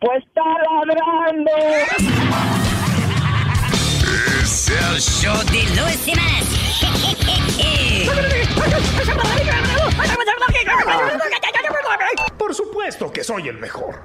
Pues 0.00 0.24
está 0.24 0.42
ladrando. 0.44 1.50
Es 4.42 4.68
el 4.68 5.00
show 5.00 5.36
de 5.50 5.62
Luis 5.80 6.04
Jiménez. 6.04 6.48
Por 12.38 12.54
supuesto 12.54 13.12
que 13.12 13.24
soy 13.24 13.48
el 13.48 13.58
mejor. 13.58 14.04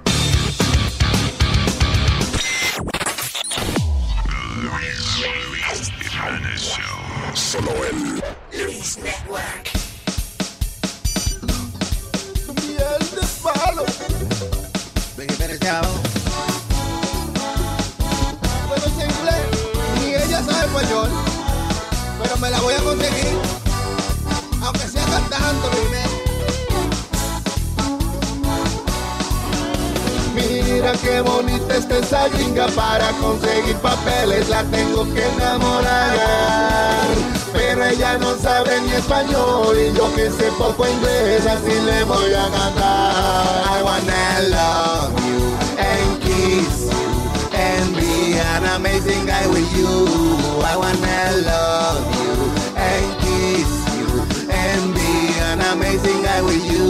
Luis 4.63 5.91
Jiménez 5.99 6.61
Show. 6.61 7.35
Solo 7.35 7.71
en 7.91 8.21
Luis 8.63 8.97
Network. 8.97 9.69
Miel 12.67 13.09
de 13.11 13.27
palo. 13.43 14.62
Bueno, 15.15 15.31
es 18.85 18.93
inglés, 18.93 19.45
ni 19.99 20.15
ella 20.15 20.43
sabe 20.43 20.65
español, 20.65 21.09
pero 22.21 22.37
me 22.37 22.49
la 22.49 22.59
voy 22.61 22.73
a 22.73 22.79
conseguir, 22.81 23.37
aunque 24.63 24.87
sea 24.87 25.05
cantando 25.05 25.69
primero. 25.69 26.12
Mira 30.83 30.97
qué 30.97 31.21
bonita 31.21 31.77
está 31.77 31.97
esa 31.99 32.27
gringa 32.27 32.67
para 32.75 33.07
conseguir 33.13 33.77
papeles, 33.77 34.49
la 34.49 34.65
tengo 34.65 35.05
que 35.13 35.25
enamorar. 35.25 37.07
Pero 37.53 37.85
ella 37.85 38.17
no 38.17 38.35
sabe 38.35 38.81
ni 38.81 38.91
español 38.91 39.77
y 39.79 39.97
yo 39.97 40.13
que 40.13 40.29
sé 40.29 40.51
poco 40.57 40.85
inglés, 40.85 41.47
así 41.47 41.79
le 41.85 42.03
voy 42.03 42.33
a 42.33 42.49
cantar. 42.49 43.63
I 43.65 43.81
wanna 43.81 44.41
love 44.49 45.13
you 45.25 45.55
and 45.79 46.19
kiss 46.21 46.91
you 46.91 47.11
and 47.57 47.95
be 47.95 48.37
an 48.37 48.65
amazing 48.75 49.25
guy 49.25 49.47
with 49.47 49.71
you. 49.77 50.05
I 50.65 50.75
wanna 50.75 51.31
love 51.45 52.03
you 52.19 52.51
and 52.75 53.07
kiss 53.23 53.71
you 53.95 54.09
and 54.51 54.93
be 54.93 55.39
an 55.49 55.61
amazing 55.61 56.23
guy 56.23 56.41
with 56.41 56.69
you. 56.69 56.82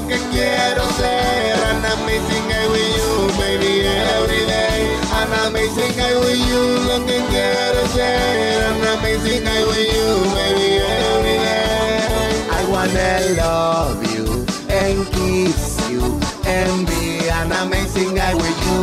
Lo 0.00 0.06
que 0.06 0.18
quiero 0.30 0.82
ser. 0.96 1.54
An 1.70 1.84
amazing 1.84 2.48
guy 2.48 2.66
with 2.68 2.96
you, 2.96 3.38
baby, 3.38 3.86
every 3.86 4.44
day. 4.46 4.96
An 5.20 5.46
amazing 5.46 5.96
guy 5.96 6.14
with 6.18 6.38
you, 6.48 6.62
lo 6.88 7.04
que 7.06 7.18
quiero 7.30 7.86
ser. 7.94 8.62
An 8.70 8.98
amazing 8.98 9.44
guy 9.44 9.64
with 9.64 9.90
you, 9.96 10.08
baby, 10.36 10.68
every 11.10 11.38
day. 11.46 12.30
I 12.58 12.62
wanna 12.70 13.10
love 13.42 14.00
you 14.14 14.46
and 14.70 14.98
kiss 15.14 15.78
you 15.90 16.02
and 16.46 16.86
be 16.86 17.28
an 17.28 17.50
amazing 17.52 18.14
guy 18.14 18.34
with 18.34 18.58
you. 18.66 18.82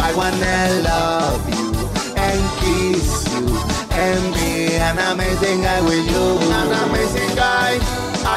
I 0.00 0.12
wanna 0.14 0.58
love 0.90 1.42
you 1.54 1.68
and 2.16 2.42
kiss 2.60 3.28
you 3.34 3.46
and 3.92 4.34
be 4.34 4.74
an 4.76 4.98
amazing 5.12 5.62
guy 5.62 5.80
with 5.82 6.06
you. 6.10 6.26
An 6.58 6.72
amazing 6.86 7.34
guy, 7.36 7.78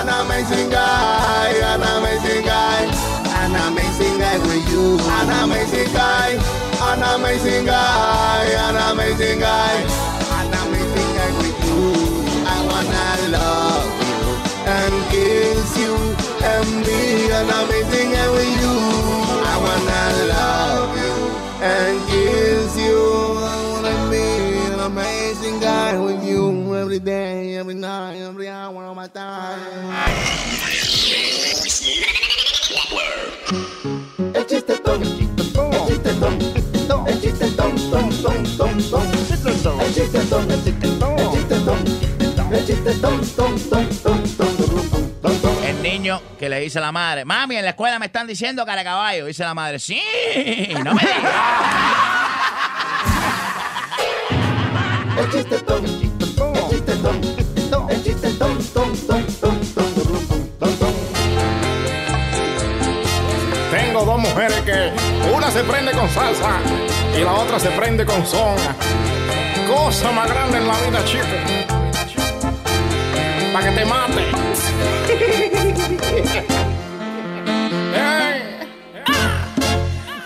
an 0.04 0.10
amazing 0.10 0.70
guy, 0.70 1.50
an 1.72 1.82
amazing 1.82 2.44
guy, 2.44 2.84
an 3.40 3.56
amazing 3.56 4.18
guy 4.20 4.38
with 4.40 4.70
you. 4.70 5.00
An 5.00 5.30
amazing 5.44 5.94
guy, 5.94 6.36
an 6.92 7.02
amazing 7.16 7.66
guy, 7.66 8.44
an 8.68 8.76
amazing 8.92 9.40
guy, 9.40 9.76
an 10.40 10.54
amazing 10.60 11.12
guy 11.16 11.32
with 11.40 11.60
you. 11.68 11.80
I 12.44 12.58
wanna 12.68 13.08
love 13.38 13.88
you 14.10 14.20
and 14.76 14.96
kiss 15.08 15.72
you 15.80 15.96
and 16.52 16.68
be 16.84 17.32
an 17.32 17.50
amazing 17.62 18.12
guy 18.12 18.30
with 18.36 18.54
you. 18.60 18.76
I 19.52 19.56
wanna 19.66 20.04
love 20.36 20.92
you 21.00 21.16
and 21.64 22.13
every 26.94 27.06
day, 27.06 27.56
every 27.56 27.74
night, 27.74 28.18
every 28.18 28.48
hour 28.48 28.86
of 28.86 28.96
my 28.96 29.08
time. 29.08 29.60
El 34.36 34.46
chiste 34.46 34.74
el 34.74 34.80
chiste 35.88 36.14
chiste 36.14 36.22
chiste 37.20 37.42
chiste 37.42 37.50
chiste 42.64 42.94
niño 45.82 46.22
que 46.38 46.48
le 46.48 46.60
dice 46.60 46.78
a 46.78 46.82
la 46.82 46.92
madre, 46.92 47.26
mami, 47.26 47.56
en 47.56 47.64
la 47.64 47.72
escuela 47.72 47.98
me 47.98 48.06
están 48.06 48.28
diciendo 48.28 48.64
cara 48.68 48.84
caballo. 48.84 49.26
Dice 49.26 49.44
la 49.44 49.56
madre, 49.56 49.80
sí, 49.80 50.00
no 50.84 50.94
me 50.94 51.02
digas. 51.02 51.34
El 55.18 55.32
chiste 55.32 56.13
ton, 57.04 57.16
el 57.18 57.36
chiste 57.36 57.62
ton, 57.70 57.90
el 57.90 58.04
chiste 58.04 58.30
ton, 58.40 58.58
ton, 58.74 58.98
ton, 59.08 59.26
ton, 59.42 59.60
ton, 59.76 59.94
ton, 60.60 60.74
ton. 60.80 60.94
Tengo 63.72 64.06
dos 64.06 64.20
mujeres 64.20 64.62
que 64.62 64.94
una 65.36 65.52
se 65.52 65.64
prende 65.64 65.92
con 65.92 66.10
salsa 66.10 66.60
y 67.18 67.24
la 67.24 67.34
otra 67.34 67.60
se 67.60 67.70
prende 67.72 68.06
con 68.06 68.26
son. 68.26 68.56
Cosa 69.68 70.12
más 70.12 70.30
grande 70.30 70.58
en 70.60 70.68
la 70.68 70.78
vida, 70.80 71.04
chico. 71.06 71.26
Para 73.54 73.70
que 73.70 73.76
te 73.78 73.86
mate. 73.86 74.24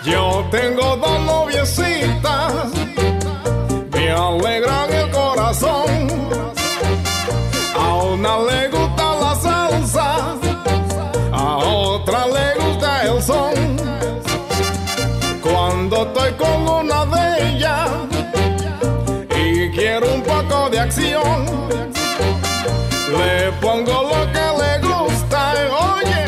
Yo 0.04 0.46
tengo 0.50 0.96
dos 0.96 1.20
noviecitas, 1.20 2.72
me 3.92 4.10
alegran 4.10 4.90
el 4.90 5.07
una 8.18 8.38
le 8.38 8.68
gusta 8.68 9.14
la 9.20 9.34
salsa, 9.36 10.16
a 11.32 11.56
otra 11.56 12.26
le 12.26 12.54
gusta 12.60 13.02
el 13.04 13.22
son. 13.22 13.54
Cuando 15.40 16.02
estoy 16.02 16.32
con 16.32 16.68
una 16.68 17.04
de 17.06 17.48
ellas 17.48 17.90
y 19.36 19.70
quiero 19.70 20.14
un 20.14 20.22
poco 20.22 20.68
de 20.70 20.80
acción, 20.80 21.46
le 23.18 23.52
pongo 23.60 24.02
lo 24.12 24.20
que 24.32 24.46
le 24.60 24.72
gusta 24.88 25.54
oye, 25.92 26.24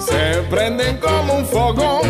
se 0.00 0.42
prenden 0.50 0.96
como 0.98 1.34
un 1.34 1.44
fogón. 1.44 2.08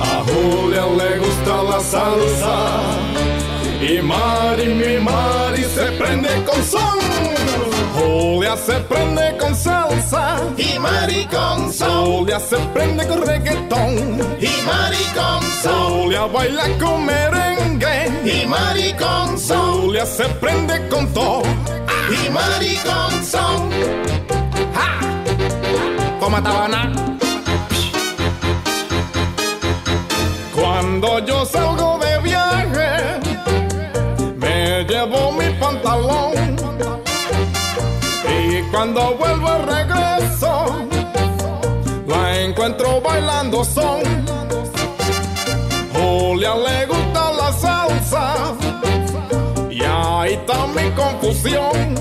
A 0.00 0.24
Julia 0.26 0.84
le 0.98 1.18
gusta 1.18 1.62
la 1.70 1.80
salsa 1.80 3.11
y 3.82 4.00
Mari, 4.00 4.74
mi 4.74 4.98
Mari 4.98 5.64
se 5.64 5.92
prende 5.98 6.28
con 6.44 6.62
son. 6.62 7.00
Julia 7.94 8.56
se 8.56 8.74
prende 8.80 9.36
con 9.38 9.54
salsa 9.54 10.40
y 10.56 10.78
Mari 10.78 11.26
con 11.26 11.72
son. 11.72 12.06
Julia 12.06 12.38
se 12.38 12.58
prende 12.72 13.06
con 13.06 13.26
reggaetón 13.26 13.96
y 14.40 14.50
Mari 14.66 15.04
con 15.14 15.42
son. 15.62 16.02
Julia 16.02 16.26
baila 16.26 16.66
con 16.78 17.04
merengue 17.04 18.10
y 18.24 18.46
Mari 18.46 18.94
con 18.94 19.38
son. 19.38 19.82
Julia 19.82 20.06
se 20.06 20.24
prende 20.40 20.88
con 20.88 21.12
todo 21.12 21.42
y 22.08 22.30
Mari 22.30 22.76
con 22.76 23.24
son. 23.24 23.70
¡Ja! 24.74 25.00
Toma 26.20 26.42
tabana. 26.42 26.92
Cuando 30.54 31.18
yo 31.26 31.44
salgo 31.44 31.98
de 31.98 32.01
Y 38.24 38.62
cuando 38.70 39.16
vuelvo 39.16 39.58
regreso, 39.66 40.86
la 42.06 42.40
encuentro 42.40 43.00
bailando 43.00 43.64
son. 43.64 44.02
Julia 45.92 46.54
le 46.54 46.86
gusta 46.86 47.32
la 47.32 47.52
salsa, 47.52 48.54
y 49.70 49.82
ahí 49.82 50.34
está 50.34 50.66
mi 50.68 50.88
confusión. 50.92 51.94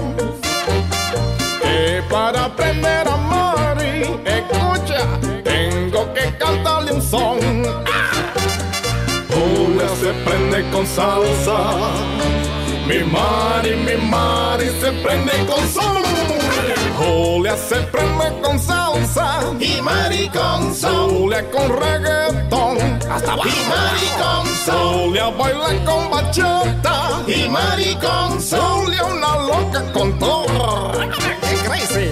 Que 1.62 2.04
para 2.10 2.46
aprender 2.46 3.08
a 3.08 3.18
Mari, 3.18 4.04
escucha, 4.26 5.08
tengo 5.44 6.14
que 6.14 6.38
cantarle 6.38 6.94
un 6.94 7.02
son. 7.02 7.40
¡Ah! 7.88 8.12
se 10.02 10.14
prende 10.26 10.68
con 10.72 10.86
salsa. 10.88 12.21
Mi 12.92 13.02
Mari, 13.06 13.74
mi 13.86 13.96
Mari 14.10 14.68
se 14.82 14.92
prende 15.02 15.32
con 15.48 15.66
sol. 15.70 16.04
Julia 16.98 17.56
se 17.56 17.78
prende 17.84 18.42
con 18.42 18.60
salsa. 18.60 19.44
Y 19.62 19.82
Mari 19.82 20.28
con 20.28 20.76
sol. 20.76 21.10
Julia 21.10 21.50
con 21.52 21.70
reggaetón. 21.70 22.78
Hasta 23.10 23.32
abajo. 23.32 23.48
Y 23.48 23.70
Mari 23.70 24.08
con 24.20 24.46
sol. 24.66 25.06
Julia 25.06 25.30
baila 25.30 25.86
con 25.86 26.12
bachata. 26.12 27.24
Y 27.28 27.48
Mari 27.48 27.96
con 27.96 28.42
sol. 28.42 28.84
Julia 28.84 29.06
una 29.06 29.38
loca 29.38 29.94
con 29.94 30.20
todo. 30.20 30.92
¡Qué 31.42 31.56
crazy! 31.66 32.12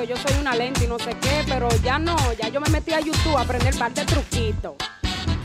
que 0.00 0.06
yo 0.06 0.16
soy 0.16 0.40
una 0.40 0.54
lenta 0.54 0.82
y 0.82 0.86
no 0.86 0.98
sé 0.98 1.14
qué, 1.20 1.44
pero 1.46 1.68
ya 1.82 1.98
no, 1.98 2.16
ya 2.32 2.48
yo 2.48 2.60
me 2.60 2.70
metí 2.70 2.92
a 2.94 3.00
YouTube 3.00 3.36
a 3.36 3.42
aprender 3.42 3.76
parte 3.76 4.00
de 4.00 4.06
truquitos. 4.06 4.72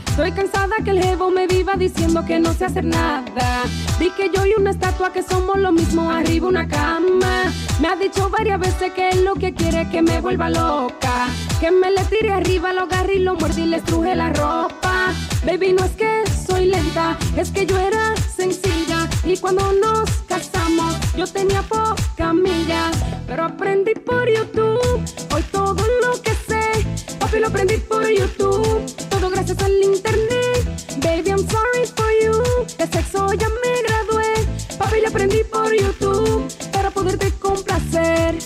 Estoy 0.06 0.32
cansada 0.32 0.76
que 0.82 0.90
el 0.92 1.02
jevo 1.02 1.30
me 1.30 1.46
viva 1.46 1.74
diciendo 1.74 2.24
que 2.24 2.38
no 2.38 2.54
sé 2.54 2.64
hacer 2.64 2.84
nada. 2.84 3.64
Di 3.98 4.08
que 4.10 4.30
yo 4.34 4.46
y 4.46 4.54
una 4.58 4.70
estatua 4.70 5.12
que 5.12 5.22
somos 5.22 5.58
lo 5.58 5.72
mismo 5.72 6.10
arriba 6.10 6.48
una 6.48 6.66
cama. 6.66 7.52
Me 7.80 7.88
ha 7.88 7.96
dicho 7.96 8.30
varias 8.30 8.58
veces 8.58 8.92
que 8.94 9.10
es 9.10 9.16
lo 9.20 9.34
que 9.34 9.52
quiere 9.52 9.90
que 9.90 10.00
me 10.00 10.22
vuelva 10.22 10.48
loca. 10.48 11.28
Que 11.60 11.70
me 11.70 11.90
le 11.90 12.02
tire 12.04 12.32
arriba, 12.32 12.72
lo 12.72 12.82
agarre 12.82 13.16
y 13.16 13.18
lo 13.18 13.34
muerde 13.34 13.60
y 13.60 13.66
le 13.66 13.76
estruje 13.76 14.14
la 14.14 14.30
ropa. 14.30 15.12
Baby, 15.44 15.74
no 15.74 15.84
es 15.84 15.92
que 15.92 16.22
soy 16.46 16.66
lenta, 16.66 17.18
es 17.36 17.50
que 17.50 17.66
yo 17.66 17.78
era 17.78 18.14
sencilla. 18.34 19.06
Y 19.22 19.36
cuando 19.36 19.70
nos 19.74 20.08
casamos, 20.26 20.95
yo 21.16 21.26
tenía 21.26 21.62
poca 21.62 22.32
milla. 22.32 22.90
Pero 23.26 23.44
aprendí 23.44 23.94
por 23.94 24.28
YouTube, 24.28 25.02
hoy 25.34 25.42
todo 25.50 25.82
lo 26.02 26.20
que 26.22 26.32
sé. 26.34 27.16
Papi, 27.18 27.38
lo 27.40 27.48
aprendí 27.48 27.78
por 27.78 28.06
YouTube, 28.06 28.84
todo 29.08 29.30
gracias 29.30 29.58
al 29.62 29.72
internet. 29.82 30.64
Baby, 30.98 31.30
I'm 31.30 31.48
sorry 31.48 31.86
for 31.94 32.10
you, 32.22 32.66
de 32.78 32.86
sexo 32.86 33.32
ya 33.32 33.48
me 33.48 33.82
gradué. 33.82 34.34
Papi, 34.78 35.00
lo 35.00 35.08
aprendí 35.08 35.42
por 35.44 35.72
YouTube, 35.72 36.46
para 36.72 36.90
poderte 36.90 37.30
complacer. 37.32 38.36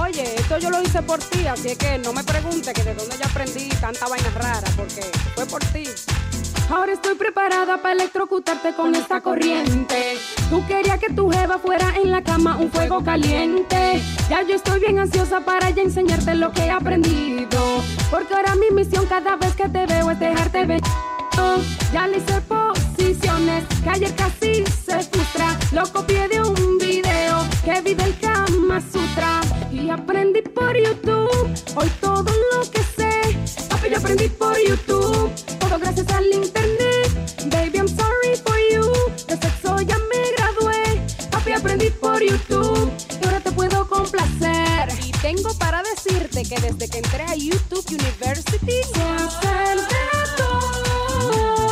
Oye, 0.00 0.34
esto 0.36 0.58
yo 0.58 0.70
lo 0.70 0.82
hice 0.82 1.02
por 1.02 1.18
ti, 1.20 1.46
así 1.46 1.68
es 1.68 1.78
que 1.78 1.98
no 1.98 2.12
me 2.12 2.24
pregunte 2.24 2.72
que 2.72 2.82
de 2.82 2.94
dónde 2.94 3.16
yo 3.16 3.24
aprendí 3.24 3.68
tanta 3.80 4.06
vaina 4.08 4.30
rara, 4.30 4.68
porque 4.76 5.02
fue 5.34 5.46
por 5.46 5.64
ti. 5.66 5.84
Ahora 6.70 6.92
estoy 6.92 7.14
preparada 7.14 7.76
para 7.78 7.94
electrocutarte 7.94 8.74
con 8.74 8.94
esta 8.94 9.20
corriente. 9.20 10.16
Tú 10.50 10.66
querías 10.66 10.98
que 10.98 11.12
tu 11.12 11.30
jeva 11.30 11.58
fuera 11.58 11.94
en 12.02 12.10
la 12.10 12.22
cama 12.22 12.56
un 12.56 12.70
fuego 12.70 13.04
caliente. 13.04 14.00
Ya 14.28 14.42
yo 14.42 14.54
estoy 14.54 14.80
bien 14.80 14.98
ansiosa 14.98 15.40
para 15.40 15.70
ya 15.70 15.82
enseñarte 15.82 16.34
lo 16.34 16.52
que 16.52 16.64
he 16.64 16.70
aprendido. 16.70 17.82
Porque 18.10 18.34
ahora 18.34 18.54
mi 18.54 18.70
misión 18.74 19.06
cada 19.06 19.36
vez 19.36 19.54
que 19.54 19.68
te 19.68 19.86
veo 19.86 20.10
es 20.10 20.18
dejarte 20.18 20.66
ver. 20.66 20.80
Ya 21.92 22.06
le 22.06 22.18
hice 22.18 22.40
posiciones 22.40 23.64
que 23.82 23.90
ayer 23.90 24.14
casi 24.16 24.64
se 24.66 25.00
frustra. 25.00 25.56
Lo 25.72 25.84
copié 25.92 26.28
de 26.28 26.40
un 26.40 26.78
video 26.78 27.03
que 27.64 27.80
vi 27.80 27.94
del 27.94 28.14
Kama 28.18 28.80
Sutra. 28.80 29.40
Y 29.72 29.88
aprendí 29.88 30.42
por 30.42 30.76
YouTube, 30.76 31.48
hoy 31.74 31.90
todo 32.00 32.30
lo 32.52 32.70
que 32.70 32.80
sé. 32.96 33.38
Papi, 33.68 33.90
yo 33.90 33.98
aprendí 33.98 34.28
por 34.28 34.56
YouTube, 34.58 35.30
todo 35.58 35.78
gracias 35.78 36.08
al 36.10 36.26
internet. 36.26 37.08
Baby, 37.50 37.78
I'm 37.78 37.88
sorry 37.88 38.36
for 38.44 38.56
you, 38.70 38.92
de 39.26 39.36
sexo 39.36 39.80
ya 39.80 39.98
me 39.98 40.32
gradué. 40.36 41.00
Papi, 41.30 41.52
aprendí 41.52 41.90
por 41.90 42.22
YouTube, 42.22 42.92
y 43.20 43.24
ahora 43.24 43.40
te 43.40 43.52
puedo 43.52 43.88
complacer. 43.88 44.88
Y 45.04 45.10
tengo 45.22 45.52
para 45.54 45.82
decirte 45.82 46.44
que 46.44 46.60
desde 46.60 46.88
que 46.88 46.98
entré 46.98 47.24
a 47.24 47.34
YouTube 47.34 47.84
University, 47.88 48.82
sé 48.92 49.02
hacer 49.02 49.78
de 49.78 50.36
todo. 50.36 51.63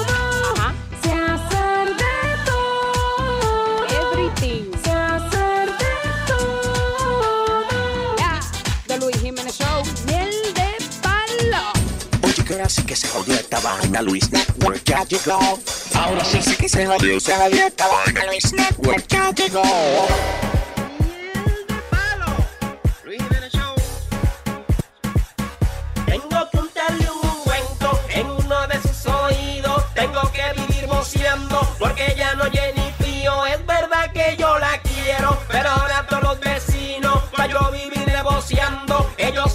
Oye, 12.65 12.87
que 12.87 12.95
se 12.95 13.09
jodió 13.09 13.35
esta 13.35 13.59
vaina, 13.59 14.03
Luis 14.03 14.31
Network 14.31 14.85
ya 14.85 15.03
llegó. 15.05 15.59
Ahora 15.95 16.25
sí, 16.25 16.41
sí 16.41 16.55
que 16.55 16.69
se 16.69 16.87
jodió, 16.87 17.19
se 17.19 17.35
jodió 17.35 17.67
esta 17.67 17.89
vaina, 17.89 18.25
Luis 18.27 18.53
Network 18.53 19.05
ya 19.09 19.31
llegó. 19.33 19.63
Tengo 26.07 26.51
que 26.51 26.59
untarle 26.59 27.11
un 27.11 27.43
cuento 27.43 28.01
en 28.11 28.31
uno 28.31 28.67
de 28.69 28.81
sus 28.83 29.07
oídos. 29.07 29.85
Tengo 29.95 30.23
que 30.31 30.61
vivir 30.61 30.87
boceando 30.87 31.69
porque 31.81 32.15
ya 32.17 32.35
no 32.35 32.45
oye 32.45 32.75
ni 32.77 32.93
frío. 33.05 33.45
Es 33.47 33.67
verdad 33.67 34.13
que 34.13 34.37
yo 34.39 34.57
la 34.61 34.81
quiero, 34.83 35.37
pero 35.49 35.69
ahora 35.69 36.07
todos 36.09 36.23
los 36.23 36.41
vecinos, 36.41 37.25
para 37.37 37.53
yo 37.53 37.73
vivir 37.73 38.03
boceando, 38.23 39.13
ellos 39.19 39.53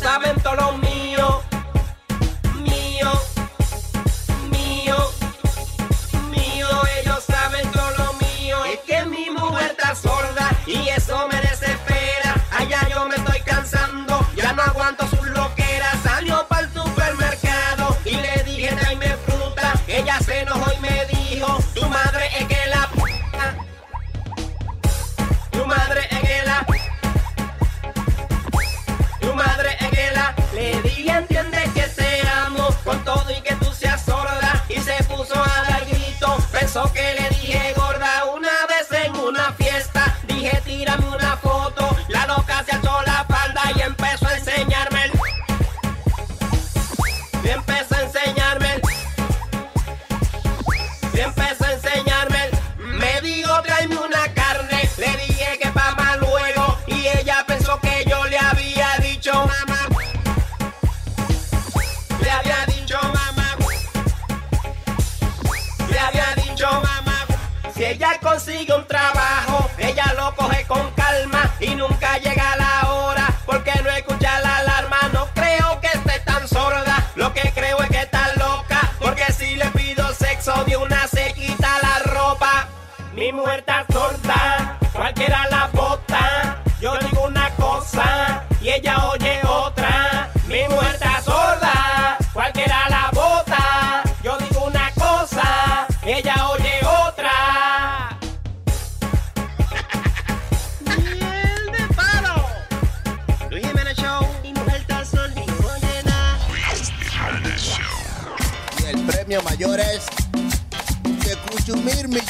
calma 71.99 72.36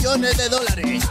millones 0.08 0.38
de 0.38 0.48
dólares. 0.48 1.04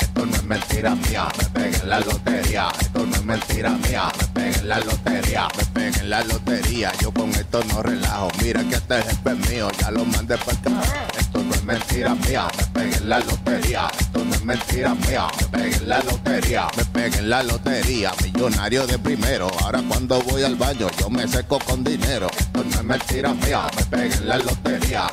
Esto 0.00 0.26
no 0.26 0.34
es 0.34 0.44
mentira 0.44 0.94
mía, 0.94 1.28
me 1.38 1.44
pegué 1.44 1.76
en 1.76 1.88
la 1.90 2.00
lotería. 2.00 2.68
Esto 2.80 3.06
no 3.06 3.14
es 3.14 3.24
mentira 3.24 3.70
mía, 3.70 4.12
me 4.18 4.26
pegué 4.28 4.58
en 4.60 4.68
la 4.68 4.78
lotería. 4.80 5.48
Me 5.58 5.64
pegué 5.66 6.00
en 6.00 6.10
la 6.10 6.24
lotería, 6.24 6.92
yo 7.02 7.12
con 7.12 7.30
esto 7.34 7.62
no 7.64 7.82
relajo. 7.82 8.28
Mira 8.42 8.64
que 8.64 8.76
este 8.76 9.02
jefe 9.02 9.30
es 9.30 9.50
mío, 9.50 9.68
ya 9.78 9.90
lo 9.90 10.06
mandé 10.06 10.38
para 10.38 10.58
acá. 10.58 10.70
Esto 11.18 11.42
no 11.42 11.54
es 11.54 11.64
mentira 11.64 12.14
mía, 12.14 12.48
me 12.56 12.64
pegué 12.66 12.96
en 12.96 13.08
la 13.08 13.18
lotería. 13.20 13.90
Esto 13.98 14.24
no 14.24 14.34
es 14.34 14.44
mentira 14.44 14.94
mía, 14.94 15.26
me 15.38 15.46
pegué 15.58 15.76
en 15.76 15.88
la 15.88 15.98
lotería. 16.00 16.66
Me 16.76 16.84
pegué 16.86 17.18
en 17.18 17.30
la 17.30 17.42
lotería, 17.42 18.12
millonario 18.22 18.86
de 18.86 18.98
primero. 18.98 19.50
Ahora 19.62 19.82
cuando 19.86 20.22
voy 20.22 20.44
al 20.44 20.56
baño, 20.56 20.88
yo 20.98 21.10
me 21.10 21.28
seco 21.28 21.58
con 21.58 21.84
dinero. 21.84 22.28
Esto 22.38 22.64
no 22.64 22.70
es 22.70 22.84
mentira 22.84 23.34
mía, 23.34 23.66
me 23.76 23.84
pegué 23.84 24.14
en 24.14 24.28
la 24.28 24.38
lotería. 24.38 25.09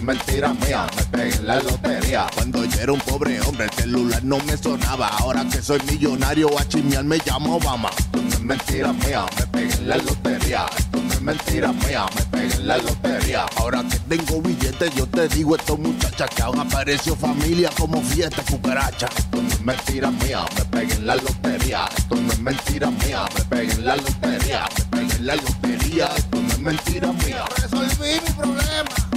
Es 0.00 0.06
mentira 0.06 0.54
mía, 0.54 0.86
me 0.96 1.02
pegué 1.18 1.36
en 1.36 1.46
la 1.46 1.56
lotería. 1.60 2.26
Cuando 2.34 2.64
yo 2.64 2.80
era 2.80 2.90
un 2.90 3.00
pobre 3.00 3.38
hombre, 3.42 3.66
el 3.66 3.70
celular 3.72 4.24
no 4.24 4.38
me 4.38 4.56
sonaba. 4.56 5.08
Ahora 5.08 5.44
que 5.44 5.60
soy 5.60 5.78
millonario, 5.90 6.58
a 6.58 6.66
chismear 6.66 7.04
me 7.04 7.18
llamo 7.18 7.56
Obama. 7.56 7.90
Esto 7.98 8.22
no 8.22 8.28
es 8.30 8.40
mentira 8.40 8.94
mía, 8.94 9.26
me 9.38 9.46
pegué 9.48 9.74
en 9.74 9.88
la 9.90 9.96
lotería. 9.98 10.64
Esto 10.78 11.02
no 11.02 11.12
es 11.12 11.20
mentira 11.20 11.72
mía, 11.74 12.06
me 12.16 12.22
pegué 12.22 12.54
en 12.54 12.66
la 12.66 12.78
lotería. 12.78 13.44
Ahora 13.56 13.84
que 13.90 13.98
tengo 14.16 14.40
billetes, 14.40 14.94
yo 14.94 15.06
te 15.06 15.28
digo 15.28 15.54
esto 15.54 15.76
muchachas 15.76 16.30
que 16.30 16.42
aún 16.42 16.58
apareció 16.60 17.14
familia 17.14 17.68
como 17.76 18.00
fiesta 18.00 18.42
cucaracha. 18.50 19.06
Esto 19.14 19.42
no 19.42 19.48
es 19.50 19.60
mentira 19.60 20.10
mía, 20.10 20.46
me 20.56 20.64
pegué 20.64 20.94
en 20.94 21.06
la 21.06 21.16
lotería. 21.16 21.84
Esto 21.94 22.16
no 22.16 22.32
es 22.32 22.40
mentira 22.40 22.90
mía, 22.90 23.26
me 23.36 23.44
pegué 23.44 23.72
en 23.74 23.84
la 23.84 23.96
lotería. 23.96 24.66
Me 24.78 24.84
pegué 24.96 25.16
en 25.16 25.26
la 25.26 25.36
lotería, 25.36 26.06
esto 26.16 26.40
no 26.40 26.48
es 26.48 26.58
mentira 26.58 27.12
mía. 27.12 27.44
Resolví 27.58 28.14
mi 28.24 28.32
problema. 28.32 29.09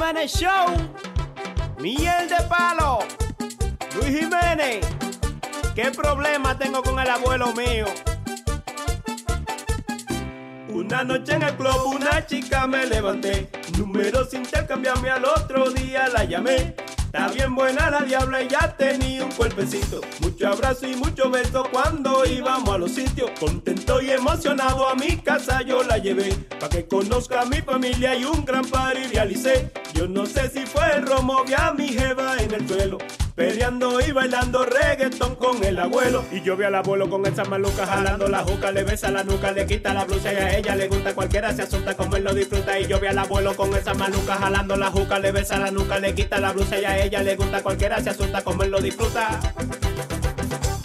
Jiménez 0.00 0.32
Show. 0.32 0.66
Miel 1.78 2.26
de 2.26 2.42
palo. 2.48 3.00
Luis 3.94 4.18
Jiménez. 4.18 4.80
¿Qué 5.74 5.90
problema 5.90 6.56
tengo 6.56 6.82
con 6.82 6.98
el 6.98 7.10
abuelo 7.10 7.52
mío? 7.52 7.84
Una 10.70 11.04
noche 11.04 11.34
en 11.34 11.42
el 11.42 11.54
club 11.54 11.96
una 11.96 12.24
chica 12.24 12.66
me 12.66 12.86
levanté. 12.86 13.50
Números 13.76 14.32
intercambiarme 14.32 15.10
al 15.10 15.26
otro 15.26 15.68
día 15.68 16.08
la 16.08 16.24
llamé. 16.24 16.74
Está 17.12 17.26
bien 17.26 17.56
buena 17.56 17.90
la 17.90 18.02
diabla 18.02 18.40
y 18.40 18.46
ya 18.46 18.76
tenía 18.76 19.24
un 19.24 19.32
cuerpecito. 19.32 20.00
Mucho 20.20 20.46
abrazo 20.46 20.86
y 20.86 20.94
mucho 20.94 21.28
beso 21.28 21.66
cuando 21.72 22.24
íbamos 22.24 22.72
a 22.72 22.78
los 22.78 22.92
sitios. 22.92 23.32
Contento 23.40 24.00
y 24.00 24.10
emocionado 24.10 24.88
a 24.88 24.94
mi 24.94 25.16
casa 25.16 25.60
yo 25.62 25.82
la 25.82 25.98
llevé. 25.98 26.32
Pa' 26.60 26.68
que 26.68 26.86
conozca 26.86 27.40
a 27.40 27.46
mi 27.46 27.62
familia 27.62 28.14
y 28.14 28.24
un 28.24 28.44
gran 28.44 28.64
party 28.64 29.08
realicé. 29.12 29.72
Yo 29.92 30.06
no 30.06 30.24
sé 30.24 30.50
si 30.50 30.64
fue 30.66 30.84
el 30.94 31.04
romo, 31.04 31.42
vi 31.44 31.54
a 31.54 31.72
mi 31.72 31.88
jeva 31.88 32.36
en 32.38 32.54
el 32.54 32.68
suelo. 32.68 32.98
Peleando 33.40 33.98
y 34.02 34.12
bailando 34.12 34.66
reggaetón 34.66 35.34
con 35.36 35.64
el 35.64 35.78
abuelo. 35.78 36.22
Y 36.30 36.42
yo 36.42 36.58
vi 36.58 36.64
al 36.64 36.74
abuelo 36.74 37.08
con 37.08 37.24
esa 37.24 37.42
maluca 37.42 37.86
jalando 37.86 38.28
la 38.28 38.40
juca. 38.40 38.70
Le 38.70 38.84
besa 38.84 39.10
la 39.10 39.24
nuca, 39.24 39.50
le 39.50 39.64
quita 39.64 39.94
la 39.94 40.04
blusa 40.04 40.30
y 40.30 40.36
a 40.36 40.58
ella 40.58 40.76
le 40.76 40.88
gusta. 40.88 41.14
Cualquiera 41.14 41.50
se 41.54 41.62
asusta 41.62 41.96
como 41.96 42.18
lo 42.18 42.34
disfruta. 42.34 42.78
Y 42.78 42.86
yo 42.86 43.00
vi 43.00 43.06
al 43.06 43.18
abuelo 43.18 43.56
con 43.56 43.74
esa 43.74 43.94
maluca 43.94 44.34
jalando 44.34 44.76
la 44.76 44.90
juca. 44.90 45.18
Le 45.18 45.32
besa 45.32 45.58
la 45.58 45.70
nuca, 45.70 45.98
le 45.98 46.14
quita 46.14 46.38
la 46.38 46.52
blusa 46.52 46.78
y 46.78 46.84
a 46.84 47.02
ella 47.02 47.22
le 47.22 47.36
gusta. 47.36 47.62
Cualquiera 47.62 47.98
se 48.02 48.10
asusta 48.10 48.42
como 48.42 48.62
lo 48.64 48.78
disfruta. 48.78 49.40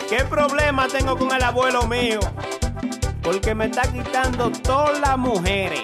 ¿Qué 0.10 0.24
problema 0.24 0.88
tengo 0.88 1.18
con 1.18 1.36
el 1.36 1.44
abuelo 1.44 1.86
mío? 1.88 2.22
Porque 3.22 3.54
me 3.54 3.66
está 3.66 3.82
quitando 3.82 4.50
todas 4.50 4.98
las 5.02 5.18
mujeres. 5.18 5.84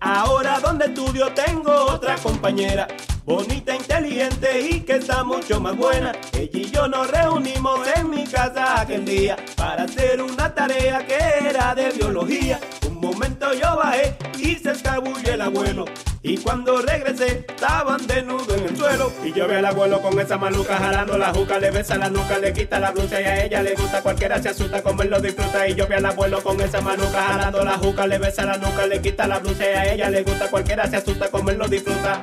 Ahora 0.00 0.58
donde 0.60 0.86
estudio 0.86 1.30
tengo 1.34 1.72
otra 1.72 2.16
compañera. 2.16 2.88
Bonita, 3.26 3.76
inteligente 3.76 4.60
y 4.60 4.80
que 4.80 4.96
está 4.96 5.22
mucho 5.22 5.60
más 5.60 5.76
buena. 5.76 6.12
Ella 6.32 6.58
y 6.58 6.70
yo 6.70 6.88
nos 6.88 7.10
reunimos 7.10 7.86
en 7.94 8.08
mi 8.08 8.24
casa 8.24 8.80
aquel 8.80 9.04
día 9.04 9.36
para 9.56 9.82
hacer 9.84 10.22
una 10.22 10.54
tarea 10.54 11.06
que 11.06 11.18
era 11.48 11.74
de 11.74 11.90
biología. 11.92 12.58
Un 12.88 12.98
momento 12.98 13.52
yo 13.52 13.76
bajé 13.76 14.16
y 14.38 14.54
se 14.54 14.70
escabulle 14.72 15.34
el 15.34 15.42
abuelo. 15.42 15.84
Y 16.22 16.36
cuando 16.36 16.82
regresé, 16.82 17.46
estaban 17.48 18.06
desnudos 18.06 18.48
en 18.50 18.64
el 18.64 18.76
suelo. 18.76 19.10
Y 19.24 19.32
yo 19.32 19.48
vi 19.48 19.54
al 19.54 19.64
abuelo 19.64 20.02
con 20.02 20.20
esa 20.20 20.36
maluca 20.36 20.76
jalando 20.76 21.16
la 21.16 21.32
juca, 21.32 21.58
le 21.58 21.70
besa 21.70 21.96
la 21.96 22.10
nuca, 22.10 22.38
le 22.38 22.52
quita 22.52 22.78
la 22.78 22.90
blusa 22.90 23.22
y 23.22 23.24
a 23.24 23.44
ella 23.44 23.62
le 23.62 23.74
gusta. 23.74 24.02
Cualquiera 24.02 24.40
se 24.42 24.50
asusta 24.50 24.82
como 24.82 25.02
lo 25.02 25.18
disfruta. 25.18 25.66
Y 25.66 25.74
yo 25.74 25.86
vi 25.86 25.94
al 25.94 26.04
abuelo 26.04 26.42
con 26.42 26.60
esa 26.60 26.82
maluca 26.82 27.22
jalando 27.22 27.64
la 27.64 27.78
juca, 27.78 28.06
le 28.06 28.18
besa 28.18 28.44
la 28.44 28.58
nuca, 28.58 28.86
le 28.86 29.00
quita 29.00 29.26
la 29.26 29.38
blusa 29.38 29.64
y 29.64 29.74
a 29.74 29.94
ella 29.94 30.10
le 30.10 30.22
gusta. 30.22 30.50
Cualquiera 30.50 30.86
se 30.90 30.96
asusta 30.96 31.30
como 31.30 31.52
lo 31.52 31.66
disfruta. 31.68 32.22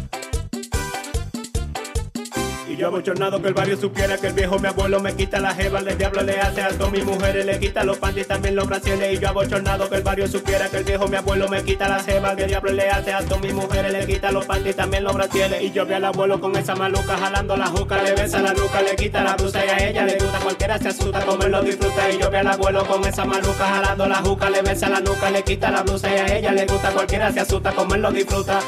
Y 2.71 2.77
yo 2.77 2.87
abochornado 2.87 3.41
que 3.41 3.49
el 3.49 3.53
barrio 3.53 3.75
supiera 3.75 4.17
que 4.17 4.27
el 4.27 4.33
viejo 4.33 4.57
mi 4.57 4.69
abuelo 4.69 5.01
me 5.01 5.13
quita 5.13 5.41
la 5.41 5.53
jeva, 5.53 5.79
el 5.79 5.97
diablo 5.97 6.21
le 6.21 6.39
hace 6.39 6.61
alto, 6.61 6.89
mi 6.89 7.01
mujer 7.01 7.45
le 7.45 7.59
quita 7.59 7.83
los 7.83 7.97
panties 7.97 8.27
también 8.27 8.55
los 8.55 8.65
brasiles. 8.65 9.13
Y 9.13 9.19
yo 9.19 9.27
abochornado 9.27 9.89
que 9.89 9.97
el 9.97 10.03
barrio 10.03 10.25
supiera 10.25 10.69
que 10.69 10.77
el 10.77 10.85
viejo 10.85 11.05
mi 11.09 11.17
abuelo 11.17 11.49
me 11.49 11.61
quita 11.63 11.89
la 11.89 11.99
jeva, 12.01 12.33
que 12.33 12.43
el 12.43 12.47
diablo 12.47 12.71
le 12.71 12.89
hace 12.89 13.11
alto, 13.11 13.37
mi 13.39 13.51
mujer 13.51 13.91
le 13.91 14.05
quita 14.05 14.31
los 14.31 14.45
panties 14.45 14.77
también 14.77 15.03
los 15.03 15.13
brasiles. 15.13 15.61
Y 15.61 15.71
yo 15.71 15.85
vi 15.85 15.95
al 15.95 16.05
abuelo 16.05 16.39
con 16.39 16.55
esa 16.55 16.73
maluca 16.73 17.17
jalando 17.17 17.57
la 17.57 17.67
juca, 17.67 18.01
le 18.01 18.13
besa 18.13 18.41
la 18.41 18.53
nuca, 18.53 18.81
le 18.81 18.95
quita 18.95 19.21
la 19.21 19.35
blusa 19.35 19.65
y 19.65 19.69
a 19.69 19.89
ella 19.89 20.05
le 20.05 20.17
gusta, 20.17 20.39
cualquiera 20.39 20.77
se 20.77 20.87
asusta 20.87 21.25
como 21.25 21.43
él 21.43 21.65
disfruta. 21.65 22.09
Y 22.09 22.19
yo 22.19 22.31
vi 22.31 22.37
al 22.37 22.47
abuelo 22.47 22.85
con 22.87 23.03
esa 23.03 23.25
maluca 23.25 23.65
jalando 23.65 24.07
la 24.07 24.21
juca, 24.21 24.49
le 24.49 24.61
besa 24.61 24.87
la 24.87 25.01
nuca, 25.01 25.29
le 25.29 25.43
quita 25.43 25.71
la 25.71 25.83
blusa 25.83 26.09
y 26.09 26.19
a 26.19 26.37
ella 26.37 26.53
le 26.53 26.65
gusta, 26.65 26.91
cualquiera 26.91 27.33
se 27.33 27.41
asusta 27.41 27.73
como 27.73 27.95
él 27.95 28.01
lo 28.01 28.11
disfruta. 28.11 28.61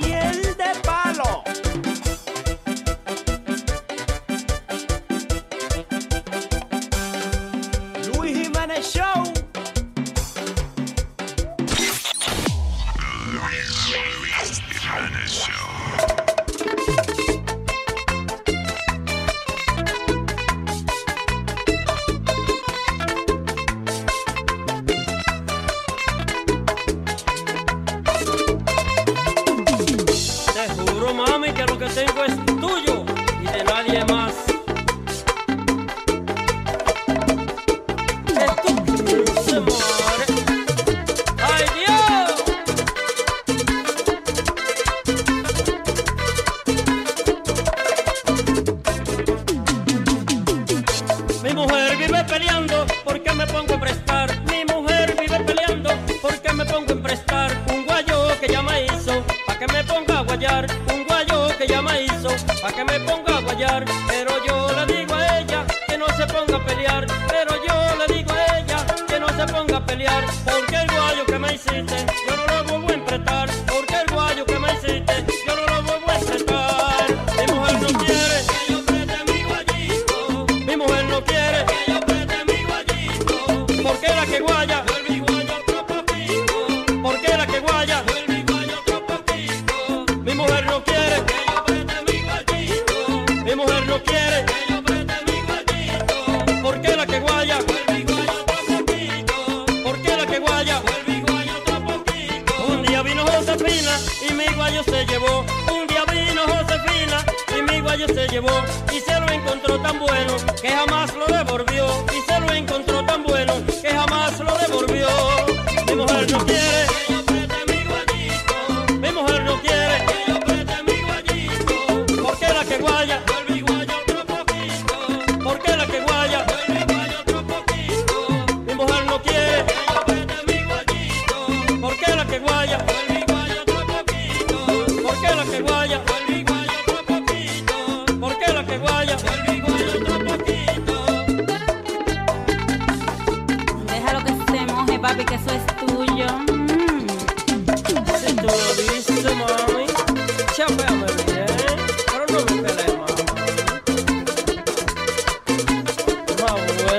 Miel 0.00 0.42
de 0.42 0.80
palo. 0.82 1.44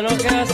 lo 0.04 0.18
que 0.18 0.28
hace. 0.28 0.54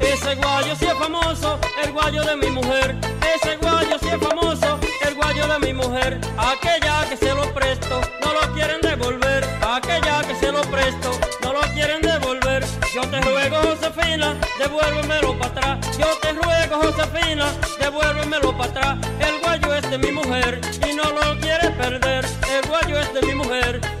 Ese 0.00 0.34
guayo 0.36 0.76
sí 0.76 0.86
es 0.86 0.94
famoso, 0.94 1.58
el 1.84 1.92
guayo 1.92 2.24
de 2.24 2.36
mi 2.36 2.50
mujer. 2.50 2.96
Ese 3.34 3.56
guayo 3.58 3.98
sí 4.00 4.08
es 4.08 4.18
famoso, 4.18 4.78
el 5.06 5.14
guayo 5.14 5.46
de 5.46 5.58
mi 5.58 5.74
mujer. 5.74 6.20
Aquella 6.38 7.06
que 7.08 7.18
se 7.18 7.34
lo 7.34 7.52
presto, 7.52 8.00
no 8.22 8.32
lo 8.32 8.54
quieren 8.54 8.80
devolver. 8.80 9.44
Aquella 9.60 10.22
que 10.22 10.34
se 10.36 10.50
lo 10.50 10.62
presto, 10.62 11.10
no 11.42 11.52
lo 11.52 11.60
quieren 11.74 12.00
devolver. 12.00 12.64
Yo 12.94 13.02
te 13.02 13.20
ruego, 13.20 13.56
Josefina, 13.56 14.36
devuélvemelo 14.58 15.38
para 15.38 15.50
atrás. 15.50 15.98
Yo 15.98 16.06
te 16.22 16.32
ruego, 16.32 16.76
Josefina, 16.82 17.52
devuélvemelo 17.78 18.56
para 18.56 18.70
atrás. 18.70 18.98
El 19.20 19.38
guayo 19.40 19.74
es 19.74 19.90
de 19.90 19.98
mi 19.98 20.12
mujer 20.12 20.60
y 20.88 20.94
no 20.94 21.04
lo 21.04 21.38
quiere 21.40 21.70
perder 21.72 22.35
el 22.56 22.68
guayo 22.68 22.98
es 22.98 23.12
de 23.12 23.22
mi 23.22 23.34
mujer. 23.34 23.95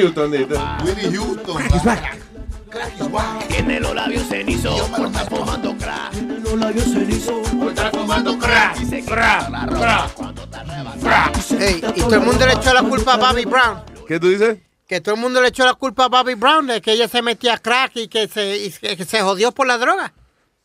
Whitney 0.00 0.14
Houston, 0.14 0.30
dice. 0.30 0.54
Ah. 0.56 0.78
Whitney 0.84 1.10
Houston. 1.12 1.56
Crack 1.56 1.74
is 1.74 1.84
back. 1.84 2.18
Crack 2.70 3.00
is 3.00 3.12
back. 3.12 3.48
Tiene 3.48 3.80
los 3.80 3.94
labios 3.94 4.22
cenizo, 4.28 4.76
por 4.96 5.06
estar 5.06 5.28
fumando 5.28 5.76
crack. 5.76 6.10
Tiene 6.12 6.40
los 6.40 6.54
labios 6.54 6.84
cenizo, 6.84 7.42
por 7.42 7.68
estar 7.68 7.90
fumando 7.90 8.38
crack. 8.38 8.78
Dice 8.78 9.04
crack, 9.04 9.48
crack, 9.68 10.14
crack. 11.02 11.50
Ey, 11.60 11.82
y 11.96 12.00
todo 12.00 12.14
el 12.14 12.20
mundo 12.20 12.46
le 12.46 12.52
echó 12.54 12.72
la 12.72 12.82
culpa 12.82 13.14
a 13.14 13.16
Bobby 13.18 13.44
Brown. 13.44 13.82
¿Qué 14.06 14.18
tú 14.18 14.28
dices? 14.28 14.58
que 14.86 15.00
todo 15.00 15.14
el 15.14 15.20
mundo 15.20 15.40
le 15.40 15.48
echó 15.48 15.64
la 15.64 15.74
culpa 15.74 16.06
a 16.06 16.08
Bobby 16.08 16.34
Brown 16.34 16.66
de 16.66 16.80
que 16.80 16.90
ella 16.90 17.06
se 17.06 17.22
metía 17.22 17.58
crack 17.58 17.92
y 17.94 18.08
que 18.08 18.26
se, 18.26 18.56
y 18.56 18.70
que 18.72 19.04
se 19.04 19.20
jodió 19.20 19.52
por 19.52 19.68
la 19.68 19.78
droga. 19.78 20.12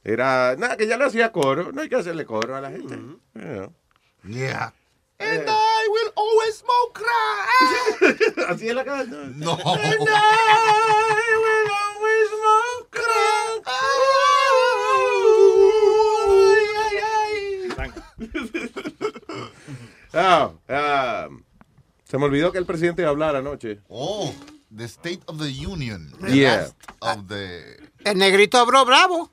Era, 0.03 0.55
nada, 0.57 0.77
que 0.77 0.87
ya 0.87 0.97
lo 0.97 1.05
hacía 1.05 1.31
coro, 1.31 1.71
no 1.71 1.81
hay 1.81 1.89
que 1.89 1.95
hacerle 1.95 2.25
coro 2.25 2.55
a 2.55 2.61
la 2.61 2.71
gente. 2.71 2.97
Mm 2.97 3.19
-hmm. 3.35 3.69
yeah. 4.25 4.49
yeah. 4.49 4.73
Me 22.25 22.29
olvidó 22.29 22.51
que 22.51 22.57
el 22.57 22.65
presidente 22.65 23.01
iba 23.01 23.09
a 23.09 23.11
hablar 23.11 23.35
anoche. 23.35 23.79
Oh, 23.89 24.33
the 24.75 24.85
State 24.85 25.21
of 25.27 25.37
the 25.39 25.65
Union. 25.65 26.11
The 26.21 26.31
Yeah. 26.35 26.57
last 26.57 26.75
of 26.99 27.27
the... 27.27 27.77
El 28.03 28.17
negrito 28.17 28.57
habló 28.57 28.85
bravo. 28.85 29.31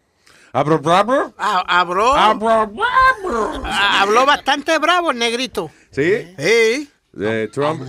¿Abro, 0.53 0.79
bravo? 0.81 1.33
Ha- 1.39 1.81
Habló. 1.81 2.13
Abro, 2.15 2.67
bravo. 2.67 3.63
ha- 3.65 4.03
Habló 4.03 4.27
bastante 4.27 4.79
bravo 4.79 5.11
el 5.11 5.19
negrito. 5.19 5.71
¿Sí? 5.91 6.35
Sí. 6.39 6.89
De 7.13 7.49
Trump. 7.49 7.83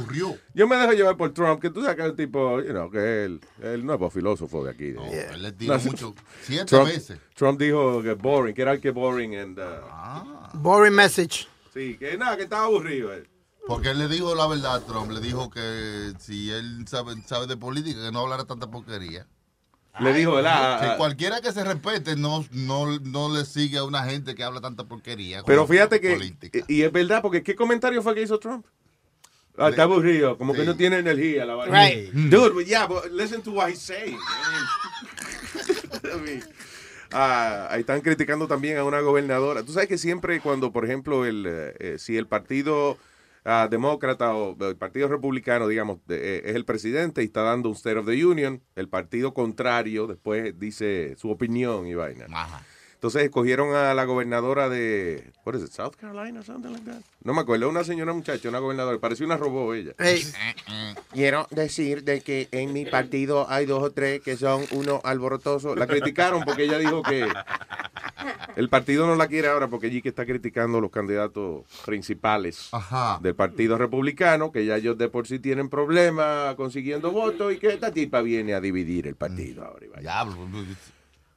Yo 0.53 0.67
me 0.67 0.75
dejo 0.77 0.91
llevar 0.93 1.15
por 1.17 1.33
Trump, 1.33 1.61
que 1.61 1.69
tú 1.69 1.81
sabes 1.81 1.95
que 1.95 2.01
es 2.03 2.09
el 2.09 2.15
tipo, 2.15 2.61
you 2.61 2.71
know, 2.71 2.89
que 2.91 2.97
es 2.97 3.25
el, 3.25 3.41
el 3.61 3.85
nuevo 3.85 4.09
filósofo 4.09 4.63
de 4.65 4.71
aquí. 4.71 4.93
él 5.11 5.41
le 5.41 5.51
tiró 5.53 5.79
mucho, 5.79 6.13
siete 6.41 6.65
Trump, 6.65 6.87
veces. 6.87 7.19
Trump 7.33 7.57
dijo 7.59 8.01
que 8.03 8.13
boring, 8.15 8.53
que 8.53 8.61
era 8.61 8.73
el 8.73 8.81
que 8.81 8.91
boring. 8.91 9.35
And, 9.37 9.59
uh, 9.59 10.57
Boring 10.57 10.93
message. 10.93 11.47
Sí, 11.73 11.95
que 11.97 12.17
nada, 12.17 12.35
que 12.35 12.43
estaba 12.43 12.65
aburrido. 12.65 13.13
él. 13.13 13.27
Porque 13.67 13.89
él 13.91 13.99
le 13.99 14.07
dijo 14.07 14.35
la 14.35 14.47
verdad 14.47 14.75
a 14.75 14.85
Trump. 14.85 15.11
Le 15.11 15.21
dijo 15.21 15.49
que 15.49 16.13
si 16.19 16.51
él 16.51 16.85
sabe, 16.87 17.15
sabe 17.25 17.47
de 17.47 17.57
política, 17.57 18.01
que 18.01 18.11
no 18.11 18.19
hablara 18.21 18.45
tanta 18.45 18.69
porquería. 18.69 19.25
Le 19.99 20.11
dijo, 20.13 20.33
¿verdad? 20.33 20.79
Que 20.79 20.85
Ah, 20.87 20.97
cualquiera 20.97 21.39
que 21.39 21.51
se 21.51 21.63
respete 21.63 22.15
no, 22.15 22.43
no, 22.51 22.99
no 22.99 23.33
le 23.33 23.45
sigue 23.45 23.77
a 23.77 23.83
una 23.83 24.03
gente 24.03 24.33
que 24.33 24.43
habla 24.43 24.59
tanta 24.59 24.85
porquería. 24.85 25.43
Pero 25.43 25.67
fíjate 25.67 26.01
que, 26.01 26.13
política. 26.13 26.59
y 26.67 26.81
es 26.81 26.91
verdad, 26.91 27.21
porque 27.21 27.43
¿qué 27.43 27.55
comentario 27.55 28.01
fue 28.01 28.15
que 28.15 28.23
hizo 28.23 28.39
Trump? 28.39 28.65
Ah, 29.55 29.69
está 29.69 29.83
aburrido, 29.83 30.35
como 30.35 30.53
que 30.53 30.63
no 30.65 30.75
tiene 30.75 30.97
energía 30.97 31.45
la 31.45 31.53
vaina. 31.53 31.85
Right. 31.85 32.11
Dude, 32.11 32.53
but 32.53 32.65
yeah, 32.65 32.87
but 32.87 33.11
listen 33.11 33.43
to 33.43 33.51
what 33.51 33.69
he's 33.69 33.79
saying. 33.79 34.17
I 36.03 36.19
mean, 36.19 36.43
ah, 37.11 37.67
ahí 37.69 37.81
están 37.81 38.01
criticando 38.01 38.47
también 38.47 38.77
a 38.77 38.83
una 38.83 38.99
gobernadora. 39.01 39.61
Tú 39.63 39.73
sabes 39.73 39.87
que 39.87 39.99
siempre 39.99 40.41
cuando, 40.41 40.71
por 40.71 40.85
ejemplo, 40.85 41.23
el, 41.23 41.45
eh, 41.47 41.97
si 41.99 42.17
el 42.17 42.25
partido 42.25 42.97
demócrata 43.69 44.33
o 44.35 44.55
el 44.69 44.77
partido 44.77 45.07
republicano, 45.07 45.67
digamos, 45.67 45.99
de- 46.07 46.37
eh, 46.37 46.41
es 46.45 46.55
el 46.55 46.65
presidente 46.65 47.21
y 47.21 47.25
está 47.25 47.41
dando 47.41 47.69
un 47.69 47.75
State 47.75 47.97
of 47.97 48.05
the 48.05 48.25
Union, 48.25 48.61
el 48.75 48.87
partido 48.87 49.33
contrario 49.33 50.07
después 50.07 50.57
dice 50.57 51.15
su 51.17 51.29
opinión 51.29 51.85
y 51.87 51.93
vaina. 51.93 52.25
Entonces 53.03 53.23
escogieron 53.23 53.75
a 53.75 53.93
la 53.93 54.05
gobernadora 54.05 54.69
de, 54.69 55.33
what 55.45 55.55
is 55.55 55.63
it, 55.63 55.71
South 55.71 55.95
Carolina, 55.99 56.41
something 56.41 56.69
like 56.69 56.85
that? 56.85 57.01
No 57.21 57.33
me 57.33 57.41
acuerdo, 57.41 57.67
una 57.67 57.83
señora 57.83 58.13
muchacha, 58.13 58.47
una 58.47 58.59
gobernadora, 58.59 58.97
parecía 58.97 59.25
una 59.25 59.35
robó 59.35 59.73
ella. 59.73 59.91
Quiero 61.11 61.45
decir 61.51 62.05
de 62.05 62.21
que 62.21 62.47
en 62.51 62.71
mi 62.71 62.85
partido 62.85 63.45
hay 63.49 63.65
dos 63.65 63.83
o 63.83 63.91
tres 63.91 64.21
que 64.21 64.37
son 64.37 64.63
unos 64.71 65.01
alborotosos. 65.03 65.77
La 65.77 65.85
criticaron 65.85 66.45
porque 66.45 66.63
ella 66.63 66.77
dijo 66.77 67.03
que 67.03 67.27
el 68.55 68.69
partido 68.69 69.05
no 69.05 69.15
la 69.17 69.27
quiere 69.27 69.49
ahora 69.49 69.67
porque 69.67 69.87
allí 69.87 70.01
que 70.01 70.07
está 70.07 70.25
criticando 70.25 70.79
los 70.79 70.89
candidatos 70.89 71.65
principales 71.85 72.69
del 73.19 73.35
partido 73.35 73.77
republicano, 73.77 74.49
que 74.49 74.65
ya 74.65 74.77
ellos 74.77 74.97
de 74.97 75.09
por 75.09 75.27
sí 75.27 75.39
tienen 75.39 75.67
problemas 75.67 76.55
consiguiendo 76.55 77.11
votos 77.11 77.51
y 77.51 77.57
que 77.57 77.67
esta 77.67 77.91
tipa 77.91 78.21
viene 78.21 78.53
a 78.53 78.61
dividir 78.61 79.07
el 79.07 79.15
partido 79.15 79.65
ahora. 79.65 79.85
y 79.85 79.89
vaina. 79.89 80.09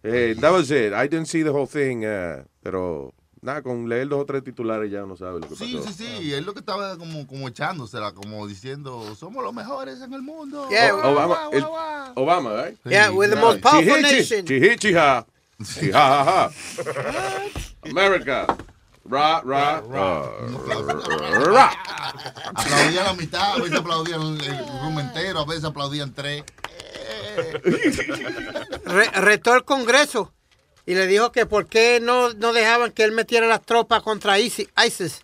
Eh, 0.03 0.35
that 0.41 0.53
was 0.53 0.71
it. 0.71 0.93
I 0.93 1.09
didn't 1.09 1.27
see 1.27 1.43
the 1.43 1.51
whole 1.51 1.67
thing, 1.67 2.05
uh, 2.05 2.45
pero 2.63 3.13
nada, 3.43 3.63
con 3.63 3.89
leer 3.89 4.09
dos 4.09 4.21
o 4.23 4.25
tres 4.27 4.43
titulares 4.45 4.91
ya 4.91 5.03
uno 5.05 5.17
sabe 5.17 5.41
lo 5.41 5.49
que 5.49 5.57
Sí, 5.57 5.75
pasó. 5.77 5.89
sí, 5.89 5.93
sí. 6.21 6.33
Es 6.35 6.45
lo 6.45 6.53
que 6.55 6.61
estaba 6.61 6.97
como, 6.97 7.27
como 7.27 7.49
echándosela, 7.49 8.13
como 8.13 8.47
diciendo, 8.47 9.15
somos 9.17 9.43
los 9.43 9.53
mejores 9.53 10.01
en 10.01 10.13
el 10.13 10.23
mundo. 10.23 10.69
Yeah, 10.71 10.95
O- 10.95 11.11
Obama, 11.13 11.39
el- 11.53 11.65
Obama, 12.15 12.63
right? 12.65 12.79
Yeah, 12.85 13.11
we're 13.11 13.29
the 13.35 13.41
most 13.41 13.61
powerful 13.61 13.97
Chihichi, 13.97 14.13
nation. 14.13 14.45
chihichi, 14.47 14.95
ha. 14.97 15.27
Chi, 15.65 15.91
ha, 15.91 16.23
ha, 16.23 16.45
ha. 16.47 16.51
America. 17.89 18.47
Ra, 19.09 19.41
ra, 19.45 19.81
ra, 19.89 20.23
ra. 21.47 21.71
Aplaudían 22.55 23.05
la 23.05 23.13
mitad, 23.15 23.53
a 23.53 23.57
veces 23.59 23.79
aplaudían 23.79 24.21
el, 24.21 24.41
el 24.45 24.59
room 24.83 24.99
entero, 24.99 25.39
a 25.41 25.45
veces 25.45 25.65
aplaudían 25.65 26.13
tres. 26.13 26.43
Re- 28.85 29.11
retó 29.21 29.55
el 29.55 29.65
Congreso 29.65 30.33
y 30.87 30.95
le 30.95 31.07
dijo 31.07 31.33
que 31.33 31.47
por 31.47 31.67
qué 31.67 32.01
no, 32.01 32.33
no 32.35 32.53
dejaban 32.53 32.93
que 32.93 33.05
él 33.05 33.13
metiera 33.13 33.47
las 33.47 33.63
tropas 33.63 34.03
contra 34.03 34.39
ISI- 34.39 34.69
ISIS. 34.87 35.23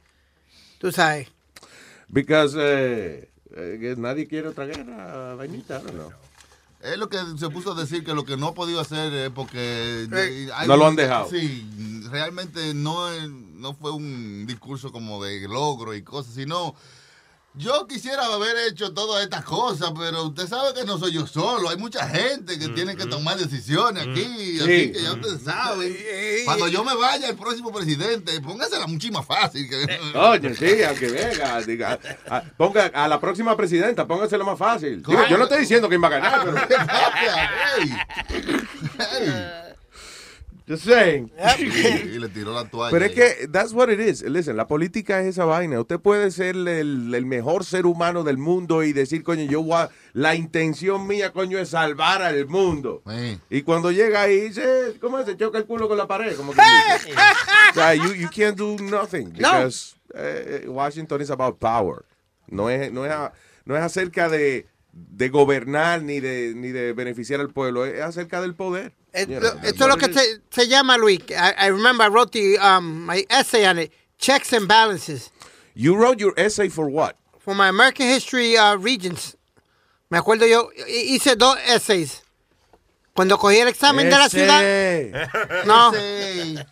Tú 0.79 0.91
sabes. 0.93 1.29
Because 2.09 2.57
eh, 2.61 3.31
eh, 3.57 3.95
nadie 3.97 4.27
quiere 4.27 4.49
otra 4.49 4.67
guerra, 4.67 5.35
vainita, 5.35 5.81
know. 5.81 6.11
Es 6.83 6.99
lo 6.99 7.09
que 7.09 7.19
se 7.39 7.49
puso 7.49 7.73
a 7.73 7.81
decir 7.81 8.05
que 8.05 8.13
lo 8.13 8.25
que 8.25 8.37
no 8.37 8.49
ha 8.49 8.55
podido 8.55 8.81
hacer 8.81 9.13
es 9.15 9.31
porque... 9.31 10.09
Eh, 10.13 10.49
hay 10.53 10.67
no 10.67 10.77
lo 10.77 10.87
han 10.89 10.97
dejado. 10.97 11.31
Sí, 11.31 11.65
realmente 12.11 12.75
no, 12.75 13.09
no 13.29 13.73
fue 13.75 13.93
un 13.93 14.47
discurso 14.49 14.91
como 14.91 15.23
de 15.23 15.47
logro 15.47 15.95
y 15.95 16.03
cosas, 16.03 16.35
sino... 16.35 16.75
Yo 17.55 17.87
quisiera 17.87 18.25
haber 18.25 18.57
hecho 18.69 18.95
todas 18.95 19.23
estas 19.23 19.45
cosas, 19.45 19.93
pero 19.95 20.23
usted 20.25 20.49
sabe 20.49 20.73
que 20.73 20.85
no 20.87 20.97
soy 20.99 21.13
yo 21.13 21.27
solo. 21.27 21.69
Hay 21.69 21.77
mucha 21.77 22.09
gente 22.09 22.59
que 22.59 22.69
tiene 22.69 22.97
que 22.97 23.05
tomar 23.05 23.37
decisiones 23.37 24.05
aquí. 24.09 24.25
Sí. 24.25 24.59
Así 24.63 24.93
que 24.93 25.03
ya 25.03 25.13
ustedes 25.13 25.43
saben. 25.43 25.95
Cuando 26.47 26.69
yo 26.69 26.83
me 26.83 26.95
vaya, 26.97 27.29
el 27.29 27.37
próximo 27.37 27.71
presidente, 27.71 28.41
póngasela 28.41 28.87
mucho 28.87 29.13
más 29.13 29.27
fácil. 29.27 29.69
Que... 29.69 29.85
Oye, 30.19 30.55
sí, 30.55 30.83
a 30.83 30.95
que 30.95 31.09
venga. 31.09 31.61
diga, 31.61 31.99
a- 32.31 32.37
a- 32.37 32.43
ponga 32.57 32.87
a 32.87 33.07
la 33.07 33.21
próxima 33.21 33.55
presidenta, 33.55 34.07
póngaselo 34.07 34.47
más 34.47 34.59
fácil. 34.59 35.03
Digo, 35.03 35.23
yo 35.29 35.37
no 35.37 35.45
estoy 35.45 35.59
diciendo 35.61 35.91
quién 35.91 36.03
va 36.03 36.07
a 36.07 36.11
ganar, 36.11 36.45
pero. 36.45 36.57
Just 40.69 40.85
saying. 40.85 41.33
y 41.59 42.19
le 42.19 42.29
tiró 42.29 42.53
la 42.55 42.65
toalla. 42.69 42.91
Pero 42.91 43.05
es 43.05 43.13
que, 43.13 43.49
that's 43.49 43.73
what 43.73 43.89
it 43.91 43.99
is. 44.01 44.23
Listen, 44.23 44.57
la 44.57 44.67
política 44.67 45.21
es 45.21 45.29
esa 45.29 45.45
vaina. 45.45 45.81
Usted 45.81 45.99
puede 45.99 46.31
ser 46.31 46.57
el, 46.57 47.13
el 47.15 47.27
mejor 47.27 47.65
ser 47.65 47.87
humano 47.87 48.23
del 48.25 48.39
mundo 48.39 48.83
y 48.83 48.93
decir, 48.93 49.23
coño, 49.23 49.45
yo 49.45 49.63
voy 49.63 49.75
a- 49.77 49.91
la 50.13 50.35
intención 50.35 51.07
mía, 51.07 51.33
coño, 51.33 51.59
es 51.59 51.71
salvar 51.71 52.23
al 52.23 52.47
mundo. 52.47 53.03
Y 53.51 53.63
cuando 53.63 53.91
llega 53.91 54.23
ahí, 54.23 54.41
dice, 54.49 54.95
¿cómo 55.01 55.19
es? 55.19 55.27
Se 55.27 55.37
choca 55.37 55.59
el 55.59 55.65
culo 55.67 55.89
con 55.89 55.99
la 55.99 56.07
pared. 56.07 56.37
Como 56.37 56.53
que 56.53 56.61
dice. 57.05 57.15
O 57.71 57.75
sea, 57.75 57.95
you, 57.95 58.13
you 58.15 58.29
can't 58.29 58.57
do 58.59 58.77
nothing. 58.79 59.33
No. 59.39 59.49
Because 59.51 59.95
eh, 60.15 60.67
Washington 60.69 61.23
is 61.23 61.31
about 61.31 61.59
power. 61.59 62.05
No 62.49 62.69
es, 62.69 62.93
no 62.93 63.07
es, 63.07 63.13
a- 63.13 63.33
no 63.65 63.75
es 63.77 63.83
acerca 63.83 64.29
de, 64.29 64.67
de 64.93 65.29
gobernar 65.31 66.03
ni 66.03 66.21
de, 66.21 66.53
ni 66.55 66.71
de 66.71 66.93
beneficiar 66.93 67.41
al 67.41 67.49
pueblo. 67.51 67.85
Es 67.87 68.01
acerca 68.03 68.41
del 68.41 68.55
poder. 68.55 68.93
You 69.15 69.27
know, 69.27 69.41
that's 69.41 69.65
Esto 69.65 69.85
es 69.85 69.89
lo 69.89 69.97
que 69.97 70.13
se, 70.13 70.41
se 70.51 70.69
llama, 70.69 70.97
Luis. 70.99 71.21
I, 71.31 71.67
I 71.67 71.71
remember 71.71 72.05
I 72.05 72.09
wrote 72.09 72.33
the, 72.33 72.59
um, 72.59 73.07
my 73.07 73.25
essay 73.29 73.67
on 73.67 73.79
it. 73.79 73.93
Checks 74.19 74.53
and 74.53 74.67
balances. 74.69 75.31
You 75.75 75.97
wrote 75.97 76.21
your 76.21 76.33
essay 76.37 76.69
for 76.69 76.89
what? 76.89 77.17
For 77.39 77.55
my 77.55 77.69
American 77.69 78.07
History 78.07 78.57
uh, 78.57 78.77
Regions. 78.77 79.37
Me 80.11 80.19
acuerdo 80.19 80.47
yo, 80.49 80.71
hi- 80.87 81.15
hice 81.17 81.35
dos 81.37 81.57
essays. 81.67 82.23
Cuando 83.15 83.37
cogí 83.37 83.59
el 83.59 83.69
examen 83.69 84.09
de 84.09 84.17
la 84.17 84.29
ciudad. 84.29 84.63
No. 85.67 85.93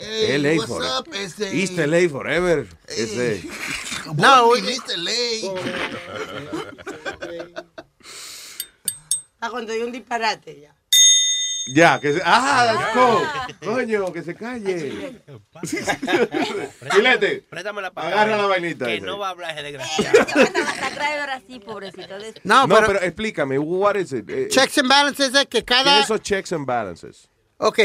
LA 0.00 0.56
what's 0.56 0.66
forever. 0.66 0.98
up, 0.98 1.08
ese? 1.14 1.54
East 1.54 1.76
LA 1.78 2.08
forever. 2.08 2.66
Ese. 2.88 3.42
No, 4.16 4.52
viniste 4.52 4.96
ley. 4.96 5.42
Ah, 9.40 9.48
cuando 9.50 9.72
hay 9.72 9.82
un 9.82 9.92
disparate 9.92 10.60
ya. 10.60 10.74
Ya, 11.74 12.00
que 12.00 12.14
se. 12.14 12.20
¡Ah, 12.24 12.90
co- 12.94 13.70
Coño, 13.70 14.12
que 14.12 14.22
se 14.22 14.34
calle. 14.34 15.20
Filete. 16.90 17.42
Préstame 17.48 17.80
la 17.82 17.88
Agarra 17.94 18.36
la 18.36 18.46
vainita. 18.46 18.86
Que 18.86 18.96
esa. 18.96 19.06
no 19.06 19.18
va 19.18 19.28
a 19.28 19.30
hablar 19.30 19.52
ese 19.52 19.62
desgraciado. 19.64 20.18
Está 20.18 20.90
traidor 20.94 21.30
así, 21.30 21.60
pobrecito. 21.60 22.18
de- 22.18 22.34
No, 22.44 22.66
No, 22.66 22.74
pero, 22.74 22.86
pero, 22.88 23.00
explícame, 23.02 23.58
what 23.58 23.94
is 23.96 24.12
it? 24.12 24.28
Eh, 24.28 24.48
checks 24.48 24.78
and 24.78 24.88
balances 24.88 25.28
es 25.34 25.44
que 25.46 25.48
¿Qué 25.48 25.58
es 25.58 25.64
cada. 25.64 26.00
esos 26.02 26.20
checks 26.22 26.52
and 26.52 26.66
balances? 26.66 27.28
Ok, 27.58 27.78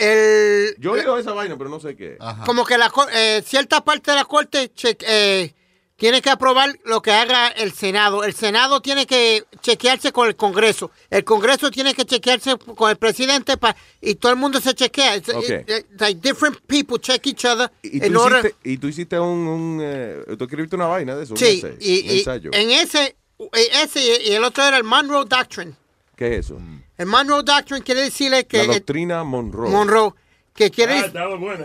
el. 0.00 0.74
Yo 0.78 0.96
he 0.96 1.00
oído 1.00 1.18
esa 1.18 1.32
vaina, 1.32 1.56
pero 1.58 1.70
no 1.70 1.80
sé 1.80 1.96
qué. 1.96 2.16
Como 2.46 2.64
que 2.64 2.78
la, 2.78 2.90
eh, 3.12 3.42
cierta 3.46 3.82
parte 3.84 4.10
de 4.10 4.16
la 4.16 4.24
corte 4.24 4.70
che- 4.74 4.96
eh, 5.06 5.54
tiene 5.96 6.22
que 6.22 6.30
aprobar 6.30 6.78
lo 6.86 7.02
que 7.02 7.10
haga 7.12 7.48
el 7.48 7.72
Senado. 7.72 8.24
El 8.24 8.32
Senado 8.34 8.80
tiene 8.80 9.06
que 9.06 9.44
chequearse 9.60 10.12
con 10.12 10.28
el 10.28 10.34
Congreso. 10.34 10.90
El 11.10 11.24
Congreso 11.24 11.70
tiene 11.70 11.92
que 11.92 12.06
chequearse 12.06 12.56
con 12.56 12.88
el 12.90 12.96
presidente 12.96 13.58
pa- 13.58 13.76
y 14.00 14.14
todo 14.14 14.32
el 14.32 14.38
mundo 14.38 14.60
se 14.62 14.72
chequea. 14.74 15.16
It's- 15.16 15.34
Ok. 15.34 15.44
it- 15.44 15.68
it- 15.70 16.00
like 16.00 16.20
different 16.26 16.56
people 16.66 16.98
check 16.98 17.26
each 17.26 17.44
other. 17.44 17.70
Y 17.82 18.02
in 18.06 18.14
tú, 18.14 18.20
order- 18.20 18.46
hiciste, 18.46 18.70
y 18.70 18.78
tú 18.78 18.88
hiciste 18.88 19.20
un, 19.20 19.46
un, 19.46 19.80
eh, 19.82 20.24
tú 20.38 20.44
escribiste 20.44 20.74
una 20.76 20.86
vaina 20.86 21.14
de 21.16 21.24
eso, 21.24 21.34
un 21.34 21.38
sí, 21.38 21.62
y, 21.80 22.00
un 22.00 22.10
y 22.14 22.18
ensayo. 22.20 22.50
en 22.54 22.70
ese, 22.70 23.16
eh, 23.38 23.68
ese 23.84 24.22
y 24.24 24.32
el 24.32 24.42
otro 24.44 24.64
era 24.64 24.78
el 24.78 24.84
Monroe 24.84 25.26
Doctrine. 25.28 25.74
¿Qué 26.16 26.36
es 26.38 26.46
eso? 26.46 26.58
El 27.00 27.06
Monroe 27.06 27.42
Doctrine 27.42 27.82
quiere 27.82 28.02
decirle 28.02 28.44
que 28.46 28.58
La 28.66 28.74
doctrina 28.74 29.24
Monroe. 29.24 29.70
Monroe. 29.70 30.12
que 30.54 30.70
quiere... 30.70 30.98
Ah, 30.98 31.06
estaba 31.06 31.34
buena. 31.36 31.64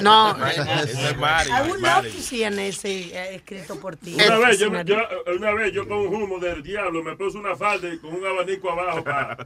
No. 0.00 0.36
I 0.38 1.62
would 1.68 1.80
love 1.80 2.04
to 2.04 2.22
see 2.22 2.44
an 2.44 2.56
essay 2.60 3.10
eh, 3.12 3.34
escrito 3.34 3.74
por 3.80 3.96
ti. 3.96 4.14
Una 4.14 4.38
vez, 4.38 4.60
yo, 4.60 4.70
yo- 4.84 5.02
una 5.36 5.52
vez 5.52 5.72
yo 5.72 5.88
con 5.88 5.98
un 5.98 6.14
humo 6.22 6.38
del 6.38 6.62
diablo 6.62 7.02
me 7.02 7.16
puse 7.16 7.36
una 7.38 7.56
falda 7.56 7.88
y 7.92 7.98
con 7.98 8.14
un 8.14 8.24
abanico 8.24 8.70
abajo 8.70 9.02
para 9.02 9.36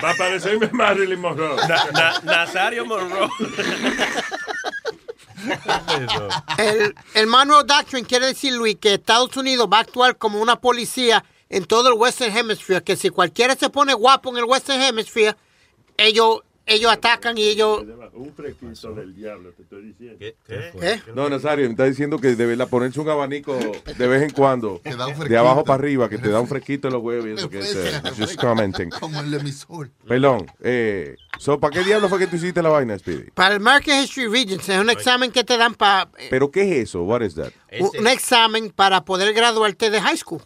pa 0.00 0.14
parecerme 0.16 0.68
Marilyn 0.70 1.18
Monroe. 1.20 1.56
Na- 1.66 1.90
na- 1.92 2.20
Nazario 2.22 2.86
Monroe. 2.86 3.28
El, 6.58 6.94
el 7.14 7.26
Monroe 7.26 7.64
Doctrine 7.64 8.06
quiere 8.06 8.26
decir, 8.26 8.52
Luis, 8.52 8.76
que 8.80 8.94
Estados 8.94 9.36
Unidos 9.36 9.68
va 9.72 9.78
a 9.78 9.80
actuar 9.80 10.16
como 10.16 10.40
una 10.40 10.54
policía 10.60 11.24
en 11.50 11.64
todo 11.64 11.88
el 11.88 11.94
Western 11.94 12.36
Hemisphere, 12.36 12.82
que 12.82 12.96
si 12.96 13.10
cualquiera 13.10 13.54
se 13.54 13.70
pone 13.70 13.94
guapo 13.94 14.30
en 14.30 14.38
el 14.38 14.44
Western 14.44 14.80
Hemisphere, 14.80 15.34
ellos, 15.96 16.40
ellos 16.66 16.92
atacan 16.92 17.38
y 17.38 17.44
ellos... 17.44 17.84
Un 18.12 18.34
fresquito 18.34 18.92
del 18.94 19.14
diablo, 19.14 19.52
te 19.52 19.62
estoy 19.62 19.82
diciendo. 19.82 20.18
¿Qué? 20.18 21.00
No, 21.14 21.30
Nazario, 21.30 21.64
me 21.66 21.70
está 21.70 21.84
diciendo 21.84 22.18
que 22.18 22.34
debe 22.34 22.56
ponerse 22.66 23.00
un 23.00 23.08
abanico 23.08 23.56
de 23.96 24.06
vez 24.06 24.22
en 24.22 24.30
cuando, 24.30 24.80
un 24.84 25.28
de 25.28 25.36
abajo 25.36 25.64
para 25.64 25.80
arriba, 25.80 26.08
que 26.08 26.18
te 26.18 26.28
da 26.28 26.40
un 26.40 26.48
fresquito 26.48 26.88
en 26.88 26.94
los 26.94 27.02
huevos. 27.02 27.26
y 27.28 27.32
eso 27.32 27.48
que 27.48 27.60
es, 27.60 27.76
eh, 27.76 28.02
just 28.18 28.36
commenting. 28.40 28.90
Como 28.90 29.20
el 29.20 29.32
emisor. 29.32 29.90
Perdón, 30.06 30.46
eh, 30.60 31.16
so, 31.38 31.60
¿para 31.60 31.78
qué 31.78 31.84
diablo 31.84 32.08
fue 32.08 32.18
que 32.18 32.26
tú 32.26 32.36
hiciste 32.36 32.60
la 32.60 32.70
vaina, 32.70 32.98
Speedy? 32.98 33.30
Para 33.30 33.54
el 33.54 33.60
American 33.60 34.02
History 34.02 34.26
Regents 34.26 34.68
es 34.68 34.80
un 34.80 34.90
examen 34.90 35.30
que 35.30 35.44
te 35.44 35.56
dan 35.56 35.74
para... 35.74 36.10
¿Pero 36.28 36.50
qué 36.50 36.62
es 36.62 36.88
eso? 36.88 37.04
What 37.04 37.22
is 37.22 37.36
that? 37.36 37.52
Un 37.80 38.06
examen 38.08 38.70
para 38.70 39.04
poder 39.04 39.32
graduarte 39.32 39.90
de 39.90 40.00
high 40.00 40.16
school. 40.16 40.42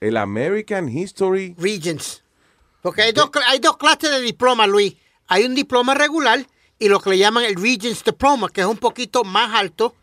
El 0.00 0.16
American 0.16 0.88
History 0.88 1.54
Regents. 1.58 2.22
Porque 2.82 3.02
hay 3.02 3.12
dos, 3.12 3.30
hay 3.46 3.58
dos 3.58 3.76
clases 3.76 4.10
de 4.10 4.20
diploma, 4.20 4.66
Luis. 4.66 4.94
Hay 5.28 5.44
un 5.44 5.54
diploma 5.54 5.94
regular 5.94 6.46
y 6.78 6.88
lo 6.88 7.00
que 7.00 7.10
le 7.10 7.18
llaman 7.18 7.44
el 7.44 7.54
Regents 7.56 8.02
Diploma, 8.02 8.48
que 8.48 8.62
es 8.62 8.66
un 8.66 8.78
poquito 8.78 9.22
más 9.22 9.54
alto, 9.54 9.94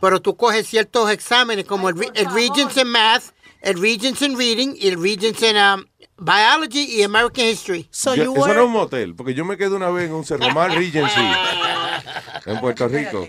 pero 0.00 0.20
tú 0.22 0.34
coges 0.36 0.66
ciertos 0.66 1.10
exámenes 1.10 1.66
como 1.66 1.90
el, 1.90 1.96
el 2.14 2.26
Regents 2.32 2.76
in 2.78 2.88
Math, 2.88 3.24
el 3.60 3.80
Regents 3.80 4.22
in 4.22 4.36
Reading 4.38 4.74
y 4.76 4.88
el 4.88 5.00
Regents 5.00 5.42
in 5.42 5.56
um, 5.56 5.84
Biology 6.18 6.84
y 6.98 7.02
American 7.02 7.44
History. 7.44 7.86
Yo- 8.16 8.22
eso 8.22 8.54
no 8.54 8.60
es 8.62 8.66
un 8.66 8.72
motel, 8.72 9.14
porque 9.14 9.34
yo 9.34 9.44
me 9.44 9.58
quedé 9.58 9.76
una 9.76 9.90
vez 9.90 10.06
en 10.08 10.14
un 10.14 10.24
Cerro 10.24 10.50
Mar 10.50 10.70
Regency 10.72 11.20
en 12.46 12.60
Puerto 12.60 12.88
Rico. 12.88 13.28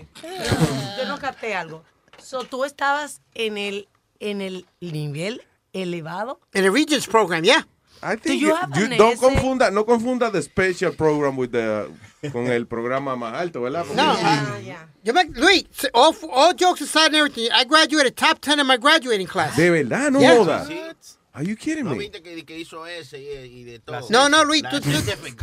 Yo 0.98 1.04
no 1.06 1.18
capté 1.18 1.54
algo. 1.54 1.84
So, 2.22 2.44
tú 2.44 2.64
estabas 2.64 3.20
en 3.34 3.58
el, 3.58 3.86
en 4.18 4.40
el 4.40 4.66
nivel 4.80 5.42
elevado. 5.74 6.40
En 6.52 6.64
el 6.64 6.72
Regents 6.72 7.06
Program, 7.06 7.42
yeah. 7.44 7.66
I 8.02 8.16
think 8.16 8.40
you 8.40 8.48
you- 8.48 8.54
have 8.54 8.70
you 8.78 8.84
an 8.86 8.96
don't 8.98 9.14
essay? 9.14 9.26
confunda, 9.34 9.70
no 9.70 9.84
confunda 9.84 10.30
the 10.30 10.42
special 10.42 10.92
program 10.94 11.36
with 11.38 11.50
the, 11.52 11.88
con 12.32 12.46
el 12.48 12.66
programa 12.66 13.16
más 13.16 13.34
alto, 13.34 13.62
¿verdad? 13.62 13.84
Porque- 13.86 13.96
No, 13.96 14.16
yo 15.02 15.12
me, 15.14 15.24
Luis, 15.34 15.64
all, 15.94 16.14
all 16.30 16.52
jokes 16.54 16.82
aside 16.82 17.06
and 17.06 17.16
everything, 17.16 17.48
I 17.52 17.64
graduated 17.64 18.14
top 18.14 18.40
10 18.40 18.60
in 18.60 18.66
my 18.66 18.76
graduating 18.76 19.26
class. 19.26 19.56
De 19.56 19.70
verdad, 19.70 20.10
no 20.10 20.20
Yeah. 20.20 20.92
Are 21.36 21.42
you 21.44 21.56
kidding 21.56 21.84
¿No 21.84 21.96
me? 21.96 22.08
No, 24.08 24.28
no, 24.28 24.44
Luis, 24.44 24.62
tú- 24.70 24.80
tú- 24.80 24.90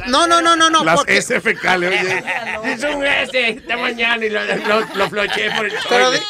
no, 0.08 0.26
no, 0.26 0.40
no, 0.40 0.56
no, 0.56 0.70
no. 0.70 0.84
Las 0.86 1.00
porque- 1.00 1.18
S 1.18 1.42
fecales, 1.42 1.90
oye. 1.90 2.24
Hizo 2.76 2.96
un 2.98 3.06
S 3.06 3.50
esta 3.50 3.76
mañana 3.78 4.26
y 4.26 4.30
lo, 4.30 4.40
lo, 4.46 4.80
lo 4.96 5.10
floché 5.10 5.52
por 5.56 5.66
el 5.66 5.74
Pero 5.90 6.12
toilet. 6.12 6.24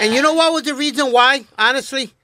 And 0.00 0.14
you 0.14 0.20
know 0.22 0.32
what 0.32 0.52
was 0.52 0.62
the 0.62 0.72
reason 0.74 1.12
why, 1.12 1.44
honestly? 1.58 2.14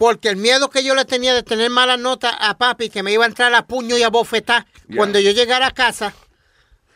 Porque 0.00 0.30
el 0.30 0.36
miedo 0.36 0.70
que 0.70 0.82
yo 0.82 0.94
le 0.94 1.04
tenía 1.04 1.34
de 1.34 1.42
tener 1.42 1.68
malas 1.68 1.98
notas 1.98 2.34
a 2.40 2.56
papi, 2.56 2.88
que 2.88 3.02
me 3.02 3.12
iba 3.12 3.24
a 3.24 3.28
entrar 3.28 3.54
a 3.54 3.66
puño 3.66 3.98
y 3.98 4.02
a 4.02 4.08
bofetar 4.08 4.64
cuando 4.96 5.20
yo 5.20 5.30
llegara 5.32 5.66
a 5.66 5.70
casa, 5.72 6.14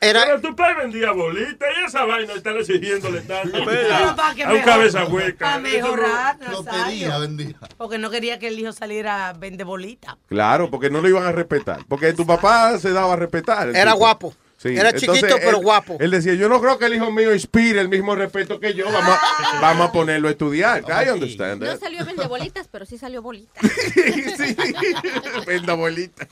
era... 0.00 0.24
Pero 0.24 0.40
tu 0.40 0.56
padre 0.56 0.74
vendía 0.76 1.12
bolitas 1.12 1.68
y 1.82 1.86
esa 1.86 2.06
vaina 2.06 2.32
están 2.32 2.56
exigiéndole 2.56 3.20
tanto. 3.20 3.58
Pero 3.66 4.16
para 4.16 4.34
que 4.34 4.44
a 4.44 4.46
un 4.48 4.52
mejor- 4.54 4.64
cabeza 4.64 5.04
hueca. 5.04 5.44
Para 5.44 5.58
mejorar, 5.58 6.36
Lotería 6.50 7.08
Nazario. 7.08 7.20
vendía. 7.20 7.54
Porque 7.76 7.98
no 7.98 8.08
quería 8.08 8.38
que 8.38 8.48
el 8.48 8.58
hijo 8.58 8.72
saliera 8.72 9.28
a 9.28 9.32
vender 9.34 9.66
bolitas. 9.66 10.16
Claro, 10.26 10.70
porque 10.70 10.88
no 10.88 11.02
lo 11.02 11.08
iban 11.10 11.24
a 11.26 11.32
respetar. 11.32 11.80
Porque 11.86 12.14
tu 12.14 12.26
papá 12.26 12.78
se 12.78 12.90
daba 12.92 13.12
a 13.12 13.16
respetar. 13.16 13.68
Era 13.68 13.84
tipo. 13.92 13.98
guapo. 13.98 14.34
Sí, 14.64 14.70
Era 14.77 14.88
entonces, 14.90 15.20
chiquito, 15.20 15.37
pero 15.37 15.59
él- 15.59 15.62
guapo. 15.62 15.96
Él 16.00 16.11
decía, 16.11 16.33
yo 16.35 16.48
no 16.48 16.59
creo 16.59 16.79
que 16.79 16.87
el 16.87 16.94
hijo 16.94 17.11
mío 17.12 17.35
inspire 17.35 17.81
el 17.83 17.90
mismo 17.90 18.14
respeto 18.16 18.59
que 18.59 18.72
yo. 18.72 18.87
Vamos 18.90 19.14
a, 19.14 19.61
vamos 19.61 19.88
a 19.90 19.92
ponerlo 19.92 20.29
a 20.29 20.31
estudiar. 20.31 20.83
I 20.88 21.11
understand 21.11 21.62
No 21.62 21.77
salió 21.77 22.03
vende 22.05 22.27
bolitas, 22.27 22.66
pero 22.72 22.87
sí 22.87 22.96
salió 22.96 23.20
bolita. 23.20 23.61
Venda 25.46 25.74
bolita. 25.74 26.27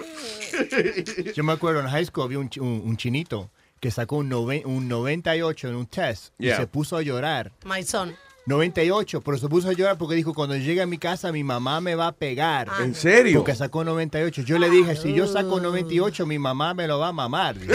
Yo 1.34 1.44
me 1.44 1.52
acuerdo 1.52 1.80
en 1.80 1.88
high 1.88 2.04
school 2.06 2.24
había 2.24 2.38
un, 2.38 2.50
un- 2.58 2.82
un 2.84 2.96
chinito 2.96 3.50
que 3.80 3.90
sacó 3.90 4.16
un, 4.16 4.30
nove- 4.30 4.62
un 4.64 4.88
98 4.88 5.68
en 5.68 5.74
un 5.74 5.86
test 5.86 6.32
Yeah. 6.38 6.54
y 6.54 6.56
se 6.56 6.66
puso 6.66 6.96
a 6.96 7.02
llorar. 7.02 7.52
My 7.64 7.82
son. 7.82 8.14
98, 8.46 9.20
pero 9.20 9.38
se 9.38 9.48
puso 9.48 9.68
a 9.68 9.72
llorar 9.72 9.96
porque 9.98 10.16
dijo, 10.16 10.34
cuando 10.34 10.56
llegue 10.56 10.82
a 10.82 10.86
mi 10.86 10.98
casa 10.98 11.30
mi 11.30 11.44
mamá 11.44 11.80
me 11.80 11.94
va 11.94 12.08
a 12.08 12.12
pegar. 12.12 12.68
¿En 12.80 12.94
serio? 12.94 13.38
Porque 13.38 13.54
sacó 13.54 13.84
98. 13.84 14.42
Yo 14.42 14.58
le 14.58 14.68
dije, 14.68 14.96
si 14.96 15.14
yo 15.14 15.26
saco 15.28 15.60
98, 15.60 16.26
mi 16.26 16.38
mamá 16.38 16.74
me 16.74 16.88
lo 16.88 16.98
va 16.98 17.08
a 17.08 17.12
mamar. 17.12 17.54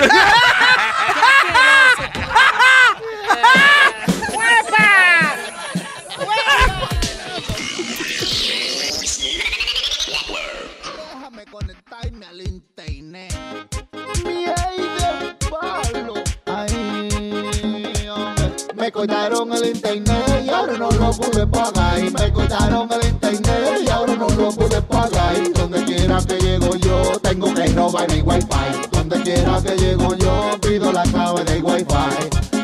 Déjame 11.15 11.45
conectarme 11.45 12.25
al 12.25 12.41
internet. 12.41 13.33
Me 18.75 18.91
cortaron 18.91 19.51
el 19.53 19.65
internet 19.65 20.06
lo 21.07 21.13
pude 21.13 21.47
pagar. 21.47 21.99
Y 21.99 22.09
me 22.11 22.33
cortaron 22.33 22.89
el 22.91 23.07
internet 23.07 23.81
y 23.85 23.89
ahora 23.89 24.15
no 24.15 24.27
lo 24.29 24.49
pude 24.51 24.81
pagar. 24.81 25.37
Y 25.37 25.51
donde 25.53 25.83
quiera 25.85 26.19
que 26.27 26.37
llego 26.37 26.75
yo, 26.75 27.19
tengo 27.21 27.53
que 27.53 27.67
robar 27.67 28.11
mi 28.11 28.21
wifi. 28.21 28.89
Donde 28.91 29.21
quiera 29.23 29.61
que 29.61 29.75
llego 29.77 30.15
yo, 30.15 30.57
pido 30.61 30.91
la 30.91 31.03
clave 31.03 31.43
del 31.45 31.63
wifi. 31.63 31.85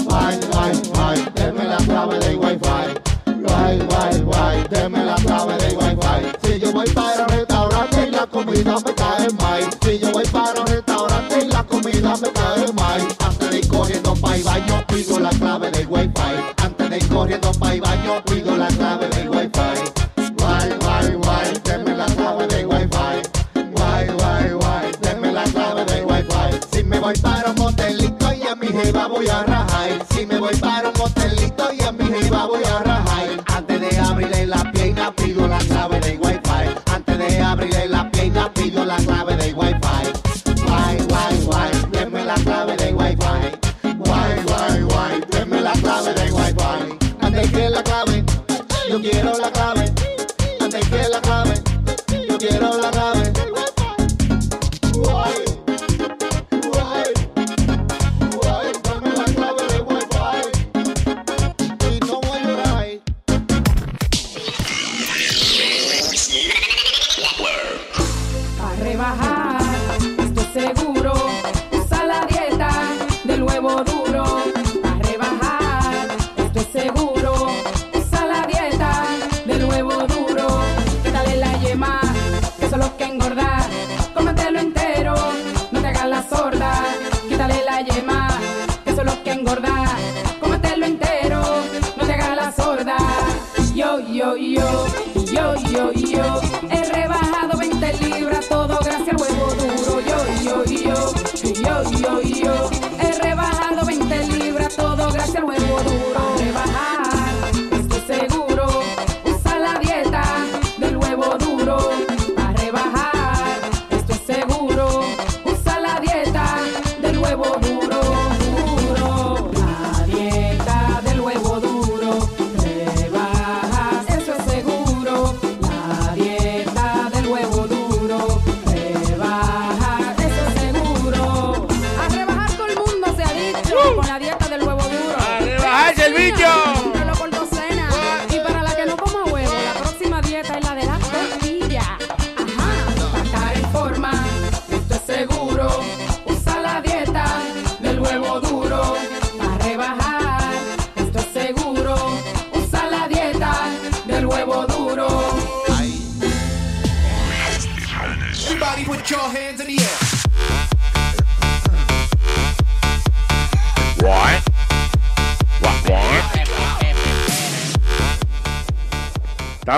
Wi, 0.10 0.36
wi, 0.52 0.70
wi, 0.94 1.26
deme 1.36 1.64
la 1.64 1.78
clave 1.78 2.20
del 2.20 2.38
wifi. 2.38 2.86
Wi, 3.28 3.80
wi, 3.92 4.24
wi, 4.26 4.68
deme 4.70 5.06
la 5.06 5.16
clave 5.16 5.58
del 5.58 5.78
wifi. 5.78 6.34
Si 6.44 6.60
yo 6.60 6.72
voy 6.72 6.90
para 6.90 7.24
un 7.24 7.30
restaurante 7.30 8.08
y 8.08 8.12
la 8.12 8.28
comida 8.28 8.76
me 8.86 8.94
cae 8.94 9.28
mal. 9.40 9.70
Si 9.82 10.00
yo 10.00 10.12
voy 10.12 10.26
para 10.26 10.62
un 10.62 10.68
restaurante 10.68 11.46
y 11.46 11.48
la 11.48 11.64
comida 11.64 12.18
me 12.22 12.32
cae 12.32 12.74
mal. 12.74 13.08
Antes 13.26 13.50
de 13.50 13.60
ir 13.60 13.68
corriendo 13.70 14.14
para 14.16 14.36
el 14.36 14.44
baño, 14.44 14.84
pido 14.88 15.20
la 15.20 15.30
clave 15.30 15.72
del 15.72 15.88
wifi. 15.88 16.12
Antes 16.58 16.90
de 16.90 16.98
ir 16.98 17.08
corriendo 17.08 17.52
para 17.54 17.74
el 17.74 17.82
baño, 17.82 18.24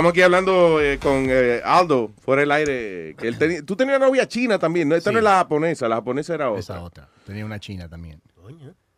Estábamos 0.05 0.13
aquí 0.13 0.21
hablando 0.21 0.79
eh, 0.81 0.99
con 0.99 1.25
eh, 1.29 1.61
Aldo, 1.65 2.11
fuera 2.21 2.41
del 2.41 2.51
aire. 2.51 3.15
Que 3.17 3.27
él 3.27 3.39
tenía- 3.39 3.63
tú 3.63 3.75
tenías 3.75 3.97
una 3.97 4.05
novia 4.05 4.27
china 4.27 4.59
también, 4.59 4.87
¿no? 4.87 4.95
Esta 4.95 5.11
no 5.11 5.17
es 5.17 5.23
la 5.23 5.37
japonesa, 5.37 5.89
la 5.89 5.95
japonesa 5.95 6.35
era 6.35 6.51
otra. 6.51 6.59
Esa 6.59 6.83
otra. 6.83 7.09
Tenía 7.25 7.43
una 7.43 7.59
china 7.59 7.89
también. 7.89 8.21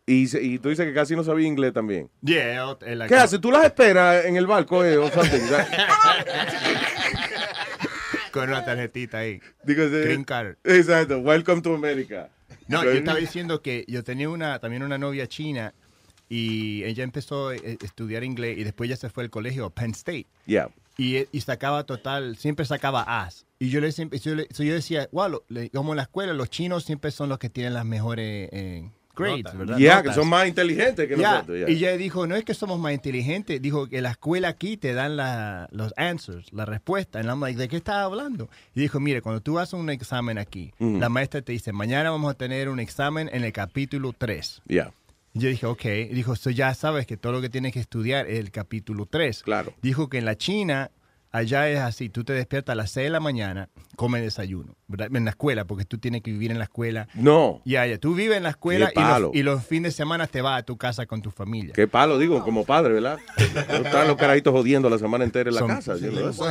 Y, 0.04 0.58
tú 0.58 0.68
dices 0.68 0.84
que 0.86 0.92
casi 0.92 1.16
no 1.16 1.24
sabía 1.24 1.46
inglés 1.46 1.72
también. 1.72 2.10
Yeah, 2.22 2.76
la- 2.82 3.06
¿Qué 3.06 3.14
haces? 3.14 3.40
¿Tú 3.40 3.50
las 3.50 3.64
esperas 3.64 4.26
en 4.26 4.36
el 4.36 4.46
barco 4.46 4.84
eh, 4.84 4.98
o 4.98 5.10
something? 5.10 5.38
Con 8.30 8.50
una 8.50 8.62
tarjetita 8.62 9.16
ahí. 9.18 9.40
Digo, 9.64 9.88
Green 9.88 10.24
card. 10.24 10.56
Exacto. 10.62 11.20
Welcome 11.20 11.62
to 11.62 11.74
America. 11.74 12.28
No, 12.66 12.84
yo 12.84 12.90
estaba 12.90 13.18
diciendo 13.18 13.62
que 13.62 13.86
yo 13.88 14.04
tenía 14.04 14.28
una 14.28 14.58
también 14.58 14.82
una 14.82 14.98
novia 14.98 15.26
china 15.26 15.72
y 16.28 16.84
ella 16.84 17.04
empezó 17.04 17.48
a 17.48 17.56
eh, 17.56 17.78
estudiar 17.82 18.24
inglés 18.24 18.58
y 18.58 18.64
después 18.64 18.90
ya 18.90 18.96
se 18.96 19.08
fue 19.08 19.24
al 19.24 19.30
colegio 19.30 19.70
Penn 19.70 19.92
State. 19.92 20.26
Yeah. 20.44 20.68
Y, 20.98 21.26
y 21.30 21.40
sacaba 21.40 21.84
total, 21.84 22.36
siempre 22.36 22.66
sacaba 22.66 23.02
As. 23.22 23.46
Y 23.60 23.70
yo 23.70 23.80
le 23.80 23.92
siempre, 23.92 24.18
yo, 24.18 24.34
le- 24.34 24.48
so 24.52 24.62
yo 24.64 24.74
decía, 24.74 25.08
wow, 25.12 25.42
le- 25.48 25.70
como 25.70 25.92
en 25.92 25.96
la 25.98 26.02
escuela, 26.02 26.32
los 26.34 26.50
chinos 26.50 26.84
siempre 26.84 27.10
son 27.12 27.28
los 27.28 27.38
que 27.38 27.48
tienen 27.48 27.72
las 27.74 27.84
mejores 27.84 28.48
eh, 28.52 28.90
grades, 29.16 29.44
Notas. 29.44 29.58
¿verdad? 29.58 29.78
Yeah, 29.78 30.02
que 30.02 30.12
son 30.12 30.28
más 30.28 30.46
inteligentes 30.48 31.08
que 31.08 31.16
Ya, 31.16 31.34
nosotros. 31.34 31.58
yeah. 31.58 31.70
Y 31.70 31.72
ella 31.76 31.96
dijo, 31.96 32.26
no 32.26 32.34
es 32.36 32.44
que 32.44 32.52
somos 32.54 32.78
más 32.80 32.92
inteligentes, 32.94 33.62
dijo 33.62 33.88
que 33.88 34.00
la 34.02 34.10
escuela 34.10 34.48
aquí 34.48 34.76
te 34.76 34.92
dan 34.92 35.16
la, 35.16 35.68
los 35.70 35.92
answers, 35.96 36.52
la 36.52 36.64
respuesta. 36.64 37.20
And 37.20 37.28
I'm 37.28 37.40
like, 37.40 37.58
¿de 37.58 37.68
qué 37.68 37.76
estás 37.76 37.96
hablando? 37.96 38.48
Y 38.74 38.80
dijo, 38.80 38.98
mire, 39.00 39.22
cuando 39.22 39.40
tú 39.40 39.58
haces 39.60 39.74
un 39.74 39.90
examen 39.90 40.36
aquí, 40.38 40.72
Mm. 40.80 40.98
la 40.98 41.08
maestra 41.08 41.42
te 41.42 41.52
dice, 41.52 41.72
mañana 41.72 42.10
vamos 42.10 42.30
a 42.30 42.34
tener 42.34 42.68
un 42.68 42.80
examen 42.80 43.30
en 43.32 43.44
el 43.44 43.52
capítulo 43.52 44.12
3. 44.16 44.62
Yeah. 44.66 44.92
Y 45.38 45.42
yo 45.42 45.48
dije, 45.48 45.66
ok. 45.66 45.84
Y 45.84 46.04
dijo, 46.14 46.36
so 46.36 46.50
ya 46.50 46.74
sabes 46.74 47.06
que 47.06 47.16
todo 47.16 47.32
lo 47.32 47.40
que 47.40 47.48
tienes 47.48 47.72
que 47.72 47.80
estudiar 47.80 48.26
es 48.26 48.38
el 48.38 48.50
capítulo 48.50 49.06
3. 49.06 49.42
Claro. 49.42 49.72
Dijo 49.82 50.08
que 50.08 50.18
en 50.18 50.24
la 50.24 50.36
China, 50.36 50.90
allá 51.30 51.68
es 51.68 51.78
así, 51.78 52.08
tú 52.08 52.24
te 52.24 52.32
despiertas 52.32 52.72
a 52.72 52.76
las 52.76 52.90
6 52.90 53.04
de 53.04 53.10
la 53.10 53.20
mañana, 53.20 53.68
come 53.96 54.20
desayuno, 54.20 54.76
¿verdad? 54.86 55.08
En 55.14 55.24
la 55.24 55.30
escuela, 55.30 55.64
porque 55.66 55.84
tú 55.84 55.98
tienes 55.98 56.22
que 56.22 56.30
vivir 56.32 56.50
en 56.50 56.58
la 56.58 56.64
escuela. 56.64 57.06
No. 57.14 57.60
Ya, 57.64 57.86
ya, 57.86 57.98
tú 57.98 58.14
vives 58.14 58.36
en 58.38 58.42
la 58.44 58.50
escuela 58.50 58.90
y 58.94 59.20
los, 59.20 59.34
y 59.34 59.42
los 59.42 59.64
fines 59.64 59.92
de 59.92 59.96
semana 59.96 60.26
te 60.26 60.40
vas 60.42 60.58
a 60.60 60.62
tu 60.64 60.76
casa 60.76 61.06
con 61.06 61.20
tu 61.22 61.30
familia. 61.30 61.72
Qué 61.74 61.86
palo, 61.86 62.18
digo, 62.18 62.42
como 62.42 62.64
padre, 62.64 62.94
¿verdad? 62.94 63.18
No 63.68 63.76
están 63.86 64.08
los 64.08 64.16
carajitos 64.16 64.52
jodiendo 64.52 64.88
la 64.90 64.98
semana 64.98 65.24
entera 65.24 65.50
en 65.50 65.54
la 65.54 65.60
Son- 65.60 65.68
casa. 65.68 65.94
nice. 65.94 66.42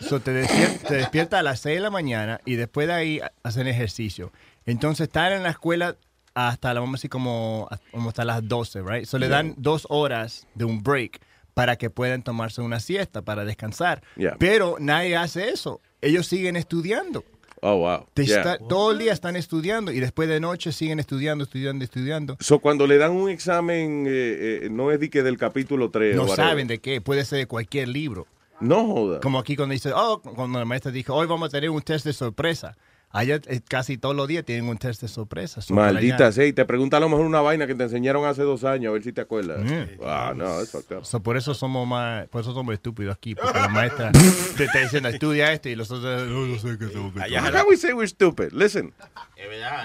So, 0.00 0.20
te, 0.20 0.32
despier- 0.44 0.78
te 0.88 0.94
despiertas 0.94 1.40
a 1.40 1.42
las 1.42 1.60
6 1.60 1.76
de 1.76 1.80
la 1.80 1.90
mañana 1.90 2.40
y 2.44 2.54
después 2.56 2.86
de 2.88 2.94
ahí 2.94 3.20
hacen 3.44 3.66
ejercicio. 3.68 4.32
Entonces, 4.64 5.08
estar 5.08 5.32
en 5.32 5.42
la 5.42 5.50
escuela 5.50 5.96
hasta, 6.34 6.72
vamos 6.72 6.90
a 6.90 6.92
decir, 6.98 7.10
como, 7.10 7.68
como 7.90 8.08
hasta 8.08 8.24
las 8.24 8.46
12, 8.46 8.82
right? 8.82 9.04
So, 9.06 9.18
le 9.18 9.26
Yeah. 9.28 9.36
dan 9.36 9.54
dos 9.58 9.86
horas 9.90 10.46
de 10.54 10.64
un 10.64 10.82
break 10.82 11.20
para 11.54 11.76
que 11.76 11.90
puedan 11.90 12.22
tomarse 12.22 12.60
una 12.62 12.80
siesta, 12.80 13.22
para 13.22 13.44
descansar. 13.44 14.02
Yeah. 14.16 14.36
Pero 14.38 14.76
nadie 14.80 15.16
hace 15.16 15.50
eso. 15.50 15.80
Ellos 16.00 16.26
siguen 16.26 16.56
estudiando. 16.56 17.24
Oh, 17.64 17.76
wow. 17.76 18.06
Yeah. 18.16 18.24
está- 18.38 18.58
todo 18.58 18.90
el 18.92 18.98
día 18.98 19.12
están 19.12 19.36
estudiando 19.36 19.92
y 19.92 20.00
después 20.00 20.28
de 20.28 20.40
noche 20.40 20.72
siguen 20.72 20.98
estudiando, 20.98 21.44
estudiando, 21.44 21.84
estudiando. 21.84 22.36
So, 22.40 22.58
cuando 22.58 22.86
le 22.86 22.98
dan 22.98 23.12
un 23.12 23.28
examen, 23.30 24.06
eh, 24.08 24.62
eh, 24.64 24.68
no 24.70 24.90
es 24.90 24.98
de 24.98 25.10
que 25.10 25.22
del 25.22 25.36
capítulo 25.38 25.90
3. 25.90 26.16
No 26.16 26.26
saben 26.28 26.66
de 26.66 26.78
qué, 26.80 27.00
puede 27.00 27.24
ser 27.24 27.38
de 27.38 27.46
cualquier 27.46 27.88
libro. 27.88 28.26
No 28.58 28.86
joda. 28.86 29.20
Como 29.20 29.38
aquí 29.38 29.54
cuando 29.56 29.72
dice, 29.74 29.92
oh, 29.94 30.20
cuando 30.22 30.58
la 30.58 30.64
maestra 30.64 30.90
dijo, 30.90 31.14
hoy 31.14 31.26
vamos 31.26 31.48
a 31.48 31.50
tener 31.50 31.68
un 31.70 31.82
test 31.82 32.04
de 32.06 32.12
sorpresa. 32.12 32.76
Allá 33.14 33.38
eh, 33.46 33.60
casi 33.68 33.98
todos 33.98 34.16
los 34.16 34.26
días 34.26 34.42
tienen 34.42 34.66
un 34.68 34.78
test 34.78 35.02
de 35.02 35.08
sorpresa. 35.08 35.60
Maldita 35.68 36.32
sea, 36.32 36.46
y 36.46 36.54
te 36.54 36.64
pregunta 36.64 36.96
a 36.96 37.00
lo 37.00 37.10
mejor 37.10 37.26
una 37.26 37.42
vaina 37.42 37.66
que 37.66 37.74
te 37.74 37.82
enseñaron 37.84 38.24
hace 38.24 38.40
dos 38.42 38.64
años, 38.64 38.88
a 38.88 38.92
ver 38.94 39.02
si 39.02 39.12
te 39.12 39.20
acuerdas. 39.20 39.60
Mm. 39.62 40.00
Ah, 40.02 40.32
no, 40.34 40.60
es 40.60 40.74
up. 40.74 40.84
So, 41.04 41.22
por 41.22 41.36
eso 41.36 41.52
somos 41.52 41.86
más, 41.86 42.26
por 42.28 42.40
eso 42.40 42.54
somos 42.54 42.72
estúpidos 42.72 43.14
aquí, 43.14 43.34
porque 43.34 43.58
la 43.58 43.68
maestra 43.68 44.12
te 44.56 44.64
está 44.64 44.78
diciendo 44.78 45.10
estudia 45.10 45.52
esto 45.52 45.68
y 45.68 45.74
los 45.76 45.90
otros 45.90 46.26
no, 46.26 46.46
no 46.46 46.58
sé 46.58 46.78
qué 46.78 46.86
tengo 46.86 47.12
que 47.12 47.18
How 47.20 47.24
estudiar". 47.26 47.52
can 47.52 47.66
we 47.68 47.76
say 47.76 47.92
we're 47.92 48.08
stupid? 48.08 48.52
Listen. 48.52 48.94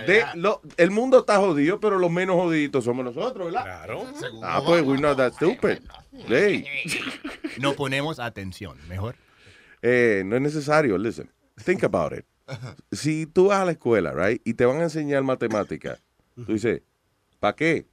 De- 0.05 0.23
lo- 0.35 0.61
el 0.77 0.91
mundo 0.91 1.19
está 1.19 1.37
jodido, 1.37 1.79
pero 1.81 1.99
los 1.99 2.09
menos 2.11 2.37
jodiditos 2.37 2.85
somos 2.85 3.03
nosotros, 3.03 3.47
¿verdad? 3.47 3.63
Claro. 3.63 4.05
Ah, 4.43 4.61
pues 4.65 4.83
we're 4.83 5.01
not 5.01 5.17
that 5.17 5.33
stupid. 5.33 5.79
Hey. 6.29 6.63
No 7.59 7.73
ponemos 7.73 8.19
atención, 8.19 8.77
mejor. 8.87 9.15
Eh, 9.81 10.23
no 10.25 10.35
es 10.37 10.41
necesario, 10.41 10.97
listen. 10.97 11.29
Think 11.65 11.83
about 11.83 12.13
it. 12.13 12.25
Si 12.91 13.25
tú 13.25 13.47
vas 13.47 13.59
a 13.59 13.65
la 13.65 13.71
escuela, 13.71 14.13
right, 14.13 14.41
y 14.45 14.53
te 14.53 14.65
van 14.65 14.79
a 14.79 14.83
enseñar 14.83 15.23
matemática, 15.23 15.99
tú 16.35 16.53
dices, 16.53 16.81
¿para 17.39 17.55
qué? 17.55 17.87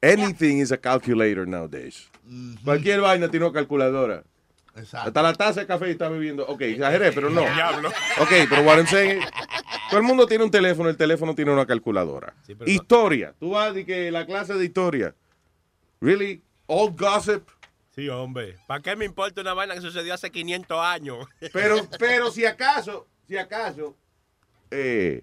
Anything 0.00 0.58
is 0.58 0.70
a 0.70 0.76
calculator 0.76 1.46
nowadays. 1.46 2.08
Cualquier 2.64 3.00
vaina 3.00 3.28
tiene 3.28 3.46
una 3.46 3.52
calculadora. 3.52 4.22
Hasta 4.92 5.22
la 5.22 5.32
taza 5.32 5.60
de 5.60 5.66
café 5.66 5.90
está 5.90 6.08
bebiendo. 6.08 6.46
Ok, 6.46 6.60
exageré, 6.62 7.10
pero 7.12 7.30
no. 7.30 7.40
Diablo. 7.40 7.88
Ok, 8.20 8.30
pero 8.48 8.62
what 8.62 8.76
I'm 8.76 8.86
saying, 8.86 9.20
todo 9.90 9.98
el 9.98 10.06
mundo 10.06 10.26
tiene 10.26 10.44
un 10.44 10.50
teléfono, 10.50 10.88
el 10.88 10.96
teléfono 10.96 11.34
tiene 11.34 11.52
una 11.52 11.66
calculadora. 11.66 12.32
historia. 12.66 13.34
Tú 13.40 13.50
vas 13.50 13.74
de 13.74 13.84
que 13.84 14.10
la 14.10 14.24
clase 14.24 14.54
de 14.54 14.64
historia. 14.64 15.14
Really? 16.00 16.42
Old 16.66 16.96
gossip. 16.96 17.48
Sí, 17.94 18.08
hombre. 18.08 18.56
¿Para 18.68 18.80
qué 18.80 18.94
me 18.94 19.04
importa 19.04 19.40
una 19.40 19.54
vaina 19.54 19.74
que 19.74 19.80
sucedió 19.80 20.14
hace 20.14 20.30
500 20.30 20.78
años? 20.78 21.26
Pero, 21.52 21.88
pero 21.98 22.30
si 22.30 22.44
acaso, 22.44 23.08
si 23.28 23.36
acaso, 23.36 23.94
eh, 24.70 25.22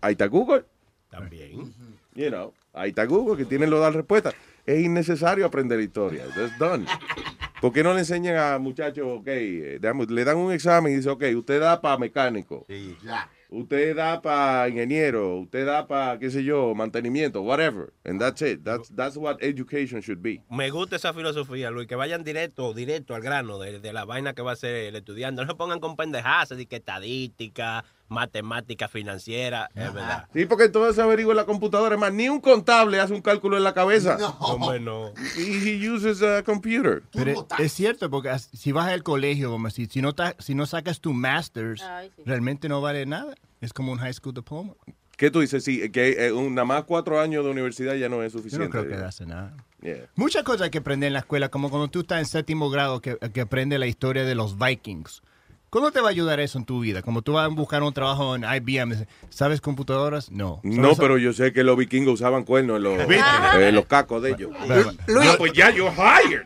ahí 0.00 0.12
está 0.12 0.26
Google. 0.26 0.64
También. 1.10 1.74
You 2.16 2.30
know, 2.30 2.54
ahí 2.72 2.88
está 2.88 3.04
Google 3.04 3.36
que 3.36 3.44
tiene 3.44 3.66
lo 3.66 3.76
de 3.76 3.82
las 3.82 3.94
respuestas. 3.94 4.34
Es 4.64 4.82
innecesario 4.82 5.44
aprender 5.44 5.78
historia. 5.78 6.24
That's 6.34 6.58
done. 6.58 6.86
¿Por 7.60 7.74
qué 7.74 7.82
no 7.82 7.92
le 7.92 8.00
enseñan 8.00 8.36
a 8.36 8.58
muchachos, 8.58 9.06
ok, 9.06 9.26
eh, 9.26 9.78
le 10.08 10.24
dan 10.24 10.36
un 10.38 10.50
examen 10.50 10.94
y 10.94 10.96
dice, 10.96 11.10
ok, 11.10 11.24
usted 11.36 11.60
da 11.60 11.78
para 11.78 11.98
mecánico, 11.98 12.64
usted 13.50 13.96
da 13.96 14.20
para 14.20 14.68
ingeniero, 14.68 15.38
usted 15.40 15.66
da 15.66 15.86
para, 15.86 16.18
qué 16.18 16.30
sé 16.30 16.44
yo, 16.44 16.74
mantenimiento, 16.74 17.42
whatever. 17.42 17.92
And 18.04 18.20
that's 18.20 18.42
it. 18.42 18.64
That's, 18.64 18.88
that's 18.94 19.16
what 19.16 19.38
education 19.40 20.00
should 20.00 20.22
be. 20.22 20.42
Me 20.50 20.70
gusta 20.70 20.96
esa 20.96 21.12
filosofía, 21.12 21.70
Luis, 21.70 21.86
que 21.86 21.96
vayan 21.96 22.24
directo, 22.24 22.72
directo 22.74 23.14
al 23.14 23.22
grano 23.22 23.58
de, 23.58 23.78
de 23.78 23.92
la 23.92 24.04
vaina 24.04 24.34
que 24.34 24.42
va 24.42 24.50
a 24.50 24.54
hacer 24.54 24.74
el 24.86 24.96
estudiante. 24.96 25.42
No 25.42 25.48
se 25.48 25.56
pongan 25.56 25.80
con 25.80 25.96
pendejadas, 25.96 26.50
de 26.50 26.66
que 26.66 26.76
estadística, 26.76 27.84
matemática 28.08 28.88
financiera, 28.88 29.68
es 29.74 29.92
verdad. 29.92 30.28
Sí, 30.32 30.46
porque 30.46 30.68
todo 30.68 30.92
se 30.92 31.02
averigua 31.02 31.32
en 31.32 31.36
la 31.38 31.44
computadora. 31.44 31.94
Es 31.96 32.00
más, 32.00 32.12
ni 32.12 32.28
un 32.28 32.40
contable 32.40 33.00
hace 33.00 33.12
un 33.14 33.22
cálculo 33.22 33.56
en 33.56 33.64
la 33.64 33.74
cabeza. 33.74 34.16
Hombre, 34.40 34.80
no. 34.80 35.12
He, 35.36 35.82
he 35.84 35.90
uses 35.90 36.22
a 36.22 36.42
computer. 36.42 37.02
Pero 37.12 37.46
es 37.58 37.72
cierto, 37.72 38.08
porque 38.10 38.36
si 38.38 38.72
vas 38.72 38.88
al 38.88 39.02
colegio, 39.02 39.50
como 39.50 39.70
si, 39.70 39.86
si, 39.86 40.00
no, 40.02 40.14
ta- 40.14 40.34
si 40.38 40.54
no 40.54 40.66
sacas 40.66 41.00
tu 41.00 41.12
master's, 41.12 41.82
realmente 42.24 42.68
no 42.68 42.80
vale 42.80 43.06
nada. 43.06 43.34
Es 43.60 43.72
como 43.72 43.92
un 43.92 43.98
high 43.98 44.12
school 44.14 44.34
diploma. 44.34 44.74
¿Qué 45.16 45.30
tú 45.30 45.40
dices? 45.40 45.64
Sí, 45.64 45.88
que 45.90 46.26
eh, 46.26 46.32
un- 46.32 46.54
nada 46.54 46.66
más 46.66 46.84
cuatro 46.84 47.18
años 47.20 47.42
de 47.44 47.50
universidad 47.50 47.94
ya 47.94 48.08
no 48.08 48.22
es 48.22 48.32
Yo 48.34 48.38
suficiente. 48.38 48.66
no 48.66 48.70
creo 48.70 48.86
que 48.86 49.02
hace 49.04 49.24
nada. 49.24 49.56
Yeah. 49.80 50.06
Muchas 50.14 50.42
cosas 50.42 50.62
hay 50.62 50.70
que 50.70 50.78
aprender 50.78 51.06
en 51.08 51.12
la 51.14 51.20
escuela, 51.20 51.48
como 51.48 51.70
cuando 51.70 51.88
tú 51.88 52.00
estás 52.00 52.18
en 52.18 52.26
séptimo 52.26 52.68
grado, 52.70 53.00
que, 53.00 53.16
que 53.32 53.40
aprende 53.40 53.78
la 53.78 53.86
historia 53.86 54.24
de 54.24 54.34
los 54.34 54.58
vikings. 54.58 55.22
¿Cómo 55.68 55.90
te 55.90 56.00
va 56.00 56.08
a 56.08 56.10
ayudar 56.10 56.40
eso 56.40 56.58
en 56.58 56.64
tu 56.64 56.80
vida? 56.80 57.02
Como 57.02 57.22
tú 57.22 57.32
vas 57.34 57.44
a 57.44 57.48
buscar 57.48 57.82
un 57.82 57.92
trabajo 57.92 58.34
en 58.36 58.44
IBM, 58.44 59.06
¿sabes 59.30 59.60
computadoras? 59.60 60.30
No. 60.30 60.60
No, 60.62 60.82
¿Sabes- 60.82 60.98
pero 60.98 61.18
yo 61.18 61.32
sé 61.32 61.52
que 61.52 61.64
los 61.64 61.76
vikingos 61.76 62.14
usaban 62.14 62.44
cuernos 62.44 62.76
en 62.78 62.82
los, 62.84 63.00
en 63.58 63.74
los 63.74 63.84
cacos 63.86 64.22
de 64.22 64.30
ellos. 64.30 64.50
Luis. 65.06 65.28
Ah, 65.28 65.34
pues 65.36 65.52
ya, 65.52 65.70
yo 65.70 65.92
hired. 65.92 66.40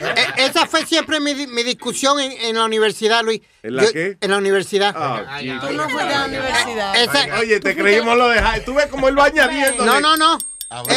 Eh, 0.00 0.26
Esa 0.38 0.66
fue 0.66 0.84
siempre 0.86 1.20
mi, 1.20 1.34
di- 1.34 1.46
mi 1.46 1.62
discusión 1.62 2.18
en, 2.18 2.32
en 2.32 2.56
la 2.56 2.64
universidad, 2.64 3.22
Luis. 3.22 3.42
¿En 3.62 3.76
la 3.76 3.84
Yo- 3.84 3.92
qué? 3.92 4.16
En 4.20 4.30
la 4.30 4.38
universidad. 4.38 4.92
Ah, 4.96 5.38
chico. 5.40 5.66
Tú 5.68 5.72
no 5.74 5.88
fuiste 5.88 6.12
a 6.14 6.18
la 6.20 6.24
universidad. 6.26 6.96
Esa- 6.96 7.38
Oye, 7.40 7.60
te 7.60 7.76
creímos 7.76 8.16
lo 8.16 8.28
de 8.28 8.40
high. 8.42 8.64
Tú 8.64 8.74
ves 8.74 8.86
cómo 8.86 9.08
él 9.08 9.16
va 9.18 9.26
añadiendo. 9.26 9.84
No, 9.84 10.00
no, 10.00 10.16
no. 10.16 10.38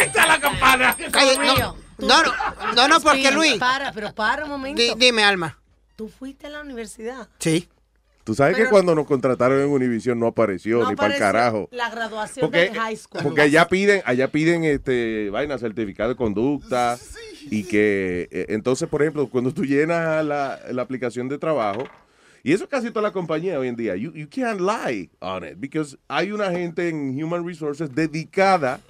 Está 0.00 0.26
la 0.26 0.40
campana. 0.40 0.96
No, 1.12 1.74
no, 1.98 2.22
no, 2.22 2.22
no, 2.74 2.88
no, 2.88 3.00
porque 3.00 3.30
Luis. 3.30 3.56
Para, 3.58 3.92
pero 3.92 4.14
para 4.14 4.44
un 4.44 4.50
momento. 4.50 4.80
Di- 4.80 4.94
dime, 4.96 5.22
Alma. 5.24 5.58
Tú 6.00 6.08
fuiste 6.08 6.46
a 6.46 6.48
la 6.48 6.62
universidad. 6.62 7.28
Sí. 7.40 7.68
Tú 8.24 8.34
sabes 8.34 8.56
que 8.56 8.70
cuando 8.70 8.94
nos 8.94 9.06
contrataron 9.06 9.60
en 9.60 9.68
Univision 9.68 10.18
no 10.18 10.28
apareció 10.28 10.78
No 10.80 10.88
ni 10.88 10.96
para 10.96 11.12
el 11.12 11.20
carajo. 11.20 11.68
La 11.72 11.90
graduación 11.90 12.46
Porque, 12.46 12.70
de 12.70 12.74
high 12.74 12.96
school. 12.96 13.22
porque 13.22 13.42
allá 13.42 13.68
piden, 13.68 14.00
allá 14.06 14.32
piden 14.32 14.64
este 14.64 15.28
vaina 15.28 15.58
certificado 15.58 16.08
de 16.08 16.16
conducta 16.16 16.98
y 17.50 17.64
que 17.64 18.30
eh, 18.30 18.46
entonces, 18.48 18.88
por 18.88 19.02
ejemplo, 19.02 19.28
cuando 19.28 19.52
tú 19.52 19.66
llenas 19.66 20.24
la, 20.24 20.58
la 20.70 20.80
aplicación 20.80 21.28
de 21.28 21.36
trabajo, 21.36 21.84
y 22.42 22.54
eso 22.54 22.66
casi 22.66 22.88
toda 22.88 23.02
la 23.02 23.12
compañía 23.12 23.58
hoy 23.58 23.68
en 23.68 23.76
día, 23.76 23.94
you, 23.94 24.10
you 24.14 24.26
can't 24.30 24.58
lie 24.58 25.10
on 25.18 25.44
it, 25.44 25.56
because 25.58 25.98
hay 26.08 26.32
una 26.32 26.50
gente 26.50 26.88
en 26.88 27.22
Human 27.22 27.46
Resources 27.46 27.94
dedicada 27.94 28.80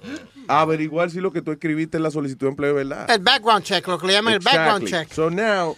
a 0.47 0.61
averiguar 0.61 1.11
si 1.11 1.19
lo 1.19 1.33
que 1.33 1.41
tú 1.41 1.51
escribiste 1.51 1.97
en 1.97 2.03
la 2.03 2.11
solicitud 2.11 2.45
de 2.45 2.51
empleo 2.51 2.69
es 2.79 2.87
verdad. 2.87 3.11
El 3.11 3.19
background 3.19 3.65
check, 3.65 3.85
lo 3.85 3.99
que 3.99 4.07
le 4.07 4.13
llaman 4.13 4.35
el 4.35 4.39
background 4.39 4.87
check. 4.87 5.11
So 5.11 5.29
now, 5.29 5.75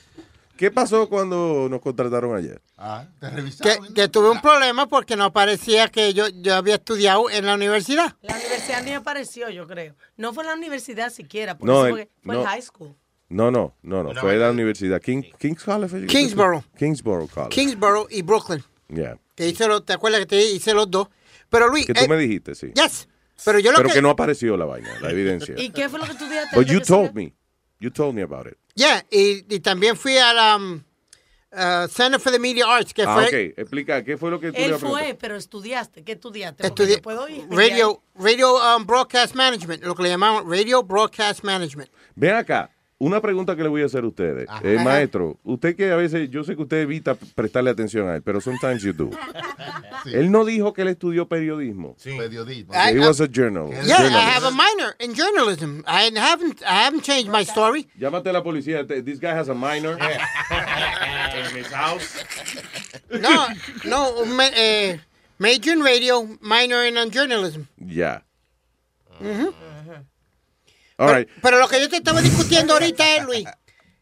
¿qué 0.58 0.72
pasó 0.72 1.08
cuando 1.10 1.68
nos 1.70 1.82
contrataron 1.82 2.36
ayer? 2.36 2.62
Ah, 2.78 3.06
te 3.20 3.28
Que, 3.30 3.36
revisaron. 3.36 3.94
que 3.94 4.08
tuve 4.08 4.30
un 4.30 4.42
problema 4.42 4.88
porque 4.88 5.16
no 5.16 5.32
parecía 5.34 5.88
que 5.90 6.14
yo, 6.14 6.28
yo 6.30 6.56
había 6.56 6.76
estudiado 6.76 7.30
en 7.30 7.46
la 7.46 7.56
universidad. 7.56 8.16
La 8.22 8.36
universidad 8.36 8.84
ni 8.84 8.92
apareció, 8.92 9.50
yo 9.50 9.68
creo. 9.68 9.96
No 10.18 10.34
fue 10.34 10.44
la 10.44 10.54
universidad 10.54 11.12
siquiera, 11.12 11.58
por 11.58 11.68
No, 11.68 11.82
fue, 11.82 12.10
fue 12.24 12.36
no. 12.36 12.42
el 12.42 12.48
high 12.48 12.62
school. 12.62 12.96
No, 13.30 13.50
no, 13.50 13.76
no, 13.82 14.04
no, 14.04 14.14
fue 14.22 14.38
la 14.38 14.52
universidad. 14.52 15.02
King, 15.02 15.24
King's 15.40 15.64
College. 15.64 16.06
Kingsborough. 16.06 16.64
Kingsborough 16.78 17.30
College. 17.30 17.50
Kingsborough 17.50 18.08
y 18.12 18.22
Brooklyn. 18.22 18.64
Yeah. 18.90 19.18
Que 19.36 19.48
hice 19.48 19.68
los, 19.68 19.84
¿Te 19.86 19.94
acuerdas 19.94 20.20
que 20.20 20.26
te 20.28 20.52
hice 20.52 20.74
los 20.74 20.92
dos? 20.92 21.08
Pero 21.50 21.68
Luis. 21.68 21.88
Que 21.88 21.94
tú 21.96 22.02
eh, 22.04 22.08
me 22.08 22.18
dijiste, 22.18 22.54
sí. 22.54 22.72
Yes. 22.76 23.08
Pero 23.44 23.58
yo 23.60 23.72
lo 23.72 23.78
Pero 23.78 23.90
que. 23.90 23.96
que 23.96 24.02
no 24.04 24.12
apareció 24.12 24.56
la 24.56 24.66
vaina, 24.66 24.90
la 25.02 25.10
evidencia. 25.10 25.56
¿Y 25.58 25.72
qué 25.72 25.90
fue 25.90 25.98
lo 26.00 26.06
que 26.06 26.12
estudiaste? 26.12 26.56
But 26.56 26.68
antes 26.70 26.74
you 26.74 26.96
told 26.96 27.16
me. 27.16 27.34
You 27.80 27.90
told 27.90 28.14
me 28.16 28.22
about 28.22 28.46
it. 28.48 28.58
Yeah, 28.76 29.06
y, 29.12 29.46
y 29.54 29.60
también 29.60 29.96
fui 29.96 30.18
a 30.18 30.34
la 30.34 30.56
um, 30.56 30.84
uh, 31.52 31.88
Center 31.88 32.20
for 32.20 32.32
the 32.32 32.40
Media 32.40 32.66
Arts, 32.68 32.94
que 32.94 33.04
Ah, 33.04 33.14
fue. 33.14 33.26
ok. 33.28 33.54
Explica, 33.58 34.04
¿qué 34.04 34.18
fue 34.18 34.32
lo 34.32 34.40
que 34.40 34.52
tú 34.52 34.58
Él 34.60 34.74
fue, 34.76 35.16
pero 35.20 35.36
estudiaste. 35.36 36.04
¿Qué 36.04 36.14
estudiaste? 36.14 36.64
Porque 36.68 36.84
Estudié 36.84 36.96
yo 36.98 37.02
puedo 37.04 37.28
ir. 37.30 37.46
radio, 37.52 38.02
radio 38.16 38.76
um, 38.76 38.86
Broadcast 38.86 39.36
Management, 39.36 39.84
lo 39.84 39.94
que 39.94 40.04
le 40.04 40.10
llamaban 40.10 40.50
Radio 40.50 40.82
Broadcast 40.84 41.44
Management. 41.44 41.90
Ven 42.16 42.34
acá. 42.36 42.72
Una 43.04 43.20
pregunta 43.20 43.54
que 43.58 43.64
le 43.64 43.68
voy 43.68 43.82
a 43.82 43.88
hacer 43.88 44.06
a 44.06 44.08
ustedes. 44.08 44.48
Eh, 44.64 44.80
maestro, 44.82 45.38
usted 45.44 45.76
que 45.76 45.92
a 45.92 45.98
veces, 45.98 46.30
yo 46.30 46.46
sé 46.46 46.56
que 46.56 46.62
usted 46.62 46.78
evita 46.78 47.16
prestarle 47.16 47.70
atención 47.70 48.08
a 48.08 48.16
él, 48.16 48.22
pero 48.22 48.40
sometimes 48.40 48.82
you 48.82 48.94
do. 48.94 49.10
Él 50.06 50.32
no 50.32 50.46
dijo 50.46 50.72
que 50.72 50.84
él 50.84 50.88
estudió 50.88 51.28
periodismo. 51.28 51.98
Periodismo. 52.02 52.74
He 52.74 52.98
was 53.00 53.20
a 53.20 53.28
journalist. 53.28 53.84
Yeah, 53.86 54.08
I 54.08 54.38
have 54.38 54.46
a 54.46 54.52
minor 54.52 54.96
in 55.00 55.14
journalism. 55.14 55.84
I 55.86 56.12
haven't, 56.16 56.62
I 56.64 56.86
haven't 56.86 57.04
changed 57.04 57.30
my 57.30 57.44
story. 57.44 57.90
Llámate 58.00 58.30
a 58.30 58.32
la 58.34 58.42
policía. 58.42 58.86
This 58.88 59.20
guy 59.20 59.32
has 59.38 59.50
a 59.50 59.54
minor. 59.54 59.98
in 60.00 61.56
his 61.58 61.68
house. 61.74 62.24
No, 63.12 63.48
no, 63.84 64.26
ma- 64.26 64.50
eh, 64.56 64.98
major 65.40 65.74
in 65.74 65.82
radio, 65.82 66.26
minor 66.40 66.86
in 66.86 66.96
journalism. 67.12 67.68
Ya. 67.78 68.24
Ujú. 69.20 69.54
All 71.04 71.16
right. 71.16 71.30
Pero 71.42 71.60
lo 71.60 71.68
que 71.68 71.80
yo 71.80 71.90
te 71.90 71.98
estaba 71.98 72.22
discutiendo 72.22 72.74
ahorita 72.74 73.16
es, 73.16 73.26
Luis, 73.26 73.46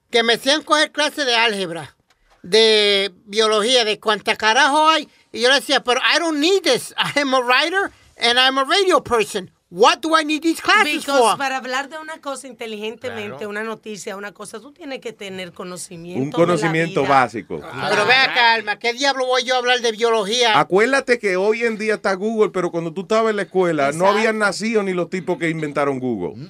que 0.09 0.23
me 0.23 0.33
hacían 0.33 0.63
coger 0.63 0.91
clases 0.91 1.25
de 1.25 1.35
álgebra, 1.35 1.95
de 2.43 3.11
biología, 3.25 3.85
de 3.85 3.99
cuánta 3.99 4.35
carajo 4.35 4.87
hay. 4.89 5.09
Y 5.31 5.41
yo 5.41 5.49
le 5.49 5.55
decía, 5.55 5.83
pero 5.83 6.01
I 6.01 6.19
don't 6.19 6.39
need 6.39 6.63
this. 6.63 6.93
I'm 7.15 7.33
a 7.33 7.39
writer 7.39 7.91
and 8.17 8.37
I'm 8.37 8.57
a 8.57 8.63
radio 8.63 9.01
person. 9.03 9.51
What 9.73 10.01
do 10.01 10.17
I 10.19 10.25
need 10.25 10.41
these 10.41 10.61
classes 10.61 11.05
Because 11.05 11.29
for? 11.29 11.37
para 11.37 11.55
hablar 11.55 11.87
de 11.87 11.97
una 11.97 12.19
cosa 12.19 12.45
inteligentemente, 12.47 13.47
una 13.47 13.63
noticia, 13.63 14.17
una 14.17 14.33
cosa, 14.33 14.59
tú 14.59 14.73
tienes 14.73 14.99
que 14.99 15.13
tener 15.13 15.53
conocimiento. 15.53 16.19
Un 16.21 16.25
de 16.29 16.31
la 16.31 16.35
conocimiento 16.37 17.01
vida. 17.03 17.09
básico. 17.09 17.61
Pero 17.89 18.05
vea, 18.05 18.33
calma, 18.33 18.77
¿qué 18.77 18.91
diablo 18.91 19.25
voy 19.27 19.43
yo 19.45 19.55
a 19.55 19.59
hablar 19.59 19.79
de 19.79 19.93
biología? 19.93 20.59
Acuérdate 20.59 21.19
que 21.19 21.37
hoy 21.37 21.63
en 21.63 21.77
día 21.77 21.93
está 21.93 22.13
Google, 22.15 22.49
pero 22.49 22.69
cuando 22.69 22.91
tú 22.93 23.03
estabas 23.03 23.29
en 23.29 23.37
la 23.37 23.43
escuela 23.43 23.93
no 23.93 24.07
habían 24.07 24.39
nacido 24.39 24.83
ni 24.83 24.91
los 24.93 25.09
tipos 25.09 25.37
que 25.37 25.49
inventaron 25.49 25.99
Google. 25.99 26.47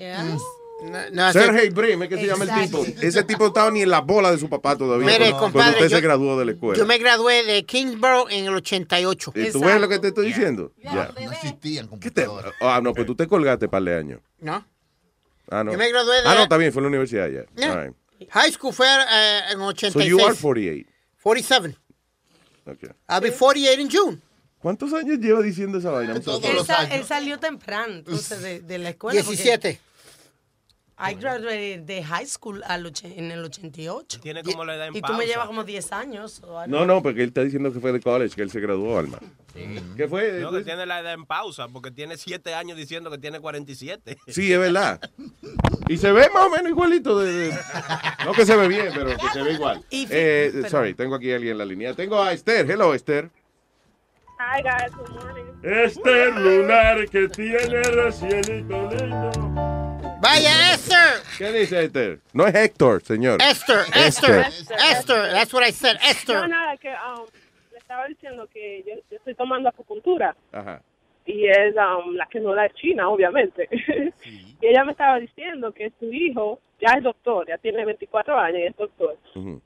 No, 1.12 1.32
Sergey 1.32 1.70
Brin, 1.70 2.02
es 2.02 2.10
que 2.10 2.18
se 2.18 2.26
llama 2.28 2.46
el 2.46 2.66
tipo. 2.66 2.84
Ese 3.02 3.24
tipo 3.24 3.48
estaba 3.48 3.70
ni 3.70 3.82
en 3.84 3.90
la 3.90 4.02
bola 4.02 4.32
de 4.32 4.38
su 4.40 4.50
papá 4.50 4.76
todavía. 4.76 5.06
Mire, 5.06 5.18
cuando, 5.32 5.38
compadre, 5.40 5.52
cuando 5.54 5.72
usted 5.78 5.90
yo- 5.90 5.98
se 5.98 6.02
graduó 6.02 6.40
de 6.40 6.46
la 6.46 6.52
escuela. 6.54 6.78
Yo 6.80 6.86
me 6.88 6.98
gradué 6.98 7.44
de 7.44 7.64
Kingsborough 7.66 8.28
en 8.32 8.46
el 8.46 8.56
88. 8.56 9.32
¿Y 9.36 9.52
¿Tú 9.52 9.60
ves 9.62 9.80
lo 9.80 9.88
que 9.88 10.00
te 10.00 10.08
estoy 10.08 10.26
diciendo? 10.28 10.74
Ya. 10.84 11.12
No 11.24 11.32
existían 11.32 11.88
¿Qué 12.00 12.10
te- 12.10 12.26
Ah, 12.62 12.80
no, 12.82 12.94
pues 12.94 13.06
tú 13.06 13.16
te 13.16 13.28
colgaste 13.28 13.68
par 13.70 13.84
de 13.84 13.96
años. 13.96 14.20
¿No? 14.40 14.66
Ah, 15.50 15.64
no. 15.64 15.72
Yo 15.74 15.78
me 15.78 15.90
gradué 15.90 16.22
de- 16.22 16.28
Ah, 16.28 16.36
no, 16.36 16.44
está 16.44 16.58
bien, 16.58 16.72
fue 16.74 16.80
en 16.80 16.84
la 16.84 16.88
universidad 16.90 17.28
ya. 17.30 17.46
Yeah. 17.56 17.72
All 17.74 17.84
right. 17.86 17.96
High 18.32 18.52
school 18.52 18.74
fue 18.74 18.88
eh, 18.88 19.40
en 19.52 19.58
So 19.60 19.66
86. 19.68 20.10
you 20.10 20.26
are 20.26 20.36
48. 20.36 20.90
47. 21.22 21.76
Okay. 22.66 22.90
I'll 23.10 23.22
be 23.22 23.32
48 23.32 23.80
in 23.82 23.90
June. 23.92 24.18
¿Cuántos 24.60 24.94
años 24.94 25.18
lleva 25.20 25.42
diciendo 25.42 25.80
esa 25.80 25.90
vaina? 25.90 26.14
Él, 26.16 26.24
sa- 26.66 26.84
él 26.86 27.04
salió 27.04 27.40
temprano, 27.40 27.96
entonces, 27.96 28.42
de, 28.42 28.60
de 28.60 28.78
la 28.78 28.90
escuela. 28.90 29.20
porque 29.24 29.36
17. 29.36 29.80
I 31.04 31.16
graduated 31.16 31.80
de 31.82 32.04
high 32.04 32.26
school 32.28 32.62
al 32.66 32.92
en 33.04 33.32
el 33.32 33.44
88. 33.44 34.20
Tiene 34.22 34.44
como 34.44 34.64
la 34.66 34.76
edad 34.76 34.88
en 34.88 34.96
Y 34.96 35.02
tú 35.02 35.08
me 35.14 35.18
pausa. 35.20 35.26
llevas 35.28 35.48
como 35.48 35.64
10 35.64 35.92
años. 35.94 36.42
don't 36.42 36.68
No, 36.68 36.86
no, 36.86 37.02
porque 37.02 37.22
él 37.24 37.30
está 37.30 37.44
diciendo 37.44 37.74
que 37.74 37.80
fue 37.80 37.92
de 37.92 38.00
college, 38.00 38.36
que 38.36 38.42
él 38.44 38.52
se 38.52 38.60
graduó, 38.60 39.00
Alma. 39.00 39.20
¿Qué 39.98 40.08
fue? 40.08 40.40
No, 40.40 40.52
que 40.52 40.62
tiene 40.64 40.86
la 40.86 41.00
edad 41.00 41.14
en 41.14 41.26
pausa, 41.26 41.68
porque 41.68 41.92
tiene 41.92 42.18
siete 42.18 42.54
años 42.54 42.78
diciendo 42.78 43.10
que 43.12 43.18
tiene 43.18 43.40
47. 43.40 44.18
Sí, 44.28 44.54
es 44.54 44.60
verdad. 44.60 45.02
Y 45.90 45.98
se 45.98 46.12
ve 46.12 46.30
más 46.34 46.46
o 46.46 46.50
menos 46.50 46.70
igualito. 46.70 47.20
De, 47.20 47.32
de- 47.50 47.58
No 48.26 48.32
que 48.34 48.46
se 48.46 48.56
ve 48.56 48.68
bien, 48.68 48.90
pero 48.94 49.18
que 49.18 49.30
se 49.34 49.42
ve 49.42 49.54
igual. 49.54 49.84
Eh, 49.92 50.50
perdón. 50.54 50.70
sorry, 50.70 50.94
tengo 50.94 51.16
aquí 51.16 51.32
a 51.32 51.36
alguien 51.36 51.54
en 51.54 51.58
la 51.58 51.66
línea. 51.66 51.94
Tengo 51.94 52.22
a 52.22 52.32
Esther. 52.32 52.70
Hello, 52.70 52.94
Esther. 52.94 53.30
Hi 54.40 54.62
guys, 54.64 54.92
good 54.96 55.10
morning. 55.10 55.44
Este 55.64 56.32
lunar 56.32 57.08
que 57.10 57.28
tiene 57.30 57.82
el 57.82 58.14
cielito 58.14 58.90
lindo. 58.90 59.71
Vaya, 60.22 60.74
Esther. 60.74 61.24
¿Qué 61.38 61.52
dice 61.52 61.84
Esther? 61.86 62.20
No 62.34 62.46
es 62.46 62.54
Héctor, 62.54 63.02
señor. 63.02 63.40
Esther, 63.42 63.80
Esther, 63.96 64.46
Esther. 64.92 65.32
That's 65.32 65.52
what 65.54 65.64
I 65.64 65.72
said, 65.72 65.96
No, 65.96 66.10
Esther. 66.10 66.48
nada, 66.48 66.78
que 66.78 66.90
um, 66.90 67.26
le 67.72 67.78
estaba 67.80 68.06
diciendo 68.08 68.48
que 68.54 68.84
yo, 68.88 68.96
yo 69.10 69.18
estoy 69.18 69.34
tomando 69.34 69.70
acupuntura 69.70 70.36
Ajá. 70.52 70.82
y 71.26 71.48
es 71.48 71.76
um, 71.76 72.14
la 72.14 72.28
que 72.28 72.40
no 72.40 72.54
la 72.54 72.68
es 72.68 72.74
China, 72.76 73.10
obviamente. 73.10 73.68
y 74.62 74.68
ella 74.68 74.84
me 74.86 74.92
estaba 74.92 75.20
diciendo 75.20 75.72
que 75.72 75.92
su 76.00 76.06
hijo 76.14 76.60
ya 76.80 76.94
es 76.98 77.04
doctor, 77.04 77.48
ya 77.48 77.58
tiene 77.58 77.84
24 77.84 78.38
años 78.38 78.60
y 78.60 78.66
es 78.66 78.78
doctor. 78.78 79.18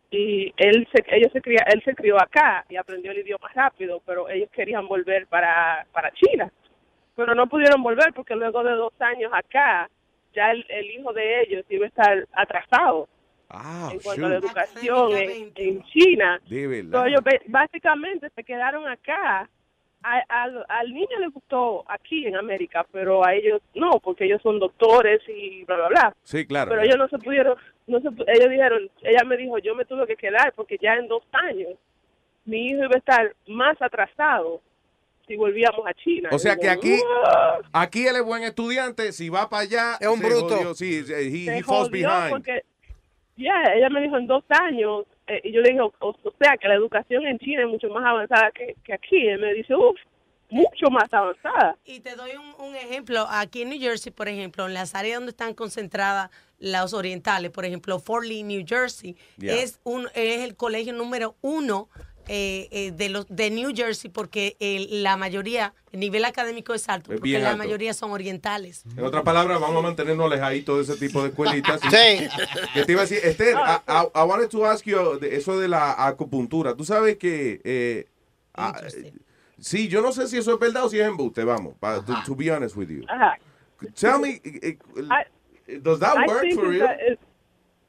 Y 0.09 0.53
él 0.55 0.87
se, 0.93 1.03
ellos 1.15 1.33
se 1.33 1.41
cría, 1.41 1.65
él 1.73 1.81
se 1.83 1.93
crió 1.95 2.15
acá 2.21 2.65
y 2.69 2.77
aprendió 2.77 3.11
el 3.11 3.19
idioma 3.19 3.49
rápido, 3.53 4.01
pero 4.05 4.29
ellos 4.29 4.49
querían 4.51 4.87
volver 4.87 5.27
para, 5.27 5.85
para 5.91 6.11
China. 6.13 6.49
Pero 7.15 7.35
no 7.35 7.47
pudieron 7.47 7.83
volver 7.83 8.13
porque 8.13 8.35
luego 8.35 8.63
de 8.63 8.71
dos 8.71 8.93
años 8.99 9.31
acá, 9.33 9.89
ya 10.35 10.51
el, 10.51 10.65
el 10.69 10.91
hijo 10.91 11.13
de 11.13 11.41
ellos 11.43 11.65
iba 11.69 11.85
a 11.85 11.87
estar 11.89 12.27
atrasado 12.33 13.07
Ah, 13.49 13.89
en 13.93 13.99
cuanto 13.99 14.25
a 14.25 14.29
la 14.29 14.35
educación 14.37 15.11
en, 15.17 15.51
en 15.55 15.83
China. 15.83 16.41
So, 16.91 17.05
ellos 17.05 17.21
básicamente 17.47 18.29
se 18.35 18.43
quedaron 18.43 18.87
acá. 18.87 19.49
A- 20.03 20.23
al, 20.29 20.63
al 20.67 20.93
niño 20.93 21.17
le 21.19 21.27
gustó 21.29 21.83
aquí 21.87 22.27
en 22.27 22.35
América, 22.35 22.85
pero 22.91 23.25
a 23.25 23.33
ellos 23.33 23.61
no, 23.73 23.91
porque 24.03 24.25
ellos 24.25 24.41
son 24.41 24.59
doctores 24.59 25.21
y 25.27 25.63
bla, 25.63 25.77
bla, 25.77 25.87
bla. 25.87 26.15
Sí, 26.23 26.45
claro. 26.45 26.69
Pero 26.71 26.81
ellos 26.83 26.97
no 26.97 27.07
se 27.07 27.17
pudieron, 27.17 27.55
no 27.87 27.99
se, 28.01 28.07
ellos 28.07 28.49
dijeron, 28.49 28.89
ella 29.01 29.23
me 29.25 29.37
dijo, 29.37 29.57
yo 29.59 29.73
me 29.73 29.85
tuve 29.85 30.05
que 30.05 30.15
quedar 30.15 30.51
porque 30.53 30.77
ya 30.79 30.93
en 30.95 31.07
dos 31.07 31.23
años 31.31 31.69
mi 32.45 32.67
hijo 32.67 32.83
iba 32.83 32.91
a 32.93 32.99
estar 32.99 33.35
más 33.47 33.81
atrasado 33.81 34.61
si 35.27 35.35
volvíamos 35.35 35.85
a 35.85 35.93
China. 35.93 36.29
O 36.31 36.39
sea 36.39 36.55
que 36.55 36.69
aquí, 36.69 36.95
aquí 37.73 38.07
él 38.07 38.15
es 38.17 38.23
buen 38.23 38.43
estudiante, 38.43 39.11
si 39.11 39.29
va 39.29 39.49
para 39.49 39.63
allá, 39.63 39.97
Es 39.99 40.07
un 40.07 40.19
se 40.19 40.25
bruto. 40.27 40.55
jodió. 40.55 40.73
Sí, 40.75 41.03
he, 41.09 41.57
he 41.57 41.63
falls 41.63 41.89
jodió 41.89 41.91
behind. 42.09 42.29
porque 42.29 42.61
ya 43.37 43.53
ella 43.75 43.89
me 43.89 44.01
dijo 44.01 44.17
en 44.17 44.27
dos 44.27 44.43
años 44.49 45.05
eh, 45.27 45.41
y 45.43 45.51
yo 45.51 45.61
le 45.61 45.69
dije 45.69 45.81
o, 45.81 45.91
o 45.99 46.33
sea 46.39 46.55
que 46.57 46.67
la 46.67 46.75
educación 46.75 47.25
en 47.25 47.37
China 47.39 47.63
es 47.63 47.67
mucho 47.67 47.89
más 47.89 48.05
avanzada 48.05 48.51
que, 48.51 48.75
que 48.83 48.93
aquí 48.93 49.17
y 49.17 49.27
él 49.27 49.39
me 49.41 49.53
dice 49.53 49.75
uff 49.75 49.97
mucho 50.49 50.89
más 50.91 51.11
avanzada 51.11 51.75
Y 51.85 51.99
te 52.01 52.15
doy 52.15 52.31
un, 52.35 52.67
un 52.67 52.75
ejemplo. 52.75 53.25
Aquí 53.29 53.63
en 53.63 53.69
New 53.69 53.79
Jersey, 53.79 54.11
por 54.11 54.27
ejemplo, 54.29 54.67
en 54.67 54.75
las 54.75 54.93
áreas 54.93 55.17
donde 55.17 55.31
están 55.31 55.55
concentradas 55.55 56.29
los 56.59 56.93
orientales, 56.93 57.49
por 57.51 57.65
ejemplo, 57.65 57.97
Fort 57.99 58.25
Lee, 58.25 58.43
New 58.43 58.63
Jersey, 58.65 59.17
Yeah. 59.37 59.55
es, 59.55 59.79
un, 59.83 60.07
es 60.13 60.41
el 60.41 60.55
colegio 60.55 60.93
número 60.93 61.35
uno 61.41 61.89
eh, 62.27 62.67
eh, 62.71 62.91
de 62.91 63.09
los 63.09 63.25
de 63.29 63.49
New 63.51 63.71
Jersey 63.75 64.09
porque 64.09 64.55
el- 64.59 65.03
la 65.03 65.17
mayoría, 65.17 65.73
el 65.91 65.99
nivel 65.99 66.25
académico 66.25 66.73
es 66.73 66.87
alto, 66.89 67.11
Es 67.13 67.19
porque 67.19 67.29
bien 67.29 67.43
la 67.43 67.49
alto. 67.51 67.59
mayoría 67.63 67.93
son 67.93 68.11
orientales. 68.11 68.83
En 68.97 69.03
otras 69.03 69.23
palabras, 69.23 69.59
vamos 69.59 69.77
a 69.77 69.81
mantenernos 69.87 70.25
alejaditos 70.31 70.87
de 70.87 70.93
ese 70.93 71.05
tipo 71.07 71.21
de 71.23 71.29
escuelitas. 71.29 71.79
Sí. 71.81 72.27
Que 72.73 72.85
te 72.85 72.91
iba 72.91 73.01
a 73.01 73.05
decir, 73.05 73.19
Esther, 73.23 73.55
I, 73.55 73.91
I- 73.91 74.07
I 74.15 74.23
wanted 74.23 74.49
to 74.49 74.65
ask 74.65 74.85
you 74.85 75.19
de 75.19 75.35
eso 75.35 75.59
de 75.59 75.67
la 75.67 76.05
acupuntura. 76.07 76.75
Tú 76.75 76.83
sabes 76.83 77.17
que... 77.17 77.61
eh, 77.63 78.07
ah, 78.53 78.81
sí, 79.59 79.87
yo 79.87 80.01
no 80.01 80.11
sé 80.11 80.27
si 80.27 80.37
eso 80.37 80.53
es 80.53 80.59
verdad 80.59 80.85
o 80.85 80.89
si 80.89 80.99
es 80.99 81.07
embuste, 81.07 81.43
vamos. 81.43 81.75
pa- 81.79 82.03
to, 82.03 82.13
to 82.25 82.35
be 82.35 82.51
honest 82.51 82.75
with 82.75 82.89
you. 82.89 83.03
Ajá. 83.07 83.37
Tell 83.99 84.19
me, 84.19 84.41
eh, 84.43 84.77
eh, 85.67 85.79
does 85.81 85.99
that 85.99 86.15
I 86.17 86.27
work 86.27 86.53
for 86.53 86.73
it's- 86.73 87.17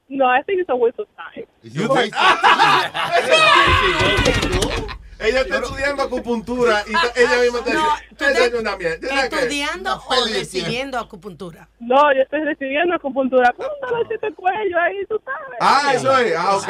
no, 0.09 0.25
I 0.25 0.41
think 0.43 0.59
it's 0.61 0.69
a 0.69 0.75
waste 0.75 0.99
of 1.01 1.07
time. 1.15 1.47
You 1.63 1.87
think- 1.87 2.13
Ella 5.19 5.41
está 5.41 5.57
estudiando 5.57 6.03
acupuntura 6.03 6.83
y 6.87 6.91
ta- 6.93 7.11
ella 7.15 7.41
misma 7.41 7.57
está 7.59 7.73
No, 7.73 7.89
diciendo, 8.11 8.25
"Esa 8.29 8.45
es 8.45 8.53
una 8.53 8.77
mierda". 8.77 9.07
¿Sabes 9.07 9.29
qué? 9.29 9.35
¿Estudiando 9.37 9.95
o 9.95 10.25
recibiendo 10.31 10.99
acupuntura? 10.99 11.69
No, 11.79 12.13
yo 12.13 12.21
estoy 12.21 12.41
recibiendo 12.43 12.93
acupuntura 12.93 13.51
con 13.53 13.65
un 13.65 13.89
dolorcito 13.89 14.27
de 14.27 14.33
cuello 14.35 14.79
ahí, 14.79 15.03
tú 15.09 15.19
sabes. 15.25 15.57
Ah, 15.59 15.91
eso 15.95 16.15
es. 16.19 16.35
Ah, 16.37 16.55
ok. 16.57 16.67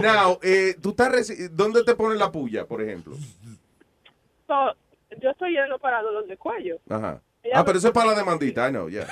Now, 0.00 0.38
eh, 0.42 0.74
tú 0.82 0.90
estás 0.90 1.12
reci- 1.12 1.48
¿dónde 1.48 1.84
te 1.84 1.94
ponen 1.94 2.18
la 2.18 2.32
puya, 2.32 2.66
por 2.66 2.82
ejemplo? 2.82 3.14
So, 4.48 4.74
yo 5.22 5.30
estoy 5.30 5.52
yendo 5.52 5.78
para 5.78 6.02
dolor 6.02 6.26
de 6.26 6.36
cuello. 6.36 6.78
Ajá. 6.90 7.20
Ella 7.44 7.60
Ah, 7.60 7.64
pero 7.64 7.78
eso 7.78 7.86
es 7.86 7.94
para 7.94 8.10
la 8.10 8.16
demandita, 8.16 8.66
I 8.68 8.72
know, 8.72 8.88
yeah. 8.88 9.06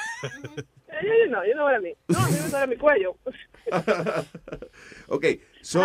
Eh, 0.88 1.28
No, 1.30 1.46
yo 1.46 1.54
no 1.54 1.62
voy 1.62 1.74
a 1.74 1.78
mí. 1.80 1.94
No, 2.08 2.18
a 2.18 2.26
mí 2.26 2.38
me 2.42 2.48
duele 2.48 2.66
mi 2.66 2.76
cuello. 2.76 3.16
Ok, 5.08 5.26
so, 5.62 5.82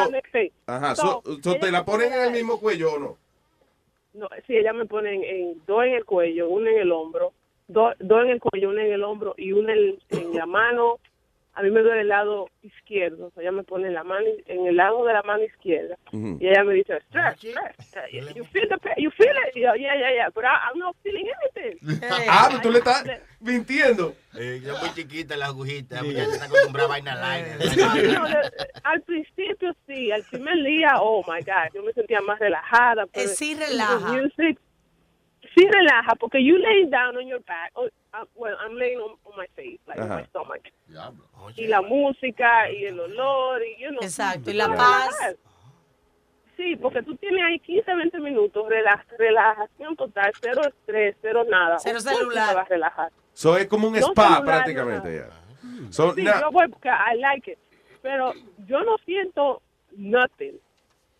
ajá, 0.67 0.95
So, 0.95 1.21
so, 1.43 1.57
¿te 1.59 1.71
la 1.71 1.85
ponen 1.85 2.09
pone 2.09 2.21
en 2.21 2.27
el 2.27 2.31
mismo 2.31 2.59
cuello 2.59 2.93
o 2.93 2.99
no? 2.99 3.17
No, 4.13 4.27
sí, 4.47 4.57
ella 4.57 4.73
me 4.73 4.85
pone 4.85 5.13
en, 5.13 5.23
en- 5.23 5.65
dos 5.65 5.83
en 5.83 5.93
el 5.93 6.05
cuello, 6.05 6.49
una 6.49 6.71
en 6.71 6.79
el 6.79 6.91
hombro, 6.91 7.33
dos, 7.67 7.93
dos 7.99 8.23
en 8.23 8.31
el 8.31 8.39
cuello, 8.39 8.69
una 8.69 8.83
en 8.85 8.93
el 8.93 9.03
hombro 9.03 9.35
y 9.37 9.51
una 9.51 9.73
en, 9.73 9.97
en 10.09 10.33
la 10.33 10.45
mano. 10.45 10.99
A 11.55 11.61
mí 11.63 11.71
me 11.71 11.81
duele 11.81 12.01
el 12.01 12.07
lado 12.07 12.47
izquierdo, 12.61 13.27
o 13.27 13.31
sea, 13.31 13.41
ella 13.43 13.51
me 13.51 13.63
pone 13.63 13.87
en 13.87 13.93
la 13.93 14.03
mano 14.03 14.25
en 14.45 14.67
el 14.67 14.77
lado 14.77 15.03
de 15.03 15.11
la 15.13 15.23
mano 15.23 15.43
izquierda 15.43 15.97
Ujú. 16.13 16.37
y 16.39 16.47
ella 16.47 16.63
me 16.63 16.73
dice, 16.75 16.97
stress, 17.09 17.35
stress, 17.37 17.95
uh, 17.97 18.33
you 18.35 18.45
feel 18.45 18.69
the 18.69 18.77
pain, 18.77 18.93
you 18.97 19.11
feel 19.11 19.27
it, 19.47 19.55
Y 19.57 19.61
yo, 19.61 19.73
yeah, 19.75 19.93
yeah, 19.97 20.11
yeah, 20.13 20.29
but 20.33 20.45
I, 20.45 20.69
I'm 20.71 20.79
not 20.79 20.95
feeling 21.03 21.25
anything. 21.27 21.99
Ah, 22.29 22.47
pero 22.49 22.61
tú 22.61 22.71
le 22.71 22.77
estás 22.77 23.03
mintiendo. 23.41 24.13
Eh, 24.37 24.61
yo 24.63 24.77
muy 24.77 24.89
chiquita 24.93 25.35
la 25.35 25.47
agujita, 25.47 25.99
porque 25.99 26.21
está 26.21 26.45
acostumbrada 26.45 26.85
a 26.87 26.89
vaina 26.91 27.15
No, 27.75 27.95
line. 27.95 28.13
no, 28.13 28.27
de- 28.29 28.51
al 28.83 29.01
principio 29.01 29.75
sí, 29.87 30.11
al 30.11 30.23
primer 30.23 30.55
día, 30.63 30.93
oh 31.01 31.23
my 31.27 31.41
God, 31.41 31.73
yo 31.73 31.83
me 31.83 31.91
sentía 31.93 32.21
más 32.21 32.39
relajada. 32.39 33.05
pero- 33.07 33.27
sí 33.27 33.55
relaja. 33.55 34.13
Music, 34.13 34.57
sí 35.55 35.65
relaja, 35.69 36.15
porque 36.19 36.41
you 36.43 36.57
lay 36.57 36.85
down 36.85 37.17
on 37.17 37.27
your 37.27 37.41
back, 37.45 37.71
uh, 38.13 38.25
well, 38.35 38.55
I'm 38.59 38.75
laying 38.75 38.97
on, 38.99 39.11
on 39.25 39.33
my 39.37 39.47
face, 39.55 39.79
like 39.87 39.99
on 40.01 40.09
my 40.09 40.25
stomach. 40.27 40.61
Y 41.55 41.67
la 41.67 41.81
música, 41.81 42.69
y 42.71 42.85
el 42.85 42.99
olor, 42.99 43.61
y 43.63 43.81
you 43.81 43.89
know, 43.89 44.01
Exacto, 44.01 44.49
y 44.51 44.53
la 44.53 44.67
paz. 44.75 45.35
Sí, 46.57 46.75
porque 46.75 47.01
tú 47.03 47.15
tienes 47.15 47.41
ahí 47.45 47.59
15, 47.59 47.95
20 47.95 48.19
minutos, 48.19 48.65
rela- 48.67 49.05
relajación 49.17 49.95
total, 49.95 50.31
cero 50.41 50.61
estrés, 50.67 51.15
cero 51.21 51.45
nada. 51.49 51.79
Cero 51.79 52.01
celular. 52.01 52.49
te 52.49 52.55
vas 52.55 52.65
a 52.65 52.69
relajar. 52.69 53.11
So 53.33 53.55
es 53.55 53.67
como 53.67 53.87
un 53.87 53.93
No 53.93 53.99
spa 54.07 54.23
celular, 54.23 54.43
prácticamente, 54.45 55.15
ya. 55.15 55.29
So, 55.91 56.13
Sí, 56.13 56.23
yo 56.25 56.51
voy 56.51 56.67
porque 56.67 56.89
I 56.89 57.15
like 57.17 57.51
it. 57.53 57.59
Pero 58.01 58.33
yo 58.67 58.81
no 58.83 58.97
siento 59.05 59.61
nothing. 59.95 60.59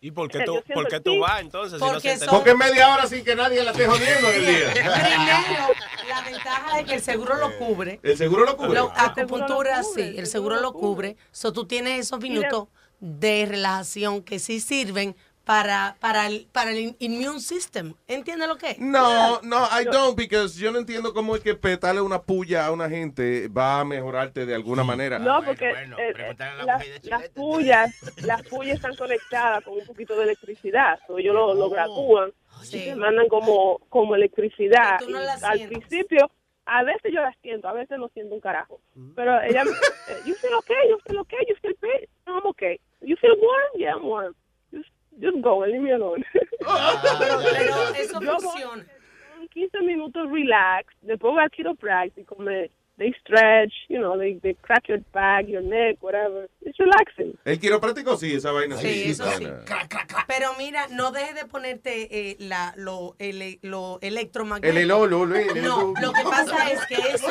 ¿Y 0.02 0.12
por 0.12 0.30
qué 0.30 0.38
Eh, 0.38 0.44
tú, 0.46 0.62
por 0.72 0.88
qué 0.88 0.98
tú 1.00 1.18
vas 1.18 1.40
entonces? 1.42 1.78
Si 1.78 1.84
no 1.84 1.92
porque 1.92 2.18
Porque 2.30 2.54
media 2.54 2.94
hora 2.94 3.06
sin 3.06 3.22
que 3.22 3.34
nadie 3.34 3.62
la 3.62 3.72
esté 3.72 3.86
jodiendo 3.86 4.28
en 4.30 4.34
el 4.36 4.46
día. 4.46 4.70
Primero, 4.72 5.68
la 6.08 6.20
ventaja 6.22 6.80
es 6.80 6.86
que 6.86 6.94
el 6.94 7.02
seguro 7.02 7.36
lo 7.36 7.58
cubre. 7.58 8.00
¿El 8.02 8.16
seguro 8.16 8.44
lo 8.46 8.56
cubre? 8.56 8.74
Lo- 8.74 8.92
acupuntura, 8.96 9.82
sí, 9.82 10.14
el 10.16 10.26
seguro 10.26 10.60
lo 10.60 10.72
cubre. 10.72 11.16
So, 11.32 11.52
tú 11.52 11.66
tienes 11.66 12.00
esos 12.00 12.18
minutos 12.20 12.68
de 12.98 13.46
relajación 13.46 14.22
que 14.22 14.38
sí 14.38 14.60
sirven 14.60 15.16
para, 15.50 15.96
para, 15.98 16.28
el, 16.28 16.46
para 16.52 16.70
el 16.70 16.94
immune 17.00 17.40
system. 17.40 17.94
¿Entiendes 18.06 18.46
lo 18.46 18.56
que 18.56 18.70
es? 18.70 18.78
No, 18.78 19.40
no, 19.42 19.66
I 19.66 19.84
don't, 19.84 20.16
because 20.16 20.56
yo 20.56 20.70
no 20.70 20.78
entiendo 20.78 21.12
cómo 21.12 21.34
es 21.34 21.42
que 21.42 21.56
petarle 21.56 22.00
una 22.00 22.22
puya 22.22 22.66
a 22.66 22.70
una 22.70 22.88
gente 22.88 23.48
va 23.48 23.80
a 23.80 23.84
mejorarte 23.84 24.46
de 24.46 24.54
alguna 24.54 24.84
manera. 24.84 25.18
No, 25.18 25.42
porque 25.42 25.70
eh, 25.70 26.14
las, 26.64 26.84
las 27.02 27.28
pullas, 27.30 27.92
las 28.22 28.42
pullas 28.42 28.76
están 28.76 28.94
conectadas 28.94 29.64
con 29.64 29.74
un 29.74 29.84
poquito 29.86 30.16
de 30.16 30.22
electricidad. 30.22 31.00
So, 31.08 31.18
ellos 31.18 31.34
lo, 31.34 31.52
lo 31.52 31.68
gratúan 31.68 32.32
y 32.70 32.84
te 32.84 32.94
mandan 32.94 33.26
como, 33.26 33.80
como 33.88 34.14
electricidad. 34.14 35.00
No 35.00 35.18
al 35.18 35.56
sientes. 35.56 35.78
principio, 35.78 36.30
a 36.66 36.84
veces 36.84 37.12
yo 37.12 37.22
las 37.22 37.36
siento, 37.42 37.66
a 37.66 37.72
veces 37.72 37.98
no 37.98 38.08
siento 38.10 38.36
un 38.36 38.40
carajo. 38.40 38.80
Pero 39.16 39.42
ella, 39.42 39.64
me- 39.64 39.72
eh, 39.72 40.20
you 40.24 40.34
feel 40.36 40.54
okay, 40.54 40.88
you 40.88 40.96
feel 41.08 41.18
okay, 41.18 41.40
you 41.48 41.56
feel 41.56 41.74
pain. 41.80 42.06
I'm 42.28 42.46
okay. 42.46 42.78
You 43.00 43.16
feel 43.16 43.34
warm? 43.36 43.70
Yeah, 43.74 43.94
I'm 43.96 44.04
warm. 44.06 44.32
Just, 45.20 45.40
go, 45.42 45.62
and 45.62 45.72
leave 45.72 45.82
me 45.82 45.92
alone. 45.92 46.24
Pero, 46.60 47.38
pero 47.52 47.94
eso 47.98 48.20
Yo 48.20 48.38
funciona. 48.40 48.84
son 49.36 49.48
15 49.48 49.80
minutos 49.82 50.30
relax, 50.30 50.86
después 51.02 51.32
voy 51.34 51.42
al 51.42 51.50
quiropráctico, 51.50 52.36
me, 52.36 52.70
they 52.98 53.12
stretch, 53.20 53.72
you 53.88 53.98
know, 53.98 54.18
they, 54.18 54.34
they 54.40 54.54
crack 54.56 54.86
your 54.88 55.00
back, 55.12 55.46
your 55.46 55.62
neck, 55.62 55.96
whatever. 56.02 56.48
It's 56.60 56.76
relaxing. 56.78 57.34
El 57.46 57.58
quiropráctico 57.58 58.16
sí, 58.18 58.34
esa 58.34 58.52
vaina 58.52 58.76
sí. 58.76 58.86
Sí, 59.04 59.10
eso 59.12 59.24
sí. 59.32 59.44
Vaina. 59.44 59.64
Pero 60.26 60.50
mira, 60.58 60.86
no 60.90 61.10
dejes 61.10 61.34
de 61.34 61.46
ponerte 61.46 62.08
eh, 62.30 62.36
la, 62.38 62.74
lo, 62.76 63.16
ele- 63.18 63.58
lo 63.62 63.98
El 64.02 64.12
electromagnético. 64.18 64.78
elo, 64.78 65.06
lo, 65.06 65.24
lo, 65.24 65.34
el- 65.36 65.62
No, 65.62 65.94
lo 66.00 66.12
que 66.12 66.22
pasa 66.22 66.70
es 66.70 66.84
que 66.86 66.94
eso 67.14 67.26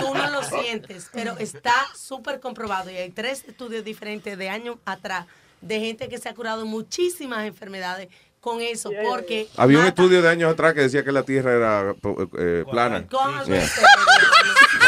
tú 0.00 0.14
no 0.14 0.30
lo 0.30 0.42
sientes, 0.44 1.10
pero 1.12 1.36
está 1.38 1.74
súper 1.96 2.38
comprobado 2.40 2.88
y 2.90 2.96
hay 2.96 3.10
tres 3.10 3.44
estudios 3.48 3.84
diferentes 3.84 4.38
de 4.38 4.48
años 4.48 4.76
atrás 4.84 5.26
de 5.60 5.80
gente 5.80 6.08
que 6.08 6.18
se 6.18 6.28
ha 6.28 6.34
curado 6.34 6.64
muchísimas 6.66 7.46
enfermedades 7.46 8.08
con 8.40 8.60
eso, 8.60 8.90
porque 9.04 9.48
Había 9.56 9.78
un 9.78 9.84
mata- 9.84 10.00
estudio 10.02 10.22
de 10.22 10.28
años 10.28 10.52
atrás 10.52 10.72
que 10.72 10.80
decía 10.82 11.04
que 11.04 11.10
la 11.12 11.24
Tierra 11.24 11.52
era 11.54 11.94
eh, 12.38 12.64
plana. 12.70 13.04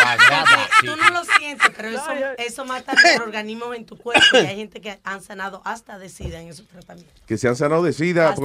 Yeah. 0.00 0.46
Tú 0.80 0.96
no 0.96 1.10
lo 1.10 1.24
sientes, 1.24 1.68
pero 1.76 1.88
eso, 1.88 2.10
eso 2.38 2.64
mata 2.64 2.92
los 2.94 3.20
organismos 3.20 3.76
en 3.76 3.84
tu 3.84 3.96
cuerpo 3.98 4.24
y 4.32 4.36
hay 4.38 4.56
gente 4.56 4.80
que 4.80 4.98
han 5.04 5.22
sanado 5.22 5.60
hasta 5.64 5.98
de 5.98 6.08
SIDA 6.08 6.40
en 6.40 6.48
esos 6.48 6.66
tratamientos. 6.66 7.14
Que 7.26 7.36
se 7.38 7.48
han 7.48 7.56
sanado 7.56 7.82
de 7.82 7.92
sida. 7.92 8.30
De. 8.32 8.36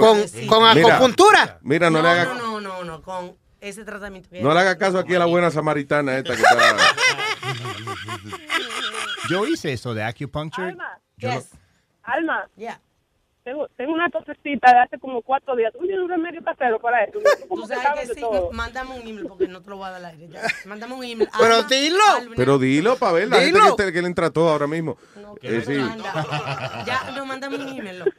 ¿Con 0.48 0.76
Mira, 0.76 0.96
acupuntura? 0.96 1.60
Mira, 1.62 1.90
no, 1.90 2.02
le 2.02 2.10
haga, 2.10 2.26
No, 2.26 2.36
no, 2.36 2.62
no, 2.62 2.84
no, 2.84 3.02
con 3.02 3.36
ese 3.62 3.84
tratamiento. 3.86 4.30
que 4.30 4.42
no 4.42 4.54
le 4.54 4.60
haga 4.60 4.78
caso 4.78 5.00
aquí 5.00 5.16
a 5.16 5.20
la 5.20 5.26
buena 5.26 5.50
samaritana 5.50 6.18
esta 6.18 6.36
que 6.36 6.42
está... 6.42 6.78
Yo 9.30 9.46
hice 9.48 9.74
eso 9.74 9.94
de 9.94 10.04
acupuncture. 10.04 10.70
Alma, 10.70 11.00
Yo 11.18 11.30
yes. 11.32 11.50
Alma, 12.08 12.48
Yeah. 12.56 12.76
Tengo, 13.46 13.68
tengo 13.78 13.94
una 13.94 14.10
tosecita 14.10 14.74
de 14.74 14.80
hace 14.80 14.98
como 15.00 15.22
cuatro 15.22 15.56
días. 15.56 15.72
¿Tú 15.72 15.80
tienes 15.80 16.00
un 16.00 16.10
remedio 16.10 16.44
casero 16.44 16.80
para 16.80 17.04
eso? 17.04 17.20
Tú 17.48 17.62
que 17.68 17.76
sabes 17.76 18.02
que 18.02 18.08
de 18.08 18.14
sí, 18.16 18.20
todo. 18.22 18.52
mándame 18.52 18.96
un 19.00 19.08
email 19.08 19.28
porque 19.28 19.48
no 19.48 19.62
te 19.62 19.70
lo 19.70 19.78
voy 19.78 19.86
a 19.88 19.92
dar 19.92 20.00
al 20.04 20.06
aire. 20.06 20.28
Ya. 20.30 20.42
Mándame 20.66 20.96
un 20.96 21.04
email. 21.04 21.30
Pero 21.40 21.64
dilo. 21.64 22.04
Pero 22.36 22.58
dilo 22.58 22.96
para 22.98 23.12
ver, 23.14 23.28
la 23.28 23.38
gente 23.42 23.60
Dilo. 23.60 23.76
que, 23.76 23.84
te- 23.84 23.94
que 23.94 24.02
le 24.02 24.08
entra 24.08 24.32
todo 24.32 24.50
ahora 24.50 24.66
mismo. 24.66 24.98
Eh, 25.44 25.64
sí. 25.64 25.74
manda. 25.74 26.84
Ya, 26.88 27.12
no, 27.16 27.26
mándame 27.28 27.58
un 27.58 27.68
email. 27.68 28.00
loco. 28.00 28.12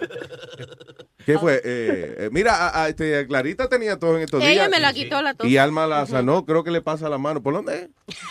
¿Qué 1.27 1.37
fue? 1.41 1.57
Eh, 1.57 2.15
eh, 2.19 2.29
mira, 2.31 2.55
a, 2.69 2.85
a, 2.85 2.89
este, 2.89 3.27
Clarita 3.27 3.69
tenía 3.69 3.99
todo 3.99 4.15
en 4.17 4.23
estos 4.23 4.39
días. 4.39 4.53
Ella 4.53 4.69
me 4.69 4.79
la 4.79 4.93
quitó 4.93 5.21
la 5.23 5.35
tos. 5.35 5.49
Y 5.49 5.59
Alma 5.59 5.89
la 5.89 6.07
sanó, 6.07 6.47
creo 6.47 6.63
que 6.63 6.71
le 6.71 6.83
pasa 6.83 7.09
la 7.09 7.19
mano. 7.19 7.43
¿Por 7.43 7.53
dónde 7.53 7.77
es? 7.83 7.89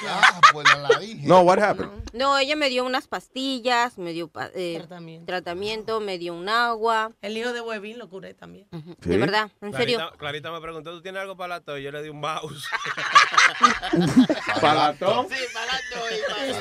Ah, 0.07 0.39
pues 0.53 0.65
la, 0.73 0.87
la 0.87 0.99
dije. 0.99 1.27
No, 1.27 1.41
what 1.41 1.59
happened? 1.59 1.91
No, 2.13 2.37
ella 2.37 2.55
me 2.55 2.69
dio 2.69 2.85
unas 2.85 3.07
pastillas, 3.09 3.97
me 3.97 4.13
dio 4.13 4.31
eh, 4.53 4.81
tratamiento. 5.25 5.99
me 5.99 6.17
dio 6.17 6.33
un 6.33 6.47
agua. 6.47 6.84
El 7.21 7.37
hijo 7.37 7.53
de 7.53 7.61
Huevín 7.61 7.97
lo 7.97 8.09
curé 8.09 8.33
también. 8.33 8.67
Sí. 8.71 9.09
De 9.09 9.17
verdad, 9.17 9.49
en 9.61 9.73
serio. 9.73 9.97
Clarita, 9.97 10.17
Clarita 10.17 10.51
me 10.51 10.61
preguntó, 10.61 10.91
¿tú 10.91 11.01
tienes 11.01 11.21
algo 11.21 11.35
para 11.35 11.55
la 11.55 11.61
tos? 11.61 11.79
Yo 11.79 11.91
le 11.91 12.03
di 12.03 12.09
un 12.09 12.19
mouse. 12.19 12.67
¿Para 14.61 14.73
la 14.73 14.93
tos? 14.93 15.27
Sí, 15.29 15.43
para 15.53 15.65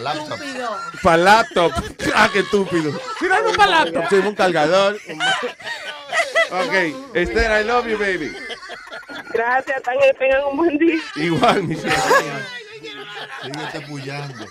la 0.01 0.13
Estúpido. 0.13 0.71
Para 1.03 1.17
laptop. 1.17 1.73
Ah, 2.17 2.29
qué 2.33 2.41
estúpido. 2.41 2.93
Tira 3.19 3.37
algo 3.39 3.53
para 3.55 3.85
laptop. 3.85 4.05
Sí, 4.09 4.17
un 4.17 4.35
cargador. 4.35 4.95
ok, 6.51 7.15
Esther, 7.15 7.61
I 7.61 7.65
love 7.65 7.87
you, 7.89 7.99
baby. 7.99 8.33
Gracias, 9.33 9.83
tengan, 9.83 10.15
tengan 10.17 10.45
un 10.45 10.57
buen 10.57 10.79
día. 10.79 11.01
Igual, 11.17 11.65
mi 11.65 11.77
Síguete 13.43 13.81
pullando. 13.89 14.45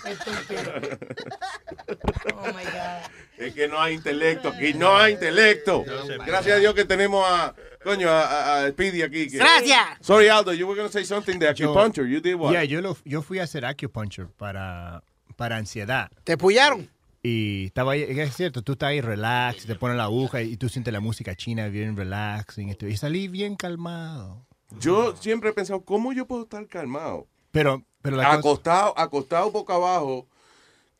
Oh 2.34 2.46
my 2.46 2.64
God. 2.64 3.10
Es 3.38 3.54
que 3.54 3.68
no 3.68 3.80
hay 3.80 3.94
intelecto 3.94 4.48
aquí, 4.48 4.74
no 4.74 4.96
hay 4.96 5.14
intelecto. 5.14 5.84
Gracias 6.26 6.56
a 6.56 6.60
Dios 6.60 6.74
que 6.74 6.84
tenemos 6.84 7.24
a, 7.28 7.54
coño, 7.82 8.08
a, 8.10 8.68
Speedy 8.70 9.02
aquí. 9.02 9.28
que- 9.28 9.38
Gracias. 9.38 9.80
Sorry, 10.00 10.28
Aldo, 10.28 10.52
you 10.52 10.66
were 10.66 10.76
going 10.78 10.88
to 10.88 10.92
say 10.92 11.04
something 11.04 11.38
de 11.38 11.52
Yo- 11.54 11.72
acupuncture. 11.72 12.08
You 12.08 12.20
did 12.20 12.34
what? 12.36 12.52
Yeah, 12.52 12.64
yo, 12.64 12.80
lo- 12.80 12.96
yo 13.04 13.22
fui 13.22 13.38
a 13.38 13.44
hacer 13.44 13.64
acupuncture 13.64 14.28
para, 14.36 15.02
para 15.36 15.56
ansiedad. 15.56 16.10
¿Te 16.24 16.36
pullaron? 16.36 16.88
Y 17.22 17.66
estaba 17.66 17.92
ahí, 17.92 18.02
es 18.02 18.36
cierto, 18.36 18.62
tú 18.62 18.72
estás 18.72 18.90
ahí 18.90 19.00
relax, 19.00 19.64
te 19.64 19.74
ponen 19.76 19.96
la 19.96 20.04
aguja 20.04 20.42
y 20.42 20.58
tú 20.58 20.68
sientes 20.68 20.92
la 20.92 21.00
música 21.00 21.34
china 21.34 21.68
bien 21.68 21.96
relaxing. 21.96 22.76
Y 22.80 22.96
salí 22.98 23.28
bien 23.28 23.56
calmado. 23.56 24.46
Yo 24.78 25.16
siempre 25.16 25.50
he 25.50 25.52
pensado, 25.54 25.82
¿cómo 25.84 26.12
yo 26.12 26.26
puedo 26.26 26.42
estar 26.42 26.66
calmado? 26.68 27.26
Pero, 27.50 27.82
pero 28.04 28.16
la 28.18 28.24
cosa- 28.26 28.38
acostado, 28.38 28.94
acostado 28.98 29.50
boca 29.50 29.74
abajo, 29.74 30.26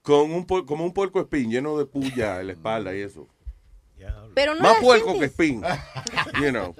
con 0.02 0.32
un 0.32 0.44
como 0.44 0.84
un 0.84 0.92
puerco 0.94 1.20
espín 1.20 1.50
lleno 1.50 1.76
de 1.78 1.84
puya 1.84 2.40
en 2.40 2.46
la 2.48 2.52
espalda 2.54 2.96
y 2.96 3.00
eso. 3.02 3.28
Pero 4.34 4.54
no 4.54 4.62
Más 4.62 4.74
la 4.74 4.80
puerco 4.80 5.18
que 5.18 5.26
espín. 5.26 5.62
You 6.40 6.50
know. 6.50 6.74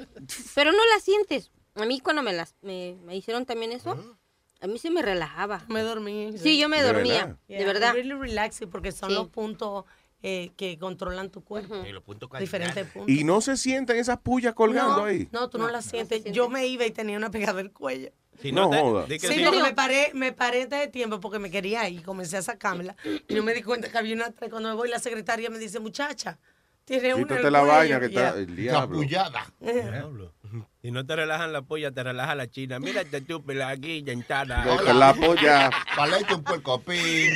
Pero 0.54 0.72
no 0.72 0.78
la 0.92 1.00
sientes. 1.00 1.50
A 1.74 1.84
mí 1.84 2.00
cuando 2.00 2.22
me 2.22 2.32
las 2.32 2.54
me, 2.62 2.96
me 3.04 3.16
hicieron 3.16 3.46
también 3.46 3.72
eso, 3.72 3.96
a 4.60 4.66
mí 4.66 4.78
se 4.78 4.90
me 4.90 5.02
relajaba. 5.02 5.62
Me 5.68 5.82
dormí. 5.82 6.36
Sí, 6.38 6.58
yo 6.58 6.68
me 6.68 6.82
¿De 6.82 6.92
dormía, 6.92 7.26
verdad? 7.26 7.38
de 7.48 7.64
verdad. 7.64 7.92
Really 7.94 8.14
relaxing 8.14 8.68
porque 8.70 8.92
son 8.92 9.10
Sí. 9.10 9.14
los 9.14 9.28
puntos 9.28 9.84
eh, 10.22 10.52
que 10.56 10.78
controlan 10.78 11.30
tu 11.30 11.44
cuerpo. 11.44 11.74
los 11.76 12.02
puntos 12.02 12.30
Diferentes 12.38 12.86
puntos. 12.90 13.10
Y 13.14 13.24
no 13.24 13.40
se 13.42 13.56
sienten 13.58 13.98
esas 13.98 14.18
puyas 14.18 14.54
colgando 14.54 14.96
no, 14.98 15.04
ahí. 15.04 15.28
No, 15.32 15.50
tú 15.50 15.58
no, 15.58 15.68
las 15.68 15.84
sientes. 15.84 16.24
Yo 16.24 16.48
me 16.48 16.66
iba 16.66 16.86
y 16.86 16.90
tenía 16.90 17.16
una 17.18 17.30
pegada 17.30 17.58
del 17.58 17.72
cuello. 17.72 18.10
Si 18.40 18.52
No 18.52 18.68
joda. 18.70 19.06
que 19.06 19.18
Sí, 19.18 19.26
si- 19.34 19.44
porque 19.44 19.62
me 19.62 19.72
paré, 19.72 20.10
me 20.14 20.32
paré 20.32 20.66
de 20.66 20.88
tiempo 20.88 21.20
porque 21.20 21.38
me 21.38 21.50
quería 21.50 21.88
ir 21.88 22.00
y 22.00 22.02
comencé 22.02 22.36
a 22.36 22.42
sacármela. 22.42 22.94
Y 23.28 23.34
no 23.34 23.42
me 23.42 23.54
di 23.54 23.62
cuenta 23.62 23.88
que 23.90 23.96
había 23.98 24.14
una 24.14 24.30
tres. 24.32 24.50
Cuando 24.50 24.68
me 24.68 24.74
voy, 24.74 24.88
la 24.90 24.98
secretaria 24.98 25.48
me 25.50 25.58
dice, 25.58 25.80
muchacha, 25.80 26.38
tiene 26.84 27.14
una. 27.14 27.24
Quítate 27.24 27.46
el 27.46 27.52
la 27.52 27.60
cuello". 27.60 27.74
vaina 27.74 28.00
que 28.00 28.06
está 28.06 28.30
el 28.36 28.54
diablo. 28.56 29.00
Diablo. 29.00 30.34
Si 30.82 30.90
no 30.90 31.06
te 31.06 31.16
relajan 31.16 31.52
la 31.52 31.62
polla, 31.62 31.90
te 31.90 32.02
relaja 32.02 32.34
la 32.34 32.48
china. 32.50 32.78
Mira 32.78 33.00
este 33.00 33.16
estúpido 33.16 33.66
aquí, 33.66 34.02
dentada. 34.02 34.62
Deja 34.64 34.92
la 34.92 35.14
polla. 35.14 35.70
Palete 35.96 36.34
un 36.34 36.44
puerco 36.44 36.78
pin. 36.82 37.30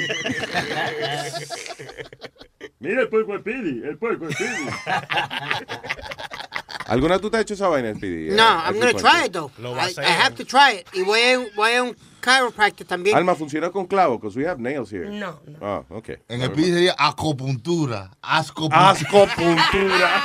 Mira 2.80 3.00
el 3.02 3.08
puerco 3.08 3.34
espiri, 3.36 3.82
el 3.84 3.96
puerco 3.98 4.28
espiri. 4.28 4.50
¿Alguna 6.88 7.18
tú 7.18 7.30
te 7.30 7.36
has 7.36 7.42
hecho 7.42 7.54
esa 7.54 7.68
vaina, 7.68 7.94
Speedy? 7.94 8.30
No, 8.34 8.42
I'm 8.42 8.78
gonna 8.78 8.94
try 8.94 9.26
it 9.26 9.32
though. 9.32 9.50
Lo 9.58 9.74
I, 9.76 9.92
have 10.00 10.34
to 10.36 10.44
try 10.44 10.78
it. 10.80 10.86
Y 10.94 11.02
voy 11.02 11.20
a, 11.20 11.38
voy 11.54 11.72
a 11.74 11.82
un 11.82 11.96
chiropractor 12.24 12.86
también. 12.86 13.16
Alma, 13.16 13.34
¿funciona 13.34 13.70
con 13.70 13.86
clavo? 13.86 14.18
Because 14.18 14.38
we 14.38 14.46
have 14.48 14.60
nails 14.60 14.90
here. 14.90 15.08
No, 15.08 15.38
Ah, 15.60 15.82
ok. 15.90 16.10
En 16.28 16.42
el 16.42 16.50
PID 16.52 16.72
sería 16.74 16.94
acupuntura. 16.98 18.10
Ascopuntura. 18.22 18.90
Ascopuntura. 18.90 20.22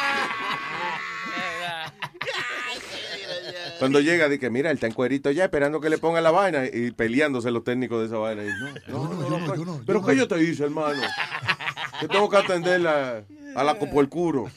Cuando 3.79 3.99
llega, 3.99 4.29
dice, 4.29 4.49
mira, 4.49 4.69
él 4.69 4.75
está 4.75 4.87
en 4.87 4.93
cuerito 4.93 5.29
ya 5.31 5.43
esperando 5.43 5.81
que 5.81 5.89
le 5.89 5.97
ponga 5.97 6.21
la 6.21 6.31
vaina 6.31 6.65
y 6.65 6.91
peleándose 6.91 7.51
los 7.51 7.65
técnicos 7.65 7.99
de 7.99 8.05
esa 8.05 8.17
vaina. 8.17 8.43
Y, 8.43 8.47
no, 8.91 9.09
no, 9.09 9.29
no, 9.29 9.65
no, 9.65 9.81
Pero 9.85 10.05
¿qué 10.05 10.15
yo 10.15 10.27
te 10.27 10.41
hice, 10.41 10.63
hermano? 10.63 11.01
Que 11.99 12.07
tengo 12.07 12.29
que 12.29 12.37
atender 12.37 12.79
la- 12.79 13.23
a 13.55 13.63
la 13.63 13.77
por 13.77 14.01
el 14.03 14.09
culo. 14.09 14.49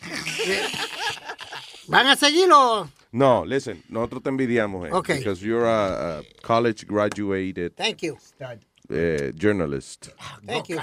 ¿Van 1.88 2.06
a 2.06 2.16
seguirlo? 2.16 2.90
No, 3.12 3.44
listen, 3.44 3.82
nosotros 3.88 4.22
te 4.22 4.28
envidiamos, 4.28 4.88
eh, 4.88 4.90
Ok. 4.92 5.08
because 5.18 5.40
you're 5.40 5.66
a, 5.66 6.18
a 6.18 6.22
college 6.42 6.84
graduated 6.86 7.72
Thank 7.74 8.02
you. 8.02 8.16
eh, 8.90 9.32
journalist. 9.36 10.08
Thank 10.46 10.68
you. 10.68 10.78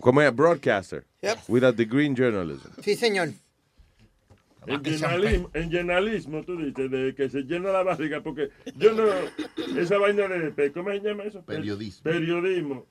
¿Cómo 0.00 0.20
es? 0.20 0.34
Broadcaster. 0.34 1.04
Yep. 1.22 1.38
With 1.48 1.64
a 1.64 1.72
degree 1.72 2.04
in 2.06 2.14
journalism. 2.16 2.70
Sí, 2.82 2.96
señor. 2.96 3.30
En 4.66 4.82
llenalismo, 4.82 5.50
en 5.52 5.70
llenalismo, 5.70 6.42
tú 6.42 6.56
dices, 6.56 6.90
de 6.90 7.14
que 7.14 7.28
se 7.28 7.42
llena 7.42 7.70
la 7.70 7.82
barriga, 7.82 8.22
porque 8.22 8.48
yo 8.76 8.94
no, 8.94 9.04
esa 9.78 9.98
vaina 9.98 10.26
de, 10.26 10.72
¿cómo 10.72 10.90
se 10.90 11.00
llama 11.00 11.24
eso? 11.24 11.42
Periodismo. 11.44 12.02
Periodismo. 12.02 12.86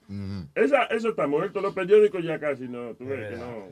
Esa, 0.54 0.84
eso 0.86 1.10
está 1.10 1.26
muerto, 1.26 1.62
los 1.62 1.74
periódicos 1.74 2.24
ya 2.24 2.40
casi 2.40 2.68
no, 2.68 2.94
tú 2.94 3.06
ves 3.06 3.32
que 3.32 3.38
no. 3.38 3.70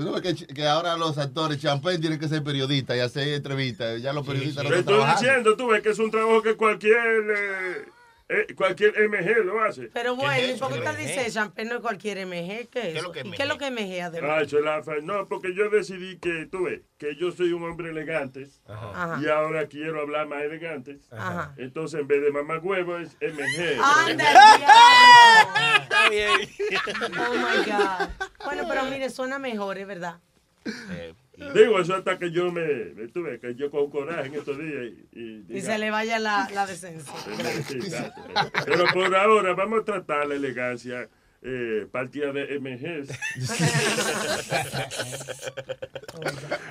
Tú 0.00 0.06
sabes 0.14 0.46
que, 0.46 0.46
que 0.54 0.66
ahora 0.66 0.96
los 0.96 1.18
actores 1.18 1.60
champagne 1.60 1.98
tienen 1.98 2.18
que 2.18 2.26
ser 2.28 2.42
periodistas 2.42 2.96
y 2.96 3.00
hacer 3.00 3.28
entrevistas. 3.34 4.00
Ya 4.00 4.12
los 4.14 4.26
periodistas 4.26 4.64
Te 4.64 4.70
no 4.70 4.76
están 4.76 4.80
estoy 4.80 4.94
trabajando. 4.94 5.20
diciendo, 5.28 5.56
tú 5.56 5.66
ves 5.68 5.82
que 5.82 5.90
es 5.90 5.98
un 5.98 6.10
trabajo 6.10 6.42
que 6.42 6.54
cualquier, 6.56 6.96
eh, 6.96 7.84
eh, 8.32 8.54
cualquier 8.54 8.92
MG 9.08 9.44
lo 9.44 9.60
hace. 9.62 9.90
Pero 9.92 10.14
bueno, 10.16 10.32
¿Qué 10.32 10.44
es 10.44 10.48
¿y 10.48 10.52
eso, 10.52 10.68
por 10.68 10.72
qué 10.72 10.78
usted 10.88 10.98
dice 10.98 11.30
champán 11.32 11.68
no 11.68 11.74
es 11.76 11.80
cualquier 11.80 12.24
MG? 12.26 12.68
¿Qué 12.70 12.92
es? 12.96 13.02
qué 13.36 13.42
es 13.42 13.48
lo 13.48 13.58
que 13.58 13.70
MG 13.70 14.00
además? 14.02 14.30
Ah, 14.32 14.40
eso 14.42 14.58
es 14.58 14.64
la 14.64 14.82
fa- 14.82 15.00
No, 15.02 15.26
porque 15.26 15.54
yo 15.54 15.68
decidí 15.68 16.18
que, 16.18 16.46
tú 16.46 16.64
ves, 16.64 16.80
que 16.96 17.16
yo 17.16 17.32
soy 17.32 17.52
un 17.52 17.64
hombre 17.64 17.90
elegante 17.90 18.46
Ajá. 18.68 19.18
y 19.20 19.28
ahora 19.28 19.66
quiero 19.66 20.00
hablar 20.00 20.28
más 20.28 20.42
elegante. 20.42 20.98
Ajá. 21.10 21.54
Entonces, 21.56 22.00
en 22.00 22.06
vez 22.06 22.22
de 22.22 22.30
mamá 22.30 22.58
huevo, 22.58 22.96
es 22.98 23.16
MG. 23.20 23.80
¡Anda, 23.82 24.24
Está 25.82 26.08
bien. 26.08 26.30
Oh 27.18 27.34
my 27.34 27.70
God. 27.70 28.08
Bueno, 28.44 28.64
pero 28.68 28.84
mire, 28.84 29.10
suena 29.10 29.38
mejor, 29.38 29.76
es 29.78 29.86
verdad. 29.86 30.20
Digo, 31.54 31.80
eso 31.80 31.94
hasta 31.94 32.18
que 32.18 32.30
yo 32.30 32.52
me, 32.52 32.66
me 32.94 33.08
tuve, 33.08 33.38
que 33.40 33.54
yo 33.54 33.70
con 33.70 33.90
coraje 33.90 34.26
en 34.28 34.34
estos 34.34 34.58
días 34.58 34.92
y, 35.12 35.44
y 35.48 35.60
se 35.60 35.78
le 35.78 35.90
vaya 35.90 36.18
la, 36.18 36.48
la 36.52 36.66
decencia. 36.66 37.12
Sí. 37.68 37.78
Pero 38.66 38.84
por 38.92 39.14
ahora 39.16 39.54
vamos 39.54 39.80
a 39.80 39.84
tratar 39.84 40.26
la 40.26 40.34
elegancia 40.34 41.08
eh, 41.42 41.86
partida 41.90 42.32
de 42.32 42.58
MGs. 42.60 43.08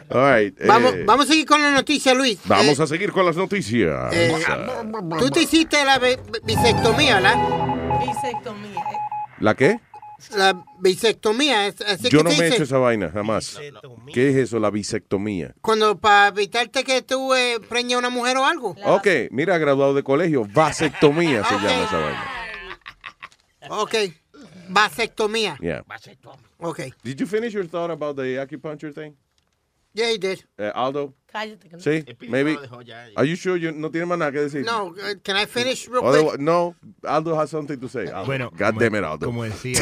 All 0.09 0.35
right, 0.43 0.59
eh, 0.59 0.65
Vamos, 0.67 0.93
vamos 1.05 1.25
a 1.25 1.29
seguir 1.29 1.45
con 1.45 1.61
la 1.61 1.71
noticia, 1.71 2.13
Luis. 2.13 2.39
vamos 2.45 2.79
Eh, 2.79 2.83
a 2.83 2.87
seguir 2.87 3.11
con 3.11 3.25
las 3.25 3.35
noticias. 3.35 4.13
eh, 4.13 4.31
Tú 5.19 5.29
te 5.29 5.41
hiciste 5.41 5.83
la 5.85 5.99
bi- 5.99 6.17
bisectomía, 6.43 7.15
¿verdad? 7.15 7.35
Bisectomía. 7.99 8.81
¿La 9.39 9.55
qué? 9.55 9.79
La 10.35 10.63
bisectomía. 10.79 11.67
es- 11.67 11.81
así 11.81 12.09
Yo 12.09 12.19
que 12.19 12.23
no 12.23 12.29
me 12.31 12.45
he 12.45 12.47
hecho 12.47 12.63
esa 12.63 12.77
vaina, 12.77 13.09
jamás. 13.11 13.57
¿Qué 14.13 14.29
es 14.29 14.35
eso, 14.35 14.59
la 14.59 14.69
bisectomía? 14.69 15.53
Cuando 15.61 15.97
para 15.99 16.27
evitarte 16.29 16.83
que 16.83 17.01
tú 17.01 17.33
eh, 17.33 17.59
preñes 17.67 17.95
a 17.95 17.99
una 17.99 18.09
mujer 18.09 18.37
o 18.37 18.45
algo. 18.45 18.75
Ok, 18.85 19.07
mira, 19.31 19.57
graduado 19.57 19.93
de 19.93 20.03
colegio, 20.03 20.45
vasectomía 20.53 21.43
se 21.43 21.55
llama 21.55 21.83
esa 21.83 21.97
vaina. 21.99 22.25
Ok. 23.69 23.95
Vasectomía. 24.69 25.57
Yeah. 25.61 25.83
Ok. 26.59 26.79
Did 27.03 27.17
you 27.17 27.25
finish 27.27 27.53
your 27.53 27.67
thought 27.67 27.89
about 27.91 28.15
the 28.17 28.37
acupuncture 28.39 28.93
thing? 28.93 29.15
Yeah, 29.93 30.11
he 30.11 30.17
did. 30.19 30.39
Eh, 30.57 30.71
Aldo? 30.73 31.13
Cállate. 31.31 31.69
que 31.69 31.75
no- 31.77 31.81
Sí, 31.81 32.03
maybe. 32.27 32.57
Are 33.15 33.27
you 33.27 33.35
sure 33.35 33.59
you 33.59 33.71
no 33.71 33.91
tiene 33.91 34.05
más 34.07 34.17
nada 34.17 34.31
que 34.31 34.39
decir? 34.39 34.65
No, 34.65 34.87
uh, 34.87 34.95
can 35.23 35.37
I 35.37 35.45
finish 35.45 35.87
real 35.87 36.03
Otherwise- 36.03 36.31
quick? 36.37 36.41
no, 36.41 36.75
Aldo 37.03 37.39
has 37.39 37.49
something 37.49 37.77
to 37.77 37.87
say. 37.87 38.07
Aldo. 38.07 38.25
Bueno, 38.25 38.49
God 38.51 38.57
como, 38.67 38.79
damn 38.81 38.95
it, 38.95 39.03
Aldo. 39.03 39.25
como 39.27 39.43
decía, 39.43 39.81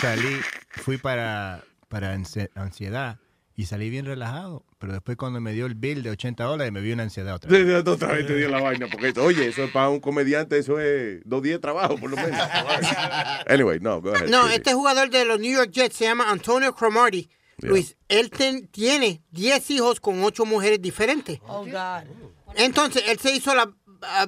salí, 0.00 0.40
fui 0.70 0.96
para, 0.98 1.64
para 1.88 2.14
ansi- 2.16 2.50
ansiedad 2.54 3.18
y 3.56 3.66
salí 3.66 3.90
bien 3.90 4.04
relajado. 4.06 4.64
Pero 4.78 4.92
después 4.92 5.16
cuando 5.16 5.40
me 5.40 5.52
dio 5.52 5.66
el 5.66 5.74
bill 5.74 6.04
de 6.04 6.10
80 6.10 6.44
dólares 6.44 6.72
me 6.72 6.80
dio 6.80 6.94
una 6.94 7.02
ansiedad 7.02 7.34
otra 7.34 7.50
vez. 7.50 7.84
Otra 7.84 8.12
vez 8.12 8.24
te 8.28 8.36
dio 8.36 8.48
la 8.48 8.60
vaina, 8.60 8.86
porque 8.86 9.12
oye, 9.18 9.48
eso 9.48 9.64
es 9.64 9.72
para 9.72 9.88
un 9.88 9.98
comediante, 9.98 10.56
eso 10.56 10.78
es 10.78 11.20
dos 11.24 11.42
días 11.42 11.56
de 11.56 11.58
trabajo, 11.62 11.96
por 11.98 12.10
lo 12.10 12.16
menos. 12.16 12.30
anyway, 13.48 13.80
no, 13.80 14.00
go 14.00 14.14
ahead. 14.14 14.28
No, 14.28 14.48
este 14.48 14.72
jugador 14.74 15.10
de 15.10 15.24
los 15.24 15.40
New 15.40 15.52
York 15.52 15.72
Jets 15.72 15.96
se 15.96 16.04
llama 16.04 16.30
Antonio 16.30 16.72
Cromartie. 16.74 17.28
Yeah. 17.58 17.70
Luis, 17.70 17.96
él 18.08 18.30
ten- 18.30 18.68
tiene 18.68 19.22
10 19.30 19.70
hijos 19.70 20.00
con 20.00 20.22
8 20.22 20.44
mujeres 20.44 20.80
diferentes. 20.80 21.40
Oh, 21.46 21.64
God. 21.64 22.04
Entonces, 22.54 23.02
él 23.08 23.18
se 23.18 23.32
hizo 23.32 23.54
la 23.54 23.70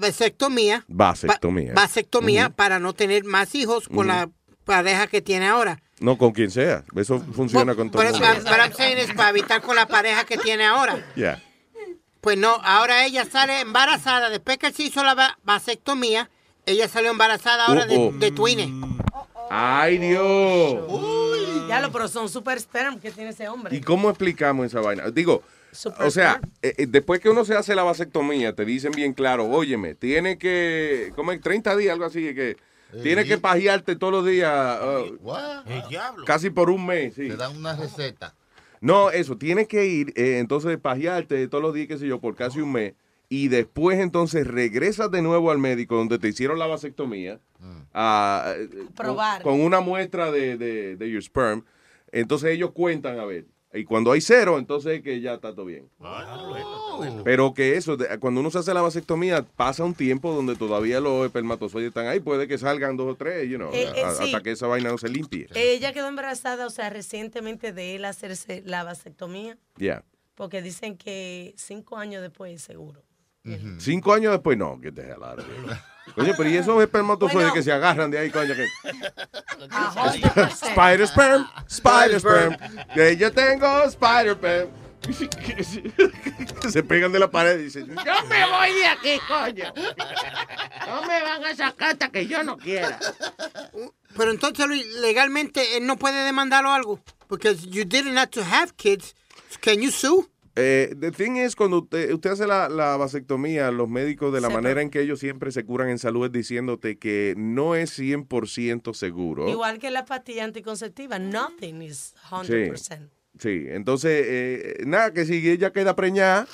vasectomía. 0.01 0.85
Vasectomía. 0.89 1.73
vasectomía 1.75 2.51
para 2.51 2.79
no 2.79 2.93
tener 2.93 3.25
más 3.25 3.55
hijos 3.55 3.89
con 3.89 4.09
la 4.09 4.29
pareja 4.65 5.07
que 5.07 5.23
tiene 5.23 5.47
ahora. 5.47 5.81
No, 6.01 6.17
con 6.19 6.33
quien 6.33 6.51
sea. 6.51 6.85
Eso 6.97 7.21
funciona 7.35 7.75
con 7.75 7.91
todo 7.91 8.03
el 8.03 8.09
Pero 8.13 8.19
mundo. 8.35 8.77
saying 8.77 8.99
es 8.99 9.13
para 9.15 9.31
evitar 9.31 9.61
con 9.63 9.77
la 9.77 9.87
pareja 9.87 10.25
que 10.25 10.39
tiene 10.39 10.65
ahora. 10.65 11.05
Yeah. 11.15 11.43
Pues 12.21 12.37
no, 12.37 12.55
ahora 12.65 13.05
ella 13.07 13.25
sale 13.31 13.61
embarazada. 13.61 14.29
Después 14.31 14.59
que 14.59 14.69
él 14.69 14.75
se 14.75 14.83
hizo 14.85 15.03
la 15.05 15.15
va- 15.15 15.39
vasectomía, 15.43 16.31
ella 16.67 16.89
salió 16.89 17.11
embarazada 17.11 17.67
ahora 17.67 17.87
de, 17.87 17.97
Uh, 17.97 18.09
oh. 18.09 18.13
de 18.13 18.31
twines. 18.31 18.69
¡Ay, 19.53 19.99
Dios! 19.99 20.79
Ya 21.69 21.81
lo, 21.81 21.91
pero 21.91 22.07
son 22.07 22.29
super 22.29 22.59
sperm 22.61 23.01
que 23.01 23.11
tiene 23.11 23.31
ese 23.31 23.49
hombre. 23.49 23.75
¿Y 23.75 23.81
cómo 23.81 24.09
explicamos 24.09 24.67
esa 24.67 24.81
vaina? 24.81 25.11
Digo, 25.11 25.43
Super 25.73 26.07
o 26.07 26.11
sea, 26.11 26.41
eh, 26.63 26.75
eh, 26.79 26.87
después 26.89 27.21
que 27.21 27.31
uno 27.31 27.45
se 27.45 27.57
hace 27.57 27.75
la 27.75 27.83
vasectomía, 27.83 28.55
te 28.55 28.65
dicen 28.65 28.93
bien 28.93 29.13
claro, 29.13 29.47
óyeme, 29.47 29.95
tiene 29.95 30.39
que, 30.39 31.13
¿cómo 31.15 31.33
es? 31.33 31.41
30 31.41 31.77
días, 31.77 31.93
algo 31.93 32.05
así, 32.05 32.35
que 32.35 32.57
tiene 33.03 33.25
que 33.25 33.39
pajearte 33.39 33.97
todos 33.97 34.13
los 34.13 34.27
días, 34.27 34.81
uh, 34.83 35.17
What? 35.21 35.67
El 35.69 35.89
diablo. 35.89 36.25
casi 36.25 36.51
por 36.51 36.71
un 36.71 36.87
mes, 36.87 37.15
sí. 37.15 37.29
Te 37.29 37.37
dan 37.37 37.57
una 37.57 37.75
receta. 37.77 38.35
No, 38.81 39.11
eso, 39.11 39.37
tienes 39.37 39.69
que 39.69 39.87
ir, 39.87 40.13
eh, 40.17 40.39
entonces, 40.39 40.77
pajearte 40.79 41.47
todos 41.49 41.63
los 41.63 41.75
días, 41.75 41.89
qué 41.89 41.99
sé 41.99 42.07
yo, 42.07 42.21
por 42.21 42.35
casi 42.35 42.61
un 42.61 42.73
mes, 42.73 42.95
y 43.33 43.49
después 43.49 43.99
entonces 44.01 44.47
regresas 44.47 45.11
de 45.11 45.23
nuevo 45.23 45.51
al 45.51 45.59
médico 45.59 45.97
donde 45.97 46.19
te 46.19 46.29
hicieron 46.29 46.59
la 46.59 46.67
vasectomía, 46.67 47.41
a, 47.95 48.55
eh, 48.59 48.69
Probar. 48.97 49.43
Con, 49.43 49.53
con 49.59 49.61
una 49.65 49.81
muestra 49.81 50.31
de, 50.31 50.59
de, 50.59 50.97
de 50.97 51.11
your 51.11 51.23
sperm, 51.23 51.65
entonces 52.13 52.51
ellos 52.51 52.73
cuentan, 52.73 53.19
a 53.21 53.25
ver, 53.25 53.47
Y 53.73 53.85
cuando 53.85 54.11
hay 54.11 54.21
cero, 54.21 54.59
entonces 54.59 54.95
es 54.99 55.03
que 55.03 55.21
ya 55.21 55.35
está 55.35 55.55
todo 55.55 55.65
bien. 55.67 55.89
Pero 57.25 57.55
que 57.55 57.77
eso, 57.77 57.97
cuando 58.19 58.41
uno 58.41 58.51
se 58.51 58.59
hace 58.59 58.75
la 58.75 58.83
vasectomía, 58.83 59.43
pasa 59.45 59.85
un 59.85 59.95
tiempo 59.95 60.33
donde 60.35 60.57
todavía 60.57 60.99
los 61.01 61.25
espermatozoides 61.25 61.89
están 61.89 62.07
ahí. 62.09 62.19
Puede 62.21 62.49
que 62.49 62.59
salgan 62.59 62.97
dos 62.97 63.13
o 63.13 63.15
tres, 63.15 63.49
you 63.49 63.59
know, 63.59 63.71
Eh, 63.73 63.89
eh, 63.95 64.03
a- 64.05 64.11
sí. 64.15 64.25
hasta 64.25 64.43
que 64.43 64.51
esa 64.53 64.67
vaina 64.67 64.91
no 64.91 64.99
se 64.99 65.09
limpie. 65.09 65.47
Ella 65.55 65.93
quedó 65.93 66.09
embarazada, 66.09 66.67
o 66.67 66.71
sea, 66.71 66.91
recientemente 66.91 67.73
de 67.73 67.95
él 67.95 68.05
hacerse 68.05 68.63
la 68.67 68.83
vasectomía, 68.83 69.57
Ya. 69.77 70.03
porque 70.35 70.63
dicen 70.63 70.97
que 70.97 71.55
cinco 71.57 71.97
años 71.97 72.23
después 72.23 72.61
seguro. 72.61 73.03
Cinco 73.79 74.13
años 74.13 74.33
después, 74.33 74.59
no, 74.59 74.81
que 74.81 74.93
te 74.93 75.07
jalaron. 75.07 75.47
Coño, 76.15 76.35
pero 76.37 76.49
y 76.49 76.57
esos 76.57 76.83
espermatozoides 76.83 77.53
que 77.53 77.63
se 77.63 77.73
agarran 77.73 78.11
de 78.11 78.19
ahí, 78.19 78.31
coño, 78.31 78.53
que... 78.55 78.67
Spider 80.51 81.07
sperm, 81.07 81.47
spider 81.69 82.19
sperm. 82.19 82.57
Que 82.95 83.17
yo 83.17 83.33
tengo 83.33 83.85
spider 83.85 84.33
sperm. 84.33 84.71
se 86.69 86.83
pegan 86.83 87.13
de 87.13 87.19
la 87.19 87.31
pared 87.31 87.61
y 87.61 87.65
dicen, 87.65 87.87
Yo 87.89 88.27
me 88.29 88.45
voy 88.45 88.73
de 88.75 88.87
aquí, 88.87 89.21
coño. 89.29 89.73
No 90.87 91.03
me 91.03 91.23
van 91.23 91.45
a 91.45 91.55
sacar 91.55 91.93
hasta 91.93 92.11
que 92.11 92.27
yo 92.27 92.43
no 92.43 92.57
quiera. 92.57 92.99
Pero 94.17 94.31
entonces, 94.31 94.67
Luis, 94.67 94.85
legalmente 94.97 95.77
él 95.77 95.87
no 95.87 95.97
puede 95.97 96.25
demandarlo 96.25 96.73
algo. 96.73 97.01
Porque 97.29 97.55
you 97.55 97.85
did 97.85 98.07
it 98.07 98.13
not 98.13 98.31
to 98.31 98.43
have 98.43 98.77
kids. 98.77 99.15
Can 99.61 99.81
you 99.81 99.91
sue? 99.91 100.29
Eh, 100.57 100.95
the 100.99 101.11
thing 101.13 101.37
is, 101.37 101.55
cuando 101.55 101.79
usted, 101.79 102.13
usted 102.13 102.31
hace 102.31 102.47
la, 102.47 102.69
la 102.69 102.97
vasectomía, 102.97 103.71
los 103.71 103.89
médicos, 103.89 104.33
de 104.33 104.41
la 104.41 104.49
Sí, 104.49 104.55
manera 104.55 104.83
en 104.83 104.91
que 104.91 105.01
ellos 105.01 105.21
siempre 105.21 105.53
se 105.53 105.65
curan 105.65 105.89
en 105.89 105.99
salud, 105.99 106.27
es 106.27 106.33
diciéndote 106.33 106.99
que 106.99 107.35
no 107.37 107.75
es 107.77 107.97
100% 107.99 108.95
seguro. 108.95 109.49
Igual 109.49 109.79
que 109.79 109.91
la 109.91 110.05
pastilla 110.05 110.45
anticonceptiva, 110.45 111.19
nothing 111.19 111.83
is 111.83 112.15
100%. 112.31 113.09
Sí, 113.39 113.65
entonces, 113.69 114.25
eh, 114.27 114.83
nada, 114.87 115.13
que 115.13 115.25
si 115.25 115.49
ella 115.49 115.73
queda 115.73 115.95
preñada, 115.95 116.47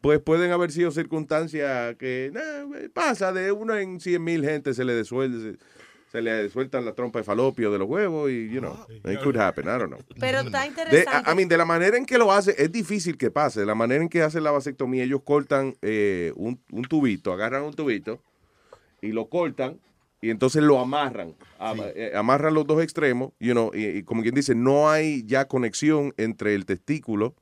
pues 0.00 0.20
pueden 0.20 0.50
haber 0.50 0.72
sido 0.72 0.90
circunstancias 0.90 1.96
que 1.96 2.30
nah, 2.32 2.88
pasa, 2.92 3.32
de 3.32 3.52
uno 3.52 3.76
en 3.76 4.00
100 4.00 4.22
mil 4.22 4.44
gente 4.44 4.74
se 4.74 4.84
le 4.84 4.92
desuelve, 4.94 5.52
se, 5.52 5.58
se 6.12 6.22
le 6.22 6.48
sueltan 6.50 6.84
la 6.84 6.94
trompa 6.94 7.18
de 7.18 7.24
falopio 7.24 7.70
de 7.72 7.78
los 7.78 7.88
huevos 7.88 8.30
y, 8.30 8.48
you 8.48 8.60
know, 8.60 8.74
it 9.04 9.20
could 9.22 9.36
happen, 9.36 9.64
I 9.66 9.78
don't 9.78 9.88
know. 9.88 9.98
Pero 10.20 10.40
está 10.40 10.62
De, 10.62 10.68
interesante. 10.68 11.30
I 11.30 11.34
mean, 11.34 11.48
de 11.48 11.56
la 11.56 11.64
manera 11.64 11.96
en 11.96 12.06
que 12.06 12.16
lo 12.16 12.32
hace, 12.32 12.54
es 12.56 12.70
difícil 12.70 13.16
que 13.18 13.30
pase. 13.30 13.60
De 13.60 13.66
la 13.66 13.74
manera 13.74 14.02
en 14.02 14.08
que 14.08 14.22
hacen 14.22 14.44
la 14.44 14.50
vasectomía, 14.52 15.02
ellos 15.04 15.20
cortan 15.24 15.76
eh, 15.82 16.32
un, 16.36 16.60
un 16.70 16.82
tubito, 16.84 17.32
agarran 17.32 17.62
un 17.64 17.74
tubito 17.74 18.20
y 19.02 19.08
lo 19.12 19.28
cortan 19.28 19.78
y 20.22 20.30
entonces 20.30 20.62
lo 20.62 20.78
amarran. 20.80 21.34
Am- 21.58 21.80
eh, 21.94 22.12
amarran 22.14 22.54
los 22.54 22.66
dos 22.66 22.82
extremos, 22.82 23.32
you 23.40 23.52
know, 23.52 23.70
y, 23.74 23.84
y 23.98 24.02
como 24.04 24.22
quien 24.22 24.34
dice, 24.34 24.54
no 24.54 24.88
hay 24.88 25.24
ya 25.26 25.46
conexión 25.46 26.14
entre 26.16 26.54
el 26.54 26.64
testículo 26.66 27.34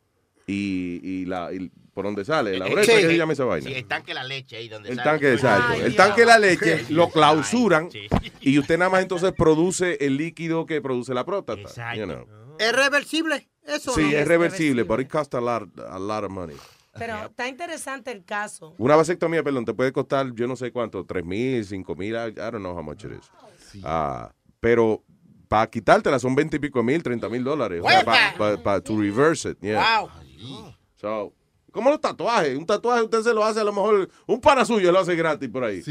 y, 0.47 1.01
y 1.03 1.25
la, 1.27 1.53
y 1.53 1.71
por 1.95 2.05
donde 2.05 2.25
sale, 2.25 2.59
la 2.59 2.67
uretra, 2.67 2.97
¿qué 2.97 3.03
se 3.03 3.17
llama 3.17 3.33
esa 3.33 3.45
vaina? 3.45 3.69
Sí, 3.71 3.75
el 3.77 3.87
tanque 3.87 4.11
de 4.11 4.15
la 4.15 4.25
leche 4.25 4.57
ahí 4.57 4.69
donde 4.69 4.91
El 4.91 4.97
sale. 4.97 5.11
tanque, 5.11 5.33
exacto. 5.33 5.73
el 5.75 5.97
tanque 5.97 6.21
de 6.23 6.27
la 6.27 6.39
leche 6.39 6.85
lo 6.91 7.09
clausuran 7.11 7.89
y 8.41 8.59
usted 8.59 8.77
nada 8.79 8.91
más 8.91 9.03
entonces 9.03 9.33
produce 9.33 9.97
el 10.05 10.17
líquido 10.17 10.67
que 10.67 10.81
produce 10.83 11.15
la 11.15 11.25
próstata. 11.25 11.95
you 11.95 12.05
know. 12.05 12.27
¿Es 12.59 12.73
reversible? 12.73 13.49
Eso 13.65 13.93
Sí, 13.95 14.03
no 14.03 14.09
es 14.19 14.29
reversible, 14.29 14.83
but 14.83 15.01
it 15.01 15.09
costs 15.09 15.35
a 15.35 15.41
lot, 15.41 15.69
a 15.89 15.99
lot 15.99 16.25
of 16.25 16.31
money. 16.31 16.57
Pero 16.97 17.25
está 17.25 17.49
interesante 17.49 18.13
el 18.13 18.25
caso. 18.25 18.75
Una 18.79 18.95
vasectomía, 18.95 19.43
perdón, 19.43 19.65
te 19.65 19.75
puede 19.75 19.93
costar, 19.93 20.33
yo 20.35 20.47
no 20.47 20.55
sé 20.55 20.71
cuánto, 20.71 21.05
tres 21.05 21.25
mil, 21.25 21.65
cinco 21.65 21.97
mil, 21.97 22.15
I 22.15 22.33
don't 22.33 22.59
know 22.59 22.77
how 22.77 22.83
much 22.85 23.05
it 23.05 23.13
is. 23.13 23.83
Ah, 23.83 24.33
pero 24.61 25.03
para 25.49 25.69
quitártela 25.69 26.19
son 26.19 26.35
veinte 26.35 26.57
y 26.57 26.61
pico 26.61 26.83
mil, 26.83 27.03
treinta 27.03 27.29
mil 27.29 27.43
dólares. 27.43 27.81
O 27.85 27.89
sea, 27.89 28.05
para 28.63 28.81
to 28.81 28.97
reverse 28.97 29.49
it, 29.51 29.59
yeah. 29.61 30.01
Wow. 30.03 30.11
So, 30.97 31.33
como 31.75 31.91
los 31.91 32.01
tatuajes. 32.01 32.57
Un 32.57 32.65
tatuaje 32.65 33.03
usted 33.03 33.23
se 33.23 33.35
lo 33.35 33.45
hace 33.45 33.61
a 33.61 33.65
lo 33.65 33.73
mejor, 33.73 34.09
un 34.27 34.41
pana 34.41 34.65
suyo 34.65 34.93
lo 34.93 35.01
hace 35.01 35.17
gratis 35.17 35.49
por 35.51 35.65
ahí. 35.65 35.83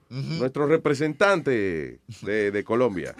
Nuestro 0.08 0.66
representante 0.66 2.00
de, 2.22 2.50
de 2.52 2.64
Colombia. 2.64 3.14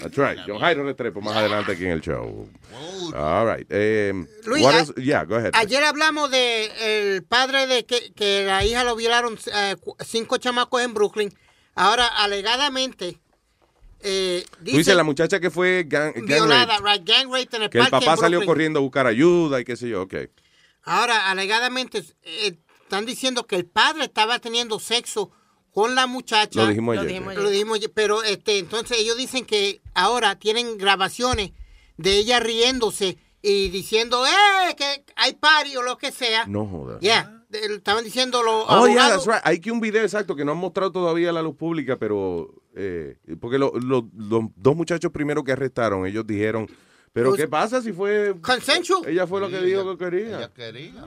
That's 0.00 0.16
right. 0.16 0.38
John 0.46 0.58
Jairo 0.58 0.84
Restrepo 0.84 1.20
más 1.20 1.36
adelante 1.36 1.72
aquí 1.72 1.84
en 1.84 1.92
el 1.92 2.00
show. 2.00 2.48
All 3.14 3.46
right. 3.46 3.66
Um, 3.72 4.26
Luis, 4.44 4.66
a-? 4.66 5.00
Yeah, 5.00 5.24
go 5.24 5.36
ahead. 5.36 5.52
Ayer 5.54 5.82
hablamos 5.84 6.30
de 6.30 7.14
el 7.14 7.22
padre 7.22 7.66
de 7.66 7.84
que, 7.86 8.12
que 8.12 8.44
la 8.44 8.64
hija 8.64 8.84
lo 8.84 8.96
violaron 8.96 9.38
eh, 9.52 9.76
cinco 10.04 10.36
chamacos 10.38 10.82
en 10.82 10.94
Brooklyn. 10.94 11.32
Ahora, 11.74 12.06
alegadamente, 12.06 13.18
eh, 14.04 14.44
dice 14.60 14.94
la 14.94 15.02
muchacha 15.02 15.40
que 15.40 15.50
fue 15.50 15.84
gang, 15.88 16.12
gang 16.14 16.26
violada, 16.26 16.78
raped, 16.78 16.84
right, 16.86 17.08
gang 17.08 17.32
rape 17.32 17.56
en 17.56 17.62
el 17.64 17.70
que 17.70 17.78
el 17.78 17.88
papá 17.88 18.12
en 18.12 18.18
salió 18.18 18.44
corriendo 18.44 18.78
a 18.78 18.82
buscar 18.82 19.06
ayuda 19.06 19.60
y 19.60 19.64
qué 19.64 19.76
sé 19.76 19.88
yo. 19.88 20.02
Ok. 20.02 20.14
Ahora, 20.82 21.30
alegadamente, 21.30 22.04
eh, 22.22 22.58
están 22.82 23.06
diciendo 23.06 23.46
que 23.46 23.56
el 23.56 23.64
padre 23.64 24.04
estaba 24.04 24.38
teniendo 24.38 24.78
sexo 24.78 25.30
con 25.72 25.94
la 25.94 26.06
muchacha. 26.06 26.60
Lo 26.62 26.68
dijimos 26.68 26.94
Lo 26.94 27.00
ayer, 27.00 27.12
dijimos 27.12 27.34
sí. 27.34 27.40
Lo 27.40 27.48
dijimos 27.50 27.78
ayer, 27.78 27.92
pero 27.92 28.22
este, 28.22 28.58
entonces 28.58 28.98
ellos 28.98 29.16
dicen 29.16 29.44
que 29.46 29.80
ahora 29.94 30.38
tienen 30.38 30.76
grabaciones 30.78 31.52
de 31.96 32.18
ella 32.18 32.38
riéndose 32.40 33.18
y 33.40 33.70
diciendo, 33.70 34.24
¡eh! 34.26 34.74
que 34.76 35.04
hay 35.16 35.32
party 35.34 35.76
o 35.76 35.82
lo 35.82 35.98
que 35.98 36.12
sea. 36.12 36.46
No 36.46 36.66
jodas. 36.66 36.98
Ya, 37.00 37.44
de- 37.48 37.74
estaban 37.74 38.04
diciendo 38.04 38.42
los 38.42 38.66
Oh, 38.68 38.86
yeah, 38.86 39.08
that's 39.08 39.26
right. 39.26 39.40
Hay 39.44 39.60
que 39.60 39.70
un 39.70 39.80
video 39.80 40.02
exacto 40.02 40.36
que 40.36 40.44
no 40.44 40.52
han 40.52 40.58
mostrado 40.58 40.92
todavía 40.92 41.30
a 41.30 41.32
la 41.32 41.42
luz 41.42 41.56
pública, 41.56 41.96
pero 41.98 42.50
eh, 42.74 43.16
porque 43.40 43.58
lo- 43.58 43.72
lo- 43.78 44.08
los 44.16 44.42
dos 44.56 44.76
muchachos 44.76 45.10
primero 45.12 45.42
que 45.44 45.52
arrestaron, 45.52 46.06
ellos 46.06 46.26
dijeron, 46.26 46.66
pero 47.12 47.30
Pues- 47.30 47.40
¿qué 47.42 47.48
pasa 47.48 47.80
si 47.82 47.92
fue 47.92 48.34
Consensual. 48.40 49.08
Ella 49.08 49.26
fue 49.26 49.40
lo 49.40 49.48
que 49.48 49.60
dijo 49.62 49.80
ella- 49.82 49.90
que 49.92 50.04
quería. 50.04 50.36
Ella 50.38 50.52
quería. 50.52 51.04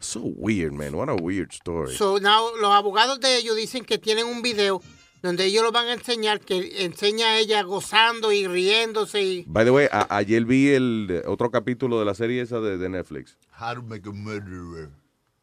So 0.00 0.20
weird, 0.20 0.72
man. 0.72 0.94
What 0.94 1.08
a 1.08 1.14
weird 1.14 1.50
story. 1.52 1.94
So, 1.94 2.18
now, 2.20 2.54
los 2.60 2.70
abogados 2.72 3.20
de 3.20 3.36
ellos 3.38 3.56
dicen 3.56 3.84
que 3.84 3.96
tienen 3.98 4.26
un 4.26 4.42
video 4.42 4.82
donde 5.22 5.46
ellos 5.46 5.62
lo 5.62 5.72
van 5.72 5.86
a 5.86 5.94
enseñar, 5.94 6.40
que 6.40 6.84
enseña 6.84 7.28
a 7.28 7.38
ella 7.38 7.62
gozando 7.62 8.30
y 8.30 8.46
riéndose. 8.46 9.22
Y, 9.22 9.44
By 9.46 9.64
the 9.64 9.70
way, 9.70 9.86
a- 9.90 10.06
ayer 10.18 10.44
vi 10.44 10.68
el 10.68 11.22
otro 11.26 11.50
capítulo 11.50 11.98
de 11.98 12.04
la 12.04 12.14
serie 12.14 12.42
esa 12.42 12.60
de, 12.60 12.76
de 12.76 12.88
Netflix. 12.90 13.38
How 13.58 13.74
to 13.76 13.82
make 13.82 14.06
a 14.06 14.12
murderer. 14.12 14.90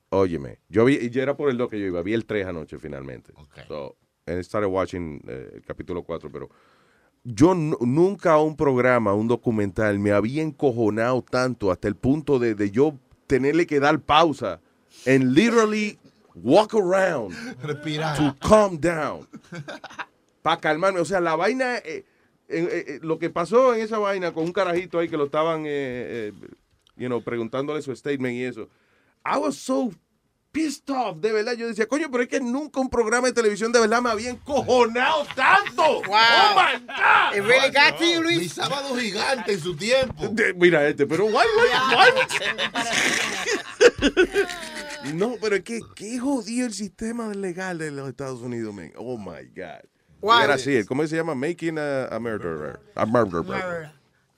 Óyeme, 0.10 0.60
yo 0.70 0.86
vi, 0.86 1.10
yo 1.10 1.24
era 1.24 1.36
por 1.38 1.50
el 1.50 1.58
2 1.58 1.70
que 1.70 1.80
yo 1.80 1.86
iba, 1.88 2.02
vi 2.04 2.14
el 2.14 2.26
3 2.26 2.46
anoche 2.46 2.78
finalmente. 2.78 3.34
So, 3.68 3.96
and 3.96 4.01
I 4.40 4.44
started 4.44 4.70
watching 4.70 5.22
eh, 5.28 5.52
el 5.56 5.62
capítulo 5.66 6.04
4, 6.04 6.32
pero 6.32 6.50
yo 7.24 7.54
nu- 7.54 7.78
nunca 7.82 8.38
un 8.40 8.56
programa, 8.56 9.14
un 9.14 9.28
documental 9.28 10.00
me 10.00 10.12
había 10.12 10.42
encojonado 10.42 11.22
tanto 11.24 11.72
hasta 11.72 11.88
el 11.88 11.96
punto 11.96 12.40
de, 12.40 12.56
de 12.56 12.72
yo 12.72 12.96
tenerle 13.28 13.66
que 13.68 13.80
dar 13.80 14.00
pausa 14.00 14.60
and 15.06 15.34
literally 15.36 15.98
walk 16.36 16.74
around 16.74 17.34
Respirar. 17.64 18.18
to 18.18 18.36
calm 18.48 18.78
down. 18.80 19.28
Para 20.42 20.60
calmarme. 20.60 21.00
O 21.00 21.06
sea, 21.06 21.20
la 21.22 21.36
vaina, 21.36 21.78
eh, 21.78 22.04
eh, 22.50 22.84
eh, 22.88 23.00
lo 23.04 23.20
que 23.20 23.30
pasó 23.30 23.74
en 23.76 23.82
esa 23.82 24.00
vaina 24.00 24.34
con 24.34 24.46
un 24.46 24.52
carajito 24.54 24.98
ahí 25.00 25.08
que 25.08 25.18
lo 25.18 25.26
estaban, 25.26 25.62
eh, 25.66 26.32
eh, 26.32 26.34
you 26.98 27.08
know, 27.08 27.22
preguntándole 27.24 27.82
su 27.82 27.96
statement 27.96 28.34
y 28.36 28.44
eso. 28.46 28.68
I 29.24 29.38
was 29.38 29.56
so 29.58 29.92
pissed 30.52 30.90
off, 30.90 31.18
de 31.20 31.32
verdad. 31.32 31.54
Yo 31.54 31.68
decía, 31.68 31.88
coño, 31.88 32.10
pero 32.12 32.24
es 32.24 32.30
que 32.30 32.40
nunca 32.40 32.80
un 32.80 32.90
programa 32.90 33.28
de 33.28 33.34
televisión 33.34 33.72
de 33.72 33.80
verdad 33.80 34.02
me 34.02 34.10
había 34.10 34.30
encojonado 34.30 35.26
tanto. 35.36 36.02
Wow. 36.08 36.18
Oh 36.18 36.56
my 36.56 36.86
God. 36.86 37.36
It 37.38 37.44
really 37.44 37.70
got 37.72 37.98
to 37.98 38.06
you, 38.06 38.22
Mi 38.22 38.36
Luis. 38.36 38.54
sábado 38.54 38.96
gigante 38.96 39.54
en 39.54 39.60
su 39.60 39.76
tiempo. 39.76 40.28
De- 40.30 40.54
mira 40.54 40.88
este, 40.88 41.06
pero 41.08 41.26
why, 41.26 41.34
why, 41.34 41.70
why- 41.96 42.12
No, 45.14 45.36
pero 45.42 45.56
es 45.56 45.64
que 45.64 45.80
qué 45.96 46.20
jodido 46.20 46.68
el 46.68 46.74
sistema 46.74 47.30
legal 47.34 47.78
de 47.78 47.92
los 47.92 48.10
Estados 48.10 48.42
Unidos, 48.42 48.74
man. 48.74 48.92
Oh 48.98 49.18
my 49.18 49.46
God. 49.56 49.82
Wow. 50.22 50.42
Era 50.42 50.54
así, 50.56 50.84
¿cómo 50.86 51.06
se 51.08 51.16
llama? 51.16 51.34
Making 51.34 51.80
a, 51.80 52.06
a 52.06 52.20
murderer. 52.20 52.80
A 52.96 53.06
murderer. 53.06 53.44
Murderer. 53.46 53.92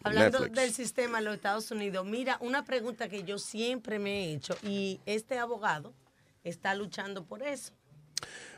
Hablando 0.06 0.40
Netflix. 0.40 0.62
del 0.62 0.74
sistema 0.74 1.20
en 1.20 1.26
los 1.26 1.36
Estados 1.36 1.72
Unidos, 1.72 2.06
mira, 2.06 2.38
una 2.42 2.64
pregunta 2.66 3.08
que 3.10 3.24
yo 3.24 3.38
siempre 3.38 4.00
me 4.00 4.26
he 4.26 4.34
hecho 4.36 4.56
y 4.64 5.00
este 5.06 5.38
abogado 5.40 5.94
está 6.44 6.76
luchando 6.76 7.26
por 7.26 7.44
eso. 7.44 7.74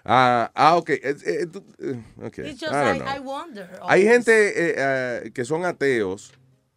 Ah, 0.03 0.51
ah, 0.53 0.75
ok. 0.77 0.89
Eh, 0.91 0.99
eh, 1.03 1.47
eh, 1.79 2.03
ok. 2.23 2.37
It's 2.39 2.59
just 2.59 2.71
I 2.73 2.83
don't 2.83 2.95
I, 2.97 2.99
know. 2.99 3.15
I 3.15 3.19
wonder. 3.19 3.69
Hay 3.87 4.03
gente 4.03 4.53
eh, 4.55 5.31
que 5.33 5.45
son 5.45 5.65
ateos. 5.65 6.33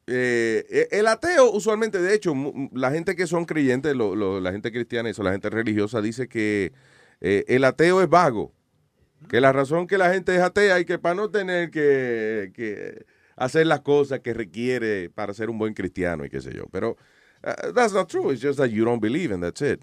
Eh, 0.06 0.88
el 0.90 1.06
ateo, 1.06 1.50
usualmente, 1.50 2.00
de 2.00 2.14
hecho, 2.14 2.32
la 2.72 2.90
gente 2.90 3.14
que 3.14 3.26
son 3.26 3.44
creyentes, 3.44 3.94
lo- 3.94 4.16
lo- 4.16 4.40
la 4.40 4.52
gente 4.52 4.72
cristiana, 4.72 5.10
eso, 5.10 5.22
la 5.22 5.32
gente 5.32 5.50
religiosa, 5.50 6.00
dice 6.00 6.28
que 6.28 6.72
eh, 7.20 7.44
el 7.48 7.64
ateo 7.64 8.00
es 8.00 8.08
vago. 8.08 8.54
Que 9.28 9.40
la 9.42 9.52
razón 9.52 9.86
que 9.86 9.98
la 9.98 10.10
gente 10.14 10.34
es 10.34 10.40
atea 10.40 10.78
y 10.80 10.84
que 10.86 10.98
para 10.98 11.14
no 11.16 11.28
tener 11.30 11.70
que, 11.70 12.52
que 12.54 13.04
hacer 13.36 13.66
las 13.66 13.80
cosas 13.80 14.20
que 14.20 14.32
requiere 14.32 15.10
para 15.10 15.34
ser 15.34 15.50
un 15.50 15.58
buen 15.58 15.74
cristiano 15.74 16.24
y 16.24 16.30
qué 16.30 16.40
sé 16.40 16.54
yo. 16.54 16.66
Pero 16.70 16.96
uh, 17.44 17.72
that's 17.74 17.92
not 17.92 18.08
true. 18.08 18.32
It's 18.32 18.40
just 18.40 18.58
that 18.58 18.68
you 18.70 18.84
don't 18.84 19.02
believe 19.02 19.34
and 19.34 19.42
that's 19.42 19.60
it. 19.60 19.82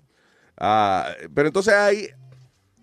Ah, 0.57 1.11
pero 1.33 1.47
entonces 1.47 1.73
hay 1.73 2.09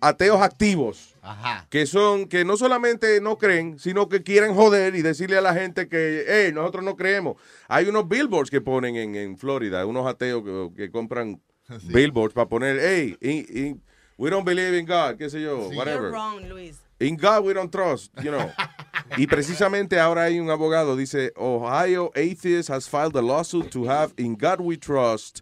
ateos 0.01 0.41
activos 0.41 1.15
Ajá. 1.21 1.65
que 1.69 1.85
son 1.85 2.27
que 2.27 2.43
no 2.43 2.57
solamente 2.57 3.21
no 3.21 3.37
creen, 3.37 3.79
sino 3.79 4.09
que 4.09 4.21
quieren 4.21 4.53
joder 4.53 4.95
y 4.95 5.01
decirle 5.01 5.37
a 5.37 5.41
la 5.41 5.53
gente 5.53 5.87
que, 5.87 6.25
hey, 6.27 6.51
nosotros 6.53 6.83
no 6.83 6.95
creemos. 6.95 7.37
Hay 7.69 7.87
unos 7.87 8.07
billboards 8.07 8.49
que 8.51 8.59
ponen 8.61 8.95
en, 8.97 9.15
en 9.15 9.37
Florida, 9.37 9.85
unos 9.85 10.05
ateos 10.05 10.43
que, 10.43 10.69
que 10.75 10.91
compran 10.91 11.41
billboards 11.83 12.33
para 12.33 12.49
poner, 12.49 12.79
hey, 12.79 13.17
in- 13.21 13.45
in- 13.57 13.83
we 14.17 14.29
don't 14.29 14.45
believe 14.45 14.77
in 14.77 14.85
God, 14.85 15.17
qué 15.17 15.29
sé 15.29 15.41
yo, 15.41 15.63
You're 15.69 15.77
whatever. 15.77 16.11
wrong, 16.11 16.41
Luis. 16.49 16.79
In 16.99 17.15
God 17.17 17.43
we 17.45 17.53
don't 17.53 17.71
trust, 17.71 18.11
you 18.21 18.29
know. 18.31 18.49
y 19.17 19.25
precisamente 19.27 19.99
ahora 19.99 20.23
hay 20.25 20.39
un 20.39 20.49
abogado, 20.49 20.95
dice, 20.95 21.31
Ohio 21.37 22.11
Atheist 22.15 22.69
has 22.69 22.87
filed 22.87 23.15
a 23.15 23.21
lawsuit 23.21 23.69
to 23.71 23.85
have 23.89 24.13
In 24.17 24.35
God 24.35 24.59
we 24.61 24.77
trust 24.77 25.41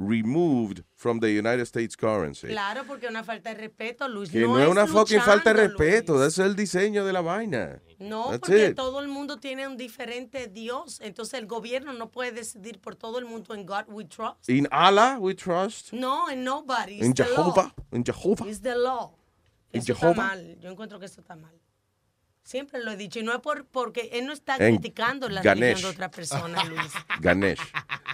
removed 0.00 0.82
from 0.96 1.20
the 1.20 1.28
United 1.28 1.66
States 1.66 1.94
currency. 1.96 2.48
Claro, 2.48 2.84
porque 2.86 3.06
una 3.06 3.22
falta 3.22 3.50
de 3.50 3.60
respeto, 3.60 4.08
Luis. 4.08 4.30
Que 4.30 4.40
no, 4.40 4.58
es 4.58 4.68
una 4.68 4.86
fucking 4.86 5.20
falta 5.20 5.52
de 5.52 5.68
respeto, 5.68 6.16
ese 6.24 6.42
es 6.42 6.48
el 6.48 6.56
diseño 6.56 7.04
de 7.04 7.12
la 7.12 7.20
vaina. 7.20 7.80
No, 7.98 8.30
That's 8.30 8.40
porque 8.40 8.66
it. 8.68 8.76
todo 8.76 9.00
el 9.00 9.08
mundo 9.08 9.36
tiene 9.38 9.66
un 9.66 9.76
diferente 9.76 10.48
Dios. 10.48 11.00
Entonces 11.02 11.38
el 11.38 11.46
gobierno 11.46 11.92
no 11.92 12.10
puede 12.10 12.32
decidir 12.32 12.80
por 12.80 12.96
todo 12.96 13.18
el 13.18 13.26
mundo 13.26 13.54
en 13.54 13.66
God 13.66 13.84
we 13.88 14.04
trust. 14.06 14.48
In 14.48 14.66
Allah 14.70 15.18
we 15.20 15.34
trust. 15.34 15.92
No, 15.92 16.30
en 16.30 16.42
nobody. 16.42 17.00
It's 17.04 17.18
law. 17.18 17.26
Jehovah. 17.26 17.74
In 17.92 18.04
Jehovah. 18.04 18.46
It's 18.48 18.62
the 18.62 18.74
law. 18.74 19.14
Jehovah. 19.72 20.14
mal. 20.14 20.58
Yo 20.60 20.70
encuentro 20.70 20.98
que 20.98 21.06
eso 21.06 21.20
está 21.20 21.36
mal. 21.36 21.54
Siempre 22.42 22.82
lo 22.82 22.90
he 22.90 22.96
dicho. 22.96 23.20
Y 23.20 23.22
no 23.22 23.32
es 23.32 23.40
por, 23.40 23.66
porque 23.66 24.08
él 24.14 24.26
no 24.26 24.32
está 24.32 24.56
En 24.56 24.76
criticando 24.76 25.28
la 25.28 25.42
Ganesh. 25.42 25.60
religión 25.60 25.82
de 25.82 25.94
otra 25.94 26.10
persona, 26.10 26.64
Luis. 26.64 26.92
Ganesh. 27.20 27.60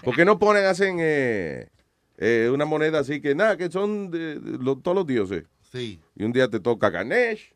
¿Por 0.02 0.14
qué 0.14 0.24
no 0.24 0.38
ponen, 0.38 0.64
hacen 0.66 0.98
eh, 1.00 1.70
eh, 2.18 2.50
una 2.52 2.64
moneda 2.64 3.00
así 3.00 3.20
que 3.20 3.34
nada, 3.34 3.56
que 3.56 3.70
son 3.70 4.10
de- 4.10 4.38
de 4.40 4.58
lo- 4.58 4.76
todos 4.78 4.94
los 4.94 5.06
dioses? 5.06 5.44
Sí. 5.72 6.00
Y 6.14 6.24
un 6.24 6.32
día 6.32 6.48
te 6.48 6.60
toca 6.60 6.90
Ganesh, 6.90 7.52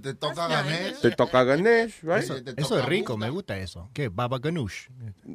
Te 0.00 0.14
toca 0.14 0.46
Ganesh. 0.46 1.00
te 1.00 1.10
toca 1.10 1.42
Ganesh, 1.42 2.02
right? 2.02 2.18
Eso, 2.22 2.36
eso 2.56 2.78
es 2.78 2.84
rico, 2.84 3.16
me 3.16 3.30
gusta 3.30 3.58
eso. 3.58 3.90
¿Qué? 3.92 4.08
Baba 4.08 4.38
Ganoush. 4.38 4.86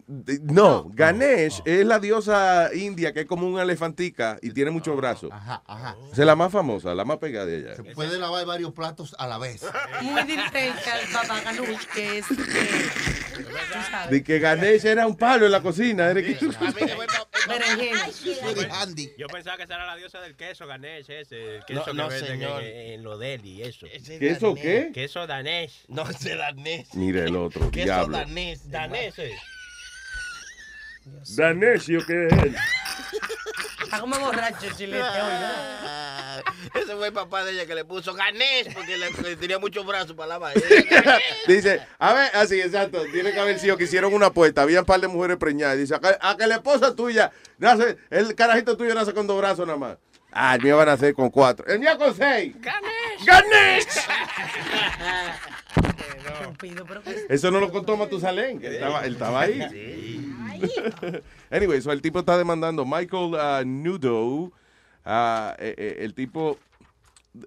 De- 0.07 0.39
No, 0.41 0.89
Ganesh 0.93 1.61
es 1.65 1.85
la 1.85 1.99
diosa 1.99 2.69
india 2.73 3.11
que 3.11 3.21
es 3.21 3.25
como 3.25 3.45
una 3.45 3.63
elefantica 3.63 4.37
y 4.41 4.51
tiene 4.51 4.71
muchos 4.71 4.95
brazos. 4.95 5.31
Ajá, 5.33 5.61
ajá. 5.67 5.97
Esa 6.13 6.21
es 6.21 6.25
la 6.25 6.35
más 6.37 6.49
famosa, 6.49 6.95
la 6.95 7.03
más 7.03 7.17
pegada 7.17 7.47
de 7.47 7.73
allá. 7.73 7.93
Puede 7.93 8.17
lavar 8.17 8.45
varios 8.45 8.71
platos 8.71 9.13
a 9.19 9.27
la 9.27 9.37
vez. 9.37 9.65
Muy 10.01 10.23
diferente 10.23 10.89
al 10.89 11.13
Baba 11.13 11.41
Ganoush, 11.41 11.85
que 11.93 12.19
es... 12.19 12.25
eh, 12.31 14.07
De 14.11 14.23
que 14.23 14.39
Ganesh 14.39 14.85
era 14.85 15.07
un 15.07 15.17
palo 15.17 15.45
en 15.45 15.51
la 15.51 15.61
cocina. 15.61 16.09
era 16.11 16.21
que- 16.21 16.35
berenjena. 17.47 18.07
Yo 19.17 19.27
pensaba 19.27 19.57
que 19.57 19.63
esa 19.63 19.75
era 19.75 19.85
la 19.85 19.95
diosa 19.95 20.19
del 20.21 20.35
queso, 20.35 20.67
Ganesh, 20.67 21.09
ese. 21.09 21.55
El 21.57 21.65
queso 21.65 21.79
No, 21.79 21.85
que 21.85 21.93
no, 21.93 22.07
venden 22.09 22.27
señor. 22.27 22.63
En, 22.63 22.91
en 22.93 23.03
lo 23.03 23.17
deli, 23.17 23.61
eso. 23.61 23.87
¿Queso 24.19 24.55
qué? 24.55 24.91
Queso 24.93 25.27
danés. 25.27 25.83
No, 25.87 26.09
ese 26.09 26.35
danés. 26.35 26.93
Mira 26.95 27.23
el 27.25 27.35
otro, 27.35 27.69
Queso 27.71 27.85
diablo. 27.85 28.17
danés. 28.17 28.69
Danés, 28.69 29.17
eh. 29.19 29.35
Danesio, 31.35 32.03
que 32.05 32.27
es 32.27 32.33
él? 32.33 32.55
Está 33.85 33.99
como 33.99 34.19
borracho, 34.19 34.67
chilete. 34.75 35.03
Ah, 35.03 36.41
Ese 36.73 36.95
fue 36.95 37.07
el 37.07 37.13
papá 37.13 37.45
de 37.45 37.53
ella 37.53 37.65
que 37.65 37.75
le 37.75 37.85
puso 37.85 38.13
Ganesh 38.13 38.73
porque 38.73 38.97
le, 38.97 39.09
le 39.09 39.35
tenía 39.37 39.59
muchos 39.59 39.85
brazos 39.85 40.13
para 40.13 40.29
lavar. 40.29 40.53
Dice, 41.47 41.81
a 41.97 42.13
ver, 42.13 42.31
así, 42.35 42.59
exacto. 42.59 43.03
Tiene 43.11 43.31
que 43.31 43.39
haber 43.39 43.59
sido 43.59 43.77
que 43.77 43.85
hicieron 43.85 44.13
una 44.13 44.27
apuesta. 44.27 44.61
Había 44.63 44.81
un 44.81 44.85
par 44.85 44.99
de 44.99 45.07
mujeres 45.07 45.37
preñadas. 45.37 45.77
Dice, 45.77 45.95
a 45.95 45.99
que, 45.99 46.09
a 46.19 46.35
que 46.37 46.47
la 46.47 46.55
esposa 46.55 46.95
tuya 46.95 47.31
nace, 47.57 47.97
el 48.09 48.35
carajito 48.35 48.75
tuyo 48.75 48.93
nace 48.93 49.13
con 49.13 49.27
dos 49.27 49.37
brazos 49.37 49.65
nada 49.65 49.79
más. 49.79 49.97
Ah, 50.31 50.55
el 50.55 50.61
mío 50.63 50.75
va 50.75 50.83
a 50.83 50.87
nacer 50.87 51.13
con 51.13 51.29
cuatro. 51.29 51.65
El 51.65 51.79
mío 51.79 51.97
con 51.97 52.13
seis. 52.13 52.53
Ganesh. 52.59 53.25
¡Ganesh! 53.25 53.85
Eso 57.29 57.51
no 57.51 57.59
lo 57.59 57.71
contó 57.71 57.95
Matusalén, 57.95 58.59
que 58.59 58.67
él 58.67 58.75
estaba, 58.75 59.05
él 59.05 59.13
estaba 59.13 59.41
ahí. 59.41 60.24
anyway, 61.51 61.81
so 61.81 61.91
el 61.91 62.01
tipo 62.01 62.19
está 62.19 62.37
demandando 62.37 62.85
Michael 62.85 63.33
uh, 63.35 63.65
Nudo. 63.65 64.51
ah, 65.05 65.55
eh, 65.59 65.75
eh, 65.77 65.97
el 66.01 66.13
tipo. 66.13 66.57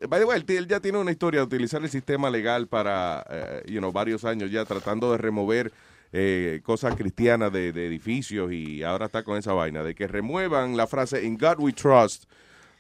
By 0.06 0.20
the 0.20 0.26
way, 0.26 0.44
él, 0.46 0.68
ya 0.68 0.80
tiene 0.80 0.98
una 0.98 1.10
historia 1.10 1.40
de 1.40 1.46
utilizar 1.46 1.82
el 1.82 1.88
sistema 1.88 2.28
legal 2.28 2.68
para, 2.68 3.24
eh, 3.30 3.62
you 3.66 3.78
know, 3.78 3.90
varios 3.90 4.24
años 4.24 4.50
ya 4.50 4.66
tratando 4.66 5.10
de 5.12 5.18
remover 5.18 5.72
eh, 6.12 6.60
cosas 6.62 6.94
cristianas 6.94 7.52
de, 7.52 7.72
de 7.72 7.86
edificios 7.86 8.52
y 8.52 8.82
ahora 8.82 9.06
está 9.06 9.22
con 9.22 9.38
esa 9.38 9.52
vaina 9.54 9.82
de 9.82 9.94
que 9.94 10.06
remuevan 10.06 10.76
la 10.76 10.86
frase 10.86 11.24
In 11.24 11.38
God 11.38 11.58
we 11.58 11.72
trust 11.72 12.24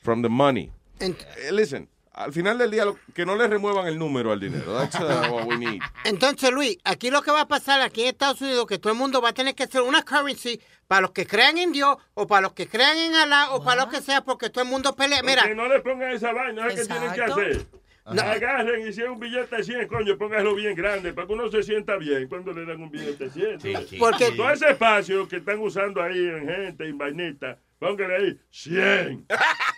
from 0.02 0.22
the 0.22 0.28
money. 0.28 0.70
Eh, 1.00 1.14
listen, 1.52 1.88
al 2.18 2.32
final 2.32 2.58
del 2.58 2.70
día 2.70 2.84
lo- 2.84 2.98
que 3.14 3.24
no 3.24 3.36
le 3.36 3.46
remuevan 3.46 3.86
el 3.86 3.98
número 3.98 4.32
al 4.32 4.40
dinero. 4.40 4.74
That's 4.78 4.98
uh, 5.00 5.32
what 5.32 5.46
we 5.46 5.56
need. 5.56 5.80
Entonces, 6.04 6.50
Luis, 6.50 6.76
aquí 6.84 7.10
lo 7.10 7.22
que 7.22 7.30
va 7.30 7.42
a 7.42 7.48
pasar 7.48 7.80
aquí 7.80 8.02
en 8.02 8.08
Estados 8.08 8.40
Unidos 8.40 8.66
que 8.66 8.78
todo 8.78 8.92
el 8.92 8.98
mundo 8.98 9.20
va 9.20 9.30
a 9.30 9.32
tener 9.34 9.54
que 9.54 9.62
hacer 9.64 9.82
una 9.82 10.02
currency 10.02 10.60
para 10.86 11.02
los 11.02 11.10
que 11.12 11.26
crean 11.26 11.58
en 11.58 11.72
Dios 11.72 11.96
o 12.14 12.26
para 12.26 12.42
los 12.42 12.52
que 12.54 12.66
crean 12.66 12.96
en 12.98 13.14
Alá 13.14 13.50
o 13.52 13.62
para 13.62 13.84
lo 13.84 13.90
que 13.90 14.00
sea 14.00 14.22
porque 14.22 14.50
todo 14.50 14.64
el 14.64 14.70
mundo 14.70 14.94
pelea. 14.96 15.22
Mira, 15.22 15.42
Que 15.42 15.54
no 15.54 15.68
le 15.68 15.80
pongan 15.80 16.10
esa 16.12 16.32
vaina, 16.32 16.66
es 16.66 16.74
que 16.74 16.86
tienen 16.86 17.12
que 17.12 17.22
hacer. 17.22 17.66
No. 18.10 18.22
Agarren 18.22 18.88
y 18.88 18.92
si 18.94 19.02
es 19.02 19.08
un 19.10 19.20
billete 19.20 19.54
de 19.56 19.62
100, 19.62 19.86
coño, 19.86 20.16
póngaselo 20.16 20.54
bien 20.54 20.74
grande 20.74 21.12
para 21.12 21.26
que 21.26 21.32
uno 21.34 21.50
se 21.50 21.62
sienta 21.62 21.96
bien 21.98 22.26
cuando 22.26 22.54
le 22.54 22.64
dan 22.64 22.80
un 22.82 22.90
billete 22.90 23.24
de 23.28 23.30
100. 23.30 23.60
Sí, 23.60 23.74
sí. 23.90 23.96
Porque- 23.98 24.30
Todo 24.32 24.50
ese 24.50 24.70
espacio 24.70 25.28
que 25.28 25.36
están 25.36 25.58
usando 25.58 26.02
ahí 26.02 26.16
en 26.26 26.48
gente, 26.48 26.88
en 26.88 26.96
vainita, 26.96 27.58
póngale 27.78 28.16
ahí 28.16 28.40
100. 28.50 29.26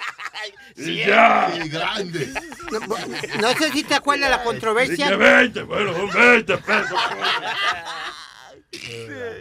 y 0.76 0.96
ya. 0.96 1.50
grande. 1.66 2.32
no, 2.70 2.80
no 3.40 3.52
sé 3.58 3.72
si 3.72 3.82
te 3.84 3.94
acuerdas 3.94 4.30
la 4.30 4.40
Y 4.40 4.44
controversia. 4.44 5.16
20, 5.16 5.62
bueno, 5.64 5.94
son 5.94 6.10
20 6.12 6.56
pesos. 6.58 6.98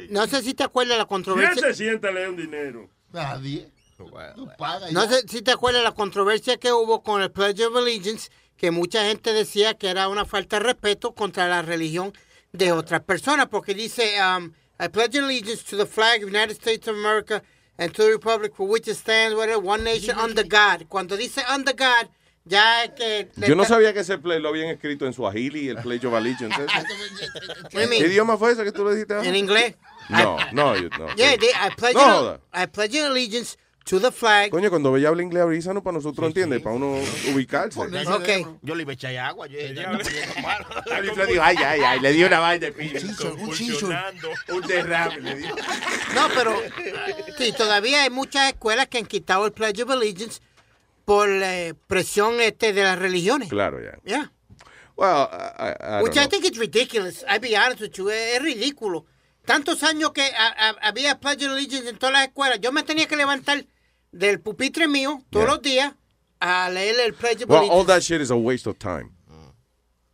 No 0.10 0.28
sé 0.28 0.41
si 0.41 0.54
te 0.54 0.64
acuerdas 0.64 0.97
la 0.97 1.06
¿Quién 1.06 1.24
controversia. 1.24 1.62
se 1.68 1.74
sienta 1.74 2.08
a 2.10 2.12
leer 2.12 2.30
un 2.30 2.38
dinero? 2.38 2.89
Nadie. 3.12 3.70
Tú 3.97 4.50
pagas 4.58 4.91
No 4.93 5.08
sé 5.10 5.28
si 5.28 5.41
te 5.41 5.52
acuerdas 5.52 5.84
la 5.84 5.91
controversia 5.91 6.58
que 6.58 6.72
hubo 6.72 7.04
con 7.04 7.22
el 7.22 7.32
Pledge 7.32 7.66
of 7.66 7.76
Allegiance, 7.76 8.30
que 8.56 8.72
mucha 8.72 9.04
gente 9.06 9.34
decía 9.34 9.74
que 9.74 9.89
era 9.89 10.08
una 10.08 10.26
falta 10.26 10.58
de 10.58 10.66
respeto 10.66 11.14
contra 11.14 11.47
la 11.47 11.62
religión 11.62 12.14
de 12.54 12.72
otras 12.72 13.02
personas, 13.02 13.47
porque 13.47 13.74
dice, 13.74 14.16
um, 14.22 14.52
I 14.80 14.88
pledge 14.88 15.18
allegiance 15.18 15.64
to 15.64 15.78
the 15.78 15.86
flag 15.86 16.24
of 16.24 16.32
the 16.32 16.38
United 16.38 16.56
States 16.56 16.88
of 16.88 16.95
America 16.95 17.43
and 17.80 17.93
to 17.93 18.03
the 18.03 18.09
republic 18.11 18.53
for 18.55 18.67
which 18.67 18.88
it 18.88 18.95
stands, 18.95 19.36
whatever, 19.36 19.59
one 19.59 19.84
nation 19.84 20.15
under 20.17 20.43
God. 20.43 20.86
Cuando 20.89 21.15
dice 21.17 21.41
under 21.49 21.73
God, 21.73 22.09
ya 22.45 22.84
es 22.84 22.91
que... 22.95 23.27
Yo 23.47 23.55
no 23.55 23.63
sabía 23.63 23.93
que 23.93 24.01
ese 24.01 24.17
play 24.17 24.39
lo 24.39 24.49
habían 24.49 24.69
escrito 24.69 25.05
en 25.05 25.13
Swahili, 25.13 25.69
el 25.69 25.77
Pledge 25.77 26.05
of 26.05 26.13
Allegiance. 26.13 26.55
What 26.57 26.86
you 27.73 27.89
¿Qué 27.89 28.07
idioma 28.07 28.38
fue 28.38 28.51
ese 28.51 28.63
que 28.63 28.71
tú 28.71 28.84
le 28.86 28.91
dijiste? 28.95 29.17
En 29.27 29.36
inglés. 29.36 29.75
No, 30.09 30.38
no, 30.51 30.73
no. 30.75 31.15
Yeah, 31.15 31.38
they- 31.38 31.53
I 31.53 31.69
pledge, 31.75 31.95
No 31.95 32.32
an- 32.32 32.39
I 32.53 32.65
pledge 32.65 32.95
an 32.95 33.05
allegiance 33.11 33.57
to 33.86 33.99
the 33.99 34.11
flag. 34.11 34.51
Coño, 34.51 34.69
cuando 34.69 34.95
ella 34.95 35.09
habla 35.09 35.23
inglés 35.23 35.43
avísanos 35.43 35.84
para 35.84 35.95
nosotros, 35.95 36.27
¿entiendes? 36.27 36.61
Para 36.61 36.75
uno 36.75 36.99
ubicarse. 37.34 37.80
Yo 38.61 38.75
le 38.75 38.84
iba 38.84 38.91
a 38.91 38.93
echar 38.93 39.15
agua. 39.17 39.47
Yo, 39.47 39.57
Le 39.59 41.25
digo, 41.27 41.41
ay, 41.43 41.55
ay, 41.57 41.82
ay, 41.82 41.99
le 41.99 42.13
dio 42.13 42.27
una 42.27 42.39
vaina 42.39 42.67
de 42.67 42.71
pillo. 42.71 42.99
Un 44.49 44.61
derrame 44.67 45.21
le 45.21 45.36
dio. 45.36 45.55
No, 46.15 46.27
pero 46.36 46.55
sí, 47.38 47.53
todavía 47.57 48.03
hay 48.03 48.09
muchas 48.09 48.49
escuelas 48.49 48.88
que 48.88 48.99
han 48.99 49.05
quitado 49.05 49.45
el 49.45 49.51
Pledge 49.51 49.84
of 49.84 49.89
Allegiance 49.91 50.41
por 51.05 51.30
eh, 51.30 51.73
presión 51.88 52.39
este 52.39 52.73
de 52.73 52.84
las 52.84 52.99
religiones. 52.99 53.49
Claro, 53.49 53.82
ya. 53.82 53.97
Yeah. 54.03 54.32
Well, 54.95 55.30
I, 55.32 55.69
I, 55.69 55.99
I 55.99 56.03
Which 56.03 56.17
I 56.17 56.27
think 56.27 56.45
it's 56.45 56.57
ridiculous. 56.59 57.23
I'll 57.27 57.39
be 57.39 57.55
honest 57.55 57.82
with 57.82 57.93
you. 57.93 58.09
Es 58.09 58.41
ridículo. 58.41 59.05
Tantos 59.50 59.82
años 59.84 60.12
que 60.14 60.22
a- 60.22 60.70
a- 60.70 60.88
había 60.89 61.20
Pledge 61.20 61.45
of 61.47 61.54
Allegiance 61.54 61.89
en 61.89 61.97
todas 61.97 62.14
las 62.14 62.28
escuelas. 62.28 62.60
Yo 62.62 62.72
me 62.72 62.84
tenía 62.84 63.08
que 63.08 63.16
levantar 63.16 63.66
del 64.12 64.39
pupitre 64.39 64.88
mío 64.88 65.24
todos 65.32 65.45
Yeah. 65.45 65.54
los 65.56 65.62
días 65.64 65.93
a 66.39 66.70
leer 66.70 67.00
el 67.00 67.14
Pledge 67.16 67.43
of 67.45 67.50
Well, 67.50 67.60
all 67.64 67.70
Allegiance. 67.72 67.88
that 67.93 68.02
shit 68.02 68.22
is 68.22 68.30
a 68.32 68.36
waste 68.36 68.70
of 68.70 68.78
time. 68.78 69.10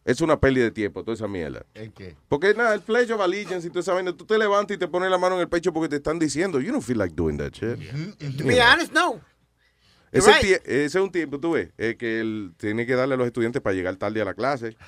Es 0.05 0.21
una 0.21 0.39
pérdida 0.39 0.65
de 0.65 0.71
tiempo, 0.71 1.01
toda 1.03 1.15
esa 1.15 1.27
mierda. 1.27 1.65
¿El 1.73 1.91
qué? 1.91 2.15
Porque 2.29 2.53
nada, 2.53 2.75
el 2.75 2.81
Pledge 2.81 3.11
of 3.11 3.19
Allegiance 3.21 3.65
y 3.67 3.71
toda 3.71 3.81
esa 3.81 3.93
vaina, 3.93 4.13
tú 4.15 4.23
te 4.23 4.37
levantas 4.37 4.75
y 4.75 4.77
te 4.77 4.87
pones 4.87 5.09
la 5.09 5.17
mano 5.17 5.35
en 5.35 5.41
el 5.41 5.49
pecho 5.49 5.73
porque 5.73 5.89
te 5.89 5.95
están 5.97 6.17
diciendo, 6.19 6.61
you 6.61 6.71
don't 6.71 6.83
feel 6.85 6.97
like 6.97 7.13
doing 7.15 7.37
that 7.37 7.51
shit. 7.53 7.77
To 8.37 8.43
be 8.45 8.61
honest, 8.61 8.93
no. 8.93 9.19
Ese, 10.17 10.29
You're 10.31 10.39
tie- 10.41 10.61
ese 10.65 10.85
es 10.85 10.95
un 10.95 11.11
tiempo, 11.11 11.39
tú 11.39 11.51
ves, 11.51 11.69
eh, 11.77 11.95
que 11.97 12.19
él 12.21 12.53
tiene 12.57 12.85
que 12.85 12.95
darle 12.95 13.15
a 13.15 13.17
los 13.17 13.27
estudiantes 13.27 13.61
para 13.61 13.75
llegar 13.75 13.95
tarde 13.97 14.21
a 14.21 14.25
la 14.25 14.33
clase. 14.33 14.75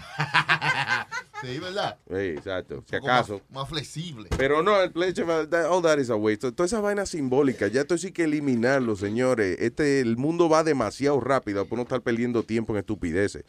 Sí, 1.43 1.59
¿verdad? 1.59 1.97
Sí, 2.09 2.15
exacto, 2.15 2.83
si 2.89 2.95
más- 2.95 3.03
acaso. 3.03 3.41
Más, 3.51 3.69
flexible. 3.69 4.27
Pero 4.37 4.63
no, 4.63 4.81
el 4.81 4.91
that- 4.91 5.67
all 5.69 5.83
that 5.83 5.99
is 5.99 6.09
a 6.09 6.15
waste. 6.15 6.51
Toda 6.51 6.65
esa 6.65 6.79
vaina 6.79 7.05
simbólica, 7.05 7.67
ya 7.67 7.81
esto 7.81 7.95
sí 7.95 8.11
que 8.11 8.23
eliminarlo, 8.23 8.95
señores. 8.95 9.55
Este, 9.59 9.99
el 9.99 10.17
mundo 10.17 10.49
va 10.49 10.63
demasiado 10.63 11.19
rápido 11.19 11.65
por 11.67 11.77
no 11.77 11.83
estar 11.83 12.01
perdiendo 12.01 12.41
tiempo 12.41 12.73
en 12.73 12.79
estupideces. 12.79 13.43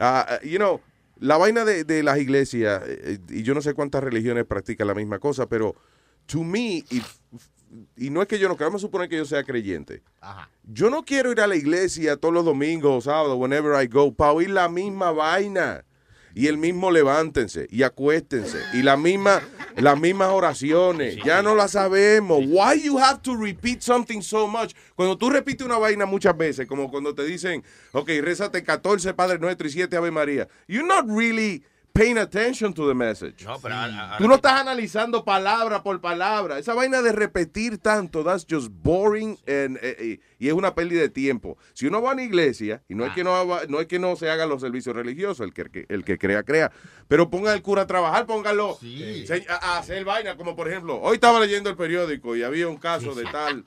Ah, 0.00 0.40
you 0.42 0.56
know, 0.56 0.80
la 1.20 1.36
vaina 1.36 1.64
de, 1.64 1.84
de 1.84 2.02
las 2.02 2.18
iglesias, 2.18 2.82
eh, 2.84 3.18
y 3.28 3.44
yo 3.44 3.54
no 3.54 3.60
sé 3.62 3.72
cuántas 3.74 4.02
religiones 4.02 4.44
practican 4.44 4.88
la 4.88 4.94
misma 4.94 5.20
cosa, 5.20 5.48
pero 5.48 5.76
to 6.26 6.42
me, 6.42 6.78
if- 6.90 7.18
y 7.96 8.10
no 8.10 8.22
es 8.22 8.28
que 8.28 8.38
yo 8.38 8.48
no, 8.48 8.56
que 8.56 8.64
vamos 8.64 8.82
a 8.82 8.86
suponer 8.86 9.08
que 9.08 9.16
yo 9.16 9.24
sea 9.24 9.44
creyente. 9.44 10.02
Yo 10.64 10.90
no 10.90 11.04
quiero 11.04 11.32
ir 11.32 11.40
a 11.40 11.46
la 11.46 11.56
iglesia 11.56 12.16
todos 12.16 12.34
los 12.34 12.44
domingos, 12.44 13.04
sábados, 13.04 13.36
whenever 13.38 13.82
I 13.82 13.86
go, 13.86 14.12
para 14.12 14.32
oír 14.32 14.50
la 14.50 14.68
misma 14.68 15.12
vaina. 15.12 15.84
Y 16.34 16.46
el 16.46 16.56
mismo 16.56 16.92
levántense 16.92 17.66
y 17.68 17.82
acuéstense. 17.82 18.58
Y 18.72 18.82
la 18.82 18.96
misma, 18.96 19.42
las 19.76 19.98
mismas 19.98 20.28
oraciones. 20.28 21.16
Ya 21.24 21.42
no 21.42 21.56
las 21.56 21.72
sabemos. 21.72 22.44
Why 22.46 22.80
you 22.80 22.98
have 22.98 23.22
to 23.22 23.34
repeat 23.34 23.80
something 23.80 24.20
so 24.20 24.46
much? 24.46 24.72
Cuando 24.94 25.18
tú 25.18 25.30
repites 25.30 25.66
una 25.66 25.78
vaina 25.78 26.06
muchas 26.06 26.36
veces, 26.36 26.68
como 26.68 26.90
cuando 26.90 27.12
te 27.14 27.24
dicen, 27.24 27.64
ok, 27.92 28.08
rézate 28.20 28.62
14 28.62 29.14
Padre 29.14 29.40
Nuestro 29.40 29.66
y 29.66 29.70
7 29.72 29.96
Ave 29.96 30.12
María. 30.12 30.46
You're 30.68 30.86
not 30.86 31.06
really 31.08 31.64
paying 31.98 32.18
attention 32.18 32.72
to 32.72 32.86
the 32.86 32.94
message. 32.94 33.44
No, 33.44 33.58
pero 33.60 33.74
ahora- 33.74 34.04
ahora- 34.04 34.18
Tú 34.18 34.28
no 34.28 34.36
estás 34.36 34.60
analizando 34.60 35.24
palabra 35.24 35.82
por 35.82 36.00
palabra. 36.00 36.58
Esa 36.58 36.74
vaina 36.74 37.02
de 37.02 37.10
repetir 37.12 37.78
tanto, 37.78 38.22
that's 38.22 38.46
just 38.48 38.68
boring 38.70 39.36
and, 39.48 39.76
eh, 39.82 39.96
eh, 39.98 40.20
y 40.38 40.48
es 40.48 40.54
una 40.54 40.74
pérdida 40.74 41.00
de 41.00 41.08
tiempo. 41.08 41.58
Si 41.74 41.86
uno 41.86 42.00
va 42.00 42.10
a 42.10 42.12
una 42.14 42.22
iglesia, 42.22 42.82
y 42.88 42.94
no 42.94 43.04
es 43.06 43.12
que 43.12 43.24
no, 43.24 43.46
va- 43.46 43.62
no 43.68 43.80
es 43.80 43.86
que 43.86 43.98
no 43.98 44.14
se 44.16 44.30
hagan 44.30 44.48
los 44.48 44.60
servicios 44.60 44.94
religiosos, 44.94 45.40
el 45.46 45.52
que, 45.52 45.62
el 45.62 45.70
que- 45.70 45.86
el 45.88 46.04
que 46.04 46.18
crea, 46.18 46.42
crea, 46.42 46.70
pero 47.08 47.28
ponga 47.30 47.52
al 47.52 47.62
cura 47.62 47.82
a 47.82 47.86
trabajar, 47.86 48.26
póngalo 48.26 48.78
a, 49.48 49.54
a 49.54 49.78
hacer 49.78 50.04
vaina, 50.04 50.36
como 50.36 50.54
por 50.56 50.68
ejemplo, 50.68 51.00
hoy 51.00 51.14
estaba 51.14 51.40
leyendo 51.40 51.70
el 51.70 51.76
periódico 51.76 52.36
y 52.36 52.42
había 52.42 52.68
un 52.68 52.76
caso 52.76 53.14
de 53.14 53.24
tal. 53.24 53.64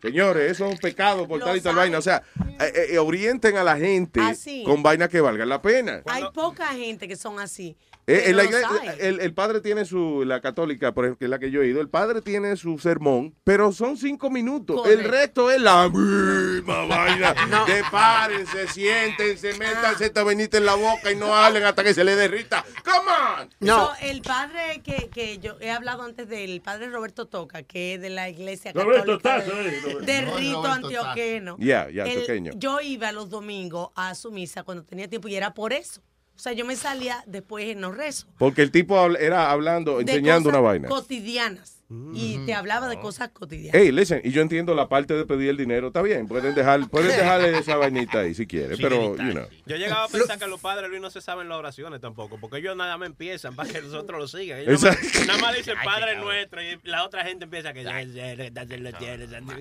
Señores, 0.00 0.50
eso 0.52 0.66
es 0.66 0.72
un 0.72 0.78
pecado 0.78 1.26
por 1.28 1.38
Lo 1.38 1.46
tal 1.46 1.56
y 1.56 1.60
tal 1.60 1.76
vaina. 1.76 1.98
O 1.98 2.02
sea, 2.02 2.22
eh, 2.60 2.88
eh, 2.92 2.98
orienten 2.98 3.56
a 3.56 3.64
la 3.64 3.76
gente 3.76 4.20
Así. 4.20 4.64
con 4.64 4.82
vainas 4.82 5.08
que 5.08 5.20
valgan 5.20 5.48
la 5.48 5.62
pena. 5.62 6.02
Hay 6.06 6.24
poca 6.34 6.66
gente 6.68 7.06
que 7.08 7.16
son 7.16 7.38
así. 7.40 7.76
Eh, 8.06 8.32
la 8.34 8.42
iglesia- 8.44 8.96
el, 8.98 9.20
el 9.20 9.32
padre 9.32 9.60
tiene 9.60 9.84
su, 9.84 10.24
la 10.24 10.40
católica, 10.40 10.92
por 10.92 11.04
ejemplo, 11.04 11.18
que 11.20 11.24
es 11.26 11.30
la 11.30 11.38
que 11.38 11.50
yo 11.52 11.62
he 11.62 11.68
ido, 11.68 11.80
el 11.80 11.88
padre 11.88 12.20
tiene 12.20 12.56
su 12.56 12.78
sermón, 12.78 13.34
pero 13.44 13.70
son 13.72 13.96
cinco 13.96 14.28
minutos. 14.28 14.86
El 14.88 15.04
resto 15.04 15.50
es 15.52 15.60
la 15.60 15.88
misma 15.88 16.84
vaina. 16.86 17.34
Que 17.64 17.82
párense, 17.90 18.66
siéntense, 18.68 19.54
métanse 19.58 20.06
esta 20.06 20.24
vainita 20.24 20.58
en 20.58 20.66
la 20.66 20.74
boca 20.74 21.12
y 21.12 21.16
no 21.16 21.34
hablen 21.34 21.62
hasta 21.64 21.84
que 21.84 21.94
se 21.94 22.02
le 22.02 22.16
derrita. 22.16 22.64
Come 22.84 23.10
on. 23.40 23.68
So, 23.68 23.92
el 24.02 24.20
padre 24.22 24.80
que, 24.82 25.08
que 25.08 25.38
yo 25.38 25.56
he 25.60 25.70
hablado 25.70 26.02
antes 26.02 26.28
del 26.28 26.60
padre 26.60 26.90
Roberto 26.90 27.26
Toca, 27.26 27.62
que 27.62 27.94
es 27.94 28.00
de 28.00 28.10
la 28.10 28.28
iglesia 28.28 28.72
Roberto 28.72 29.18
católica 29.20 29.44
Tazo, 29.44 29.56
de, 29.62 29.68
eh, 29.76 29.80
Roberto. 29.80 30.00
de 30.04 30.22
No, 30.22 30.36
Rito 30.36 30.56
Roberto 30.62 30.72
Antioqueno. 30.86 31.56
Ya, 31.60 31.88
ya, 31.88 32.02
Él- 32.04 32.10
antioqueño. 32.18 32.52
Yo 32.56 32.80
iba 32.80 33.12
los 33.12 33.30
domingos 33.30 33.90
a 33.94 34.14
su 34.16 34.32
misa 34.32 34.64
cuando 34.64 34.82
tenía 34.84 35.08
tiempo 35.08 35.28
y 35.28 35.36
era 35.36 35.54
por 35.54 35.72
eso. 35.72 36.02
O 36.42 36.44
sea, 36.44 36.54
yo 36.54 36.64
me 36.64 36.74
salía 36.74 37.22
después 37.28 37.68
en 37.68 37.80
los 37.82 37.96
rezos. 37.96 38.26
Porque 38.36 38.62
el 38.62 38.72
tipo 38.72 38.98
era 39.14 39.52
hablando, 39.52 39.98
de 39.98 40.02
enseñando 40.02 40.48
cosas 40.48 40.58
una 40.58 40.68
vaina. 40.68 40.88
cotidianas. 40.88 41.81
Y 42.14 42.44
te 42.44 42.54
hablaba 42.54 42.88
de 42.88 42.98
cosas 43.00 43.30
cotidianas. 43.30 43.80
Hey, 43.80 43.90
listen, 43.90 44.20
y 44.24 44.30
yo 44.30 44.42
entiendo 44.42 44.74
la 44.74 44.88
parte 44.88 45.14
de 45.14 45.24
pedir 45.24 45.50
el 45.50 45.56
dinero, 45.56 45.86
está 45.88 46.02
bien, 46.02 46.26
pueden 46.28 46.54
dejar, 46.54 46.88
pueden 46.90 47.08
dejarle 47.08 47.58
esa 47.58 47.76
vainita 47.76 48.20
ahí 48.20 48.34
si 48.34 48.46
quieren, 48.46 48.76
Sí, 48.76 48.82
pero, 48.82 49.16
you 49.16 49.32
know. 49.32 49.44
Yo 49.66 49.76
llegaba 49.76 50.04
a 50.04 50.08
pensar 50.08 50.38
que 50.38 50.46
los 50.46 50.60
padres 50.60 50.88
Luis 50.90 51.00
no 51.00 51.10
se 51.10 51.20
saben 51.20 51.48
las 51.48 51.58
oraciones 51.58 52.00
tampoco, 52.00 52.38
porque 52.38 52.58
ellos 52.58 52.76
nada 52.76 52.96
más 52.98 53.06
empiezan 53.06 53.54
para 53.56 53.68
que 53.70 53.80
nosotros 53.80 54.18
lo 54.20 54.28
sigan. 54.28 54.58
Ellos 54.60 54.82
nada 54.82 54.96
más- 55.00 55.26
nada 55.26 55.40
más 55.40 55.56
dicen 55.56 55.74
Padre. 55.84 56.16
Nuestro 56.16 56.62
y 56.62 56.78
la 56.84 57.04
otra 57.04 57.24
gente 57.24 57.44
empieza 57.44 57.72
que... 57.72 57.82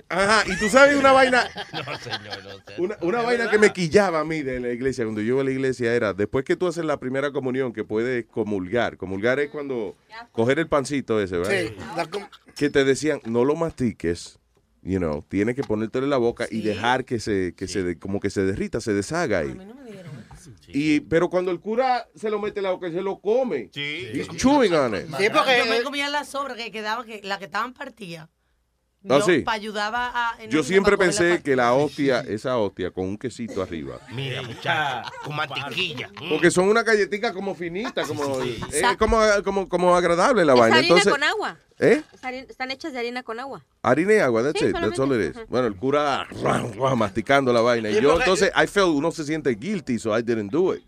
Ajá, 0.09 0.43
y 0.45 0.57
tú 0.57 0.69
sabes 0.69 0.95
una 0.97 1.11
vaina, 1.11 1.43
No, 1.73 1.97
señor, 1.99 2.43
no 2.43 2.51
sé. 2.67 2.81
Una, 2.81 2.97
una 3.01 3.19
¿De 3.19 3.25
vaina 3.25 3.37
verdad? 3.45 3.51
que 3.51 3.57
me 3.59 3.73
quillaba 3.73 4.19
a 4.19 4.25
mí 4.25 4.41
de 4.41 4.59
la 4.59 4.69
iglesia, 4.71 5.03
cuando 5.05 5.21
yo 5.21 5.33
iba 5.33 5.41
a 5.41 5.45
la 5.45 5.51
iglesia, 5.51 5.93
era 5.93 6.13
después 6.13 6.43
que 6.45 6.55
tú 6.55 6.67
haces 6.67 6.83
la 6.85 6.97
primera 6.99 7.31
comunión, 7.31 7.73
que 7.73 7.83
puedes 7.83 8.25
comulgar. 8.25 8.97
Comulgar 8.97 9.39
es 9.39 9.49
cuando 9.49 9.95
coger 10.31 10.59
el 10.59 10.67
pancito 10.67 11.21
ese, 11.21 11.37
¿verdad? 11.37 11.51
Sí, 11.69 11.75
la 11.95 12.05
Que 12.55 12.69
te 12.69 12.83
decían, 12.83 13.21
no 13.25 13.45
lo 13.45 13.55
mastiques, 13.55 14.39
you 14.83 14.97
know, 14.99 15.23
tienes 15.27 15.55
que 15.55 15.63
ponértelo 15.63 16.05
en 16.05 16.09
la 16.09 16.17
boca 16.17 16.47
y 16.49 16.61
dejar 16.61 17.05
que 17.05 17.19
se, 17.19 17.53
que 17.55 17.67
se, 17.67 17.83
de- 17.83 17.99
como 17.99 18.19
que 18.19 18.29
se 18.29 18.43
derrita, 18.43 18.81
se 18.81 18.93
deshaga 18.93 19.39
ahí. 19.39 19.55
Y, 20.67 21.01
pero 21.01 21.29
cuando 21.29 21.51
el 21.51 21.59
cura 21.59 22.07
se 22.15 22.29
lo 22.29 22.39
mete 22.39 22.59
en 22.59 22.63
la 22.63 22.71
boca, 22.71 22.89
se 22.89 23.01
lo 23.01 23.19
come. 23.19 23.69
He's 24.13 24.27
chewing 24.37 24.73
on 24.73 24.95
it. 24.95 25.07
Yo 25.59 25.65
me 25.69 25.83
comía 25.83 26.09
las 26.09 26.29
sobras 26.29 26.57
que 26.57 26.71
quedaban, 26.71 27.05
que, 27.05 27.21
las 27.23 27.37
que 27.39 27.45
estaban 27.45 27.73
partidas. 27.73 28.27
Ah, 29.09 29.17
Yo 29.17 29.21
sí. 29.21 29.39
pa- 29.39 29.53
ayudaba 29.53 30.11
a. 30.13 30.45
Yo 30.45 30.61
siempre 30.61 30.91
la 30.91 30.97
pensé 30.99 31.41
que 31.41 31.55
la 31.55 31.73
hostia, 31.73 32.19
esa 32.21 32.57
hostia 32.57 32.91
con 32.91 33.05
un 33.07 33.17
quesito 33.17 33.63
arriba. 33.63 33.97
Mira, 34.13 34.43
muchacha, 34.43 35.03
con 35.23 35.35
mantequilla. 35.35 36.09
Porque 36.29 36.51
son 36.51 36.67
una 36.69 36.83
galletita 36.83 37.33
como 37.33 37.55
finita, 37.55 38.03
como, 38.03 38.41
Sí, 38.43 38.61
sí. 38.69 38.77
es 38.77 38.97
como, 38.97 39.19
como, 39.43 39.67
como 39.67 39.95
agradable 39.95 40.45
la 40.45 40.53
Es 40.53 40.59
vaina. 40.59 40.75
harina 40.77 40.87
Entonces, 40.89 41.11
con 41.11 41.23
agua. 41.23 41.57
¿Eh? 41.79 42.03
Están 42.47 42.69
hechas 42.69 42.93
de 42.93 42.99
harina 42.99 43.23
con 43.23 43.39
agua. 43.39 43.63
Harina 43.81 44.13
y 44.13 44.17
agua, 44.19 44.43
that's 44.43 44.59
Sí, 44.59 44.67
it, 44.67 44.73
that's 44.73 44.99
all 44.99 45.11
it 45.19 45.29
is. 45.29 45.33
solamente. 45.33 45.45
Bueno, 45.49 45.65
el 45.67 45.75
cura 45.75 46.25
ruah, 46.25 46.59
ruah, 46.75 46.93
masticando 46.95 47.51
la 47.51 47.61
vaina. 47.61 47.89
Y 47.89 47.99
yo 47.99 48.19
entonces, 48.19 48.51
I 48.55 48.67
felt, 48.67 48.89
uno 48.89 49.11
se 49.11 49.23
siente 49.23 49.49
guilty, 49.55 49.97
so 49.97 50.15
I 50.15 50.21
didn't 50.21 50.51
do 50.51 50.75
it. 50.75 50.83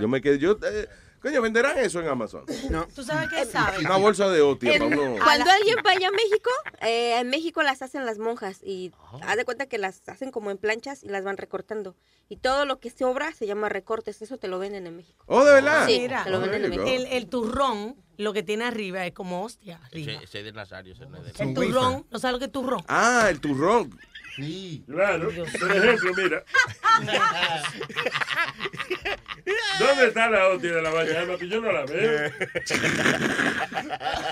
Yo 0.00 0.08
me 0.08 0.20
quedé, 0.20 0.40
yo, 0.40 0.58
eh, 0.60 0.88
coño, 1.20 1.42
venderán 1.42 1.78
eso 1.78 2.00
en 2.00 2.08
Amazon. 2.08 2.44
¿Tú 2.94 3.02
sabes 3.02 3.28
qué 3.30 3.44
sabes? 3.44 3.80
Una 3.80 3.96
bolsa 3.96 4.28
de 4.28 4.40
hostia 4.40 4.74
En- 4.74 4.82
para 4.90 5.00
uno. 5.00 5.22
Cuando 5.22 5.50
alguien 5.50 5.76
vaya 5.84 6.08
a 6.08 6.10
México, 6.12 6.50
eh, 6.80 7.18
en 7.18 7.28
México 7.30 7.62
las 7.62 7.82
hacen 7.82 8.04
las 8.06 8.18
monjas 8.18 8.62
y 8.62 8.92
haz 9.22 9.36
de 9.36 9.44
cuenta 9.44 9.66
que 9.66 9.78
las 9.78 10.08
hacen 10.08 10.30
como 10.30 10.50
en 10.50 10.58
planchas 10.58 11.02
y 11.02 11.08
las 11.08 11.24
van 11.24 11.36
recortando. 11.36 11.96
Y 12.28 12.36
todo 12.36 12.64
lo 12.66 12.78
que 12.78 12.90
sobra 12.90 13.32
se 13.32 13.46
llama 13.46 13.68
recortes, 13.68 14.20
eso 14.22 14.36
te 14.38 14.48
lo 14.48 14.58
venden 14.58 14.86
en 14.86 14.96
México. 14.96 15.24
Oh, 15.28 15.44
¿de 15.44 15.52
verdad? 15.54 15.86
Sí, 15.86 15.98
Mira, 16.00 16.24
te 16.24 16.30
lo 16.30 16.40
venden 16.40 16.64
en 16.64 16.70
México. 16.70 16.86
el, 16.88 17.06
el 17.06 17.26
turrón, 17.28 17.96
lo 18.18 18.32
que 18.32 18.42
tiene 18.42 18.64
arriba 18.64 19.06
es 19.06 19.12
como 19.14 19.44
hostia. 19.44 19.80
Arriba. 19.84 20.12
Ese, 20.12 20.24
ese 20.24 20.42
de 20.42 20.52
Nazario, 20.52 20.92
ese 20.92 21.06
no 21.06 21.16
es 21.18 21.24
de 21.36 21.44
El 21.44 21.54
turrón, 21.54 22.06
¿no 22.10 22.18
sabes 22.18 22.32
lo 22.34 22.38
que 22.38 22.44
es 22.46 22.52
turrón? 22.52 22.82
Ah, 22.88 23.28
el 23.30 23.40
turrón. 23.40 23.98
Sí. 24.38 24.84
Claro. 24.88 25.30
Por 25.58 25.76
ejemplo, 25.76 26.12
mira. 26.16 26.44
¿Dónde 29.78 30.06
está 30.08 30.28
la 30.30 30.48
hostia 30.48 30.74
de 30.74 30.82
la 30.82 30.90
vaina? 30.90 31.26
Papi? 31.26 31.48
Yo 31.48 31.60
no 31.60 31.72
la 31.72 31.84
veo. 31.84 32.30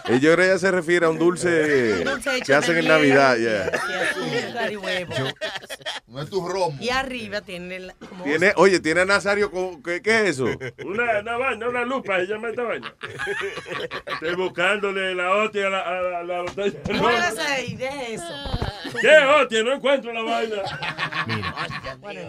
Y 0.09 0.21
yo 0.21 0.35
creo 0.35 0.37
que 0.37 0.45
ella 0.45 0.59
se 0.59 0.71
refiere 0.71 1.07
a 1.07 1.09
un 1.09 1.19
dulce, 1.19 1.95
Un 1.99 2.05
dulce 2.05 2.37
hecho 2.37 2.45
que 2.47 2.55
hacen 2.55 2.77
en 2.77 2.85
miel, 2.85 2.89
Navidad, 2.95 3.37
y 3.39 3.45
ya. 3.45 3.65
azúcar 3.65 4.73
y 4.73 4.77
huevo. 4.77 5.15
No 6.07 6.23
es 6.23 6.31
tu 6.31 6.47
romo. 6.49 6.77
Y 6.81 6.91
arriba 6.91 7.41
tiene 7.41 7.81
la- 7.81 7.95
como 7.95 8.23
Tiene, 8.25 8.53
oye, 8.57 8.79
tiene 8.81 9.01
a 9.01 9.05
Nazario, 9.05 9.51
con, 9.51 9.83
¿qué, 9.83 10.01
qué 10.03 10.21
es 10.23 10.31
eso? 10.39 10.45
Una, 10.85 11.21
una 11.21 11.37
vaina, 11.39 11.69
una 11.69 11.85
lupa, 11.85 12.19
se 12.21 12.27
llama 12.27 12.51
esta 12.51 12.63
vaina. 12.63 12.95
Estoy 14.07 14.35
buscándole 14.37 15.15
la 15.15 15.35
hostia 15.35 15.67
a 15.67 15.71
la, 15.71 15.81
a 15.81 16.03
la, 16.03 16.19
a 16.21 16.23
la 16.23 16.43
botella. 16.43 16.79
No. 16.93 17.11
Eso. 17.11 18.25
¿Qué 19.01 19.09
hostia? 19.43 19.63
No 19.63 19.73
encuentro 19.75 20.13
la 20.13 20.23
vaina. 20.23 20.57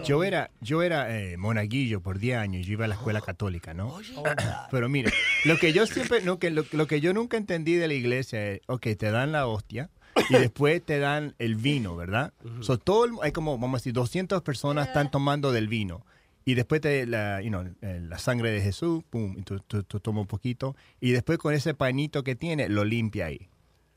Yo 0.06 0.24
era, 0.24 0.50
yo 0.62 0.82
era 0.84 1.16
eh, 1.16 1.38
monaguillo 1.38 2.02
por 2.02 2.20
10 2.20 2.38
años, 2.38 2.66
yo 2.66 2.74
iba 2.74 2.86
a 2.86 2.88
la 2.88 2.96
escuela 2.96 3.22
católica, 3.22 3.74
¿no? 3.74 3.94
Pero 4.72 4.90
mira, 4.90 5.12
lo 5.46 5.58
que 5.58 5.74
yo 5.74 5.86
siempre, 5.86 6.22
no, 6.22 6.40
que 6.40 6.50
lo, 6.52 6.66
lo 6.72 6.88
que 6.88 7.02
yo 7.02 7.14
nunca 7.14 7.38
entendí 7.38 7.74
de 7.76 7.88
la 7.88 7.94
iglesia 7.94 8.52
es, 8.52 8.62
ok, 8.68 8.88
te 8.98 9.12
dan 9.12 9.32
la 9.32 9.48
hostia 9.48 9.90
y 10.30 10.34
después 10.38 10.84
te 10.84 11.00
dan 11.00 11.36
el 11.40 11.56
vino, 11.56 11.96
¿verdad? 11.96 12.34
So, 12.62 12.78
todo 12.78 13.06
el- 13.06 13.12
hay 13.22 13.32
como, 13.32 13.58
vamos 13.58 13.76
a 13.76 13.80
decir, 13.82 13.94
200 13.94 14.42
personas 14.42 14.88
están 14.88 15.12
tomando 15.12 15.52
del 15.52 15.68
vino. 15.68 16.06
Y 16.46 16.54
después 16.54 16.80
te, 16.80 17.06
la, 17.06 17.42
you 17.42 17.50
know, 17.50 17.66
eh, 17.82 18.00
la 18.02 18.18
sangre 18.20 18.52
de 18.52 18.62
Jesús, 18.62 19.04
pum, 19.10 19.36
y 19.38 19.42
tú, 19.42 19.60
tú, 19.60 19.84
tú 19.84 20.00
tomas 20.00 20.22
un 20.22 20.28
poquito. 20.28 20.78
Y 21.02 21.12
después 21.12 21.38
con 21.40 21.54
ese 21.54 21.74
pañito 21.74 22.24
que 22.24 22.36
tiene, 22.36 22.70
lo 22.70 22.86
limpia 22.86 23.26
ahí. 23.26 23.50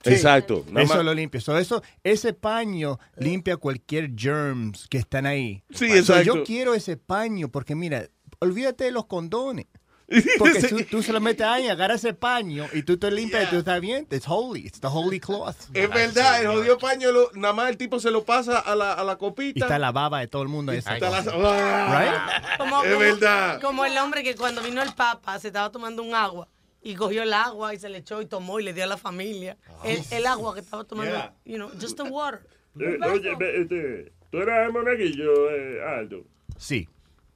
Exacto. 0.05 0.65
Nada 0.69 0.83
Eso 0.85 0.95
más- 0.97 1.05
lo 1.05 1.15
limpia. 1.15 1.41
So, 1.41 1.57
eso, 1.59 1.83
ese 2.05 2.33
paño 2.33 2.99
limpia 3.17 3.57
cualquier 3.57 4.11
germs 4.17 4.87
que 4.89 4.99
están 4.99 5.27
ahí. 5.27 5.63
Sí, 5.71 5.89
So, 5.89 5.95
exacto. 5.97 6.23
yo 6.25 6.45
quiero 6.45 6.75
ese 6.75 6.97
paño 6.97 7.49
porque, 7.51 7.75
mira, 7.75 8.07
olvídate 8.39 8.85
de 8.85 8.93
los 8.93 9.07
condones. 9.07 9.67
Porque 10.41 10.61
tú, 10.65 10.77
tú 10.91 11.03
se 11.05 11.13
lo 11.13 11.21
metes 11.21 11.47
ahí, 11.47 11.69
agarras 11.69 12.03
ese 12.05 12.15
paño 12.15 12.67
y 12.73 12.83
tú 12.83 12.99
te 12.99 13.13
limpias 13.13 13.45
y 13.45 13.47
tú 13.47 13.59
estás 13.59 13.81
bien. 13.81 14.09
It's 14.11 14.27
holy. 14.27 14.67
It's 14.67 14.81
the 14.81 14.89
holy 14.89 15.21
cloth. 15.21 15.55
Es 15.73 15.89
verdad, 15.89 16.41
el 16.41 16.49
jodido 16.49 16.79
paño, 16.79 17.13
lo- 17.13 17.31
nada 17.35 17.55
más 17.55 17.69
el 17.71 17.77
tipo 17.77 18.01
se 18.01 18.11
lo 18.11 18.25
pasa 18.25 18.59
a 18.59 18.75
la, 18.75 18.93
a 18.95 19.05
la 19.05 19.13
Y 19.13 19.17
copita. 19.19 19.67
está 19.67 19.79
la 19.79 19.93
baba 19.93 20.19
de 20.19 20.27
todo 20.27 20.43
el 20.43 20.49
mundo. 20.49 20.73
Esa 20.73 20.95
está 20.97 21.11
la-. 21.11 21.25
Ah. 21.33 22.57
Como, 22.59 22.83
Es 22.83 22.89
como- 22.89 22.99
verdad. 22.99 23.61
Como 23.61 23.85
el 23.85 23.97
hombre 23.99 24.25
que 24.25 24.35
cuando 24.35 24.63
vino 24.63 24.83
el 24.83 24.93
Papa 24.95 25.39
se 25.39 25.47
estaba 25.47 25.71
tomando 25.71 26.03
un 26.03 26.13
agua 26.13 26.49
y 26.83 26.95
cogió 26.95 27.22
el 27.22 27.33
agua 27.33 27.74
y 27.74 27.78
se 27.78 27.89
le 27.89 27.99
echó 27.99 28.20
y 28.22 28.26
tomó 28.26 28.59
y 28.61 28.62
le 28.64 28.72
dio 28.72 28.85
a 28.85 28.87
la 28.87 28.97
familia. 28.97 29.57
El, 29.85 30.01
el 30.11 30.26
agua 30.26 30.55
que 30.55 30.61
estaba 30.61 30.85
tomando, 30.85 31.12
Yeah. 31.12 31.35
you 31.45 31.57
know, 31.57 31.68
just 31.81 31.97
the 31.97 32.03
water. 32.05 32.41
Eh, 32.78 32.99
oye, 33.05 33.37
este, 33.61 34.12
tú 34.31 34.39
eras 34.39 34.72
monaguillo, 34.72 35.51
eh, 35.51 35.83
Aldo. 35.85 36.24
Sí, 36.57 36.89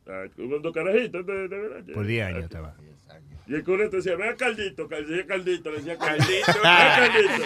Ah, 0.07 0.25
con 0.37 0.61
dos 0.63 0.73
carajitos, 0.75 1.25
de, 1.27 1.49
de 1.49 1.59
verdad. 1.59 1.95
por 1.95 2.07
10 2.07 2.27
años 2.27 2.45
estaba. 2.45 2.75
Y 3.47 3.55
el 3.55 3.63
cura 3.63 3.91
te 3.91 3.97
decía, 3.97 4.17
ve 4.17 4.29
a 4.31 4.37
Caldito, 4.37 4.89
Cal- 4.89 5.07
decía 5.07 5.27
Caldito, 5.27 5.71
le 5.71 5.77
decía 5.77 5.99
Caldito, 5.99 6.53
ve 6.63 6.69
a 6.69 6.97
Caldito. 6.97 7.45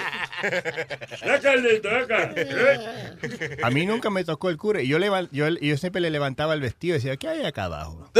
Ve 1.24 1.30
a 1.32 1.40
Caldito, 1.40 1.88
ve 1.88 1.96
acá. 1.96 2.32
¿eh? 2.36 3.56
A 3.64 3.70
mí 3.70 3.84
nunca 3.84 4.08
me 4.10 4.22
tocó 4.24 4.48
el 4.48 4.56
cura. 4.56 4.80
Y 4.80 4.86
yo, 4.88 4.98
leva- 5.00 5.28
yo, 5.32 5.48
yo 5.48 5.76
siempre 5.76 6.00
le 6.00 6.10
levantaba 6.10 6.54
el 6.54 6.60
vestido 6.60 6.94
y 6.94 6.98
decía, 6.98 7.16
¿qué 7.16 7.26
hay 7.28 7.44
acá 7.44 7.64
abajo? 7.64 8.08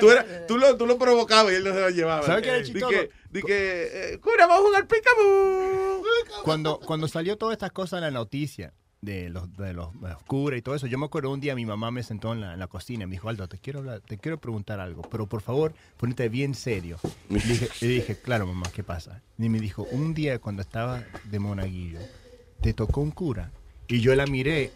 Tú, 0.00 0.10
era- 0.10 0.46
tú 0.46 0.56
lo, 0.58 0.76
tú 0.76 0.86
lo 0.86 0.98
provocabas 0.98 1.52
y 1.52 1.56
él 1.56 1.64
no 1.64 1.72
se 1.74 1.80
lo 1.80 1.90
llevaba. 1.90 2.22
¿Sabes 2.22 2.42
qué 2.42 2.48
era 2.50 2.58
Di 2.58 2.64
chistoso? 2.64 2.88
que, 2.90 3.10
di 3.30 3.42
que, 3.42 4.12
eh, 4.14 4.18
cura, 4.20 4.46
vamos 4.46 4.64
a 4.64 4.66
jugar 4.68 4.86
picaboo. 4.86 6.02
Cuando, 6.44 6.78
cuando 6.80 7.08
salió 7.08 7.36
todas 7.36 7.54
estas 7.54 7.72
cosas 7.72 7.98
en 7.98 8.04
la 8.04 8.10
noticia 8.12 8.72
de 9.06 9.30
los, 9.30 9.56
de 9.56 9.72
los, 9.72 9.98
de 10.00 10.08
los 10.10 10.22
curas 10.24 10.58
y 10.58 10.62
todo 10.62 10.74
eso, 10.74 10.88
yo 10.88 10.98
me 10.98 11.06
acuerdo 11.06 11.30
un 11.30 11.38
día 11.40 11.54
mi 11.54 11.64
mamá 11.64 11.90
me 11.92 12.02
sentó 12.02 12.32
en 12.32 12.40
la, 12.40 12.52
en 12.54 12.58
la 12.58 12.66
cocina 12.66 13.04
y 13.04 13.06
me 13.06 13.12
dijo, 13.12 13.28
Aldo, 13.28 13.48
te 13.48 13.56
quiero, 13.58 13.78
hablar- 13.78 14.00
te 14.00 14.18
quiero 14.18 14.38
preguntar 14.38 14.80
algo, 14.80 15.02
pero 15.02 15.26
por 15.26 15.40
favor, 15.42 15.72
ponete 15.96 16.28
bien 16.28 16.54
serio. 16.54 16.98
Y 17.30 17.86
dije, 17.86 18.16
claro, 18.16 18.46
mamá, 18.46 18.66
¿qué 18.74 18.82
pasa? 18.82 19.22
Y 19.38 19.48
me 19.48 19.60
dijo, 19.60 19.86
un 19.92 20.12
día 20.12 20.40
cuando 20.40 20.60
estaba 20.60 21.04
de 21.30 21.38
monaguillo, 21.38 22.00
te 22.60 22.74
tocó 22.74 23.00
un 23.00 23.12
cura. 23.12 23.52
Y 23.86 24.00
yo 24.00 24.14
la 24.16 24.26
miré, 24.26 24.72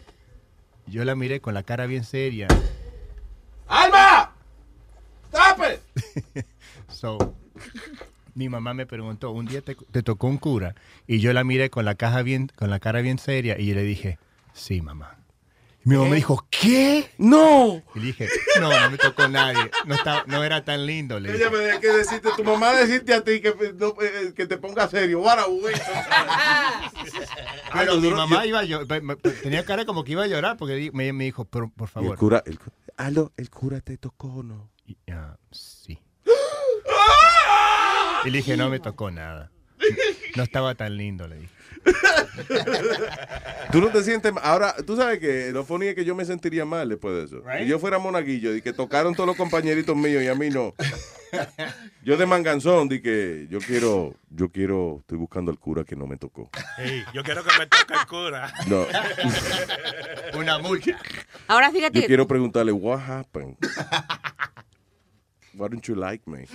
yo 0.87 1.03
la 1.03 1.13
miré 1.15 1.41
con 1.41 1.53
la 1.53 1.63
cara 1.63 1.85
bien 1.85 2.05
seria. 2.05 2.47
¡Alma! 3.67 4.31
¡Stop 5.31 5.59
it! 6.35 6.45
So, 6.89 7.35
mi 8.35 8.49
mamá 8.49 8.73
me 8.73 8.85
preguntó, 8.85 9.31
un 9.31 9.45
día 9.45 9.61
te, 9.61 9.75
te 9.75 10.03
tocó 10.03 10.27
un 10.27 10.37
cura 10.37 10.75
y 11.07 11.19
yo 11.19 11.33
la 11.33 11.43
miré 11.43 11.69
con 11.69 11.85
la 11.85 11.95
caja 11.95 12.21
bien, 12.21 12.51
con 12.55 12.69
la 12.69 12.79
cara 12.79 13.01
bien 13.01 13.17
seria 13.19 13.59
y 13.59 13.67
yo 13.67 13.75
le 13.75 13.83
dije, 13.83 14.17
sí, 14.53 14.81
mamá. 14.81 15.17
Y 15.83 15.89
mi 15.89 15.95
mamá 15.95 16.09
me 16.11 16.15
dijo, 16.17 16.45
¿qué? 16.51 17.09
No. 17.17 17.81
Y 17.95 17.99
le 17.99 18.05
dije, 18.05 18.29
no, 18.59 18.69
no 18.69 18.91
me 18.91 18.97
tocó 18.99 19.27
nadie. 19.27 19.71
No, 19.87 19.95
estaba, 19.95 20.23
no 20.27 20.43
era 20.43 20.63
tan 20.63 20.85
lindo. 20.85 21.19
Le 21.19 21.31
dije. 21.31 21.41
Ella 21.43 21.51
me 21.51 21.57
debe 21.57 21.79
que 21.79 21.87
decirte, 21.87 22.29
tu 22.37 22.43
mamá 22.43 22.71
decirte 22.73 23.15
a 23.15 23.23
ti 23.23 23.41
que, 23.41 23.55
no, 23.79 23.95
eh, 23.99 24.31
que 24.35 24.45
te 24.45 24.57
ponga 24.57 24.87
serio. 24.87 25.21
What 25.21 25.39
a 25.39 25.47
waste 25.47 25.81
of 25.81 26.05
time. 26.07 27.25
Pero 27.73 27.97
mi 27.99 28.11
mamá 28.11 28.43
yo- 28.43 28.49
iba 28.49 28.59
a 28.59 28.63
llorar, 28.63 29.17
tenía 29.41 29.65
cara 29.65 29.85
como 29.85 30.03
que 30.03 30.11
iba 30.11 30.23
a 30.23 30.27
llorar 30.27 30.55
porque 30.57 30.91
me, 30.93 31.11
me 31.13 31.23
dijo, 31.23 31.45
pero 31.45 31.71
por 31.75 31.89
Y 31.89 31.91
favor. 31.91 32.11
el 32.11 32.17
cura, 32.17 32.43
el, 32.45 32.59
Aldo, 32.97 33.31
el 33.37 33.49
cura 33.49 33.81
te 33.81 33.97
tocó 33.97 34.27
o 34.27 34.43
no. 34.43 34.69
Y, 34.85 34.95
ah, 35.11 35.35
sí. 35.51 35.97
Y 38.25 38.29
le 38.29 38.37
dije, 38.37 38.57
no 38.57 38.69
me 38.69 38.79
tocó 38.79 39.11
nada. 39.11 39.51
No 40.35 40.43
estaba 40.43 40.75
tan 40.75 40.95
lindo, 40.97 41.27
le 41.27 41.37
dije. 41.37 41.53
Tú 43.71 43.81
no 43.81 43.89
te 43.89 44.03
sientes 44.03 44.31
mal. 44.31 44.43
Ahora, 44.45 44.75
tú 44.85 44.95
sabes 44.95 45.19
que 45.19 45.51
lo 45.51 45.63
funny 45.65 45.87
es 45.87 45.95
que 45.95 46.05
yo 46.05 46.15
me 46.15 46.25
sentiría 46.25 46.65
mal 46.65 46.89
después 46.89 47.15
de 47.15 47.23
eso. 47.23 47.43
Si 47.59 47.65
yo 47.67 47.79
fuera 47.79 47.99
monaguillo 47.99 48.55
y 48.55 48.61
que 48.61 48.73
tocaron 48.73 49.15
todos 49.15 49.27
los 49.27 49.35
compañeritos 49.35 49.95
míos 49.95 50.23
y 50.23 50.27
a 50.27 50.35
mí 50.35 50.49
no. 50.49 50.73
Yo 52.03 52.17
de 52.17 52.25
manganzón 52.25 52.89
di 52.89 53.01
que 53.01 53.47
yo 53.49 53.59
quiero, 53.59 54.15
yo 54.29 54.49
quiero, 54.49 54.97
estoy 54.99 55.17
buscando 55.17 55.49
al 55.51 55.57
cura 55.59 55.83
que 55.83 55.95
no 55.95 56.05
me 56.05 56.17
tocó. 56.17 56.49
Yo 57.13 57.23
quiero 57.23 57.43
que 57.43 57.57
me 57.57 57.67
toque 57.67 57.93
el 57.93 58.07
cura. 58.07 58.53
No. 58.67 58.85
Una 60.37 60.59
multa. 60.59 60.97
Ahora 61.47 61.71
fíjate 61.71 62.01
Yo 62.01 62.07
quiero 62.07 62.27
preguntarle, 62.27 62.71
what 62.71 62.99
happened? 62.99 63.55
Why 65.53 65.67
don't 65.69 65.81
you 65.85 65.95
like 65.95 66.23
me? 66.29 66.45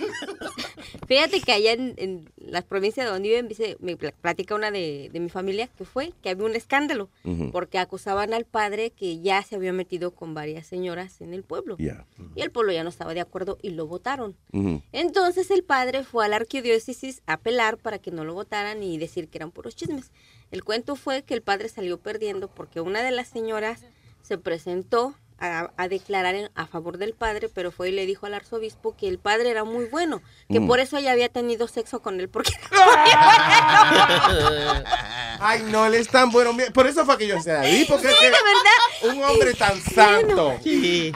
Fíjate 1.07 1.41
que 1.41 1.51
allá 1.51 1.73
en, 1.73 1.93
en 1.97 2.29
las 2.37 2.63
provincias 2.63 3.05
de 3.05 3.11
donde 3.11 3.29
viven, 3.29 3.77
me 3.79 3.95
pla- 3.97 4.11
platica 4.11 4.55
una 4.55 4.71
de, 4.71 5.09
de 5.11 5.19
mi 5.19 5.29
familia 5.29 5.67
que 5.67 5.85
fue 5.85 6.13
que 6.21 6.29
había 6.29 6.45
un 6.45 6.55
escándalo 6.55 7.09
Ujú. 7.23 7.51
porque 7.51 7.77
acusaban 7.77 8.33
al 8.33 8.45
padre 8.45 8.91
que 8.91 9.19
ya 9.19 9.43
se 9.43 9.55
había 9.55 9.73
metido 9.73 10.11
con 10.11 10.33
varias 10.33 10.65
señoras 10.67 11.21
en 11.21 11.33
el 11.33 11.43
pueblo. 11.43 11.77
Yeah. 11.77 12.05
Y 12.35 12.41
el 12.41 12.51
pueblo 12.51 12.71
ya 12.73 12.83
no 12.83 12.89
estaba 12.89 13.13
de 13.13 13.21
acuerdo 13.21 13.57
y 13.61 13.71
lo 13.71 13.87
votaron. 13.87 14.35
Ujú. 14.51 14.81
Entonces 14.91 15.51
el 15.51 15.63
padre 15.63 16.03
fue 16.03 16.25
a 16.25 16.27
la 16.27 16.37
arquidiócesis 16.37 17.21
a 17.25 17.33
apelar 17.33 17.77
para 17.77 17.99
que 17.99 18.11
no 18.11 18.23
lo 18.25 18.33
votaran 18.33 18.81
y 18.83 18.97
decir 18.97 19.27
que 19.27 19.37
eran 19.37 19.51
puros 19.51 19.75
chismes. 19.75 20.11
El 20.51 20.63
cuento 20.63 20.95
fue 20.95 21.23
que 21.23 21.33
el 21.33 21.41
padre 21.41 21.69
salió 21.69 21.99
perdiendo 21.99 22.47
porque 22.47 22.81
una 22.81 23.01
de 23.03 23.11
las 23.11 23.27
señoras 23.27 23.81
se 24.21 24.37
presentó 24.37 25.15
a, 25.39 25.71
a 25.77 25.87
declarar 25.87 26.35
en- 26.35 26.49
a 26.55 26.65
favor 26.65 26.97
del 26.97 27.13
padre, 27.13 27.49
pero 27.53 27.71
fue 27.71 27.89
y 27.89 27.91
le 27.91 28.05
dijo 28.05 28.25
al 28.25 28.33
arzobispo 28.33 28.95
que 28.97 29.07
el 29.07 29.19
padre 29.19 29.51
era 29.51 29.63
muy 29.63 29.85
bueno, 29.85 30.21
que 30.49 30.59
Mm. 30.59 30.67
por 30.67 30.79
eso 30.79 30.97
ella 30.97 31.11
había 31.11 31.29
tenido 31.29 31.67
sexo 31.67 32.01
con 32.01 32.19
él, 32.19 32.29
porque 32.29 32.51
Ay, 35.39 35.61
no, 35.69 35.85
él 35.85 35.93
es 35.93 36.07
tan 36.07 36.31
bueno. 36.31 36.55
Por 36.73 36.87
eso 36.87 37.05
fue 37.05 37.17
que 37.17 37.27
yo 37.27 37.39
se 37.41 37.53
la 37.53 37.61
porque 37.87 38.07
Sí, 38.07 38.13
es 38.13 38.19
que 38.19 38.25
de 38.25 38.31
verdad. 38.31 39.17
un 39.17 39.23
hombre 39.23 39.53
tan 39.53 39.79
santo. 39.81 40.55
que 40.63 41.11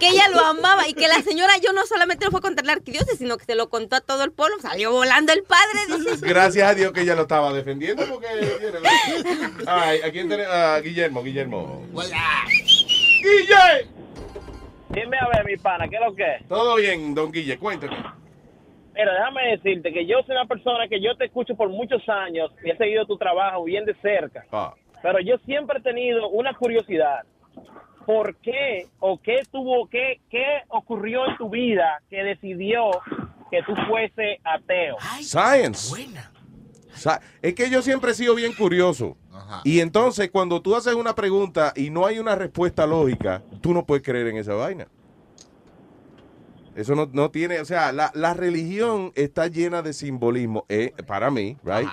ella 0.00 0.28
lo 0.28 0.40
amaba 0.44 0.86
y 0.88 0.94
que 0.94 1.08
la 1.08 1.22
señora 1.22 1.56
yo 1.58 1.72
no 1.72 1.86
solamente 1.86 2.26
lo 2.26 2.30
fue 2.30 2.40
a 2.40 2.42
contar 2.42 2.64
a 2.64 2.66
la 2.66 2.72
arquidiócesis, 2.74 3.18
sino 3.18 3.38
que 3.38 3.46
se 3.46 3.54
lo 3.54 3.70
contó 3.70 3.96
a 3.96 4.00
todo 4.02 4.24
el 4.24 4.32
pueblo, 4.32 4.56
salió 4.60 4.92
volando 4.92 5.32
el 5.32 5.42
padre. 5.42 5.86
dice. 6.10 6.26
Gracias 6.26 6.68
a 6.68 6.74
Dios 6.74 6.92
que 6.92 7.00
ella 7.00 7.14
lo 7.14 7.22
estaba 7.22 7.52
defendiendo, 7.54 8.04
porque. 8.06 8.26
Ay, 9.66 10.00
¿a 10.02 10.10
quién 10.12 10.28
tenemos? 10.28 10.54
A 10.54 10.78
Guillermo, 10.80 11.22
Guillermo. 11.22 11.86
¡Guille! 13.26 13.88
Dime 14.90 15.18
a 15.18 15.28
ver, 15.28 15.44
mi 15.44 15.56
pana, 15.56 15.88
¿qué 15.88 15.96
es 15.96 16.02
lo 16.02 16.14
que 16.14 16.34
es? 16.36 16.48
Todo 16.48 16.76
bien, 16.76 17.14
don 17.14 17.32
Guille, 17.32 17.58
cuéntame. 17.58 17.96
Mira, 18.94 19.12
déjame 19.12 19.56
decirte 19.56 19.92
que 19.92 20.06
yo 20.06 20.22
soy 20.24 20.36
una 20.36 20.46
persona 20.46 20.88
que 20.88 21.00
yo 21.00 21.16
te 21.16 21.26
escucho 21.26 21.54
por 21.56 21.68
muchos 21.68 22.08
años 22.08 22.50
y 22.64 22.70
he 22.70 22.76
seguido 22.76 23.04
tu 23.04 23.18
trabajo 23.18 23.64
bien 23.64 23.84
de 23.84 23.94
cerca. 23.96 24.46
Ah. 24.52 24.74
Pero 25.02 25.20
yo 25.20 25.36
siempre 25.44 25.78
he 25.78 25.82
tenido 25.82 26.28
una 26.28 26.54
curiosidad. 26.54 27.24
¿Por 28.06 28.36
qué 28.36 28.86
o 29.00 29.18
qué 29.18 29.42
tuvo, 29.50 29.88
qué, 29.88 30.20
qué 30.30 30.62
ocurrió 30.68 31.28
en 31.28 31.36
tu 31.36 31.50
vida 31.50 32.00
que 32.08 32.22
decidió 32.22 32.90
que 33.50 33.62
tú 33.64 33.74
fuese 33.88 34.38
ateo? 34.44 34.96
Science. 35.20 35.94
Es 37.42 37.54
que 37.54 37.70
yo 37.70 37.82
siempre 37.82 38.12
he 38.12 38.14
sido 38.14 38.34
bien 38.34 38.52
curioso. 38.52 39.16
Y 39.64 39.80
entonces, 39.80 40.30
cuando 40.30 40.60
tú 40.62 40.74
haces 40.74 40.94
una 40.94 41.14
pregunta 41.14 41.72
y 41.76 41.90
no 41.90 42.06
hay 42.06 42.18
una 42.18 42.34
respuesta 42.34 42.86
lógica, 42.86 43.42
tú 43.60 43.72
no 43.72 43.84
puedes 43.84 44.02
creer 44.04 44.28
en 44.28 44.38
esa 44.38 44.54
vaina. 44.54 44.88
Eso 46.74 46.94
no, 46.94 47.08
no 47.10 47.30
tiene, 47.30 47.58
o 47.60 47.64
sea, 47.64 47.90
la, 47.90 48.10
la 48.14 48.34
religión 48.34 49.10
está 49.14 49.46
llena 49.46 49.80
de 49.80 49.94
simbolismo, 49.94 50.66
eh, 50.68 50.92
para 51.06 51.30
mí, 51.30 51.56
right? 51.64 51.88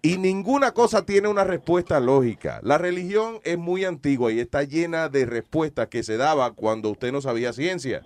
Y 0.00 0.16
ninguna 0.16 0.70
cosa 0.70 1.04
tiene 1.04 1.26
una 1.26 1.42
respuesta 1.42 1.98
lógica. 1.98 2.60
La 2.62 2.78
religión 2.78 3.40
es 3.42 3.58
muy 3.58 3.84
antigua 3.84 4.30
y 4.30 4.38
está 4.38 4.62
llena 4.62 5.08
de 5.08 5.26
respuestas 5.26 5.88
que 5.88 6.04
se 6.04 6.16
daba 6.16 6.52
cuando 6.52 6.90
usted 6.90 7.10
no 7.10 7.20
sabía 7.20 7.52
ciencia. 7.52 8.02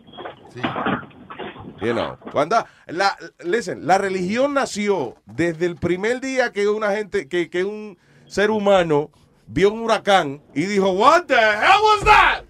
You 1.82 1.94
know, 1.94 2.16
cuando 2.30 2.64
la, 2.86 3.16
listen, 3.44 3.86
la 3.88 3.98
religión 3.98 4.54
nació 4.54 5.16
desde 5.26 5.66
el 5.66 5.74
primer 5.76 6.20
día 6.20 6.52
que 6.52 6.68
una 6.68 6.92
gente, 6.92 7.28
que, 7.28 7.50
que 7.50 7.64
un 7.64 7.98
ser 8.26 8.52
humano 8.52 9.10
vio 9.46 9.72
un 9.72 9.80
huracán 9.80 10.40
y 10.54 10.62
dijo, 10.66 10.90
What 10.92 11.24
the 11.26 11.34
hell 11.34 11.80
was 11.82 12.04
that? 12.04 12.44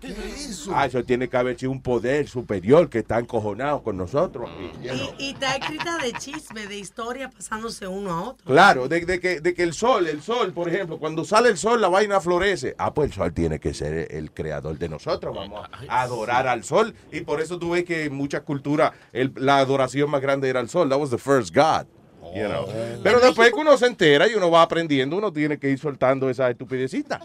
Ah, 0.73 0.87
eso 0.87 1.03
tiene 1.03 1.29
que 1.29 1.37
haber 1.37 1.59
sido 1.59 1.73
un 1.73 1.83
poder 1.83 2.29
superior 2.29 2.89
que 2.89 2.99
está 3.01 3.19
encojonado 3.19 3.83
con 3.83 3.97
nosotros. 3.97 4.49
Y, 4.61 4.87
you 4.87 4.93
know. 4.95 5.15
Y, 5.19 5.25
y 5.25 5.31
está 5.33 5.57
escrita 5.57 5.99
de 5.99 6.13
chisme, 6.13 6.67
de 6.67 6.79
historia 6.79 7.31
pasándose 7.31 7.87
uno 7.89 8.11
a 8.13 8.23
otro. 8.23 8.45
Claro, 8.47 8.89
de, 8.89 9.05
de 9.05 9.19
que, 9.21 9.41
de 9.41 9.55
que 9.55 9.63
el 9.63 9.73
sol, 9.75 10.07
el 10.07 10.23
sol, 10.23 10.53
por 10.53 10.69
ejemplo, 10.69 10.99
cuando 10.99 11.25
sale 11.25 11.49
el 11.49 11.57
sol, 11.59 11.81
la 11.81 11.89
vaina 11.89 12.21
florece. 12.21 12.75
Ah, 12.79 12.95
pues 12.95 13.11
el 13.11 13.15
sol 13.15 13.33
tiene 13.33 13.59
que 13.59 13.75
ser 13.75 14.09
el 14.13 14.31
creador 14.33 14.79
de 14.79 14.89
nosotros. 14.89 15.35
Vamos 15.35 15.67
a 15.89 16.03
adorar 16.03 16.47
al 16.47 16.63
sol. 16.63 16.95
Y 17.11 17.23
por 17.23 17.41
eso 17.41 17.59
tú 17.59 17.71
ves 17.71 17.85
que 17.85 18.05
en 18.05 18.15
muchas 18.15 18.43
culturas 18.43 18.93
el- 19.13 19.33
la 19.37 19.59
adoración 19.59 20.11
más 20.11 20.21
grande 20.21 20.49
era 20.49 20.61
el 20.61 20.69
sol. 20.69 20.89
That 20.89 20.99
was 21.01 21.11
the 21.11 21.19
first 21.19 21.55
God. 21.55 21.87
You 22.35 22.47
know. 22.49 22.67
Pero 23.03 23.21
después 23.21 23.51
que 23.53 23.61
uno 23.61 23.77
se 23.77 23.87
entera 23.87 24.29
y 24.29 24.35
uno 24.35 24.51
va 24.51 24.63
aprendiendo, 24.63 25.17
uno 25.17 25.33
tiene 25.33 25.59
que 25.59 25.71
ir 25.71 25.79
soltando 25.79 26.29
esa 26.31 26.51
estupidecita. 26.51 27.21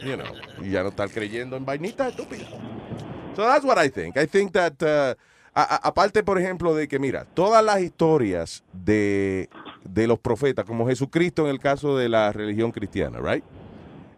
You 0.00 0.14
know, 0.14 0.26
y 0.64 0.70
ya 0.70 0.82
no 0.82 0.90
estar 0.90 1.10
creyendo 1.10 1.56
en 1.56 1.64
vainitas 1.64 2.08
estúpidas. 2.10 2.48
So 3.34 3.42
that's 3.42 3.64
what 3.64 3.82
I 3.84 3.88
think. 3.90 4.16
I 4.16 4.26
think 4.26 4.52
that, 4.52 4.74
uh, 4.82 5.14
a- 5.54 5.74
a- 5.74 5.88
aparte, 5.88 6.22
por 6.22 6.38
ejemplo, 6.40 6.74
de 6.74 6.86
que, 6.88 6.98
mira, 6.98 7.24
todas 7.34 7.64
las 7.64 7.80
historias 7.80 8.62
de, 8.72 9.48
de 9.84 10.06
los 10.06 10.18
profetas, 10.18 10.64
como 10.64 10.86
Jesucristo 10.88 11.44
en 11.44 11.50
el 11.50 11.58
caso 11.60 11.96
de 11.96 12.08
la 12.08 12.32
religión 12.32 12.70
cristiana, 12.72 13.18
right? 13.20 13.44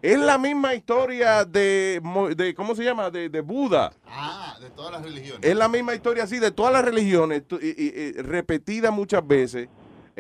Es 0.02 0.18
la 0.18 0.38
misma 0.38 0.74
historia 0.74 1.44
de, 1.44 2.01
de 2.34 2.55
¿cómo 2.55 2.74
se 2.74 2.82
llama? 2.84 3.10
De, 3.10 3.28
de 3.28 3.40
Buda. 3.42 3.92
Ah, 4.06 4.56
de 4.59 4.70
todas 4.70 4.92
las 4.92 5.02
religiones. 5.02 5.40
Es 5.42 5.55
la 5.55 5.68
misma 5.68 5.94
historia 5.94 6.24
así 6.24 6.38
de 6.38 6.51
todas 6.51 6.72
las 6.72 6.82
religiones, 6.84 7.47
tu- 7.47 7.56
y- 7.60 7.74
y- 7.76 7.92
y 7.98 8.12
repetida 8.22 8.90
muchas 8.90 9.26
veces. 9.26 9.68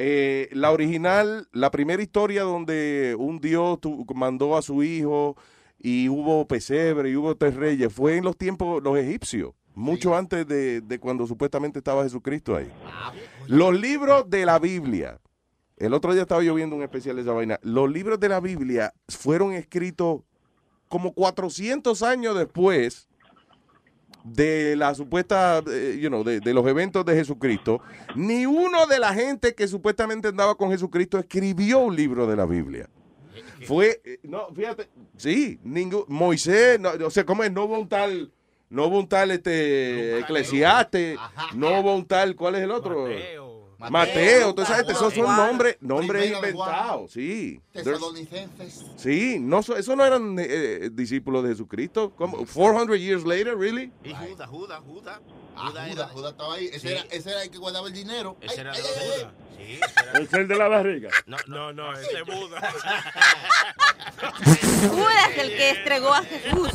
Eh, 0.02 0.48
la 0.52 0.70
original, 0.72 1.46
la 1.52 1.70
primera 1.70 2.02
historia 2.02 2.42
donde 2.42 3.14
un 3.18 3.38
dios 3.38 3.78
tu- 3.82 4.06
mandó 4.14 4.56
a 4.56 4.62
su 4.62 4.82
hijo 4.82 5.36
y 5.78 6.08
hubo 6.08 6.46
pesebre 6.48 7.10
y 7.10 7.16
hubo 7.16 7.36
tres 7.36 7.54
reyes, 7.54 7.92
fue 7.92 8.16
en 8.16 8.24
los 8.24 8.34
tiempos 8.38 8.82
los 8.82 8.96
egipcios, 8.96 9.52
mucho 9.74 10.16
antes 10.16 10.46
de, 10.46 10.80
de 10.80 10.98
cuando 10.98 11.26
supuestamente 11.26 11.80
estaba 11.80 12.02
Jesucristo 12.04 12.56
ahí. 12.56 12.70
Los 13.46 13.78
libros 13.78 14.30
de 14.30 14.46
la 14.46 14.58
Biblia, 14.58 15.20
el 15.76 15.92
otro 15.92 16.14
día 16.14 16.22
estaba 16.22 16.42
yo 16.42 16.54
viendo 16.54 16.76
un 16.76 16.82
especial 16.82 17.16
de 17.16 17.22
esa 17.22 17.32
vaina, 17.32 17.58
los 17.62 17.90
libros 17.90 18.18
de 18.18 18.30
la 18.30 18.40
Biblia 18.40 18.94
fueron 19.06 19.52
escritos 19.52 20.22
como 20.88 21.12
400 21.12 22.02
años 22.02 22.38
después 22.38 23.06
de 24.24 24.76
la 24.76 24.94
supuesta, 24.94 25.62
eh, 25.70 25.98
you 26.00 26.08
know, 26.08 26.22
de, 26.24 26.40
de 26.40 26.54
los 26.54 26.66
eventos 26.66 27.04
de 27.04 27.14
Jesucristo, 27.14 27.80
ni 28.14 28.46
uno 28.46 28.86
de 28.86 28.98
la 28.98 29.14
gente 29.14 29.54
que 29.54 29.66
supuestamente 29.68 30.28
andaba 30.28 30.54
con 30.54 30.70
Jesucristo 30.70 31.18
escribió 31.18 31.78
un 31.80 31.96
libro 31.96 32.26
de 32.26 32.36
la 32.36 32.46
Biblia. 32.46 32.88
Fue, 33.66 34.00
eh, 34.04 34.18
no, 34.22 34.48
fíjate, 34.54 34.88
sí, 35.16 35.58
ningún, 35.62 36.04
Moisés, 36.08 36.80
no, 36.80 36.90
o 37.04 37.10
sea, 37.10 37.24
¿cómo 37.24 37.44
es? 37.44 37.52
No 37.52 37.64
hubo 37.64 37.78
un 37.78 37.88
tal, 37.88 38.32
no 38.70 38.86
hubo 38.86 38.98
un 39.00 39.08
tal, 39.08 39.30
este, 39.30 40.18
eclesiaste, 40.20 41.16
no 41.54 41.80
hubo 41.80 41.94
un 41.94 42.06
tal, 42.06 42.36
¿cuál 42.36 42.54
es 42.54 42.62
el 42.62 42.70
otro? 42.70 43.02
Mateo, 43.02 43.49
toda 43.88 44.62
esa 44.64 44.76
gente, 44.76 44.92
esos 44.92 45.14
son 45.14 45.24
nombres, 45.36 45.76
nombres 45.80 46.30
inventados, 46.32 47.10
sí. 47.12 47.60
Tesalonicenses. 47.72 48.84
Sí, 48.96 49.38
no, 49.40 49.62
so- 49.62 49.76
eso 49.76 49.96
no 49.96 50.04
eran 50.04 50.38
eh, 50.38 50.46
eh, 50.48 50.90
discípulos 50.92 51.42
de 51.44 51.50
Jesucristo. 51.50 52.12
¿Cómo? 52.16 52.44
400 52.46 52.98
years 52.98 53.24
later, 53.24 53.56
really? 53.56 53.92
Y 54.04 54.12
Judas, 54.14 54.48
Judas, 54.48 54.80
Judas. 54.86 55.18
Ah, 55.56 55.72
Judas, 55.90 56.10
Judas 56.12 56.30
estaba 56.32 56.54
ahí. 56.54 56.66
Ese, 56.66 56.78
Sí. 56.80 56.88
era, 56.88 57.00
ese 57.10 57.30
era 57.30 57.42
el 57.42 57.50
que 57.50 57.58
guardaba 57.58 57.86
el 57.88 57.92
dinero. 57.92 58.36
Ese 58.40 58.54
Ay, 58.54 58.60
era 58.60 58.72
ay, 58.72 58.76
de 58.82 58.82
los 58.88 58.96
ay, 58.96 59.04
Judas. 59.08 59.26
ay. 59.26 59.56
Sí, 59.56 59.72
ese 59.72 59.82
era- 60.10 60.18
Es 60.24 60.32
el 60.32 60.48
de 60.48 60.56
la 60.56 60.68
barriga. 60.68 61.10
No, 61.26 61.36
no, 61.48 61.72
no, 61.72 61.92
ese 61.92 62.18
es 62.18 62.24
Buda. 62.24 62.72
Judas, 64.90 65.30
el 65.38 65.48
que 65.56 65.70
entregó 65.70 66.14
a 66.14 66.22
Jesús. 66.22 66.70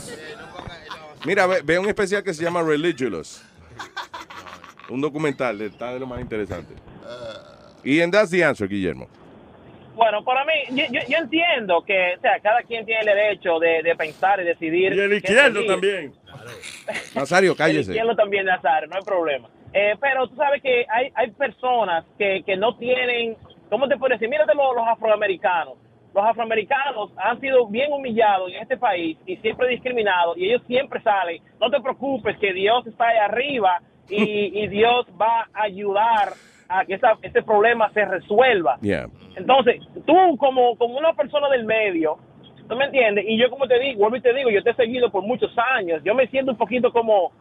Mira, 1.25 1.47
ve, 1.47 1.61
ve 1.63 1.79
un 1.79 1.87
especial 1.87 2.23
que 2.23 2.33
se 2.33 2.43
llama 2.43 2.61
Religious. 2.61 3.41
Un 4.89 5.01
documental, 5.01 5.59
está 5.61 5.91
de 5.93 5.99
lo 5.99 6.05
más 6.05 6.21
interesante. 6.21 6.75
Y 7.83 7.99
en 8.01 8.11
That's 8.11 8.31
the 8.31 8.43
Answer, 8.43 8.67
Guillermo. 8.67 9.07
Bueno, 9.95 10.23
para 10.25 10.43
mí, 10.43 10.51
yo, 10.71 10.83
yo, 10.91 10.99
yo 11.07 11.17
entiendo 11.19 11.81
que, 11.85 12.15
o 12.17 12.19
sea, 12.21 12.39
cada 12.41 12.61
quien 12.63 12.85
tiene 12.85 12.99
el 13.01 13.05
derecho 13.05 13.59
de, 13.59 13.81
de 13.81 13.95
pensar 13.95 14.41
y 14.41 14.43
decidir. 14.43 14.93
Y 14.93 14.99
el 14.99 15.09
qué 15.09 15.15
izquierdo 15.17 15.65
también. 15.65 16.13
Nazario, 17.15 17.51
El 17.51 17.57
cállese. 17.57 17.91
izquierdo 17.91 18.15
también, 18.15 18.45
Nazario, 18.45 18.89
no 18.89 18.95
hay 18.97 19.03
problema. 19.03 19.47
Eh, 19.73 19.93
pero 20.01 20.27
tú 20.27 20.35
sabes 20.35 20.61
que 20.61 20.85
hay, 20.89 21.11
hay 21.15 21.31
personas 21.31 22.05
que, 22.17 22.43
que 22.45 22.57
no 22.57 22.75
tienen, 22.77 23.37
¿cómo 23.69 23.87
te 23.87 23.97
puedo 23.97 24.13
decir? 24.13 24.27
Mírate 24.29 24.53
los, 24.53 24.75
los 24.75 24.87
afroamericanos. 24.87 25.75
Los 26.13 26.25
afroamericanos 26.25 27.11
han 27.17 27.39
sido 27.41 27.67
bien 27.67 27.91
humillados 27.91 28.49
en 28.51 28.61
este 28.61 28.77
país 28.77 29.17
y 29.25 29.35
siempre 29.37 29.67
discriminados 29.69 30.37
y 30.37 30.45
ellos 30.45 30.61
siempre 30.67 31.01
salen. 31.01 31.41
No 31.59 31.69
te 31.69 31.79
preocupes 31.81 32.37
que 32.37 32.53
Dios 32.53 32.85
está 32.87 33.07
ahí 33.07 33.17
arriba 33.17 33.81
y, 34.09 34.23
y 34.63 34.67
Dios 34.67 35.07
va 35.19 35.47
a 35.53 35.63
ayudar 35.63 36.33
a 36.69 36.85
que 36.85 36.95
esa, 36.95 37.13
ese 37.21 37.41
problema 37.43 37.91
se 37.93 38.05
resuelva. 38.05 38.77
Yeah. 38.81 39.07
Entonces, 39.35 39.81
tú 40.05 40.37
como, 40.37 40.75
como 40.77 40.97
una 40.97 41.13
persona 41.13 41.49
del 41.49 41.65
medio, 41.65 42.17
¿tú 42.67 42.75
me 42.75 42.85
entiendes? 42.85 43.25
Y 43.27 43.37
yo 43.39 43.49
como 43.49 43.67
te 43.67 43.79
digo, 43.79 43.99
vuelvo 43.99 44.17
y 44.17 44.21
te 44.21 44.33
digo, 44.33 44.49
yo 44.49 44.63
te 44.63 44.71
he 44.71 44.75
seguido 44.75 45.11
por 45.11 45.23
muchos 45.23 45.51
años. 45.75 46.01
Yo 46.03 46.15
me 46.15 46.27
siento 46.27 46.51
un 46.51 46.57
poquito 46.57 46.91
como, 46.91 47.31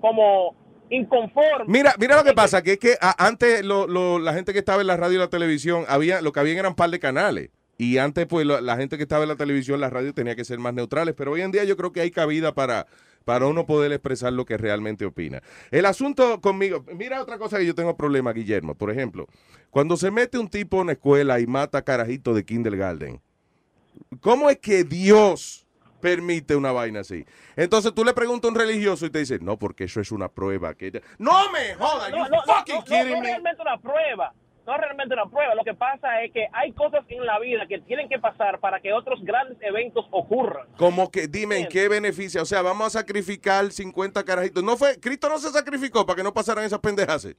como 0.00 0.54
inconforme. 0.88 1.64
Mira, 1.66 1.92
mira 1.98 2.16
lo 2.16 2.24
que 2.24 2.32
pasa, 2.32 2.62
que 2.62 2.72
es 2.72 2.78
que 2.78 2.94
antes 3.18 3.64
lo- 3.64 3.86
lo- 3.86 4.18
la 4.18 4.32
gente 4.32 4.52
que 4.52 4.58
estaba 4.58 4.80
en 4.80 4.86
la 4.88 4.96
radio 4.96 5.16
y 5.16 5.18
la 5.20 5.28
televisión, 5.28 5.84
había, 5.88 6.20
lo 6.20 6.32
que 6.32 6.40
habían 6.40 6.58
eran 6.58 6.70
un 6.70 6.76
par 6.76 6.90
de 6.90 6.98
canales. 6.98 7.50
Y 7.80 7.96
antes, 7.96 8.26
pues, 8.26 8.46
la 8.46 8.76
gente 8.76 8.98
que 8.98 9.04
estaba 9.04 9.22
en 9.22 9.30
la 9.30 9.36
televisión, 9.36 9.80
la 9.80 9.88
radio, 9.88 10.12
tenía 10.12 10.36
que 10.36 10.44
ser 10.44 10.58
más 10.58 10.74
neutrales. 10.74 11.14
Pero 11.16 11.32
hoy 11.32 11.40
en 11.40 11.50
día 11.50 11.64
yo 11.64 11.78
creo 11.78 11.92
que 11.92 12.02
hay 12.02 12.10
cabida 12.10 12.52
para, 12.52 12.86
para 13.24 13.46
uno 13.46 13.64
poder 13.64 13.90
expresar 13.90 14.34
lo 14.34 14.44
que 14.44 14.58
realmente 14.58 15.06
opina. 15.06 15.42
El 15.70 15.86
asunto 15.86 16.42
conmigo, 16.42 16.84
mira 16.94 17.22
otra 17.22 17.38
cosa 17.38 17.56
que 17.56 17.64
yo 17.64 17.74
tengo 17.74 17.96
problema, 17.96 18.34
Guillermo. 18.34 18.74
Por 18.74 18.90
ejemplo, 18.90 19.26
cuando 19.70 19.96
se 19.96 20.10
mete 20.10 20.36
un 20.36 20.48
tipo 20.50 20.76
en 20.76 20.82
una 20.82 20.92
escuela 20.92 21.40
y 21.40 21.46
mata 21.46 21.80
carajitos 21.80 22.34
de 22.34 22.44
kindergarten, 22.44 23.22
¿cómo 24.20 24.50
es 24.50 24.58
que 24.58 24.84
Dios 24.84 25.66
permite 26.02 26.56
una 26.56 26.72
vaina 26.72 27.00
así? 27.00 27.24
Entonces 27.56 27.94
tú 27.94 28.04
le 28.04 28.12
preguntas 28.12 28.50
a 28.50 28.52
un 28.52 28.58
religioso 28.58 29.06
y 29.06 29.10
te 29.10 29.20
dice, 29.20 29.38
no, 29.40 29.58
porque 29.58 29.84
eso 29.84 30.02
es 30.02 30.12
una 30.12 30.28
prueba. 30.28 30.74
que 30.74 31.02
No 31.18 31.50
me 31.50 31.76
jodas, 31.76 32.10
No, 32.10 32.18
you 32.18 32.24
no, 32.24 32.28
no, 32.28 32.42
fucking 32.44 32.74
no, 32.74 32.80
no, 32.80 32.84
kidding 32.84 33.14
no 33.14 33.20
me. 33.20 33.26
realmente 33.26 33.62
una 33.62 33.78
prueba. 33.78 34.34
No 34.66 34.74
es 34.74 34.80
realmente 34.80 35.14
una 35.14 35.26
prueba. 35.26 35.54
Lo 35.54 35.64
que 35.64 35.74
pasa 35.74 36.22
es 36.22 36.32
que 36.32 36.46
hay 36.52 36.72
cosas 36.72 37.04
en 37.08 37.24
la 37.24 37.38
vida 37.38 37.66
que 37.66 37.78
tienen 37.80 38.08
que 38.08 38.18
pasar 38.18 38.60
para 38.60 38.80
que 38.80 38.92
otros 38.92 39.20
grandes 39.22 39.58
eventos 39.60 40.06
ocurran. 40.10 40.68
Como 40.76 41.10
que 41.10 41.26
dime 41.28 41.58
en 41.58 41.68
qué 41.68 41.88
beneficia. 41.88 42.42
O 42.42 42.44
sea, 42.44 42.62
vamos 42.62 42.86
a 42.88 43.00
sacrificar 43.00 43.70
50 43.70 44.22
carajitos. 44.24 44.62
No 44.62 44.76
fue, 44.76 45.00
Cristo 45.00 45.28
no 45.28 45.38
se 45.38 45.50
sacrificó 45.50 46.04
para 46.06 46.16
que 46.16 46.22
no 46.22 46.32
pasaran 46.32 46.64
esas 46.64 46.80
pendejas. 46.80 47.26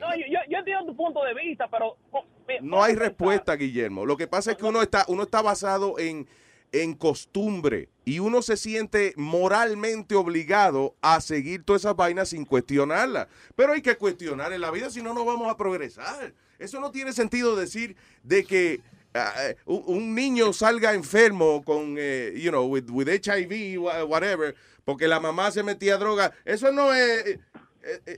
No, 0.00 0.06
yo, 0.16 0.24
yo, 0.48 0.58
entiendo 0.58 0.86
tu 0.86 0.96
punto 0.96 1.22
de 1.22 1.34
vista, 1.34 1.68
pero... 1.68 1.98
oh, 2.10 2.24
me- 2.48 2.58
No 2.62 2.82
hay 2.82 2.94
respuesta, 2.94 3.54
Guillermo. 3.54 4.06
Lo 4.06 4.16
que 4.16 4.26
pasa 4.26 4.52
es 4.52 4.56
que 4.56 4.64
uno 4.64 4.80
está, 4.80 5.04
uno 5.08 5.24
está 5.24 5.42
basado 5.42 5.98
en, 5.98 6.26
en 6.72 6.94
costumbre 6.94 7.88
y 8.04 8.18
uno 8.18 8.42
se 8.42 8.56
siente 8.56 9.12
moralmente 9.16 10.14
obligado 10.14 10.94
a 11.00 11.20
seguir 11.20 11.64
todas 11.64 11.82
esas 11.82 11.96
vainas 11.96 12.30
sin 12.30 12.44
cuestionarlas. 12.44 13.28
Pero 13.56 13.72
hay 13.72 13.82
que 13.82 13.96
cuestionar 13.96 14.52
en 14.52 14.60
la 14.60 14.70
vida, 14.70 14.90
si 14.90 15.02
no, 15.02 15.14
no 15.14 15.24
vamos 15.24 15.48
a 15.50 15.56
progresar. 15.56 16.32
Eso 16.58 16.80
no 16.80 16.90
tiene 16.90 17.12
sentido 17.12 17.56
decir 17.56 17.96
de 18.22 18.44
que 18.44 18.80
eh, 19.14 19.56
un, 19.64 20.14
niño 20.14 20.52
salga 20.52 20.94
enfermo 20.94 21.64
con, 21.64 21.96
eh, 21.98 22.32
you 22.36 22.50
know, 22.50 22.64
with, 22.66 22.88
with 22.90 23.08
HIV, 23.08 23.80
wha- 23.80 24.04
whatever, 24.04 24.54
porque 24.84 25.08
la 25.08 25.18
mamá 25.20 25.50
se 25.50 25.62
metía 25.62 25.96
droga. 25.96 26.32
Eso 26.44 26.70
no 26.72 26.92
es... 26.94 27.26
eh, 27.26 27.38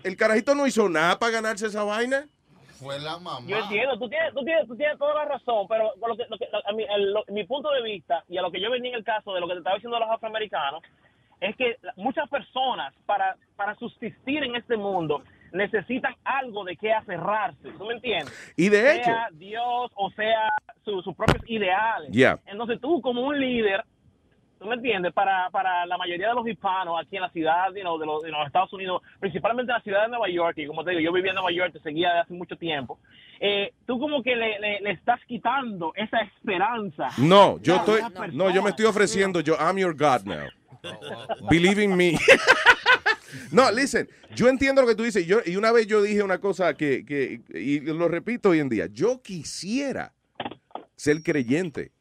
el 0.05 0.17
carajito 0.17 0.55
no 0.55 0.67
hizo 0.67 0.89
nada 0.89 1.19
para 1.19 1.33
ganarse 1.33 1.67
esa 1.67 1.85
vaina. 1.85 2.29
Fue 2.83 2.99
la 2.99 3.17
mamá. 3.19 3.47
Yo 3.47 3.57
entiendo, 3.59 3.99
tú 3.99 4.09
tienes, 4.09 4.35
tú 4.35 4.45
tienes, 4.45 4.67
tú 4.67 4.77
tienes 4.77 4.99
toda 4.99 5.15
la 5.15 5.25
razón, 5.25 5.67
pero 5.69 5.93
lo 6.07 6.17
que, 6.17 6.25
lo 6.29 6.37
que- 6.39 6.49
a 6.65 6.73
mi, 6.73 6.83
el- 6.85 7.13
lo- 7.13 7.25
mi 7.29 7.45
punto 7.45 7.71
de 7.71 7.83
vista 7.83 8.25
y 8.29 8.37
a 8.39 8.43
lo 8.43 8.51
que 8.51 8.61
yo 8.61 8.71
venía 8.71 8.91
en 8.91 8.97
el 8.99 9.05
caso 9.05 9.33
de 9.35 9.41
lo 9.41 9.47
que 9.47 9.55
te 9.55 9.59
estaba 9.59 9.77
diciendo 9.77 9.99
los 9.99 10.11
afroamericanos, 10.11 10.83
es 11.41 11.57
que 11.57 11.77
muchas 11.97 12.29
personas 12.29 12.95
para, 13.07 13.37
para 13.57 13.75
subsistir 13.77 14.45
en 14.45 14.57
este 14.57 14.77
mundo 14.77 15.23
necesitan 15.53 16.15
algo 16.25 16.65
de 16.65 16.77
qué 16.77 16.93
aferrarse, 16.93 17.71
¿tú 17.77 17.85
me 17.85 17.95
entiendes? 17.95 18.33
Y 18.57 18.69
de 18.69 18.81
sea 18.81 18.95
hecho- 19.29 19.37
Dios 19.37 19.91
o 19.95 20.11
sea 20.13 20.49
su- 20.85 21.03
sus 21.03 21.15
propios 21.15 21.43
ideales. 21.49 22.11
Yeah. 22.11 22.39
Entonces 22.47 22.81
tú 22.81 23.01
como 23.03 23.23
un 23.23 23.39
líder, 23.39 23.85
¿tú 24.63 24.69
me 24.69 24.77
entiendes? 24.77 25.13
Para, 25.13 25.51
para 25.51 25.85
la 25.87 25.99
mayoría 25.99 26.29
de 26.29 26.35
los 26.35 26.47
hispanos 26.47 26.99
aquí 27.01 27.17
en 27.17 27.23
la 27.23 27.31
ciudad 27.31 27.67
you 27.75 27.81
know, 27.83 27.99
de, 27.99 28.07
los, 28.07 28.23
de 28.23 28.31
los 28.31 28.47
Estados 28.47 28.73
Unidos, 28.73 29.03
principalmente 29.21 29.73
en 29.73 29.77
la 29.77 29.83
ciudad 29.83 30.03
de 30.03 30.09
Nueva 30.09 30.29
York, 30.31 30.57
y 30.59 30.67
como 30.67 30.85
te 30.85 30.91
digo, 30.91 31.01
yo 31.03 31.13
vivía 31.13 31.31
en 31.33 31.37
Nueva 31.37 31.51
York, 31.53 31.73
te 31.73 31.81
seguía 31.81 32.09
desde 32.09 32.21
hace 32.21 32.35
mucho 32.35 32.57
tiempo, 32.57 32.99
eh, 33.41 33.73
tú 33.87 33.99
como 33.99 34.23
que 34.23 34.37
le, 34.37 34.59
le- 34.61 34.81
le 34.81 34.91
estás 34.93 35.21
quitando 35.27 35.93
esa 35.97 36.21
esperanza. 36.21 37.09
No, 37.19 37.59
yo 37.61 37.77
estoy, 37.77 38.01
no, 38.33 38.51
yo 38.51 38.63
me 38.63 38.71
estoy 38.71 38.87
ofreciendo, 38.87 39.41
yo, 39.41 39.57
I'm 39.59 39.77
your 39.79 39.95
God 39.95 40.23
now. 40.25 40.47
Believe 41.51 41.83
in 41.83 41.97
me. 41.97 42.17
no, 43.53 43.71
listen, 43.71 44.09
yo 44.35 44.49
entiendo 44.49 44.83
lo 44.83 44.89
que 44.89 44.95
tú 44.95 45.03
dices. 45.03 45.27
Yo, 45.27 45.39
y 45.45 45.57
una 45.57 45.73
vez 45.73 45.87
yo 45.87 46.03
dije 46.03 46.23
una 46.23 46.39
cosa 46.39 46.75
que, 46.75 47.05
que, 47.05 47.41
y 47.59 47.81
lo 47.81 48.09
repito 48.09 48.51
hoy 48.51 48.61
en 48.61 48.69
día, 48.69 48.87
yo 48.91 49.23
quisiera 49.23 50.13
ser 50.97 51.23
creyente. 51.23 51.93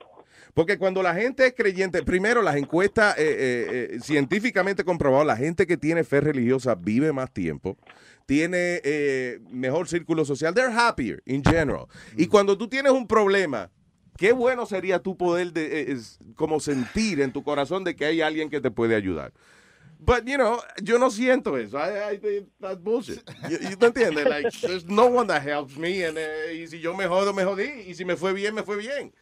Porque 0.53 0.77
cuando 0.77 1.01
la 1.01 1.13
gente 1.13 1.45
es 1.47 1.53
creyente, 1.53 2.03
primero 2.03 2.41
las 2.41 2.55
encuestas 2.55 3.17
eh, 3.17 3.21
eh, 3.23 3.87
eh, 3.95 3.99
científicamente 4.01 4.83
comprobado, 4.83 5.23
la 5.23 5.37
gente 5.37 5.65
que 5.65 5.77
tiene 5.77 6.03
fe 6.03 6.19
religiosa 6.21 6.75
vive 6.75 7.13
más 7.13 7.31
tiempo, 7.31 7.77
tiene 8.25 8.81
eh, 8.83 9.39
mejor 9.49 9.87
círculo 9.87 10.25
social, 10.25 10.53
they're 10.53 10.73
happier 10.73 11.21
in 11.25 11.43
general. 11.43 11.85
Y 12.17 12.27
cuando 12.27 12.57
tú 12.57 12.67
tienes 12.67 12.91
un 12.91 13.07
problema, 13.07 13.69
qué 14.17 14.33
bueno 14.33 14.65
sería 14.65 14.99
tú 14.99 15.15
poder 15.17 15.51
de- 15.53 15.81
eh, 15.81 15.91
es- 15.93 16.19
como 16.35 16.59
sentir 16.59 17.21
en 17.21 17.31
tu 17.31 17.43
corazón 17.43 17.83
de 17.83 17.95
que 17.95 18.05
hay 18.05 18.21
alguien 18.21 18.49
que 18.49 18.59
te 18.61 18.71
puede 18.71 18.95
ayudar. 18.95 19.31
But, 20.03 20.25
you 20.25 20.35
know, 20.35 20.57
yo 20.81 20.97
no 20.97 21.11
siento 21.11 21.57
eso. 21.59 21.77
I, 21.77 22.15
I 22.15 22.45
that's 22.59 22.81
bullshit. 22.81 23.21
You, 23.47 23.57
you 23.69 23.75
te 23.77 23.85
entiendes? 23.85 24.25
Like, 24.27 24.49
there's 24.61 24.83
no 24.85 25.05
one 25.05 25.27
that 25.27 25.43
helps 25.47 25.77
me. 25.77 26.03
And, 26.03 26.17
eh, 26.17 26.55
y 26.63 26.67
si 26.67 26.79
yo 26.79 26.95
me 26.95 27.05
jodo, 27.05 27.33
me 27.33 27.43
jodí. 27.43 27.69
Y 27.87 27.93
si 27.93 28.03
me 28.03 28.15
fue 28.15 28.33
bien, 28.33 28.55
me 28.55 28.63
fue 28.63 28.77
bien. 28.77 29.13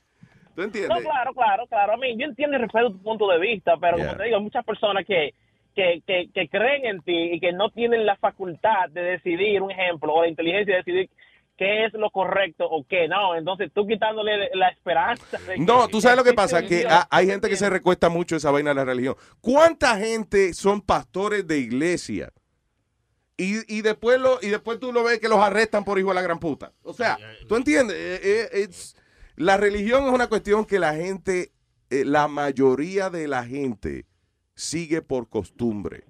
¿Tú 0.59 0.63
entiendes? 0.65 0.89
No, 0.89 1.01
claro, 1.09 1.33
claro, 1.33 1.67
claro. 1.67 1.93
A 1.93 1.97
mí, 1.97 2.15
yo 2.17 2.25
entiendo 2.25 2.57
y 2.57 2.59
respeto 2.61 2.91
tu 2.91 3.01
punto 3.01 3.27
de 3.29 3.39
vista, 3.39 3.77
pero 3.79 3.97
Yeah. 3.97 4.05
como 4.07 4.17
te 4.17 4.23
digo, 4.25 4.37
hay 4.37 4.43
muchas 4.43 4.65
personas 4.65 5.05
que, 5.05 5.33
que, 5.75 6.01
que, 6.05 6.29
que 6.33 6.49
creen 6.49 6.85
en 6.85 7.01
ti 7.01 7.31
y 7.33 7.39
que 7.39 7.53
no 7.53 7.69
tienen 7.69 8.05
la 8.05 8.17
facultad 8.17 8.89
de 8.91 9.01
decidir, 9.01 9.61
un 9.61 9.71
ejemplo, 9.71 10.13
o 10.13 10.21
la 10.23 10.27
inteligencia 10.27 10.73
de 10.75 10.77
decidir 10.83 11.09
qué 11.57 11.85
es 11.85 11.93
lo 11.93 12.09
correcto 12.09 12.65
o 12.69 12.85
qué 12.87 13.07
no. 13.07 13.35
Entonces 13.35 13.71
tú 13.73 13.85
quitándole 13.87 14.49
la 14.53 14.69
esperanza. 14.69 15.37
de 15.47 15.57
No, 15.57 15.87
tú 15.87 16.01
sabes 16.01 16.17
lo 16.17 16.23
que 16.23 16.33
pasa, 16.33 16.61
que 16.61 16.79
Dios. 16.79 16.93
hay 17.09 17.27
gente 17.27 17.49
que 17.49 17.55
se 17.55 17.69
recuesta 17.69 18.09
mucho 18.09 18.35
esa 18.35 18.51
vaina 18.51 18.69
de 18.71 18.75
la 18.75 18.85
religión. 18.85 19.15
¿Cuánta 19.41 19.97
gente 19.97 20.53
son 20.53 20.81
pastores 20.81 21.45
de 21.47 21.57
iglesia? 21.59 22.31
Y, 23.37 23.73
y 23.73 23.81
después 23.81 24.19
lo, 24.19 24.39
y 24.41 24.47
después 24.47 24.79
tú 24.81 24.91
lo 24.91 25.01
ves 25.03 25.19
que 25.19 25.29
los 25.29 25.39
arrestan 25.39 25.85
por 25.85 25.97
hijo 25.97 26.09
de 26.09 26.15
la 26.15 26.21
gran 26.21 26.39
puta. 26.39 26.73
O 26.83 26.91
sea, 26.93 27.17
¿tú 27.47 27.55
entiendes? 27.55 27.95
Eh, 27.97 28.49
eh, 28.53 28.59
it's- 28.63 28.95
la 29.39 29.55
religión 29.57 30.05
es 30.05 30.11
una 30.11 30.27
cuestión 30.27 30.65
que 30.65 30.79
la 30.79 30.93
gente, 30.93 31.51
eh, 31.89 32.03
la 32.05 32.27
mayoría 32.27 33.09
de 33.09 33.27
la 33.27 33.45
gente 33.45 34.05
sigue 34.53 35.01
por 35.01 35.29
costumbre. 35.29 36.03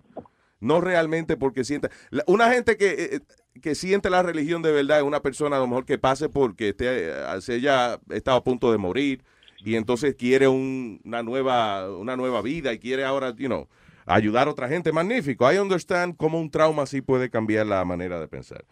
No 0.59 0.81
realmente 0.81 1.37
porque 1.37 1.63
sienta. 1.63 1.89
Una 2.25 2.51
gente 2.51 2.75
que, 2.75 2.87
eh, 2.89 3.09
eh, 3.17 3.19
que 3.61 3.75
siente 3.75 4.09
la 4.09 4.23
religión 4.23 4.61
de 4.63 4.71
verdad 4.71 4.97
es 4.97 5.03
una 5.03 5.21
persona 5.21 5.57
a 5.57 5.59
lo 5.59 5.67
mejor 5.67 5.85
que 5.85 5.97
pase 5.99 6.27
porque 6.27 6.69
esté, 6.69 7.13
se 7.41 7.53
haya 7.53 7.99
estado 8.09 8.37
a 8.37 8.43
punto 8.43 8.71
de 8.71 8.77
morir 8.79 9.23
y 9.63 9.75
entonces 9.75 10.15
quiere 10.15 10.47
un- 10.47 10.99
una, 11.05 11.21
nueva, 11.23 11.89
una 11.95 12.15
nueva 12.17 12.41
vida 12.41 12.73
y 12.73 12.79
quiere 12.79 13.05
ahora, 13.05 13.33
you 13.37 13.45
know, 13.47 13.67
ayudar 14.07 14.47
a 14.47 14.51
otra 14.51 14.67
gente. 14.67 14.91
Magnífico. 14.91 15.49
I 15.53 15.59
understand 15.59 16.17
cómo 16.17 16.39
un 16.41 16.49
trauma 16.49 16.83
así 16.83 17.01
puede 17.01 17.29
cambiar 17.29 17.67
la 17.67 17.85
manera 17.85 18.19
de 18.19 18.27
pensar. 18.27 18.65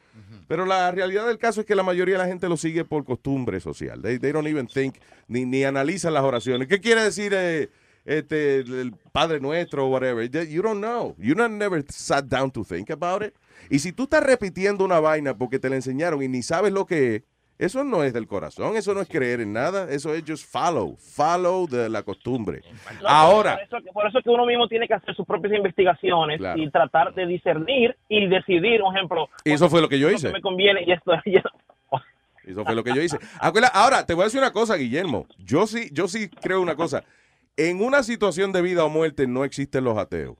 Pero 0.47 0.65
la 0.65 0.91
realidad 0.91 1.27
del 1.27 1.37
caso 1.37 1.61
es 1.61 1.67
que 1.67 1.75
la 1.75 1.83
mayoría 1.83 2.15
de 2.15 2.23
la 2.23 2.27
gente 2.27 2.47
lo 2.47 2.57
sigue 2.57 2.85
por 2.85 3.03
costumbre 3.03 3.59
social. 3.59 4.01
They, 4.01 4.17
don't 4.17 4.47
even 4.47 4.67
think, 4.67 4.95
ni, 5.27 5.45
ni 5.45 5.63
analizan 5.63 6.13
las 6.13 6.23
oraciones. 6.23 6.67
¿Qué 6.67 6.79
quiere 6.79 7.03
decir 7.03 7.33
eh, 7.35 7.69
este, 8.05 8.59
el 8.59 8.93
Padre 9.11 9.39
Nuestro 9.39 9.85
o 9.85 9.89
whatever? 9.89 10.29
You 10.47 10.61
don't 10.61 10.79
know. 10.79 11.15
You 11.17 11.35
never 11.35 11.83
sat 11.89 12.25
down 12.25 12.51
to 12.51 12.63
think 12.63 12.89
about 12.89 13.23
it. 13.23 13.33
Y 13.69 13.79
si 13.79 13.91
tú 13.91 14.03
estás 14.03 14.23
repitiendo 14.23 14.85
una 14.85 14.99
vaina 14.99 15.37
porque 15.37 15.59
te 15.59 15.69
la 15.69 15.75
enseñaron 15.75 16.23
y 16.23 16.27
ni 16.27 16.41
sabes 16.41 16.71
lo 16.71 16.85
que 16.85 17.15
es, 17.15 17.23
eso 17.59 17.83
no 17.83 18.03
es 18.03 18.13
del 18.13 18.27
corazón, 18.27 18.75
eso 18.75 18.93
no 18.93 19.01
es 19.01 19.07
creer 19.07 19.41
en 19.41 19.51
nada, 19.53 19.87
eso 19.91 20.13
es 20.13 20.23
just 20.27 20.45
follow, 20.51 20.95
follow 20.97 21.67
de 21.67 21.89
la 21.89 22.03
costumbre. 22.03 22.61
No, 23.01 23.07
Ahora, 23.07 23.53
Por 23.55 23.63
eso, 23.63 23.77
que- 23.85 23.91
por 23.91 24.07
eso 24.07 24.19
que 24.21 24.29
uno 24.29 24.45
mismo 24.45 24.67
tiene 24.67 24.87
que 24.87 24.93
hacer 24.93 25.15
sus 25.15 25.25
propias 25.25 25.53
investigaciones 25.53 26.37
Claro. 26.37 26.61
y 26.61 26.69
tratar 26.69 27.13
de 27.13 27.25
discernir 27.25 27.95
y 28.09 28.27
decidir, 28.27 28.81
un 28.83 28.95
ejemplo. 28.95 29.29
Y 29.43 29.51
eso 29.53 29.69
fue 29.69 29.81
lo 29.81 29.89
que 29.89 29.97
yo 29.99 30.09
hice. 30.11 30.31
me 30.31 30.41
conviene 30.41 30.83
y 30.85 30.91
esto. 30.91 31.11
y 31.25 31.37
esto- 31.37 31.49
Eso 32.45 32.63
fue 32.63 32.75
lo 32.75 32.83
que 32.83 32.93
yo 32.95 33.01
hice. 33.01 33.17
Ahora, 33.73 34.05
te 34.05 34.13
voy 34.13 34.21
a 34.21 34.25
decir 34.25 34.39
una 34.39 34.53
cosa, 34.53 34.75
Guillermo. 34.75 35.25
Yo 35.37 35.67
sí, 35.67 35.89
yo 35.91 36.07
sí 36.07 36.29
creo 36.29 36.61
una 36.61 36.75
cosa. 36.75 37.03
En 37.57 37.81
una 37.81 38.03
situación 38.03 38.51
de 38.53 38.61
vida 38.61 38.85
o 38.85 38.89
muerte 38.89 39.27
no 39.27 39.43
existen 39.43 39.83
los 39.83 39.97
ateos. 39.97 40.37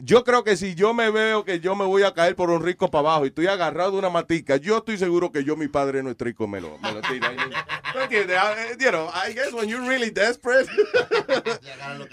Yo 0.00 0.24
creo 0.24 0.42
que 0.42 0.56
si 0.56 0.74
yo 0.74 0.92
me 0.94 1.10
veo 1.10 1.44
que 1.44 1.60
yo 1.60 1.76
me 1.76 1.84
voy 1.84 2.02
a 2.02 2.12
caer 2.12 2.34
por 2.34 2.50
un 2.50 2.62
rico 2.62 2.90
para 2.90 3.08
abajo 3.10 3.24
y 3.24 3.28
estoy 3.28 3.46
agarrado 3.46 3.92
de 3.92 3.98
una 3.98 4.10
matica, 4.10 4.56
yo 4.56 4.78
estoy 4.78 4.98
seguro 4.98 5.30
que 5.30 5.44
yo, 5.44 5.56
mi 5.56 5.68
padre 5.68 6.02
nuestrico, 6.02 6.48
me 6.48 6.60
lo, 6.60 6.76
me 6.78 6.92
lo 6.92 7.00
tira. 7.02 7.32
¿No 7.94 8.02
entiendes? 8.02 8.36
Ah, 8.40 8.54
eh, 8.58 8.76
You 8.80 8.90
know, 8.90 9.08
I 9.14 9.32
guess 9.32 9.52
when 9.52 9.68
you're 9.68 9.86
really 9.88 10.10
desperate, 10.10 10.68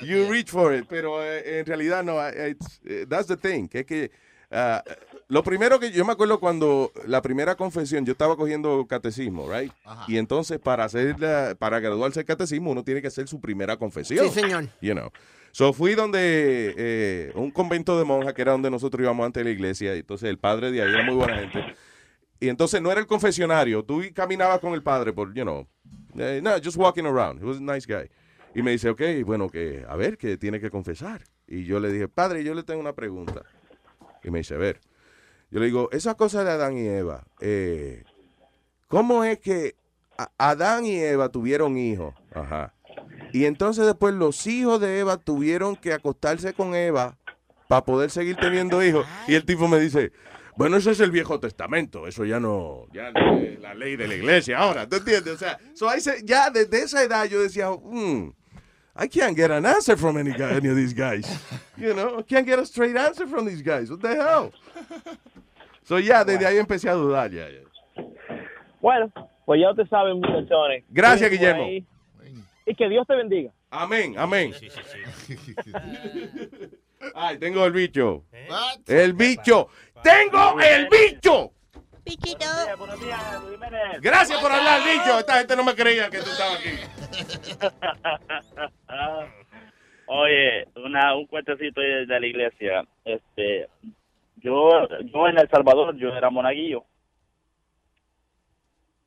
you 0.03 0.29
reach 0.29 0.49
for 0.49 0.73
it. 0.73 0.85
Pero 0.87 1.23
eh, 1.23 1.59
en 1.59 1.65
realidad 1.65 2.03
no, 2.03 2.19
it's, 2.29 2.79
eh, 2.85 3.05
that's 3.09 3.27
the 3.27 3.37
thing. 3.37 3.67
Que 3.67 3.79
es 3.79 3.85
que 3.85 4.11
ah, 4.51 4.83
lo 5.27 5.43
primero 5.43 5.79
que 5.79 5.91
yo 5.91 6.05
me 6.05 6.13
acuerdo 6.13 6.39
cuando 6.39 6.91
la 7.07 7.21
primera 7.21 7.55
confesión, 7.55 8.05
yo 8.05 8.11
estaba 8.13 8.35
cogiendo 8.35 8.85
catecismo, 8.87 9.51
right? 9.51 9.71
Y 10.07 10.17
entonces 10.17 10.59
para 10.59 10.83
hacer 10.85 11.19
la- 11.19 11.55
para 11.57 11.79
graduarse 11.79 12.19
el 12.19 12.25
catecismo 12.25 12.71
uno 12.71 12.83
tiene 12.83 13.01
que 13.01 13.07
hacer 13.07 13.27
su 13.27 13.39
primera 13.39 13.77
confesión. 13.77 14.29
Sí, 14.29 14.39
señor. 14.41 14.67
You 14.81 14.93
know. 14.93 15.09
So 15.51 15.73
fui 15.73 15.95
donde 15.95 16.73
eh, 16.77 17.31
un 17.35 17.51
convento 17.51 17.97
de 17.97 18.05
monjas, 18.05 18.33
que 18.33 18.41
era 18.41 18.53
donde 18.53 18.71
nosotros 18.71 19.01
íbamos 19.01 19.25
antes 19.25 19.41
de 19.41 19.45
la 19.45 19.51
iglesia, 19.51 19.95
y 19.95 19.99
entonces 19.99 20.29
el 20.29 20.37
padre 20.37 20.71
de 20.71 20.81
ahí 20.81 20.89
era 20.89 21.03
muy 21.03 21.15
buena 21.15 21.37
gente. 21.37 21.75
Y 22.39 22.49
entonces 22.49 22.81
no 22.81 22.91
era 22.91 22.99
el 22.99 23.07
confesionario, 23.07 23.83
tú 23.83 24.01
caminabas 24.13 24.59
con 24.59 24.73
el 24.73 24.81
padre 24.81 25.13
por, 25.13 25.33
you 25.33 25.43
know, 25.43 25.67
eh, 26.17 26.39
no, 26.41 26.51
just 26.63 26.77
walking 26.77 27.05
around. 27.05 27.41
He 27.41 27.45
was 27.45 27.57
a 27.57 27.61
nice 27.61 27.85
guy. 27.85 28.09
Y 28.53 28.61
me 28.63 28.71
dice, 28.71 28.89
ok, 28.89 29.01
bueno, 29.25 29.49
que 29.49 29.85
a 29.87 29.95
ver, 29.95 30.17
que 30.17 30.37
tiene 30.37 30.59
que 30.59 30.69
confesar. 30.69 31.23
Y 31.47 31.65
yo 31.65 31.79
le 31.79 31.91
dije, 31.91 32.07
padre, 32.07 32.43
yo 32.43 32.53
le 32.53 32.63
tengo 32.63 32.79
una 32.79 32.93
pregunta. 32.93 33.43
Y 34.23 34.31
me 34.31 34.39
dice, 34.39 34.55
a 34.55 34.57
ver. 34.57 34.79
Yo 35.51 35.59
le 35.59 35.65
digo, 35.65 35.89
esa 35.91 36.15
cosa 36.15 36.43
de 36.45 36.51
Adán 36.51 36.77
y 36.77 36.87
Eva, 36.87 37.25
eh, 37.41 38.05
¿cómo 38.87 39.25
es 39.25 39.39
que 39.39 39.75
Adán 40.37 40.85
y 40.85 40.95
Eva 40.95 41.29
tuvieron 41.29 41.77
hijos? 41.77 42.15
Ajá. 42.33 42.73
Y 43.33 43.45
entonces 43.45 43.85
después 43.85 44.13
los 44.13 44.45
hijos 44.47 44.79
de 44.81 44.99
Eva 44.99 45.17
tuvieron 45.17 45.75
que 45.75 45.93
acostarse 45.93 46.53
con 46.53 46.75
Eva 46.75 47.17
para 47.67 47.83
poder 47.85 48.09
seguir 48.09 48.35
teniendo 48.35 48.83
hijos. 48.83 49.05
Y 49.27 49.35
el 49.35 49.45
tipo 49.45 49.67
me 49.67 49.79
dice, 49.79 50.11
bueno, 50.57 50.77
eso 50.77 50.91
es 50.91 50.99
el 50.99 51.11
Viejo 51.11 51.39
Testamento, 51.39 52.07
eso 52.07 52.25
ya 52.25 52.39
no, 52.39 52.85
ya 52.93 53.11
no 53.11 53.37
es 53.37 53.59
la 53.59 53.73
ley 53.73 53.95
de 53.95 54.07
la 54.07 54.15
iglesia 54.15 54.59
ahora, 54.59 54.87
¿tú 54.87 54.97
entiendes? 54.97 55.33
O 55.33 55.37
sea, 55.37 55.57
so 55.73 55.89
ahí 55.89 56.01
se- 56.01 56.23
ya 56.25 56.49
desde 56.49 56.81
esa 56.83 57.01
edad 57.03 57.25
yo 57.25 57.41
decía, 57.41 57.69
hmm, 57.71 58.31
I 59.01 59.07
can't 59.07 59.35
get 59.37 59.49
an 59.51 59.65
answer 59.65 59.97
from 59.97 60.17
any, 60.17 60.31
guy, 60.31 60.51
any 60.57 60.67
of 60.67 60.75
these 60.75 60.93
guys. 60.93 61.25
You 61.77 61.93
know, 61.93 62.19
I 62.19 62.23
can't 62.23 62.45
get 62.45 62.59
a 62.59 62.65
straight 62.65 62.97
answer 62.97 63.25
from 63.25 63.45
these 63.47 63.63
guys. 63.63 63.89
What 63.89 64.01
the 64.01 64.09
hell? 64.15 64.51
So 65.83 65.97
ya, 65.97 66.23
desde 66.25 66.45
ahí 66.45 66.57
empecé 66.57 66.89
a 66.89 66.93
dudar 66.93 67.31
ya. 67.31 67.47
ya. 67.49 67.61
Bueno, 68.81 69.11
pues 69.45 69.61
ya 69.61 69.69
ustedes 69.71 69.89
saben, 69.89 70.19
muchachones. 70.19 70.83
Gracias, 70.89 71.29
Guillermo. 71.31 71.63
ahí. 71.63 71.85
Y 72.65 72.75
que 72.75 72.89
Dios 72.89 73.07
te 73.07 73.15
bendiga. 73.15 73.51
Amén, 73.69 74.15
amén. 74.17 74.53
Ay, 77.15 77.37
tengo 77.39 77.65
el 77.65 77.71
bicho. 77.71 78.25
El 78.87 79.13
bicho. 79.13 79.69
¡Tengo 80.03 80.59
el 80.59 80.87
bicho! 80.89 81.51
Gracias 84.01 84.39
por 84.39 84.51
hablar, 84.51 84.81
bicho. 84.83 85.19
Esta 85.19 85.37
gente 85.39 85.55
no 85.55 85.63
me 85.63 85.73
creía 85.75 86.09
que 86.09 86.19
tú 86.19 86.29
estabas 86.29 86.59
aquí. 86.59 86.69
Oye, 90.07 90.67
una, 90.75 91.15
un 91.15 91.25
cuentecito 91.27 91.79
de, 91.79 92.05
de 92.05 92.19
la 92.19 92.27
iglesia. 92.27 92.85
Este, 93.05 93.69
yo, 94.37 94.87
yo 95.05 95.27
en 95.27 95.39
El 95.39 95.49
Salvador, 95.49 95.95
yo 95.95 96.09
era 96.09 96.29
monaguillo. 96.29 96.83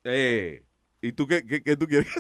Eh, 0.04 0.62
¿Y 1.04 1.12
tú 1.12 1.26
qué, 1.26 1.44
qué, 1.44 1.62
qué 1.62 1.76
tú 1.76 1.86
quieres? 1.86 2.08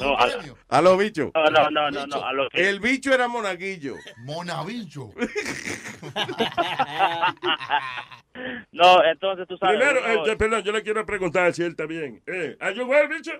No, 0.00 0.16
a, 0.16 0.28
A 0.68 0.80
los 0.80 0.96
bichos. 0.96 1.32
no, 1.34 1.50
no, 1.50 1.70
no, 1.70 1.90
no, 1.90 2.06
no, 2.06 2.24
a 2.24 2.32
lo 2.32 2.48
que- 2.50 2.68
El 2.68 2.78
bicho 2.78 3.12
era 3.12 3.26
monaguillo. 3.26 3.96
Monabicho. 4.18 5.12
no, 8.72 9.02
entonces 9.04 9.48
tú 9.48 9.56
sabes. 9.58 9.76
Primero, 9.76 10.24
eh, 10.26 10.36
perdón, 10.36 10.62
yo 10.62 10.70
le 10.70 10.84
quiero 10.84 11.04
preguntar 11.04 11.52
si 11.52 11.64
él 11.64 11.72
está 11.72 11.86
bien. 11.86 12.22
Eh, 12.26 12.56
¿Are 12.60 12.76
you 12.76 12.84
well, 12.86 13.08
bicho? 13.08 13.32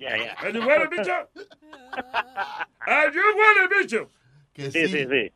Ya, 0.00 0.16
ya. 0.16 0.32
¿Are 0.40 0.52
you 0.52 0.66
well, 0.66 0.88
bicho? 0.88 1.12
¿Are 2.80 3.12
you 3.12 3.20
well, 3.36 3.68
bicho? 3.80 4.10
Sí, 4.56 4.88
sí, 4.88 5.06
sí. 5.06 5.32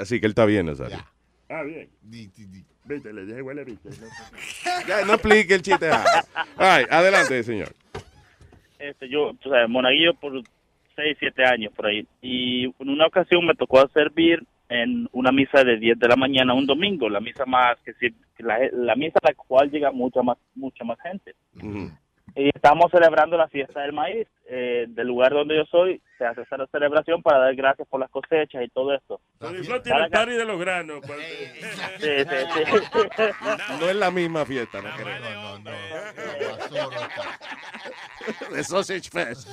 Así 0.00 0.20
que 0.20 0.26
él 0.26 0.32
está 0.32 0.46
bien, 0.46 0.64
Nazario. 0.66 1.04
Ah, 1.50 1.62
bien. 1.62 1.90
Viste, 2.86 3.12
le 3.12 3.26
dije 3.26 3.42
huele. 3.42 3.64
Ya, 4.86 5.04
no 5.04 5.14
explique 5.14 5.54
el 5.54 5.62
chiste. 5.62 5.90
Ay, 6.56 6.84
adelante, 6.90 7.42
señor. 7.42 7.72
Este, 8.78 9.08
yo, 9.08 9.32
tú 9.40 9.50
sabes, 9.50 9.68
monaguillo 9.68 10.14
por 10.14 10.40
6, 10.94 11.16
7 11.18 11.44
años 11.44 11.72
por 11.74 11.86
ahí. 11.86 12.06
Y 12.22 12.64
en 12.66 12.88
una 12.88 13.06
ocasión 13.06 13.44
me 13.44 13.54
tocó 13.54 13.86
servir 13.88 14.44
en 14.68 15.08
una 15.12 15.32
misa 15.32 15.62
de 15.64 15.78
10 15.78 15.98
de 15.98 16.08
la 16.08 16.16
mañana 16.16 16.54
un 16.54 16.66
domingo, 16.66 17.08
la 17.08 17.20
misa 17.20 17.44
más 17.46 17.78
que 17.84 17.92
la, 18.38 18.58
la 18.72 18.96
misa 18.96 19.18
a 19.22 19.28
la 19.28 19.34
cual 19.34 19.70
llega 19.70 19.92
mucha 19.92 20.22
más 20.22 20.38
mucha 20.54 20.84
más 20.84 20.98
gente. 21.00 21.34
Y 22.36 22.50
estamos 22.54 22.90
celebrando 22.90 23.36
la 23.36 23.48
fiesta 23.48 23.80
del 23.80 23.92
maíz. 23.92 24.28
Eh, 24.48 24.84
del 24.88 25.08
lugar 25.08 25.32
donde 25.32 25.56
yo 25.56 25.64
soy, 25.64 26.00
se 26.18 26.24
hace 26.24 26.42
esa 26.42 26.64
celebración 26.68 27.20
para 27.20 27.40
dar 27.40 27.56
gracias 27.56 27.88
por 27.88 27.98
las 27.98 28.08
cosechas 28.10 28.62
y 28.62 28.68
todo 28.68 28.94
esto. 28.94 29.20
No 29.40 29.82
tiene 29.82 30.04
el 30.04 30.10
party 30.10 30.34
de 30.34 30.44
los 30.44 30.60
granos. 30.60 31.00
pues. 31.04 31.18
Sí, 31.98 32.10
sí, 32.18 32.36
sí. 32.54 32.62
No 33.80 33.88
es 33.88 33.96
la 33.96 34.10
misma 34.10 34.44
fiesta, 34.44 34.80
no 34.80 34.88
creo. 34.94 35.18
No, 35.18 35.58
no, 35.58 35.70
The 38.52 38.62
Sausage 38.64 39.10
Fest. 39.10 39.48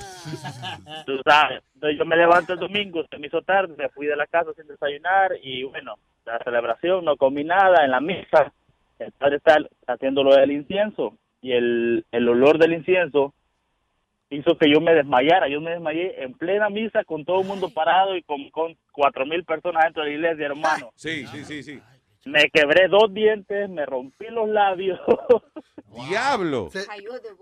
Tú 1.06 1.18
sabes, 1.24 1.62
entonces 1.74 1.98
yo 1.98 2.04
me 2.04 2.16
levanto 2.16 2.52
el 2.52 2.60
domingo, 2.60 3.04
se 3.10 3.18
me 3.18 3.26
hizo 3.26 3.42
tarde, 3.42 3.74
me 3.76 3.88
fui 3.88 4.06
de 4.06 4.16
la 4.16 4.26
casa 4.26 4.52
sin 4.54 4.68
desayunar 4.68 5.32
y 5.42 5.64
bueno, 5.64 5.96
la 6.24 6.38
celebración, 6.44 7.04
no 7.04 7.16
comí 7.16 7.42
nada 7.44 7.84
en 7.84 7.90
la 7.90 8.00
misa, 8.00 8.52
el 8.98 9.10
padre 9.12 9.36
está 9.36 9.56
haciéndolo 9.86 10.34
del 10.36 10.52
incienso 10.52 11.16
y 11.44 11.52
el, 11.52 12.06
el 12.10 12.26
olor 12.28 12.56
del 12.58 12.72
incienso 12.72 13.34
hizo 14.30 14.56
que 14.56 14.70
yo 14.72 14.80
me 14.80 14.94
desmayara, 14.94 15.46
yo 15.46 15.60
me 15.60 15.72
desmayé 15.72 16.22
en 16.24 16.32
plena 16.32 16.70
misa 16.70 17.04
con 17.04 17.26
todo 17.26 17.42
el 17.42 17.46
mundo 17.46 17.68
parado 17.68 18.16
y 18.16 18.22
con, 18.22 18.48
con 18.50 18.74
cuatro 18.92 19.26
mil 19.26 19.44
personas 19.44 19.84
dentro 19.84 20.02
de 20.04 20.08
la 20.10 20.14
iglesia, 20.16 20.46
hermano. 20.46 20.90
Sí, 20.94 21.26
sí, 21.26 21.44
sí, 21.44 21.62
sí. 21.62 21.82
Me 22.24 22.48
quebré 22.48 22.88
dos 22.88 23.12
dientes, 23.12 23.68
me 23.68 23.84
rompí 23.84 24.24
los 24.30 24.48
labios. 24.48 24.98
Diablo. 26.08 26.70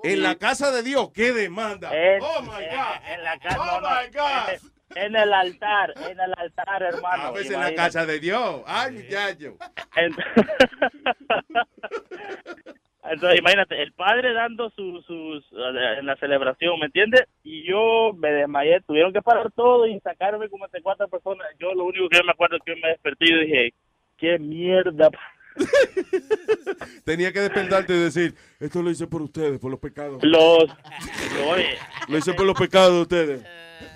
En 0.03 0.20
la 0.23 0.35
casa 0.35 0.73
de 0.73 0.83
Dios, 0.83 1.11
¿qué 1.15 1.33
demanda? 1.33 1.91
En, 1.97 2.20
oh 2.20 2.43
my 2.43 2.49
God. 2.49 2.59
en- 2.59 3.15
en 3.15 3.24
la 3.24 3.39
casa, 3.39 3.61
Oh 3.61 3.81
no, 3.81 3.89
my 3.89 4.07
God. 4.12 4.55
En, 4.97 5.05
en 5.05 5.16
el 5.16 5.33
altar, 5.33 5.95
en 6.11 6.19
el 6.20 6.35
altar, 6.37 6.83
hermano. 6.83 7.23
A 7.23 7.31
veces 7.31 7.53
en 7.53 7.61
la 7.61 7.73
casa 7.74 8.05
de 8.05 8.19
Dios. 8.19 8.62
Ay, 8.66 8.91
muchacho. 8.93 9.57
Ent- 9.95 10.16
Entonces, 10.27 10.59
imagínate, 13.37 13.83
el 13.83 13.93
padre 13.93 14.33
dando 14.33 14.70
sus, 14.70 15.05
sus, 15.05 15.45
eh, 15.53 15.99
en 15.99 16.07
la 16.07 16.16
celebración, 16.16 16.79
¿me 16.79 16.87
entiendes? 16.87 17.23
Y 17.43 17.65
yo 17.65 18.12
me 18.16 18.31
desmayé, 18.31 18.81
tuvieron 18.87 19.12
que 19.12 19.23
parar 19.23 19.51
todo 19.53 19.87
y 19.87 19.99
sacarme 20.01 20.49
como 20.49 20.65
entre 20.65 20.83
cuatro 20.83 21.09
personas. 21.09 21.47
Yo 21.59 21.74
lo 21.74 21.85
único 21.85 22.09
que 22.09 22.23
me 22.23 22.33
acuerdo 22.33 22.57
es 22.57 22.62
que 22.65 22.77
me 22.77 22.89
desperté 22.89 23.24
y 23.27 23.47
dije, 23.47 23.74
qué 24.16 24.39
mierda. 24.39 25.11
Tenía 27.05 27.33
que 27.33 27.41
despertarte 27.41 27.93
y 27.93 27.99
decir, 27.99 28.35
esto 28.61 28.83
lo 28.83 28.91
hice 28.91 29.07
por 29.07 29.20
ustedes, 29.23 29.59
por 29.59 29.70
los 29.70 29.81
pecados. 29.81 30.23
Los, 30.23 30.65
Lo 32.09 32.19
hice 32.19 32.33
por 32.33 32.47
los 32.47 32.59
pecados 32.59 32.95
de 32.95 33.01
ustedes. 33.03 33.47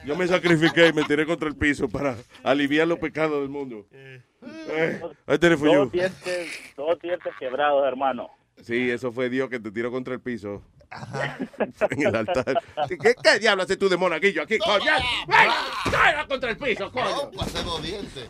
Yo 0.04 0.16
me 0.16 0.26
sacrifiqué 0.26 0.88
y 0.88 0.92
me 0.92 1.04
tiré 1.04 1.26
contra 1.26 1.48
el 1.48 1.56
piso 1.56 1.88
para 1.88 2.16
aliviar 2.42 2.86
los 2.86 2.98
pecados 2.98 3.40
del 3.40 3.48
mundo. 3.48 3.86
Eh, 3.92 5.00
ahí 5.26 5.38
tenés 5.38 5.60
dos 5.60 7.00
dientes 7.00 7.32
quebrados, 7.38 7.86
hermano. 7.86 8.30
Sí, 8.62 8.90
eso 8.90 9.12
fue 9.12 9.28
Dios 9.28 9.48
que 9.50 9.60
te 9.60 9.70
tiró 9.70 9.90
contra 9.90 10.14
el 10.14 10.20
piso. 10.20 10.62
en 11.90 12.06
el 12.06 12.14
altar. 12.16 12.62
¿Qué, 12.88 13.14
qué 13.22 13.38
diablo 13.40 13.64
haces 13.64 13.78
tú 13.78 13.88
de 13.88 13.96
monaguillo 13.96 14.42
aquí, 14.42 14.56
coño? 14.58 14.84
¡Ven! 15.26 15.48
¡Cállate 15.90 16.28
contra 16.28 16.50
el 16.50 16.56
piso, 16.56 16.90
coño! 16.92 17.30
Dos 17.64 17.82
dientes. 17.82 18.28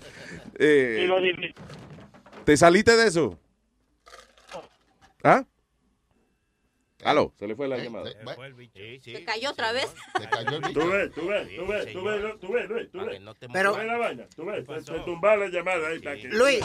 Eh, 0.59 1.03
Y 1.05 1.07
lo 1.07 1.19
divi- 1.20 1.55
¿Te 2.44 2.57
saliste 2.57 2.97
de 2.97 3.09
eso? 3.09 3.39
¿Ah? 5.23 5.44
Aló, 7.07 7.33
se 7.39 7.47
le 7.47 7.55
fue 7.55 7.69
la 7.69 7.77
llamada. 7.78 8.11
Se 9.05 9.24
cayó 9.24 9.51
otra 9.51 9.70
vez. 9.73 9.87
Tú 10.74 10.91
ves, 10.91 11.12
tú 11.15 11.27
ves, 11.28 11.55
tú 11.55 11.66
ves, 11.66 11.93
tú 11.93 12.03
ves, 12.05 12.41
tú 12.41 12.53
ves, 12.53 12.69
Luis, 12.69 12.91
tú 12.91 12.99
ves. 13.07 13.20
Pero- 13.53 13.73
Tú 13.73 13.78
ves 13.78 13.87
la 13.87 13.97
vaina, 13.97 14.24
tú 14.35 14.45
ves, 14.45 14.66
se, 14.66 14.93
se 14.93 14.99
tumba 15.01 15.37
la 15.37 15.47
llamada 15.47 15.87
ahí, 15.89 15.97
está 15.99 16.11
aquí. 16.11 16.27
Luis. 16.28 16.65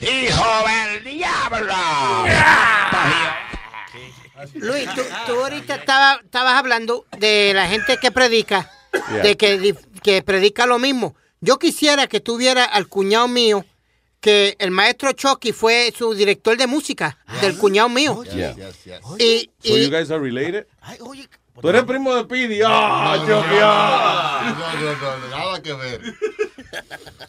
¡Hijo 0.00 0.44
del 0.68 1.04
diablo! 1.04 1.74
Luis, 4.54 4.88
tú, 4.94 5.02
tú 5.26 5.32
ahorita 5.40 5.74
estaba- 5.76 6.20
estabas 6.24 6.54
hablando 6.54 7.06
de 7.18 7.52
la 7.54 7.66
gente 7.66 7.96
que 8.00 8.10
predica, 8.10 8.70
Yeah. 9.10 9.22
de 9.22 9.36
que, 9.36 9.74
que 10.02 10.22
predica 10.22 10.66
lo 10.66 10.78
mismo. 10.78 11.16
Yo 11.40 11.58
quisiera 11.58 12.06
que 12.06 12.20
tuviera 12.20 12.64
al 12.64 12.88
cuñado 12.88 13.26
mío, 13.26 13.64
que 14.22 14.56
el 14.60 14.70
maestro 14.70 15.12
Chucky 15.12 15.52
fue 15.52 15.92
su 15.94 16.14
director 16.14 16.56
de 16.56 16.66
música, 16.68 17.18
del 17.42 17.58
cuñado 17.58 17.88
mío. 17.88 18.22
Yeah. 18.24 18.54
Y, 19.18 19.50
So 19.58 19.76
y- 19.76 19.84
you 19.84 19.90
guys 19.90 20.10
are 20.10 20.20
related? 20.20 20.66
Tú 21.60 21.68
eres 21.68 21.82
primo 21.84 22.14
de 22.14 22.24
Pidi. 22.24 22.60
¡Ah, 22.64 23.16
Chucky! 23.18 23.58
ah! 23.60 24.56
No, 24.58 24.80
no, 24.80 24.94
no, 24.94 25.18
no, 25.18 25.28
nada 25.36 25.62
que 25.62 25.72
ver. 25.74 26.00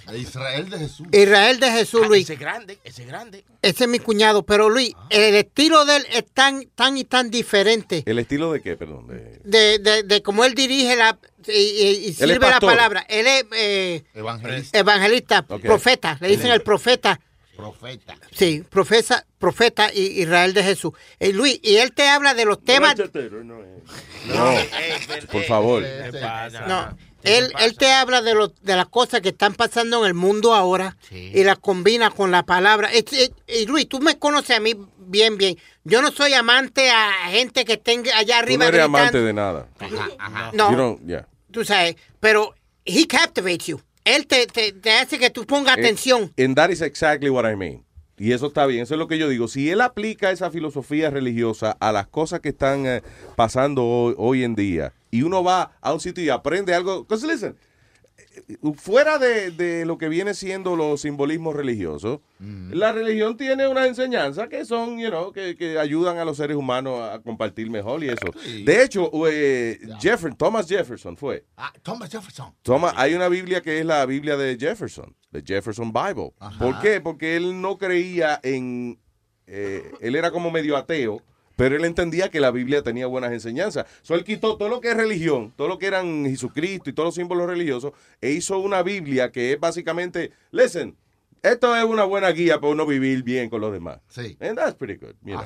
De 0.10 0.18
Israel 0.20 0.70
de 0.70 0.80
Jesús. 0.80 1.08
Israel 1.12 1.60
de 1.60 1.72
Jesús, 1.72 2.08
Luis. 2.08 2.24
Ese 2.24 2.34
es 2.34 2.40
grande, 2.40 2.80
ese 2.84 3.02
es 3.04 3.08
grande. 3.08 3.44
Ese 3.62 3.84
es 3.86 3.90
mi 3.90 4.00
cuñado, 4.00 4.44
pero 4.44 4.70
Luis, 4.70 4.94
el 5.10 5.36
estilo 5.36 5.86
de 5.86 5.98
él 5.98 6.06
es 6.12 6.26
tan, 6.34 6.66
tan 6.76 6.98
y 6.98 7.04
tan 7.04 7.30
diferente 7.30 8.04
¿El 8.06 8.20
estilo 8.20 8.52
de 8.52 8.62
qué, 8.62 8.76
perdón? 8.76 9.08
De... 9.08 9.40
de, 9.44 9.80
de, 9.80 10.04
de 10.04 10.22
cómo 10.22 10.46
él 10.46 10.54
dirige 10.56 10.96
la 10.96 11.18
y, 11.48 11.52
y- 11.52 12.06
y 12.06 12.10
es 12.10 12.18
sirve 12.18 12.40
la 12.50 12.60
palabra. 12.62 13.06
Él 13.10 13.28
es 13.28 13.44
eh, 13.54 14.04
Evangelista. 14.14 14.78
evangelista, 14.80 15.42
profeta, 15.46 16.18
le 16.22 16.28
dicen 16.30 16.52
el 16.52 16.62
profeta. 16.62 17.20
Profeta. 17.56 18.16
Sí, 18.32 18.64
profesa, 18.68 19.26
profeta 19.38 19.94
y 19.94 20.22
Israel 20.22 20.54
de 20.54 20.64
Jesús. 20.64 20.94
Eh, 21.20 21.32
Luis, 21.34 21.60
y 21.62 21.76
él 21.78 21.94
te 21.94 22.08
habla 22.08 22.34
de 22.34 22.46
los 22.46 22.64
temas. 22.64 22.96
No, 24.26 24.56
por 25.32 25.44
favor. 25.44 25.84
No, 26.68 26.98
él, 27.24 27.52
él 27.60 27.78
te 27.78 27.92
habla 27.92 28.22
de, 28.22 28.34
lo, 28.36 28.48
de 28.50 28.76
las 28.76 28.88
cosas 28.88 29.22
que 29.22 29.30
están 29.30 29.54
pasando 29.56 30.02
en 30.02 30.08
el 30.08 30.14
mundo 30.14 30.54
ahora 30.54 30.96
y 31.12 31.44
las 31.44 31.58
combina 31.60 32.10
con 32.12 32.32
la 32.32 32.44
palabra. 32.44 32.90
Y 33.48 33.66
Luis, 33.66 33.88
tú 33.90 34.00
me 34.00 34.18
conoces 34.20 34.58
a 34.58 34.60
mí 34.60 34.74
bien, 34.98 35.38
bien. 35.38 35.58
Yo 35.84 36.02
no 36.02 36.12
soy 36.12 36.34
amante 36.34 36.90
a 36.90 37.12
gente 37.30 37.66
que 37.66 37.74
esté 37.74 38.02
allá 38.14 38.36
Tú 38.38 38.44
arriba 38.44 38.66
no 38.66 38.70
eres 38.70 38.82
gritando. 38.82 38.98
amante 38.98 39.22
de 39.22 39.34
nada. 39.34 39.68
No. 40.54 40.72
You 40.72 40.78
don't- 40.78 41.08
yeah. 41.08 41.28
Tú 41.52 41.64
sabes, 41.66 41.96
pero 42.20 42.54
he 42.86 43.06
captivates 43.08 43.68
you. 43.68 43.82
Él 44.06 44.28
te, 44.28 44.48
te, 44.48 44.74
te 44.74 44.92
hace 44.92 45.18
que 45.18 45.30
tú 45.30 45.46
pongas 45.46 45.78
atención. 45.78 46.34
And 46.38 46.56
that 46.56 46.70
is 46.72 46.82
exactly 46.82 47.30
what 47.30 47.46
I 47.50 47.56
mean. 47.56 47.86
Y 48.24 48.32
eso 48.32 48.48
está 48.48 48.66
bien, 48.66 48.84
eso 48.84 48.94
es 48.94 49.00
lo 49.00 49.10
que 49.10 49.18
yo 49.18 49.28
digo. 49.28 49.50
Si 49.50 49.70
él 49.70 49.82
aplica 49.82 50.32
esa 50.32 50.50
filosofía 50.50 51.10
religiosa 51.10 51.76
a 51.78 51.92
las 51.92 52.08
cosas 52.08 52.40
que 52.40 52.50
están 52.50 52.86
eh, 52.86 53.02
pasando 53.36 53.84
hoy, 53.84 54.16
hoy 54.18 54.44
en 54.46 54.56
día, 54.56 54.94
y 55.12 55.24
uno 55.24 55.44
va 55.44 55.74
a 55.82 55.92
un 55.92 56.00
sitio 56.00 56.24
y 56.24 56.30
aprende 56.30 56.74
algo, 56.74 57.06
listen, 57.28 57.58
fuera 58.76 59.18
de, 59.20 59.52
de 59.52 59.86
lo 59.86 59.98
que 59.98 60.10
viene 60.10 60.34
siendo 60.34 60.76
los 60.76 61.02
simbolismos 61.02 61.56
religiosos, 61.56 62.20
la 62.40 62.92
religión 62.92 63.38
tiene 63.38 63.68
unas 63.68 63.88
enseñanzas 63.88 64.50
que 64.50 64.66
son, 64.66 65.00
you 65.00 65.10
know, 65.10 65.32
que, 65.32 65.56
que 65.56 65.80
ayudan 65.80 66.18
a 66.18 66.26
los 66.26 66.38
seres 66.38 66.58
humanos 66.58 67.00
a 67.02 67.20
compartir 67.22 67.70
mejor 67.70 68.04
y 68.04 68.10
eso. 68.10 68.32
De 68.66 68.84
hecho, 68.84 69.10
eh, 69.28 69.80
Jefferson, 70.00 70.38
Thomas 70.38 70.68
Jefferson 70.68 71.16
fue. 71.16 71.46
Ah, 71.58 71.72
Thomas 71.84 72.10
Jefferson. 72.12 72.54
Hay 72.98 73.14
una 73.14 73.30
Biblia 73.30 73.62
que 73.62 73.80
es 73.80 73.86
la 73.86 74.06
Biblia 74.06 74.36
de 74.38 74.58
Jefferson, 74.60 75.16
de 75.32 75.42
Jefferson 75.46 75.94
Bible. 75.94 76.34
¿Por 76.60 76.80
qué? 76.82 77.00
Porque 77.02 77.36
él 77.36 77.62
no 77.62 77.78
creía 77.78 78.40
en... 78.44 79.00
eh, 79.48 79.92
él 80.02 80.16
era 80.16 80.32
como 80.32 80.52
medio 80.52 80.76
ateo, 80.78 81.22
pero 81.56 81.76
él 81.76 81.86
entendía 81.86 82.30
que 82.30 82.40
la 82.40 82.52
Biblia 82.52 82.82
tenía 82.82 83.08
buenas 83.08 83.32
enseñanzas. 83.32 83.86
So, 84.02 84.16
él 84.16 84.24
quitó 84.24 84.58
todo 84.58 84.70
lo 84.70 84.82
que 84.82 84.90
es 84.92 84.98
religión, 84.98 85.54
todo 85.56 85.68
lo 85.68 85.78
que 85.78 85.88
eran 85.88 86.26
Jesucristo 86.26 86.90
y 86.90 86.94
todos 86.94 87.08
los 87.08 87.16
símbolos 87.16 87.48
religiosos, 87.48 87.92
e 88.22 88.32
hizo 88.32 88.60
una 88.60 88.84
Biblia 88.84 89.32
que 89.32 89.54
es 89.54 89.60
básicamente, 89.60 90.32
listen, 90.52 90.96
esto 91.42 91.76
es 91.76 91.84
una 91.84 92.06
buena 92.06 92.30
guía 92.32 92.60
para 92.62 92.72
uno 92.72 92.86
vivir 92.86 93.22
bien 93.22 93.50
con 93.50 93.60
los 93.60 93.72
demás. 93.74 94.00
Sí. 94.08 94.38
And 94.40 94.58
that's 94.58 94.76
pretty 94.76 94.96
good, 94.96 95.14
you 95.24 95.34
know. 95.36 95.44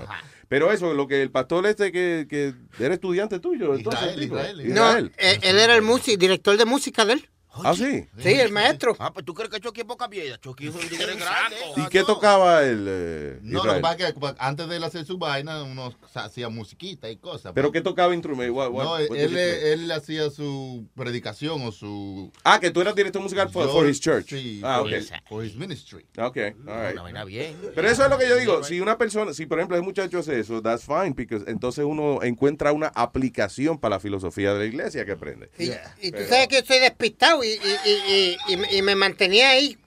Pero 0.47 0.71
eso, 0.71 0.93
lo 0.93 1.07
que 1.07 1.21
el 1.23 1.31
pastor 1.31 1.65
este 1.65 1.91
que, 1.91 2.27
que 2.29 2.53
era 2.79 2.93
estudiante 2.93 3.39
tuyo, 3.39 3.73
entonces, 3.73 4.01
Israel, 4.03 4.19
tipo, 4.19 4.35
Israel, 4.35 4.57
No, 4.75 4.89
Israel. 4.89 5.11
él, 5.17 5.39
él 5.41 5.57
era 5.57 5.75
el 5.75 5.81
músico, 5.81 6.17
director 6.17 6.55
de 6.55 6.65
música 6.65 7.03
de 7.03 7.13
él. 7.13 7.29
Ah, 7.63 7.73
sí. 7.75 8.07
Sí, 8.17 8.29
el 8.33 8.51
maestro. 8.51 8.95
Ah, 8.99 9.11
pues 9.13 9.25
tú 9.25 9.33
crees 9.33 9.49
que 9.49 9.59
Chucky 9.59 9.81
es 9.81 9.85
poca 9.87 10.09
piedra. 10.09 10.37
Chucky 10.39 10.67
es 10.67 10.75
un 10.75 10.81
tigre 10.87 11.15
grande. 11.15 11.55
¿Y 11.77 11.85
qué 11.89 12.03
tocaba 12.03 12.63
el 12.63 12.85
eh, 12.87 13.39
No, 13.41 13.53
lo 13.53 13.59
Israel? 13.59 13.75
que 13.77 13.81
pasa 13.81 14.07
es 14.07 14.13
que 14.13 14.19
pues, 14.19 14.33
antes 14.37 14.67
de 14.69 14.75
él 14.77 14.83
hacer 14.83 15.05
su 15.05 15.17
vaina, 15.17 15.63
uno 15.63 15.93
hacía 16.13 16.49
musiquita 16.49 17.09
y 17.09 17.17
cosas. 17.17 17.51
¿Pero 17.53 17.71
qué 17.71 17.81
tocaba 17.81 18.13
instrumento? 18.13 18.53
What- 18.53 18.69
what- 18.71 18.83
No, 18.83 18.91
what 18.91 18.99
did 19.09 19.11
él, 19.15 19.25
he 19.37 19.57
play? 19.57 19.71
él 19.73 19.91
hacía 19.91 20.29
su 20.29 20.87
predicación 20.95 21.61
o 21.63 21.71
su... 21.71 22.31
Ah, 22.43 22.59
que 22.59 22.71
tú 22.71 22.81
eras 22.81 22.95
director 22.95 23.21
musical 23.21 23.49
for, 23.49 23.65
Yo- 23.65 23.71
for 23.71 23.87
his 23.87 23.99
church. 23.99 24.29
Sí, 24.29 24.61
ah, 24.63 24.79
for 24.79 24.87
ok. 24.87 24.93
his- 24.99 25.11
for 25.29 25.43
his 25.45 25.55
ministry. 25.55 26.05
Ok, 26.17 26.37
all 26.37 26.81
right. 26.83 26.93
Una 26.93 27.01
vaina 27.03 27.23
bien. 27.25 27.55
Pero 27.75 27.87
eso 27.89 28.03
es 28.03 28.09
lo 28.09 28.17
que 28.17 28.27
yo 28.27 28.35
digo. 28.37 28.63
Si 28.63 28.79
una 28.79 28.97
persona, 28.97 29.33
si 29.33 29.45
por 29.45 29.59
ejemplo 29.59 29.77
el 29.77 29.83
muchacho 29.83 30.19
hace 30.19 30.39
eso, 30.39 30.61
that's 30.61 30.83
fine, 30.83 31.11
because 31.15 31.45
entonces 31.47 31.85
uno 31.85 32.21
encuentra 32.23 32.71
una 32.71 32.87
aplicación 32.95 33.77
para 33.79 33.95
la 33.95 33.99
filosofía 33.99 34.53
de 34.53 34.59
la 34.59 34.65
iglesia 34.65 35.05
que 35.05 35.11
aprende. 35.13 35.49
Y, 35.57 35.65
y 35.65 36.11
tú 36.11 36.17
Pero- 36.17 36.29
sabes 36.29 36.47
que 36.47 36.55
yo 36.61 36.65
soy 36.65 36.79
despistado 36.79 37.43
y, 37.43 37.46
y, 37.55 37.89
y, 37.89 38.37
y, 38.47 38.53
y 38.53 38.57
me- 38.57 38.73
y 38.77 38.81
me 38.81 38.95
mantenía 38.95 39.49
ahí. 39.51 39.77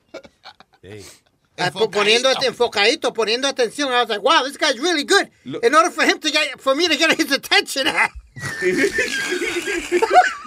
ah, 1.59 1.70
po- 1.73 1.91
Poniendo 1.91 2.31
enfocadito, 2.43 3.12
poniendo 3.12 3.47
atención. 3.49 3.89
I 3.93 4.01
was 4.01 4.09
like, 4.09 4.23
wow, 4.23 4.45
this 4.45 4.57
guy's 4.57 4.78
really 4.81 5.05
good. 5.05 5.28
In 5.62 5.74
order 5.74 5.91
for 5.91 6.05
him 6.05 6.19
to 6.20 6.31
get, 6.31 6.59
for 6.61 6.74
me 6.74 6.89
to 6.89 6.97
get 6.97 7.12
his 7.19 7.31
attention. 7.32 7.87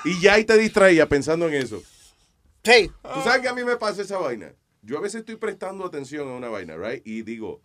Y 0.06 0.20
ya 0.20 0.34
ahí 0.34 0.44
te 0.44 0.58
distraía 0.58 1.08
pensando 1.08 1.48
en 1.48 1.54
eso. 1.54 1.82
Sí. 2.64 2.90
Tú 3.02 3.22
sabes 3.24 3.42
que 3.42 3.48
a 3.48 3.54
mí 3.54 3.64
me 3.64 3.78
pasa 3.78 4.02
esa 4.02 4.18
vaina. 4.18 4.54
Yo 4.82 4.98
a 4.98 5.02
veces 5.02 5.22
estoy 5.22 5.38
prestando 5.38 5.86
atención 5.86 6.28
a 6.28 6.34
una 6.34 6.50
vaina, 6.50 6.76
right? 6.76 7.02
Y 7.06 7.22
digo, 7.22 7.62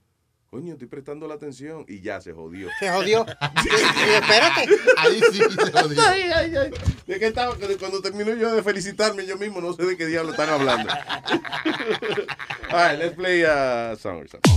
coño, 0.51 0.73
estoy 0.73 0.89
prestando 0.89 1.29
la 1.29 1.35
atención 1.35 1.85
y 1.89 2.01
ya 2.01 2.21
se 2.21 2.33
jodió. 2.33 2.69
Se 2.81 2.91
jodió. 2.91 3.27
Y- 3.65 3.69
y 3.69 4.15
espérate. 4.15 4.69
Ahí 4.97 5.21
sí 5.33 5.39
se 5.39 5.73
jodió. 5.73 6.03
Ay, 6.03 6.23
ay, 6.35 6.57
ay. 6.57 6.71
¿De 7.07 7.19
qué 7.19 7.27
estaba? 7.27 7.55
Cuando 7.79 8.01
termino 8.01 8.35
yo 8.35 8.53
de 8.55 8.63
felicitarme 8.63 9.27
yo 9.27 9.37
mismo, 9.37 9.61
no 9.61 9.73
sé 9.75 9.85
de 9.85 9.97
qué 9.97 10.07
diablo 10.07 10.31
están 10.33 10.49
hablando. 10.49 10.93
All 12.71 12.91
right, 12.91 12.99
let's 12.99 13.15
play 13.15 13.43
a 13.45 13.97
song 13.97 14.19
or 14.23 14.29
something. 14.29 14.53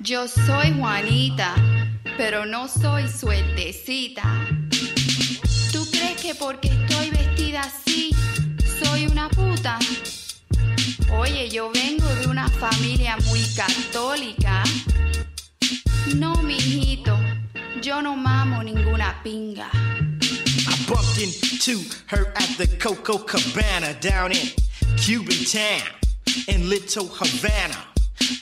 Yo 0.00 0.26
soy 0.28 0.74
Juanita, 0.78 1.54
pero 2.16 2.46
no 2.46 2.68
soy 2.68 3.06
suertecita. 3.08 4.22
¿Tú 5.72 5.86
crees 5.90 6.20
que 6.20 6.34
porque 6.34 6.68
estoy 6.68 7.10
vestida 7.10 7.60
así, 7.60 8.10
soy 8.82 9.06
una 9.06 9.28
puta? 9.28 9.78
Oye, 11.18 11.48
yo 11.48 11.70
vengo 11.72 12.06
de 12.16 12.26
una 12.28 12.48
familia 12.48 13.16
muy 13.26 13.44
católica. 13.54 14.62
No, 16.14 16.34
mijito, 16.42 17.18
yo 17.82 18.00
no 18.00 18.16
mamo 18.16 18.62
ninguna 18.62 19.20
pinga. 19.22 19.68
I 19.72 20.86
bumped 20.88 21.18
into 21.18 21.80
her 22.06 22.32
at 22.36 22.56
the 22.58 22.66
Coco 22.78 23.18
Cabana 23.18 23.94
down 24.00 24.32
in 24.32 24.48
Cuban 24.96 25.44
town 25.44 25.88
in 26.48 26.68
Little 26.68 27.06
Havana. 27.06 27.76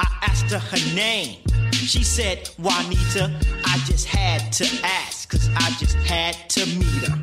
I 0.00 0.06
asked 0.22 0.50
her 0.50 0.58
her 0.58 0.94
name. 0.94 1.38
She 1.86 2.02
said, 2.04 2.48
Juanita, 2.58 3.34
I 3.64 3.78
just 3.86 4.06
had 4.06 4.52
to 4.54 4.64
ask, 4.84 5.30
cause 5.30 5.48
I 5.54 5.70
just 5.78 5.96
had 5.96 6.34
to 6.50 6.66
meet 6.76 7.08
her. 7.08 7.18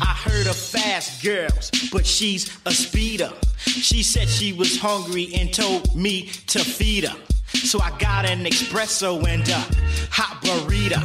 I 0.00 0.06
heard 0.06 0.46
of 0.46 0.56
fast 0.56 1.22
girls, 1.22 1.70
but 1.92 2.06
she's 2.06 2.56
a 2.66 2.72
speeder. 2.72 3.32
She 3.58 4.02
said 4.02 4.28
she 4.28 4.52
was 4.52 4.78
hungry 4.78 5.30
and 5.34 5.52
told 5.52 5.96
me 5.96 6.26
to 6.48 6.60
feed 6.60 7.04
her. 7.04 7.16
So 7.54 7.80
I 7.80 7.96
got 7.98 8.24
an 8.24 8.44
espresso 8.44 9.26
and 9.26 9.48
a 9.48 9.58
hot 10.10 10.42
burrito. 10.42 11.00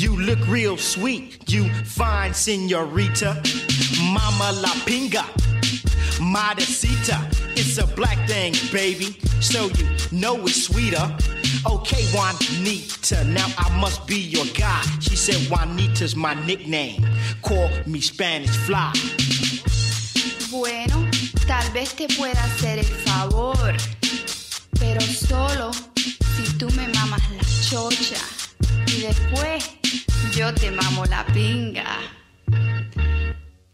You 0.00 0.16
look 0.16 0.46
real 0.46 0.76
sweet, 0.76 1.50
you 1.50 1.68
fine 1.84 2.34
senorita. 2.34 3.42
Mama 4.12 4.52
la 4.60 4.72
pinga, 4.86 5.24
modesita. 6.20 7.18
It's 7.56 7.78
a 7.78 7.86
black 7.86 8.28
thing, 8.28 8.54
baby, 8.72 9.16
so 9.40 9.68
you 9.78 9.86
know 10.12 10.36
it's 10.42 10.64
sweeter. 10.64 11.16
Okay, 11.62 12.04
Juanita, 12.12 13.24
now 13.24 13.46
I 13.58 13.68
must 13.80 14.06
be 14.06 14.18
your 14.18 14.46
guy. 14.54 14.82
She 15.00 15.16
said 15.16 15.36
Juanita's 15.48 16.16
my 16.16 16.34
nickname. 16.46 17.06
Call 17.42 17.70
me 17.86 18.00
Spanish 18.00 18.56
Fly. 18.66 18.92
Bueno, 20.50 21.08
tal 21.46 21.70
vez 21.72 21.94
te 21.94 22.06
pueda 22.16 22.42
hacer 22.44 22.78
el 22.78 22.84
favor, 22.84 23.74
pero 24.78 25.00
solo 25.00 25.72
si 26.36 26.52
tú 26.58 26.70
me 26.70 26.88
mamas 26.88 27.22
la 27.30 27.42
chocha 27.68 28.22
y 28.86 29.00
después 29.02 29.64
yo 30.34 30.52
te 30.54 30.70
mamo 30.70 31.04
la 31.06 31.24
pinga. 31.26 31.98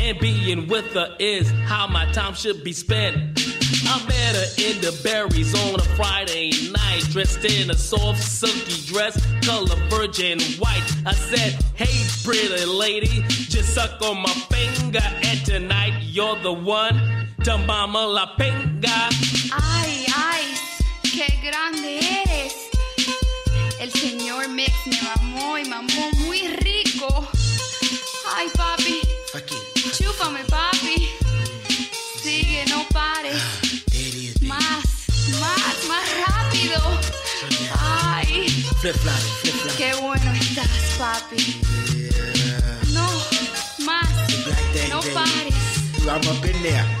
And 0.00 0.18
being 0.18 0.66
with 0.68 0.92
her 0.94 1.14
is 1.18 1.50
how 1.66 1.86
my 1.86 2.10
time 2.12 2.34
should 2.34 2.64
be 2.64 2.72
spent. 2.72 3.16
I 3.86 4.04
met 4.06 4.36
her 4.36 4.48
in 4.58 4.80
the 4.80 4.98
berries 5.02 5.54
on 5.54 5.74
a 5.80 5.82
Friday 5.96 6.50
night, 6.70 7.02
dressed 7.10 7.44
in 7.44 7.70
a 7.70 7.74
soft, 7.74 8.22
silky 8.22 8.86
dress, 8.86 9.14
color 9.44 9.76
virgin 9.88 10.40
white. 10.58 10.84
I 11.06 11.14
said, 11.14 11.62
Hey, 11.74 12.06
pretty 12.24 12.64
lady, 12.64 13.22
just 13.28 13.74
suck 13.74 14.00
on 14.02 14.22
my 14.22 14.32
finger, 14.50 15.00
and 15.22 15.44
tonight 15.44 15.94
you're 16.02 16.36
the 16.42 16.52
one 16.52 17.00
to 17.44 17.58
mama 17.58 18.06
la 18.06 18.36
pinga. 18.36 19.10
Ay, 19.52 20.06
ay, 20.16 20.44
qué 21.02 21.28
grande 21.42 21.98
eres. 22.24 22.68
El 23.80 23.90
señor 23.90 24.48
Mix 24.48 24.72
me 24.86 24.98
mamó 25.02 25.58
y 25.58 25.64
mamó 25.64 26.10
muy 26.26 26.48
rico. 26.48 27.28
Ay, 28.36 28.48
papi. 28.56 29.00
Chúpame, 30.18 30.44
papi. 30.46 31.10
Sigue, 32.20 32.64
no 32.68 32.84
pares. 32.88 33.40
Más, 34.42 34.84
más, 35.38 35.76
más 35.86 36.08
rápido. 36.26 36.80
Ay, 37.78 38.66
qué 39.76 39.94
bueno 39.94 40.32
estás, 40.32 40.66
papi. 40.98 41.60
No, 42.92 43.08
más. 43.84 44.08
No 44.88 45.00
pares. 45.14 45.54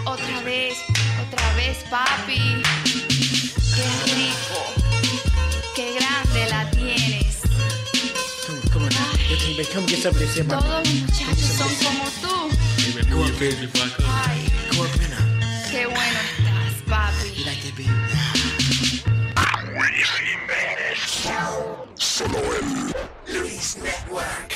Otra 0.04 0.40
vez, 0.42 0.78
otra 1.26 1.54
vez, 1.54 1.78
papi. 1.90 2.62
Qué 3.74 4.14
rico. 4.14 4.60
Qué 5.74 5.94
grande 5.94 6.50
la 6.50 6.70
tienes. 6.70 7.38
Todos 10.60 10.86
los 10.86 10.94
muchachos 10.94 11.50
son 11.58 11.74
como 11.84 12.04
tú. 12.22 12.57
Go 13.18 13.24
up 13.24 13.42
in. 13.42 13.68
Ay, 14.06 14.46
Go 14.70 14.84
up 14.84 14.94
in 14.94 15.10
now. 15.10 15.70
qué 15.72 15.86
bueno 15.86 16.20
estás, 16.30 16.74
papi. 16.86 17.34
You 17.34 17.44
like 17.46 17.60
that, 17.64 17.74
baby? 17.76 17.90
Solo 21.96 22.38
en 22.38 22.94
Luis 23.26 23.76
Network. 23.82 24.54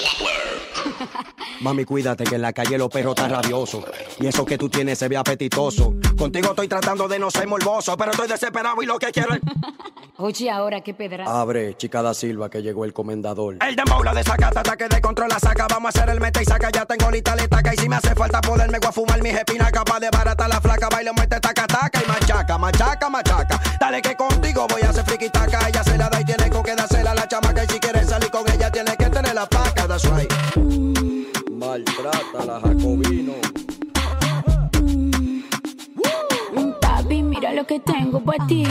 Mami, 1.60 1.84
cuídate 1.84 2.24
que 2.24 2.36
en 2.36 2.42
la 2.42 2.52
calle 2.52 2.78
los 2.78 2.88
perros 2.88 3.14
están 3.16 3.30
rabiosos. 3.30 3.84
Y 4.18 4.26
eso 4.26 4.44
que 4.44 4.56
tú 4.56 4.68
tienes 4.68 4.98
se 4.98 5.08
ve 5.08 5.16
apetitoso. 5.16 5.94
Contigo 6.16 6.50
estoy 6.50 6.68
tratando 6.68 7.06
de 7.06 7.18
no 7.18 7.30
ser 7.30 7.46
morboso, 7.46 7.96
pero 7.96 8.12
estoy 8.12 8.28
desesperado 8.28 8.82
y 8.82 8.86
lo 8.86 8.98
que 8.98 9.12
quiero 9.12 9.34
es. 9.34 9.40
Oye, 10.16 10.50
ahora 10.50 10.82
qué 10.82 10.92
pedra. 10.92 11.24
Abre, 11.26 11.78
chica 11.78 12.02
da 12.02 12.12
Silva, 12.12 12.50
que 12.50 12.60
llegó 12.60 12.84
el 12.84 12.92
comendador. 12.92 13.56
El 13.66 13.74
dembow 13.74 14.02
la 14.02 14.12
desacata, 14.12 14.60
ataque 14.60 14.86
de 14.86 15.00
control 15.00 15.30
la 15.30 15.38
saca. 15.38 15.66
Vamos 15.66 15.96
a 15.96 15.98
hacer 15.98 16.10
el 16.10 16.20
mete 16.20 16.42
y 16.42 16.44
saca. 16.44 16.70
Ya 16.70 16.84
tengo 16.84 17.10
lista 17.10 17.34
la 17.34 17.44
estaca. 17.44 17.72
Y 17.72 17.78
si 17.78 17.88
me 17.88 17.96
hace 17.96 18.14
falta 18.14 18.38
poderme 18.42 18.78
voy 18.78 18.88
a 18.88 18.92
fumar 18.92 19.22
mis 19.22 19.34
espinas. 19.34 19.72
Capaz 19.72 19.98
de 19.98 20.10
barata 20.10 20.46
la 20.46 20.60
flaca. 20.60 20.90
Baile, 20.90 21.12
muerte, 21.12 21.40
taca, 21.40 21.66
taca. 21.66 22.02
Y 22.04 22.06
machaca, 22.06 22.58
machaca, 22.58 23.08
machaca. 23.08 23.60
Dale 23.80 24.02
que 24.02 24.14
contigo 24.14 24.66
voy 24.68 24.82
a 24.82 24.90
hacer 24.90 25.04
friki 25.06 25.30
taca. 25.30 25.66
Ella 25.66 25.82
se 25.84 25.96
la 25.96 26.10
da 26.10 26.20
y 26.20 26.24
tiene 26.26 26.50
con 26.50 26.62
que 26.64 26.74
dársela 26.74 27.12
a 27.12 27.14
la 27.14 27.26
chamaca. 27.26 27.64
Y 27.64 27.68
si 27.68 27.80
quieres 27.80 28.06
salir 28.06 28.30
con 28.30 28.46
ella, 28.50 28.70
tiene 28.70 28.94
que 28.98 29.06
tener 29.06 29.34
la 29.34 29.46
paca. 29.46 29.69
That's 29.90 30.06
right. 30.06 30.32
Maltrata 31.50 32.44
la 32.46 32.60
Jacobino. 32.60 33.34
Papi, 36.80 37.22
mira 37.24 37.52
lo 37.52 37.66
que 37.66 37.80
tengo 37.80 38.20
para 38.20 38.46
ti. 38.46 38.68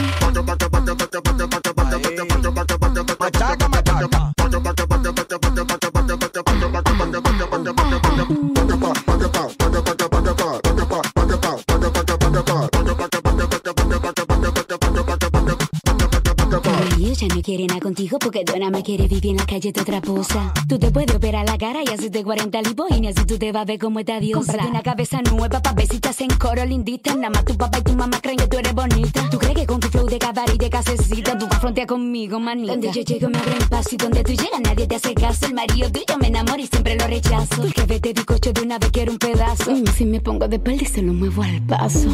Ya 17.20 17.34
no 17.34 17.42
quiere 17.42 17.66
nada 17.66 17.80
contigo 17.80 18.18
porque 18.18 18.44
tú 18.44 18.54
nada 18.58 18.70
más 18.70 18.82
quieres 18.82 19.08
vivir 19.08 19.32
en 19.32 19.36
la 19.36 19.44
calle 19.44 19.72
de 19.72 19.80
otra 19.80 20.00
cosa. 20.00 20.54
Tú 20.66 20.78
te 20.78 20.90
puedes 20.90 21.14
operar 21.14 21.44
la 21.44 21.58
cara 21.58 21.80
y 21.84 21.92
hacerte 21.92 22.24
40 22.24 22.62
lipo 22.62 22.86
y 22.88 22.98
ni 23.00 23.08
así 23.08 23.26
tú 23.26 23.36
te 23.38 23.52
vas 23.52 23.62
a 23.62 23.64
ver 23.66 23.78
como 23.78 23.98
esta 23.98 24.18
diosa. 24.20 24.52
Cómprate 24.52 24.70
una 24.70 24.82
cabeza 24.82 25.20
nueva 25.22 25.60
pa' 25.60 25.72
ver 25.74 25.86
si 25.86 25.96
estás 25.96 26.18
en 26.22 26.30
coro 26.38 26.64
lindita. 26.64 27.14
Nada 27.14 27.28
más 27.28 27.44
tu 27.44 27.56
papá 27.58 27.78
y 27.78 27.82
tu 27.82 27.92
mamá 27.92 28.18
creen 28.22 28.38
que 28.38 28.46
tú 28.46 28.56
eres 28.56 28.74
bonita. 28.74 29.28
¿Tú 29.30 29.38
crees 29.38 29.54
que 29.54 29.66
con 29.66 29.80
tu 29.80 29.88
flow 29.88 30.06
de 30.06 30.18
cabaret 30.18 30.54
y 30.54 30.58
de 30.58 30.70
casecita 30.70 31.36
tú 31.36 31.46
vas 31.46 31.56
a 31.56 31.60
frontear 31.60 31.86
conmigo, 31.86 32.40
manita? 32.40 32.72
Donde 32.72 32.90
yo 32.90 33.02
llego 33.02 33.28
me 33.28 33.38
abren 33.38 33.68
paso 33.68 33.90
y 33.92 33.96
donde 33.98 34.24
tú 34.24 34.32
llegas 34.32 34.60
nadie 34.62 34.86
te 34.86 34.94
hace 34.94 35.12
caso. 35.12 35.44
El 35.44 35.54
marido 35.54 35.92
tuyo 35.92 36.18
me 36.18 36.28
enamora 36.28 36.62
y 36.62 36.68
siempre 36.68 36.96
lo 36.96 37.06
rechazo. 37.06 37.56
Porque 37.60 37.84
vete 37.84 38.14
bizcocho 38.14 38.54
de 38.54 38.62
una 38.62 38.78
vez 38.78 38.90
quiero 38.92 39.12
un 39.12 39.18
pedazo. 39.18 39.70
Mm, 39.72 39.86
si 39.88 40.06
me 40.06 40.20
pongo 40.20 40.48
de 40.48 40.56
espalda 40.56 40.82
y 40.82 40.86
se 40.86 41.02
lo 41.02 41.12
muevo 41.12 41.42
al 41.42 41.60
paso. 41.66 42.08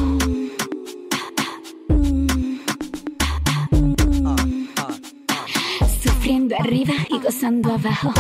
Sufriendo 6.46 6.56
arriba 6.60 6.94
y 7.08 7.18
gozando 7.18 7.72
abajo. 7.72 8.12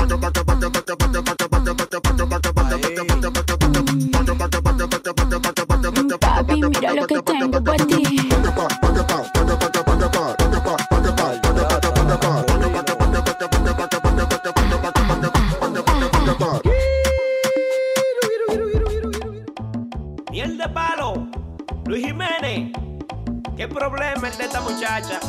Papi, 6.18 6.62
mira 6.62 6.94
lo 6.94 7.06
que 7.06 7.22
tengo 7.22 7.62
para 7.62 7.86
ti. 7.86 8.28
Miel 20.30 20.58
de 20.58 20.68
palo. 20.68 21.28
Luis 21.86 22.04
Jiménez. 22.04 22.72
¿Qué 23.56 23.68
problema 23.68 24.28
es 24.28 24.38
de 24.38 24.44
esta 24.44 24.60
muchacha? 24.60 25.20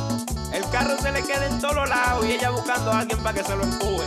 El 0.68 0.74
carro 0.74 0.98
se 1.02 1.14
le 1.14 1.24
queda 1.24 1.46
en 1.46 1.62
todos 1.62 1.88
lados 1.88 2.26
y 2.26 2.34
ella 2.34 2.50
buscando 2.50 2.92
a 2.92 3.00
alguien 3.00 3.18
para 3.20 3.34
que 3.38 3.42
se 3.42 3.56
lo 3.56 3.64
empuje. 3.64 4.04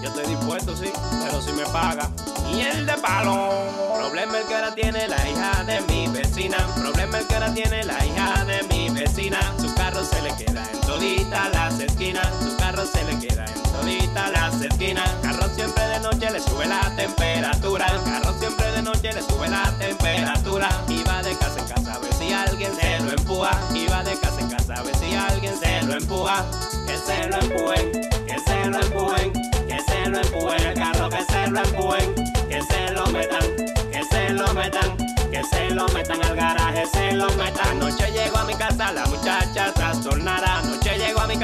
Yo 0.00 0.08
estoy 0.08 0.26
dispuesto, 0.26 0.76
sí, 0.76 0.92
pero 1.24 1.42
si 1.42 1.52
me 1.52 1.64
paga. 1.66 2.08
Miel 2.52 2.86
de 2.86 2.92
palo. 2.98 3.50
Problema 3.96 4.38
el 4.38 4.46
que 4.46 4.54
ahora 4.54 4.72
tiene 4.76 5.08
la 5.08 5.28
hija 5.28 5.64
de 5.64 5.80
mi 5.88 6.06
vecina. 6.06 6.58
Problema 6.76 7.18
el 7.18 7.26
que 7.26 7.34
ahora 7.34 7.52
tiene 7.52 7.82
la 7.82 8.06
hija 8.06 8.44
de 8.44 8.62
mi 8.68 8.90
vecina. 8.90 9.40
Su 9.60 9.74
carro 9.74 10.04
se 10.04 10.22
le 10.22 10.36
queda 10.36 10.64
en 10.72 10.80
todita 10.82 11.48
las 11.48 11.80
esquinas. 11.80 12.28
Su 12.40 12.56
carro 12.56 12.86
se 12.86 13.02
le 13.02 13.18
queda 13.18 13.44
en 13.44 13.62
todita 13.72 14.30
las 14.30 14.60
esquinas. 14.60 15.10
Carro 15.20 15.48
siempre 15.56 15.84
de 15.88 15.98
noche 15.98 16.30
le 16.30 16.38
sube 16.38 16.66
la 16.66 16.94
temperatura. 16.94 17.86
El 17.88 18.04
carro 18.04 18.38
siempre 18.38 18.70
de 18.70 18.82
noche 18.82 19.12
le 19.12 19.20
sube 19.20 19.48
la 19.48 19.64
temperatura. 19.80 20.68
Y 20.88 21.02
de 21.24 21.36
casa 21.38 21.58
en 21.58 21.66
casa 21.66 21.94
a 21.94 21.98
ver 21.98 22.12
si 22.14 22.32
alguien 22.32 22.74
se 22.76 23.00
lo 23.00 23.12
empuja. 23.12 23.50
Va 23.90 24.04
de 24.04 24.18
casa 24.18 24.40
en 24.40 24.50
casa 24.50 24.74
a 24.74 24.82
ver 24.82 24.94
si 24.96 25.14
alguien 25.14 25.58
se 25.58 25.78
empuja, 25.78 26.44
que 26.86 26.98
se 26.98 27.28
lo 27.28 27.38
empujen, 27.38 27.92
que 28.26 28.38
se 28.46 28.66
lo 28.66 28.80
empujen, 28.80 29.32
que 29.68 29.80
se 29.86 30.10
lo 30.10 30.20
empujen 30.20 30.60
el 30.66 30.74
carro, 30.74 31.08
que 31.08 31.24
se 31.24 31.46
lo 31.50 31.60
empujen, 31.60 32.14
que 32.48 32.62
se 32.62 32.90
lo 32.92 33.06
metan, 33.06 33.56
que 33.92 34.04
se 34.10 34.30
lo 34.30 34.52
metan, 34.54 34.96
que 35.30 35.42
se 35.44 35.70
lo 35.70 35.88
metan 35.88 36.22
al 36.24 36.36
garaje, 36.36 36.86
se 36.92 37.12
lo 37.12 37.28
metan. 37.36 37.68
Anoche 37.68 38.10
llegó 38.12 38.38
a 38.38 38.44
mi 38.44 38.54
casa 38.54 38.92
la 38.92 39.06
muchacha 39.06 39.72
trastornada, 39.72 40.43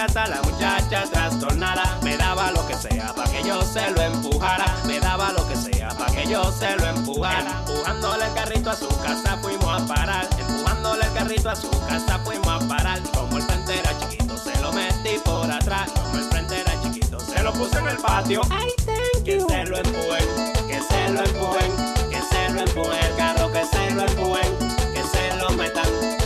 casa 0.07 0.27
la 0.29 0.41
muchacha 0.41 1.05
trastornada, 1.13 1.99
me 2.03 2.17
daba 2.17 2.51
lo 2.53 2.67
que 2.67 2.75
sea 2.75 3.13
para 3.15 3.31
que 3.31 3.43
yo 3.43 3.61
se 3.61 3.91
lo 3.91 4.01
empujara, 4.01 4.65
me 4.87 4.99
daba 4.99 5.31
lo 5.33 5.47
que 5.47 5.55
sea 5.55 5.91
para 5.91 6.11
que 6.11 6.27
yo 6.27 6.43
se 6.53 6.75
lo 6.77 6.87
empujara, 6.87 7.63
empujándole 7.67 8.25
el 8.25 8.33
carrito 8.33 8.71
a 8.71 8.77
su 8.77 8.89
casa 9.03 9.37
fuimos 9.43 9.83
a 9.83 9.87
parar, 9.87 10.27
empujándole 10.39 11.05
el 11.05 11.13
carrito 11.13 11.51
a 11.51 11.55
su 11.55 11.69
casa 11.87 12.19
fuimos 12.25 12.49
a 12.49 12.67
parar, 12.67 13.03
como 13.13 13.37
el 13.37 13.43
frente 13.43 13.79
era 13.79 13.91
chiquito 13.99 14.39
se 14.39 14.59
lo 14.63 14.73
metí 14.73 15.19
por 15.23 15.51
atrás, 15.51 15.91
como 15.91 16.17
el 16.17 16.25
frente 16.31 16.61
era 16.63 16.83
chiquito 16.83 17.21
se 17.21 17.43
lo 17.43 17.53
puse 17.53 17.79
en 17.79 17.89
el 17.89 17.99
patio, 17.99 18.41
que 19.23 19.39
se 19.39 19.65
lo 19.67 19.77
empujen, 19.77 20.27
que 20.67 20.81
se 20.81 21.09
lo 21.11 21.23
empujen, 21.23 21.73
que 22.09 22.23
se 22.23 22.51
lo 22.55 22.61
empujen 22.63 23.05
el 23.05 23.17
carro, 23.17 23.53
que 23.53 23.67
se 23.67 23.91
lo 23.91 24.07
empujen, 24.07 24.57
que 24.95 25.03
se 25.03 25.37
lo 25.37 25.51
metan, 25.51 25.85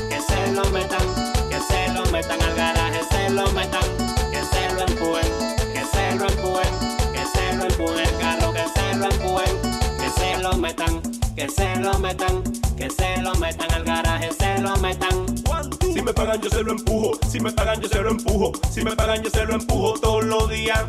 que 0.08 0.20
se 0.20 0.52
lo 0.52 0.64
metan, 0.70 1.06
que 1.50 1.58
se 1.60 1.92
lo 1.92 2.06
metan 2.12 2.40
al 2.40 2.54
lo 3.34 3.50
metan, 3.50 3.82
que 4.30 4.40
se 4.44 4.72
lo 4.74 4.82
empujen, 4.82 5.26
que 5.72 5.84
se 5.84 6.14
lo 6.14 6.28
empujen, 6.28 6.72
que 7.12 7.24
se 7.26 7.56
lo 7.56 7.64
empujen 7.64 7.98
el 7.98 8.18
carro, 8.18 8.52
que 8.52 8.62
se 8.68 8.96
lo 8.96 9.10
empujen, 9.10 9.56
que 9.98 10.20
se 10.20 10.38
lo 10.40 10.56
metan, 10.56 11.02
que 11.34 11.48
se 11.48 11.76
lo 11.80 11.98
metan, 11.98 12.44
que 12.76 12.90
se 12.90 13.22
lo 13.22 13.34
metan 13.34 13.72
al 13.72 13.82
garaje, 13.82 14.30
se 14.32 14.60
lo 14.60 14.76
metan. 14.76 15.26
Si 15.80 16.00
me 16.00 16.14
pagan 16.14 16.40
yo 16.40 16.48
se 16.48 16.62
lo 16.62 16.72
empujo, 16.72 17.18
si 17.28 17.40
me 17.40 17.50
pagan 17.50 17.80
yo 17.80 17.88
se 17.88 18.00
lo 18.02 18.10
empujo, 18.10 18.52
si 18.70 18.84
me 18.84 18.94
pagan 18.94 19.22
yo 19.22 19.30
se 19.30 19.44
lo 19.44 19.54
empujo 19.54 19.94
todos 19.94 20.24
los 20.24 20.48
días. 20.50 20.84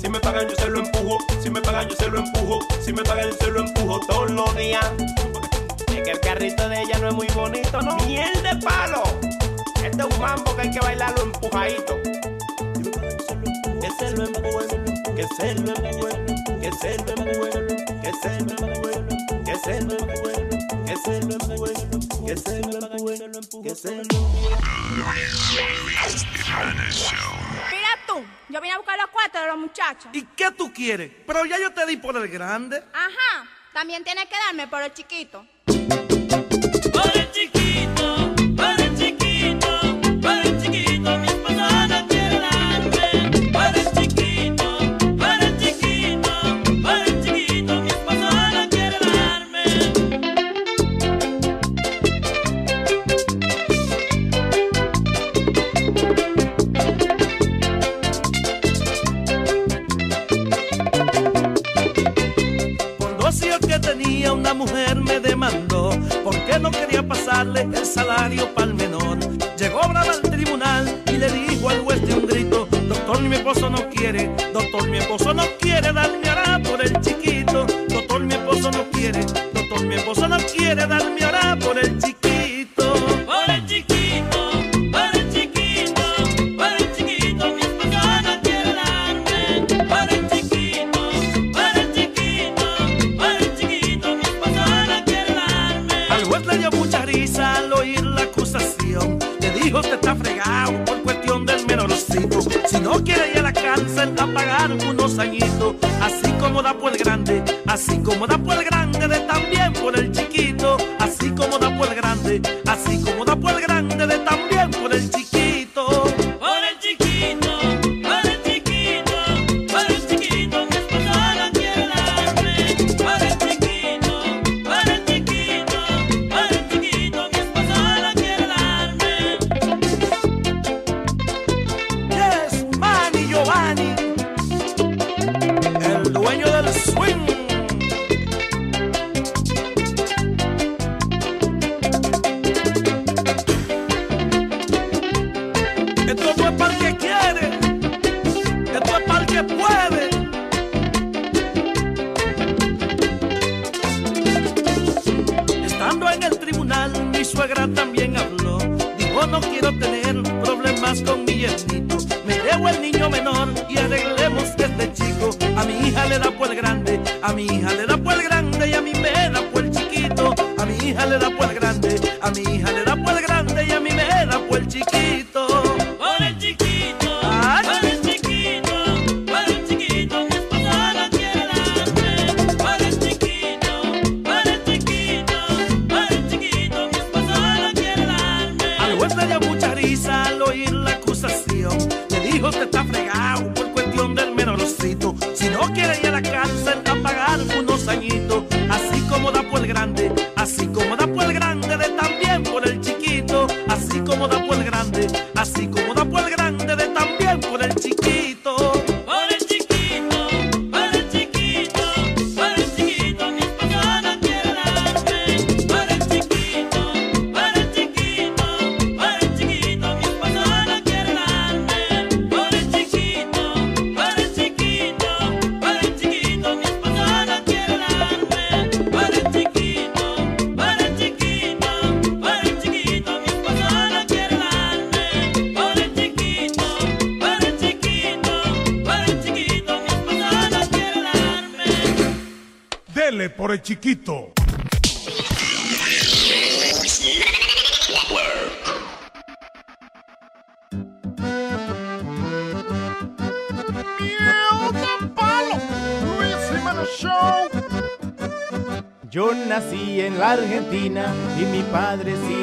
Si 0.00 0.08
me 0.08 0.18
pagan 0.18 0.48
yo 0.48 0.56
se 0.56 0.70
lo 0.70 0.78
empujo, 0.78 1.18
si 1.42 1.50
me 1.50 1.60
pagan 1.60 1.88
yo 1.88 1.96
se 1.96 2.08
lo 2.08 2.18
empujo, 2.20 2.58
si 2.82 2.92
me 2.94 3.02
pagan 3.02 3.30
yo 3.30 3.36
se 3.36 3.50
lo 3.50 3.60
empujo 3.60 4.00
todos 4.08 4.30
los 4.30 4.56
días. 4.56 4.86
Es 5.88 6.02
que 6.02 6.10
el 6.10 6.20
carrito 6.20 6.68
de 6.70 6.80
ella 6.80 6.98
no 7.00 7.08
es 7.08 7.14
muy 7.14 7.26
bonito, 7.34 7.82
¿no? 7.82 7.96
Miel 8.06 8.42
de 8.42 8.56
palo. 8.64 9.02
Este 9.86 10.02
es 10.02 10.14
un 10.16 10.20
mambo 10.20 10.56
que 10.56 10.62
hay 10.62 10.70
que 10.72 10.80
bailarlo 10.80 11.22
empujadito. 11.22 12.02
Que 12.02 13.90
se 13.96 14.10
lo 14.16 14.24
empujen, 14.24 14.84
que 15.14 15.28
se 15.28 15.54
lo 15.54 15.74
empujen, 15.76 16.26
que 16.60 16.72
se 16.72 16.98
lo 17.04 17.12
empujen, 17.22 17.66
que 18.02 18.12
se 18.20 18.40
lo 18.42 18.66
empujen, 18.66 19.08
que 19.44 19.54
se 19.56 19.80
lo 19.82 19.94
empujen, 19.94 20.48
que 20.82 20.96
se 20.96 21.20
lo 21.22 21.36
empujen, 21.36 21.86
que 22.26 22.36
se 22.36 22.60
lo 22.62 22.74
empujen, 22.80 23.30
que 23.62 23.74
se 23.76 23.94
lo 23.96 24.02
Mira 27.70 27.92
tú, 28.08 28.24
yo 28.48 28.60
vine 28.60 28.74
a 28.74 28.78
buscar 28.78 28.98
los 28.98 29.10
cuartos 29.10 29.40
de 29.40 29.46
los 29.46 29.56
muchachos. 29.56 30.10
¿Y 30.12 30.22
qué 30.22 30.50
tú 30.50 30.72
quieres? 30.72 31.12
Pero 31.24 31.46
ya 31.46 31.60
yo 31.60 31.72
te 31.72 31.86
di 31.86 31.96
por 31.96 32.16
el 32.16 32.26
grande. 32.26 32.82
Ajá, 32.92 33.48
también 33.72 34.02
tienes 34.02 34.24
que 34.24 34.34
darme 34.48 34.66
por 34.66 34.82
el 34.82 34.92
chiquito. 34.92 35.46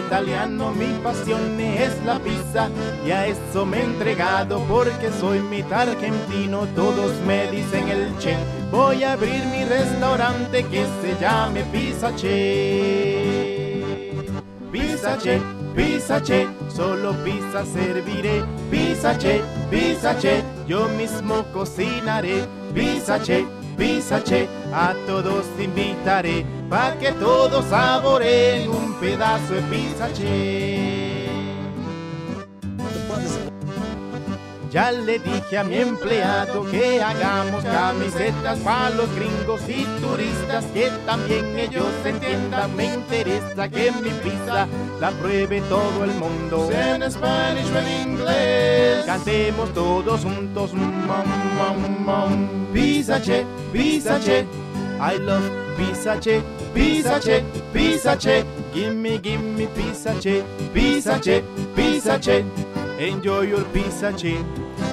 Italiano, 0.05 0.71
mi 0.71 0.99
pasión 1.03 1.59
es 1.59 1.93
la 2.05 2.19
pizza 2.19 2.69
y 3.05 3.11
a 3.11 3.27
eso 3.27 3.65
me 3.65 3.77
he 3.79 3.83
entregado 3.83 4.59
porque 4.67 5.11
soy 5.19 5.39
mitad 5.39 5.89
argentino, 5.89 6.67
todos 6.75 7.11
me 7.25 7.47
dicen 7.51 7.89
el 7.89 8.17
che. 8.17 8.35
Voy 8.71 9.03
a 9.03 9.13
abrir 9.13 9.45
mi 9.45 9.65
restaurante 9.65 10.63
que 10.65 10.85
se 11.01 11.15
llame 11.19 11.63
Pizza 11.71 12.11
Che. 12.15 13.53
Pizza 14.71 15.17
Che, 15.17 15.41
Pizza 15.75 16.21
Che, 16.21 16.47
solo 16.67 17.13
pizza 17.23 17.63
serviré. 17.65 18.43
Pizza 18.71 19.15
Che, 19.15 19.41
Pizza 19.69 20.15
Che, 20.15 20.43
yo 20.65 20.87
mismo 20.97 21.43
cocinaré. 21.53 22.47
Pizza 22.73 23.19
Che, 23.19 23.45
Pizza 23.77 24.21
Che, 24.21 24.47
a 24.71 24.95
todos 25.05 25.45
invitaré 25.59 26.45
pa' 26.73 26.95
que 26.99 27.11
todos 27.19 27.65
saboreen 27.65 28.67
pedazo 29.03 29.53
de 29.53 29.61
pizza 29.63 30.07
Che. 30.13 31.29
Ya 34.71 34.91
le 34.91 35.19
dije 35.19 35.57
a 35.57 35.63
mi 35.63 35.75
empleado 35.75 36.63
que 36.71 36.99
hagamos 37.03 37.63
camisetas 37.63 38.57
para 38.59 38.89
los 38.89 39.13
gringos 39.13 39.61
y 39.67 39.85
turistas, 40.01 40.65
que 40.73 40.89
también 41.05 41.59
ellos 41.59 41.85
entiendan. 42.03 42.75
Me 42.75 42.85
interesa 42.85 43.67
que 43.69 43.91
mi 43.91 44.09
pizza 44.23 44.67
la 44.99 45.11
pruebe 45.11 45.61
todo 45.69 46.05
el 46.05 46.11
mundo. 46.13 46.71
En 46.71 47.03
Spanish 47.11 47.69
o 47.71 47.79
en 47.79 48.09
inglés. 48.09 49.05
Cantemos 49.05 49.71
todos 49.73 50.21
juntos. 50.21 50.73
Mom, 50.73 51.27
mom, 51.57 52.05
mom. 52.05 52.47
Pizza 52.73 53.19
Che, 53.21 53.45
Pizza 53.71 54.17
Che. 54.19 54.47
I 54.99 55.19
love 55.19 55.51
Pizza 55.75 56.17
Che, 56.17 56.41
Pizza 56.73 57.19
Che, 57.19 57.43
Pizza 57.71 58.15
Che. 58.15 58.52
Gimme, 58.73 59.19
gimme 59.21 59.67
Pizza 59.67 60.13
Che, 60.13 60.43
Pizza 60.71 61.19
Che, 61.19 61.43
Pizza 61.75 62.17
Che. 62.17 62.43
Enjoy 62.97 63.49
your 63.49 63.63
Pizza 63.71 64.11
Che. 64.11 64.43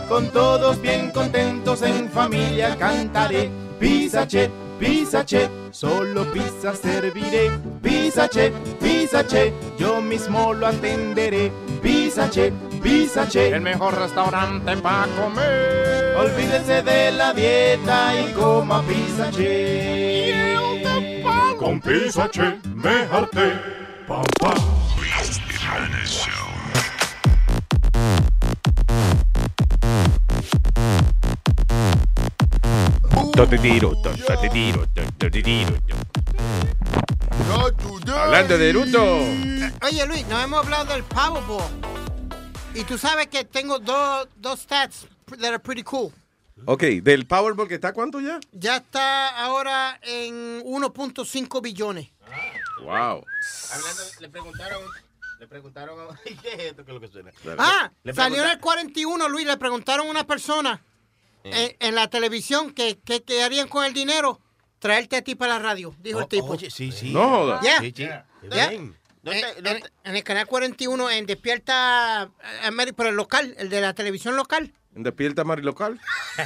Con 0.07 0.31
todos 0.31 0.77
bien 0.77 1.11
contentos 1.11 1.81
en 1.83 2.11
familia 2.11 2.77
cantaré. 2.77 3.51
Pizza 3.79 4.27
Che, 4.27 4.51
Pizza 4.79 5.25
Che. 5.25 5.49
Solo 5.71 6.27
pizza 6.31 6.75
serviré. 6.75 7.59
Pizza 7.81 8.29
Che, 8.29 8.53
Pizza 8.79 9.25
Che. 9.25 9.55
Yo 9.79 10.03
mismo 10.03 10.53
lo 10.53 10.67
atenderé. 10.67 11.51
Pizza 11.81 12.29
Che, 12.29 12.53
Pizza 12.83 13.27
Che. 13.27 13.49
El 13.49 13.63
mejor 13.63 13.95
restaurante 13.95 14.77
para 14.77 15.07
comer. 15.17 16.17
Olvídese 16.17 16.83
de 16.83 17.13
la 17.13 17.33
dieta 17.33 18.13
y 18.15 18.33
coma 18.35 18.83
Pizza 18.83 19.31
Che. 19.31 20.30
Con 21.71 21.79
Pizza 21.79 22.29
Che 22.29 22.59
me 22.75 23.07
harté. 23.09 23.61
Pam, 24.05 24.25
pam. 24.41 24.59
Te 33.37 33.59
tiro, 33.59 33.97
te 34.01 34.49
tiro, 34.49 34.89
te 35.17 35.31
tiro. 35.31 35.77
Hablando 38.17 38.59
de 38.59 38.73
Naruto. 38.73 38.99
Eh, 38.99 39.73
Oye, 39.83 40.07
Luis, 40.07 40.27
no 40.27 40.41
hemos 40.41 40.65
hablado 40.65 40.93
del 40.93 41.05
Powerball. 41.05 41.71
Y 42.75 42.83
tú 42.83 42.99
sabes 42.99 43.29
que 43.29 43.45
tengo 43.45 43.79
dos, 43.79 44.27
dos 44.35 44.59
stats 44.59 45.07
that 45.39 45.53
are 45.53 45.61
pretty 45.61 45.85
cool. 45.85 46.13
Ok, 46.67 46.83
del 47.03 47.27
Powerball 47.27 47.69
que 47.69 47.75
está 47.75 47.93
cuánto 47.93 48.21
ya? 48.21 48.39
Ya 48.53 48.77
está 48.77 49.29
ahora 49.45 49.99
en 50.03 50.63
1.5 50.65 51.61
billones. 51.63 52.09
Wow. 52.83 53.25
Hablando, 53.73 54.03
le 54.21 54.29
preguntaron, 54.29 54.83
le 55.39 55.47
preguntaron, 55.47 55.97
¿qué 56.25 56.53
es 56.55 56.59
esto 56.71 56.85
que 56.85 56.91
es 56.91 56.95
lo 56.95 57.01
que 57.01 57.09
suena? 57.09 57.31
Ah, 57.59 57.91
Le 58.03 58.15
salió 58.15 58.39
en 58.39 58.43
preguntaron- 58.45 58.51
el 58.53 58.61
41, 58.61 59.29
Luis. 59.29 59.47
Le 59.47 59.57
preguntaron 59.57 60.07
a 60.07 60.11
una 60.11 60.27
persona 60.27 60.83
en, 61.45 61.77
en 61.81 61.95
la 61.95 62.09
televisión 62.09 62.73
que, 62.73 62.99
que, 63.01 63.23
que 63.23 63.43
harían 63.43 63.69
con 63.69 63.85
el 63.85 63.93
dinero. 63.93 64.41
Traerte 64.79 65.17
a 65.17 65.23
ti 65.23 65.35
para 65.35 65.55
la 65.55 65.59
radio, 65.59 65.95
dijo 66.01 66.21
el 66.21 66.27
tipo. 66.29 66.47
Oye, 66.47 66.71
sí, 66.71 66.91
sí. 66.91 67.13
No 67.13 67.29
jodas. 67.29 67.61
Yeah. 67.63 67.81
Sí, 67.81 67.93
sí. 67.95 68.09
Yeah. 68.51 68.81
En, 69.25 69.67
en- 69.67 69.83
en 70.05 70.17
el 70.17 70.25
canal 70.25 70.47
41, 70.47 71.11
en 71.11 71.27
Despierta 71.27 72.31
América, 72.65 72.95
pero 72.97 73.11
el 73.11 73.17
local, 73.17 73.55
el 73.59 73.69
de 73.69 73.81
la 73.81 73.95
televisión 73.95 74.37
local. 74.37 74.73
¿En 74.97 75.05
Despierta 75.05 75.45
Marilocal? 75.45 76.01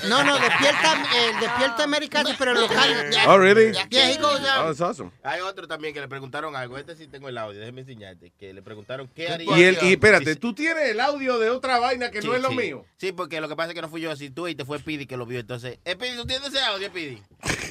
No, 0.06 0.22
no, 0.22 0.38
Despierta, 0.38 1.02
eh, 1.16 1.32
Despierta 1.40 1.84
América, 1.84 2.22
pero 2.38 2.50
el 2.50 2.60
local. 2.60 3.10
Oh, 3.26 3.38
really? 3.38 3.72
Yeah, 3.88 4.10
he 4.10 4.18
goes 4.18 4.40
Oh, 4.42 4.46
out. 4.50 4.66
that's 4.66 4.80
awesome. 4.82 5.10
Hay 5.22 5.40
otro 5.40 5.66
también 5.66 5.94
que 5.94 6.00
le 6.00 6.08
preguntaron 6.08 6.54
algo. 6.54 6.76
Este 6.76 6.94
sí 6.94 7.06
tengo 7.06 7.30
el 7.30 7.38
audio, 7.38 7.58
déjeme 7.60 7.80
enseñarte. 7.82 8.32
Que 8.38 8.52
le 8.52 8.60
preguntaron 8.60 9.08
qué 9.08 9.28
haría. 9.28 9.56
Y, 9.56 9.62
el, 9.62 9.78
y 9.82 9.92
espérate, 9.92 10.36
tú 10.36 10.52
tienes 10.54 10.90
el 10.90 11.00
audio 11.00 11.38
de 11.38 11.48
otra 11.48 11.78
vaina 11.78 12.10
que 12.10 12.20
Sí, 12.20 12.26
no 12.28 12.34
es 12.34 12.42
lo 12.42 12.50
mío. 12.52 12.84
Sí, 12.98 13.12
porque 13.12 13.40
lo 13.40 13.48
que 13.48 13.56
pasa 13.56 13.70
es 13.70 13.74
que 13.76 13.80
no 13.82 13.88
fui 13.88 14.02
yo, 14.02 14.14
si 14.14 14.28
tú 14.28 14.46
y 14.46 14.54
te 14.54 14.66
fue 14.66 14.78
Pidi 14.78 15.06
que 15.06 15.16
lo 15.16 15.24
vio. 15.24 15.40
Entonces, 15.40 15.78
eh, 15.86 15.96
Pidi, 15.96 16.14
¿tú 16.16 16.26
tienes 16.26 16.46
ese 16.48 16.60
audio, 16.60 16.92
Pidi? 16.92 17.22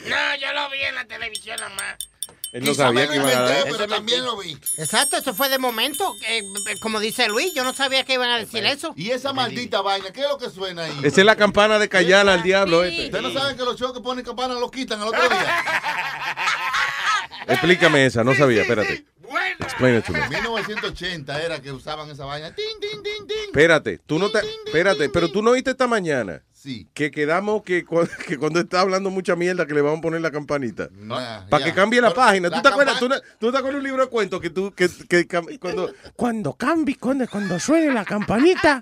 no, 0.10 0.36
yo 0.42 0.54
lo 0.54 0.70
vi 0.72 0.82
en 0.82 0.96
la 0.96 1.06
televisión 1.06 1.58
nada 1.60 1.76
más. 1.76 1.98
Él 2.54 2.64
no 2.64 2.74
sabía 2.76 3.08
que 3.10 3.16
iban 3.16 3.30
a 3.30 3.42
dar. 3.42 3.68
Eso 3.68 3.88
me- 3.88 4.18
lo 4.20 4.38
vi. 4.38 4.52
Exacto, 4.78 5.18
eso 5.18 5.34
fue 5.34 5.50
de 5.50 5.58
momento. 5.58 6.14
eh, 6.28 6.44
como 6.80 7.00
dice 7.00 7.28
Luis, 7.28 7.52
yo 7.56 7.64
no 7.64 7.74
sabía 7.74 8.04
que 8.04 8.14
iban 8.14 8.30
a 8.30 8.38
decir 8.38 8.64
eso. 8.66 8.94
Y 8.96 9.10
esa 9.10 9.34
maldita 9.34 9.82
vaina, 9.82 10.12
¿qué 10.12 10.22
es 10.22 10.28
lo 10.28 10.38
que 10.38 10.50
suena 10.52 10.84
ahí? 10.84 11.00
Esa 11.04 11.22
es 11.22 11.26
la 11.26 11.36
campana 11.36 11.80
de 11.80 11.90
callar 11.90 12.30
al 12.30 12.44
diablo 12.44 12.84
este. 12.84 13.06
Ustedes 13.06 13.24
no 13.24 13.34
saben 13.34 13.58
que 13.58 13.64
los 13.64 13.76
shows 13.80 13.94
que 13.94 14.02
ponen 14.02 14.24
campana 14.24 14.54
los 14.54 14.70
quitan 14.70 15.02
al 15.02 15.08
otro 15.08 15.28
día. 15.28 15.64
Explícame 17.48 18.06
esa, 18.06 18.24
no 18.24 18.36
sabía, 18.36 18.62
espérate. 18.62 19.06
Explain 19.60 19.98
it 19.98 20.06
to 20.06 20.14
me. 20.14 20.20
En 20.20 20.30
1980 20.30 21.42
era 21.42 21.60
que 21.62 21.72
usaban 21.72 22.10
esa 22.10 22.26
vaina. 22.26 22.54
Tin, 22.54 22.66
tin, 22.80 23.02
tin, 23.02 23.28
tin. 23.28 23.38
Espérate, 23.46 24.00
tú 24.06 24.20
no 24.20 24.30
te, 24.30 24.40
espérate, 24.66 25.10
pero 25.10 25.30
tú 25.32 25.42
no 25.42 25.52
viste 25.54 25.72
esta 25.72 25.88
mañana 25.88 26.44
Sí. 26.64 26.88
que 26.94 27.12
quedamos 27.12 27.64
que, 27.64 27.84
cu- 27.84 28.08
que 28.26 28.38
cuando 28.38 28.62
está 28.62 28.80
hablando 28.80 29.10
mucha 29.10 29.36
mierda 29.36 29.66
que 29.66 29.74
le 29.74 29.82
vamos 29.82 30.00
a 30.00 30.02
poner 30.02 30.22
la 30.22 30.32
campanita. 30.32 30.88
Nah, 30.94 31.46
Para 31.50 31.66
que 31.66 31.74
cambie 31.74 32.00
la 32.00 32.08
Pero 32.12 32.22
página. 32.22 32.50
¿Tú 32.50 32.56
la 32.56 32.62
te 32.62 32.68
acuerdas? 32.70 33.00
¿Tú, 33.00 33.10
te 33.52 33.58
acuerdas 33.58 33.76
un 33.80 33.84
libro 33.84 34.04
de 34.04 34.10
cuentos 34.10 34.40
que 34.40 34.50
tú 34.50 34.74
que, 34.74 34.88
cuando 35.60 35.94
cuando 36.16 36.54
cambie 36.54 36.96
cuando 36.98 37.28
cuando 37.28 37.60
suene 37.60 37.92
la 37.94 38.06
campanita 38.06 38.82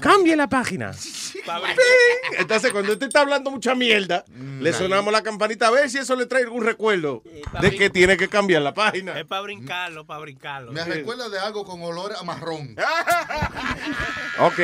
cambie 0.00 0.34
la 0.34 0.48
página. 0.48 0.92
¡Ping! 0.92 2.38
Entonces 2.38 2.72
cuando 2.72 2.92
usted 2.94 3.08
está 3.08 3.20
hablando 3.20 3.50
mucha 3.50 3.74
mierda, 3.74 4.24
le 4.60 4.72
sonamos 4.72 5.12
la 5.12 5.22
campanita 5.22 5.66
a 5.66 5.70
ver 5.70 5.90
si 5.90 5.98
eso 5.98 6.16
le 6.16 6.24
trae 6.24 6.44
algún 6.44 6.64
recuerdo 6.64 7.22
de 7.60 7.70
que 7.76 7.90
tiene 7.90 8.16
que 8.16 8.28
cambiar 8.28 8.62
la 8.62 8.72
página. 8.72 9.18
Es 9.20 9.26
para 9.26 9.42
brincarlo, 9.42 10.06
para 10.06 10.20
brincarlo. 10.20 10.72
Me 10.72 10.84
recuerda 10.84 11.28
de 11.28 11.38
algo 11.38 11.66
con 11.66 11.82
olor 11.82 12.14
a 12.18 12.22
marrón. 12.22 12.74
Ok. 14.38 14.58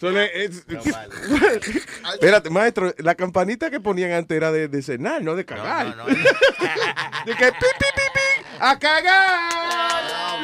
So, 0.00 0.10
le- 0.10 0.44
es- 0.44 0.64
Espérate, 2.14 2.50
maestro, 2.50 2.94
la 2.98 3.14
campanita 3.14 3.70
que 3.70 3.80
ponían 3.80 4.12
antes 4.12 4.36
era 4.36 4.50
de, 4.52 4.68
de 4.68 4.82
cenar, 4.82 5.22
no 5.22 5.34
de 5.36 5.44
cagar. 5.44 5.96
de 6.06 7.34
que 7.34 7.46
pi, 7.52 7.66
pi, 7.78 7.86
pi, 7.94 8.02
pi, 8.14 8.46
a 8.60 8.78
cagar. 8.78 10.36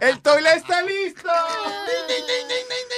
El 0.00 0.20
toilet 0.20 0.56
está 0.56 0.82
listo. 0.82 1.28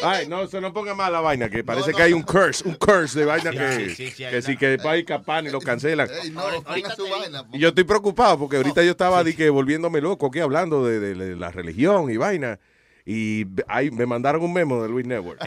Ay, 0.05 0.27
no, 0.27 0.47
se 0.49 0.61
no 0.61 0.73
ponga 0.73 0.95
mal 0.95 1.13
la 1.13 1.21
vaina, 1.21 1.49
que 1.49 1.63
parece 1.63 1.93
que 1.93 2.03
hay 2.03 2.13
un 2.13 2.23
curse, 2.23 2.67
un 2.67 2.75
curse 2.75 3.21
de 3.21 3.25
vaina 3.25 3.51
Sí, 3.53 3.57
que 3.59 3.73
sí, 3.73 3.95
sí, 3.95 4.11
sí, 4.11 4.25
hay 4.25 4.33
que 4.33 4.43
sí 4.43 4.57
que 4.57 4.67
después 4.69 4.95
hay 4.95 5.05
capan 5.05 5.47
y 5.47 5.51
lo 5.51 5.61
cancelan. 5.61 6.09
Ey, 6.23 6.31
no, 6.31 6.43
ponga 6.63 6.95
su 6.97 7.09
vaina. 7.09 7.45
Y 7.53 7.59
yo 7.61 7.69
estoy 7.69 7.85
preocupado 7.85 8.39
porque 8.39 8.57
ahorita 8.57 8.83
yo 8.83 8.91
estaba 8.93 9.23
di 9.23 9.35
que 9.35 9.49
volviéndome 9.51 10.01
loco 10.01 10.27
aquí 10.27 10.41
hablando 10.41 10.85
de, 10.85 10.99
de- 10.99 11.15
de 11.15 11.37
la 11.37 11.51
religión 11.51 12.11
y 12.11 12.17
vaina. 12.17 12.59
Y 13.05 13.45
ahí 13.69 13.91
me 13.91 14.07
mandaron 14.07 14.43
un 14.43 14.53
memo 14.53 14.83
de 14.83 14.89
Luis 14.89 15.05
Network. 15.07 15.41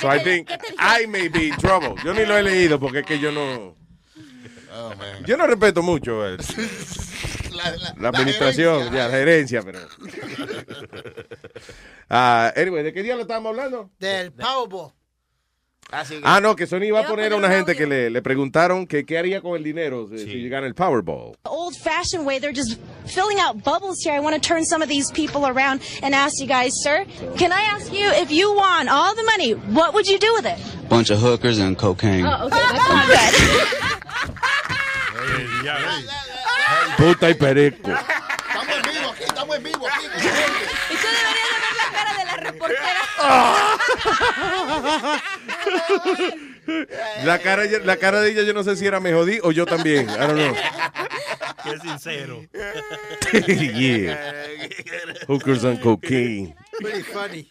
So 0.00 0.08
I 0.14 0.20
think 0.20 0.48
I 0.78 1.06
may 1.06 1.28
be 1.28 1.48
in 1.48 1.56
trouble. 1.56 1.94
Yo 2.04 2.14
ni 2.14 2.24
lo 2.24 2.36
he 2.38 2.42
leído 2.42 2.78
porque 2.78 3.00
es 3.00 3.06
que 3.06 3.18
yo 3.18 3.32
no. 3.32 3.76
Oh, 4.72 4.90
man. 4.96 5.24
Yo 5.26 5.36
no 5.36 5.46
respeto 5.46 5.82
mucho 5.82 6.24
el- 6.26 6.36
La, 7.50 7.70
la- 7.70 7.94
la 7.98 8.08
administración, 8.10 8.78
gerencia. 8.90 8.98
ya, 8.98 9.08
la 9.08 9.10
gerencia, 9.16 9.62
pero. 9.62 9.78
Ah, 12.10 12.52
anyway, 12.56 12.82
¿de 12.82 12.92
qué 12.92 13.02
día 13.02 13.14
lo 13.16 13.22
estábamos 13.22 13.50
hablando? 13.50 13.90
Del 13.98 14.32
Powerball. 14.32 14.92
Ah, 16.22 16.38
no, 16.40 16.54
que 16.54 16.66
Sony 16.66 16.84
iba 16.84 17.00
a 17.00 17.06
poner 17.06 17.32
a 17.32 17.36
una 17.36 17.48
gente 17.48 17.74
que 17.74 17.86
le, 17.86 18.10
le 18.10 18.20
preguntaron 18.20 18.86
que 18.86 19.06
qué 19.06 19.16
haría 19.16 19.40
con 19.40 19.56
el 19.56 19.64
dinero 19.64 20.06
si, 20.10 20.18
si 20.18 20.34
llegara 20.42 20.66
el 20.66 20.74
Powerball. 20.74 21.34
old 21.46 21.74
fashioned 21.76 22.26
way. 22.26 22.38
They're 22.38 22.52
just 22.52 22.78
filling 23.06 23.38
out 23.40 23.64
bubbles 23.64 23.98
here. 24.04 24.12
I 24.14 24.20
want 24.20 24.34
to 24.34 24.40
turn 24.40 24.64
some 24.66 24.82
of 24.82 24.88
these 24.90 25.10
people 25.12 25.46
around 25.46 25.80
and 26.02 26.14
ask 26.14 26.40
you 26.40 26.46
guys, 26.46 26.72
sir, 26.82 27.06
can 27.38 27.52
I 27.52 27.62
ask 27.74 27.90
you 27.90 28.06
if 28.20 28.30
you 28.30 28.54
won 28.54 28.88
all 28.88 29.14
the 29.14 29.24
money, 29.24 29.52
what 29.52 29.94
would 29.94 30.06
you 30.06 30.18
do 30.18 30.30
with 30.34 30.44
it? 30.46 30.58
Bunch 30.90 31.08
of 31.10 31.20
hookers 31.20 31.58
and 31.58 31.76
cocaine. 31.78 32.26
Oh, 32.26 32.46
okay. 32.46 32.56
That's 32.58 32.88
not 32.88 33.06
good. 33.06 33.78
Puta 36.98 37.30
y 37.30 37.34
perico. 37.34 37.90
Estamos 37.92 38.76
en 38.76 38.82
vivo 38.92 39.10
aquí, 39.10 39.24
estamos 39.24 39.56
en 39.56 39.62
vivo 39.62 39.86
aquí. 39.88 40.06
Y 40.06 40.96
tú 40.96 41.06
deberías 41.06 42.18
de 42.18 42.24
ver 42.34 42.42
la 42.44 42.47
la 42.58 42.68
reportera. 42.68 43.02
La 47.24 47.38
cara, 47.38 47.64
la 47.82 47.96
cara 47.96 48.20
de 48.20 48.30
ella 48.30 48.42
yo 48.42 48.52
no 48.52 48.62
sé 48.62 48.76
si 48.76 48.86
era 48.86 49.00
me 49.00 49.12
jodí 49.14 49.38
o 49.42 49.52
yo 49.52 49.64
también. 49.64 50.06
I 50.10 50.16
don't 50.18 50.34
know. 50.36 50.54
Qué 51.64 51.78
sincero. 51.80 52.42
yeah. 53.74 54.68
Hookers 55.26 55.64
on 55.64 55.78
cocaine. 55.78 56.54
Pretty 56.80 57.02
funny. 57.04 57.48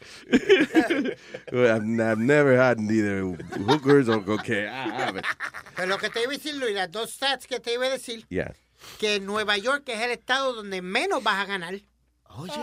Well, 1.52 1.76
I've, 1.76 2.00
I've 2.00 2.20
never 2.20 2.56
had 2.58 2.80
neither 2.80 3.22
hookers 3.68 4.08
or 4.08 4.22
cocaine. 4.24 4.68
I 4.68 4.90
haven't. 4.92 5.26
Pero 5.76 5.88
lo 5.88 5.98
que 5.98 6.10
te 6.10 6.22
iba 6.22 6.32
a 6.34 6.38
decir, 6.38 6.56
Luis, 6.56 6.76
las 6.76 6.92
dos 6.92 7.12
stats 7.12 7.48
que 7.48 7.60
te 7.60 7.74
iba 7.74 7.88
a 7.88 7.90
decir, 7.90 8.24
Yeah. 8.30 8.54
que 9.00 9.20
Nueva 9.20 9.58
York 9.58 9.84
es 9.90 10.00
el 10.00 10.12
estado 10.12 10.54
donde 10.54 10.82
menos 10.84 11.24
vas 11.24 11.40
a 11.40 11.46
ganar. 11.46 11.74
Oye. 12.38 12.54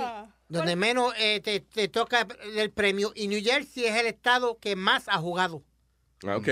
Donde 0.59 0.77
menos 0.77 1.13
eh, 1.19 1.41
te, 1.41 1.61
te 1.61 1.89
toca 1.89 2.27
el 2.57 2.71
premio. 2.71 3.13
Y 3.15 3.29
New 3.29 3.43
Jersey 3.43 3.85
es 3.85 3.97
el 3.97 4.07
estado 4.07 4.59
que 4.59 4.77
más 4.77 5.05
ha 5.09 5.19
jugado. 5.19 5.63
Ah, 6.27 6.37
Ok. 6.37 6.49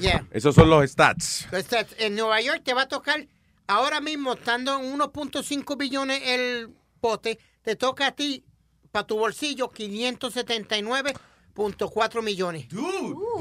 Yeah. 0.00 0.26
Esos 0.30 0.54
son 0.54 0.70
los 0.70 0.88
stats. 0.90 1.48
Los 1.50 1.62
stats. 1.64 1.94
En 1.98 2.14
Nueva 2.14 2.40
York 2.40 2.62
te 2.64 2.74
va 2.74 2.82
a 2.82 2.88
tocar, 2.88 3.26
ahora 3.66 4.00
mismo, 4.00 4.34
estando 4.34 4.78
en 4.78 4.96
1.5 4.98 5.76
billones 5.76 6.20
el 6.24 6.68
bote, 7.00 7.38
te 7.62 7.74
toca 7.76 8.06
a 8.08 8.12
ti, 8.12 8.44
para 8.92 9.06
tu 9.06 9.16
bolsillo, 9.18 9.70
579.4 9.70 12.22
millones. 12.22 12.66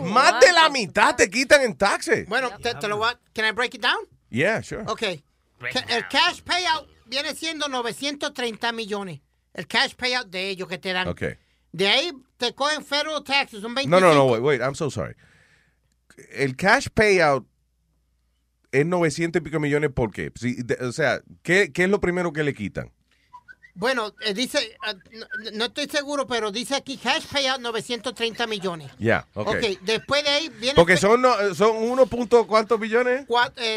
Más 0.05 0.39
de 0.39 0.51
la 0.53 0.69
mitad 0.69 1.15
te 1.15 1.29
quitan 1.29 1.61
en 1.61 1.75
taxes. 1.77 2.27
Bueno, 2.27 2.49
te, 2.61 2.73
te 2.75 2.87
lo 2.87 2.97
voy 2.97 3.09
a... 3.09 3.19
Can 3.33 3.45
I 3.45 3.51
break 3.51 3.75
it 3.75 3.81
down? 3.81 3.99
Yeah, 4.29 4.61
sure. 4.63 4.83
Ok. 4.87 5.03
Ca- 5.71 5.85
El 5.89 6.07
cash 6.07 6.41
payout 6.41 6.87
viene 7.05 7.35
siendo 7.35 7.67
930 7.67 8.71
millones. 8.71 9.21
El 9.56 9.65
cash 9.68 9.95
payout 9.95 10.27
de 10.27 10.49
ellos 10.49 10.68
que 10.68 10.77
te 10.77 10.94
dan. 10.94 11.07
De 11.72 11.88
ahí 11.90 12.11
te 12.38 12.53
cogen 12.53 12.86
federal 12.86 13.23
taxes, 13.23 13.64
un 13.64 13.73
25. 13.73 13.90
No, 13.90 13.99
no, 13.99 14.14
no, 14.14 14.26
wait, 14.26 14.41
wait, 14.41 14.61
I'm 14.61 14.76
so 14.76 14.91
sorry. 14.91 15.15
El 16.32 16.56
cash 16.56 16.88
payout 16.94 17.45
es 18.72 18.86
900 18.86 19.41
y 19.41 19.44
pico 19.44 19.60
millones, 19.60 19.90
¿por 19.94 20.11
qué? 20.11 20.32
Si- 20.36 20.61
de- 20.61 20.76
o 20.86 20.91
sea, 20.91 21.22
¿qué, 21.41 21.72
¿qué 21.73 21.86
es 21.86 21.90
lo 21.90 21.99
primero 21.99 22.32
que 22.34 22.44
le 22.44 22.53
quitan? 22.53 22.91
Bueno, 23.73 24.14
eh, 24.22 24.34
dice, 24.34 24.77
ah, 24.84 24.94
no, 25.11 25.26
no 25.53 25.65
estoy 25.65 25.88
seguro, 25.88 26.26
pero 26.27 26.49
dice 26.52 26.76
aquí 26.76 26.95
cash 26.98 27.26
payout 27.27 27.60
930 27.60 28.48
millones. 28.48 28.90
Ya, 28.99 29.27
ok. 29.34 29.48
ok, 29.49 29.80
después 29.82 30.23
de 30.23 30.30
ahí 30.30 30.49
viene... 30.60 30.76
Porque 30.76 30.95
son, 30.95 31.22
no, 31.22 31.53
son 31.56 31.76
1 31.77 32.06
punto, 32.06 32.48
¿cuántos 32.48 32.80
billones? 32.80 33.26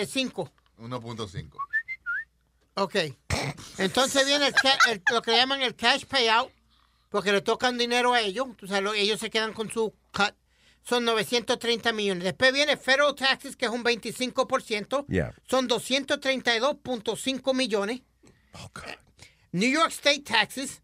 5. 0.06 0.52
1.5. 0.78 1.50
Ok. 2.80 2.96
Entonces 3.78 4.26
viene 4.26 4.46
el 4.48 4.54
el- 4.90 5.02
lo 5.12 5.22
que 5.22 5.32
llaman 5.32 5.62
el 5.62 5.74
cash 5.74 6.04
payout, 6.04 6.50
porque 7.10 7.32
le 7.32 7.40
tocan 7.40 7.76
dinero 7.78 8.12
a 8.14 8.20
ellos. 8.20 8.48
O 8.62 8.66
sea, 8.66 8.80
lo- 8.80 8.94
ellos 8.94 9.18
se 9.20 9.30
quedan 9.30 9.52
con 9.52 9.70
su 9.70 9.94
cut. 10.12 10.34
Son 10.82 11.04
930 11.04 11.92
millones. 11.92 12.24
Después 12.24 12.52
viene 12.52 12.76
federal 12.76 13.14
taxes, 13.14 13.56
que 13.56 13.66
es 13.66 13.70
un 13.70 13.82
25%. 13.84 15.04
Yeah. 15.08 15.34
Son 15.48 15.68
232.5 15.68 17.52
millones. 17.54 18.00
New 19.52 19.70
York 19.70 19.90
State 19.90 20.20
taxes, 20.22 20.82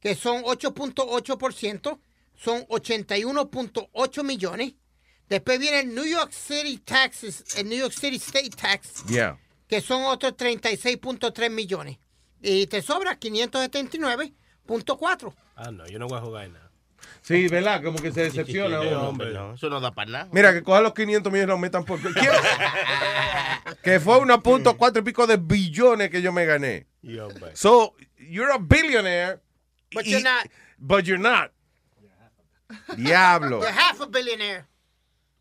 que 0.00 0.14
son 0.14 0.42
8.8%, 0.44 2.00
son 2.36 2.64
81.8 2.68 4.22
millones. 4.24 4.74
Después 5.28 5.58
viene 5.58 5.80
el 5.80 5.94
New 5.94 6.04
York 6.04 6.32
City 6.32 6.78
taxes, 6.78 7.44
el 7.56 7.68
New 7.68 7.78
York 7.78 7.92
City 7.92 8.16
State 8.16 8.50
tax, 8.50 9.04
Yeah. 9.08 9.38
Que 9.74 9.80
son 9.80 10.04
otros 10.04 10.36
36.3 10.36 11.50
millones. 11.50 11.98
Y 12.40 12.68
te 12.68 12.80
sobra 12.80 13.18
579.4. 13.18 15.34
Ah, 15.56 15.72
no, 15.72 15.84
yo 15.88 15.98
no 15.98 16.06
voy 16.06 16.18
a 16.18 16.20
jugar 16.20 16.44
en 16.44 16.52
nada. 16.52 16.70
Sí, 17.22 17.48
¿verdad? 17.48 17.82
Como 17.82 17.98
que 17.98 18.12
se 18.12 18.22
decepciona. 18.22 18.80
Sí, 18.80 18.86
uno. 18.86 19.08
hombre, 19.08 19.32
no. 19.32 19.54
Eso 19.54 19.68
no 19.68 19.80
da 19.80 19.92
para 19.92 20.10
nada. 20.12 20.28
Mira, 20.30 20.52
que 20.52 20.62
cojan 20.62 20.84
los 20.84 20.94
500 20.94 21.32
millones 21.32 21.48
y 21.48 21.50
los 21.50 21.58
metan 21.58 21.84
por... 21.84 21.98
¿Quién? 22.00 22.14
que 23.82 23.98
fue 23.98 24.20
1.4 24.20 24.98
y 25.00 25.02
pico 25.02 25.26
de 25.26 25.38
billones 25.38 26.08
que 26.08 26.22
yo 26.22 26.30
me 26.30 26.46
gané. 26.46 26.86
Y 27.02 27.18
hombre. 27.18 27.50
So, 27.56 27.96
you're 28.16 28.52
a 28.52 28.58
billionaire. 28.58 29.40
But 29.92 30.06
y- 30.06 30.10
you're 30.10 30.22
not. 30.22 30.46
But 30.78 31.04
you're 31.04 31.20
not. 31.20 31.50
Diablo. 32.96 33.60
You're 33.60 33.72
half 33.72 34.00
a 34.00 34.06
billionaire. 34.06 34.66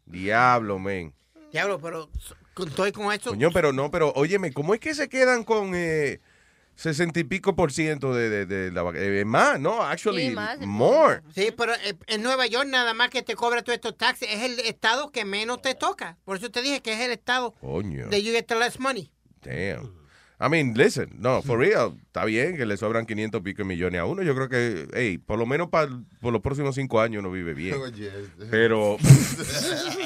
Diablo, 0.08 0.80
man. 0.80 1.14
Diablo, 1.52 1.80
pero 1.80 2.10
estoy 2.58 2.92
con 2.92 3.12
eso. 3.12 3.32
Coño, 3.32 3.50
pero 3.52 3.74
no, 3.74 3.90
pero 3.92 4.12
óyeme, 4.16 4.52
¿cómo 4.54 4.74
es 4.74 4.80
que 4.80 4.94
se 4.94 5.10
quedan 5.10 5.44
con 5.44 5.74
eh, 5.76 6.20
60 6.76 7.20
y 7.20 7.24
pico 7.24 7.56
por 7.56 7.72
ciento 7.72 8.14
de, 8.14 8.30
de, 8.30 8.46
de 8.46 8.72
la 8.72 8.82
vaca- 8.84 9.00
eh, 9.00 9.26
más, 9.26 9.60
no, 9.60 9.84
actually, 9.84 10.30
Sí, 10.30 10.36
más, 10.36 10.60
more. 10.60 11.22
Sí, 11.36 11.54
pero 11.56 11.74
eh, 11.76 11.96
en 12.08 12.24
Nueva 12.24 12.48
York 12.48 12.68
nada 12.68 12.94
más 12.94 13.10
que 13.10 13.22
te 13.22 13.36
cobra 13.36 13.62
todos 13.64 13.76
estos 13.76 13.98
taxes 13.98 14.30
es 14.32 14.42
el 14.44 14.60
estado 14.60 15.12
que 15.12 15.26
menos 15.26 15.62
te 15.62 15.76
toca. 15.76 16.18
Por 16.26 16.38
eso 16.38 16.50
te 16.52 16.62
dije 16.62 16.82
que 16.82 16.94
es 16.94 17.00
el 17.02 17.12
estado 17.12 17.54
Coño. 17.62 18.08
de 18.10 18.24
you 18.24 18.32
get 18.32 18.46
the 18.48 18.56
less 18.56 18.80
money. 18.80 19.12
Damn. 19.42 19.94
I 20.44 20.50
mean, 20.50 20.74
listen, 20.76 21.10
no, 21.20 21.42
for 21.42 21.58
real, 21.58 21.96
está 22.06 22.26
bien 22.26 22.58
que 22.58 22.66
le 22.66 22.76
sobran 22.76 23.06
500 23.06 23.40
y 23.40 23.44
pico 23.44 23.64
millones 23.64 24.02
a 24.02 24.06
uno. 24.06 24.24
Yo 24.24 24.36
creo 24.36 24.50
que, 24.50 24.90
hey, 24.94 25.18
por 25.18 25.40
lo 25.40 25.46
menos 25.46 25.70
para 25.70 25.90
por 26.20 26.34
los 26.34 26.42
próximos 26.42 26.76
cinco 26.76 27.00
años 27.00 27.22
uno 27.22 27.32
vive 27.32 27.54
bien. 27.54 27.76
Oye. 27.76 28.12
Pero, 28.52 28.98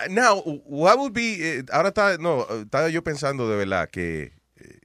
now, 0.08 0.42
what 0.64 0.96
would 0.96 1.12
be, 1.12 1.58
eh, 1.58 1.64
ahora 1.70 1.88
está, 1.88 2.16
no, 2.16 2.46
estaba 2.62 2.88
yo 2.88 3.04
pensando 3.04 3.50
de 3.50 3.56
verdad 3.56 3.90
que, 3.90 4.32
eh, 4.56 4.78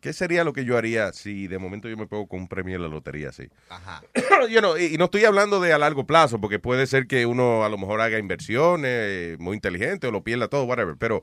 ¿qué 0.00 0.12
sería 0.12 0.44
lo 0.44 0.52
que 0.52 0.66
yo 0.66 0.76
haría 0.76 1.14
si 1.14 1.46
de 1.46 1.58
momento 1.58 1.88
yo 1.88 1.96
me 1.96 2.06
pego 2.06 2.28
con 2.28 2.40
un 2.40 2.48
premio 2.48 2.76
en 2.76 2.82
la 2.82 2.88
lotería 2.88 3.30
así? 3.30 3.48
Ajá. 3.70 4.02
You 4.50 4.58
know, 4.58 4.76
y, 4.76 4.94
y 4.94 4.98
no 4.98 5.06
estoy 5.06 5.24
hablando 5.24 5.58
de 5.58 5.72
a 5.72 5.78
largo 5.78 6.06
plazo, 6.06 6.38
porque 6.38 6.58
puede 6.58 6.86
ser 6.86 7.06
que 7.06 7.24
uno 7.24 7.64
a 7.64 7.70
lo 7.70 7.78
mejor 7.78 8.02
haga 8.02 8.18
inversiones 8.18 8.90
eh, 8.92 9.36
muy 9.38 9.54
inteligentes 9.54 10.06
o 10.06 10.12
lo 10.12 10.22
pierda 10.22 10.48
todo, 10.48 10.64
whatever. 10.64 10.96
Pero 10.98 11.22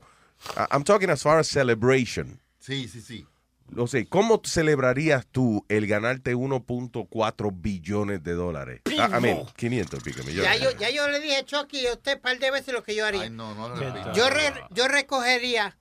I'm 0.72 0.82
talking 0.82 1.08
as 1.08 1.22
far 1.22 1.38
as 1.38 1.46
celebration. 1.46 2.41
Sí, 2.62 2.88
sí, 2.88 3.00
sí. 3.02 3.26
O 3.76 3.86
sea, 3.86 4.04
¿cómo 4.08 4.40
celebrarías 4.44 5.26
tú 5.26 5.64
el 5.68 5.86
ganarte 5.86 6.34
1.4 6.36 7.50
billones 7.54 8.22
de 8.22 8.32
dólares? 8.34 8.82
I, 8.86 8.94
I 8.94 9.20
mean, 9.20 9.46
500 9.56 10.00
y 10.00 10.02
pico 10.02 10.18
Ya 10.20 10.24
millones. 10.26 10.60
yo, 10.60 10.70
ya 10.78 10.90
yo 10.90 11.08
le 11.08 11.20
dije 11.20 11.36
a 11.38 11.44
Chucky 11.44 11.86
a 11.86 11.92
usted 11.94 12.16
un 12.16 12.20
par 12.22 12.38
de 12.38 12.50
veces 12.50 12.74
lo 12.74 12.82
que 12.82 12.94
yo 12.94 13.06
haría. 13.06 13.28
no, 13.30 13.54
no 13.54 13.68
lo 13.70 14.12
yo, 14.14 14.28
re- 14.30 14.52
yo 14.72 14.88
recogería 14.88 15.78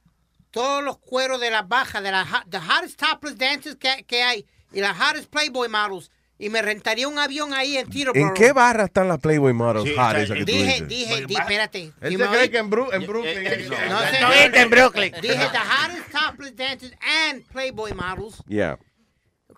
todos 0.52 0.84
los 0.84 0.98
cueros 1.00 1.40
de 1.42 1.52
las 1.52 1.68
bajas, 1.68 2.02
de 2.04 2.12
las 2.12 2.28
the 2.50 2.58
hottest 2.60 3.00
topless 3.00 3.38
dancers 3.38 3.76
que, 3.76 4.04
que 4.06 4.24
hay 4.24 4.46
y 4.72 4.80
las 4.80 4.98
hottest 5.00 5.30
Playboy 5.30 5.68
models 5.70 6.12
y 6.44 6.50
me 6.50 6.62
rentaría 6.64 7.08
un 7.08 7.20
avión 7.20 7.54
ahí 7.54 7.78
en 7.78 7.88
Teterboro. 7.88 8.20
¿En 8.20 8.34
qué 8.34 8.52
barra 8.52 8.86
están 8.86 9.08
las 9.08 9.20
Playboy 9.20 9.54
Models 9.54 9.88
Sí, 9.88 9.96
hot 9.96 10.16
esa 10.16 10.34
que 10.34 10.40
tú 10.46 10.52
dije, 10.52 10.82
dije, 10.88 11.26
di- 11.28 11.36
espérate. 11.36 11.94
Él 12.02 12.18
se 12.18 12.26
cree 12.28 12.50
que 12.50 12.58
en, 12.58 12.70
Bru- 12.72 12.92
en 12.92 13.06
Brooklyn. 13.06 13.70
No 13.90 14.00
sé. 14.00 14.52
en 14.62 14.70
Brooklyn. 14.72 15.14
Dije 15.22 15.36
the 15.52 15.60
hottest 15.60 16.12
topless 16.12 16.56
dancers 16.56 16.94
and 17.30 17.46
Playboy 17.52 17.94
models. 17.94 18.44
Yeah. 18.48 18.80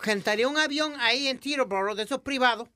Rentaría 0.02 0.48
un 0.50 0.58
avión 0.58 0.94
ahí 1.00 1.30
en 1.30 1.40
Teterboro, 1.40 1.96
de 1.96 2.04
esos 2.04 2.20
privados. 2.20 2.68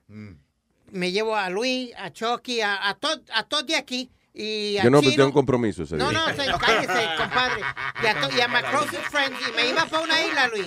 Me 0.89 1.11
llevo 1.11 1.35
a 1.35 1.49
Luis, 1.49 1.91
a 1.97 2.11
Chucky, 2.13 2.61
a, 2.61 2.87
a 2.87 2.93
todos 2.95 3.19
a 3.33 3.43
todos 3.43 3.65
de 3.67 3.75
aquí. 3.75 4.09
Y 4.33 4.77
a 4.77 4.83
Yo 4.83 4.89
no 4.91 5.01
tengo 5.01 5.25
un 5.25 5.31
compromiso 5.33 5.83
ese 5.83 5.97
No, 5.97 6.09
día. 6.11 6.19
no, 6.19 6.27
se- 6.29 6.51
cállese, 6.65 7.07
compadre. 7.17 7.61
Y 8.03 8.05
a, 8.05 8.21
to- 8.21 8.37
y 8.37 8.39
a 8.39 8.47
my 8.47 8.61
closest 8.69 9.03
friends. 9.11 9.37
Y 9.49 9.51
me 9.53 9.67
iba 9.69 9.85
para 9.85 10.03
una 10.03 10.23
isla, 10.25 10.47
Luis. 10.47 10.65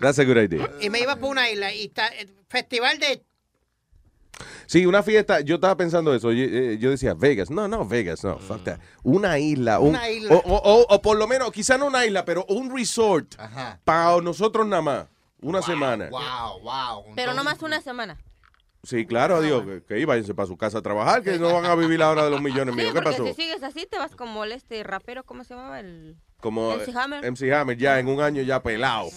That's 0.00 0.18
a 0.18 0.24
good 0.24 0.36
idea. 0.38 0.68
Y 0.80 0.90
me 0.90 1.00
iba 1.00 1.14
para 1.16 1.26
una 1.28 1.50
isla. 1.50 1.72
Y 1.72 1.88
ta- 1.88 2.08
el 2.08 2.28
festival 2.48 2.98
de... 2.98 3.22
Sí, 4.66 4.86
una 4.86 5.02
fiesta, 5.02 5.40
yo 5.40 5.56
estaba 5.56 5.76
pensando 5.76 6.14
eso, 6.14 6.32
yo, 6.32 6.44
eh, 6.44 6.78
yo 6.78 6.90
decía 6.90 7.12
Vegas, 7.14 7.50
no, 7.50 7.68
no, 7.68 7.84
Vegas, 7.86 8.24
no, 8.24 8.38
fuck 8.38 8.64
that. 8.64 8.78
Una 9.02 9.38
isla, 9.38 9.80
un- 9.80 9.90
Una 9.90 10.08
isla. 10.08 10.34
O, 10.34 10.38
o- 10.38 10.62
o- 10.82 10.86
o 10.94 11.02
por 11.02 11.18
lo 11.18 11.26
menos, 11.26 11.50
quizá 11.52 11.76
no 11.76 11.86
una 11.86 12.06
isla, 12.06 12.24
pero 12.24 12.46
un 12.48 12.74
resort 12.74 13.34
para 13.84 14.20
nosotros 14.22 14.66
nada 14.66 14.80
más, 14.82 15.06
una 15.42 15.60
semana. 15.60 16.08
Wow, 16.08 16.60
wow. 16.62 17.14
Pero 17.16 17.34
no 17.34 17.44
más 17.44 17.60
una 17.62 17.80
semana. 17.82 18.16
Sí, 18.82 19.04
claro, 19.06 19.36
adiós, 19.36 19.64
que, 19.64 19.82
que 19.98 20.06
váyanse 20.06 20.34
para 20.34 20.46
su 20.48 20.56
casa 20.56 20.78
a 20.78 20.82
trabajar, 20.82 21.22
que 21.22 21.38
no 21.38 21.52
van 21.52 21.66
a 21.66 21.74
vivir 21.74 21.98
la 21.98 22.08
hora 22.10 22.24
de 22.24 22.30
los 22.30 22.40
millones 22.40 22.74
Sí, 22.74 22.80
míos. 22.80 22.94
¿Qué 22.94 23.00
porque 23.02 23.10
pasó? 23.18 23.26
si 23.26 23.34
sigues 23.34 23.62
así 23.62 23.86
te 23.90 23.98
vas 23.98 24.16
como 24.16 24.42
el 24.44 24.52
este 24.52 24.82
rapero, 24.82 25.22
¿cómo 25.24 25.44
se 25.44 25.54
llamaba? 25.54 25.80
El... 25.80 26.16
Como 26.40 26.74
MC 26.76 26.96
Hammer. 26.96 27.30
MC 27.32 27.52
Hammer, 27.52 27.76
ya 27.76 27.98
en 27.98 28.08
un 28.08 28.22
año 28.22 28.40
ya 28.40 28.62
pelado. 28.62 29.08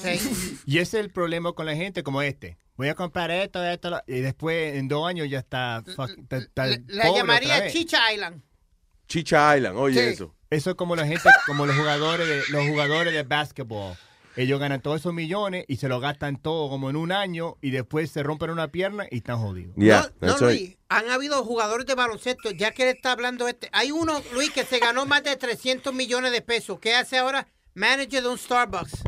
Y 0.66 0.80
ese 0.80 0.98
es 1.00 1.06
el 1.06 1.10
problema 1.12 1.54
con 1.54 1.66
la 1.66 1.76
gente 1.76 2.04
como 2.04 2.22
este. 2.22 2.58
Voy 2.76 2.90
a 2.90 2.96
comprar 2.96 3.32
esto, 3.32 3.64
esto, 3.64 3.90
lo- 3.92 4.02
y 4.08 4.20
después 4.20 4.76
en 4.76 4.88
dos 4.90 5.08
años 5.08 5.30
ya 5.30 5.40
está, 5.40 5.82
fuck- 5.86 6.18
está- 6.20 6.38
está 6.38 6.66
La 6.88 7.04
pobre 7.06 7.20
llamaría 7.20 7.54
otra 7.54 7.64
vez. 7.66 7.74
Chicha 7.74 8.12
Island. 8.12 8.42
Chicha 9.08 9.56
Island, 9.58 9.78
oye 9.78 10.02
Sí. 10.08 10.14
eso. 10.14 10.36
Eso 10.50 10.70
es 10.72 10.76
como 10.76 10.96
la 10.96 11.06
gente, 11.08 11.30
como 11.48 11.66
los 11.66 11.76
jugadores 11.76 12.28
de 12.28 12.42
los 12.52 12.68
jugadores 12.68 13.14
de 13.14 13.24
básquetbol. 13.24 13.96
Ellos 14.36 14.60
ganan 14.60 14.82
todos 14.82 15.02
esos 15.02 15.14
millones 15.14 15.66
y 15.68 15.78
se 15.78 15.88
lo 15.88 16.00
gastan 16.00 16.38
todo 16.38 16.70
como 16.70 16.90
en 16.90 16.96
un 16.96 17.12
año 17.12 17.58
y 17.62 17.72
después 17.72 18.12
se 18.12 18.24
rompen 18.24 18.50
una 18.50 18.70
pierna 18.70 19.06
y 19.12 19.18
están 19.18 19.38
jodidos. 19.40 19.76
Yeah, 19.76 20.12
No, 20.20 20.28
that's 20.28 20.42
Luis, 20.42 20.60
right. 20.62 20.78
han 20.90 21.10
habido 21.10 21.44
jugadores 21.44 21.86
de 21.86 21.96
baloncesto, 21.96 22.52
ya 22.52 22.72
que 22.72 22.84
él 22.84 22.96
está 22.96 23.12
hablando 23.12 23.48
este. 23.48 23.70
Hay 23.72 23.92
uno, 23.92 24.22
Luis, 24.34 24.52
que 24.52 24.66
se 24.66 24.80
ganó 24.80 25.06
más 25.06 25.24
de 25.24 25.36
300 25.36 25.94
millones 25.94 26.32
de 26.32 26.42
pesos. 26.42 26.80
¿Qué 26.80 26.96
hace 26.96 27.18
ahora? 27.18 27.48
manager 27.76 28.22
de 28.22 28.30
un 28.30 28.38
Starbucks. 28.38 29.04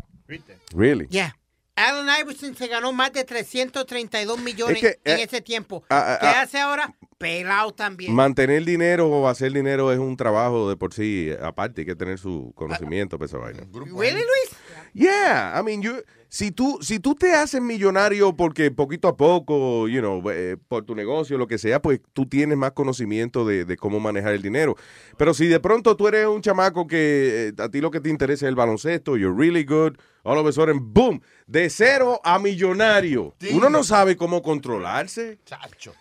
Really? 0.74 1.06
Yeah. 1.08 1.36
Allen 1.76 2.08
Iverson 2.20 2.56
se 2.56 2.68
ganó 2.68 2.92
más 2.92 3.12
de 3.12 3.22
332 3.24 4.38
millones 4.40 4.82
Es 4.82 4.96
que, 4.96 5.10
en 5.10 5.18
eh, 5.18 5.22
ese 5.24 5.42
tiempo. 5.42 5.84
ah, 5.90 6.14
ah, 6.14 6.18
¿Qué 6.20 6.26
ah. 6.26 6.40
hace 6.40 6.58
ahora? 6.58 6.96
Pelado 7.18 7.72
también. 7.74 8.14
Mantener 8.14 8.64
dinero 8.64 9.08
o 9.08 9.28
hacer 9.28 9.52
dinero 9.52 9.92
es 9.92 9.98
un 9.98 10.16
trabajo 10.16 10.70
de 10.70 10.76
por 10.76 10.94
sí, 10.94 11.30
aparte, 11.40 11.82
hay 11.82 11.86
que 11.86 11.94
tener 11.94 12.18
su 12.18 12.52
conocimiento 12.54 13.18
para 13.18 13.26
esa 13.26 13.38
vaina. 13.38 13.62
¿Really, 13.72 14.20
Luis? 14.20 14.55
Yeah, 14.94 15.58
I 15.58 15.62
mean, 15.62 15.82
you, 15.82 16.02
si 16.28 16.50
tú 16.50 16.78
si 16.82 16.98
tú 16.98 17.14
te 17.14 17.32
haces 17.34 17.60
millonario 17.62 18.34
porque 18.36 18.70
poquito 18.70 19.08
a 19.08 19.16
poco, 19.16 19.88
you 19.88 20.00
know, 20.00 20.22
eh, 20.30 20.56
por 20.68 20.84
tu 20.84 20.94
negocio, 20.94 21.38
lo 21.38 21.46
que 21.46 21.58
sea, 21.58 21.80
pues 21.80 22.00
tú 22.12 22.26
tienes 22.26 22.56
más 22.58 22.72
conocimiento 22.72 23.44
de, 23.46 23.64
de 23.64 23.76
cómo 23.76 24.00
manejar 24.00 24.34
el 24.34 24.42
dinero. 24.42 24.74
Pero 25.16 25.34
si 25.34 25.46
de 25.46 25.60
pronto 25.60 25.96
tú 25.96 26.08
eres 26.08 26.26
un 26.26 26.42
chamaco 26.42 26.86
que 26.86 27.48
eh, 27.56 27.62
a 27.62 27.68
ti 27.68 27.80
lo 27.80 27.90
que 27.90 28.00
te 28.00 28.08
interesa 28.10 28.46
es 28.46 28.48
el 28.50 28.54
baloncesto, 28.56 29.16
you're 29.16 29.34
really 29.36 29.64
good, 29.64 29.96
all 30.24 30.38
of 30.38 30.46
a 30.46 30.52
sudden, 30.52 30.92
boom, 30.92 31.20
de 31.46 31.70
cero 31.70 32.20
a 32.24 32.38
millonario. 32.38 33.34
Uno 33.52 33.70
no 33.70 33.84
sabe 33.84 34.16
cómo 34.16 34.42
controlarse. 34.42 35.38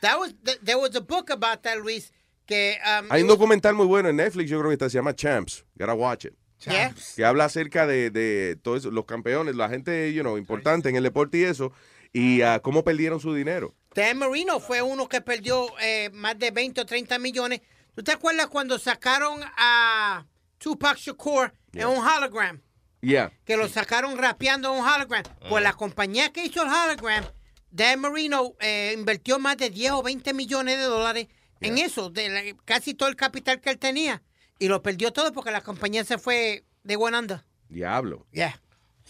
That 0.01 0.17
was, 0.19 0.33
th- 0.43 0.59
there 0.63 0.77
was 0.77 0.95
a 0.95 1.01
book 1.01 1.29
about 1.31 1.61
that, 1.63 1.77
Luis, 1.77 2.11
que... 2.47 2.77
um, 2.83 3.07
Hay 3.11 3.21
un 3.21 3.27
documental 3.27 3.73
muy 3.75 3.85
bueno 3.85 4.09
en 4.09 4.15
Netflix, 4.17 4.49
yo 4.49 4.57
creo 4.59 4.69
que 4.69 4.73
está, 4.75 4.89
se 4.89 4.97
llama 4.97 5.13
Champs. 5.15 5.63
Gotta 5.77 5.93
watch 5.93 6.25
it. 6.25 6.33
Yeah. 6.63 6.93
Que 7.15 7.25
habla 7.25 7.45
acerca 7.45 7.85
de, 7.85 8.09
de 8.09 8.57
todos 8.61 8.85
los 8.85 9.05
campeones, 9.05 9.55
la 9.55 9.69
gente, 9.69 10.13
you 10.13 10.21
know, 10.21 10.37
importante 10.37 10.89
en 10.89 10.95
el 10.95 11.03
deporte 11.03 11.37
y 11.37 11.43
eso, 11.43 11.71
y 12.13 12.41
ah, 12.41 12.59
cómo 12.63 12.83
perdieron 12.83 13.19
su 13.19 13.33
dinero. 13.33 13.75
Dan 13.93 14.17
Marino 14.17 14.59
fue 14.59 14.81
uno 14.81 15.07
que 15.07 15.21
perdió 15.21 15.67
eh, 15.79 16.09
más 16.13 16.39
de 16.39 16.51
20 16.51 16.81
o 16.81 16.85
30 16.85 17.19
millones. 17.19 17.61
¿Tú 17.93 18.03
te 18.03 18.11
acuerdas 18.13 18.47
cuando 18.47 18.79
sacaron 18.79 19.41
a 19.57 20.25
Tupac 20.57 20.97
Shakur 20.97 21.53
en 21.73 21.87
un 21.87 21.97
hologram? 22.05 22.61
Yeah. 23.01 23.31
Que 23.45 23.55
lo 23.57 23.67
sacaron 23.69 24.17
rapeando 24.17 24.73
en 24.73 24.81
un 24.81 24.87
hologram. 24.87 25.23
Pues 25.49 25.61
la 25.63 25.73
compañía 25.73 26.31
que 26.33 26.45
hizo 26.45 26.63
el 26.63 26.69
hologram, 26.69 27.25
Dan 27.69 27.99
Marino 27.99 28.53
eh, 28.59 28.93
invirtió 28.97 29.37
más 29.39 29.57
de 29.57 29.69
10 29.69 29.91
o 29.91 30.03
20 30.03 30.33
millones 30.33 30.77
de 30.77 30.83
dólares 30.85 31.27
en 31.61 31.77
eso, 31.77 32.09
de 32.09 32.29
la- 32.29 32.57
casi 32.65 32.93
todo 32.93 33.09
el 33.09 33.15
capital 33.15 33.61
que 33.61 33.69
él 33.69 33.77
tenía. 33.77 34.23
Y 34.59 34.67
lo 34.67 34.81
perdió 34.81 35.11
todo 35.11 35.31
porque 35.33 35.51
la 35.51 35.61
compañía 35.61 36.03
se 36.03 36.17
fue 36.17 36.63
de 36.83 36.95
one 36.95 37.17
under. 37.17 37.41
Diablo. 37.69 38.25
Yeah. 38.31 38.59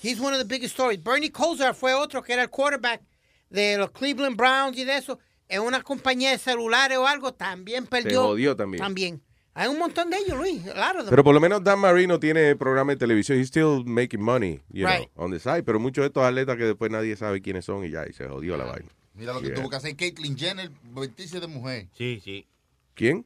He's 0.01 0.19
one 0.19 0.33
of 0.35 0.39
the 0.39 0.45
biggest 0.47 0.73
stories. 0.73 1.01
Bernie 1.03 1.29
Kosar 1.31 1.73
fue 1.75 1.93
otro 1.93 2.21
que 2.23 2.33
era 2.33 2.41
el 2.43 2.49
quarterback 2.49 3.01
de 3.49 3.77
los 3.77 3.91
Cleveland 3.91 4.35
Browns 4.37 4.77
y 4.77 4.83
de 4.83 4.97
eso. 4.97 5.19
En 5.47 5.61
una 5.61 5.81
compañía 5.83 6.31
de 6.31 6.37
celulares 6.39 6.97
o 6.97 7.07
algo, 7.07 7.33
también 7.33 7.85
perdió. 7.85 8.23
jodió 8.23 8.55
también. 8.55 8.81
También. 8.81 9.21
Hay 9.53 9.69
un 9.69 9.77
montón 9.77 10.09
de 10.09 10.17
ellos, 10.17 10.37
Luis. 10.37 10.63
Claro. 10.63 11.05
Pero 11.09 11.23
por 11.23 11.33
lo 11.33 11.39
menos 11.39 11.63
Dan 11.63 11.79
Marino 11.79 12.19
tiene 12.19 12.55
programa 12.57 12.91
de 12.93 12.97
televisión. 12.97 13.37
He's 13.39 13.47
still 13.47 13.83
making 13.85 14.21
money, 14.21 14.59
you 14.69 14.85
Right. 14.85 15.09
know, 15.13 15.23
on 15.25 15.31
the 15.31 15.39
side. 15.39 15.63
Pero 15.63 15.79
muchos 15.79 16.01
de 16.01 16.07
estos 16.07 16.23
atletas 16.23 16.57
que 16.57 16.63
después 16.65 16.91
nadie 16.91 17.15
sabe 17.15 17.41
quiénes 17.41 17.63
son 17.63 17.85
y 17.85 17.91
ya, 17.91 18.05
y 18.05 18.11
se 18.11 18.27
jodió 18.27 18.57
la 18.57 18.65
vaina. 18.65 18.89
Mira 19.13 19.33
lo 19.33 19.41
que 19.41 19.51
tuvo 19.51 19.69
que 19.69 19.77
hacer 19.77 19.95
Caitlyn 19.95 20.37
Jenner, 20.37 20.71
vestirse 20.83 21.39
de 21.39 21.47
mujer. 21.47 21.87
Sí, 21.93 22.19
sí. 22.21 22.45
¿Quién? 22.95 23.25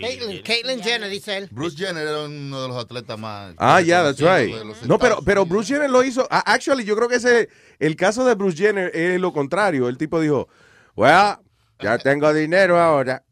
Caitlyn, 0.00 0.42
Caitlyn 0.42 0.82
Jenner, 0.82 1.08
dice 1.10 1.36
él. 1.36 1.48
Bruce 1.50 1.76
Jenner 1.76 2.06
era 2.06 2.22
uno 2.24 2.62
de 2.62 2.68
los 2.68 2.76
atletas 2.76 3.18
más. 3.18 3.54
Ah, 3.58 3.80
yeah, 3.80 4.02
that's 4.02 4.20
right. 4.20 4.54
No, 4.86 4.98
pero, 4.98 5.20
pero 5.24 5.44
Bruce 5.46 5.72
Jenner 5.72 5.90
lo 5.90 6.02
hizo. 6.02 6.26
ah, 6.30 6.42
Actually, 6.46 6.84
yo 6.84 6.96
creo 6.96 7.08
que 7.08 7.16
ese, 7.16 7.48
el 7.78 7.96
caso 7.96 8.24
de 8.24 8.34
Bruce 8.34 8.56
Jenner 8.56 8.90
es 8.94 9.20
lo 9.20 9.32
contrario. 9.32 9.88
El 9.88 9.96
tipo 9.98 10.20
dijo, 10.20 10.48
well, 10.96 11.36
ya 11.80 11.98
tengo 11.98 12.32
dinero 12.32 12.78
ahora. 12.78 13.24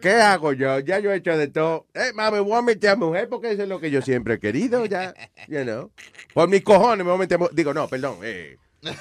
¿Qué 0.00 0.12
hago 0.14 0.54
yo? 0.54 0.78
Ya 0.80 1.00
yo 1.00 1.12
he 1.12 1.16
hecho 1.16 1.36
de 1.36 1.48
todo. 1.48 1.86
Eh, 1.92 2.12
mami, 2.14 2.38
voy 2.38 2.54
a 2.58 2.62
meter 2.62 2.90
a 2.90 2.96
mujer 2.96 3.28
porque 3.28 3.50
eso 3.52 3.62
es 3.64 3.68
lo 3.68 3.78
que 3.78 3.90
yo 3.90 4.00
siempre 4.00 4.34
he 4.34 4.38
querido, 4.38 4.86
ya. 4.86 5.12
You 5.48 5.64
know. 5.64 5.90
Por 6.32 6.48
mis 6.48 6.62
cojones 6.62 7.04
me 7.04 7.10
voy 7.10 7.16
a 7.16 7.18
meter 7.18 7.34
a 7.34 7.38
mujer. 7.40 7.54
Digo, 7.54 7.74
no, 7.74 7.86
perdón. 7.86 8.18
eh. 8.22 8.56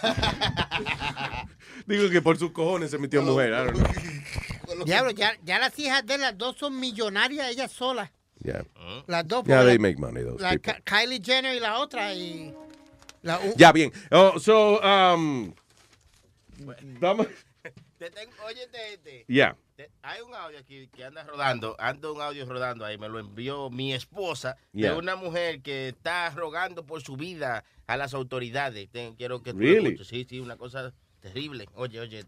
Digo 1.86 2.10
que 2.10 2.22
por 2.22 2.38
sus 2.38 2.52
cojones 2.52 2.92
se 2.92 2.98
metió 2.98 3.22
a 3.22 3.24
mujer. 3.24 3.50
I 3.52 3.66
don't 3.68 3.78
know. 3.78 3.88
Diablo, 4.84 5.12
ya, 5.12 5.38
ya 5.44 5.60
las 5.60 5.78
hijas 5.80 6.06
de 6.06 6.18
las 6.18 6.38
dos 6.38 6.58
son 6.58 6.80
millonarias, 6.80 7.50
ellas 7.50 7.72
solas. 7.72 8.10
Yeah. 8.44 8.66
Las 9.08 9.28
dos. 9.28 9.46
Yeah, 9.46 9.64
they 9.64 9.76
la- 9.78 9.82
make 9.82 9.98
money, 9.98 10.24
those 10.24 10.42
la 10.42 10.58
Kylie 10.58 11.22
Jenner 11.24 11.56
y 11.56 11.60
la 11.60 11.80
otra. 11.80 12.14
Y 12.14 12.54
la, 13.22 13.40
Ya, 13.56 13.72
bien. 13.72 13.92
Oh, 14.12 14.38
so, 14.40 14.80
um, 14.82 15.54
vamos. 17.00 17.28
Te 17.98 18.10
tengo, 18.12 18.32
óyete 18.46 18.94
este. 18.94 19.26
Yeah. 19.28 19.56
Te- 19.78 19.90
Hay 20.04 20.22
un 20.22 20.34
audio 20.36 20.60
aquí 20.60 20.88
que 20.90 21.06
anda 21.06 21.24
rodando, 21.24 21.76
anda 21.80 22.12
un 22.12 22.22
audio 22.22 22.46
rodando 22.46 22.84
ahí, 22.86 22.98
me 22.98 23.08
lo 23.08 23.20
envió 23.20 23.70
mi 23.70 23.94
esposa 23.94 24.58
Yeah. 24.74 24.92
de 24.92 24.98
una 24.98 25.16
mujer 25.16 25.62
que 25.62 25.90
está 25.90 26.30
rogando 26.32 26.86
por 26.86 27.02
su 27.02 27.16
vida 27.16 27.64
a 27.88 27.98
las 27.98 28.14
autoridades. 28.14 28.90
Quiero 29.18 29.42
que 29.42 29.54
tú 29.54 29.60
Really? 29.60 29.98
Sí, 30.04 30.26
sí, 30.30 30.40
una 30.42 30.58
cosa 30.58 30.94
terrible. 31.26 31.68
Oye, 31.76 32.00
oye, 32.00 32.24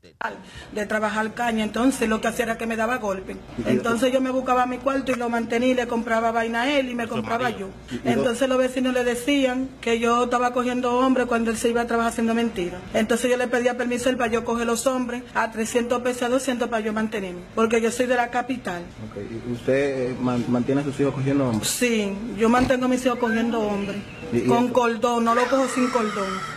de 0.73 0.85
trabajar 0.87 1.33
caña, 1.33 1.63
entonces 1.63 2.09
lo 2.09 2.19
que 2.19 2.27
hacía 2.29 2.45
era 2.45 2.57
que 2.57 2.65
me 2.65 2.75
daba 2.75 2.97
golpe. 2.97 3.35
Entonces 3.65 4.11
yo 4.11 4.21
me 4.21 4.31
buscaba 4.31 4.65
mi 4.65 4.77
cuarto 4.79 5.11
y 5.11 5.15
lo 5.15 5.29
mantenía 5.29 5.69
y 5.69 5.73
le 5.75 5.87
compraba 5.87 6.31
vaina 6.31 6.63
a 6.63 6.71
él 6.79 6.89
y 6.89 6.95
me 6.95 7.07
compraba 7.07 7.49
yo. 7.51 7.69
Entonces 8.03 8.49
los 8.49 8.57
vecinos 8.57 8.93
le 8.93 9.03
decían 9.03 9.69
que 9.81 9.99
yo 9.99 10.23
estaba 10.23 10.51
cogiendo 10.51 10.97
hombres 10.97 11.27
cuando 11.27 11.51
él 11.51 11.57
se 11.57 11.69
iba 11.69 11.81
a 11.81 11.87
trabajar 11.87 12.11
haciendo 12.11 12.33
mentiras. 12.33 12.81
Entonces 12.93 13.29
yo 13.29 13.37
le 13.37 13.47
pedía 13.47 13.77
permiso 13.77 14.09
a 14.09 14.11
él 14.11 14.17
para 14.17 14.31
yo 14.31 14.43
coger 14.43 14.65
los 14.65 14.87
hombres 14.87 15.21
a 15.35 15.51
300 15.51 16.01
pesos, 16.01 16.23
a 16.23 16.29
200 16.29 16.67
para 16.67 16.83
yo 16.83 16.91
mantenerme, 16.91 17.41
porque 17.53 17.79
yo 17.81 17.91
soy 17.91 18.07
de 18.07 18.15
la 18.15 18.29
capital. 18.31 18.81
Ok, 19.11 19.17
¿y 19.47 19.51
¿Usted 19.53 20.09
eh, 20.11 20.15
man- 20.19 20.43
mantiene 20.49 20.81
a 20.81 20.83
sus 20.83 20.99
hijos 20.99 21.13
cogiendo 21.13 21.49
hombres? 21.49 21.69
Sí, 21.69 22.13
yo 22.37 22.49
mantengo 22.49 22.85
a 22.85 22.87
mis 22.87 23.05
hijos 23.05 23.19
cogiendo 23.19 23.59
hombres, 23.61 23.97
Y- 24.33 24.37
y- 24.39 24.41
con 24.45 24.69
cordón, 24.69 25.23
no 25.23 25.35
lo 25.35 25.43
cojo 25.45 25.67
sin 25.67 25.87
cordón. 25.89 26.56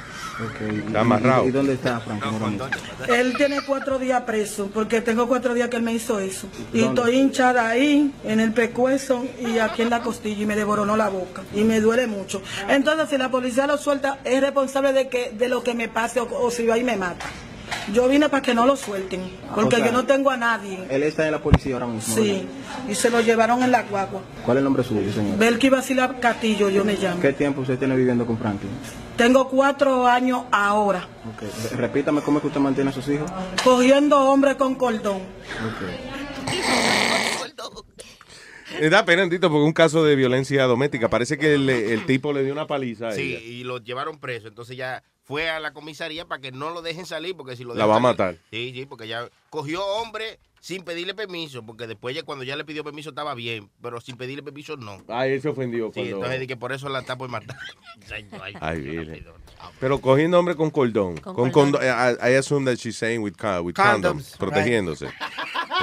Está 0.87 1.01
amarrado. 1.01 1.45
¿Y, 1.45 1.49
y 1.49 1.51
dónde 1.51 1.75
está 1.75 2.01
Franco? 2.01 2.29
Él 3.09 3.35
tiene 3.37 3.61
cuatro 3.67 3.99
días 3.99 4.23
preso, 4.23 4.71
porque 4.73 5.01
tengo 5.01 5.27
cuatro 5.29 5.55
días 5.55 5.69
que 5.69 5.77
él 5.77 5.83
me 5.83 5.93
hizo 5.93 6.19
eso. 6.21 6.49
Y 6.73 6.81
¿Dónde? 6.81 7.01
estoy 7.03 7.19
hinchada 7.19 7.69
ahí, 7.69 8.13
en 8.25 8.41
el 8.41 8.53
pescuezo 8.53 9.25
y 9.41 9.59
aquí 9.59 9.83
en 9.83 9.91
la 9.91 10.01
costilla, 10.01 10.43
y 10.43 10.47
me 10.47 10.57
devoronó 10.57 10.97
la 10.97 11.09
boca. 11.09 11.43
Y 11.55 11.65
me 11.65 11.81
duele 11.81 12.07
mucho. 12.07 12.43
Entonces, 12.69 13.09
si 13.11 13.19
la 13.19 13.31
policía 13.31 13.67
lo 13.67 13.77
suelta, 13.77 14.19
es 14.25 14.41
responsable 14.41 14.93
de 14.93 15.09
que 15.09 15.31
de 15.31 15.49
lo 15.49 15.63
que 15.63 15.75
me 15.75 15.89
pase 15.89 16.21
o, 16.21 16.29
o 16.31 16.51
si 16.51 16.67
va 16.67 16.79
y 16.79 16.85
me 16.85 16.97
mata. 16.97 17.27
Yo 17.93 18.09
vine 18.09 18.29
para 18.29 18.43
que 18.43 18.55
no 18.55 18.67
lo 18.67 18.77
suelten, 18.77 19.21
porque 19.55 19.77
O 19.77 19.79
sea, 19.79 19.87
yo 19.87 19.93
no 19.93 20.05
tengo 20.07 20.31
a 20.31 20.37
nadie. 20.37 20.79
Él 20.91 21.03
está 21.03 21.27
en 21.27 21.33
la 21.33 21.43
policía 21.43 21.75
ahora 21.75 21.87
mismo. 21.87 22.15
Sí, 22.15 22.47
y 22.89 22.95
se 22.95 23.11
lo 23.11 23.21
llevaron 23.21 23.63
en 23.63 23.71
la 23.73 23.83
guagua. 23.83 24.21
¿Cuál 24.45 24.57
es 24.57 24.61
el 24.61 24.65
nombre 24.65 24.85
suyo, 24.85 25.13
señor? 25.13 25.39
Belki 25.39 25.69
Basila 25.71 26.21
Castillo, 26.21 26.69
yo 26.71 26.85
me 26.85 26.95
llamo. 26.95 27.21
¿Qué 27.21 27.33
tiempo 27.33 27.63
usted 27.63 27.79
tiene 27.79 27.97
viviendo 27.97 28.27
con 28.27 28.39
Franklin? 28.39 28.71
Tengo 29.17 29.49
cuatro 29.49 30.07
años 30.07 30.45
ahora, 30.51 31.07
Repítame 31.77 32.23
cómo 32.23 32.39
es 32.39 32.43
que 32.43 32.49
usted 32.49 32.61
mantiene 32.61 32.91
a 32.91 32.93
sus 32.93 33.07
hijos. 33.09 33.31
cogiendo 33.65 34.19
hombres 34.31 34.55
con 34.57 34.75
cordón. 34.77 35.17
Ok. 35.19 36.91
Me 38.81 38.89
da 38.89 39.05
pena, 39.05 39.29
Tito, 39.29 39.49
porque 39.51 39.63
es 39.63 39.67
un 39.67 39.73
caso 39.73 40.05
de 40.05 40.15
violencia 40.17 40.65
doméstica. 40.65 41.11
Parece 41.11 41.37
que 41.37 41.55
el, 41.55 41.69
el 41.69 42.07
tipo 42.07 42.33
le 42.33 42.45
dio 42.45 42.53
una 42.53 42.67
paliza 42.67 43.09
a 43.09 43.13
Sí, 43.13 43.35
ella. 43.35 43.41
y 43.41 43.65
lo 43.65 43.79
llevaron 43.79 44.19
preso. 44.21 44.49
Entonces 44.49 44.77
ya 44.77 45.03
fue 45.31 45.49
a 45.49 45.61
la 45.61 45.73
comisaría 45.73 46.25
para 46.27 46.41
que 46.41 46.51
no 46.51 46.71
lo 46.71 46.83
dejen 46.83 47.07
salir, 47.07 47.37
porque 47.37 47.55
si 47.55 47.63
lo 47.63 47.69
La 47.73 47.85
dejan 47.85 47.91
va 47.91 47.97
a 47.97 48.01
matar. 48.01 48.37
Sí, 48.51 48.73
sí, 48.75 48.85
porque 48.85 49.07
ya 49.07 49.29
cogió 49.49 49.87
hombre 49.87 50.41
sin 50.61 50.83
pedirle 50.83 51.15
permiso, 51.15 51.65
porque 51.65 51.87
después 51.87 52.17
ya 52.17 52.25
cuando 52.25 52.43
ya 52.45 52.57
le 52.57 52.65
pidió 52.65 52.83
permiso 52.83 53.11
estaba 53.11 53.33
bien, 53.37 53.71
pero 53.81 54.01
sin 54.01 54.17
pedirle 54.17 54.43
permiso 54.43 54.77
no. 54.77 55.01
Ay, 55.07 55.35
él 55.35 55.41
se 55.41 55.49
ofendió. 55.49 55.87
Sí, 55.95 56.01
cuando- 56.01 56.17
entonces 56.17 56.49
que 56.49 56.57
por 56.57 56.73
eso 56.73 56.89
la 56.89 56.99
está 56.99 57.17
por 57.17 57.31
matar. 57.31 57.57
Ay. 58.61 59.25
Pero 59.79 60.01
cogiendo 60.01 60.37
hombre 60.41 60.57
con 60.57 60.71
cordón. 60.71 61.17
Con 61.19 61.35
Con 61.37 61.51
cordón. 61.53 61.73
condo- 61.75 61.81
I, 61.81 62.33
I 62.33 62.35
assume 62.37 62.65
that 62.69 62.77
she's 62.77 62.97
saying 62.97 63.23
with, 63.23 63.35
with 63.63 63.75
Condoms, 63.77 64.33
condoms, 64.33 64.37
protegiéndose. 64.37 65.07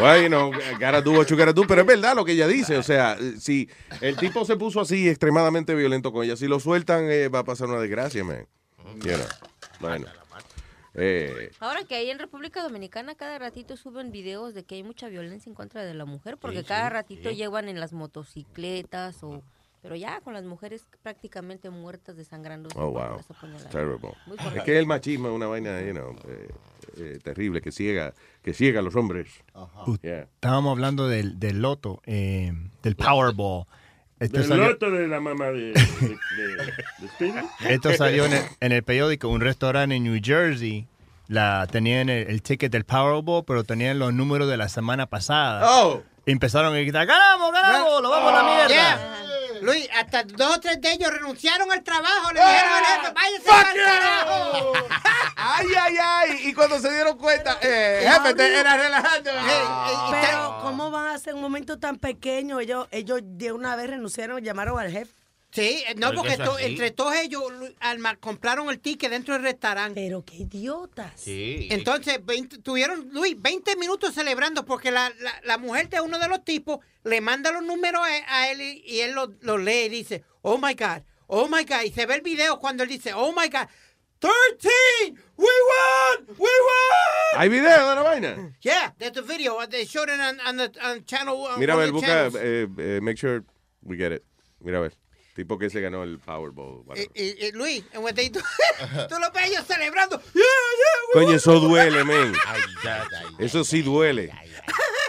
Well, 0.02 0.22
you 0.22 0.28
know, 0.28 0.52
gotta 0.78 1.02
do 1.02 1.14
what 1.14 1.28
you 1.28 1.38
gotta 1.38 1.54
do, 1.54 1.66
pero 1.66 1.82
es 1.82 1.88
verdad 1.88 2.16
lo 2.18 2.26
que 2.26 2.34
ella 2.34 2.48
dice. 2.48 2.78
O 2.78 2.84
sea, 2.84 3.18
si 3.40 3.70
el 4.02 4.18
tipo 4.18 4.44
se 4.44 4.58
puso 4.58 4.82
así 4.82 5.08
extremadamente 5.08 5.74
violento 5.74 6.12
con 6.12 6.26
ella, 6.26 6.36
si 6.36 6.48
lo 6.48 6.60
sueltan, 6.60 7.10
eh, 7.10 7.30
va 7.30 7.40
a 7.40 7.44
pasar 7.46 7.70
una 7.70 7.80
desgracia, 7.80 8.26
man. 8.26 8.46
You 9.04 9.16
know. 9.16 9.28
Bueno. 9.80 10.08
Eh, 11.00 11.52
Ahora 11.60 11.84
que 11.84 11.94
ahí 11.96 12.10
en 12.10 12.18
República 12.18 12.64
Dominicana 12.64 13.14
cada 13.14 13.38
ratito 13.38 13.78
suben 13.78 14.12
videos 14.12 14.56
de 14.56 14.64
que 14.64 14.76
hay 14.76 14.84
mucha 14.84 15.08
violencia 15.10 15.48
en 15.50 15.54
contra 15.54 15.86
de 15.86 15.94
la 15.94 16.06
mujer, 16.06 16.38
porque 16.38 16.62
Sí, 16.62 16.66
cada 16.66 16.88
sí, 16.88 16.94
ratito 16.94 17.30
sí. 17.30 17.36
llevan 17.36 17.70
en 17.70 17.80
las 17.80 17.94
motocicletas 17.94 19.24
o... 19.24 19.44
Pero 19.84 19.96
ya 19.96 20.20
con 20.22 20.34
las 20.34 20.44
mujeres 20.44 20.86
prácticamente 21.04 21.70
muertas 21.70 22.18
desangrando. 22.18 22.68
oh, 22.76 22.90
wow. 22.90 23.22
Terrible. 23.72 24.10
Es 24.56 24.64
que 24.64 24.80
el 24.80 24.88
machismo 24.88 25.30
es 25.30 25.36
una 25.36 25.46
vaina, 25.46 25.80
you 25.82 25.92
know, 25.94 26.16
eh, 26.28 26.50
eh, 26.98 27.20
terrible, 27.24 27.62
que 27.62 27.72
ciega, 27.72 28.14
que 28.42 28.54
ciega 28.54 28.80
a 28.80 28.82
los 28.84 28.96
hombres. 28.96 29.30
Yeah. 30.02 30.24
Estábamos 30.24 30.72
hablando 30.72 31.08
del, 31.08 31.40
del 31.40 31.62
loto, 31.62 32.02
eh, 32.08 32.52
del 32.82 32.96
Powerball. 32.96 33.66
Esto 34.20 34.38
Del 34.40 34.48
salió, 34.48 34.70
loto 34.70 34.90
de 34.92 35.08
la 35.08 35.20
mamá 35.20 35.46
de, 35.48 35.74
de, 35.74 35.74
de- 35.74 36.66
de 36.98 37.08
Speedy. 37.10 37.34
esto 37.70 37.94
salió 37.98 38.26
en, 38.26 38.34
el, 38.34 38.44
en 38.60 38.72
el 38.72 38.84
periódico, 38.84 39.28
un 39.30 39.42
restaurante 39.42 39.96
en 39.96 40.04
New 40.04 40.20
Jersey. 40.24 40.88
La, 41.28 41.68
tenían 41.70 42.10
el, 42.10 42.28
el 42.30 42.42
ticket 42.42 42.72
del 42.72 42.86
Powerball, 42.86 43.44
pero 43.46 43.64
tenían 43.64 44.00
los 44.00 44.14
números 44.14 44.50
de 44.50 44.56
la 44.58 44.70
semana 44.70 45.06
pasada. 45.08 45.62
Oh. 45.70 46.02
Y 46.26 46.32
empezaron 46.32 46.74
a 46.74 46.78
gritar, 46.80 47.06
ganamos, 47.06 47.52
ganamos, 47.52 48.02
lo 48.02 48.10
vamos 48.10 48.32
a 48.34 48.36
la 48.36 48.44
mierda. 48.44 49.18
Luis, 49.62 49.88
hasta 49.94 50.24
dos 50.24 50.58
o 50.58 50.60
tres 50.60 50.82
de 50.82 50.92
ellos 50.92 51.12
renunciaron 51.12 51.72
al 51.72 51.84
trabajo. 51.84 52.32
Le 52.34 52.40
dijeron 52.40 52.72
al 52.74 52.86
jefe, 52.86 53.14
váyase 53.14 53.50
al 53.50 53.76
carajo. 53.76 54.74
Ay, 55.36 55.68
ay, 55.80 55.96
ay. 56.04 56.40
Y 56.46 56.54
cuando 56.54 56.80
se 56.80 56.92
dieron 56.92 57.18
cuenta, 57.18 57.58
eh, 57.62 58.08
jefe, 58.10 58.34
te 58.34 58.60
era 58.60 58.78
relajando. 58.78 59.32
Pero, 60.12 60.60
¿cómo 60.62 60.92
van 60.92 61.08
a 61.08 61.18
ser 61.20 61.36
un 61.36 61.42
momento 61.42 61.80
tan 61.80 61.98
pequeño? 61.98 62.60
Ellos, 62.60 62.88
ellos 62.92 63.22
de 63.24 63.52
una 63.52 63.76
vez 63.76 63.90
renunciaron, 63.90 64.44
llamaron 64.44 64.80
al 64.80 64.92
jefe. 64.92 65.14
Sí, 65.62 65.84
eh, 65.88 65.96
no, 65.96 66.14
porque 66.14 66.38
to- 66.38 66.60
entre 66.60 66.92
todos 66.92 67.16
ellos 67.16 67.42
alma- 67.80 68.16
compraron 68.18 68.70
el 68.70 68.80
ticket 68.80 69.10
dentro 69.12 69.34
del 69.34 69.44
restaurante. 69.44 70.02
Pero 70.06 70.24
qué 70.24 70.36
idiotas. 70.38 71.12
Sí. 71.20 71.68
Entonces, 71.72 72.20
20 72.24 72.60
tuvieron, 72.60 73.10
Luis, 73.12 73.36
20 73.42 73.76
minutos 73.76 74.14
celebrando 74.14 74.66
porque 74.66 74.92
la, 74.92 75.12
la, 75.20 75.34
la 75.44 75.58
mujer 75.58 75.90
de 75.90 76.00
uno 76.02 76.20
de 76.20 76.28
los 76.28 76.44
tipos 76.46 76.80
le 77.04 77.22
manda 77.22 77.52
los 77.52 77.64
números 77.64 78.02
a, 78.02 78.40
a 78.42 78.52
él 78.52 78.62
y, 78.62 78.84
y 78.86 79.00
él 79.02 79.14
los 79.14 79.30
los 79.42 79.60
lee 79.62 79.86
y 79.86 79.90
dice, 79.90 80.24
oh 80.42 80.58
my 80.58 80.74
God, 80.74 81.02
oh 81.28 81.48
my 81.48 81.64
God. 81.64 81.82
Y 81.86 81.92
se 81.92 82.06
ve 82.06 82.16
el 82.16 82.22
video 82.22 82.60
cuando 82.60 82.84
él 82.84 82.90
dice, 82.90 83.14
oh 83.14 83.32
my 83.32 83.48
God, 83.50 83.68
13, 84.20 84.70
we 85.38 85.46
won, 85.46 86.26
we 86.38 86.50
won. 86.50 87.40
¿Hay 87.42 87.50
video 87.50 87.70
de 87.70 87.96
la 87.96 88.02
vaina? 88.04 88.56
Yeah, 88.62 88.94
there's 88.98 89.16
a 89.18 89.22
video. 89.22 89.58
They 89.68 89.86
showed 89.86 90.10
it 90.10 90.20
on, 90.20 90.40
on 90.40 90.58
the 90.58 90.72
on 90.84 91.04
channel. 91.06 91.46
on 91.46 91.60
Mira, 91.60 91.74
a 91.74 91.78
ver, 91.78 91.90
of 91.90 92.02
the 92.02 92.08
busca, 92.08 92.32
eh, 92.42 92.68
eh, 92.80 93.00
make 93.02 93.18
sure 93.18 93.44
we 93.84 93.96
get 93.98 94.12
it. 94.12 94.24
Mira, 94.60 94.80
a 94.80 94.82
ver. 94.82 94.94
Tipo 95.38 95.60
que 95.60 95.70
se 95.70 95.80
ganó 95.82 96.02
el 96.02 96.18
Powerball. 96.18 96.84
Y, 96.98 97.22
y- 97.22 97.46
y 97.46 97.52
Luis, 97.52 97.84
and 97.94 98.04
when 98.04 98.16
they 98.16 98.28
do- 98.30 98.40
tú 99.08 99.16
lo 99.20 99.32
ves 99.32 99.46
ellos 99.52 99.66
celebrando. 99.68 100.20
Yeah, 100.34 100.44
yeah, 100.44 101.14
we 101.14 101.26
Coño, 101.26 101.36
eso 101.36 101.60
duele, 101.60 102.04
men. 102.04 102.34
Eso 103.38 103.64
sí 103.64 103.84
duele. 103.84 104.32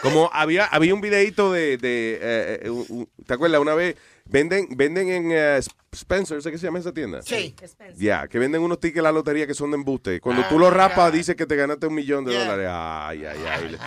Como 0.03 0.29
había, 0.33 0.67
había 0.67 0.93
un 0.95 1.01
videito 1.01 1.51
de, 1.51 1.79
de 1.79 2.19
eh, 2.21 2.61
eh, 2.65 2.69
un- 2.71 3.09
¿te 3.27 3.33
acuerdas? 3.35 3.59
Una 3.59 3.75
vez 3.75 3.97
venden, 4.27 4.69
venden 4.77 5.09
en 5.09 5.31
eh, 5.33 5.61
Spencer, 5.93 6.43
¿sé 6.43 6.51
qué 6.51 6.59
se 6.59 6.67
llama 6.67 6.79
esa 6.81 6.93
tienda? 6.93 7.23
Sí. 7.23 7.57
Ya, 7.97 8.29
que 8.29 8.39
venden 8.39 8.61
unos 8.61 8.79
tickets 8.81 9.01
a 9.01 9.05
la 9.05 9.13
lotería 9.13 9.47
que 9.47 9.55
son 9.55 9.71
de 9.71 9.77
embuste. 9.79 10.21
Cuando 10.21 10.43
Ah, 10.43 10.49
tú 10.51 10.59
lo 10.59 10.71
my 10.71 10.77
rapas, 10.77 11.11
God. 11.11 11.17
dice 11.17 11.37
que 11.37 11.47
te 11.47 11.57
ganaste 11.57 11.87
un 11.87 11.95
millón 11.95 12.27
de 12.27 12.33
Yeah. 12.33 12.45
dólares. 12.45 12.69
Ay, 12.71 13.25
ay, 13.25 13.45
ay. 13.49 13.69
Le, 13.71 13.79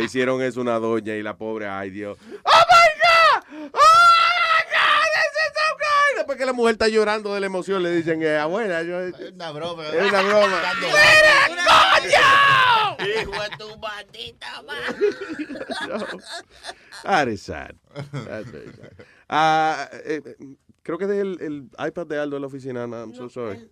le 0.00 0.04
hicieron 0.04 0.42
eso 0.42 0.60
a 0.60 0.62
una 0.62 0.78
doña 0.78 1.14
y 1.16 1.22
la 1.22 1.38
pobre, 1.38 1.66
ay, 1.66 1.88
Dios. 1.88 2.18
¡Oh, 2.20 2.30
my 2.30 2.42
God! 2.44 3.70
¡Oh, 3.72 3.78
my 3.78 4.62
God! 4.70 5.06
This 5.16 5.32
is 5.42 5.52
so 5.56 5.66
good! 5.78 6.15
Después 6.26 6.38
que 6.40 6.46
la 6.46 6.52
mujer 6.54 6.72
está 6.72 6.88
llorando 6.88 7.32
de 7.34 7.38
la 7.38 7.46
emoción, 7.46 7.84
le 7.84 7.92
dicen, 7.92 8.20
eh, 8.20 8.36
abuela, 8.36 8.82
yo... 8.82 8.98
Es 9.00 9.14
una 9.32 9.52
broma. 9.52 9.86
Es 9.86 10.08
una 10.10 10.22
broma. 10.22 10.60
Dando- 10.60 10.88
Hijo 13.22 13.30
de 13.30 13.56
tu 13.56 13.78
maldita 13.78 14.62
madre. 14.62 14.96
That 17.04 17.28
is 17.28 17.42
sad. 17.42 17.76
That's 17.94 18.50
very 18.50 18.72
sad. 18.72 18.90
Ah, 19.28 19.88
eh, 20.04 20.20
creo 20.82 20.98
que 20.98 21.04
es 21.04 21.10
el, 21.12 21.38
el 21.40 21.70
iPad 21.86 22.08
de 22.08 22.18
Aldo 22.18 22.34
en 22.36 22.42
la 22.42 22.48
oficina. 22.48 22.80
I'm 22.86 23.14
so 23.14 23.28
sorry. 23.28 23.70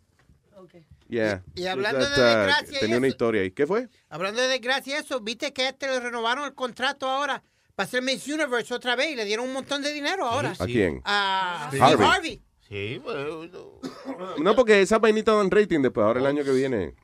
Yeah. 1.09 1.43
Y 1.57 1.67
hablando 1.67 1.99
That, 2.09 2.15
de 2.17 2.23
uh, 2.23 2.25
desgracia 2.39 2.79
y 2.79 2.81
Tenía 2.81 2.99
una 2.99 3.09
eso- 3.09 3.15
historia 3.15 3.43
ahí. 3.43 3.51
¿Qué 3.51 3.67
fue? 3.67 3.89
Hablando 4.09 4.41
de 4.41 4.47
desgracia, 4.47 4.97
eso, 5.01 5.19
viste 5.21 5.53
que 5.53 5.63
a 5.63 5.69
este 5.71 5.89
le 5.89 5.99
renovaron 5.99 6.45
el 6.45 6.55
contrato 6.55 7.09
ahora 7.11 7.43
para 7.75 7.89
ser 7.89 8.03
Miss 8.03 8.27
Universe 8.29 8.73
otra 8.73 8.97
vez 8.97 9.11
y 9.13 9.17
le 9.17 9.25
dieron 9.25 9.47
un 9.47 9.53
montón 9.53 9.83
de 9.83 9.93
dinero 9.93 10.25
ahora. 10.27 10.55
¿A 10.59 10.67
quién? 10.67 11.01
A 11.05 11.69
Sí. 11.71 11.77
Steve 11.77 11.93
Harvey. 11.93 12.07
Harvey. 12.09 12.43
Sí, 12.69 12.99
bueno. 13.03 13.49
No, 14.39 14.55
porque 14.57 14.81
esas 14.81 15.01
vainitas 15.01 15.37
dan 15.37 15.51
rating 15.51 15.81
después. 15.81 16.05
Ahora 16.05 16.21
el 16.21 16.27
año 16.27 16.45
que 16.45 16.53
viene. 16.53 16.95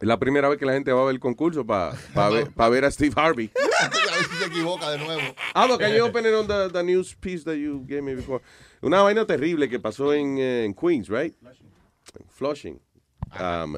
Es 0.00 0.08
la 0.08 0.18
primera 0.18 0.48
vez 0.48 0.58
que 0.58 0.66
la 0.66 0.72
gente 0.72 0.92
va 0.92 1.02
a 1.02 1.04
ver 1.04 1.14
el 1.14 1.20
concurso 1.20 1.64
para 1.64 1.94
ver, 2.30 2.50
pa 2.50 2.68
ver 2.68 2.84
a 2.84 2.90
Steve 2.90 3.12
Harvey. 3.16 3.50
a 3.80 3.88
ver 3.88 4.24
si 4.28 4.36
se 4.36 4.46
equivoca 4.46 4.90
de 4.90 4.98
nuevo. 4.98 5.20
Ah, 5.54 5.66
look, 5.66 5.78
can 5.78 5.94
you 5.94 6.04
open 6.04 6.26
it 6.26 6.34
on 6.34 6.46
the, 6.48 6.68
the 6.72 6.82
news 6.82 7.14
piece 7.14 7.44
that 7.44 7.54
you 7.54 7.84
gave 7.86 8.02
me 8.02 8.14
before? 8.14 8.42
Una 8.82 9.02
vaina 9.02 9.24
terrible 9.24 9.68
que 9.68 9.78
pasó 9.78 10.12
en, 10.12 10.36
eh, 10.38 10.64
en 10.64 10.74
Queens, 10.74 11.08
right? 11.08 11.34
Flushing. 12.36 12.80
Um, 13.40 13.76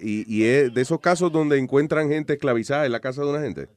y, 0.00 0.24
y 0.32 0.44
es 0.44 0.72
de 0.74 0.80
esos 0.82 1.00
casos 1.00 1.32
donde 1.32 1.58
encuentran 1.58 2.08
gente 2.10 2.34
esclavizada 2.34 2.84
en 2.86 2.92
la 2.92 3.00
casa 3.00 3.22
de 3.22 3.28
una 3.30 3.40
gente. 3.40 3.68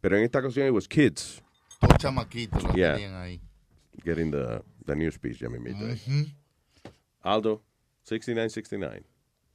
Pero 0.00 0.16
en 0.18 0.24
esta 0.24 0.38
ocasión 0.40 0.66
it 0.66 0.72
was 0.72 0.86
kids. 0.88 1.42
Dos 1.80 1.98
chamaquitos 1.98 2.62
Yeah. 2.74 2.94
tenían 2.94 3.14
ahí. 3.14 3.40
Getting 4.04 4.30
the, 4.30 4.62
the 4.84 4.94
news 4.96 5.18
piece, 5.18 5.38
ya 5.40 5.48
me 5.48 5.58
meto 5.58 5.84
ahí. 5.84 5.92
Ujú. 5.94 6.30
Aldo, 7.22 7.62
6969. 8.04 9.04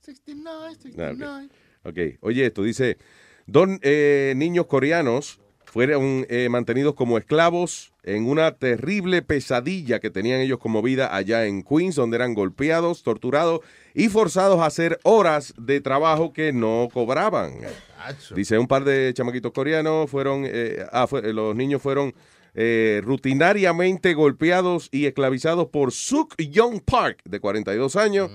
69, 0.02 0.68
Ah, 0.68 0.76
69. 0.82 1.50
Ok, 1.84 1.98
oye 2.22 2.46
esto, 2.46 2.64
dice, 2.64 2.98
dos 3.48 3.68
eh, 3.82 4.34
niños 4.36 4.66
coreanos 4.68 5.40
fueron 5.64 6.26
eh, 6.30 6.50
mantenidos 6.50 6.96
como 6.96 7.18
esclavos 7.18 7.94
en 8.04 8.26
una 8.28 8.52
terrible 8.58 9.22
pesadilla 9.22 10.00
que 10.00 10.10
tenían 10.10 10.42
ellos 10.42 10.60
como 10.60 10.82
vida 10.82 11.16
allá 11.16 11.46
en 11.46 11.64
Queens, 11.64 11.96
donde 11.96 12.18
eran 12.18 12.34
golpeados, 12.34 13.04
torturados 13.04 13.62
y 13.94 14.10
forzados 14.10 14.60
a 14.60 14.66
hacer 14.66 15.00
horas 15.04 15.54
de 15.58 15.82
trabajo 15.82 16.34
que 16.34 16.54
no 16.54 16.90
cobraban. 16.94 17.54
Dice, 18.36 18.58
un 18.58 18.68
par 18.68 18.84
de 18.84 19.14
chamaquitos 19.14 19.52
coreanos 19.52 20.10
fueron, 20.10 20.44
eh, 20.46 20.86
ah, 20.92 21.08
fue- 21.08 21.34
los 21.34 21.56
niños 21.56 21.82
fueron 21.82 22.14
eh, 22.54 23.00
rutinariamente 23.04 24.14
golpeados 24.14 24.90
y 24.92 25.06
esclavizados 25.06 25.68
por 25.68 25.94
Suk 25.94 26.36
Young 26.38 26.82
Park, 26.84 27.22
de 27.24 27.40
42 27.40 27.96
años, 27.96 28.30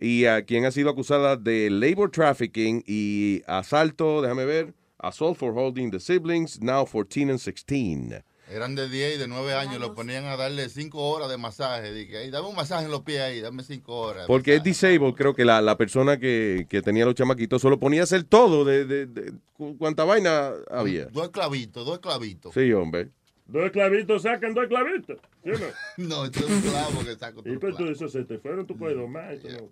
y 0.00 0.24
a 0.24 0.42
quien 0.44 0.64
ha 0.64 0.72
sido 0.72 0.90
acusada 0.90 1.36
de 1.36 1.70
labor 1.70 2.10
trafficking 2.10 2.82
y 2.86 3.42
asalto, 3.46 4.20
déjame 4.20 4.44
ver, 4.46 4.74
assault 4.98 5.38
for 5.38 5.52
holding 5.56 5.90
the 5.92 6.00
siblings, 6.00 6.60
now 6.60 6.84
14 6.84 7.30
and 7.30 7.38
16. 7.38 8.24
Eran 8.52 8.74
de 8.74 8.88
10 8.88 9.16
y 9.16 9.18
de 9.18 9.26
9 9.28 9.54
años, 9.54 9.80
lo 9.80 9.94
ponían 9.94 10.24
a 10.26 10.36
darle 10.36 10.68
5 10.68 10.98
horas 11.10 11.28
de 11.28 11.36
masaje. 11.38 11.92
Dije, 11.92 12.22
"Ey, 12.24 12.30
dame 12.30 12.48
un 12.48 12.54
masaje 12.56 12.84
en 12.84 12.90
los 12.90 13.02
pies 13.02 13.20
ahí, 13.20 13.40
dame 13.40 13.62
5 13.62 13.94
horas. 13.96 14.26
Porque 14.26 14.54
es 14.56 14.62
disabled, 14.62 15.14
creo 15.14 15.34
que 15.34 15.44
la, 15.44 15.60
la 15.62 15.76
persona 15.76 16.18
que, 16.18 16.66
que 16.68 16.82
tenía 16.82 17.04
los 17.04 17.14
chamaquitos 17.14 17.62
solo 17.62 17.78
ponía 17.80 18.02
a 18.02 18.04
hacer 18.04 18.24
todo, 18.24 18.64
de, 18.64 18.84
de, 18.84 19.06
de 19.06 19.32
cu- 19.54 19.76
cuánta 19.78 20.04
vaina 20.04 20.52
había. 20.70 21.06
Dos 21.06 21.30
clavitos, 21.30 21.86
dos 21.86 21.98
clavitos. 22.00 22.52
Sí, 22.54 22.72
hombre. 22.72 23.08
Dos 23.46 23.70
clavitos 23.72 24.22
sacan 24.22 24.54
dos 24.54 24.66
clavitos. 24.68 25.18
¿Sí 25.44 25.50
o 25.50 25.58
no? 25.58 25.66
No, 26.08 26.24
esto 26.24 26.38
es 26.40 26.50
un 26.50 26.60
clavo 26.62 27.04
que 27.04 27.16
saco. 27.16 27.42
Y 27.44 27.58
pues 27.58 27.76
tú 27.76 27.86
eso 27.88 28.08
se 28.08 28.24
te 28.24 28.38
fueron, 28.38 28.66
tú 28.66 28.76
puedes 28.78 28.96
domar. 28.96 29.32
esto 29.34 29.48
no 29.48 29.68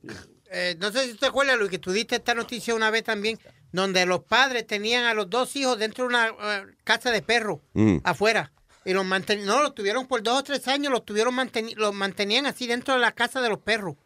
Eh, 0.51 0.77
no 0.81 0.91
sé 0.91 1.07
si 1.07 1.15
te 1.17 1.27
acuerdas, 1.27 1.57
Luis, 1.59 1.71
que 1.71 1.79
tú 1.79 1.93
diste 1.93 2.17
esta 2.17 2.35
noticia 2.35 2.75
una 2.75 2.91
vez 2.91 3.05
también, 3.05 3.39
donde 3.73 4.05
los 4.07 4.21
padres 4.25 4.67
tenían 4.67 5.05
a 5.05 5.15
los 5.15 5.31
dos 5.31 5.55
hijos 5.57 5.79
dentro 5.79 6.05
de 6.05 6.09
una 6.09 6.29
eh, 6.29 6.67
casa 6.85 7.11
de 7.13 7.23
perro 7.23 7.63
Mm. 7.73 7.99
afuera. 8.05 8.53
Y 8.85 8.93
los 8.95 9.05
mantenían, 9.05 9.47
no, 9.47 9.63
los 9.63 9.75
tuvieron 9.75 10.07
por 10.07 10.23
dos 10.23 10.39
o 10.41 10.43
tres 10.43 10.67
años, 10.69 10.91
los 10.91 11.05
tuvieron 11.05 11.35
manteni- 11.35 11.75
los 11.77 11.95
mantenían 11.95 12.47
así 12.47 12.67
dentro 12.67 12.95
de 12.95 13.01
la 13.01 13.13
casa 13.13 13.41
de 13.43 13.49
los 13.51 13.59
perros. 13.59 13.97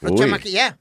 Los 0.00 0.12
Uy. 0.12 0.18
chamaqui- 0.18 0.50
ya. 0.50 0.78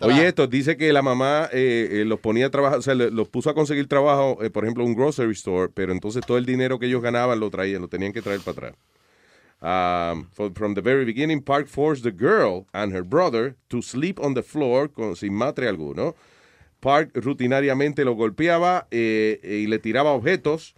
Oye, 0.00 0.26
esto 0.28 0.46
dice 0.46 0.76
que 0.76 0.92
la 0.92 1.00
mamá 1.02 1.48
eh, 1.52 1.88
eh, 1.90 2.04
los 2.04 2.20
ponía 2.20 2.46
a 2.46 2.50
trabajar, 2.50 2.78
o 2.78 2.82
sea, 2.82 2.94
los 2.94 3.28
puso 3.28 3.50
a 3.50 3.54
conseguir 3.54 3.88
trabajo, 3.88 4.38
eh, 4.42 4.50
por 4.50 4.64
ejemplo, 4.64 4.84
un 4.84 4.94
grocery 4.94 5.32
store, 5.32 5.70
pero 5.74 5.92
entonces 5.92 6.24
todo 6.26 6.36
el 6.38 6.44
dinero 6.46 6.78
que 6.78 6.86
ellos 6.86 7.02
ganaban 7.02 7.40
lo 7.40 7.50
traían, 7.50 7.80
lo 7.82 7.88
tenían 7.88 8.12
que 8.12 8.20
traer 8.22 8.40
para 8.40 8.68
atrás. 8.68 8.74
Um, 9.62 10.26
for- 10.32 10.52
from 10.54 10.74
the 10.74 10.80
very 10.80 11.04
beginning, 11.04 11.40
Park 11.40 11.68
forced 11.68 12.02
the 12.02 12.10
girl 12.10 12.66
and 12.72 12.92
her 12.94 13.02
brother 13.04 13.54
to 13.68 13.80
sleep 13.80 14.18
on 14.18 14.34
the 14.34 14.42
floor 14.42 14.90
con, 14.90 15.14
sin 15.14 15.32
matre 15.34 15.68
alguno. 15.68 16.14
Park 16.80 17.10
rutinariamente 17.14 18.04
lo 18.04 18.14
golpeaba 18.14 18.88
eh, 18.90 19.38
y 19.42 19.66
le 19.68 19.78
tiraba 19.78 20.10
objetos. 20.12 20.74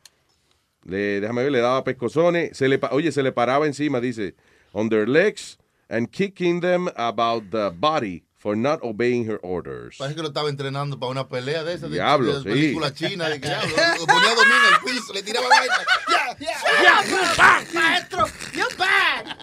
Le, 0.84 1.20
déjame 1.20 1.42
ver, 1.42 1.52
le 1.52 1.60
daba 1.60 1.82
pescozones. 1.84 2.56
Se 2.56 2.68
le, 2.68 2.78
oye, 2.90 3.10
se 3.12 3.22
le 3.22 3.32
paraba 3.32 3.66
encima, 3.66 4.00
dice, 4.00 4.34
on 4.72 4.88
their 4.88 5.08
legs 5.08 5.58
and 5.88 6.10
kicking 6.10 6.60
them 6.60 6.88
about 6.96 7.50
the 7.50 7.70
body 7.70 8.24
for 8.36 8.54
not 8.54 8.78
obeying 8.82 9.24
her 9.26 9.38
orders. 9.42 9.96
Parece 9.96 10.16
que 10.16 10.22
lo 10.22 10.28
estaba 10.28 10.50
entrenando 10.50 10.98
para 10.98 11.10
una 11.10 11.26
pelea 11.28 11.64
de 11.64 11.72
esas 11.72 11.88
de, 11.90 11.96
Diablo, 11.96 12.40
de 12.40 12.42
sí. 12.42 12.48
película 12.48 12.92
china. 12.92 13.28
De 13.30 13.40
que, 13.40 13.48
diablo, 13.48 13.68
lo 14.00 14.06
ponía 14.06 14.30
a 14.30 14.34
dormir 14.34 14.54
en 14.68 14.74
el 14.74 14.80
piso, 14.92 15.12
le 15.14 15.22
tiraba 15.22 15.48
vaina. 15.48 15.74
Ya, 16.10 16.36
Yeah, 16.38 17.64
maestro, 17.72 18.26
you're 18.52 18.74
bad. 18.76 19.36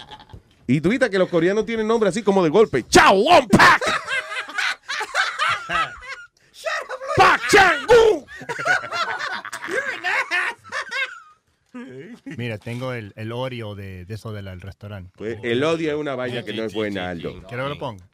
Y 0.67 0.79
tú 0.81 0.89
viste 0.89 1.09
que 1.09 1.17
los 1.17 1.29
coreanos 1.29 1.65
tienen 1.65 1.87
nombre 1.87 2.09
así 2.09 2.21
como 2.21 2.43
de 2.43 2.49
golpe. 2.49 2.85
¡Chao, 2.87 3.13
one 3.15 3.47
pack! 3.47 3.81
¡Pak 7.17 7.41
Chang-gu! 7.49 8.25
Mira, 12.37 12.57
tengo 12.57 12.93
el, 12.93 13.13
el 13.15 13.31
Oreo 13.31 13.75
de, 13.75 14.05
de 14.05 14.13
eso 14.13 14.31
del 14.33 14.59
restaurante. 14.61 15.11
Pues 15.17 15.37
el 15.43 15.63
odio 15.63 15.91
es 15.91 15.97
una 15.97 16.15
vaina 16.15 16.43
que 16.43 16.53
no 16.53 16.63
es 16.63 16.73
buena, 16.73 17.09
Aldo. 17.09 17.41
¿Quiero 17.47 17.63
que 17.63 17.69
lo 17.69 17.79
ponga? 17.79 18.07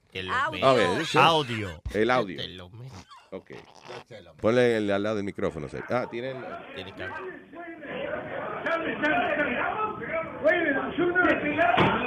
A 0.63 0.73
ver. 0.73 0.85
Audio. 1.15 1.81
El 1.93 2.09
audio. 2.11 2.41
Ok. 3.31 3.51
Ponle 4.39 4.77
el, 4.77 4.89
al 4.91 5.03
lado 5.03 5.17
del 5.17 5.25
micrófono. 5.25 5.67
sí. 5.69 5.77
Ah, 5.89 6.07
tiene 6.09 6.31
el... 6.31 6.37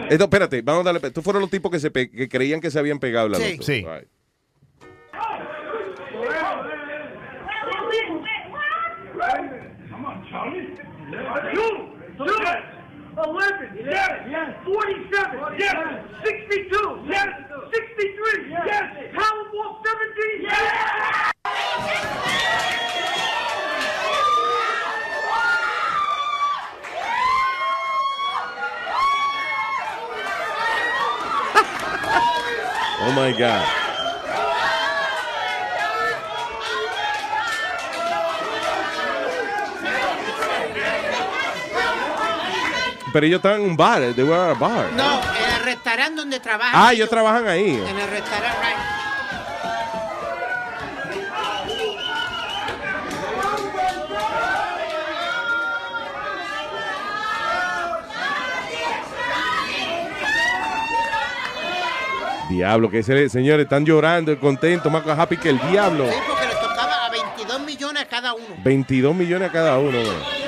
Esto, 0.09 0.25
espérate, 0.25 0.63
vamos 0.63 0.81
a 0.87 0.93
darle... 0.93 1.07
Estos 1.07 1.23
fueron 1.23 1.41
los 1.43 1.51
tipos 1.51 1.71
que, 1.71 1.79
se 1.79 1.91
pe- 1.91 2.11
que 2.11 2.29
creían 2.29 2.61
que 2.61 2.71
se 2.71 2.79
habían 2.79 2.99
pegado 2.99 3.29
la 3.29 3.39
Sí. 3.39 3.59
Sí. 3.61 3.85
All 3.87 4.01
right. 4.01 4.09
11, 13.17 13.79
yes, 13.85 14.57
47, 14.65 15.39
yes, 15.59 15.77
62, 16.25 17.05
yes, 17.07 17.29
63, 17.73 18.51
yes, 18.51 18.85
Powerball 19.15 19.83
17, 19.85 20.43
yes! 20.43 21.33
Oh 33.03 33.13
my 33.17 33.33
God. 33.33 33.80
Pero 43.13 43.27
ellos 43.27 43.39
estaban 43.39 43.61
en 43.63 43.71
un 43.71 43.77
bar, 43.77 44.01
they 44.15 44.25
were 44.25 44.35
at 44.35 44.51
a 44.51 44.55
bar. 44.55 44.93
No, 44.93 45.21
en 45.21 45.55
el 45.57 45.65
restaurante 45.65 46.17
donde 46.17 46.41
trabajan. 46.41 46.73
Ah, 46.75 46.93
ellos 46.93 47.09
trabajan 47.09 47.49
ahí. 47.49 47.71
En 47.75 47.99
el 47.99 48.11
restaurante, 48.11 48.59
right. 48.63 49.01
Diablo, 62.51 62.91
que 62.91 62.99
ese 62.99 63.29
señores 63.29 63.65
están 63.65 63.85
llorando, 63.85 64.39
contentos, 64.41 64.91
más 64.91 65.07
happy 65.07 65.37
que 65.37 65.51
el 65.51 65.59
diablo. 65.71 66.07
Sí, 66.09 66.19
porque 66.27 66.47
les 66.47 66.61
tocaba 66.61 67.07
a 67.07 67.11
22 67.11 67.61
millones 67.61 68.03
a 68.03 68.07
cada 68.07 68.35
uno. 68.35 68.45
22 68.65 69.15
millones 69.15 69.49
a 69.49 69.53
cada 69.53 69.79
uno. 69.79 69.93
güey. 69.93 70.40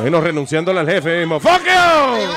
Bueno, 0.00 0.20
renunciándole 0.20 0.80
al 0.80 0.88
jefe 0.88 1.18
mismo. 1.20 1.38
¡Fuck 1.40 1.62
you! 1.64 2.32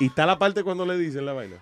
Y 0.00 0.06
está 0.06 0.26
la 0.26 0.36
parte 0.38 0.64
cuando 0.64 0.84
le 0.84 0.96
dicen 0.98 1.24
la 1.24 1.32
vaina. 1.32 1.56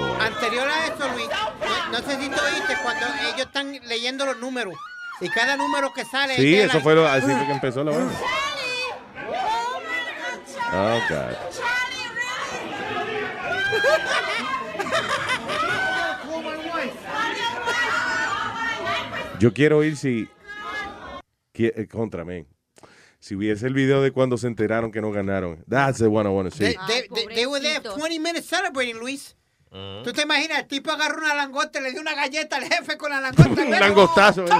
Oh. 0.00 0.16
Anterior 0.20 0.68
a 0.68 0.86
eso, 0.86 1.08
Luis, 1.14 1.28
no, 1.28 1.92
no 1.92 1.98
sé 1.98 2.16
si 2.20 2.28
tú 2.28 2.36
oíste 2.44 2.76
cuando 2.82 3.06
ellos 3.22 3.46
están 3.46 3.72
leyendo 3.86 4.26
los 4.26 4.36
números. 4.38 4.74
Y 5.20 5.28
cada 5.30 5.56
número 5.56 5.92
que 5.92 6.04
sale. 6.04 6.34
Sí, 6.36 6.56
eso 6.56 6.78
la- 6.78 6.80
fue 6.82 6.94
lo, 6.94 7.06
así 7.06 7.26
fue 7.26 7.46
que 7.46 7.52
empezó 7.52 7.84
la 7.84 7.92
vaina. 7.92 8.10
Oh, 10.72 11.00
God. 11.08 11.36
Yo 19.38 19.52
quiero 19.52 19.82
ir 19.84 19.96
si. 19.96 20.28
eh, 21.54 21.86
Contra, 21.90 22.24
men. 22.24 22.46
Si 23.20 23.34
hubiese 23.34 23.66
el 23.66 23.74
video 23.74 24.00
de 24.00 24.12
cuando 24.12 24.38
se 24.38 24.46
enteraron 24.46 24.92
que 24.92 25.00
no 25.00 25.10
ganaron. 25.10 25.64
That's 25.68 25.98
the 25.98 26.06
one 26.06 26.28
I 26.28 26.32
want 26.32 26.50
to 26.50 26.56
see. 26.56 26.64
They, 26.64 26.76
they- 26.86 27.08
they- 27.08 27.34
they 27.34 27.46
were 27.46 27.60
there 27.60 27.80
20 27.80 28.18
minutes 28.20 28.46
celebrating, 28.46 28.98
Luis. 28.98 29.34
¿Tú 30.02 30.12
te 30.14 30.22
imaginas? 30.22 30.60
El 30.60 30.66
tipo 30.66 30.90
agarró 30.90 31.18
una 31.18 31.34
langota 31.34 31.78
y 31.78 31.82
le 31.82 31.90
dio 31.90 32.00
una 32.00 32.14
galleta 32.14 32.56
al 32.56 32.64
jefe 32.64 32.96
con 32.96 33.10
la 33.10 33.20
langota. 33.20 33.48
Un 33.62 33.70
langostazo. 33.70 34.44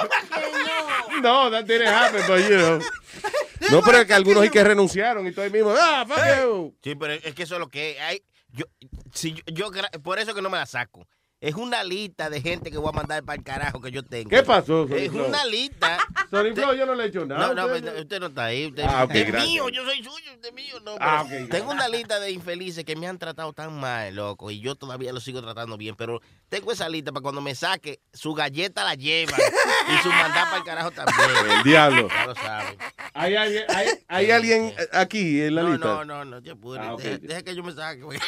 No, 1.22 1.50
that 1.50 1.64
didn't 1.64 1.88
happen, 1.88 2.22
but 2.28 2.38
you 2.48 2.56
know. 2.56 2.78
No, 3.72 3.82
pero 3.82 3.98
es 3.98 4.06
que 4.06 4.14
algunos 4.14 4.42
hay 4.44 4.50
que 4.50 4.62
renunciaron 4.62 5.26
y 5.26 5.32
todo 5.32 5.44
el 5.44 5.50
mismo. 5.50 5.74
Ah, 5.76 6.04
fuck 6.06 6.18
you. 6.44 6.74
Sí, 6.82 6.94
pero 6.94 7.14
es 7.14 7.34
que 7.34 7.42
eso 7.42 7.54
es 7.54 7.60
lo 7.60 7.68
que 7.68 7.98
hay. 8.00 8.22
Yo, 8.52 8.66
si 9.12 9.32
yo, 9.32 9.42
yo 9.46 9.70
por 10.02 10.18
eso 10.20 10.32
que 10.34 10.40
no 10.42 10.48
me 10.50 10.58
la 10.58 10.66
saco. 10.66 11.08
Es 11.40 11.54
una 11.54 11.84
lista 11.84 12.28
de 12.30 12.40
gente 12.40 12.68
que 12.68 12.78
voy 12.78 12.88
a 12.88 12.96
mandar 12.96 13.22
para 13.22 13.38
el 13.38 13.44
carajo 13.44 13.80
que 13.80 13.92
yo 13.92 14.02
tengo. 14.02 14.28
¿Qué 14.28 14.42
pasó, 14.42 14.88
Sony 14.88 14.96
Es 14.96 15.10
una 15.12 15.44
lista. 15.44 15.96
Sony 16.32 16.52
Flow, 16.52 16.74
yo 16.74 16.84
no 16.84 16.96
le 16.96 17.04
he 17.04 17.06
hecho 17.06 17.24
nada. 17.24 17.46
No, 17.46 17.54
no, 17.54 17.66
Usted- 17.66 17.84
usted, 17.86 18.00
usted 18.02 18.20
no 18.20 18.26
está 18.26 18.44
ahí. 18.46 18.66
Usted, 18.66 18.82
Ah, 18.88 19.04
usted 19.04 19.28
es 19.34 19.44
mío, 19.46 19.68
yo 19.68 19.84
soy 19.84 19.98
suyo, 19.98 20.32
usted 20.34 20.48
es 20.48 20.52
mío. 20.54 20.80
No, 20.84 20.96
Ah, 20.98 21.24
pero 21.28 21.44
ok. 21.44 21.50
Tengo 21.52 21.70
una 21.70 21.86
lista 21.88 22.18
de 22.18 22.32
infelices 22.32 22.84
que 22.84 22.96
me 22.96 23.06
han 23.06 23.18
tratado 23.18 23.52
tan 23.52 23.72
mal, 23.78 24.16
loco, 24.16 24.50
y 24.50 24.58
yo 24.58 24.74
todavía 24.74 25.12
lo 25.12 25.20
sigo 25.20 25.40
tratando 25.40 25.76
bien, 25.76 25.94
pero 25.94 26.20
tengo 26.48 26.72
esa 26.72 26.88
lista 26.88 27.12
para 27.12 27.22
cuando 27.22 27.40
me 27.40 27.54
saque, 27.54 28.00
su 28.12 28.34
galleta 28.34 28.82
la 28.82 28.96
lleva 28.96 29.36
y 29.38 30.02
su 30.02 30.08
mandar 30.08 30.44
para 30.46 30.56
el 30.56 30.64
carajo 30.64 30.90
también. 30.90 31.18
El 31.58 31.62
diablo. 31.62 32.08
Ya 32.08 32.26
lo 32.26 32.34
saben. 32.34 32.76
¿Hay 33.14 33.36
alguien, 33.36 33.64
hay, 33.68 33.86
hay 34.08 34.30
alguien 34.32 34.74
aquí 34.92 35.40
en 35.40 35.54
la 35.54 35.62
No, 35.62 35.68
lista? 35.70 35.86
no, 35.86 36.04
no, 36.04 36.24
no, 36.24 36.42
te 36.42 36.50
apures. 36.50 36.84
Ah, 36.84 36.94
deja, 36.98 37.18
deja 37.18 37.42
que 37.42 37.54
yo 37.54 37.62
me 37.62 37.72
saque. 37.72 38.02
güey. 38.02 38.18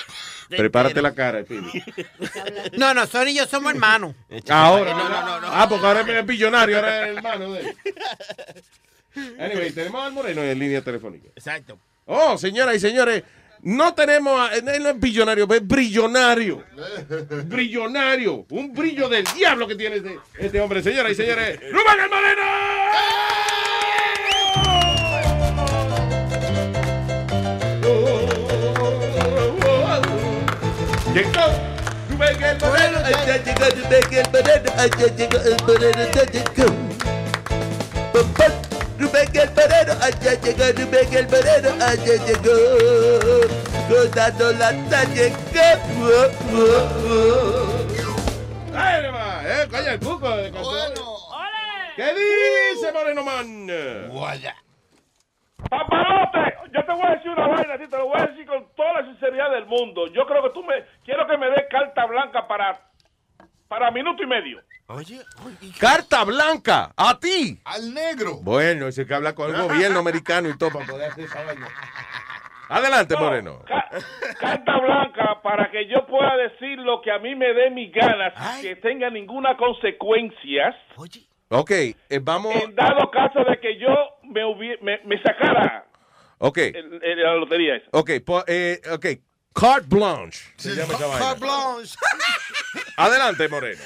Prepárate 0.49 1.01
la 1.03 1.13
cara, 1.15 1.43
Pidi. 1.45 1.61
No, 2.77 2.93
no, 2.95 3.00
Sony 3.07 3.29
y 3.29 3.35
yo 3.35 3.47
somos 3.47 3.73
hermanos. 3.73 4.15
Ahora. 4.49 4.95
No, 4.95 5.09
no, 5.09 5.21
no, 5.21 5.41
no. 5.41 5.49
Ah, 5.51 5.69
porque 5.69 5.87
ahora 5.87 6.01
es 6.01 6.27
billonario, 6.27 6.77
ahora 6.77 7.03
es 7.03 7.09
el 7.11 7.17
hermano 7.17 7.53
de 7.53 7.61
él. 7.61 7.77
Anyway, 9.39 9.73
tenemos 9.73 10.05
al 10.05 10.13
Moreno 10.13 10.43
en 10.43 10.59
línea 10.59 10.83
telefónica. 10.83 11.29
Exacto. 11.35 11.79
Oh, 12.07 12.39
señoras 12.39 12.77
y 12.77 12.81
señores, 12.81 13.25
no 13.63 13.93
tenemos, 13.95 14.41
a, 14.41 14.55
él 14.55 14.65
no 14.65 14.91
es 14.91 15.01
billonario, 15.01 15.47
es 15.53 15.67
brillonario. 15.67 16.65
Brillonario. 17.45 18.47
Un 18.51 18.73
brillo 18.73 19.09
del 19.09 19.25
diablo 19.37 19.67
que 19.67 19.75
tiene 19.75 19.97
este, 19.97 20.19
este 20.39 20.61
hombre. 20.61 20.83
Señoras 20.83 21.13
y 21.13 21.15
señores, 21.17 21.61
¡Rubén 21.71 22.01
el 22.03 22.11
Moreno! 22.11 22.43
¡Ay, 48.75 49.03
nomás! 49.03 49.45
¡Eh, 49.47 49.69
calla 49.71 49.93
el 49.95 50.01
cuco! 50.01 50.19
Bueno. 50.21 51.17
¿Qué 51.97 52.15
dice, 52.15 52.93
Moreno 52.93 53.25
Man? 53.25 53.67
Guaya. 54.11 54.57
Papalote, 55.69 56.55
yo 56.73 56.85
te 56.85 56.93
voy 56.93 57.07
a 57.07 57.11
decir 57.17 57.31
una 57.31 57.47
vaina, 57.49 57.79
sí, 57.79 57.89
te 57.89 57.97
lo 57.97 58.07
voy 58.07 58.21
a 58.21 58.27
decir 58.27 58.47
con 58.47 58.67
toda 58.75 59.01
la 59.01 59.05
sinceridad 59.07 59.51
del 59.51 59.67
mundo. 59.67 60.07
Yo 60.09 60.27
creo 60.27 60.43
que 60.43 60.51
tú 60.51 60.63
me, 60.65 60.85
quiero 61.05 61.27
que 61.27 61.37
me 61.37 61.51
des 61.51 61.67
carta 61.71 62.07
blanca 62.07 62.47
para, 62.47 62.81
para 63.69 63.91
minuto 63.91 64.23
y 64.23 64.27
medio. 64.27 64.61
Oye, 64.89 65.21
Carta 65.79 66.25
blanca, 66.25 66.93
a 66.97 67.17
ti. 67.21 67.61
Al 67.65 67.95
negro. 67.95 68.39
Bueno, 68.43 68.89
ese 68.89 69.07
que 69.07 69.15
habla 69.15 69.35
con 69.37 69.55
el 69.55 69.63
gobierno 69.69 70.01
americano 70.01 70.49
y 70.49 70.59
todo 70.59 70.71
para 70.73 70.87
poder 70.87 71.11
hacer 71.11 71.25
esa 71.25 71.45
vaina. 71.45 71.69
Adelante, 72.69 73.17
Moreno. 73.17 73.63
Carta 74.39 74.79
blanca 74.79 75.41
para 75.43 75.71
que 75.71 75.87
yo 75.87 76.07
pueda 76.07 76.37
decir 76.37 76.79
lo 76.79 77.01
que 77.03 77.11
a 77.11 77.19
mí 77.19 77.35
me 77.35 77.53
dé 77.53 77.71
mis 77.71 77.93
ganas, 77.93 78.33
que 78.61 78.77
tenga 78.77 79.11
ninguna 79.11 79.57
consecuencias. 79.57 80.75
Ok, 81.49 81.71
eh, 81.73 81.95
vamos. 82.23 82.55
En 82.55 82.75
dado 82.77 83.11
caso 83.11 83.43
de 83.43 83.59
que 83.59 83.77
yo 83.77 83.89
me, 84.31 84.77
me, 84.83 85.01
me 85.05 85.23
sacara 85.23 85.87
Ok, 86.39 86.57
el- 86.59 87.01
el- 87.03 87.23
la 87.23 87.35
lotería 87.35 87.77
esa. 87.77 87.87
ok, 87.93 88.11
po- 88.25 88.45
eh, 88.47 88.81
ok. 88.93 89.07
Carte 89.53 89.87
blanche. 89.89 90.41
Se 90.57 90.71
llama 90.75 90.95
esa 90.95 91.07
vaina. 91.07 91.19
Carte 91.27 91.41
blanche. 91.41 91.97
Adelante, 92.97 93.49
Moreno. 93.49 93.81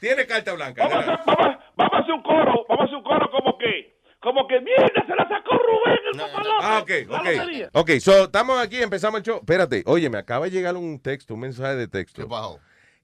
Tiene 0.00 0.26
carta 0.26 0.52
blanca. 0.54 0.86
Vamos 0.88 1.04
a, 1.08 1.22
vamos, 1.24 1.56
vamos 1.76 1.92
a 1.94 1.98
hacer 1.98 2.12
un 2.14 2.22
coro, 2.22 2.66
vamos 2.68 2.80
a 2.80 2.84
hacer 2.84 2.96
un 2.96 3.02
coro 3.02 3.30
como 3.30 3.58
que, 3.58 3.98
como 4.20 4.46
que 4.46 4.60
mierda, 4.60 5.04
se 5.06 5.14
la 5.14 5.28
sacó 5.28 5.56
Rubén 5.56 5.98
el 6.12 6.18
papalote. 6.20 6.56
Ah, 6.60 6.78
ok, 6.82 6.90
La 7.08 7.18
ok. 7.20 7.26
lotería. 7.36 7.70
Ok, 7.72 7.90
so, 8.00 8.24
estamos 8.24 8.58
aquí, 8.60 8.82
empezamos 8.82 9.18
el 9.20 9.24
show. 9.24 9.36
Espérate, 9.38 9.82
oye, 9.86 10.10
me 10.10 10.18
acaba 10.18 10.46
de 10.46 10.50
llegar 10.50 10.76
un 10.76 11.00
texto, 11.00 11.34
un 11.34 11.40
mensaje 11.40 11.76
de 11.76 11.88
texto. 11.88 12.26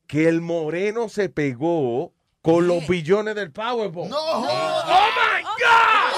Que 0.06 0.28
el 0.28 0.40
moreno 0.40 1.08
se 1.08 1.28
pegó 1.28 2.12
con 2.42 2.66
los 2.66 2.86
billones 2.88 3.34
del 3.36 3.52
Powerball. 3.52 4.08
No. 4.10 4.16
¡Oh, 4.18 4.42
my 4.42 5.41
God! 5.58 6.12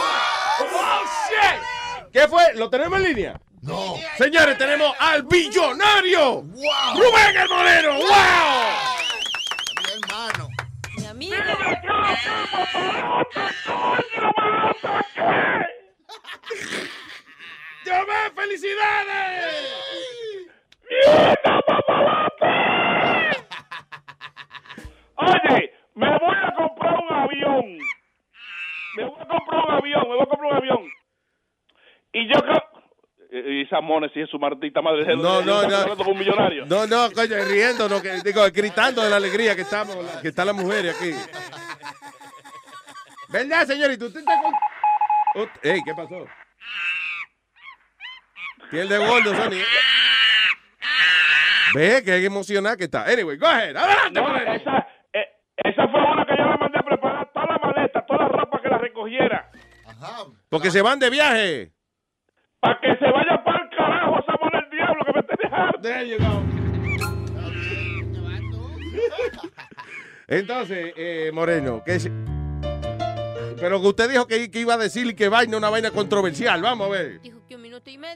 ¡Oh, 0.60 1.04
shit! 1.28 2.10
¿Qué 2.12 2.28
fue? 2.28 2.54
¿Lo 2.54 2.68
tenemos 2.70 2.98
en 2.98 3.04
línea? 3.04 3.40
No. 3.62 3.96
Señores, 4.18 4.58
tenemos 4.58 4.94
al 4.98 5.22
billonario. 5.22 6.42
Wow. 6.42 6.96
¡Rubén 6.96 7.36
el 7.36 7.48
Moreno! 7.48 7.94
¡Wow! 7.94 8.04
Mi 9.80 9.92
hermano. 9.92 10.48
Mi 10.98 11.06
amigo. 11.06 11.36
¡Felicidades! 18.34 19.64
Oye, 25.16 25.72
me 25.94 26.18
voy 26.18 26.36
a 26.36 26.54
comprar 26.56 26.94
un 26.94 27.12
avión. 27.12 27.78
Me 28.96 29.04
voy 29.04 29.20
a 29.20 29.26
comprar 29.26 29.64
un 29.66 29.70
avión, 29.72 30.02
me 30.02 30.14
voy 30.14 30.22
a 30.22 30.26
comprar 30.26 30.52
un 30.52 30.56
avión. 30.58 30.90
Y 32.12 32.28
yo. 32.28 32.40
Y 33.30 33.42
Luisa 33.42 33.80
Mones 33.80 34.12
y 34.14 34.20
es 34.20 34.30
su 34.30 34.38
maldita 34.38 34.80
madre. 34.80 35.16
No, 35.16 35.42
no, 35.42 35.66
no. 35.66 35.96
con 35.96 36.08
un 36.08 36.18
millonario. 36.18 36.66
No, 36.66 36.86
no, 36.86 37.10
coño, 37.12 37.36
riendo, 37.48 37.88
no, 37.88 38.00
que, 38.00 38.20
digo, 38.24 38.42
gritando 38.52 39.02
de 39.02 39.10
la 39.10 39.16
alegría 39.16 39.56
que 39.56 39.62
estamos, 39.62 39.96
que 40.22 40.28
está 40.28 40.44
la 40.44 40.52
mujer 40.52 40.90
aquí. 40.90 41.12
¿Verdad, 43.30 43.66
señorita? 43.66 44.04
¿Usted 44.04 44.20
está 44.20 44.40
con... 44.40 44.52
Ey, 45.62 45.80
¿qué 45.84 45.92
pasó? 45.96 46.24
Piel 48.70 48.88
de 48.88 48.98
gordo, 48.98 49.34
Sony. 49.34 49.62
Ve 51.74 52.02
que 52.04 52.24
emocionada 52.24 52.76
que 52.76 52.84
está. 52.84 53.04
Anyway, 53.04 53.36
go 53.36 53.46
ahead. 53.46 53.76
Adelante, 53.76 54.20
No, 54.20 54.36
esa, 54.36 54.86
eh, 55.12 55.26
esa 55.56 55.88
fue 55.88 56.00
una 56.00 56.24
que 56.24 56.33
que 59.04 59.18
recogiera. 59.18 59.50
Porque 60.48 60.70
se 60.70 60.82
van 60.82 60.98
de 60.98 61.10
viaje. 61.10 61.72
Para 62.60 62.80
que 62.80 62.96
se 62.96 63.10
vaya 63.10 63.42
para 63.44 63.64
el 63.64 63.70
carajo, 63.76 64.18
esa 64.20 64.58
del 64.58 64.70
diablo 64.70 65.04
que 65.04 65.12
me 65.12 65.20
esté 65.20 65.34
dejando. 65.42 65.80
There 65.80 66.08
you 66.08 66.18
go. 66.18 66.42
Entonces, 70.26 70.94
eh, 70.96 71.30
Moreno, 71.32 71.82
¿qué 71.84 71.96
es? 71.96 72.10
Pero 73.60 73.80
que 73.80 73.86
usted 73.86 74.10
dijo 74.10 74.26
que, 74.26 74.50
que 74.50 74.60
iba 74.60 74.74
a 74.74 74.78
decir 74.78 75.14
que 75.14 75.28
vaina, 75.28 75.56
una 75.56 75.68
vaina 75.70 75.90
controversial. 75.90 76.62
Vamos 76.62 76.88
a 76.88 76.90
ver. 76.90 77.20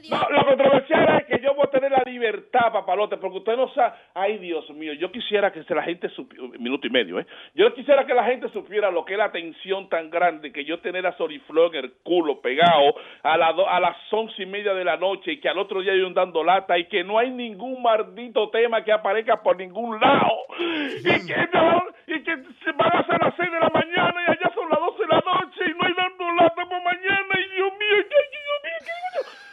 No, 0.09 0.29
lo 0.29 0.45
controversial 0.45 1.21
es 1.21 1.25
que 1.27 1.43
yo 1.43 1.53
voy 1.53 1.65
a 1.67 1.71
tener 1.71 1.91
la 1.91 2.03
libertad, 2.05 2.71
papalote, 2.71 3.17
porque 3.17 3.37
usted 3.37 3.55
no 3.55 3.73
sabe. 3.73 3.93
Ay, 4.13 4.37
Dios 4.37 4.69
mío, 4.71 4.93
yo 4.93 5.11
quisiera 5.11 5.51
que 5.51 5.63
la 5.73 5.83
gente 5.83 6.09
supiera. 6.09 6.47
Minuto 6.59 6.87
y 6.87 6.89
medio, 6.89 7.19
¿eh? 7.19 7.25
Yo 7.55 7.73
quisiera 7.73 8.05
que 8.05 8.13
la 8.13 8.25
gente 8.25 8.49
supiera 8.49 8.91
lo 8.91 9.05
que 9.05 9.13
es 9.13 9.19
la 9.19 9.31
tensión 9.31 9.89
tan 9.89 10.09
grande 10.09 10.51
que 10.51 10.65
yo 10.65 10.79
tener 10.79 11.05
a 11.05 11.15
Soriflor 11.17 11.75
en 11.75 11.85
el 11.85 11.93
culo 12.03 12.41
pegado 12.41 12.95
a, 13.23 13.37
la 13.37 13.47
a 13.47 13.79
las 13.79 13.97
once 14.11 14.43
y 14.43 14.45
media 14.45 14.73
de 14.73 14.83
la 14.83 14.97
noche 14.97 15.33
y 15.33 15.39
que 15.39 15.49
al 15.49 15.57
otro 15.57 15.81
día 15.81 15.95
yo 15.95 16.09
dando 16.13 16.43
lata 16.43 16.77
y 16.77 16.85
que 16.85 17.03
no 17.03 17.17
hay 17.17 17.29
ningún 17.29 17.81
maldito 17.81 18.49
tema 18.49 18.83
que 18.83 18.91
aparezca 18.91 19.41
por 19.41 19.57
ningún 19.57 19.99
lado. 19.99 20.31
Y 20.59 21.27
que 21.27 21.47
no, 21.53 21.83
y 22.07 22.23
que 22.23 22.35
se 22.63 22.71
van 22.73 22.95
a 22.95 22.99
hacer 22.99 23.17
las 23.21 23.33
seis 23.35 23.51
de 23.51 23.59
la 23.59 23.69
mañana 23.69 24.15
y 24.27 24.31
allá 24.31 24.51
son 24.53 24.69
las 24.69 24.79
doce 24.79 25.03
de 25.03 25.07
la 25.07 25.23
noche 25.25 25.61
y 25.67 25.71
no 25.77 25.85
hay 25.85 25.93
dando 25.93 26.31
lata 26.35 26.65
por 26.65 26.83
mañana. 26.83 27.33
Y 27.39 27.55
Dios 27.55 27.71
mío, 27.73 27.97
¿qué, 28.09 28.19
Dios 28.31 28.59
mío, 28.63 28.79
qué 28.81 29.48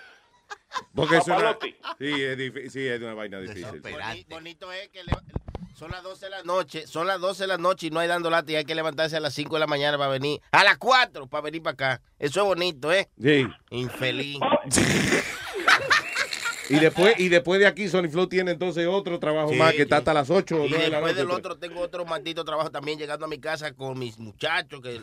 Porque 0.94 1.16
es 1.18 1.26
una, 1.26 1.56
sí, 1.60 1.74
es, 2.22 2.38
difí- 2.38 2.68
sí, 2.70 2.86
es 2.86 3.00
una 3.00 3.14
vaina 3.14 3.38
difícil. 3.40 3.82
Boni- 3.82 4.26
Bonito 4.28 4.72
es 4.72 4.88
que 4.88 5.04
le- 5.04 5.12
son 5.74 5.90
las 5.90 6.02
12 6.02 6.26
de 6.26 6.30
la 6.30 6.42
noche, 6.42 6.86
son 6.86 7.06
las 7.06 7.20
12 7.20 7.42
de 7.42 7.46
la 7.48 7.58
noche 7.58 7.88
y 7.88 7.90
no 7.90 8.00
hay 8.00 8.08
dando 8.08 8.30
lata 8.30 8.50
y 8.50 8.56
hay 8.56 8.64
que 8.64 8.74
levantarse 8.74 9.16
a 9.16 9.20
las 9.20 9.34
5 9.34 9.56
de 9.56 9.60
la 9.60 9.66
mañana 9.66 9.98
para 9.98 10.10
venir, 10.10 10.40
a 10.50 10.64
las 10.64 10.78
4 10.78 11.26
para 11.26 11.42
venir 11.42 11.62
para 11.62 11.74
acá. 11.74 12.02
Eso 12.18 12.40
es 12.40 12.46
bonito, 12.46 12.90
¿eh? 12.92 13.08
Sí. 13.22 13.46
Infeliz. 13.70 14.38
Y 16.68 16.78
después, 16.78 17.18
y 17.18 17.28
después 17.28 17.60
de 17.60 17.66
aquí, 17.66 17.88
Sony 17.88 18.08
Flow 18.10 18.26
tiene 18.26 18.50
entonces 18.52 18.86
otro 18.86 19.18
trabajo 19.18 19.50
Sí, 19.50 19.56
más 19.56 19.72
que 19.74 19.82
está 19.82 19.98
hasta 19.98 20.12
las 20.14 20.30
8 20.30 20.62
o 20.62 20.66
Y 20.66 20.70
9 20.70 20.84
de 20.84 20.90
la 20.90 20.96
después 20.98 21.16
del 21.16 21.30
otro 21.30 21.56
tengo 21.56 21.80
otro 21.80 22.04
maldito 22.04 22.44
trabajo 22.44 22.70
también 22.70 22.98
llegando 22.98 23.24
a 23.26 23.28
mi 23.28 23.38
casa 23.38 23.72
con 23.72 23.98
mis 23.98 24.18
muchachos, 24.18 24.80
que 24.80 24.96
es, 24.96 25.02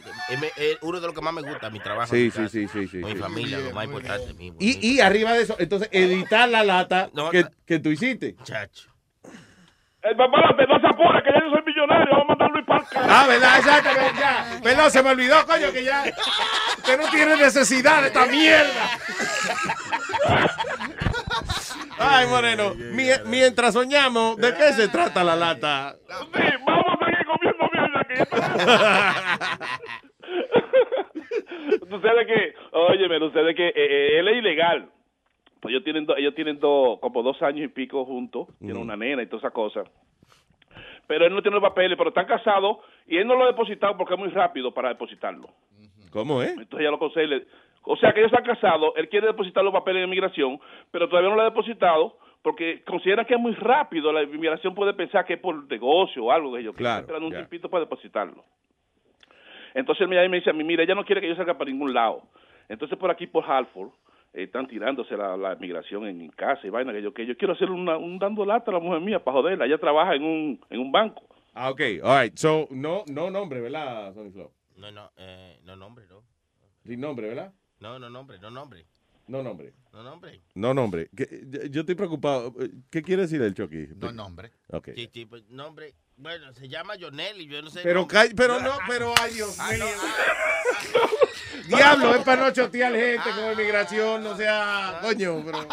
es 0.57 0.77
uno 0.81 0.99
de 0.99 1.07
los 1.07 1.15
que 1.15 1.21
más 1.21 1.33
me 1.33 1.41
gusta, 1.41 1.69
mi 1.69 1.79
trabajo. 1.79 2.13
Sí, 2.13 2.23
mi 2.23 2.31
sí, 2.31 2.37
casa. 2.37 2.49
sí, 2.49 2.67
sí, 2.67 2.87
sí, 2.87 3.01
Con 3.01 3.09
mi 3.11 3.15
sí. 3.15 3.21
familia, 3.21 3.59
lo 3.59 3.71
más 3.71 3.85
importante. 3.85 4.33
Mi, 4.33 4.53
Y, 4.59 4.87
y 4.95 4.99
arriba 4.99 5.33
de 5.33 5.43
eso, 5.43 5.55
entonces, 5.59 5.89
editar 5.91 6.47
la 6.49 6.63
lata 6.63 7.09
que, 7.31 7.45
que 7.65 7.79
tú 7.79 7.89
hiciste. 7.89 8.35
Chacho. 8.43 8.92
El 10.03 10.15
papalote 10.17 10.67
no 10.67 10.79
se 10.79 10.87
apura, 10.87 11.21
que 11.23 11.31
ya 11.31 11.39
yo 11.39 11.49
soy 11.51 11.61
millonario, 11.65 12.07
vamos 12.11 12.25
a 12.25 12.27
mandar 12.35 12.51
Luis 12.51 12.65
carajo. 12.65 13.09
Ah, 13.09 13.25
¿verdad? 13.27 13.57
Exacto, 13.57 13.89
ya. 14.19 14.59
Perdón, 14.61 14.91
se 14.91 15.01
me 15.03 15.09
olvidó, 15.11 15.45
coño, 15.45 15.71
que 15.71 15.83
ya. 15.83 16.03
Usted 16.77 16.99
no 16.99 17.09
tiene 17.09 17.37
necesidad 17.37 18.01
de 18.01 18.07
esta 18.07 18.25
mierda. 18.25 18.89
Ay, 21.99 22.27
Moreno, 22.27 22.73
mie- 22.75 23.23
mientras 23.25 23.73
soñamos, 23.73 24.35
¿de 24.37 24.53
qué 24.55 24.73
se 24.73 24.87
trata 24.89 25.23
la 25.23 25.35
lata? 25.37 25.95
Sí, 26.33 26.41
vamos 26.65 26.85
a 26.99 27.05
seguir 27.05 27.25
comiendo 27.25 27.69
mierda 27.71 28.03
que 28.09 28.25
Tú 31.89 32.01
sabes 32.01 32.27
que, 32.27 32.55
óyeme, 32.71 33.19
sabes 33.31 33.55
que 33.55 33.67
eh, 33.67 33.73
eh, 33.75 34.19
él 34.19 34.27
es 34.27 34.37
ilegal. 34.37 34.89
Pues 35.63 35.71
ellos 35.71 35.83
tienen, 35.85 36.05
do- 36.05 36.17
ellos 36.17 36.35
tienen 36.35 36.59
dos, 36.59 36.99
como 36.99 37.23
dos 37.23 37.41
años 37.41 37.63
y 37.63 37.67
pico 37.69 38.03
juntos, 38.05 38.49
tienen 38.59 38.77
una 38.81 38.97
nena 38.97 39.23
y 39.23 39.27
todas 39.27 39.43
esas 39.43 39.53
cosas. 39.53 39.89
Pero 41.07 41.25
él 41.25 41.33
no 41.33 41.41
tiene 41.41 41.55
los 41.55 41.63
papeles, 41.63 41.97
pero 41.97 42.09
están 42.09 42.25
casados 42.25 42.77
y 43.07 43.15
él 43.17 43.25
no 43.25 43.35
lo 43.35 43.45
ha 43.45 43.47
depositado 43.47 43.95
porque 43.97 44.13
es 44.15 44.19
muy 44.19 44.27
rápido 44.29 44.73
para 44.73 44.89
depositarlo. 44.89 45.47
¿Cómo 46.11 46.41
es? 46.41 46.51
Entonces 46.57 46.83
ya 46.83 46.91
lo 46.91 46.99
conseguí. 46.99 47.43
O 47.83 47.95
sea 47.95 48.11
que 48.13 48.19
ellos 48.19 48.31
están 48.33 48.45
casados, 48.45 48.91
él 48.97 49.07
quiere 49.07 49.27
depositar 49.27 49.63
los 49.63 49.71
papeles 49.73 50.01
de 50.01 50.05
inmigración, 50.07 50.59
pero 50.91 51.07
todavía 51.07 51.29
no 51.29 51.35
lo 51.37 51.41
ha 51.43 51.45
depositado 51.45 52.17
porque 52.41 52.83
consideran 52.83 53.25
que 53.25 53.35
es 53.35 53.39
muy 53.39 53.53
rápido. 53.53 54.11
La 54.11 54.23
inmigración 54.23 54.75
puede 54.75 54.93
pensar 54.93 55.23
que 55.25 55.33
es 55.35 55.39
por 55.39 55.65
negocio 55.69 56.25
o 56.25 56.31
algo 56.33 56.53
que 56.55 56.63
yo 56.63 56.73
Claro, 56.73 56.89
están 56.91 57.03
esperando 57.03 57.27
un 57.27 57.33
tiempito 57.33 57.69
para 57.69 57.85
depositarlo. 57.85 58.43
Entonces 59.73 60.01
él 60.01 60.07
me 60.09 60.15
llama 60.15 60.25
y 60.25 60.29
me 60.29 60.37
dice 60.37 60.49
a 60.49 60.53
mí, 60.53 60.63
mira, 60.63 60.83
ella 60.83 60.95
no 60.95 61.05
quiere 61.05 61.21
que 61.21 61.27
yo 61.29 61.35
salga 61.35 61.57
para 61.57 61.71
ningún 61.71 61.93
lado. 61.93 62.21
Entonces 62.69 62.97
por 62.97 63.09
aquí, 63.11 63.27
por 63.27 63.43
Halford, 63.49 63.89
están 64.33 64.67
tirándose 64.67 65.15
la, 65.15 65.37
la 65.37 65.53
inmigración 65.53 66.05
en, 66.07 66.29
casa 66.29 66.65
y 66.65 66.69
vaina 66.69 66.91
que 66.91 67.01
yo 67.01 67.13
que 67.13 67.25
yo 67.25 67.37
quiero 67.37 67.53
hacer 67.53 67.69
una, 67.69 67.97
un 67.97 68.17
dando 68.19 68.45
lata 68.45 68.71
a 68.71 68.73
la 68.73 68.79
mujer 68.79 68.99
mía 69.01 69.23
para 69.23 69.37
joderla. 69.37 69.65
Ella 69.65 69.77
trabaja 69.77 70.15
en 70.15 70.23
un, 70.23 70.59
en 70.69 70.79
un 70.79 70.91
banco. 70.91 71.23
Ah, 71.53 71.69
ok, 71.69 71.81
all 72.03 72.23
right. 72.23 72.35
So, 72.37 72.67
no, 72.71 73.03
no 73.07 73.29
nombre, 73.29 73.61
¿verdad, 73.61 74.13
Sony 74.15 74.31
Flow? 74.31 74.51
No, 74.77 74.91
no, 74.91 75.11
eh, 75.17 75.59
no 75.63 75.75
nombre, 75.75 76.05
no. 76.09 76.23
Sin 76.83 76.99
nombre, 76.99 77.27
¿verdad? 77.29 77.53
No, 77.79 77.99
no 77.99 78.09
nombre, 78.09 78.39
no 78.39 78.49
nombre. 78.49 78.85
No 79.27 79.41
nombre. 79.41 79.73
No 79.93 80.03
nombre. 80.03 80.41
No 80.55 80.73
nombre. 80.73 81.09
¿Qué- 81.15 81.43
yo- 81.47 81.63
Yo 81.69 81.79
estoy 81.81 81.95
preocupado. 81.95 82.53
¿Qué 82.89 83.01
quiere 83.01 83.21
decir 83.21 83.41
el 83.41 83.53
Chucky? 83.53 83.87
No 83.95 84.11
nombre. 84.11 84.51
Ok. 84.69 84.89
Sí, 84.95 85.09
sí, 85.13 85.25
pues, 85.25 85.47
nombre. 85.49 85.93
Bueno, 86.17 86.51
se 86.53 86.67
llama 86.67 86.95
Jonelli, 86.99 87.47
yo 87.47 87.61
no 87.61 87.69
sé. 87.69 87.81
Pero, 87.83 88.05
pero 88.35 88.59
no, 88.59 88.71
pero 88.87 89.13
ay 89.21 89.33
Dios 89.33 89.57
Ah, 89.59 89.69
mío. 89.73 89.85
Diablo, 91.67 92.15
es 92.15 92.23
para 92.23 92.41
no 92.43 92.51
chotear 92.51 92.93
gente 92.93 93.29
con 93.35 93.51
inmigración, 93.51 94.23
no 94.23 94.35
sea, 94.35 94.99
coño, 95.01 95.41
pero. 95.45 95.67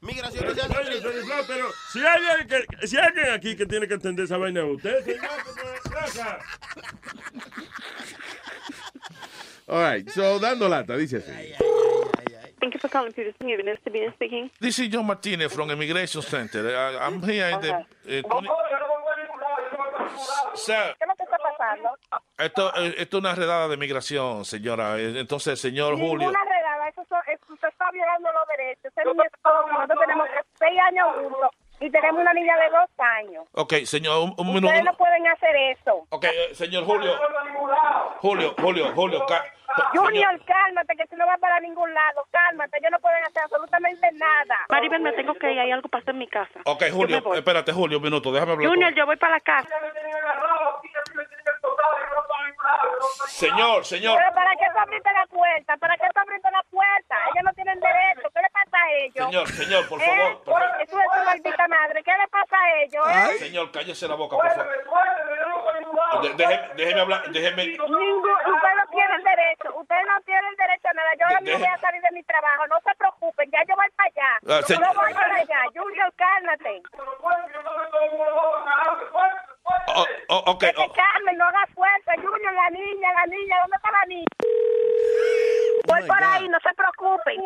Migración, 0.00 0.46
no 0.46 0.54
sea- 0.54 0.66
Oye, 0.78 1.00
pero 1.46 1.66
si 1.92 1.98
hay 2.04 2.24
alguien, 2.26 2.48
que, 2.78 2.86
si 2.86 2.96
hay 2.96 3.06
alguien 3.06 3.30
aquí 3.30 3.56
que 3.56 3.66
tiene 3.66 3.86
que 3.88 3.94
entender 3.94 4.24
esa 4.26 4.36
vaina, 4.36 4.64
usted, 4.64 5.04
señor, 5.04 5.20
que 5.82 5.90
pasa? 5.90 6.38
All 9.66 9.82
right, 9.82 10.08
so 10.10 10.38
dando 10.38 10.68
lata, 10.68 10.96
dice 10.96 11.18
así. 11.18 11.32
Thank 12.60 12.74
you 12.74 12.80
for 12.80 12.88
calling 12.90 13.12
Peter 13.12 13.32
Sabina. 13.38 13.62
Sabina 13.84 14.12
speaking. 14.14 14.50
This 14.60 14.78
is 14.80 14.88
John 14.88 15.06
Martinez 15.06 15.52
from 15.52 15.70
Immigration 15.70 16.22
Center. 16.22 16.66
I, 16.76 16.96
I'm 17.06 17.22
here 17.22 17.48
in 17.50 17.60
the... 17.60 17.84
eh, 18.08 18.22
Sir, 20.54 20.94
¿Qué 21.58 21.76
es 21.76 21.82
lo 21.82 21.90
que 21.90 22.02
está 22.02 22.16
pasando? 22.16 22.72
esto, 22.72 22.72
eh, 22.76 22.94
esto 22.98 23.16
es 23.18 23.20
una 23.24 23.34
redada 23.34 23.68
de 23.68 23.76
migración, 23.76 24.44
señora. 24.44 24.96
Eh, 24.98 25.18
Entonces, 25.18 25.60
señor 25.60 25.94
Julio... 25.96 26.18
Ninguna 26.30 26.44
redada, 26.44 26.88
eso, 26.88 27.04
son- 27.08 27.22
es- 27.26 27.40
usted 27.50 27.68
está 27.68 27.90
violando 27.90 28.30
los 28.32 28.48
derechos. 28.48 28.84
Ese 28.86 29.00
es 29.08 29.14
mi 29.16 29.22
esposo, 29.24 29.66
nosotros 29.72 29.98
tenemos 30.00 30.28
seis 30.58 30.78
años 30.88 31.08
juntos 31.16 31.50
y 31.80 31.90
tenemos 31.90 32.20
una 32.20 32.32
niña 32.32 32.56
de 32.56 32.70
dos 32.70 32.90
años. 32.98 33.44
Ok, 33.52 33.74
señor, 33.84 34.18
un, 34.18 34.34
un 34.36 34.48
Ustedes 34.48 34.62
minuto. 34.62 34.82
no 34.84 34.96
pueden 34.96 35.26
hacer 35.28 35.54
eso. 35.78 36.06
Ok, 36.10 36.24
eh, 36.24 36.54
señor 36.54 36.84
Julio. 36.84 37.12
Julio, 38.20 38.54
Julio, 38.60 38.92
Julio. 38.94 39.26
Junior, 39.94 40.40
cálmate, 40.44 40.96
que 40.96 41.06
tú 41.06 41.16
no 41.16 41.26
vas 41.26 41.38
para 41.38 41.60
ningún 41.60 41.92
lado. 41.92 42.26
Cálmate, 42.32 42.78
ellos 42.78 42.90
no 42.90 42.98
pueden 42.98 43.22
hacer 43.22 43.42
absolutamente 43.44 44.10
nada. 44.12 44.56
Maribel, 44.70 45.00
me 45.02 45.12
tengo 45.12 45.34
que 45.34 45.52
ir, 45.52 45.58
hay 45.60 45.70
algo 45.70 45.88
pasó 45.88 46.10
en 46.10 46.18
mi 46.18 46.26
casa. 46.26 46.58
Ok, 46.64 46.84
Julio, 46.90 47.22
espérate, 47.34 47.72
Julio, 47.72 47.98
un 47.98 48.04
minuto, 48.04 48.32
déjame 48.32 48.52
hablar. 48.52 48.68
Junior, 48.68 48.90
con- 48.90 48.96
yo 48.98 49.06
voy 49.06 49.16
para 49.16 49.34
la 49.34 49.40
casa. 49.40 49.68
Señor, 53.28 53.84
señor. 53.84 54.18
Pero 54.18 54.34
¿para 54.34 54.50
qué 54.56 54.66
tú 54.72 54.78
abriste 54.78 55.10
la 55.12 55.26
puerta? 55.26 55.76
¿Para 55.76 55.96
qué 55.96 56.06
tú 56.12 56.20
abriste 56.20 56.50
la 56.50 56.62
puerta? 56.70 57.16
Ellos 57.32 57.44
no 57.44 57.52
tienen 57.54 57.78
derecho. 57.80 58.28
¿Qué 58.34 58.40
le 58.42 58.50
pasa 58.50 58.76
a 58.76 58.90
ellos? 58.92 59.26
Señor, 59.26 59.48
señor, 59.48 59.88
por 59.88 60.02
¿Eh? 60.02 60.04
favor. 60.06 60.42
por 60.44 60.54
favor. 60.60 60.82
Eso 60.82 60.98
es 61.00 61.06
su 61.14 61.24
maldita 61.24 61.68
madre. 61.68 62.02
¿Qué 62.02 62.10
le 62.16 62.28
pasa 62.28 62.56
a 62.56 62.70
ellos? 62.82 63.06
eh? 63.08 63.38
Señor, 63.38 63.70
cállese 63.70 64.08
la 64.08 64.14
boca, 64.16 64.36
por 64.36 64.50
favor. 64.50 64.66
De- 66.22 66.34
déjeme, 66.34 66.68
déjeme 66.74 67.00
hablar, 67.00 67.22
déjeme. 67.30 67.62
Usted 67.74 67.80
no 67.88 68.86
tiene 68.90 69.14
el 69.14 69.22
derecho, 69.24 69.74
usted 69.76 69.96
no 70.06 70.20
tiene 70.26 70.48
el 70.48 70.56
derecho 70.56 70.88
a 70.88 70.92
nada. 70.94 71.10
Yo 71.18 71.26
ahora 71.26 71.40
mismo 71.40 71.58
voy 71.58 71.68
a 71.68 71.78
salir 71.78 72.02
de 72.02 72.10
mi 72.12 72.22
trabajo, 72.24 72.66
no 72.66 72.76
se 72.84 72.94
preocupen, 72.96 73.50
ya 73.50 73.60
yo 73.68 73.74
voy 73.76 73.86
para 73.96 74.08
allá. 74.08 74.38
Ah, 74.48 74.60
yo 74.66 74.76
voy 75.00 75.14
para 75.14 75.34
allá. 75.36 75.60
Junior, 75.74 76.12
cálmate. 76.16 76.82
Oh, 79.94 80.06
oh, 80.28 80.42
ok, 80.52 80.60
Que 80.60 80.72
te 80.72 80.80
oh. 80.82 80.92
calmen, 80.92 81.38
no 81.38 81.44
hagas 81.44 81.70
fuerza. 81.74 82.12
Junior, 82.16 82.52
la 82.52 82.70
niña, 82.70 83.08
la 83.12 83.26
niña, 83.26 83.56
¿dónde 83.62 83.76
está 83.76 83.90
la 83.90 84.04
niña? 84.06 84.26
Voy 85.86 86.02
por 86.06 86.22
ahí, 86.22 86.48
no 86.48 86.58
se 86.60 86.74
preocupen. 86.74 87.40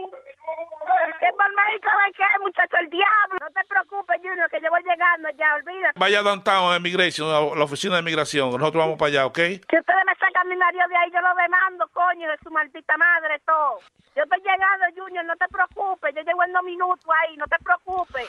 Que 1.21 1.29
por 1.39 1.51
México 1.55 1.89
hay 2.05 2.13
que 2.13 2.25
muchacho, 2.43 2.77
el 2.81 2.91
diablo. 2.91 3.39
No 3.41 3.51
te 3.51 3.65
preocupes, 3.69 4.21
Junior, 4.23 4.51
que 4.51 4.61
yo 4.61 4.71
voy 4.71 4.83
llegando 4.83 5.29
ya, 5.39 5.55
olvídate. 5.55 5.99
Vaya 5.99 6.23
downtown 6.23 6.73
a 6.73 6.77
Immigration, 6.77 7.29
a 7.29 7.57
la 7.57 7.65
oficina 7.65 7.95
de 7.95 8.01
inmigración. 8.01 8.51
Nosotros 8.51 8.83
vamos 8.83 8.99
para 8.99 9.09
allá, 9.11 9.27
¿ok? 9.27 9.39
Si 9.39 9.79
ustedes 9.79 10.05
me 10.07 10.12
a 10.43 10.45
mi 10.45 10.57
marido 10.57 10.83
de 10.89 10.97
ahí, 10.97 11.11
yo 11.13 11.21
lo 11.21 11.35
demando, 11.35 11.89
coño, 11.93 12.29
de 12.29 12.37
su 12.43 12.51
maldita 12.51 12.97
madre, 12.97 13.39
todo. 13.47 13.79
Yo 14.15 14.25
estoy 14.25 14.41
llegando, 14.41 14.85
Junior, 14.95 15.25
no 15.25 15.37
te 15.37 15.47
preocupes. 15.49 16.15
Yo 16.15 16.21
llego 16.23 16.45
en 16.45 16.53
dos 16.53 16.63
minutos 16.65 17.07
ahí, 17.23 17.37
no 17.37 17.47
te 17.47 17.57
preocupes. 17.65 18.29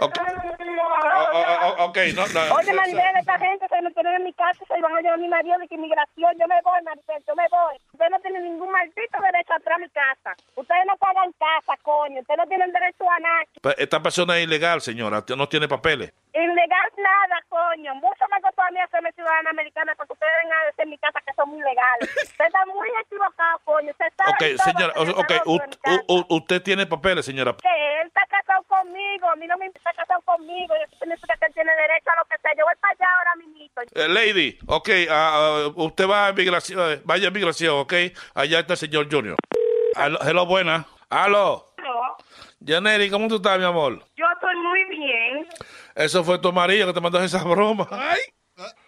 O- 0.00 0.04
o- 1.38 1.68
o- 1.68 1.84
ok, 1.86 1.96
no, 2.14 2.26
no. 2.28 2.54
Oye, 2.56 2.72
Maribel, 2.72 3.16
esta 3.18 3.38
gente 3.38 3.66
se 3.68 3.82
me 3.82 3.90
tienen 3.92 4.14
en 4.16 4.24
mi 4.24 4.32
casa, 4.32 4.64
se 4.66 4.80
van 4.80 4.94
a 4.96 5.00
llevar 5.00 5.14
a 5.14 5.16
mi 5.22 5.28
marido 5.28 5.58
de 5.58 5.68
que 5.68 5.74
inmigración. 5.74 6.32
Yo 6.38 6.46
me 6.48 6.60
voy, 6.62 6.82
Maribel, 6.82 7.22
yo 7.26 7.34
me 7.34 7.46
voy. 7.48 7.76
Ustedes 7.92 8.10
no 8.10 8.20
tienen 8.20 8.44
ningún 8.44 8.70
maldito 8.70 9.18
derecho 9.20 9.52
a 9.52 9.56
entrar 9.56 9.76
a 9.76 9.78
mi 9.78 9.88
casa. 9.90 10.34
Ustedes 10.56 10.84
no 10.86 10.96
pagan 10.96 11.32
casa, 11.38 11.76
coño. 11.82 12.20
Ustedes 12.20 12.38
no 12.38 12.46
tienen 12.46 12.72
derecho 12.72 13.04
a 13.10 13.18
nada. 13.20 13.42
Esta 13.76 14.00
persona 14.02 14.36
es 14.38 14.44
ilegal, 14.44 14.80
señora. 14.80 15.22
No 15.36 15.48
tiene 15.48 15.68
papeles. 15.68 16.12
Ilegal 16.38 16.90
nada, 16.98 17.42
coño. 17.48 17.94
Mucho 17.96 18.24
me 18.30 18.40
costó 18.40 18.62
a 18.62 18.70
mí 18.70 18.80
hacerme 18.80 19.12
ciudadana 19.12 19.50
americana 19.50 19.94
porque 19.96 20.12
ustedes 20.12 20.32
vengan 20.42 20.58
a 20.58 20.64
decir 20.66 20.82
en 20.84 20.90
mi 20.90 20.98
casa 20.98 21.20
que 21.26 21.32
son 21.34 21.48
muy 21.50 21.58
ilegales. 21.58 22.08
Usted 22.24 22.44
está 22.46 22.66
muy 22.66 22.88
equivocado, 23.02 23.58
coño. 23.64 23.90
Usted 23.90 24.06
sabe 24.16 24.30
Ok, 24.30 24.60
señora, 24.62 24.92
está 24.96 25.42
usted 26.28 26.62
tiene 26.62 26.86
papeles, 26.86 27.24
señora. 27.24 27.56
Que 27.60 28.00
él 28.00 28.06
está 28.06 28.24
casado 28.26 28.62
conmigo. 28.64 29.28
A 29.28 29.36
mí 29.36 29.46
no 29.46 29.56
me 29.58 29.66
está 29.66 29.92
casado 29.92 30.20
conmigo. 30.22 30.74
Yo 30.78 30.98
significa 30.98 31.36
que 31.36 31.46
él 31.46 31.54
tiene 31.54 31.72
derecho 31.74 32.10
a 32.10 32.16
lo 32.16 32.24
que 32.26 32.38
sea. 32.40 32.52
Yo 32.56 32.64
voy 32.64 32.74
para 32.80 32.92
allá 32.94 33.06
ahora 33.18 33.34
mismo. 33.36 33.48
Eh, 33.94 34.08
lady, 34.08 34.58
ok, 34.66 34.88
ah, 35.08 35.32
ah, 35.34 35.72
usted 35.76 36.08
va 36.08 36.28
a 36.28 36.32
migración, 36.32 36.92
eh, 36.92 37.00
vaya 37.04 37.28
a 37.28 37.30
migración, 37.30 37.78
ok. 37.78 37.92
Allá 38.34 38.60
está 38.60 38.72
el 38.72 38.78
señor 38.78 39.08
Junior. 39.10 39.36
Aló, 39.94 40.18
hello, 40.22 40.46
buena. 40.46 40.86
Aló. 41.10 41.66
Janeri, 42.64 43.10
¿cómo 43.10 43.28
tú 43.28 43.36
estás, 43.36 43.58
mi 43.58 43.64
amor? 43.64 44.00
Yo 44.16 44.26
estoy 44.34 44.56
muy 44.56 44.84
bien. 44.86 45.46
Eso 45.94 46.24
fue 46.24 46.38
tu 46.38 46.52
marido 46.52 46.86
que 46.88 46.92
te 46.92 47.00
mandó 47.00 47.22
esa 47.22 47.42
broma. 47.44 47.86
Ay. 47.90 48.20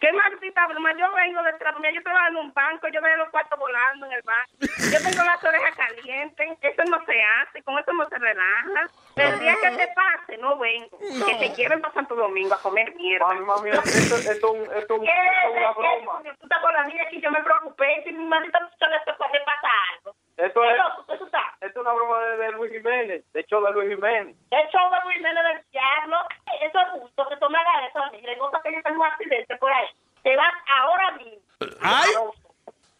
Qué 0.00 0.12
maldita 0.12 0.66
broma. 0.66 0.90
Yo 0.98 1.06
vengo 1.14 1.42
detrás 1.44 1.74
de 1.74 1.80
mí. 1.80 1.94
Yo 1.94 2.02
trabajo 2.02 2.26
en 2.28 2.36
un 2.36 2.52
banco. 2.52 2.88
Yo 2.88 3.00
veo 3.00 3.16
los 3.18 3.30
cuartos 3.30 3.56
volando 3.56 4.06
en 4.06 4.12
el 4.12 4.22
banco. 4.22 4.50
Yo 4.58 4.98
tengo 4.98 5.22
las 5.24 5.44
orejas 5.44 5.76
calientes. 5.76 6.58
Eso 6.60 6.84
no 6.90 7.04
se 7.06 7.22
hace. 7.22 7.62
Con 7.62 7.78
eso 7.78 7.92
no 7.92 8.08
se 8.08 8.18
relaja. 8.18 8.90
El 9.14 9.38
día 9.38 9.54
que 9.62 9.70
te 9.76 9.88
pase, 9.94 10.38
no 10.38 10.58
vengo. 10.58 10.98
Que 10.98 11.34
te 11.36 11.52
quieren 11.54 11.80
para 11.80 11.94
Santo 11.94 12.16
Domingo 12.16 12.54
a 12.54 12.62
comer 12.62 12.92
mierda. 12.96 13.26
Mami, 13.28 13.46
mami, 13.46 13.70
esto, 13.70 14.16
es 14.16 14.42
una 14.42 15.72
broma. 15.72 16.22
Tú 16.24 16.46
estás 16.46 16.60
con 16.60 16.72
la 16.72 16.84
niña 16.86 17.04
aquí. 17.06 17.20
Yo 17.20 17.30
me 17.30 17.42
preocupé. 17.44 18.02
Si 18.04 18.12
mi 18.12 18.24
maldita 18.24 18.58
no 18.58 18.68
se 18.70 18.86
le 18.88 18.98
puede 19.16 19.40
pasar 19.44 19.70
algo. 19.94 20.16
Esto 20.40 20.64
es, 20.64 20.76
esto 21.10 21.26
es 21.60 21.76
una 21.76 21.92
broma 21.92 22.18
de, 22.20 22.36
de 22.38 22.52
Luis 22.52 22.72
Jiménez, 22.72 23.24
de 23.32 23.44
show 23.44 23.62
de 23.62 23.72
Luis 23.72 23.90
Jiménez. 23.94 24.34
El 24.50 24.68
show 24.68 24.90
de 24.90 24.96
Luis 25.04 25.16
Jiménez 25.18 25.44
del 25.44 25.64
diablo. 25.70 26.16
Eso 26.62 26.80
es 26.80 27.02
justo 27.02 27.28
que 27.28 27.36
tú 27.36 27.50
me 27.50 27.58
hagas 27.58 27.90
eso. 27.90 28.00
Le 28.22 28.36
gusta 28.36 28.60
que 28.64 28.72
yo 28.72 28.82
tenga 28.82 28.98
un 28.98 29.06
accidente 29.06 29.56
por 29.56 29.70
ahí. 29.70 29.86
Te 30.22 30.36
vas 30.36 30.54
ahora 30.78 31.10
mismo. 31.12 31.40
¡Ay! 31.82 32.10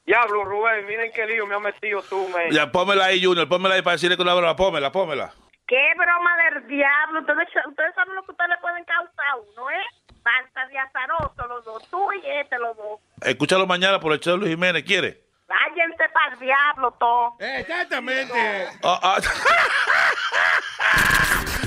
Diablo, 0.05 0.45
Rubén, 0.45 0.87
miren 0.87 1.13
qué 1.13 1.25
lío 1.27 1.47
me 1.47 1.55
ha 1.55 1.61
metido 1.61 2.03
tú, 2.03 2.29
man. 2.29 2.51
Ya, 2.51 2.71
pómela 2.71 3.07
ahí, 3.07 3.25
Junior, 3.25 3.49
pómela 3.49 3.77
ahí 3.77 3.83
para 3.83 3.95
decirle 3.95 4.17
que 4.17 4.23
una 4.23 4.35
broma. 4.35 4.57
Pómela, 4.57 4.93
pómela. 4.93 5.33
Qué 5.67 5.93
broma 5.97 6.37
del 6.45 6.67
diablo. 6.67 7.21
Ustedes, 7.21 7.49
ustedes 7.69 7.95
saben 7.95 8.17
lo 8.17 8.23
que 8.25 8.33
ustedes 8.33 8.51
le 8.51 8.57
pueden 8.59 8.85
causar 8.85 9.27
a 9.31 9.37
uno, 9.37 9.71
¿eh? 9.71 9.85
Basta 10.23 10.67
de 10.67 10.79
azaroso 10.79 11.47
los 11.49 11.65
dos. 11.65 11.89
Tú 11.89 12.13
y 12.13 12.21
este 12.27 12.59
los 12.59 12.77
dos. 12.77 13.01
Escúchalo 13.23 13.67
mañana 13.67 13.99
por 13.99 14.13
el 14.13 14.21
show 14.21 14.35
de 14.35 14.41
Luis 14.41 14.51
Jiménez, 14.51 14.83
¿quiere? 14.85 15.30
Váyanse 15.51 16.09
para 16.15 16.33
el 16.33 16.39
diablo, 16.39 16.93
todo. 16.93 17.35
Exactamente. 17.41 18.69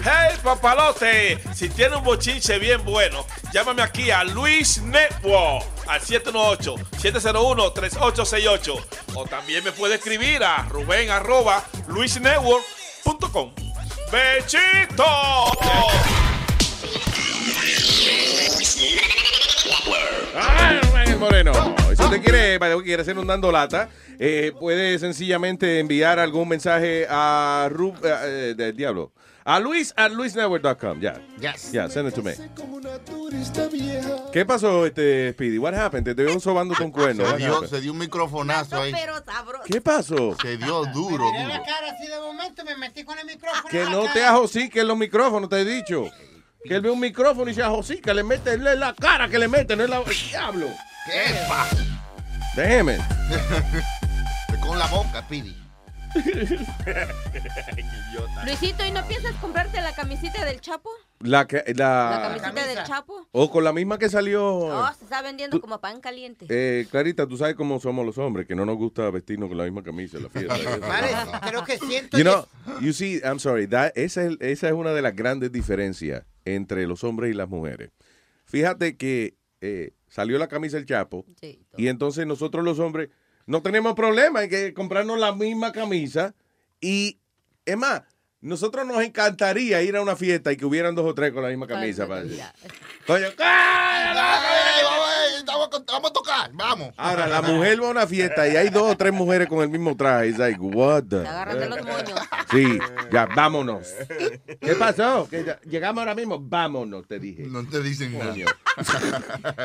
Hey, 0.05 0.35
papalote, 0.43 1.39
si 1.53 1.69
tiene 1.69 1.95
un 1.95 2.03
bochinche 2.03 2.59
bien 2.59 2.83
bueno, 2.83 3.25
llámame 3.53 3.81
aquí 3.81 4.11
a 4.11 4.25
Luis 4.25 4.81
Network 4.81 5.65
al 5.87 6.01
718-701-3868. 6.01 8.85
O 9.15 9.25
también 9.25 9.63
me 9.63 9.71
puede 9.71 9.95
escribir 9.95 10.43
a 10.43 10.63
Rubén 10.63 11.09
arroba 11.09 11.63
luisnetwork.com. 11.87 13.53
¡Bechito! 14.11 15.05
¡Ay, 20.35 21.15
Moreno! 21.15 21.82
Si 21.95 22.03
usted 22.03 22.21
quiere, 22.21 22.59
quiere 22.83 23.01
hacer 23.01 23.17
un 23.17 23.27
dando 23.27 23.51
lata, 23.51 23.89
eh, 24.19 24.51
puede 24.59 24.97
sencillamente 24.99 25.79
enviar 25.79 26.19
algún 26.19 26.49
mensaje 26.49 27.05
a 27.09 27.67
Ru, 27.71 27.93
eh, 28.03 28.17
eh, 28.23 28.53
del 28.55 28.75
diablo. 28.75 29.11
A 29.45 29.59
Luis 29.59 29.93
at 29.97 30.11
luisnetwork.com. 30.11 31.01
Ya. 31.01 31.21
Yes. 31.37 31.73
Ya, 31.73 31.89
send 31.89 32.07
it 32.07 32.15
to 32.15 32.23
me. 32.23 32.33
¿Qué 34.31 34.45
pasó, 34.45 34.85
este 34.85 35.33
Speedy? 35.33 35.57
What 35.57 35.73
happened? 35.73 36.05
Te 36.05 36.15
dio 36.15 36.39
sobando 36.39 36.73
con 36.75 36.91
cuerno. 36.91 37.29
Se 37.29 37.37
dio, 37.37 37.67
se 37.67 37.81
dio 37.81 37.91
un 37.91 37.97
microfonazo 37.97 38.81
ahí. 38.81 38.93
¿Qué 39.65 39.81
pasó? 39.81 40.37
Se 40.41 40.55
dio 40.55 40.85
duro, 40.85 41.25
duro. 41.25 41.47
la 41.47 41.61
cara 41.61 41.91
así 41.91 42.07
de 42.07 42.19
momento 42.19 42.63
me 42.63 42.77
metí 42.77 43.03
con 43.03 43.19
el 43.19 43.25
micrófono. 43.25 43.69
Que 43.69 43.81
en 43.83 43.91
no 43.91 44.05
te 44.13 44.23
ajosique 44.23 44.79
en 44.79 44.87
los 44.87 44.97
micrófonos, 44.97 45.49
te 45.49 45.59
he 45.59 45.65
dicho. 45.65 46.05
Que 46.63 46.75
él 46.75 46.81
ve 46.81 46.89
un 46.89 47.01
micrófono 47.01 47.51
y 47.51 47.53
se 47.53 47.61
ajosica, 47.61 48.13
le 48.13 48.23
mete 48.23 48.53
es 48.53 48.59
la 48.61 48.95
cara 48.95 49.27
que 49.27 49.37
le 49.37 49.49
mete, 49.49 49.75
no 49.75 49.83
es 49.83 49.89
la... 49.89 49.97
el 49.99 50.29
diablo. 50.29 50.67
¿Qué 51.05 51.35
pasa? 51.47 51.77
Déjeme. 52.55 52.97
Con 54.61 54.77
la 54.79 54.87
boca, 54.87 55.27
Pidi. 55.27 55.55
Luisito, 58.45 58.85
¿y 58.85 58.91
no 58.91 59.03
piensas 59.07 59.33
comprarte 59.37 59.81
la 59.81 59.93
camisita 59.93 60.45
del 60.45 60.61
Chapo? 60.61 60.89
La, 61.19 61.47
que- 61.47 61.63
La 61.75 62.29
la, 62.35 62.41
camisita 62.41 62.67
del 62.67 62.83
Chapo. 62.83 63.27
o 63.31 63.49
con 63.49 63.63
la 63.63 63.73
misma 63.73 63.97
que 63.97 64.09
salió. 64.09 64.45
Oh, 64.57 64.91
se 64.97 65.05
está 65.05 65.21
vendiendo 65.23 65.57
Tú- 65.57 65.61
como 65.61 65.79
pan 65.81 65.99
caliente. 66.01 66.45
Eh, 66.49 66.85
Clarita, 66.91 67.25
tú 67.27 67.35
sabes 67.37 67.55
cómo 67.55 67.79
somos 67.79 68.05
los 68.05 68.17
hombres, 68.19 68.45
que 68.45 68.53
no 68.55 68.63
nos 68.65 68.77
gusta 68.77 69.09
vestirnos 69.09 69.49
con 69.49 69.57
la 69.57 69.63
misma 69.63 69.81
camisa 69.83 70.17
en 70.17 70.23
la 70.23 70.29
fiesta. 70.29 70.55
Vale, 70.87 71.07
creo 71.49 71.63
que 71.63 71.77
siento. 71.79 72.15
You 72.17 72.23
know, 72.23 72.45
you 72.79 72.93
see, 72.93 73.19
I'm 73.23 73.39
sorry, 73.39 73.65
that- 73.67 73.91
esa, 73.95 74.23
es, 74.23 74.37
esa 74.39 74.67
es 74.67 74.73
una 74.73 74.93
de 74.93 75.01
las 75.01 75.15
grandes 75.15 75.51
diferencias 75.51 76.25
entre 76.45 76.85
los 76.85 77.03
hombres 77.03 77.31
y 77.31 77.33
las 77.33 77.49
mujeres. 77.49 77.89
Fíjate 78.45 78.97
que 78.97 79.35
eh, 79.61 79.93
salió 80.13 80.37
la 80.37 80.47
camisa 80.47 80.77
del 80.77 80.85
Chapo 80.85 81.25
y 81.75 81.87
entonces 81.87 82.27
nosotros 82.27 82.63
los 82.63 82.77
hombres 82.77 83.09
no 83.47 83.63
tenemos 83.63 83.95
problema 83.95 84.43
en 84.43 84.49
que 84.49 84.71
comprarnos 84.71 85.17
la 85.17 85.33
misma 85.33 85.71
camisa 85.71 86.35
y, 86.79 87.17
es 87.65 87.75
más, 87.75 88.03
nosotros 88.39 88.85
nos 88.85 89.01
encantaría 89.01 89.81
ir 89.81 89.95
a 89.95 90.03
una 90.03 90.15
fiesta 90.15 90.51
y 90.51 90.57
que 90.57 90.65
hubieran 90.65 90.93
dos 90.93 91.07
o 91.07 91.15
tres 91.15 91.31
con 91.33 91.41
la 91.41 91.49
misma 91.49 91.65
camisa. 91.65 92.07
para 92.07 92.21
Coño, 93.07 93.27
vamos 95.87 96.12
vamos. 96.53 96.93
Ahora, 96.97 97.27
la 97.27 97.41
mujer 97.41 97.81
va 97.81 97.87
a 97.87 97.91
una 97.91 98.07
fiesta 98.07 98.47
y 98.47 98.55
hay 98.55 98.69
dos 98.69 98.91
o 98.93 98.97
tres 98.97 99.11
mujeres 99.13 99.47
con 99.47 99.59
el 99.61 99.69
mismo 99.69 99.95
traje. 99.97 100.29
It's 100.29 100.37
like, 100.39 100.59
what 100.59 101.03
the- 101.09 101.17
agarran 101.27 101.59
de 101.59 101.69
los 101.69 101.83
moños. 101.83 102.19
Sí, 102.51 102.79
ya, 103.11 103.25
vámonos. 103.35 103.87
¿Qué 104.61 104.75
pasó? 104.75 105.27
Que 105.29 105.43
ya- 105.43 105.59
llegamos 105.61 105.99
ahora 106.01 106.15
mismo. 106.15 106.39
Vámonos, 106.39 107.07
te 107.07 107.19
dije. 107.19 107.43
No 107.47 107.67
te 107.67 107.81
dicen 107.81 108.17
nada. 108.17 108.33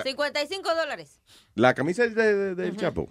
55 0.03 0.75
dólares. 0.75 1.21
La 1.55 1.75
camisa 1.75 2.05
es 2.05 2.15
de, 2.15 2.35
de- 2.35 2.55
del 2.55 2.77
Chapo. 2.77 3.09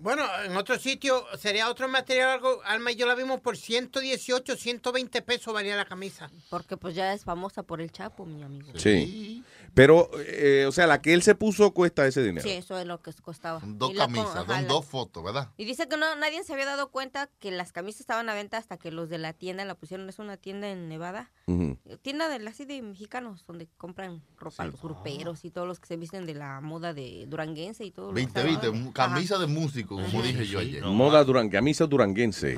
Bueno, 0.00 0.22
en 0.44 0.56
otro 0.56 0.78
sitio 0.78 1.24
sería 1.36 1.68
otro 1.68 1.88
material, 1.88 2.30
algo, 2.30 2.60
Alma 2.64 2.92
y 2.92 2.94
yo 2.94 3.04
la 3.04 3.16
vimos 3.16 3.40
por 3.40 3.56
118, 3.56 4.54
120 4.56 5.22
pesos 5.22 5.52
valía 5.52 5.74
la 5.74 5.86
camisa. 5.86 6.30
Porque 6.50 6.76
pues 6.76 6.94
ya 6.94 7.12
es 7.12 7.24
famosa 7.24 7.64
por 7.64 7.80
el 7.80 7.90
Chapo, 7.90 8.24
mi 8.24 8.44
amigo. 8.44 8.78
Sí. 8.78 9.42
Pero, 9.74 10.10
eh, 10.26 10.64
o 10.66 10.72
sea, 10.72 10.86
la 10.86 11.00
que 11.02 11.14
él 11.14 11.22
se 11.22 11.34
puso 11.34 11.72
cuesta 11.72 12.06
ese 12.06 12.22
dinero. 12.22 12.42
Sí, 12.46 12.50
eso 12.54 12.78
es 12.78 12.86
lo 12.86 13.00
que 13.00 13.12
costaba. 13.22 13.60
Dos 13.64 13.94
la 13.94 14.06
con- 14.06 14.14
camisas, 14.14 14.48
ajá, 14.48 14.62
dos 14.62 14.84
fotos, 14.86 15.22
¿verdad? 15.22 15.50
Y 15.56 15.64
dice 15.64 15.88
que 15.88 15.96
no, 15.96 16.16
nadie 16.16 16.42
se 16.44 16.52
había 16.52 16.66
dado 16.66 16.90
cuenta 16.90 17.28
que 17.38 17.50
las 17.50 17.72
camisas 17.72 18.00
estaban 18.00 18.28
a 18.28 18.34
venta 18.34 18.56
hasta 18.56 18.76
que 18.76 18.90
los 18.90 19.08
de 19.08 19.18
la 19.18 19.32
tienda 19.32 19.64
la 19.64 19.74
pusieron. 19.74 20.08
Es 20.08 20.18
una 20.18 20.36
tienda 20.36 20.68
en 20.68 20.88
Nevada. 20.88 21.30
Ujú. 21.46 21.76
Tienda 22.02 22.28
de, 22.28 22.46
así 22.48 22.64
de 22.64 22.82
mexicanos, 22.82 23.44
donde 23.46 23.68
compran 23.76 24.22
ropa 24.38 24.64
los 24.66 24.80
gruperos 24.80 25.44
y 25.44 25.50
todos 25.50 25.66
los 25.68 25.78
que 25.80 25.86
se 25.86 25.96
visten 25.96 26.26
de 26.26 26.34
la 26.34 26.60
moda 26.60 26.92
de 26.94 27.24
duranguense 27.28 27.84
y 27.84 27.90
todo. 27.90 28.08
lo 28.08 28.12
Viste, 28.14 28.40
que 28.42 28.48
viste, 28.48 28.92
camisa 28.92 29.38
de 29.38 29.46
músico, 29.46 29.96
como 29.96 30.22
dije 30.22 30.46
yo 30.46 30.58
ayer. 30.58 30.82
Moda 30.84 31.22
duran, 31.24 31.48
camisa 31.50 31.86
duranguense. 31.86 32.56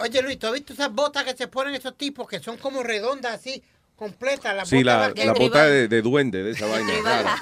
Oye, 0.00 0.22
Luis, 0.22 0.38
¿tú 0.38 0.46
has 0.46 0.52
visto 0.52 0.72
esas 0.72 0.92
botas 0.92 1.24
que 1.24 1.36
se 1.36 1.48
ponen 1.48 1.74
esos 1.74 1.96
tipos 1.96 2.26
que 2.28 2.38
son 2.40 2.56
como 2.58 2.82
redondas 2.82 3.34
así, 3.34 3.62
completas? 3.98 4.54
Las 4.56 4.68
Sí, 4.68 4.82
la, 4.84 5.08
vaqueras? 5.08 5.26
la 5.38 5.44
bota 5.44 5.66
de, 5.66 5.88
de 5.88 6.02
duende, 6.02 6.42
de 6.42 6.52
esa 6.52 6.66
vaina. 6.66 7.38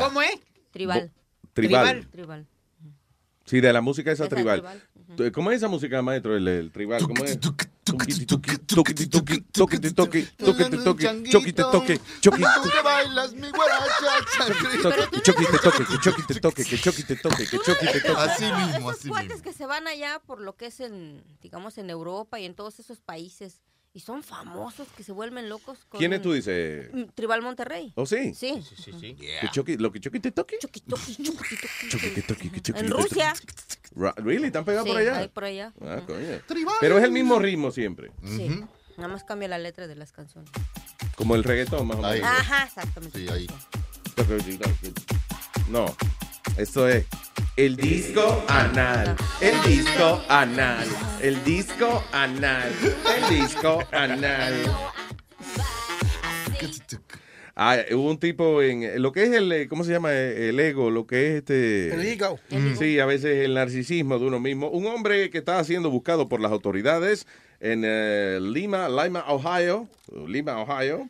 ¿Cómo 0.00 0.22
es? 0.22 0.38
Tribal. 0.70 1.10
Tribal. 1.52 2.06
Tribal. 2.10 2.46
Sí, 3.46 3.60
de 3.60 3.72
la 3.72 3.80
música 3.82 4.10
esa 4.10 4.24
Esa 4.24 4.34
tribal. 4.34 4.60
tribal. 5.06 5.32
¿Cómo 5.32 5.50
es 5.50 5.58
esa 5.58 5.68
música, 5.68 6.00
maestro? 6.02 6.34
El, 6.36 6.48
el 6.48 6.72
tribal, 6.72 7.02
¿cómo 7.02 7.24
es? 7.24 7.38
Tuquiti, 7.38 8.24
tuqui, 8.24 8.56
tuquiti, 8.56 9.06
tuqui, 9.06 9.40
tuquiti, 9.52 9.90
tuqui, 9.92 10.22
tuquiti, 10.38 10.78
tuqui, 10.82 11.30
choquite, 11.30 11.62
toque, 11.62 12.00
choquite, 12.22 12.48
Tú 12.62 12.70
que 12.70 12.82
bailas 12.82 13.34
mi 13.34 13.50
guaracha, 13.50 14.46
toque, 14.82 15.10
que 15.12 15.20
choquite, 15.20 15.58
toque, 15.58 15.84
que 15.84 15.98
choquite, 16.00 16.40
toque, 16.40 16.64
que 16.64 16.78
choquite, 16.78 17.16
toque, 17.16 17.46
que 17.46 17.58
choquite, 17.58 18.00
toque. 18.00 18.20
Así 18.22 18.44
mismo, 18.44 18.90
Esos 18.90 19.06
cuates 19.08 19.42
que 19.42 19.52
se 19.52 19.66
van 19.66 19.86
allá 19.86 20.20
por 20.26 20.40
lo 20.40 20.56
que 20.56 20.66
es 20.66 20.80
en, 20.80 21.22
digamos, 21.42 21.76
en 21.76 21.90
Europa 21.90 22.40
y 22.40 22.46
en 22.46 22.54
todos 22.54 22.80
esos 22.80 23.00
países 23.00 23.60
Y 23.96 24.00
son 24.00 24.24
famosos 24.24 24.88
que 24.96 25.04
se 25.04 25.12
vuelven 25.12 25.48
locos. 25.48 25.78
Con 25.88 26.00
¿Quiénes 26.00 26.20
tú 26.20 26.32
dices? 26.32 26.92
Mm, 26.92 27.04
Tribal 27.14 27.42
Monterrey. 27.42 27.92
¿Oh, 27.94 28.04
sí? 28.04 28.34
Sí. 28.34 28.60
Sí, 28.76 28.92
sí. 28.98 29.14
¿Que 29.14 29.48
choque- 29.52 29.78
¿Lo 29.78 29.92
que 29.92 30.00
choque 30.00 30.18
te 30.18 30.32
toque? 30.32 30.58
Choque 30.58 30.80
te 30.80 30.90
toque, 30.90 32.50
que 32.50 32.60
choque 32.60 32.80
En 32.80 32.86
te 32.86 32.90
toque. 32.90 33.02
Rusia. 33.02 33.32
Ra- 33.94 34.14
¿Really? 34.16 34.46
¿Están 34.48 34.64
pegados 34.64 34.86
Sí, 34.88 34.92
por 34.92 35.00
allá? 35.00 35.18
ahí 35.18 35.28
por 35.28 35.44
allá. 35.44 35.72
Ah, 35.80 36.02
coño. 36.04 36.40
Tribal. 36.48 36.74
Pero 36.80 36.98
es 36.98 37.04
el 37.04 37.12
mismo 37.12 37.38
ritmo 37.38 37.70
siempre. 37.70 38.10
Sí. 38.24 38.64
Nada 38.96 39.08
más 39.08 39.22
cambia 39.22 39.46
la 39.46 39.58
letra 39.58 39.86
de 39.86 39.94
las 39.94 40.10
canciones. 40.10 40.50
Como 41.14 41.36
el 41.36 41.44
reggaetón, 41.44 41.86
más 41.86 41.96
o 41.98 42.02
menos. 42.02 42.20
Ajá, 42.28 42.64
exactamente. 42.64 43.16
Sí, 43.18 43.28
ahí. 43.28 43.46
No, 45.68 45.86
esto 46.56 46.88
es 46.88 47.06
el 47.56 47.76
disco 47.76 48.44
anal, 48.48 49.16
el 49.40 49.62
disco 49.62 50.20
anal, 50.28 50.88
el 51.22 51.44
disco 51.44 52.02
anal, 52.10 52.72
el 53.16 53.38
disco 53.38 53.78
anal. 53.92 54.54
Ah, 57.54 57.78
hubo 57.92 58.10
un 58.10 58.18
tipo 58.18 58.60
en 58.60 59.00
lo 59.00 59.12
que 59.12 59.22
es 59.22 59.30
el, 59.30 59.52
eh, 59.52 59.68
¿cómo 59.68 59.84
se 59.84 59.92
llama? 59.92 60.12
El 60.12 60.58
ego, 60.58 60.90
lo 60.90 61.06
que 61.06 61.28
es 61.28 61.34
este... 61.36 61.94
El 61.94 62.04
ego. 62.04 62.40
Sí, 62.76 62.98
a 62.98 63.06
veces 63.06 63.44
el 63.44 63.54
narcisismo 63.54 64.18
de 64.18 64.26
uno 64.26 64.40
mismo. 64.40 64.68
Un 64.70 64.86
hombre 64.86 65.30
que 65.30 65.38
estaba 65.38 65.62
siendo 65.62 65.90
buscado 65.90 66.28
por 66.28 66.40
las 66.40 66.50
autoridades 66.50 67.28
en 67.60 67.82
eh, 67.84 68.40
Lima, 68.42 68.88
Lima, 68.88 69.24
Ohio, 69.28 69.88
Lima, 70.26 70.60
Ohio. 70.60 71.08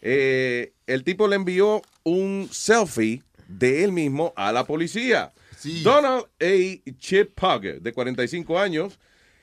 Eh, 0.00 0.72
el 0.86 1.02
tipo 1.02 1.26
le 1.26 1.34
envió 1.34 1.82
un 2.04 2.48
selfie 2.52 3.24
de 3.48 3.82
él 3.82 3.90
mismo 3.90 4.32
a 4.36 4.52
la 4.52 4.64
policía. 4.64 5.32
Donald 5.82 6.24
A. 6.40 6.90
Chip 6.98 7.34
Pugger, 7.34 7.80
de 7.80 7.92
45 7.92 8.58
años, 8.58 8.98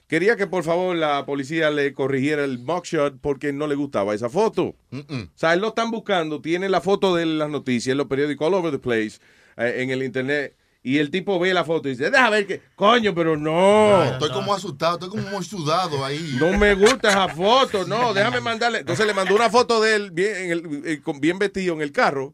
quería 0.07 0.35
que 0.35 0.47
por 0.47 0.63
favor 0.63 0.95
la 0.95 1.25
policía 1.25 1.69
le 1.71 1.93
corrigiera 1.93 2.43
el 2.43 2.59
mugshot 2.59 3.19
porque 3.21 3.53
no 3.53 3.67
le 3.67 3.75
gustaba 3.75 4.13
esa 4.15 4.29
foto. 4.29 4.75
O 4.91 5.29
sea, 5.35 5.53
él 5.53 5.59
lo 5.61 5.69
están 5.69 5.91
buscando, 5.91 6.41
tiene 6.41 6.67
la 6.69 6.81
foto 6.81 7.15
de 7.15 7.25
las 7.25 7.49
noticias, 7.49 7.91
en 7.91 7.97
los 7.97 8.07
periódicos, 8.07 8.47
all 8.47 8.53
over 8.55 8.71
the 8.71 8.79
place, 8.79 9.19
eh, 9.57 9.75
en 9.83 9.89
el 9.91 10.03
internet. 10.03 10.55
Y 10.81 10.99
el 10.99 11.11
tipo 11.11 11.37
ve 11.39 11.53
la 11.53 11.65
foto 11.65 11.89
y 11.89 11.91
dice, 11.91 12.09
déjame 12.09 12.37
ver 12.37 12.47
qué, 12.47 12.61
coño, 12.75 13.13
pero 13.13 13.35
no. 13.35 14.01
Estoy 14.13 14.29
como 14.31 14.53
asustado, 14.53 14.93
estoy 14.93 15.09
como 15.09 15.23
muy 15.29 15.43
sudado 15.43 16.05
ahí. 16.05 16.37
No 16.39 16.57
me 16.57 16.73
gusta 16.73 17.09
esa 17.09 17.27
foto, 17.27 17.85
no, 17.85 18.13
déjame 18.13 18.39
mandarle. 18.39 18.79
Entonces 18.79 19.05
le 19.05 19.13
mandó 19.13 19.35
una 19.35 19.49
foto 19.49 19.81
de 19.81 19.95
él 19.95 20.11
bien, 20.11 20.35
en 20.37 20.51
el- 20.51 20.81
eh, 20.85 21.01
bien 21.19 21.37
vestido 21.37 21.75
en 21.75 21.81
el 21.81 21.91
carro, 21.91 22.33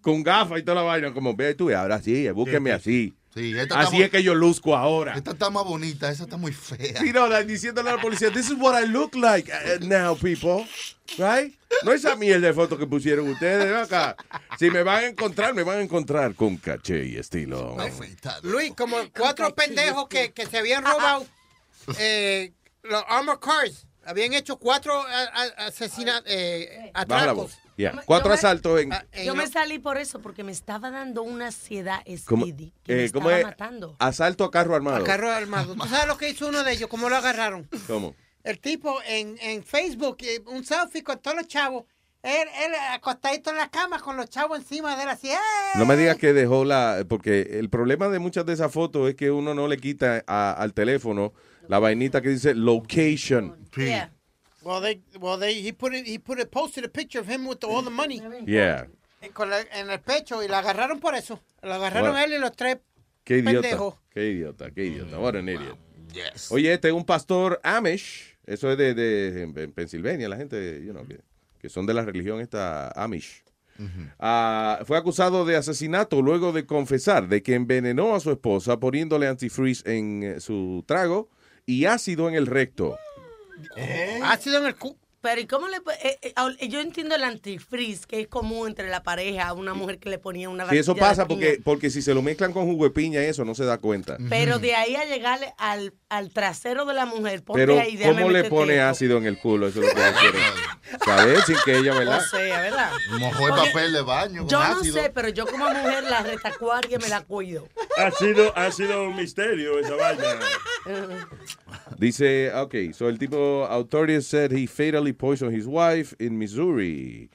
con 0.00 0.22
gafas 0.22 0.58
y 0.58 0.62
toda 0.62 0.76
la 0.76 0.82
vaina, 0.82 1.12
como 1.12 1.36
ve 1.36 1.54
tú, 1.54 1.70
ahora 1.70 2.00
sí, 2.00 2.28
búsqueme 2.30 2.72
así. 2.72 3.12
Sí, 3.34 3.58
esta 3.58 3.80
Así 3.80 3.96
está 3.96 4.04
es 4.04 4.10
que 4.10 4.22
yo 4.22 4.34
luzco 4.34 4.76
ahora. 4.76 5.14
Esta 5.14 5.30
está 5.30 5.48
más 5.48 5.64
bonita, 5.64 6.10
esa 6.10 6.24
está 6.24 6.36
muy 6.36 6.52
fea. 6.52 7.00
Sí, 7.00 7.12
no, 7.12 7.26
like, 7.28 7.50
diciéndole 7.50 7.88
a 7.88 7.96
la 7.96 8.02
policía, 8.02 8.30
this 8.30 8.50
is 8.50 8.56
what 8.58 8.78
I 8.78 8.86
look 8.86 9.14
like 9.14 9.50
uh, 9.50 9.84
now, 9.86 10.14
people. 10.14 10.66
Right? 11.16 11.54
No 11.82 11.92
esa 11.92 12.14
mierda 12.14 12.48
de 12.48 12.52
foto 12.52 12.76
que 12.76 12.86
pusieron 12.86 13.28
ustedes, 13.28 13.74
acá. 13.74 14.16
Si 14.58 14.70
me 14.70 14.82
van 14.82 15.04
a 15.04 15.06
encontrar, 15.06 15.54
me 15.54 15.62
van 15.62 15.78
a 15.78 15.80
encontrar 15.80 16.34
con 16.34 16.56
caché 16.58 17.06
y 17.06 17.16
estilo. 17.16 17.76
Luis, 18.42 18.72
como 18.76 18.96
cuatro 19.16 19.54
pendejos 19.54 20.08
que, 20.08 20.32
que 20.32 20.46
se 20.46 20.58
habían 20.58 20.84
robado 20.84 21.26
eh, 21.98 22.52
los 22.82 23.02
armor 23.08 23.40
cars. 23.40 23.86
Habían 24.04 24.32
hecho 24.34 24.58
cuatro 24.58 25.04
asesinatos, 25.56 26.24
eh, 26.26 26.90
la 26.92 27.00
atracos. 27.00 27.52
Yeah. 27.76 28.02
Cuatro 28.04 28.26
yo 28.28 28.30
me- 28.30 28.34
asaltos 28.34 28.80
en... 28.80 28.90
Yo 29.24 29.34
me 29.34 29.46
salí 29.46 29.78
por 29.78 29.96
eso, 29.98 30.20
porque 30.20 30.44
me 30.44 30.52
estaba 30.52 30.90
dando 30.90 31.22
una 31.22 31.46
ansiedad 31.46 32.00
¿Cómo, 32.26 32.46
me 32.46 32.52
eh, 32.86 33.10
¿cómo 33.12 33.30
estaba 33.30 33.38
es? 33.38 33.44
matando. 33.44 33.96
Asalto 33.98 34.44
a 34.44 34.50
carro 34.50 34.74
armado. 34.74 34.98
A 34.98 35.04
carro 35.04 35.30
armado. 35.30 35.74
¿Tú 35.74 35.86
sabes 35.88 36.06
lo 36.06 36.16
que 36.18 36.28
hizo 36.30 36.48
uno 36.48 36.64
de 36.64 36.72
ellos? 36.72 36.88
¿Cómo 36.88 37.08
lo 37.08 37.16
agarraron? 37.16 37.68
¿Cómo? 37.86 38.14
El 38.44 38.58
tipo 38.58 38.98
en, 39.06 39.36
en 39.40 39.62
Facebook, 39.64 40.18
eh, 40.20 40.40
un 40.46 40.64
selfie 40.64 41.02
con 41.02 41.18
todos 41.20 41.36
los 41.36 41.46
chavos. 41.46 41.84
Él, 42.22 42.46
él 42.64 42.72
acostadito 42.92 43.50
en 43.50 43.56
la 43.56 43.68
cama 43.68 43.98
con 43.98 44.16
los 44.16 44.28
chavos 44.28 44.58
encima 44.58 44.94
de 44.96 45.02
él 45.04 45.08
así. 45.08 45.28
¡eh! 45.30 45.36
No 45.76 45.86
me 45.86 45.96
digas 45.96 46.16
que 46.16 46.32
dejó 46.32 46.64
la... 46.64 47.04
Porque 47.08 47.58
el 47.58 47.68
problema 47.70 48.08
de 48.08 48.18
muchas 48.20 48.46
de 48.46 48.52
esas 48.52 48.70
fotos 48.70 49.08
es 49.08 49.16
que 49.16 49.30
uno 49.32 49.54
no 49.54 49.66
le 49.66 49.76
quita 49.78 50.22
a- 50.26 50.52
al 50.52 50.72
teléfono 50.74 51.32
la 51.68 51.78
vainita 51.80 52.20
que 52.20 52.28
dice 52.28 52.54
location. 52.54 53.56
Yeah. 53.76 54.12
Well, 54.64 54.80
they, 54.80 55.00
well, 55.20 55.38
they, 55.38 55.54
he 55.60 55.72
put 55.72 55.92
it, 55.94 56.06
he 56.06 56.18
put 56.18 56.38
it, 56.38 56.50
posted 56.50 56.84
a 56.84 56.88
picture 56.88 57.20
of 57.20 57.28
him 57.28 57.46
with 57.46 57.64
all 57.64 57.82
the 57.82 57.90
money. 57.90 58.20
Yeah. 58.46 58.86
Con 59.32 59.50
la- 59.50 59.60
en 59.72 59.90
el 59.90 60.00
pecho 60.00 60.42
y 60.42 60.48
la 60.48 60.58
agarraron 60.58 61.00
por 61.00 61.14
eso. 61.14 61.40
Lo 61.62 61.74
agarraron 61.74 62.10
Bueno. 62.12 62.24
él 62.24 62.32
y 62.34 62.38
los 62.38 62.52
tres 62.52 62.78
Qué 63.24 63.38
idiota. 63.38 63.60
pendejos. 63.62 63.94
Qué 64.10 64.30
idiota, 64.30 64.70
qué 64.70 64.84
idiota. 64.86 65.18
What 65.18 65.36
an 65.36 65.48
idiot. 65.48 65.76
Oye, 66.50 66.72
este 66.72 66.88
es 66.88 66.94
un 66.94 67.04
pastor 67.04 67.60
Amish. 67.62 68.36
Eso 68.46 68.70
es 68.70 68.78
de, 68.78 68.94
de- 68.94 69.42
en, 69.42 69.56
en 69.58 69.72
Pensilvania, 69.72 70.28
la 70.28 70.36
gente, 70.36 70.82
you 70.84 70.92
know, 70.92 71.06
que, 71.06 71.20
que 71.60 71.68
son 71.68 71.86
de 71.86 71.94
la 71.94 72.04
religión 72.04 72.40
esta 72.40 72.88
Amish. 72.90 73.42
Ah, 74.20 74.80
fue 74.86 74.96
acusado 74.96 75.44
de 75.44 75.56
asesinato 75.56 76.22
luego 76.22 76.52
de 76.52 76.66
confesar 76.66 77.28
de 77.28 77.42
que 77.42 77.54
envenenó 77.54 78.14
a 78.14 78.20
su 78.20 78.30
esposa 78.30 78.78
poniéndole 78.78 79.26
antifreeze 79.26 79.96
en 79.96 80.22
eh, 80.22 80.40
su 80.40 80.84
trago 80.86 81.30
y 81.66 81.86
ácido 81.86 82.28
en 82.28 82.34
el 82.36 82.46
recto. 82.46 82.96
Ácido 84.22 84.58
en 84.58 84.66
el 84.66 84.76
cu. 84.76 84.98
Pero 85.22 85.40
¿y 85.40 85.46
cómo 85.46 85.68
le... 85.68 85.76
eh, 86.02 86.18
eh, 86.20 86.68
yo 86.68 86.80
entiendo 86.80 87.14
el 87.14 87.22
antifreeze, 87.22 88.06
que 88.08 88.20
es 88.22 88.26
común 88.28 88.66
entre 88.68 88.88
la 88.90 89.04
pareja, 89.04 89.52
una 89.52 89.72
mujer 89.72 89.98
que 89.98 90.10
le 90.10 90.18
ponía 90.18 90.48
una 90.48 90.68
Sí, 90.68 90.76
eso 90.78 90.94
de 90.94 91.00
pasa 91.00 91.26
piña. 91.28 91.40
porque, 91.46 91.60
porque 91.62 91.90
si 91.90 92.02
se 92.02 92.12
lo 92.12 92.22
mezclan 92.22 92.52
con 92.52 92.66
jugo 92.66 92.84
de 92.84 92.90
piña, 92.90 93.20
eso 93.22 93.44
no 93.44 93.54
se 93.54 93.64
da 93.64 93.78
cuenta. 93.78 94.16
Pero 94.28 94.58
de 94.58 94.74
ahí 94.74 94.96
a 94.96 95.04
llegarle 95.04 95.54
al, 95.58 95.94
al 96.08 96.30
trasero 96.30 96.84
de 96.86 96.94
la 96.94 97.06
mujer, 97.06 97.42
ponte 97.44 97.60
Pero, 97.62 97.78
ahí, 97.78 97.96
¿cómo 98.02 98.30
le 98.30 98.44
pone 98.44 98.80
ácido 98.80 99.16
en 99.18 99.26
el 99.26 99.38
culo? 99.38 99.68
Eso 99.68 99.80
es 99.80 99.86
lo 99.88 99.94
que 99.94 100.00
yo 100.00 100.18
quiero 100.20 100.38
saber, 101.04 101.42
sin 101.42 101.56
que 101.64 101.76
ella, 101.78 101.94
¿verdad? 101.96 102.18
O 102.18 102.28
sea, 102.36 102.60
¿verdad? 102.60 102.90
Mojó 103.20 103.46
el 103.46 103.54
papel 103.54 103.92
de 103.92 104.02
baño 104.02 104.40
con 104.42 104.48
Yo 104.48 104.58
no 104.58 104.80
ácido. 104.80 104.94
sé, 105.02 105.10
pero 105.14 105.28
yo 105.28 105.46
como 105.46 105.68
mujer 105.68 106.02
la 106.04 106.22
retacuaria 106.24 106.98
me 106.98 107.08
la 107.08 107.20
cuido. 107.22 107.68
Ha 107.96 108.10
sido, 108.10 108.52
ha 108.58 108.72
sido 108.72 109.04
un 109.04 109.14
misterio 109.14 109.78
esa 109.78 109.94
vaina. 109.94 110.24
Dice, 111.98 112.52
ok, 112.54 112.74
so 112.92 113.08
el 113.08 113.18
tipo, 113.18 113.66
authorities 113.70 114.26
said 114.26 114.50
he 114.50 114.66
fatally 114.66 115.11
poisoned 115.12 115.54
his 115.54 115.66
wife 115.66 116.14
in 116.18 116.38
Missouri. 116.38 117.30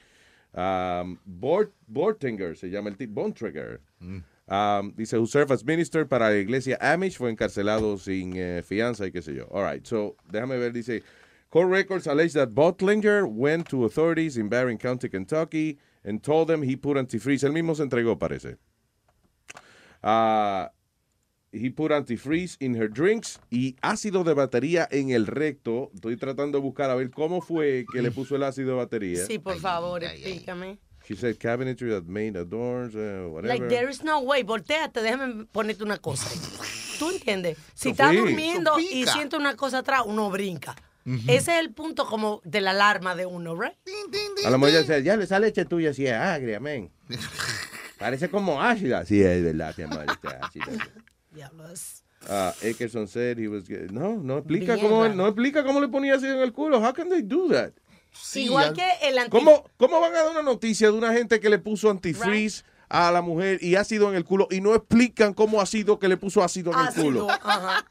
Um, 0.54 1.18
Bort, 1.26 1.72
Bortinger 1.92 2.56
se 2.56 2.68
llama 2.68 2.90
el 2.90 2.96
tipo, 2.96 3.14
Bontrager. 3.14 3.78
Um, 4.48 4.94
dice, 4.96 5.12
who 5.12 5.26
served 5.26 5.52
as 5.52 5.62
minister 5.62 6.06
para 6.06 6.30
la 6.30 6.36
iglesia 6.36 6.78
Amish, 6.80 7.16
fue 7.16 7.30
encarcelado 7.30 7.98
sin 7.98 8.34
eh, 8.34 8.62
fianza 8.62 9.04
y 9.04 9.10
qué 9.10 9.22
sé 9.22 9.34
yo. 9.36 9.46
All 9.52 9.62
right, 9.62 9.86
so 9.86 10.16
déjame 10.32 10.58
ver, 10.58 10.70
dice, 10.70 11.02
court 11.50 11.68
records 11.68 12.06
allege 12.06 12.32
that 12.32 12.54
Botlinger 12.54 13.30
went 13.30 13.68
to 13.68 13.84
authorities 13.84 14.38
in 14.38 14.48
Barron 14.48 14.78
County, 14.78 15.08
Kentucky, 15.08 15.78
and 16.02 16.22
told 16.22 16.48
them 16.48 16.62
he 16.62 16.76
put 16.76 16.96
antifreeze. 16.96 17.44
Él 17.44 17.52
mismo 17.52 17.76
se 17.76 17.84
entregó, 17.84 18.18
parece. 18.18 18.56
Ah, 20.02 20.70
he 21.52 21.70
put 21.70 21.92
antifreeze 21.92 22.56
in 22.60 22.74
her 22.74 22.88
drinks 22.90 23.40
y 23.50 23.76
ácido 23.80 24.24
de 24.24 24.34
batería 24.34 24.86
en 24.90 25.10
el 25.10 25.26
recto. 25.26 25.90
Estoy 25.94 26.16
tratando 26.16 26.58
de 26.58 26.62
buscar 26.62 26.90
a 26.90 26.94
ver 26.94 27.10
cómo 27.10 27.40
fue 27.40 27.86
que 27.92 28.02
le 28.02 28.10
puso 28.10 28.36
el 28.36 28.42
ácido 28.42 28.70
de 28.70 28.74
batería. 28.76 29.26
Sí, 29.26 29.38
por 29.38 29.58
favor, 29.58 30.02
explícame. 30.04 30.78
She 31.06 31.16
said 31.16 31.38
cabinetry 31.38 31.88
that 31.90 32.04
made 32.04 32.32
the 32.34 32.44
doors, 32.44 32.94
uh, 32.94 33.30
whatever. 33.30 33.48
Like, 33.48 33.68
there 33.68 33.88
is 33.90 34.04
no 34.04 34.20
way. 34.20 34.42
Volteate, 34.42 35.00
déjame 35.00 35.46
ponerte 35.46 35.82
una 35.82 35.96
cosa. 35.96 36.28
¿Tú 36.98 37.10
entiendes? 37.10 37.56
Si 37.72 37.90
Sofía. 37.90 38.10
estás 38.10 38.14
durmiendo 38.14 38.78
y 38.78 38.84
Sofica. 39.04 39.12
siente 39.12 39.36
una 39.36 39.56
cosa 39.56 39.78
atrás, 39.78 40.02
uno 40.04 40.28
brinca. 40.30 40.76
Ujú. 41.06 41.16
Ese 41.28 41.52
es 41.54 41.60
el 41.60 41.72
punto 41.72 42.04
como 42.04 42.42
de 42.44 42.60
la 42.60 42.72
alarma 42.72 43.14
de 43.14 43.24
uno, 43.24 43.54
¿right? 43.58 43.72
A 44.44 44.50
lo 44.50 44.58
mejor 44.58 44.80
decía, 44.80 44.98
ya 44.98 45.14
esa 45.14 45.38
leche 45.38 45.64
tuya 45.64 45.94
sí 45.94 46.04
es 46.06 46.12
agria, 46.12 46.60
men. 46.60 46.90
Parece 47.98 48.28
como 48.28 48.60
ácida. 48.62 49.06
Sí, 49.06 49.22
es 49.22 49.42
verdad, 49.42 49.74
mi 49.78 49.84
amor, 49.84 50.04
está 50.10 50.40
ácida. 50.46 50.66
Diablos. 51.38 52.02
Ah, 52.28 52.52
Eckerson 52.62 53.06
said 53.06 53.38
he 53.38 53.46
was... 53.46 53.68
No, 53.92 54.16
no 54.16 54.38
explica, 54.38 54.74
Bien 54.74 54.88
cómo, 54.88 55.02
raro. 55.04 55.14
no 55.14 55.26
explica 55.28 55.62
cómo 55.64 55.80
le 55.80 55.86
ponía 55.86 56.14
ácido 56.14 56.34
en 56.34 56.40
el 56.40 56.52
culo. 56.52 56.78
How 56.78 56.92
can 56.92 57.08
they 57.08 57.22
do 57.22 57.48
that? 57.48 57.70
Igual 58.34 58.72
que 58.72 58.84
el 59.02 59.18
anti... 59.18 59.30
¿Cómo, 59.30 59.64
¿Cómo 59.76 60.00
van 60.00 60.12
a 60.14 60.22
dar 60.22 60.30
una 60.32 60.42
noticia 60.42 60.90
de 60.90 60.94
una 60.94 61.12
gente 61.12 61.38
que 61.38 61.48
le 61.48 61.60
puso 61.60 61.90
antifreeze 61.90 62.64
a 62.88 63.12
la 63.12 63.22
mujer 63.22 63.62
y 63.62 63.76
ácido 63.76 64.08
en 64.08 64.16
el 64.16 64.24
culo 64.24 64.48
y 64.50 64.60
no 64.60 64.74
explican 64.74 65.32
cómo 65.32 65.60
ha 65.60 65.66
sido 65.66 66.00
que 66.00 66.08
le 66.08 66.16
puso 66.16 66.42
ácido 66.42 66.72
en 66.72 66.78
el 66.80 66.94
culo? 66.94 67.30
Ácido, 67.30 67.48
ajá. 67.48 67.86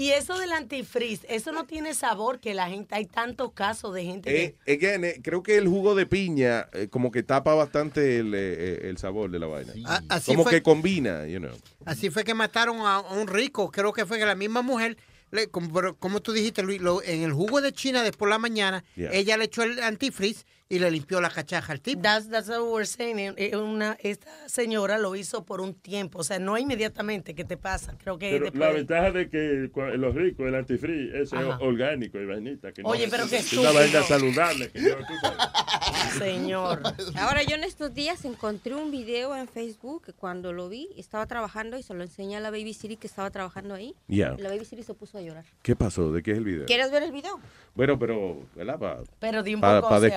Y 0.00 0.12
eso 0.12 0.38
del 0.38 0.50
antifreeze, 0.52 1.26
eso 1.28 1.52
no 1.52 1.66
tiene 1.66 1.92
sabor 1.92 2.40
que 2.40 2.54
la 2.54 2.68
gente, 2.70 2.94
hay 2.94 3.04
tantos 3.04 3.52
casos 3.52 3.92
de 3.92 4.02
gente 4.04 4.44
Eh, 4.66 4.74
again, 4.74 5.04
eh, 5.04 5.20
creo 5.22 5.42
que 5.42 5.58
el 5.58 5.68
jugo 5.68 5.94
de 5.94 6.06
piña 6.06 6.68
eh, 6.72 6.88
como 6.88 7.10
que 7.10 7.22
tapa 7.22 7.52
bastante 7.54 8.16
el, 8.18 8.32
eh, 8.34 8.88
el 8.88 8.96
sabor 8.96 9.30
de 9.30 9.38
la 9.38 9.46
vaina. 9.46 9.74
A- 9.84 10.00
así 10.08 10.30
como 10.30 10.44
fue- 10.44 10.52
que 10.52 10.62
combina, 10.62 11.26
you 11.26 11.38
know. 11.38 11.52
Así 11.84 12.08
fue 12.08 12.24
que 12.24 12.32
mataron 12.32 12.78
a, 12.78 12.96
a 12.96 13.12
un 13.12 13.26
rico. 13.28 13.70
Creo 13.70 13.92
que 13.92 14.06
fue 14.06 14.18
que 14.18 14.24
la 14.24 14.34
misma 14.34 14.62
mujer 14.62 14.96
le- 15.32 15.48
como, 15.48 15.70
pero 15.70 15.94
como 15.98 16.20
tú 16.22 16.32
dijiste, 16.32 16.62
Luis, 16.62 16.80
lo- 16.80 17.02
en 17.02 17.22
el 17.22 17.34
jugo 17.34 17.60
de 17.60 17.72
China 17.74 18.02
después 18.02 18.20
por 18.20 18.28
la 18.30 18.38
mañana, 18.38 18.82
Yeah. 18.96 19.10
ella 19.12 19.36
le 19.36 19.44
echó 19.44 19.64
el 19.64 19.82
antifreeze 19.82 20.46
y 20.70 20.78
le 20.78 20.88
limpió 20.90 21.20
la 21.20 21.30
cachaja 21.30 21.72
al 21.72 21.80
tipo. 21.80 22.00
That's, 22.00 22.30
that's 22.30 22.48
what 22.48 22.62
we're 22.62 22.86
saying. 22.86 23.18
Eh, 23.18 23.34
eh, 23.36 23.56
Una, 23.56 23.96
esta 24.00 24.30
señora 24.48 24.98
lo 24.98 25.16
hizo 25.16 25.44
por 25.44 25.60
un 25.60 25.74
tiempo, 25.74 26.20
o 26.20 26.24
sea, 26.24 26.38
no 26.38 26.56
inmediatamente 26.56 27.34
que 27.34 27.44
te 27.44 27.56
pasa. 27.56 27.96
Creo 27.98 28.18
que 28.18 28.30
Pero 28.30 28.44
después. 28.44 28.60
la 28.60 28.70
ventaja 28.70 29.10
de 29.10 29.28
que 29.28 29.68
los 29.98 30.14
ricos, 30.14 30.46
el 30.46 30.54
antifree, 30.54 31.20
ese 31.22 31.36
Ajá. 31.36 31.56
es 31.56 31.60
orgánico 31.60 32.18
y 32.20 32.24
vainita. 32.24 32.72
Que 32.72 32.82
no- 32.82 32.88
Oye, 32.88 33.08
pero 33.10 33.28
qué 33.28 33.38
es 33.38 33.52
una 33.52 33.72
vaina 33.72 34.02
saludable. 34.04 34.70
Que 34.70 34.80
yo, 34.80 34.96
tú 34.96 35.12
sabes. 35.20 35.38
Señor. 36.18 36.82
Ahora 37.16 37.42
yo 37.42 37.56
en 37.56 37.64
estos 37.64 37.92
días 37.92 38.24
encontré 38.24 38.74
un 38.74 38.90
video 38.92 39.36
en 39.36 39.48
Facebook 39.48 40.04
que 40.06 40.12
cuando 40.12 40.52
lo 40.52 40.68
vi 40.68 40.88
estaba 40.96 41.26
trabajando 41.26 41.78
y 41.78 41.82
se 41.82 41.94
lo 41.94 42.02
enseñé 42.02 42.36
a 42.36 42.40
la 42.40 42.50
Baby 42.50 42.74
City 42.74 42.96
que 42.96 43.08
estaba 43.08 43.30
trabajando 43.30 43.74
ahí. 43.74 43.94
Ya. 44.06 44.34
Y 44.38 44.42
la 44.42 44.48
Baby 44.50 44.64
City 44.64 44.82
se 44.84 44.94
puso 44.94 45.18
a 45.18 45.20
llorar. 45.20 45.44
¿Qué 45.62 45.74
pasó? 45.74 46.12
¿De 46.12 46.22
qué 46.22 46.30
es 46.32 46.38
el 46.38 46.44
video? 46.44 46.66
¿Quieres 46.66 46.92
ver 46.92 47.02
el 47.02 47.12
video? 47.12 47.40
Bueno, 47.74 47.98
pero, 47.98 48.38
¿verdad? 48.54 48.78
Para 48.78 49.00
Pero 49.18 49.42
de 49.42 49.54
un 49.54 49.60
poco, 49.60 49.88
pa 49.88 49.96
o 49.96 50.00
sea, 50.00 50.10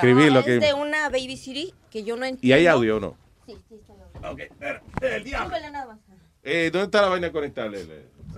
es 0.47 0.59
que... 0.59 0.65
de 0.67 0.73
una 0.73 1.09
Baby 1.09 1.37
City 1.37 1.73
que 1.89 2.03
yo 2.03 2.15
no 2.15 2.25
entiendo. 2.25 2.47
¿Y 2.47 2.53
hay 2.53 2.67
audio 2.67 2.97
o 2.97 2.99
no? 2.99 3.17
Sí, 3.45 3.57
sí, 3.69 3.75
está 3.75 3.93
el 3.93 4.01
audio. 4.01 4.31
Ok, 4.31 4.39
espera. 4.39 4.83
El 5.01 5.23
diablo. 5.23 5.49
Súbele 5.49 5.71
nada 5.71 5.85
más. 5.87 5.99
Eh, 6.43 6.69
¿Dónde 6.71 6.85
está 6.85 7.01
la 7.01 7.07
vaina 7.09 7.31
conectada? 7.31 7.69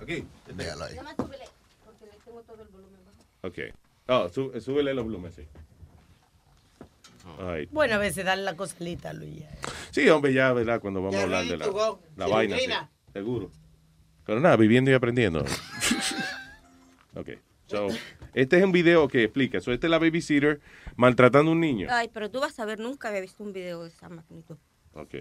Aquí. 0.00 0.24
Nada 0.54 0.86
más 1.02 1.16
súbele, 1.16 1.44
porque 1.84 2.06
le 2.06 2.12
tengo 2.24 2.40
todo 2.42 2.62
el 2.62 2.68
volumen 2.68 3.00
bajo. 3.04 3.48
Ok. 3.48 3.58
Oh, 4.08 4.28
sú- 4.28 4.60
súbele 4.60 4.94
los 4.94 5.04
volúmenes, 5.04 5.34
sí. 5.34 5.46
Ay. 7.40 7.68
Bueno, 7.72 7.94
a 7.94 7.98
veces 7.98 8.24
darle 8.24 8.44
la 8.44 8.54
cosalita, 8.56 9.12
Luis. 9.12 9.42
Sí, 9.90 10.08
hombre, 10.08 10.32
ya, 10.32 10.52
¿verdad? 10.52 10.80
Cuando 10.80 11.02
vamos 11.02 11.16
a 11.16 11.22
hablar 11.24 11.44
de 11.44 11.56
la, 11.56 11.66
go. 11.66 12.00
la 12.16 12.26
vaina, 12.28 12.56
sí, 12.58 12.68
seguro. 13.12 13.50
Pero 14.24 14.40
nada, 14.40 14.56
viviendo 14.56 14.90
y 14.90 14.94
aprendiendo. 14.94 15.40
ok. 17.16 17.28
So, 17.66 17.88
este 18.34 18.58
es 18.58 18.64
un 18.64 18.72
video 18.72 19.08
que 19.08 19.24
explica. 19.24 19.60
So, 19.60 19.72
esta 19.72 19.86
es 19.86 19.90
la 19.90 19.98
babysitter 19.98 20.60
maltratando 20.96 21.50
a 21.50 21.54
un 21.54 21.60
niño. 21.60 21.88
Ay, 21.90 22.08
pero 22.12 22.30
tú 22.30 22.40
vas 22.40 22.58
a 22.60 22.64
ver, 22.64 22.78
nunca 22.78 23.08
había 23.08 23.20
visto 23.20 23.42
un 23.42 23.52
video 23.52 23.82
de 23.82 23.88
esa 23.88 24.08
magnitud. 24.08 24.56
Ok. 24.94 25.14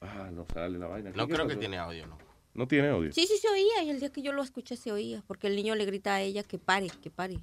Ah, 0.00 0.30
no 0.32 0.44
sale 0.52 0.78
la 0.78 0.86
vaina. 0.88 1.10
No 1.14 1.26
¿Qué 1.26 1.34
creo 1.34 1.46
que 1.46 1.56
tiene 1.56 1.78
audio, 1.78 2.06
¿no? 2.06 2.18
No 2.54 2.66
tiene 2.66 2.88
audio. 2.88 3.12
Sí, 3.12 3.26
sí 3.26 3.38
se 3.38 3.48
oía 3.48 3.82
y 3.84 3.90
el 3.90 4.00
día 4.00 4.10
que 4.10 4.22
yo 4.22 4.32
lo 4.32 4.42
escuché 4.42 4.76
se 4.76 4.90
oía, 4.90 5.22
porque 5.26 5.46
el 5.46 5.56
niño 5.56 5.74
le 5.74 5.84
grita 5.84 6.14
a 6.14 6.20
ella 6.22 6.42
que 6.42 6.58
pare, 6.58 6.88
que 7.02 7.10
pare. 7.10 7.38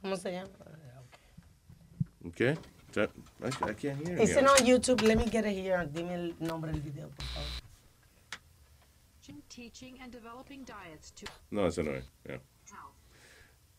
¿Cómo 0.00 0.16
se 0.16 0.32
llama? 0.32 0.50
Ok. 2.24 2.58
So, 2.92 3.02
I, 3.02 3.08
I 3.48 3.74
can't 3.74 4.06
hear 4.06 4.42
no 4.42 4.56
en 4.56 4.66
YouTube, 4.66 5.02
let 5.02 5.16
me 5.16 5.24
get 5.24 5.44
it 5.44 5.56
here. 5.56 5.84
Dime 5.92 6.14
el 6.14 6.36
nombre 6.38 6.70
del 6.70 6.80
video, 6.80 7.08
por 7.08 7.24
favor. 7.26 7.64
Teaching 9.48 10.00
and 10.02 10.10
developing 10.10 10.64
diets 10.64 11.12
to 11.12 11.26
No, 11.50 11.66
ese 11.66 11.82
no 11.84 11.92
es. 11.92 12.04
Yeah. 12.26 12.40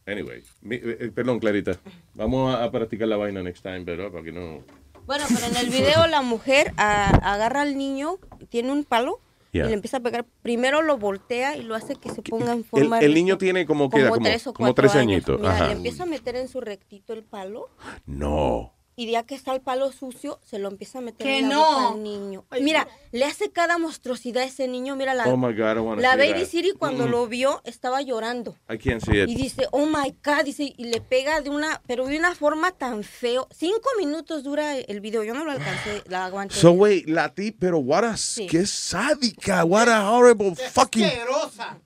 Anyway, 0.07 0.43
mi- 0.61 0.75
eh, 0.75 0.97
eh, 0.99 1.11
perdón, 1.13 1.39
Clarita. 1.39 1.77
Vamos 2.13 2.53
a, 2.53 2.63
a 2.63 2.71
practicar 2.71 3.07
la 3.07 3.17
vaina 3.17 3.41
next 3.41 3.63
time, 3.63 3.83
¿verdad? 3.83 4.11
Para 4.11 4.23
que 4.23 4.31
no. 4.31 4.63
Bueno, 5.07 5.23
pero 5.27 5.45
en 5.47 5.55
el 5.57 5.69
video 5.69 6.05
la 6.07 6.21
mujer 6.21 6.73
a- 6.77 7.09
agarra 7.33 7.61
al 7.63 7.77
niño, 7.77 8.17
tiene 8.49 8.71
un 8.71 8.83
palo 8.83 9.19
Yeah. 9.51 9.65
y 9.65 9.69
le 9.69 9.75
empieza 9.75 9.97
a 9.97 9.99
pegar. 10.01 10.25
Primero 10.41 10.81
lo 10.81 10.97
voltea 10.97 11.55
y 11.55 11.63
lo 11.63 11.75
hace 11.75 11.95
que 11.95 12.09
se 12.09 12.21
ponga 12.21 12.51
en 12.51 12.57
El, 12.57 12.63
forma 12.65 12.99
el 12.99 13.07
de- 13.07 13.13
niño 13.15 13.37
tiene 13.37 13.65
como, 13.65 13.89
que 13.89 14.01
edad, 14.01 14.09
como, 14.09 14.21
tres 14.25 14.47
o 14.47 14.53
como 14.53 14.73
tres 14.73 14.95
añitos. 14.95 15.39
Mira, 15.39 15.53
Ajá. 15.55 15.67
le 15.67 15.71
empieza 15.73 16.03
a 16.03 16.05
meter 16.07 16.35
en 16.35 16.49
su 16.49 16.59
rectito 16.59 17.13
el 17.13 17.23
palo 17.23 17.69
No. 18.05 18.73
Y 18.97 19.11
ya 19.11 19.23
que 19.23 19.35
está 19.35 19.53
el 19.53 19.61
palo 19.61 19.91
sucio, 19.91 20.39
se 20.43 20.57
lo 20.57 20.69
empieza 20.69 20.99
a 20.99 21.01
meter 21.01 21.25
Que 21.27 21.39
en 21.39 21.49
la 21.49 21.55
no. 21.55 21.65
boca 21.65 21.87
al 21.95 22.03
niño. 22.03 22.45
Mira, 22.61 22.87
le 23.11 23.25
hace 23.25 23.51
cada 23.51 23.77
monstruosidad 23.77 24.43
a 24.43 24.45
ese 24.45 24.67
niño. 24.67 24.95
Mira, 24.95 25.13
la, 25.13 25.25
Oh 25.25 25.35
my 25.35 25.53
God, 25.53 25.75
I 25.75 25.79
wanna 25.79 26.01
la 26.01 26.11
see 26.13 26.17
Baby 26.19 26.39
that. 26.41 26.49
City 26.49 26.71
cuando 26.77 27.05
Mm. 27.07 27.11
lo 27.11 27.27
vio 27.27 27.61
estaba 27.65 28.01
llorando. 28.01 28.55
I 28.69 28.77
can't 28.77 29.01
see 29.03 29.19
it. 29.21 29.29
Y 29.29 29.35
dice, 29.35 29.67
oh 29.71 29.85
my 29.85 30.15
God, 30.23 30.43
dice, 30.45 30.73
y 30.77 30.85
le 30.85 31.01
pega 31.01 31.41
de 31.41 31.49
una, 31.49 31.81
pero 31.87 32.05
de 32.07 32.17
una 32.17 32.33
forma 32.35 32.71
tan 32.71 33.03
feo. 33.03 33.47
Cinco 33.53 33.89
minutos 33.97 34.43
dura 34.43 34.77
el 34.77 35.01
video, 35.01 35.23
yo 35.23 35.33
no 35.33 35.43
lo 35.43 35.51
alcancé, 35.51 36.01
la 36.07 36.25
aguanté. 36.25 36.55
So, 36.55 36.71
wait, 36.71 37.07
la 37.07 37.33
ti, 37.33 37.51
pero 37.51 37.79
what 37.79 38.05
a, 38.05 38.15
Sí. 38.17 38.47
qué 38.47 38.65
sádica, 38.65 39.65
what 39.65 39.89
a 39.89 40.09
horrible 40.09 40.55
fucking. 40.55 41.03
Asquerosa. 41.05 41.79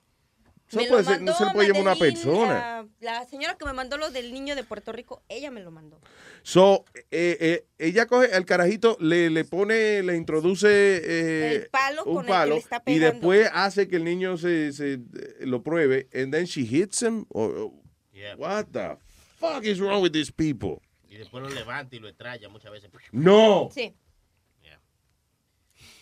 Eso 0.68 0.78
Me 0.78 0.84
lo 0.84 0.90
puede 0.90 1.04
ser- 1.06 1.22
no 1.22 1.26
mandó 1.32 1.38
se 1.40 1.46
le 1.46 1.52
puede 1.52 1.68
llamar 1.70 1.82
una 1.82 1.96
persona. 1.96 2.88
La, 3.00 3.14
la 3.14 3.26
señora 3.26 3.58
que 3.58 3.66
me 3.66 3.74
mandó 3.74 3.98
lo 3.98 4.12
del 4.12 4.32
niño 4.32 4.56
de 4.56 4.64
Puerto 4.64 4.92
Rico, 4.92 5.24
ella 5.28 5.50
me 5.50 5.62
lo 5.62 5.72
mandó. 5.72 6.00
So, 6.44 6.86
eh, 7.12 7.38
eh, 7.40 7.66
ella 7.78 8.06
coge 8.08 8.34
al 8.34 8.46
carajito, 8.46 8.98
le, 9.00 9.30
le 9.30 9.44
pone, 9.46 10.02
le 10.04 10.16
introduce 10.16 10.68
eh, 10.70 11.56
El 11.56 11.70
palo 11.70 12.04
un 12.06 12.16
con 12.16 12.24
el 12.24 12.26
que 12.28 12.32
palo 12.32 12.54
le 12.56 12.60
está 12.60 12.82
y 12.86 12.98
después 13.00 13.50
hace 13.54 13.88
que 13.88 13.98
el 13.98 14.04
niño 14.04 14.38
se, 14.38 14.72
se, 14.74 14.94
eh, 14.94 15.00
lo 15.42 15.62
pruebe 15.64 16.08
and 16.14 16.32
then 16.34 16.46
she 16.46 16.62
hits 16.62 17.02
him. 17.02 17.26
Or- 17.30 17.52
or- 17.58 17.74
What 18.38 18.66
the 18.74 18.98
fuck 19.40 19.64
is 19.64 19.80
wrong 19.80 20.02
with 20.02 20.12
these 20.12 20.32
people? 20.32 20.82
Y 21.10 21.16
después 21.18 21.42
lo 21.42 21.50
levanta 21.50 21.96
y 21.96 22.00
lo 22.00 22.08
estrella 22.10 22.50
muchas 22.50 22.72
veces. 22.72 22.90
No. 23.12 23.70
Sí. 23.74 23.94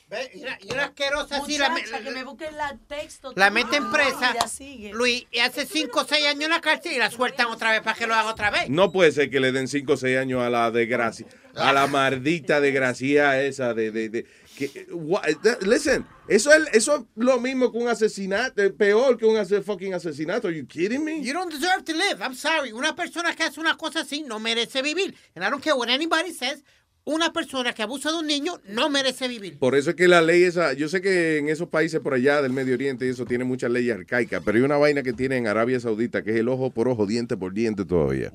Ve, 0.09 0.31
y 0.35 0.41
una- 0.41 0.57
y 0.61 0.71
una 0.71 0.83
asquerosa 0.85 1.37
así, 1.37 1.57
la, 1.57 1.69
Muchacha, 1.69 1.99
que 2.01 2.11
me 2.11 2.23
busque 2.23 2.49
la 2.51 2.77
texto. 2.87 3.33
la 3.35 3.49
meten 3.49 3.91
presa, 3.91 4.33
Y 4.59 4.87
la. 4.89 4.93
Luis, 4.93 5.25
y 5.31 5.39
hace 5.39 5.65
5 5.65 5.99
o 5.99 6.05
6 6.07 6.25
años 6.27 6.45
en 6.45 6.51
la 6.51 6.61
cárcel 6.61 6.93
y 6.93 6.97
la 6.97 7.11
sueltan 7.11 7.47
otra 7.47 7.71
vez 7.71 7.81
para 7.81 7.97
que 7.97 8.07
lo 8.07 8.15
haga 8.15 8.29
otra 8.29 8.49
vez. 8.49 8.69
No 8.69 8.93
puede 8.93 9.11
ser 9.11 9.29
que 9.29 9.41
le 9.41 9.51
den 9.51 9.67
5 9.67 9.93
o 9.93 9.97
6 9.97 10.17
años 10.17 10.41
a 10.41 10.49
la 10.49 10.71
desgracia, 10.71 11.27
a 11.55 11.73
la 11.73 11.87
maldita 11.87 12.61
desgracia 12.61 13.43
esa 13.43 13.73
de... 13.73 13.91
de, 13.91 14.07
de 14.09 14.25
que, 14.57 14.87
what- 14.91 15.23
that- 15.43 15.61
listen, 15.63 16.07
eso 16.29 16.51
es, 16.53 16.63
eso 16.73 16.95
es 16.95 17.03
lo 17.15 17.39
mismo 17.39 17.69
que 17.71 17.77
un 17.77 17.89
asesinato, 17.89 18.63
eh, 18.63 18.69
peor 18.71 19.15
que 19.17 19.25
un 19.25 19.35
ase- 19.37 19.61
fucking 19.61 19.93
asesinato. 19.93 20.47
Are 20.47 20.57
you 20.57 20.65
kidding 20.65 21.03
me? 21.03 21.21
You 21.21 21.33
don't 21.33 21.51
deserve 21.53 21.83
to 21.83 21.91
live. 21.93 22.23
I'm 22.23 22.33
sorry. 22.33 22.71
Una 22.71 22.95
persona 22.95 23.35
que 23.35 23.43
hace 23.43 23.59
una 23.59 23.75
cosa 23.77 23.99
así 23.99 24.23
no 24.23 24.39
merece 24.39 24.81
vivir. 24.81 25.13
And 25.35 25.45
I 25.45 25.49
don't 25.51 25.61
care 25.61 25.75
what 25.75 25.89
anybody 25.89 26.31
says. 26.33 26.63
Una 27.07 27.31
persona 27.31 27.71
que 27.71 27.83
abusa 27.83 28.11
de 28.11 28.17
un 28.17 28.27
niño 28.27 28.59
no 28.67 28.89
merece 28.89 29.29
vivir. 29.29 29.57
Por 29.59 29.75
eso 29.75 29.91
es 29.91 29.95
que 29.95 30.09
la 30.09 30.21
ley 30.21 30.43
esa, 30.43 30.73
yo 30.73 30.89
sé 30.89 31.01
que 31.01 31.37
en 31.37 31.47
esos 31.47 31.69
países 31.69 32.01
por 32.01 32.13
allá 32.13 32.41
del 32.41 32.51
Medio 32.51 32.73
Oriente 32.73 33.05
y 33.05 33.09
eso 33.11 33.23
tiene 33.23 33.45
muchas 33.45 33.71
leyes 33.71 33.95
arcaicas, 33.95 34.41
pero 34.43 34.57
hay 34.57 34.63
una 34.65 34.75
vaina 34.75 35.03
que 35.03 35.13
tiene 35.13 35.37
en 35.37 35.47
Arabia 35.47 35.79
Saudita 35.79 36.21
que 36.21 36.31
es 36.31 36.35
el 36.35 36.49
ojo 36.49 36.69
por 36.69 36.89
ojo, 36.89 37.05
diente 37.05 37.37
por 37.37 37.53
diente 37.53 37.85
todavía. 37.85 38.33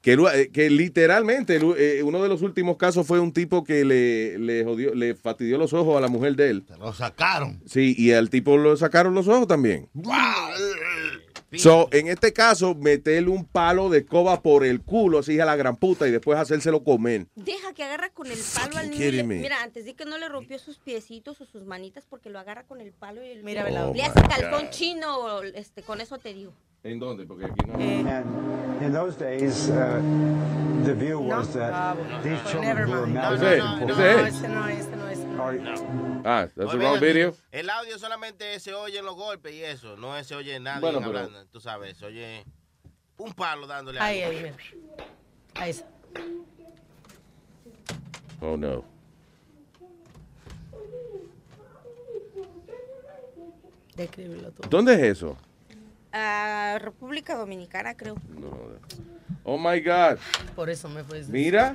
Que, 0.00 0.12
eh, 0.12 0.50
que 0.52 0.70
literalmente 0.70 1.58
eh, 1.76 2.04
uno 2.04 2.22
de 2.22 2.28
los 2.28 2.42
últimos 2.42 2.76
casos 2.76 3.04
fue 3.04 3.18
un 3.18 3.32
tipo 3.32 3.64
que 3.64 3.84
le, 3.84 4.38
le 4.38 4.62
jodió, 4.62 4.94
le 4.94 5.16
fastidió 5.16 5.58
los 5.58 5.72
ojos 5.72 5.98
a 5.98 6.00
la 6.00 6.06
mujer 6.06 6.36
de 6.36 6.50
él. 6.50 6.64
Lo 6.78 6.92
sacaron. 6.92 7.62
Sí, 7.66 7.96
y 7.98 8.12
al 8.12 8.30
tipo 8.30 8.56
lo 8.56 8.76
sacaron 8.76 9.14
los 9.14 9.26
ojos 9.26 9.48
también. 9.48 9.88
So, 11.58 11.88
en 11.92 12.08
este 12.08 12.32
caso, 12.32 12.74
meterle 12.74 13.28
un 13.30 13.44
palo 13.44 13.88
de 13.88 13.98
escoba 13.98 14.40
por 14.42 14.64
el 14.64 14.80
culo, 14.82 15.18
así 15.20 15.38
a 15.40 15.44
la 15.44 15.56
gran 15.56 15.76
puta, 15.76 16.06
y 16.08 16.10
después 16.10 16.38
hacérselo 16.38 16.82
comer. 16.84 17.26
Deja 17.34 17.72
que 17.72 17.84
agarra 17.84 18.10
con 18.10 18.26
el 18.30 18.38
palo 18.54 18.78
al 18.78 18.90
niño. 18.90 19.10
le- 19.10 19.22
mira, 19.24 19.62
antes 19.62 19.84
de 19.84 19.94
que 19.94 20.04
no 20.04 20.18
le 20.18 20.28
rompió 20.28 20.58
sus 20.58 20.78
piecitos 20.78 21.40
o 21.40 21.46
sus 21.46 21.64
manitas 21.64 22.04
porque 22.08 22.30
lo 22.30 22.38
agarra 22.38 22.64
con 22.64 22.80
el 22.80 22.92
palo 22.92 23.24
y 23.24 23.28
el, 23.30 23.42
Mira, 23.42 23.68
le. 23.68 23.78
Oh, 23.78 23.92
hace 24.04 24.20
my 24.20 24.28
calzón 24.28 24.64
God. 24.64 24.70
chino, 24.70 25.42
este, 25.42 25.82
con 25.82 26.00
eso 26.00 26.18
te 26.18 26.32
digo. 26.34 26.52
¿En 26.84 26.98
dónde? 26.98 27.24
Porque 27.26 27.46
aquí 27.46 27.66
no. 27.66 27.78
In 27.80 28.92
those 28.92 29.16
days, 29.16 29.70
uh, 29.70 30.00
the 30.84 30.94
view 30.94 31.18
was 31.18 31.48
that 31.54 31.96
these 32.22 32.38
children 32.50 32.90
were. 32.90 33.06
Ese, 33.06 33.16
No, 33.16 34.26
ese 34.26 34.48
no, 34.48 34.68
ese 34.68 34.96
no, 34.96 35.08
ese 35.08 35.24
no. 35.24 36.22
Ah, 36.26 36.46
that's 36.54 36.72
the 36.72 36.78
wrong 36.78 37.00
video. 37.00 37.34
El 37.52 37.70
audio 37.70 37.98
solamente 37.98 38.60
se 38.60 38.74
oye 38.74 38.98
en 38.98 39.04
los 39.06 39.16
golpes 39.16 39.52
y 39.54 39.62
eso, 39.64 39.96
no 39.96 40.22
se 40.22 40.34
oye 40.34 40.60
nadie 40.60 40.80
Bueno, 40.82 40.98
pero- 40.98 41.18
hablando, 41.20 41.46
tú 41.46 41.58
sabes, 41.60 41.96
se 41.96 42.04
oye 42.04 42.44
un 43.16 43.32
palo 43.32 43.66
dándole 43.66 43.98
Ahí, 44.00 44.22
algo. 44.22 44.36
ahí, 44.38 44.42
mira. 44.44 44.56
Ahí 45.54 45.70
está. 45.70 45.86
Oh 48.42 48.56
no. 48.58 48.84
Descríbelo 53.96 54.50
tú. 54.52 54.68
¿Dónde 54.68 54.94
es 54.94 55.00
eso? 55.18 55.36
Ah, 56.16 56.78
República 56.80 57.34
Dominicana, 57.34 57.94
creo. 57.96 58.14
Oh 59.42 59.58
my 59.58 59.80
God. 59.80 60.18
Por 60.54 60.70
eso 60.70 60.88
me 60.88 61.02
fue. 61.02 61.24
Mira. 61.28 61.74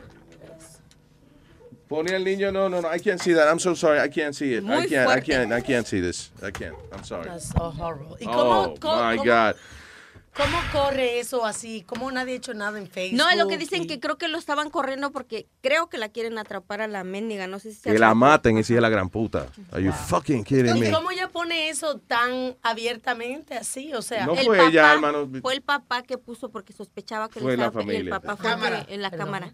Pone 1.89 2.15
al 2.15 2.23
niño. 2.23 2.49
No, 2.53 2.69
no, 2.69 2.79
no. 2.81 2.87
I 2.89 2.99
can't 2.99 3.19
see 3.21 3.33
that. 3.33 3.49
I'm 3.49 3.59
so 3.59 3.73
sorry. 3.75 3.99
I 3.99 4.07
can't 4.09 4.33
see 4.33 4.53
it. 4.53 4.63
I 4.63 4.87
can't. 4.87 5.09
I 5.09 5.19
can't. 5.19 5.51
I 5.51 5.59
can't 5.61 5.85
see 5.85 5.99
this. 5.99 6.31
I 6.41 6.51
can't. 6.51 6.75
I'm 6.93 7.03
sorry. 7.03 7.25
That's 7.27 7.49
so 7.49 7.69
horrible. 7.69 8.15
¿Y 8.19 8.27
Oh 8.27 8.75
cómo- 8.79 9.01
my 9.01 9.17
cómo- 9.17 9.25
God. 9.25 9.55
Cómo 10.35 10.57
corre 10.71 11.19
eso 11.19 11.45
así? 11.45 11.83
¿Cómo 11.85 12.11
nadie 12.11 12.33
ha 12.33 12.37
hecho 12.37 12.53
nada 12.53 12.77
en 12.79 12.87
Facebook? 12.87 13.17
No, 13.17 13.29
es 13.29 13.37
lo 13.37 13.47
que 13.47 13.57
dicen 13.57 13.83
Y- 13.83 13.87
que 13.87 13.99
creo 13.99 14.17
que 14.17 14.27
lo 14.27 14.37
estaban 14.37 14.69
corriendo 14.69 15.11
porque 15.11 15.47
creo 15.61 15.87
que 15.89 15.97
la 15.97 16.09
quieren 16.09 16.37
atrapar 16.37 16.81
a 16.81 16.87
la 16.87 17.03
mendiga. 17.03 17.47
No 17.47 17.59
sé 17.59 17.71
si 17.73 17.79
se 17.81 17.91
Que 17.91 17.99
la 17.99 18.13
maten 18.13 18.57
hija 18.57 18.73
de 18.73 18.81
la 18.81 18.89
gran 18.89 19.09
puta. 19.09 19.47
Are 19.71 19.83
you 19.83 19.91
fucking 19.91 20.43
kidding 20.43 20.77
¿Y 20.77 20.79
me? 20.81 20.91
cómo 20.91 21.11
ella 21.11 21.27
pone 21.29 21.69
eso 21.69 21.97
tan 21.99 22.55
abiertamente 22.61 23.55
así? 23.55 23.93
O 23.93 24.01
sea, 24.01 24.25
No 24.25 24.33
El 24.35 24.45
fue 24.45 24.57
papá- 24.57 24.69
ella, 24.69 24.93
hermano. 24.93 25.29
Fue 25.41 25.53
el 25.53 25.61
papá 25.61 26.03
que 26.03 26.17
puso 26.17 26.49
porque 26.49 26.73
sospechaba 26.73 27.29
que 27.29 27.39
Fue 27.39 27.57
la 27.57 27.65
estaba- 27.67 27.83
y 27.83 27.87
el 27.87 27.91
familia. 27.95 28.19
papá 28.19 28.35
fue 28.37 28.49
Cámara. 28.49 28.85
en 28.87 29.01
la 29.01 29.09
Perdón. 29.09 29.25
cámara. 29.25 29.53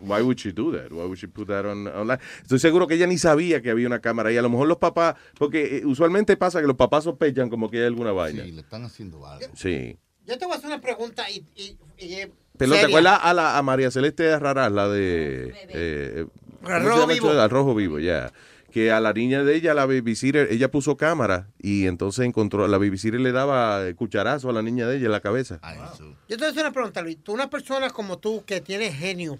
Why 0.00 0.22
would 0.22 0.36
she 0.38 0.52
do 0.52 0.72
that? 0.72 0.90
Why 0.90 1.04
would 1.04 1.18
she 1.18 1.26
put 1.26 1.48
that 1.48 1.64
on, 1.64 1.86
online? 1.88 2.18
Estoy 2.42 2.58
seguro 2.58 2.86
que 2.86 2.94
ella 2.94 3.06
ni 3.06 3.18
sabía 3.18 3.62
que 3.62 3.70
había 3.70 3.86
una 3.86 4.00
cámara 4.00 4.30
y 4.32 4.36
a 4.36 4.42
lo 4.42 4.50
mejor 4.50 4.68
los 4.68 4.78
papás, 4.78 5.14
porque 5.38 5.78
eh, 5.78 5.86
usualmente 5.86 6.36
pasa 6.36 6.60
que 6.60 6.66
los 6.66 6.76
papás 6.76 7.04
sospechan 7.04 7.48
como 7.48 7.70
que 7.70 7.78
hay 7.78 7.86
alguna 7.86 8.12
vaina. 8.12 8.44
Sí, 8.44 8.52
le 8.52 8.60
están 8.60 8.84
haciendo 8.84 9.26
algo. 9.26 9.46
Sí. 9.54 9.96
Yo 10.26 10.38
te 10.38 10.44
voy 10.46 10.54
a 10.54 10.56
hacer 10.58 10.68
una 10.68 10.80
pregunta 10.80 11.30
y... 11.30 11.44
y, 11.54 11.76
y, 11.98 12.14
eh, 12.14 12.32
Pero 12.56 12.72
¿te 12.72 12.80
acuerdas 12.80 13.18
a, 13.22 13.34
la, 13.34 13.58
a 13.58 13.62
María 13.62 13.90
Celeste 13.90 14.38
Raraz, 14.38 14.72
la 14.72 14.88
de... 14.88 15.52
eh, 15.68 16.26
¿cómo 16.62 16.74
Al 16.74 16.82
se 16.82 16.88
Rojo 16.88 17.06
Vivo. 17.06 17.30
Al 17.30 17.50
Rojo 17.50 17.74
Vivo, 17.74 17.98
ya. 17.98 18.32
Que 18.70 18.90
a 18.90 18.98
la 19.00 19.12
niña 19.12 19.44
de 19.44 19.54
ella, 19.54 19.72
la 19.72 19.86
babysitter, 19.86 20.48
ella 20.50 20.68
puso 20.70 20.96
cámara 20.96 21.48
y 21.58 21.86
entonces 21.86 22.24
encontró, 22.26 22.66
la 22.66 22.76
babysitter 22.76 23.20
le 23.20 23.30
daba 23.30 23.86
eh, 23.86 23.94
cucharazo 23.94 24.50
a 24.50 24.52
la 24.52 24.62
niña 24.62 24.88
de 24.88 24.96
ella 24.96 25.06
en 25.06 25.12
la 25.12 25.20
cabeza. 25.20 25.60
Yo 26.28 26.36
te 26.36 26.36
voy 26.36 26.46
a 26.46 26.50
hacer 26.50 26.62
una 26.64 26.72
pregunta, 26.72 27.00
Luis. 27.02 27.18
Tú, 27.22 27.32
una 27.34 27.48
persona 27.48 27.90
como 27.90 28.18
tú 28.18 28.42
que 28.44 28.60
tienes 28.60 28.94
genio, 28.96 29.38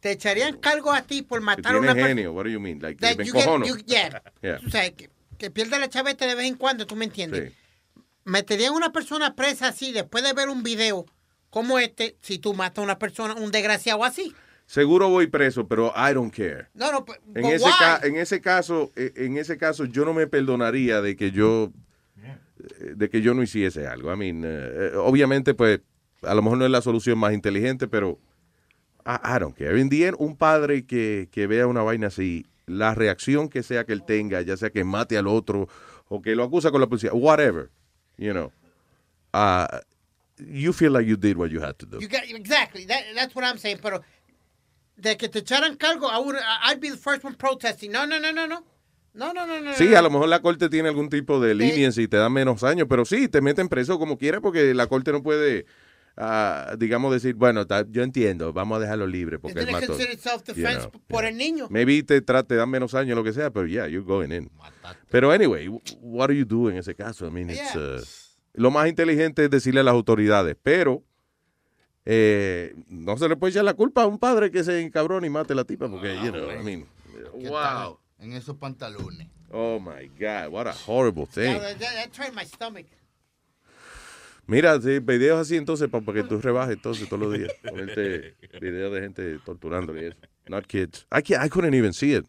¿te 0.00 0.12
echarían 0.12 0.56
cargo 0.58 0.92
a 0.92 1.02
ti 1.02 1.22
por 1.22 1.40
matar 1.40 1.74
a 1.74 1.78
una 1.78 1.88
persona? 1.94 2.08
genio, 2.08 2.32
what 2.32 2.44
do 2.44 2.50
you 2.50 2.60
mean? 2.60 2.80
Like, 2.80 2.98
you 3.24 3.32
get- 3.32 3.64
you- 3.66 3.76
yeah. 3.86 4.22
Yeah. 4.42 4.58
O 4.66 4.70
sea, 4.70 4.90
que, 4.90 5.10
que 5.38 5.50
pierda 5.50 5.78
la 5.78 5.88
chaveta 5.88 6.26
de 6.26 6.34
vez 6.34 6.46
en 6.46 6.56
cuando, 6.56 6.86
¿tú 6.86 6.96
me 6.96 7.04
entiendes? 7.04 7.52
Sí. 7.52 8.02
¿Meterían 8.24 8.74
una 8.74 8.92
persona 8.92 9.34
presa 9.34 9.68
así 9.68 9.92
después 9.92 10.22
de 10.24 10.32
ver 10.32 10.48
un 10.48 10.62
video 10.62 11.06
como 11.50 11.78
este 11.78 12.16
si 12.20 12.38
tú 12.38 12.54
matas 12.54 12.78
a 12.78 12.82
una 12.82 12.98
persona, 12.98 13.34
un 13.34 13.50
desgraciado 13.50 14.04
así? 14.04 14.34
Seguro 14.66 15.08
voy 15.08 15.26
preso, 15.26 15.66
pero 15.66 15.92
I 15.96 16.14
don't 16.14 16.32
care. 16.34 16.68
No, 16.74 16.92
no, 16.92 17.04
but- 17.04 17.16
En 17.34 17.42
but 17.42 17.52
ese, 17.52 17.64
ca- 17.78 18.00
en 18.04 18.16
ese 18.16 18.40
caso, 18.40 18.92
eh, 18.94 19.12
en 19.16 19.36
ese 19.36 19.56
caso, 19.58 19.84
yo 19.84 20.04
no 20.04 20.14
me 20.14 20.26
perdonaría 20.28 21.00
de 21.02 21.16
que 21.16 21.32
yo, 21.32 21.72
de 22.78 23.08
que 23.10 23.20
yo 23.20 23.34
no 23.34 23.42
hiciese 23.42 23.86
algo. 23.86 24.12
I 24.12 24.16
mean, 24.16 24.42
eh, 24.46 24.92
obviamente, 24.96 25.54
pues, 25.54 25.80
a 26.22 26.34
lo 26.34 26.42
mejor 26.42 26.58
no 26.58 26.64
es 26.66 26.70
la 26.70 26.82
solución 26.82 27.18
más 27.18 27.32
inteligente, 27.32 27.88
pero 27.88 28.18
I, 29.06 29.36
I 29.36 29.38
don't 29.38 29.56
care. 29.56 29.80
En 29.80 29.88
día, 29.88 30.12
un 30.18 30.36
padre 30.36 30.86
que, 30.86 31.28
que 31.30 31.46
vea 31.46 31.66
una 31.66 31.82
vaina 31.82 32.08
así, 32.08 32.46
la 32.66 32.94
reacción 32.94 33.48
que 33.48 33.62
sea 33.62 33.84
que 33.84 33.92
él 33.92 34.04
tenga, 34.04 34.40
ya 34.42 34.56
sea 34.56 34.70
que 34.70 34.84
mate 34.84 35.18
al 35.18 35.26
otro 35.26 35.68
o 36.08 36.22
que 36.22 36.34
lo 36.34 36.44
acusa 36.44 36.70
con 36.70 36.80
la 36.80 36.86
policía, 36.86 37.12
whatever, 37.12 37.70
you 38.16 38.32
know, 38.32 38.52
uh, 39.34 39.66
you 40.38 40.72
feel 40.72 40.92
like 40.92 41.06
you 41.06 41.16
did 41.16 41.36
what 41.36 41.50
you 41.50 41.60
had 41.60 41.74
to 41.76 41.86
do. 41.86 41.98
You 42.00 42.08
got, 42.08 42.24
exactly, 42.24 42.86
that, 42.86 43.02
that's 43.14 43.34
what 43.34 43.44
I'm 43.44 43.58
saying, 43.58 43.78
pero 43.82 44.02
de 44.96 45.16
que 45.16 45.28
te 45.28 45.40
echaran 45.40 45.76
cargo, 45.76 46.06
I 46.08 46.18
would, 46.18 46.36
I'd 46.36 46.80
be 46.80 46.90
the 46.90 46.96
first 46.96 47.24
one 47.24 47.34
protesting. 47.34 47.90
No, 47.90 48.06
no, 48.06 48.18
no, 48.18 48.32
no, 48.32 48.46
no. 48.46 48.64
No, 49.12 49.32
no, 49.32 49.44
no, 49.44 49.60
no. 49.60 49.74
Sí, 49.74 49.92
a 49.94 50.02
lo 50.02 50.10
mejor 50.10 50.28
la 50.28 50.40
corte 50.40 50.68
tiene 50.68 50.88
algún 50.88 51.08
tipo 51.08 51.40
de 51.40 51.54
leniency 51.54 52.02
y 52.02 52.08
te 52.08 52.16
dan 52.16 52.32
menos 52.32 52.62
años, 52.62 52.86
pero 52.88 53.04
sí, 53.04 53.26
te 53.26 53.40
meten 53.40 53.68
preso 53.68 53.98
como 53.98 54.16
quiera 54.16 54.40
porque 54.40 54.72
la 54.72 54.86
corte 54.86 55.10
no 55.10 55.20
puede, 55.20 55.66
ah, 56.16 56.74
digamos, 56.78 57.12
decir, 57.12 57.34
bueno, 57.34 57.66
ta- 57.66 57.86
yo 57.88 58.02
entiendo, 58.02 58.52
vamos 58.52 58.76
a 58.76 58.80
dejarlo 58.80 59.06
libre 59.06 59.38
porque 59.38 59.60
él 59.60 59.70
mató. 59.70 59.96
You 59.98 60.54
know, 60.54 60.90
por 61.08 61.24
el 61.24 61.36
niño. 61.36 61.68
Maybe 61.70 62.02
te, 62.02 62.20
te 62.20 62.54
dan 62.54 62.70
menos 62.70 62.94
años, 62.94 63.16
lo 63.16 63.24
que 63.24 63.32
sea, 63.32 63.50
pero 63.50 63.66
yeah, 63.66 63.86
you're 63.86 64.06
going 64.06 64.30
in. 64.32 64.50
Pero 65.10 65.32
anyway, 65.32 65.68
what 66.00 66.28
do 66.28 66.34
you 66.34 66.44
do 66.44 66.70
en 66.70 66.76
ese 66.76 66.94
caso? 66.94 67.26
I 67.26 67.30
mean, 67.30 67.50
it's, 67.50 67.74
uh, 67.74 68.02
lo 68.54 68.70
más 68.70 68.88
inteligente 68.88 69.44
es 69.44 69.50
decirle 69.50 69.80
a 69.80 69.84
las 69.84 69.94
autoridades, 69.94 70.56
pero 70.62 71.02
eh, 72.04 72.74
no 72.88 73.16
se 73.16 73.28
le 73.28 73.36
puede 73.36 73.52
echar 73.52 73.64
la 73.64 73.74
culpa 73.74 74.02
a 74.02 74.06
un 74.06 74.18
padre 74.18 74.50
que 74.50 74.64
se 74.64 74.80
encabrone 74.80 75.26
y 75.26 75.30
mate 75.30 75.52
a 75.52 75.56
la 75.56 75.64
tipa 75.64 75.88
porque, 75.88 76.16
you 76.16 76.30
know, 76.30 76.50
I 76.50 76.62
mean, 76.62 76.86
¿Qué 77.38 77.48
wow. 77.48 77.98
En 78.18 78.32
esos 78.34 78.56
pantalones. 78.56 79.28
Oh 79.50 79.80
my 79.80 80.08
God, 80.18 80.52
what 80.52 80.66
a 80.66 80.74
horrible 80.86 81.26
thing. 81.26 81.58
That, 81.58 81.78
that, 81.78 81.94
that 81.94 82.12
turned 82.12 82.34
my 82.34 82.44
stomach. 82.44 82.86
Mira, 84.50 84.80
sí, 84.80 84.98
videos 84.98 85.40
así 85.40 85.56
entonces 85.56 85.88
para 85.88 86.04
que 86.12 86.24
tú 86.24 86.40
rebajes 86.40 86.74
entonces 86.74 87.08
todos 87.08 87.22
los 87.22 87.38
días. 87.38 87.52
Ponerte 87.62 88.34
videos 88.60 88.92
de 88.92 89.00
gente 89.00 89.38
torturándole 89.44 90.02
y 90.02 90.04
eso. 90.06 90.18
Not 90.48 90.66
kids. 90.66 91.06
I, 91.12 91.48
couldn't 91.48 91.72
even 91.74 91.92
see 91.92 92.16
it. 92.16 92.26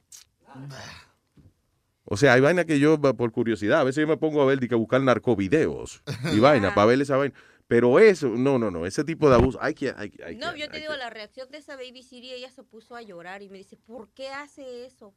O 2.06 2.18
sea, 2.18 2.34
hay 2.34 2.42
vaina 2.42 2.64
que 2.64 2.78
yo, 2.78 3.02
por 3.02 3.32
curiosidad, 3.32 3.80
a 3.80 3.84
veces 3.84 4.02
yo 4.04 4.08
me 4.08 4.18
pongo 4.18 4.40
a 4.44 4.46
ver, 4.46 4.60
que 4.60 4.76
buscar 4.76 5.02
narcovideos 5.02 6.04
y 6.32 6.40
vaina 6.40 6.76
para 6.76 6.86
ver 6.86 7.02
esa 7.02 7.18
vaina. 7.18 7.34
Pero 7.68 8.00
eso, 8.00 8.28
no, 8.30 8.60
no, 8.60 8.70
no, 8.70 8.86
ese 8.86 9.04
tipo 9.04 9.28
de 9.28 9.36
abuso, 9.36 9.58
I 9.58 9.74
can't, 9.74 9.98
I, 10.00 10.34
I 10.34 10.36
No, 10.36 10.56
yo 10.56 10.70
te 10.70 10.80
digo, 10.80 10.96
la 10.98 11.10
reacción 11.10 11.50
de 11.50 11.58
esa 11.58 11.76
baby 11.76 12.04
Siri, 12.04 12.34
ella 12.34 12.52
se 12.52 12.62
puso 12.62 12.96
a 12.96 13.02
llorar 13.02 13.42
y 13.42 13.50
me 13.50 13.58
dice, 13.58 13.78
¿por 13.78 14.10
qué 14.10 14.28
hace 14.30 14.86
eso? 14.86 15.16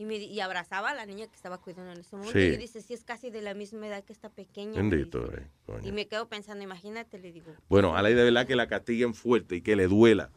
Y, 0.00 0.06
me, 0.06 0.16
y 0.16 0.40
abrazaba 0.40 0.90
a 0.92 0.94
la 0.94 1.04
niña 1.04 1.26
que 1.26 1.36
estaba 1.36 1.58
cuidando 1.58 1.92
en 1.92 2.00
ese 2.00 2.16
momento. 2.16 2.32
Sí. 2.38 2.46
Y 2.46 2.56
dice, 2.56 2.80
si 2.80 2.94
es 2.94 3.04
casi 3.04 3.28
de 3.30 3.42
la 3.42 3.52
misma 3.52 3.86
edad 3.86 4.02
que 4.02 4.14
esta 4.14 4.30
pequeña. 4.30 4.80
Bendito, 4.80 5.30
eh, 5.30 5.46
coño. 5.66 5.86
Y 5.86 5.92
me 5.92 6.06
quedo 6.08 6.26
pensando, 6.26 6.64
imagínate, 6.64 7.18
le 7.18 7.32
digo. 7.32 7.52
Bueno, 7.68 7.94
a 7.94 8.00
la 8.00 8.08
de 8.08 8.14
verdad 8.14 8.46
que 8.46 8.56
la 8.56 8.66
castiguen 8.66 9.12
fuerte 9.12 9.56
y 9.56 9.60
que 9.60 9.76
le 9.76 9.88
duela. 9.88 10.30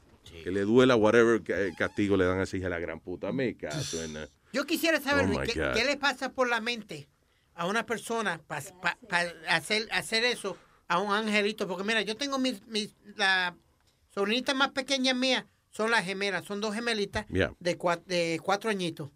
Que 0.43 0.51
le 0.51 0.61
duela 0.61 0.97
whatever 0.97 1.41
eh, 1.47 1.71
castigo 1.77 2.17
le 2.17 2.25
dan 2.25 2.39
a 2.39 2.43
esa 2.43 2.57
hija 2.57 2.65
de 2.65 2.71
la 2.71 2.79
gran 2.79 2.99
puta. 2.99 3.31
Me 3.31 3.55
caso 3.55 4.03
en... 4.03 4.17
Yo 4.51 4.65
quisiera 4.65 4.99
saber, 4.99 5.29
Oh, 5.33 5.39
¿qué, 5.41 5.53
qué 5.53 5.85
le 5.85 5.95
pasa 5.95 6.33
por 6.33 6.49
la 6.49 6.59
mente 6.59 7.07
a 7.55 7.65
una 7.65 7.85
persona 7.85 8.41
para 8.45 8.63
hacer, 9.47 9.87
hacer 9.93 10.25
eso 10.25 10.57
a 10.89 10.99
un 10.99 11.11
angelito? 11.13 11.69
Porque 11.69 11.85
mira, 11.85 12.01
yo 12.01 12.17
tengo 12.17 12.37
mis, 12.37 12.65
mis 12.67 12.93
la 13.15 13.55
sobrinita 14.13 14.53
más 14.53 14.71
pequeña 14.71 15.13
mía, 15.13 15.47
son 15.69 15.89
las 15.89 16.03
gemelas, 16.03 16.43
son 16.45 16.59
dos 16.59 16.75
gemelitas 16.75 17.25
Yeah. 17.29 17.53
de, 17.61 17.77
cua- 17.77 18.03
de 18.05 18.39
cuatro 18.43 18.69
añitos. 18.69 19.09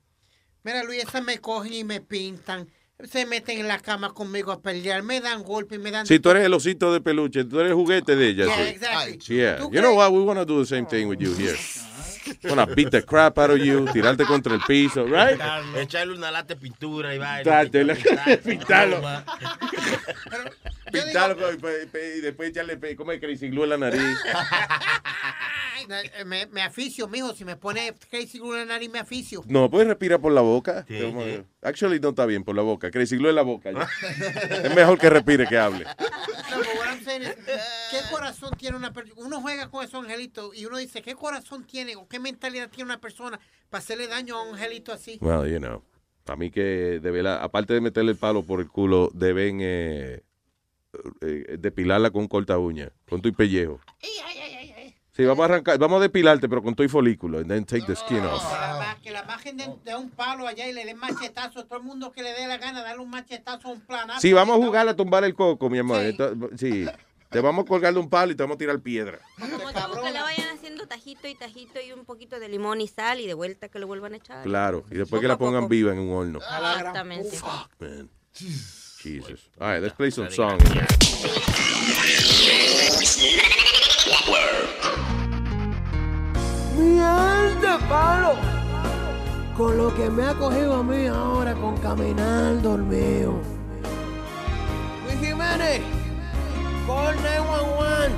Mira, 0.67 0.83
Luis, 0.83 1.01
esas 1.01 1.23
me 1.23 1.37
cogen 1.37 1.71
y 1.71 1.83
me 1.85 2.01
pintan, 2.01 2.67
se 3.09 3.25
meten 3.25 3.57
en 3.57 3.69
la 3.69 3.79
cama 3.79 4.13
conmigo 4.13 4.51
a 4.51 4.61
pelear, 4.61 5.01
me 5.01 5.21
dan 5.21 5.43
golpes, 5.43 5.79
me 5.79 5.91
dan... 5.91 6.05
Si 6.05 6.19
tú 6.19 6.31
eres 6.31 6.43
el 6.43 6.53
osito 6.53 6.91
de 6.91 6.99
peluche, 6.99 7.45
tú 7.45 7.61
eres 7.61 7.69
el 7.69 7.75
juguete 7.75 8.17
de 8.17 8.27
ella. 8.27 8.45
Yeah, 8.47 8.55
sí. 8.57 8.61
exactly. 8.63 9.17
Yeah. 9.33 9.57
¿Tú 9.59 9.71
You 9.71 9.79
know 9.79 9.95
what? 9.95 10.11
We 10.11 10.19
want 10.19 10.39
to 10.39 10.45
do 10.45 10.59
the 10.59 10.65
same 10.65 10.85
thing 10.85 11.07
with 11.07 11.21
you 11.21 11.33
here. 11.35 11.55
Wanna 12.49 12.65
beat 12.65 12.91
the 12.91 13.01
crap 13.01 13.37
out 13.37 13.51
of 13.51 13.59
you, 13.59 13.85
tirarte 13.93 14.25
contra 14.25 14.55
el 14.55 14.59
piso, 14.67 15.05
right? 15.05 15.39
Echarle 15.77 16.15
una 16.15 16.31
lata 16.31 16.55
de 16.55 16.59
pintura 16.59 17.15
y 17.15 17.19
pintar, 17.19 17.69
pintarlo. 18.43 19.01
Pintarlo 20.91 21.53
y, 21.53 21.57
pe- 21.57 21.87
pe- 21.87 22.17
y 22.17 22.21
después 22.21 22.49
echarle, 22.49 22.95
como 22.95 23.11
el 23.11 23.19
crazy 23.19 23.49
glue 23.49 23.63
en 23.63 23.69
la 23.71 23.77
nariz. 23.77 24.01
Me, 26.25 26.47
me 26.47 26.61
aficio, 26.63 27.07
mijo, 27.07 27.33
si 27.33 27.45
me 27.45 27.55
pone 27.55 27.93
crazy 28.09 28.39
glue 28.39 28.53
en 28.61 28.67
la 28.67 28.73
nariz, 28.73 28.89
me 28.89 28.99
aficio. 28.99 29.41
No, 29.47 29.69
puedes 29.69 29.87
respirar 29.87 30.19
por 30.19 30.33
la 30.33 30.41
boca. 30.41 30.83
Sí, 30.87 30.99
Como- 31.01 31.23
sí. 31.23 31.41
Actually, 31.61 31.99
no 31.99 32.09
está 32.09 32.25
bien 32.25 32.43
por 32.43 32.55
la 32.55 32.61
boca. 32.63 32.91
Crazy 32.91 33.15
glue 33.15 33.29
en 33.29 33.35
la 33.35 33.43
boca. 33.43 33.69
es 33.69 34.75
mejor 34.75 34.97
que 34.99 35.09
respire 35.09 35.45
que 35.47 35.57
hable. 35.57 35.85
No, 35.85 36.57
but 36.57 36.67
what 36.77 36.87
I'm 36.87 37.03
saying 37.05 37.21
is, 37.21 37.35
¿qué 37.91 37.99
corazón 38.11 38.51
tiene 38.57 38.75
una 38.75 38.91
persona? 38.91 39.21
Uno 39.25 39.39
juega 39.39 39.69
con 39.69 39.85
esos 39.85 40.03
angelitos 40.03 40.53
y 40.57 40.65
uno 40.65 40.77
dice, 40.77 41.01
¿qué 41.01 41.15
corazón 41.15 41.65
tiene 41.65 41.95
o 41.95 42.07
qué 42.07 42.19
mentalidad 42.19 42.69
tiene 42.69 42.85
una 42.85 42.99
persona 42.99 43.39
para 43.69 43.79
hacerle 43.81 44.07
daño 44.07 44.35
a 44.37 44.43
un 44.43 44.55
angelito 44.55 44.91
así? 44.91 45.19
Well, 45.21 45.49
you 45.49 45.59
know. 45.59 45.83
Para 46.25 46.35
mí 46.37 46.51
que, 46.51 46.99
de 47.01 47.11
verdad, 47.11 47.39
aparte 47.41 47.73
de 47.73 47.79
meterle 47.81 48.11
el 48.11 48.17
palo 48.17 48.43
por 48.43 48.59
el 48.59 48.67
culo, 48.67 49.09
deben 49.13 49.59
eh, 49.61 50.23
eh, 51.21 51.57
depilarla 51.59 52.09
con 52.11 52.27
corta 52.27 52.57
uña, 52.57 52.91
con 53.09 53.21
tu 53.21 53.33
pellejo. 53.33 53.79
Sí, 55.13 55.25
vamos 55.25 55.41
a 55.41 55.45
arrancar, 55.45 55.79
vamos 55.79 55.97
a 55.97 56.01
depilarte, 56.03 56.47
pero 56.47 56.61
con 56.61 56.75
tu 56.75 56.87
folículo, 56.87 57.39
and 57.39 57.47
then 57.49 57.65
take 57.65 57.87
the 57.87 57.95
skin 57.95 58.19
off. 58.19 58.43
Que 59.01 59.09
la, 59.09 59.21
la 59.21 59.27
bajen 59.27 59.57
de, 59.57 59.67
de 59.83 59.95
un 59.95 60.11
palo 60.11 60.47
allá 60.47 60.67
y 60.67 60.73
le 60.73 60.85
den 60.85 60.97
machetazo. 60.99 61.65
Todo 61.65 61.79
el 61.79 61.83
mundo 61.85 62.11
que 62.11 62.21
le 62.21 62.33
dé 62.33 62.45
la 62.47 62.57
gana, 62.59 62.83
darle 62.83 63.01
un 63.01 63.09
machetazo 63.09 63.69
a 63.69 63.71
un 63.71 63.81
planazo. 63.81 64.21
Sí, 64.21 64.31
vamos 64.31 64.59
a 64.61 64.63
jugar 64.63 64.87
a 64.87 64.95
tumbar 64.95 65.23
el 65.23 65.33
coco, 65.33 65.71
mi 65.71 65.79
amor. 65.79 66.01
Esto- 66.01 66.35
Sí, 66.55 66.85
te 67.31 67.39
vamos 67.41 67.65
a 67.65 67.67
colgar 67.67 67.95
de 67.95 67.99
un 67.99 68.09
palo 68.11 68.31
y 68.31 68.35
te 68.35 68.43
vamos 68.43 68.55
a 68.55 68.57
tirar 68.59 68.79
piedra. 68.79 69.17
Como 69.39 69.57
que 70.03 70.11
le 70.11 70.21
vayan 70.21 70.49
haciendo 70.55 70.85
tajito 70.87 71.27
y 71.27 71.33
tajito 71.33 71.81
y 71.81 71.93
un 71.93 72.05
poquito 72.05 72.39
de 72.39 72.47
limón 72.49 72.79
y 72.79 72.87
sal 72.87 73.19
y 73.19 73.25
de 73.25 73.33
vuelta 73.33 73.69
que 73.69 73.79
lo 73.79 73.87
vuelvan 73.87 74.13
a 74.13 74.17
echar. 74.17 74.43
Claro, 74.43 74.85
y 74.91 74.95
después 74.97 75.19
que 75.19 75.27
la 75.27 75.37
pongan 75.39 75.67
viva 75.67 75.93
en 75.93 75.97
un 75.99 76.11
horno. 76.15 76.37
Exactamente. 76.39 77.37
Man. 77.79 78.09
Jesus. 79.07 79.47
All 79.59 79.67
right, 79.67 79.81
let's 79.81 79.95
play 79.95 80.09
some 80.09 80.29
songs. 80.29 80.61
Mi 86.75 86.99
alto 86.99 87.79
palo. 87.87 88.35
Con 89.55 89.77
lo 89.77 89.95
que 89.95 90.09
me 90.09 90.23
ha 90.23 90.33
cogido 90.35 90.75
a 90.75 90.83
mí 90.83 91.07
ahora 91.07 91.55
con 91.55 91.77
caminar 91.77 92.61
dormido. 92.61 93.39
Luis 95.05 95.19
Jiménez, 95.19 95.81
call 96.85 97.15
911. 97.15 98.11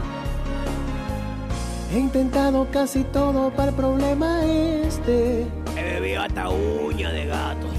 He 1.91 1.99
intentado 1.99 2.67
casi 2.71 3.03
todo 3.05 3.51
para 3.51 3.69
el 3.69 3.75
problema 3.75 4.43
este. 4.43 5.47
He 5.77 5.83
bebido 5.83 6.23
hasta 6.23 6.49
uña 6.49 7.11
de 7.11 7.25
gato. 7.27 7.78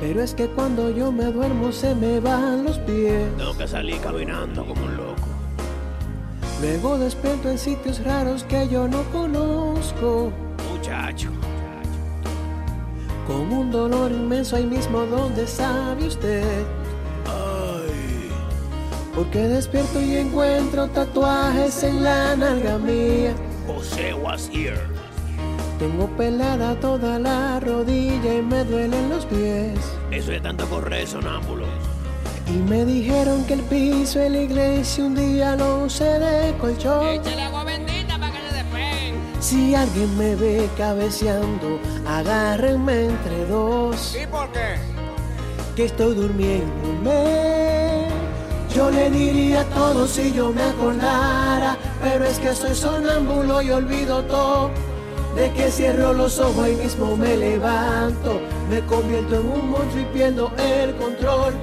Pero 0.00 0.22
es 0.22 0.34
que 0.34 0.46
cuando 0.46 0.90
yo 0.90 1.10
me 1.10 1.24
duermo 1.24 1.72
se 1.72 1.94
me 1.94 2.20
van 2.20 2.64
los 2.64 2.78
pies. 2.78 3.28
Tengo 3.36 3.56
que 3.56 3.66
salir 3.66 4.00
caminando 4.00 4.64
como 4.64 4.84
un 4.84 4.96
loco. 4.96 5.28
Luego 6.60 6.98
despierto 6.98 7.50
en 7.50 7.58
sitios 7.58 8.02
raros 8.04 8.44
que 8.44 8.68
yo 8.68 8.86
no 8.88 9.02
conozco. 9.10 10.32
Muchacho. 10.72 11.30
Con 13.26 13.52
un 13.52 13.70
dolor 13.70 14.10
inmenso 14.10 14.56
ahí 14.56 14.66
mismo 14.66 15.00
donde 15.06 15.46
sabe 15.46 16.06
usted. 16.06 16.64
Porque 19.18 19.48
despierto 19.48 20.00
y 20.00 20.16
encuentro 20.16 20.86
tatuajes 20.90 21.82
en 21.82 22.04
la 22.04 22.36
nalga 22.36 22.78
mía. 22.78 23.34
José 23.66 24.14
was 24.14 24.48
here. 24.48 24.78
Tengo 25.78 26.08
pelada 26.16 26.74
toda 26.80 27.20
la 27.20 27.60
rodilla 27.60 28.34
y 28.34 28.42
me 28.42 28.64
duelen 28.64 29.10
los 29.10 29.24
pies. 29.26 29.78
Eso 30.10 30.32
de 30.32 30.40
tanto 30.40 30.66
correr, 30.68 31.06
sonámbulo. 31.06 31.66
Y 32.48 32.56
me 32.68 32.84
dijeron 32.84 33.44
que 33.44 33.54
el 33.54 33.62
piso 33.62 34.20
en 34.20 34.32
la 34.32 34.40
iglesia 34.40 35.04
un 35.04 35.14
día 35.14 35.54
lo 35.54 35.84
usé 35.84 36.18
de 36.18 36.52
colchón. 36.58 37.06
Échale 37.06 37.42
agua 37.44 37.62
bendita 37.62 38.18
para 38.18 38.32
que 38.32 38.38
se 38.48 38.54
despeguen. 38.56 39.14
Si 39.38 39.74
alguien 39.76 40.18
me 40.18 40.34
ve 40.34 40.68
cabeceando, 40.76 41.78
agárrenme 42.08 43.04
entre 43.04 43.46
dos. 43.46 44.16
¿Y 44.20 44.26
por 44.26 44.50
qué? 44.50 44.74
Que 45.76 45.84
estoy 45.84 46.16
durmiéndome. 46.16 48.08
Yo 48.74 48.90
le 48.90 49.10
diría 49.10 49.62
todo 49.66 50.08
si 50.08 50.32
yo 50.32 50.52
me 50.52 50.62
acordara, 50.62 51.76
pero 52.02 52.24
es 52.24 52.40
que 52.40 52.52
soy 52.52 52.74
sonámbulo 52.74 53.62
y 53.62 53.70
olvido 53.70 54.24
todo. 54.24 54.70
De 55.38 55.52
que 55.52 55.70
cierro 55.70 56.12
los 56.14 56.40
ojos 56.40 56.68
y 56.68 56.72
mismo 56.72 57.16
me 57.16 57.36
levanto, 57.36 58.40
me 58.68 58.80
convierto 58.80 59.36
en 59.36 59.46
un 59.46 59.70
monstruo 59.70 60.02
y 60.02 60.04
pierdo 60.06 60.50
el 60.58 60.96
control. 60.96 61.54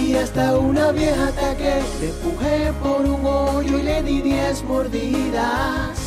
Y 0.00 0.14
hasta 0.14 0.56
una 0.56 0.92
vieja 0.92 1.26
ataque, 1.26 1.82
le 2.00 2.10
empujé 2.10 2.72
por 2.80 3.00
un 3.00 3.26
hoyo 3.26 3.80
y 3.80 3.82
le 3.82 4.02
di 4.04 4.22
diez 4.22 4.62
mordidas. 4.62 5.98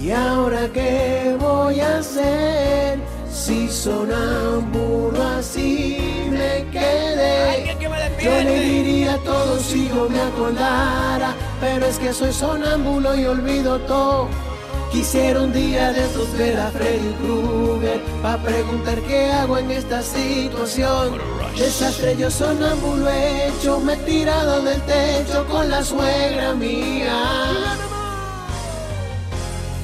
¿Y 0.00 0.12
ahora 0.12 0.68
qué 0.72 1.36
voy 1.40 1.80
a 1.80 1.98
hacer? 1.98 3.00
Si 3.32 3.68
sonámbulo 3.68 5.20
así 5.36 6.28
me 6.30 6.70
quedé. 6.70 7.76
Yo 8.22 8.30
le 8.30 8.60
diría 8.60 9.18
todo 9.24 9.58
si 9.58 9.88
yo 9.88 10.08
me 10.08 10.20
acordara, 10.20 11.34
pero 11.60 11.84
es 11.84 11.98
que 11.98 12.12
soy 12.12 12.32
sonámbulo 12.32 13.16
y 13.16 13.26
olvido 13.26 13.80
todo. 13.80 14.53
Quisiera 14.94 15.40
un 15.42 15.52
día 15.52 15.92
de 15.92 16.04
estos 16.04 16.32
ver 16.38 16.56
a 16.56 16.70
Freddy 16.70 17.12
Krueger 17.14 18.00
Pa' 18.22 18.38
preguntar 18.38 19.00
qué 19.02 19.32
hago 19.32 19.58
en 19.58 19.72
esta 19.72 20.00
situación. 20.00 21.18
Desastre 21.58 22.16
yo 22.16 22.30
sonámbulo 22.30 23.10
hecho 23.10 23.80
Me 23.80 23.94
he 23.94 23.96
tirado 23.96 24.62
del 24.62 24.80
techo 24.82 25.44
con 25.50 25.68
la 25.68 25.82
suegra 25.82 26.54
mía. 26.54 27.66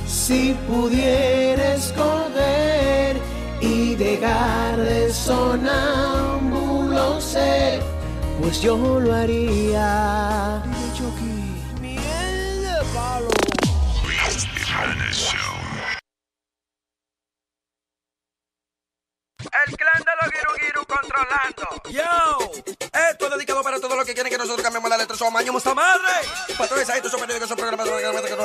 Si 0.06 0.55
pudiera 0.68 1.74
escoger 1.74 3.16
y 3.60 3.97
dejar 3.97 4.76
de 4.76 5.12
sonámbulo 5.12 5.60
ser 7.20 7.82
Pues 8.40 8.62
yo 8.62 9.00
lo 9.00 9.12
haría. 9.12 10.62
Miel 11.80 12.62
de. 12.62 13.40
El 19.51 19.77
clan 19.77 19.99
de 19.99 20.12
los 20.20 20.31
Giru 20.33 20.53
Giru 20.61 20.87
controlando. 20.87 21.83
Yo, 21.91 22.39
esto 23.11 23.25
es 23.27 23.31
dedicado 23.33 23.62
para 23.62 23.81
todos 23.81 23.97
los 23.97 24.05
que 24.05 24.15
quieren 24.15 24.31
que 24.31 24.39
nosotros 24.39 24.62
cambiemos 24.62 24.89
la 24.89 24.97
letra. 24.97 25.17
Somos 25.17 25.33
maños 25.33 25.57
esta 25.57 25.75
madre. 25.75 26.12
Patrones, 26.57 26.89
ahí 26.89 26.99
estos 26.99 27.11
son 27.11 27.20
periódicos, 27.20 27.49
son 27.49 27.59
programas. 27.59 27.87
El 27.89 27.93
hombre 27.93 28.20
de 28.23 28.37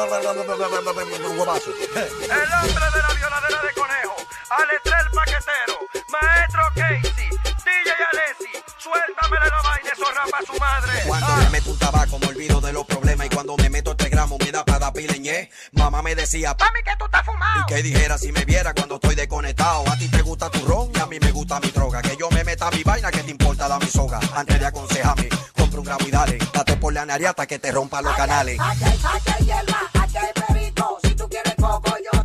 la 3.01 3.13
violadera 3.13 3.61
de 3.61 3.73
conejo. 3.73 4.15
Aletrel 4.49 5.11
Paquetero. 5.13 5.79
Maestro 6.09 6.63
Casey. 6.75 7.29
DJ 7.29 7.91
Alessi. 8.11 8.51
Suéltame 8.77 9.37
la 9.39 9.61
vaina, 9.61 9.89
eso 9.91 10.11
rapa 10.11 10.39
su 10.45 10.53
madre. 10.59 11.03
Cuando 11.05 11.35
me 11.35 11.49
meto 11.49 11.69
un 11.69 11.79
tabaco 11.79 12.19
me 12.19 12.27
olvido 12.27 12.61
de 12.61 12.73
los 12.73 12.85
problemas 12.85 13.27
y 13.27 13.29
cuando 13.29 13.57
me 13.57 13.69
meto 13.69 13.95
este 14.25 14.35
gramo 14.35 14.37
me 14.39 14.51
da 14.51 14.65
para 14.65 14.91
pileñé. 14.91 15.49
Mamá 15.73 16.01
me 16.01 16.15
decía, 16.15 16.55
Mami, 16.59 16.81
que 16.83 16.95
tú 16.97 17.05
estás 17.05 17.25
fumado. 17.25 17.61
y 17.61 17.73
que 17.73 17.83
dijera 17.83 18.17
si 18.17 18.31
me 18.31 18.43
viera 18.45 18.73
cuando 18.73 18.95
estoy 18.95 19.15
desconectado. 19.15 19.83
A 19.89 19.97
ti 19.97 20.07
te 20.09 20.21
gusta 20.21 20.49
tu 20.49 20.65
ron 20.65 20.91
y 20.93 20.99
a 20.99 21.05
mí 21.05 21.19
me 21.19 21.31
gusta 21.31 21.59
mi 21.59 21.69
droga. 21.69 22.01
Que 22.01 22.17
yo 22.17 22.29
me 22.31 22.43
meta 22.43 22.69
mi 22.71 22.83
vaina, 22.83 23.11
que 23.11 23.23
te 23.23 23.31
importa 23.31 23.67
la 23.67 23.79
mi 23.79 23.87
soga. 23.87 24.19
Antes 24.35 24.59
de 24.59 24.65
aconsejarme, 24.65 25.29
compra 25.55 25.79
un 25.79 25.85
gramo 25.85 26.07
y 26.07 26.11
dale. 26.11 26.37
Date 26.53 26.77
por 26.77 26.93
la 26.93 27.05
nariata 27.05 27.45
que 27.45 27.59
te 27.59 27.71
rompa 27.71 28.01
los 28.01 28.15
canales. 28.15 28.57
Aquí 28.59 28.83
hay, 28.83 28.99
aquí 29.13 29.31
hay 29.37 29.45
hierba, 29.45 29.81
aquí 29.93 30.17
hay 30.17 30.43
perico. 30.47 30.97
Si 31.03 31.15
tú 31.15 31.29
quieres 31.29 31.55
coco, 31.55 31.95
yo 32.11 32.24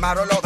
Quemaron 0.00 0.39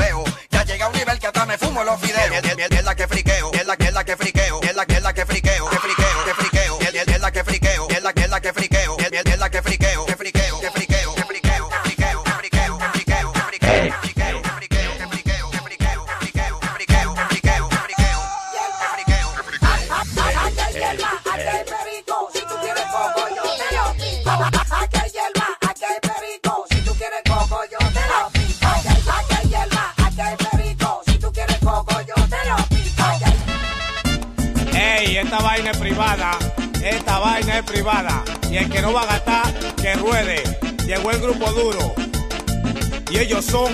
ellos 43.44 43.46
son. 43.46 43.72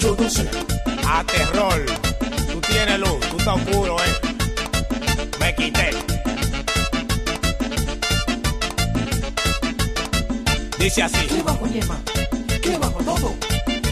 Yo 0.00 0.16
no 0.18 0.28
sé. 0.28 0.48
A 1.06 1.24
terror. 1.24 1.84
Tú 2.52 2.60
tienes 2.60 2.98
luz, 2.98 3.20
tú 3.30 3.36
estás 3.38 3.56
oscuro, 3.56 3.96
eh. 3.98 4.14
Me 5.40 5.54
quité. 5.54 5.90
Dice 10.78 11.02
así. 11.02 11.26
¿Qué 11.26 11.42
bajo 11.42 11.66
yema? 11.66 12.00
¿Qué 12.62 12.78
bajo 12.78 13.02
todo? 13.04 13.34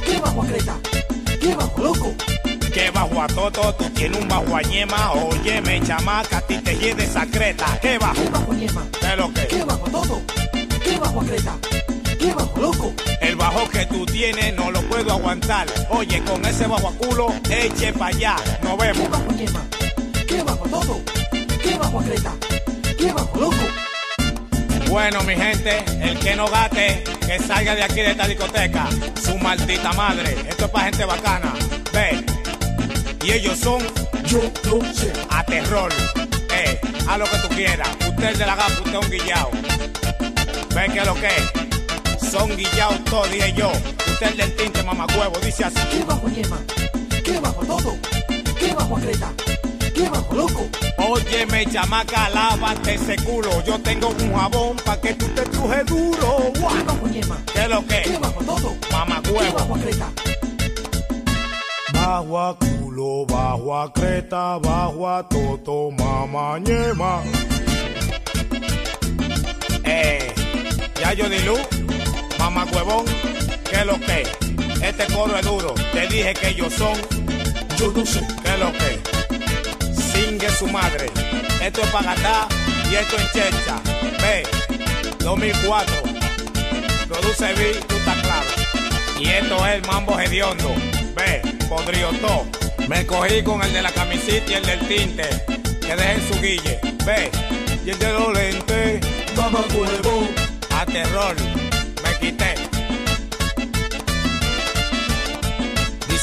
¿Qué 0.04 0.18
bajo 0.20 0.40
creta? 0.42 0.76
¿Qué 1.40 1.54
bajo 1.54 1.82
loco? 1.82 2.14
Que 2.72 2.90
bajo 2.90 3.22
a 3.22 3.26
toto, 3.28 3.74
tú 3.74 3.84
tienes 3.90 4.20
un 4.20 4.28
bajo 4.28 4.56
a 4.56 4.62
ñema. 4.62 5.12
Óyeme, 5.12 5.80
chamaca, 5.82 6.38
a 6.38 6.40
ti 6.42 6.58
te 6.58 6.76
hiede 6.76 7.04
esa 7.04 7.26
creta. 7.26 7.78
¿Qué 7.80 7.98
bajo? 7.98 8.14
¿Qué 8.14 8.28
bajo 8.30 8.54
yema? 8.54 8.86
¿Qué 9.00 9.16
lo 9.16 9.32
que? 9.32 9.46
¿Qué 9.46 9.64
bajo 9.64 9.90
todo? 9.90 10.22
¿Qué 10.82 10.98
bajo 10.98 11.20
creta? 11.20 11.56
¿Qué 12.18 12.34
bajo 12.34 12.60
loco? 12.60 13.03
Bajo 13.54 13.68
que 13.68 13.86
tú 13.86 14.04
tienes 14.04 14.52
no 14.56 14.68
lo 14.72 14.82
puedo 14.88 15.12
aguantar. 15.12 15.68
Oye, 15.90 16.20
con 16.24 16.44
ese 16.44 16.66
bajo 16.66 16.88
a 16.88 16.92
culo, 16.92 17.32
eche 17.48 17.92
pa' 17.92 18.08
allá. 18.08 18.34
Nos 18.62 18.76
vemos. 18.76 19.08
bajo 19.08 19.30
yema? 19.36 19.64
¿Qué 20.26 20.42
bajo 20.42 20.68
todo? 20.68 21.00
¿Qué 21.62 21.78
bajo 21.78 21.98
creta? 21.98 22.32
¿Qué 22.98 23.12
bajo 23.12 23.40
loco? 23.40 23.56
Bueno, 24.88 25.22
mi 25.22 25.36
gente, 25.36 25.84
el 26.00 26.18
que 26.18 26.34
no 26.34 26.48
gate, 26.48 27.04
que 27.24 27.38
salga 27.38 27.76
de 27.76 27.84
aquí 27.84 28.00
de 28.00 28.10
esta 28.10 28.26
discoteca. 28.26 28.88
Su 29.24 29.38
maldita 29.38 29.92
madre. 29.92 30.34
Esto 30.48 30.64
es 30.64 30.70
para 30.72 30.84
gente 30.86 31.04
bacana. 31.04 31.54
Ve. 31.92 32.24
Y 33.24 33.30
ellos 33.30 33.56
son. 33.60 33.80
Yo 34.24 34.40
no 34.64 34.92
sé. 34.92 35.12
A 35.30 35.44
terror. 35.44 35.92
Eh, 36.52 36.80
haz 37.08 37.18
lo 37.18 37.24
que 37.24 37.36
tú 37.38 37.48
quieras. 37.54 37.88
Usted 38.08 38.30
es 38.30 38.38
de 38.38 38.46
la 38.46 38.56
gafa, 38.56 38.82
usted 38.82 38.94
es 38.94 39.04
un 39.04 39.10
guillao. 39.12 39.50
Ve 40.74 40.92
que 40.92 41.04
lo 41.04 41.14
que 41.14 41.26
es. 41.28 41.63
Son 42.36 42.50
guillados 42.56 43.04
todos, 43.04 43.30
dije 43.30 43.52
yo. 43.56 43.70
Usted 43.70 44.26
es 44.26 44.36
del 44.36 44.56
tinte, 44.56 44.82
mamacuevo. 44.82 45.38
Dice 45.38 45.64
así. 45.64 45.78
¿Qué 45.92 46.04
bajo 46.04 46.28
yema? 46.28 46.58
¿Qué 47.24 47.38
bajo 47.38 47.64
todo? 47.64 47.96
¿Qué 48.58 48.74
bajo 48.74 48.94
creta? 48.96 49.32
¿Qué 49.94 50.08
bajo 50.08 50.34
loco? 50.34 50.66
Óyeme, 50.98 51.64
chamaca, 51.66 52.28
lávate 52.30 52.94
ese 52.94 53.14
culo. 53.24 53.64
Yo 53.64 53.78
tengo 53.80 54.08
un 54.08 54.34
jabón 54.34 54.76
pa' 54.84 55.00
que 55.00 55.14
tú 55.14 55.26
te 55.28 55.42
truje 55.42 55.84
duro. 55.84 56.52
¿Qué 57.52 57.60
es 57.62 57.68
lo 57.68 57.86
que? 57.86 58.18
Mamá 58.90 59.22
huevo. 59.32 59.78
Bajo 61.92 62.40
a 62.40 62.58
culo, 62.58 63.26
bajo 63.26 63.78
a 63.78 63.92
creta, 63.92 64.58
bajo 64.58 65.08
a 65.08 65.28
toto, 65.28 65.92
mamá 65.92 66.58
ñema. 66.58 67.22
Eh, 69.84 70.32
ya 71.00 71.12
yo 71.12 71.28
di 71.28 71.38
luz, 71.40 71.60
huevón, 72.74 73.04
¿qué 73.68 73.76
es 73.76 73.86
lo 73.86 73.98
que? 73.98 74.22
Este 74.82 75.06
coro 75.14 75.36
es 75.38 75.44
duro, 75.44 75.74
te 75.92 76.06
dije 76.08 76.34
que 76.34 76.48
ellos 76.48 76.72
son, 76.74 76.94
yo 77.78 77.92
no 77.92 78.04
sé, 78.04 78.20
¿qué 78.42 78.52
es 78.52 78.58
lo 78.58 78.72
que? 78.72 79.94
Singue 79.94 80.48
su 80.50 80.66
madre, 80.66 81.06
esto 81.62 81.82
es 81.82 81.88
para 81.88 82.14
gastar 82.14 82.48
y 82.90 82.94
esto 82.96 83.16
es 83.16 83.32
checha. 83.32 83.80
Ve, 84.20 84.42
2004, 85.20 85.94
produce 87.08 87.54
B, 87.54 87.80
tú 87.86 87.96
estás 87.96 88.18
claro. 88.18 88.48
Y 89.18 89.28
esto 89.28 89.66
es 89.66 89.74
el 89.74 89.86
mambo 89.86 90.18
hediondo, 90.18 90.74
ve, 91.14 91.40
podrido 91.68 92.10
todo. 92.20 92.46
Me 92.88 93.06
cogí 93.06 93.42
con 93.42 93.62
el 93.62 93.72
de 93.72 93.82
la 93.82 93.90
camisita 93.92 94.50
y 94.50 94.54
el 94.54 94.66
del 94.66 94.80
tinte, 94.80 95.28
que 95.80 95.96
dejen 95.96 96.28
su 96.28 96.40
guille, 96.40 96.80
ve, 97.06 97.30
y 97.84 97.90
el 97.90 97.98
de 97.98 98.12
los 98.12 98.32
lentes, 98.32 99.06
mamá 99.36 99.64
huevo, 99.72 100.28
a 100.70 100.84
terror, 100.84 101.34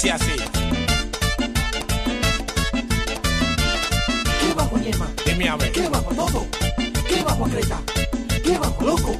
Dice 0.02 0.14
así. 0.14 0.32
¿Qué 4.40 4.54
bajo 4.56 4.80
yema? 4.80 5.08
Dime 5.28 5.48
a 5.48 5.56
ver. 5.58 5.72
¿Qué 5.72 5.88
bajo 5.90 6.16
todo? 6.16 6.48
¿Qué 7.08 7.24
bajo 7.24 7.44
creta? 7.44 7.80
¿Qué 8.44 8.58
bajo 8.58 8.84
loco? 8.84 9.16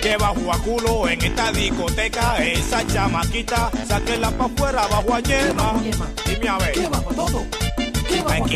Que 0.00 0.16
bajo 0.16 0.52
a 0.52 0.58
culo 0.58 1.08
en 1.08 1.24
esta 1.24 1.50
discoteca, 1.50 2.36
esa 2.38 2.86
chamaquita, 2.86 3.72
sáquela 3.88 4.30
pa' 4.30 4.44
afuera 4.44 4.86
bajo 4.86 5.12
a 5.12 5.20
yema. 5.20 5.74
Dime 6.24 6.48
a 6.48 6.58
ver. 6.58 6.72
¿Qué 6.72 6.86
bajo 6.86 7.14
todo? 7.14 7.44
¿Qué 8.08 8.22
bajo. 8.22 8.46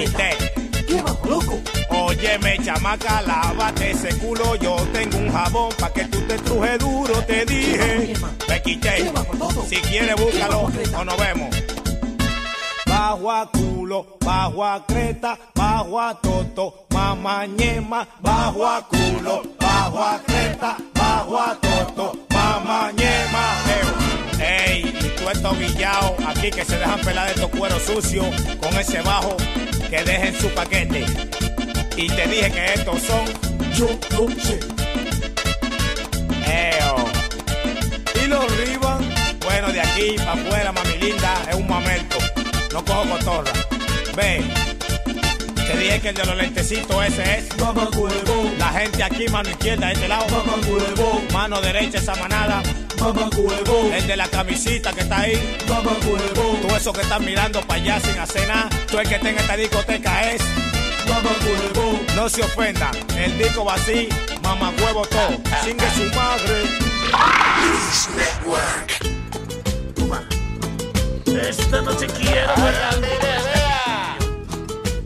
¿Qué 0.87 1.03
bajo 1.03 1.29
loco? 1.29 1.61
Óyeme, 1.91 2.59
chamaca, 2.63 3.23
lávate 3.23 3.91
ese 3.91 4.17
culo. 4.19 4.55
Yo 4.55 4.77
tengo 4.93 5.19
un 5.19 5.33
jabón 5.33 5.71
pa' 5.81 5.93
que 5.93 6.05
tú 6.05 6.21
te 6.29 6.39
truje 6.39 6.79
duro, 6.79 7.23
te 7.23 7.45
dije. 7.45 8.15
Me 8.49 8.63
quité. 8.63 9.13
Si 9.69 9.77
quieres, 9.77 10.17
búscalo 10.17 10.61
o 10.61 11.05
nos 11.05 11.17
vemos. 11.17 11.55
Bajo 12.87 13.31
a 13.31 13.51
culo, 13.51 14.17
bajo 14.25 14.65
a 14.65 14.85
creta, 14.87 15.39
bajo 15.55 16.01
a 16.01 16.15
toto, 16.21 16.87
mamá 16.91 17.47
ñema. 17.47 18.07
Bajo 18.21 18.67
a 18.67 18.87
culo, 18.87 19.43
bajo 19.59 20.03
a 20.03 20.21
creta, 20.25 20.77
bajo 20.95 21.39
a 21.39 21.55
toto, 21.61 22.13
mamá 22.31 22.93
ñema. 22.93 23.45
Ey, 24.41 24.95
y 25.01 25.09
tú 25.17 25.29
estos 25.29 25.59
guillados 25.59 26.13
aquí 26.27 26.51
que 26.51 26.65
se 26.65 26.79
dejan 26.79 27.01
pelar 27.01 27.29
estos 27.31 27.51
cueros 27.51 27.83
sucios 27.83 28.27
con 28.61 28.79
ese 28.79 29.01
bajo 29.03 29.37
que 29.91 30.05
dejen 30.05 30.35
su 30.41 30.49
paquete. 30.51 31.05
Y 31.97 32.09
te 32.09 32.27
dije 32.29 32.51
que 32.53 32.75
estos 32.75 33.03
son. 33.03 33.25
Yo 33.75 33.89
no 34.13 34.29
sé. 34.41 34.76
Los 38.29 38.57
riban. 38.57 39.09
Bueno, 39.45 39.73
de 39.73 39.81
aquí 39.81 40.17
para 40.17 40.33
afuera, 40.33 40.73
mami 40.73 40.97
linda, 40.99 41.35
es 41.49 41.55
un 41.55 41.69
mamerto. 41.69 42.19
No 42.73 42.85
cojo 42.85 43.05
cotorra. 43.11 43.53
Ve. 44.17 44.43
Te 45.55 45.77
dije 45.79 46.01
que 46.01 46.09
el 46.09 46.15
de 46.17 46.27
los 46.27 46.37
lentecitos 46.37 47.05
ese 47.05 47.39
es. 47.39 47.49
Huevo. 47.59 47.89
La 48.59 48.69
gente 48.71 49.05
aquí, 49.05 49.29
mano 49.29 49.51
izquierda, 49.51 49.93
este 49.93 50.09
lado. 50.09 50.27
Huevo. 50.27 51.23
Mano 51.33 51.61
derecha, 51.61 51.99
esa 51.99 52.17
manada. 52.17 52.63
Huevo. 53.01 53.93
El 53.95 54.07
de 54.07 54.17
la 54.17 54.27
camisita 54.27 54.93
que 54.93 55.03
está 55.03 55.21
ahí. 55.21 55.59
Huevo. 55.69 55.97
Tú 56.63 56.75
eso 56.75 56.93
que 56.93 57.03
estás 57.03 57.21
mirando 57.21 57.61
para 57.63 57.81
allá 57.81 58.01
sin 58.01 58.19
hacer 58.19 58.49
nada. 58.49 58.69
Tú 58.91 58.99
el 58.99 59.09
que 59.09 59.15
está 59.15 59.31
en 59.31 59.39
esta 59.39 59.57
discoteca 59.57 60.33
es. 60.33 60.43
Huevo. 61.07 62.01
No 62.17 62.29
se 62.29 62.43
ofendan. 62.43 62.91
El 63.17 63.39
disco 63.39 63.65
va 63.65 63.75
así. 63.75 64.09
Mamá 64.43 64.73
huevo 64.83 65.07
todo. 65.07 65.39
Singue 65.63 65.87
su 65.95 66.15
madre. 66.17 66.86
Esta 71.49 71.81
noche 71.83 72.07
quiero 72.07 72.55
ver 72.57 72.75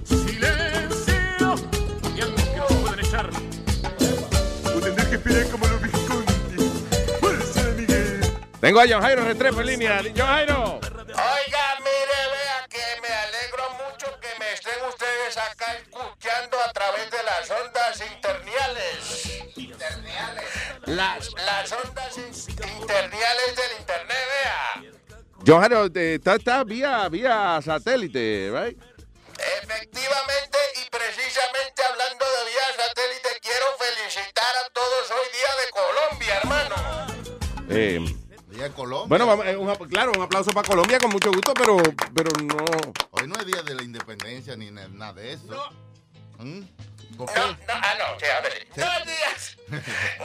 Silencio. 0.04 1.54
Y 2.16 2.20
algo 2.20 2.36
que 2.36 2.56
no 2.56 2.68
se 2.68 2.74
pueden 2.74 3.00
echar. 3.00 3.30
O 4.64 4.80
tendré 4.80 5.08
que 5.08 5.14
esperar 5.16 5.46
como 5.50 5.66
los 5.66 5.82
Visconti. 5.82 6.56
Tengo 8.60 8.80
a 8.80 8.84
John 8.88 9.00
Jairo 9.02 9.24
Restrepo 9.24 9.60
en 9.60 9.66
línea. 9.66 10.02
John 10.16 10.26
Jairo. 10.26 10.59
Las, 21.00 21.32
las 21.32 21.72
ondas 21.72 22.18
in- 22.18 22.78
interniales 22.78 23.56
del 23.56 23.78
internet, 23.80 24.18
vea. 25.46 25.60
Jairo, 25.60 25.90
te- 25.90 26.16
está, 26.16 26.34
está 26.34 26.62
vía, 26.62 27.08
vía 27.08 27.58
satélite, 27.64 28.50
right? 28.52 28.78
Efectivamente, 29.62 30.58
y 30.84 30.90
precisamente 30.90 31.82
hablando 31.90 32.24
de 32.26 32.50
vía 32.50 32.68
satélite, 32.84 33.28
quiero 33.40 33.64
felicitar 33.78 34.52
a 34.66 34.68
todos 34.74 35.10
hoy 35.10 35.26
Día 35.32 35.52
de 35.64 35.70
Colombia, 35.80 36.38
hermano. 36.42 36.76
Eh, 37.70 38.16
Día 38.50 38.64
de 38.64 38.70
Colombia. 38.72 39.08
bueno, 39.08 39.26
vamos, 39.26 39.46
eh, 39.46 39.56
un 39.56 39.74
claro, 39.88 40.12
un 40.14 40.20
aplauso 40.22 40.50
para 40.50 40.68
Colombia 40.68 40.98
con 40.98 41.10
mucho 41.10 41.32
gusto, 41.32 41.54
pero, 41.54 41.78
pero 42.14 42.30
no. 42.42 42.62
Hoy 43.12 43.26
no 43.26 43.34
es 43.40 43.46
día 43.46 43.62
de 43.62 43.74
la 43.74 43.82
independencia 43.82 44.54
ni 44.54 44.70
na- 44.70 44.88
nada 44.88 45.14
de 45.14 45.32
eso. 45.32 45.70
¿Mm? 46.40 46.60
¿Por 47.16 47.34
No, 47.34 47.46
no, 47.46 47.56
ah, 47.68 47.94
no, 47.98 48.18
sí, 48.18 48.26
a 48.26 48.40
ver. 48.40 48.66
No 48.76 48.84
es 48.84 49.04
día, 49.04 49.80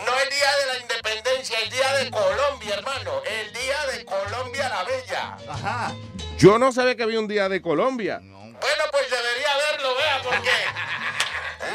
no 0.06 0.20
es 0.20 0.30
día 0.30 0.58
de 0.58 0.66
la 0.68 0.78
independencia, 0.80 1.60
es 1.60 1.72
día 1.72 1.94
de 1.98 2.12
Colombia, 2.12 2.76
hermano. 2.76 3.22
El 3.26 3.54
día 3.54 3.86
de 3.88 4.06
Colombia 4.06 4.70
la 4.70 4.84
Bella. 4.84 5.38
Ajá. 5.50 5.94
Yo 6.38 6.58
no 6.60 6.72
sabía 6.72 6.96
que 6.96 7.04
había 7.04 7.20
un 7.20 7.28
día 7.28 7.50
de 7.50 7.62
Colombia. 7.62 8.20
Bueno, 8.22 8.84
pues 8.92 9.10
debería 9.10 9.50
verlo, 9.72 9.96
vea, 9.96 10.22
porque 10.24 10.52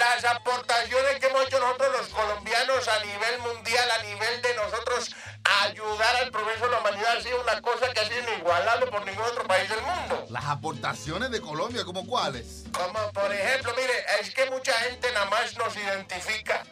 las 0.01 0.25
aportaciones 0.25 1.19
que 1.21 1.27
hemos 1.27 1.47
hecho 1.47 1.61
nosotros 1.61 1.93
los 1.93 2.09
colombianos 2.09 2.89
a 2.89 3.05
nivel 3.05 3.39
mundial, 3.41 3.91
a 3.91 4.03
nivel 4.03 4.41
de 4.41 4.55
nosotros 4.55 5.15
ayudar 5.63 6.17
al 6.17 6.31
progreso 6.31 6.65
de 6.65 6.71
la 6.71 6.79
humanidad 6.79 7.19
ha 7.19 7.21
sido 7.21 7.39
una 7.43 7.61
cosa 7.61 7.93
que 7.93 8.01
ha 8.01 8.09
sido 8.09 8.21
inigualable 8.33 8.87
por 8.87 9.05
ningún 9.05 9.25
otro 9.25 9.47
país 9.47 9.69
del 9.69 9.83
mundo. 9.83 10.27
Las 10.31 10.45
aportaciones 10.47 11.31
de 11.31 11.43
Colombia, 11.43 11.85
¿como 11.85 12.07
cuáles? 12.07 12.65
Como 12.73 13.13
por 13.13 13.31
ejemplo, 13.31 13.75
mire, 13.77 13.93
es 14.23 14.35
que 14.35 14.49
mucha 14.49 14.73
gente 14.73 15.13
nada 15.13 15.27
más 15.27 15.55
nos 15.59 15.77
identifica 15.77 16.65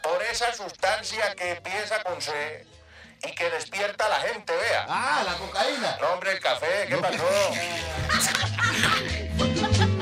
por 0.00 0.22
esa 0.22 0.54
sustancia 0.54 1.34
que 1.34 1.50
empieza 1.52 2.00
con 2.04 2.22
C 2.22 2.64
y 3.24 3.34
que 3.34 3.50
despierta 3.50 4.06
a 4.06 4.08
la 4.08 4.20
gente, 4.20 4.54
vea. 4.56 4.86
Ah, 4.88 5.24
la 5.26 5.34
cocaína. 5.34 5.98
No, 6.00 6.12
hombre, 6.12 6.30
el 6.30 6.40
café, 6.40 6.86
¿qué 6.88 6.96
pasó? 6.96 7.26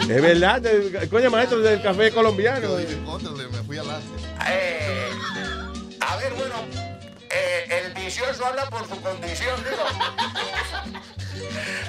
Es 0.09 0.23
verdad, 0.23 0.63
coño 1.11 1.31
maestro 1.31 1.59
del 1.59 1.83
café 1.83 2.13
colombiano. 2.13 2.77
Me 2.77 3.63
fui. 3.65 3.77
Eh, 3.77 5.11
a 6.01 6.17
ver, 6.17 6.33
bueno, 6.35 6.55
eh, 7.31 7.83
el 7.85 7.93
vicioso 7.95 8.47
habla 8.47 8.67
por 8.67 8.87
su 8.89 9.01
condición, 9.01 9.57
digo. 9.65 9.85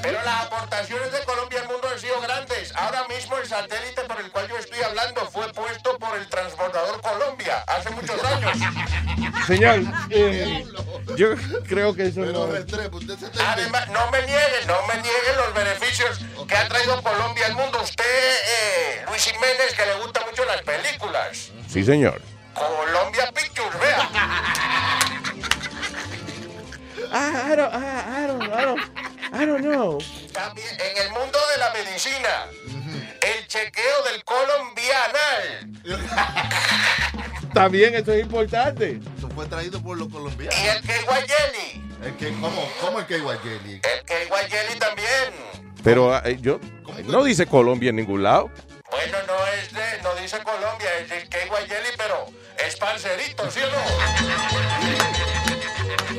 Pero 0.02 0.24
las 0.24 0.46
aportaciones 0.46 1.12
de 1.12 1.20
Colombia 1.26 1.62
al 1.62 1.68
mundo 1.68 1.88
han 1.92 2.00
sido 2.00 2.20
grandes. 2.22 2.76
Ahora 2.76 3.08
mismo 3.08 3.38
el 3.38 3.48
satélite 3.48 4.02
por 4.08 4.20
el 4.20 4.32
cual 4.32 4.48
yo 4.50 4.58
estoy 4.58 4.82
hablando 4.82 5.22
fue 5.30 5.52
puesto 5.54 5.98
por 6.00 6.18
el 6.18 6.28
transbordador 6.28 7.00
Colombia 7.02 7.64
hace 7.68 7.90
muchos 7.92 8.24
años. 8.24 8.58
Señor, 9.46 9.82
eh, 10.10 10.66
yo 11.18 11.30
creo 11.68 11.94
que 11.96 12.08
eso 12.08 12.22
Pero 12.22 12.32
no. 12.32 12.48
Restrepo, 12.48 12.98
usted 12.98 13.18
se 13.18 13.44
Además, 13.44 13.90
no 13.90 14.10
me 14.12 14.22
nieguen, 14.22 14.68
no 14.68 14.86
me 14.88 14.94
nieguen 14.96 15.36
los 15.36 15.54
beneficios 15.54 16.20
que 16.48 16.56
ha 16.56 16.68
traído 16.68 17.02
Colombia 17.02 17.48
al 17.48 17.56
mundo. 17.56 17.82
Usted, 17.82 18.06
eh, 18.06 19.06
Luis 19.10 19.24
Jiménez, 19.24 19.74
que 19.76 19.86
le 19.86 19.96
gustan 19.96 20.24
mucho 20.30 20.46
las 20.46 20.62
películas. 20.62 21.52
Sí, 21.68 21.84
señor. 21.84 22.22
Colombia 22.54 23.32
Pictures, 23.34 23.80
vea. 23.80 24.10
Ah, 27.12 27.48
I 27.52 27.56
don't, 27.56 27.74
ah, 27.74 28.04
I 28.24 28.28
don't, 28.28 28.44
I 28.44 28.62
don't, 28.66 28.82
I 29.34 29.46
don't 29.46 29.62
know. 29.62 29.98
También 30.34 30.68
en 30.80 30.98
el 31.06 31.12
mundo 31.12 31.40
de 31.54 31.58
la 31.58 31.72
medicina, 31.72 32.48
el 33.22 33.48
chequeo 33.48 34.04
del 34.12 34.24
colombianal. 34.24 35.70
También 37.54 37.96
eso 37.96 38.12
es 38.12 38.22
importante 38.22 39.00
fue 39.38 39.46
traído 39.46 39.80
por 39.80 39.96
los 39.96 40.10
colombianos. 40.10 40.60
Y 40.60 40.66
el 40.66 40.82
KY 40.82 40.90
Jelly. 41.28 41.84
El 42.04 42.18
que, 42.18 42.30
¿cómo, 42.42 42.68
¿Cómo 42.82 42.98
el 42.98 43.06
KY 43.06 43.22
Jelly? 43.44 43.74
El 43.84 44.04
KY 44.04 44.50
Jelly 44.50 44.80
también. 44.80 45.32
Pero 45.84 46.28
yo 46.42 46.60
no 47.06 47.24
dice 47.24 47.46
Colombia 47.46 47.92
en 47.92 47.98
ningún 47.98 48.24
lado. 48.24 48.50
Bueno, 48.90 49.18
no 49.28 49.36
es 49.54 49.72
de, 49.72 50.02
no 50.02 50.16
dice 50.16 50.40
Colombia, 50.42 50.90
es 51.00 51.10
del 51.10 51.30
KY 51.30 51.68
Jelly, 51.68 51.90
pero 51.98 52.26
es 52.66 52.76
parcerito, 52.78 53.52
¿sí 53.52 53.60
o 53.60 53.70
no? 53.70 53.78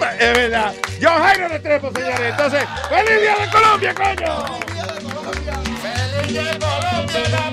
es 0.12 0.36
verdad. 0.36 0.72
Yo 1.00 1.10
Jairo 1.10 1.48
Restrepo, 1.48 1.90
señores. 1.92 2.20
Entonces, 2.20 2.62
¡Feliz 2.88 3.20
Día 3.20 3.36
de 3.36 3.50
Colombia, 3.50 3.94
coño! 3.94 4.60
¡Feliz 4.62 4.74
Día 4.74 4.84
de 4.84 5.00
Colombia! 5.02 5.62
¡Feliz 5.82 6.28
Día 6.28 6.44
de 6.44 6.58
Colombia! 6.60 7.47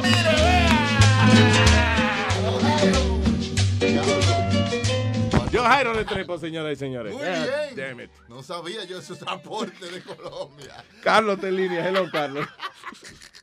Yo 5.55 5.63
Jairo 5.63 5.93
de 5.93 6.03
Trepo, 6.03 6.37
señoras 6.37 6.73
y 6.73 6.75
señores. 6.75 7.13
Muy 7.13 7.23
bien. 7.23 7.75
damn 7.77 8.01
it. 8.01 8.11
No 8.27 8.43
sabía 8.43 8.83
yo 8.83 8.99
esos 8.99 9.17
transportes 9.17 9.89
de 9.89 10.01
Colombia. 10.01 10.83
Carlos 11.01 11.39
de 11.39 11.49
línea. 11.49 11.87
Hello, 11.87 12.09
Carlos. 12.11 12.45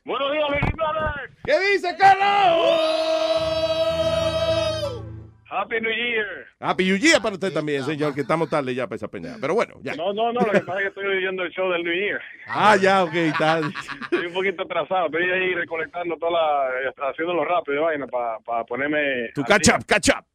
Buenos 0.05 0.31
días, 0.31 0.45
Luis. 0.51 0.61
¿Qué 1.43 1.59
dice, 1.71 1.95
Carlos? 1.97 2.27
Happy 5.49 5.81
New 5.81 5.91
Year. 5.91 6.45
Happy 6.59 6.85
New 6.85 6.97
Year 6.97 7.19
para 7.19 7.33
usted 7.33 7.51
también, 7.51 7.83
señor, 7.83 8.13
que 8.13 8.21
estamos 8.21 8.47
tarde 8.47 8.75
ya 8.75 8.85
para 8.85 8.97
esa 8.97 9.07
peña. 9.07 9.37
Pero 9.41 9.55
bueno, 9.55 9.79
ya. 9.81 9.95
No, 9.95 10.13
no, 10.13 10.31
no, 10.31 10.41
lo 10.41 10.51
que 10.51 10.61
pasa 10.61 10.79
es 10.79 10.83
que 10.83 10.89
estoy 10.89 11.17
oyendo 11.17 11.41
el 11.41 11.51
show 11.51 11.71
del 11.71 11.83
New 11.83 11.95
Year. 11.95 12.21
Ah, 12.45 12.75
ya, 12.75 13.03
ok, 13.03 13.13
está. 13.13 13.59
Estoy 13.59 14.27
un 14.27 14.33
poquito 14.33 14.63
atrasado, 14.63 15.07
estoy 15.07 15.23
ahí 15.31 15.55
recolectando 15.55 16.15
toda 16.17 16.31
la, 16.31 17.09
haciéndolo 17.09 17.43
rápido 17.43 17.77
de 17.77 17.81
vaina 17.81 18.05
para 18.07 18.63
ponerme. 18.65 19.29
Tu 19.33 19.43
catch 19.43 19.69
up, 19.69 19.83
catch 19.87 20.09
up. 20.09 20.25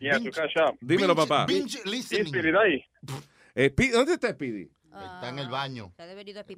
Yeah, 0.00 0.18
up. 0.18 0.78
Dímelo, 0.80 1.14
papá. 1.14 1.46
Binge 1.46 1.80
listening. 1.84 2.32
Eh, 3.54 3.70
Speedy, 3.70 3.90
¿Dónde 3.90 4.14
está 4.14 4.30
Speedy? 4.30 4.68
Está 4.96 5.28
en 5.28 5.38
el 5.38 5.48
baño. 5.48 5.92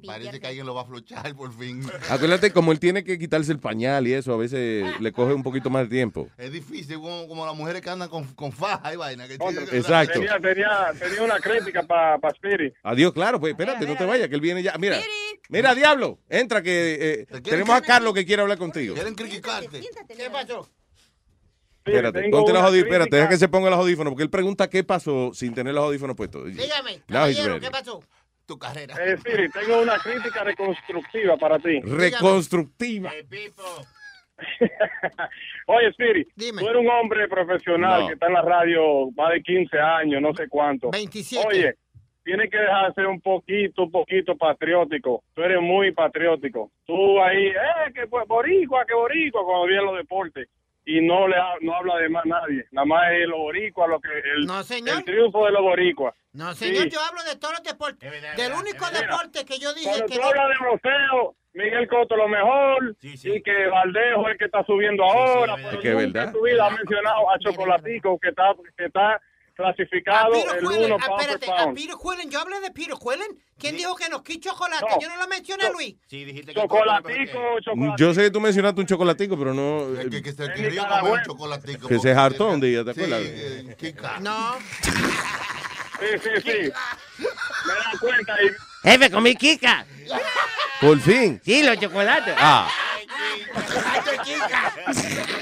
Parece 0.05 0.39
que 0.39 0.47
alguien 0.47 0.65
lo 0.65 0.73
va 0.73 0.83
a 0.83 0.85
flochar 0.85 1.35
por 1.35 1.53
fin. 1.53 1.83
Acuérdate, 2.09 2.51
como 2.51 2.71
él 2.71 2.79
tiene 2.79 3.03
que 3.03 3.19
quitarse 3.19 3.51
el 3.51 3.59
pañal 3.59 4.07
y 4.07 4.13
eso, 4.13 4.33
a 4.33 4.37
veces 4.37 4.99
le 5.01 5.11
coge 5.11 5.33
un 5.33 5.43
poquito 5.43 5.69
más 5.69 5.83
de 5.83 5.89
tiempo. 5.89 6.29
Es 6.37 6.51
difícil, 6.51 6.95
como, 6.95 7.27
como 7.27 7.45
las 7.45 7.55
mujeres 7.55 7.81
que 7.81 7.89
andan 7.89 8.07
con, 8.07 8.23
con 8.35 8.53
faja 8.53 8.93
y 8.93 8.95
vaina. 8.97 9.27
Que 9.27 9.33
Exacto. 9.33 10.13
Tenía, 10.13 10.39
tenía, 10.39 10.93
tenía 10.97 11.21
una 11.21 11.39
crítica 11.39 11.83
para 11.83 12.17
pa 12.17 12.29
Spirit. 12.29 12.73
Adiós, 12.83 13.11
claro, 13.11 13.41
pues 13.41 13.51
espérate, 13.51 13.85
no 13.85 13.97
te 13.97 14.05
vayas, 14.05 14.29
que 14.29 14.35
él 14.35 14.41
viene 14.41 14.63
ya. 14.63 14.77
Mira, 14.77 14.99
mira, 15.49 15.75
diablo, 15.75 16.19
entra 16.29 16.61
que 16.61 17.25
eh, 17.29 17.41
tenemos 17.41 17.75
a 17.75 17.81
Carlos 17.81 18.13
que 18.13 18.25
quiere 18.25 18.41
hablar 18.41 18.57
contigo. 18.57 18.95
Quieren 18.95 19.15
criticarte. 19.15 19.81
¿Qué 19.81 20.29
pasó? 20.31 20.65
Espérate, 21.89 22.29
ponte 22.29 22.53
los 22.53 22.61
audífonos, 22.61 22.87
espérate, 22.91 23.15
deja 23.15 23.29
que 23.29 23.37
se 23.37 23.47
ponga 23.49 23.69
los 23.69 23.79
audífonos, 23.79 24.11
porque 24.11 24.23
él 24.23 24.29
pregunta 24.29 24.69
qué 24.69 24.83
pasó 24.83 25.31
sin 25.33 25.53
tener 25.53 25.73
los 25.73 25.83
audífonos 25.83 26.15
puestos. 26.15 26.45
Dígame, 26.45 27.01
caballero. 27.07 27.59
¿qué 27.59 27.69
pasó? 27.71 28.03
Tu 28.45 28.57
carrera. 28.57 28.95
Eh, 28.99 29.15
tengo 29.53 29.81
una 29.81 29.97
crítica 29.99 30.43
reconstructiva 30.43 31.37
para 31.37 31.59
ti. 31.59 31.81
Reconstructiva. 31.81 33.11
Oye, 35.67 35.87
Spirit, 35.89 36.27
tú 36.35 36.67
eres 36.67 36.81
un 36.81 36.89
hombre 36.89 37.27
profesional 37.27 38.01
No. 38.01 38.07
que 38.07 38.13
está 38.13 38.27
en 38.27 38.33
la 38.33 38.41
radio 38.41 39.11
más 39.11 39.33
de 39.33 39.41
15 39.43 39.77
años, 39.79 40.21
no 40.21 40.33
sé 40.33 40.47
cuánto. 40.47 40.89
27. 40.91 41.47
Oye, 41.47 41.75
tienes 42.23 42.49
que 42.49 42.57
dejar 42.57 42.87
de 42.87 42.93
ser 42.93 43.07
un 43.07 43.21
poquito, 43.21 43.83
un 43.83 43.91
poquito 43.91 44.35
patriótico. 44.37 45.23
Tú 45.33 45.43
eres 45.43 45.61
muy 45.61 45.91
patriótico. 45.91 46.71
Tú 46.85 47.21
ahí, 47.21 47.47
eh, 47.47 47.91
que 47.93 48.07
pues, 48.07 48.27
boricua, 48.27 48.85
que 48.85 48.93
boricua, 48.93 49.43
cuando 49.45 49.67
vienen 49.67 49.85
los 49.85 49.97
deportes. 49.97 50.47
Y 50.91 51.01
no 51.01 51.27
le 51.27 51.35
ha- 51.37 51.53
no 51.61 51.75
habla 51.75 51.97
de 51.97 52.09
más 52.09 52.25
nadie. 52.25 52.65
Nada 52.71 52.85
más 52.85 53.11
es 53.11 53.27
los 53.27 53.37
boricuas, 53.37 53.87
lo 53.89 53.99
que, 53.99 54.09
el, 54.09 54.45
No, 54.47 54.63
señor. 54.63 54.97
el 54.97 55.03
triunfo 55.03 55.45
de 55.45 55.51
los 55.51 55.61
boricuas. 55.61 56.15
No, 56.33 56.55
señor, 56.55 56.83
Sí. 56.85 56.89
yo 56.89 56.99
hablo 57.07 57.21
de 57.23 57.35
todos 57.37 57.53
los 57.59 57.63
deportes. 57.63 58.11
Del 58.35 58.53
único 58.53 58.85
deporte 58.89 59.45
que 59.45 59.59
yo 59.59 59.71
dije 59.75 59.85
Cuando 59.89 60.05
que 60.07 60.15
tú 60.15 60.21
no- 60.21 60.27
hablas 60.29 60.47
de 60.49 60.67
boxeo, 60.67 61.35
Miguel 61.53 61.87
Cotto 61.89 62.15
lo 62.15 62.27
mejor, 62.27 62.95
y 63.01 63.41
que 63.43 63.67
Valdejo 63.67 64.25
es 64.27 64.31
el 64.31 64.37
que 64.39 64.45
está 64.45 64.63
subiendo 64.65 65.03
ahora, 65.03 65.55
pero 65.57 65.69
Es 65.71 65.77
que 65.79 65.93
verdad. 65.93 66.33
en 66.35 66.41
vida 66.43 66.65
ha 66.65 66.69
mencionado 66.71 67.29
a 67.29 67.39
Chocolatico, 67.39 68.17
que 68.19 68.29
está, 68.29 68.53
que 68.77 68.85
está 68.85 69.21
clasificado 69.63 70.31
Peter 70.31 70.55
el 70.55 70.67
Quillen, 70.67 70.85
uno 70.85 70.97
pound 70.97 71.11
for 71.11 71.19
espérate, 71.21 71.51
a 71.51 71.55
pound. 71.57 71.75
Peter 71.77 71.95
Quillen, 72.01 72.29
yo 72.31 72.39
hablé 72.39 72.59
de 72.61 72.71
Peter 72.71 72.95
Quillen. 72.97 73.43
¿Quién 73.59 73.75
dijo 73.75 73.95
que 73.95 74.07
nos 74.09 74.21
quitó 74.23 74.49
chocolate? 74.51 74.85
No. 74.89 75.01
Yo 75.01 75.09
no 75.09 75.17
lo 75.17 75.27
mencioné, 75.27 75.69
Luis. 75.71 75.95
Sí, 76.07 76.23
dijiste 76.23 76.53
Chocolatico, 76.53 77.39
chocolatico. 77.61 77.95
Yo 77.97 78.13
sé 78.13 78.21
que 78.23 78.31
tú 78.31 78.39
mencionaste 78.39 78.79
un 78.79 78.87
chocolatico, 78.87 79.37
pero 79.37 79.53
no. 79.53 79.87
Que, 80.09 80.21
que 80.23 80.31
se 80.31 80.53
quería 80.53 80.87
comer 80.87 81.13
un 81.13 81.23
chocolatico. 81.23 81.87
Que 81.89 81.99
se 81.99 82.11
hartó 82.13 82.47
un 82.49 82.61
día, 82.61 82.85
¿te 82.85 82.93
Sí, 82.93 83.01
acuerdas? 83.01 83.21
eh, 83.25 83.75
Kika. 83.77 84.19
No. 84.21 84.57
Sí, 85.99 86.05
sí, 86.23 86.29
sí. 86.41 86.71
Me 87.17 87.25
da 87.73 87.91
cuenta 87.99 88.33
y 88.43 88.47
Jefe, 88.89 89.11
comí 89.11 89.35
Kika. 89.35 89.85
Por 90.79 90.97
fin. 91.01 91.41
Sí, 91.43 91.61
los 91.61 91.77
chocolates. 91.77 92.33
Ah. 92.37 92.69
Vamos 93.53 94.97
a 94.97 95.38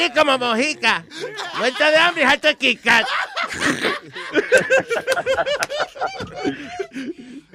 ir 0.00 0.12
como 0.12 0.38
mojica. 0.38 1.04
Muerto 1.58 1.84
de 1.84 1.96
hambre, 1.96 2.24
alto 2.24 2.48
de 2.48 2.56
Kika. 2.56 3.04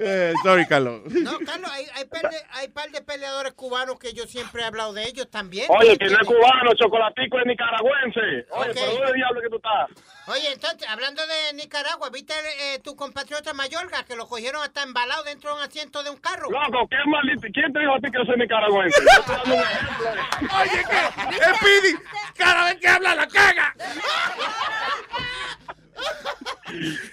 Eh, 0.04 0.32
sorry, 0.42 0.66
Carlos. 0.66 1.02
No, 1.06 1.38
Carlos, 1.46 1.70
hay, 1.72 1.86
hay, 1.94 2.04
par 2.06 2.22
de, 2.30 2.36
hay 2.50 2.68
par 2.68 2.90
de 2.90 3.02
peleadores 3.02 3.52
cubanos 3.52 3.98
que 3.98 4.12
yo 4.12 4.24
siempre 4.26 4.62
he 4.62 4.64
hablado 4.64 4.92
de 4.92 5.04
ellos 5.04 5.30
también. 5.30 5.66
Oye, 5.70 5.96
que 5.96 6.06
no 6.06 6.18
es 6.20 6.26
cubano, 6.26 6.72
Chocolatico 6.74 7.38
es 7.38 7.46
nicaragüense. 7.46 8.20
Oye, 8.50 8.70
Ok. 8.70 8.74
pero 8.74 8.92
¿dónde 8.92 9.12
diablo 9.14 9.40
que 9.40 9.48
tú 9.48 9.56
estás? 9.56 9.90
Oye, 10.28 10.52
entonces, 10.52 10.88
hablando 10.88 11.22
de 11.26 11.52
Nicaragua, 11.54 12.10
¿viste 12.10 12.34
eh, 12.60 12.78
tu 12.80 12.94
compatriota 12.96 13.52
Mayorga 13.54 14.04
que 14.04 14.16
lo 14.16 14.26
cogieron 14.26 14.62
hasta 14.62 14.82
embalado 14.82 15.22
dentro 15.24 15.50
de 15.50 15.56
un 15.56 15.62
asiento 15.62 16.02
de 16.02 16.10
un 16.10 16.16
carro? 16.16 16.50
Loco, 16.50 16.88
qué 16.88 16.96
maldito. 17.06 17.46
¿Quién 17.52 17.72
te 17.72 17.80
dijo 17.80 17.94
a 17.94 17.98
ti 17.98 18.10
que 18.10 18.18
yo 18.18 18.24
soy 18.24 18.36
nicaragüense? 18.38 19.00
Yo 19.00 19.20
estoy 19.20 19.36
dando 19.36 19.54
un 19.54 19.60
ejemplo. 19.62 20.08
Oye, 20.60 20.84
¿qué? 20.90 21.94
Cada 22.36 22.64
vez 22.64 22.76
que 22.80 22.88
habla 22.88 23.14
la 23.14 23.26
caga. 23.28 23.74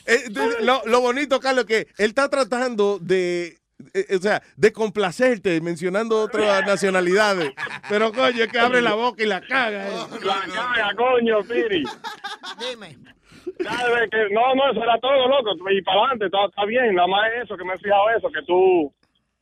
Eh, 0.05 0.29
lo, 0.61 0.81
lo 0.85 1.01
bonito, 1.01 1.39
Carlos, 1.39 1.65
que 1.65 1.79
él 1.97 2.09
está 2.09 2.29
tratando 2.29 2.97
de, 2.99 3.57
eh, 3.93 4.15
o 4.15 4.19
sea, 4.19 4.41
de 4.55 4.71
complacerte 4.71 5.59
mencionando 5.61 6.21
otras 6.23 6.65
nacionalidades. 6.65 7.51
Pero, 7.89 8.11
coño, 8.13 8.43
es 8.43 8.51
que 8.51 8.59
abre 8.59 8.81
la 8.81 8.93
boca 8.93 9.21
y 9.21 9.25
la 9.25 9.41
caga. 9.41 9.87
eh. 9.87 9.91
La 10.23 10.41
caga, 10.53 10.93
coño, 10.95 11.39
Piri. 11.43 11.83
Dime. 12.59 12.97
¿Sabes 13.61 14.09
que 14.09 14.33
no, 14.33 14.55
no, 14.55 14.71
eso 14.71 14.81
era 14.83 14.97
todo, 14.99 15.27
loco. 15.27 15.51
Y 15.69 15.81
para 15.81 15.99
adelante, 16.01 16.25
está, 16.25 16.45
está 16.45 16.65
bien. 16.65 16.95
Nada 16.95 17.07
más 17.07 17.31
es 17.33 17.43
eso, 17.43 17.57
que 17.57 17.65
me 17.65 17.73
he 17.73 17.79
fijado 17.79 18.09
eso, 18.17 18.29
que 18.31 18.41
tú, 18.43 18.93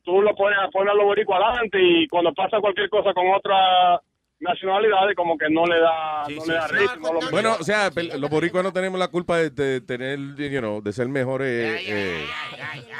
tú 0.02 0.20
lo 0.22 0.34
pones, 0.34 0.58
pones 0.72 0.92
a 0.92 0.96
los 0.96 1.04
boricos 1.04 1.36
adelante 1.36 1.78
y 1.80 2.08
cuando 2.08 2.32
pasa 2.34 2.58
cualquier 2.60 2.88
cosa 2.90 3.12
con 3.14 3.28
otra 3.32 4.00
nacionalidades, 4.40 5.16
como 5.16 5.36
que 5.36 5.48
no 5.50 5.64
le 5.66 5.80
da, 5.80 6.24
no 6.28 6.44
le 6.46 6.54
da 6.54 6.68
ritmo. 6.68 7.12
lo- 7.12 7.30
Bueno, 7.30 7.56
o 7.58 7.64
sea, 7.64 7.90
los 8.18 8.30
boricuas 8.30 8.62
no 8.64 8.72
tenemos 8.72 8.98
la 8.98 9.08
culpa 9.08 9.36
de, 9.38 9.50
de 9.50 9.80
tener, 9.80 10.18
you 10.36 10.60
know, 10.60 10.80
de 10.80 10.92
ser 10.92 11.08
mejores 11.08 11.80
eh, 11.86 12.26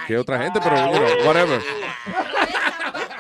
que 0.07 0.17
otra 0.19 0.39
gente, 0.43 0.59
pero, 0.63 0.77
you 0.93 0.99
know, 0.99 1.27
whatever. 1.27 1.61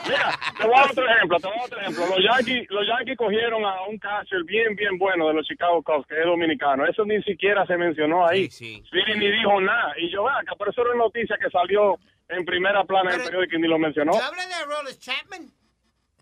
Mira, 0.09 0.39
te 0.59 0.67
voy 0.67 0.75
a 0.75 0.81
dar 0.81 0.91
otro 0.91 1.05
ejemplo, 1.07 1.39
te 1.39 1.47
voy 1.47 1.57
a 1.57 1.59
dar 1.61 1.67
otro 1.67 1.81
ejemplo. 1.81 2.07
Los 2.07 2.25
Yankees, 2.25 2.67
los 2.71 2.87
Yankees 2.89 3.17
cogieron 3.19 3.65
a 3.65 3.83
un 3.83 3.99
catcher 3.99 4.43
bien, 4.45 4.75
bien 4.75 4.97
bueno 4.99 5.29
de 5.29 5.35
los 5.35 5.47
Chicago 5.47 5.83
Cubs, 5.83 6.07
que 6.07 6.19
es 6.19 6.25
dominicano. 6.25 6.87
Eso 6.87 7.05
ni 7.05 7.23
siquiera 7.23 7.67
se 7.67 7.77
mencionó 7.77 8.27
ahí. 8.27 8.49
Sí, 8.51 8.83
ni 9.17 9.31
dijo 9.31 9.61
nada. 9.61 9.93
Y 9.99 10.11
yo, 10.11 10.27
acá, 10.29 10.55
por 10.57 10.69
eso 10.71 10.81
era 10.81 10.91
una 10.95 11.05
noticia 11.05 11.37
que 11.41 11.51
salió 11.51 11.99
en 12.31 12.45
primera 12.45 12.85
plana 12.85 13.11
en 13.15 13.21
el 13.21 13.27
periódico 13.27 13.57
y 13.57 13.61
ni 13.61 13.69
lo 13.69 13.79
mencionó. 13.79 14.13
Yo 14.13 14.23
hablé 14.25 14.43
de 14.47 14.65
Rollis 14.65 14.99
Chapman. 14.99 15.43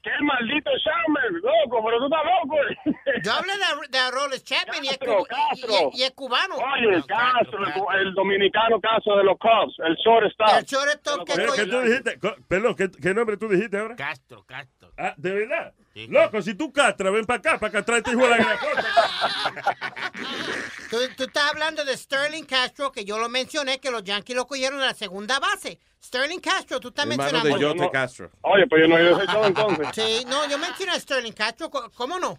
¡Qué 0.06 0.22
maldito 0.22 0.70
Shammer, 0.78 1.32
loco! 1.42 1.84
Pero 1.84 1.98
tú 1.98 2.04
estás 2.04 2.24
loco. 2.24 2.56
Yo 3.24 3.32
hablé 3.32 3.52
de, 3.54 3.98
de 3.98 4.10
Rollis 4.12 4.44
Chapman 4.44 4.84
y 4.84 4.88
es, 4.88 4.98
Castro, 4.98 5.20
y- 5.20 5.24
Castro. 5.26 5.90
y- 5.92 6.00
y 6.00 6.02
es 6.04 6.10
cubano. 6.12 6.54
Oye, 6.54 7.02
Castro, 7.08 7.58
el, 7.92 8.06
el 8.06 8.14
dominicano 8.14 8.80
Castro 8.80 9.16
de 9.16 9.24
los 9.24 9.36
Cubs, 9.38 9.74
el 9.84 9.96
shortstop. 9.96 10.48
El 10.58 10.64
shortstop 10.64 11.26
que 11.26 11.34
¿Qué, 11.34 11.46
qué 11.56 11.66
tú 11.66 11.80
dijiste? 11.80 12.18
Perdón, 12.46 12.74
¿qué, 12.76 12.88
qué 13.02 13.14
nombre 13.14 13.36
tú 13.36 13.48
dijiste 13.48 13.78
ahora? 13.78 13.96
Castro, 13.96 14.44
Castro. 14.46 14.92
Ah, 14.96 15.12
¿de 15.16 15.34
verdad? 15.34 15.74
Loco, 16.08 16.42
si 16.42 16.55
tú 16.55 16.70
castras, 16.73 17.10
ven 17.12 17.25
para 17.25 17.39
acá, 17.39 17.58
para 17.58 17.73
que 17.73 17.78
atrás 17.78 18.02
te 18.02 18.10
hijo 18.10 18.20
de 18.23 18.28
la 18.28 18.36
gran 18.36 18.58
Tú, 20.91 20.99
tú 21.16 21.25
estás 21.25 21.50
hablando 21.50 21.84
de 21.86 21.97
Sterling 21.97 22.44
Castro, 22.44 22.92
que 22.92 23.05
yo 23.05 23.18
lo 23.18 23.28
mencioné, 23.31 23.81
que 23.81 23.91
los 23.91 24.05
Yankees 24.05 24.36
lo 24.36 24.47
cogieron 24.47 24.78
de 24.78 24.86
la 24.86 24.94
segunda 24.94 25.41
base. 25.41 25.78
Sterling 26.05 26.39
Castro, 26.41 26.78
tú 26.81 26.89
estás 26.89 27.07
Hermano 27.07 27.23
mencionando. 27.33 27.58
de 27.58 27.81
Jote 27.81 27.91
Castro. 27.91 28.31
Oye, 28.42 28.66
pues 28.68 28.83
yo 28.83 28.89
no 28.89 28.99
he 28.99 29.26
show 29.26 29.44
entonces. 29.44 29.89
Sí, 29.94 30.25
no, 30.28 30.47
yo 30.49 30.58
mencioné 30.58 30.92
a 30.92 31.00
Sterling 31.00 31.33
Castro, 31.33 31.70
co- 31.70 31.91
¿cómo 31.94 32.18
no? 32.18 32.39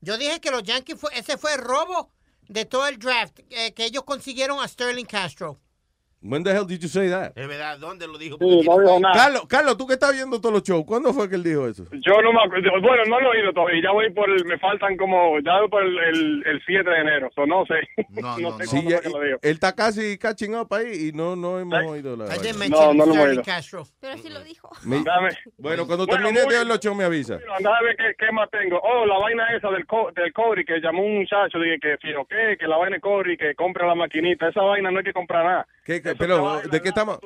Yo 0.00 0.18
dije 0.18 0.40
que 0.40 0.50
los 0.50 0.62
Yankees, 0.64 0.98
fue, 1.00 1.10
ese 1.14 1.38
fue 1.38 1.54
el 1.54 1.60
robo 1.60 2.10
de 2.48 2.64
todo 2.64 2.86
el 2.88 2.98
draft, 2.98 3.38
eh, 3.50 3.72
que 3.72 3.84
ellos 3.84 4.02
consiguieron 4.04 4.60
a 4.60 4.68
Sterling 4.68 5.06
Castro. 5.06 5.56
When 6.28 6.42
the 6.42 6.50
hell 6.52 6.66
did 6.66 6.80
you 6.80 6.88
say 6.88 7.08
that? 7.08 7.32
Es 7.36 7.46
verdad, 7.48 7.78
¿dónde 7.78 8.06
lo 8.06 8.18
dijo? 8.18 8.36
Sí, 8.38 8.44
no 8.66 8.78
dijo 8.80 8.98
nada. 9.00 9.14
Carlos, 9.14 9.46
Carlos, 9.48 9.76
tú 9.76 9.86
que 9.86 9.94
estás 9.94 10.12
viendo 10.12 10.40
todos 10.40 10.52
los 10.54 10.62
shows, 10.62 10.84
¿cuándo 10.86 11.12
fue 11.12 11.28
que 11.28 11.36
él 11.36 11.42
dijo 11.44 11.66
eso? 11.68 11.84
Yo 11.92 12.20
no 12.22 12.32
me 12.32 12.40
acuerdo. 12.44 12.68
Bueno, 12.82 13.04
no 13.06 13.20
lo 13.20 13.32
he 13.32 13.38
oído 13.38 13.52
todavía. 13.52 13.80
Ya 13.82 13.92
voy 13.92 14.10
por 14.12 14.28
el. 14.28 14.44
Me 14.44 14.58
faltan 14.58 14.96
como. 14.96 15.38
Ya 15.40 15.60
voy 15.60 15.68
por 15.68 15.82
el, 15.84 15.96
el, 15.98 16.42
el 16.46 16.62
7 16.66 16.88
de 16.90 16.96
enero. 16.96 17.30
So, 17.34 17.46
no 17.46 17.64
sé. 17.66 17.86
No, 18.10 18.36
sé 18.58 18.66
Sí, 18.66 18.82
ya- 18.88 18.98
fue 18.98 19.02
que 19.02 19.08
lo 19.10 19.20
dijo. 19.22 19.38
él 19.42 19.50
está 19.52 19.74
casi 19.74 20.18
catching 20.18 20.54
up 20.56 20.72
ahí 20.74 21.08
y 21.08 21.12
no, 21.12 21.36
no 21.36 21.58
hemos 21.58 21.80
oído 21.84 22.16
la 22.16 22.26
I 22.26 22.38
didn't 22.38 22.58
vaina. 22.58 22.76
mention 22.76 22.96
No, 22.96 23.04
no 23.04 23.06
lo 23.06 23.12
Johnny 23.18 23.30
oído. 23.32 23.42
Castro. 23.44 23.84
Pero 24.00 24.16
sí 24.18 24.28
lo 24.28 24.42
dijo. 24.42 24.70
Dame. 24.84 25.30
Bueno, 25.58 25.86
cuando 25.86 26.06
Bueno, 26.06 26.24
termine 26.24 26.40
de 26.40 26.46
ver 26.58 26.66
los 26.66 26.80
shows 26.80 26.96
me 26.96 27.04
avisa. 27.04 27.38
Anda 27.56 27.76
a 27.76 27.82
ver 27.82 27.96
qué, 27.96 28.14
qué 28.18 28.32
más 28.32 28.50
tengo. 28.50 28.80
Oh, 28.82 29.06
la 29.06 29.18
vaina 29.18 29.44
esa 29.56 29.70
del, 29.70 29.86
co 29.86 30.10
del 30.14 30.32
Cody 30.32 30.64
que 30.64 30.80
llamó 30.80 31.02
un 31.04 31.18
muchacho. 31.18 31.58
Dije 31.60 31.78
que, 31.80 31.96
sí, 32.02 32.12
ok, 32.14 32.58
que 32.58 32.66
la 32.66 32.76
vaina 32.78 32.96
de 32.96 33.00
Cody, 33.00 33.36
que 33.36 33.54
compre 33.54 33.86
la 33.86 33.94
maquinita. 33.94 34.48
Esa 34.48 34.62
vaina 34.62 34.90
no 34.90 34.98
hay 34.98 35.04
que 35.04 35.12
comprar 35.12 35.44
nada. 35.44 35.66
¿Qué, 35.86 36.02
qué- 36.02 36.14
pero, 36.16 36.60
¿de 36.62 36.80
qué 36.82 36.88
estamos, 36.88 37.18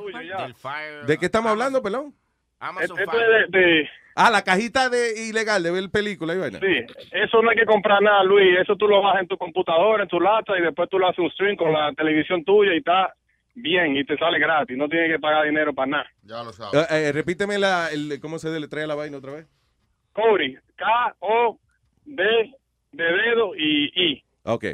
de 1.06 1.18
qué 1.18 1.24
estamos 1.26 1.50
hablando, 1.50 1.82
pelón? 1.82 2.14
Amazon 2.58 2.98
Esto 2.98 3.10
Fire. 3.10 3.42
es 3.44 3.50
de, 3.50 3.58
de- 3.58 3.88
Ah, 4.14 4.28
la 4.30 4.42
cajita 4.42 4.90
de 4.90 5.28
ilegal 5.28 5.62
de 5.62 5.70
ver 5.70 5.88
película 5.90 6.34
y 6.34 6.38
vaina. 6.38 6.58
Sí, 6.58 6.84
eso 7.12 7.40
no 7.40 7.48
hay 7.50 7.56
que 7.56 7.64
comprar 7.64 8.02
nada, 8.02 8.22
Luis. 8.24 8.58
Eso 8.60 8.76
tú 8.76 8.86
lo 8.86 9.00
bajas 9.00 9.22
en 9.22 9.28
tu 9.28 9.38
computadora, 9.38 10.02
en 10.02 10.08
tu 10.10 10.20
lata 10.20 10.58
y 10.58 10.62
después 10.62 10.90
tú 10.90 10.98
lo 10.98 11.08
haces 11.08 11.20
un 11.20 11.30
stream 11.30 11.56
con 11.56 11.72
la 11.72 11.90
televisión 11.94 12.44
tuya 12.44 12.74
y 12.74 12.78
está 12.78 13.14
bien 13.54 13.96
y 13.96 14.04
te 14.04 14.18
sale 14.18 14.38
gratis. 14.38 14.76
No 14.76 14.88
tienes 14.88 15.10
que 15.12 15.18
pagar 15.20 15.46
dinero 15.46 15.72
para 15.72 15.86
nada. 15.90 16.06
Ya 16.24 16.42
lo 16.42 16.50
Eh, 16.50 16.86
eh, 16.90 17.12
repíteme 17.12 17.56
la, 17.58 17.88
el, 17.90 18.18
cómo 18.20 18.38
se 18.38 18.50
deletrea 18.50 18.86
la 18.86 18.94
vaina 18.96 19.16
otra 19.16 19.32
vez. 19.32 19.46
Cody, 20.12 20.56
K-O-D 20.76 22.22
de 22.92 23.04
dedo 23.04 23.54
y 23.56 23.84
I. 23.94 24.24
Ok. 24.42 24.64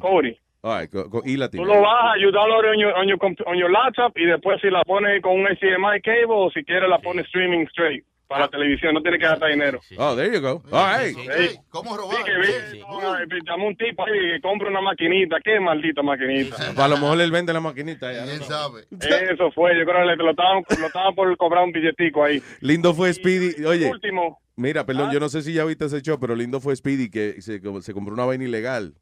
Cody. 0.00 0.38
All 0.66 0.80
right, 0.80 0.90
con, 0.90 1.10
con 1.10 1.20
I 1.28 1.36
Tú 1.50 1.62
lo 1.62 1.82
bajas, 1.82 2.16
you 2.22 2.30
download 2.32 2.64
it 2.64 2.70
on 2.72 2.78
your, 2.78 2.92
on, 2.96 3.06
your, 3.06 3.18
comp- 3.18 3.46
on 3.46 3.58
your 3.58 3.70
laptop 3.70 4.16
y 4.16 4.24
después 4.24 4.58
si 4.62 4.70
la 4.70 4.82
pones 4.82 5.20
con 5.20 5.32
un 5.38 5.44
HDMI 5.44 6.00
cable 6.02 6.24
o 6.30 6.50
si 6.50 6.64
quieres 6.64 6.88
la 6.88 6.98
pones 7.00 7.26
streaming 7.26 7.66
straight 7.66 8.02
para 8.26 8.46
la 8.46 8.48
televisión. 8.48 8.94
No 8.94 9.02
tienes 9.02 9.20
que 9.20 9.26
gastar 9.26 9.50
dinero. 9.50 9.80
Oh, 9.98 10.16
there 10.16 10.32
you 10.32 10.40
go. 10.40 10.62
All 10.72 10.98
right. 10.98 11.14
Sí. 11.14 11.58
¿Cómo 11.68 11.94
Sí, 12.10 12.16
que 12.24 12.32
vi- 12.38 12.80
ay, 12.82 13.26
vi- 13.28 13.40
llamó 13.46 13.66
un 13.68 13.76
tipo 13.76 14.06
ahí 14.06 14.12
que 14.18 14.40
compra 14.40 14.70
una 14.70 14.80
maquinita. 14.80 15.36
Qué 15.44 15.60
maldita 15.60 16.02
maquinita. 16.02 16.56
A 16.82 16.88
lo 16.88 16.96
mejor 16.96 17.20
él 17.20 17.30
vende 17.30 17.52
la 17.52 17.60
maquinita. 17.60 18.10
ya. 18.10 18.24
¿Quién 18.24 18.42
sabe? 18.44 18.84
Eso 18.90 19.50
fue, 19.52 19.78
yo 19.78 19.84
creo 19.84 20.16
que 20.16 20.22
lo 20.22 20.30
estaban, 20.30 20.62
lo 20.80 20.86
estaban 20.86 21.14
por 21.14 21.36
cobrar 21.36 21.64
un 21.64 21.72
billetico 21.72 22.24
ahí. 22.24 22.40
Lindo 22.62 22.94
fue 22.94 23.12
Speedy. 23.12 23.62
Oye, 23.66 23.90
Último. 23.90 24.40
mira, 24.56 24.86
perdón, 24.86 25.10
Ah. 25.10 25.12
yo 25.12 25.20
no 25.20 25.28
sé 25.28 25.42
si 25.42 25.52
ya 25.52 25.66
viste 25.66 25.84
ese 25.84 26.00
show, 26.00 26.18
pero 26.18 26.34
lindo 26.34 26.58
fue 26.58 26.74
Speedy 26.74 27.10
que 27.10 27.42
se, 27.42 27.60
se 27.82 27.92
compró 27.92 28.14
una 28.14 28.24
vaina 28.24 28.44
ilegal. 28.44 28.94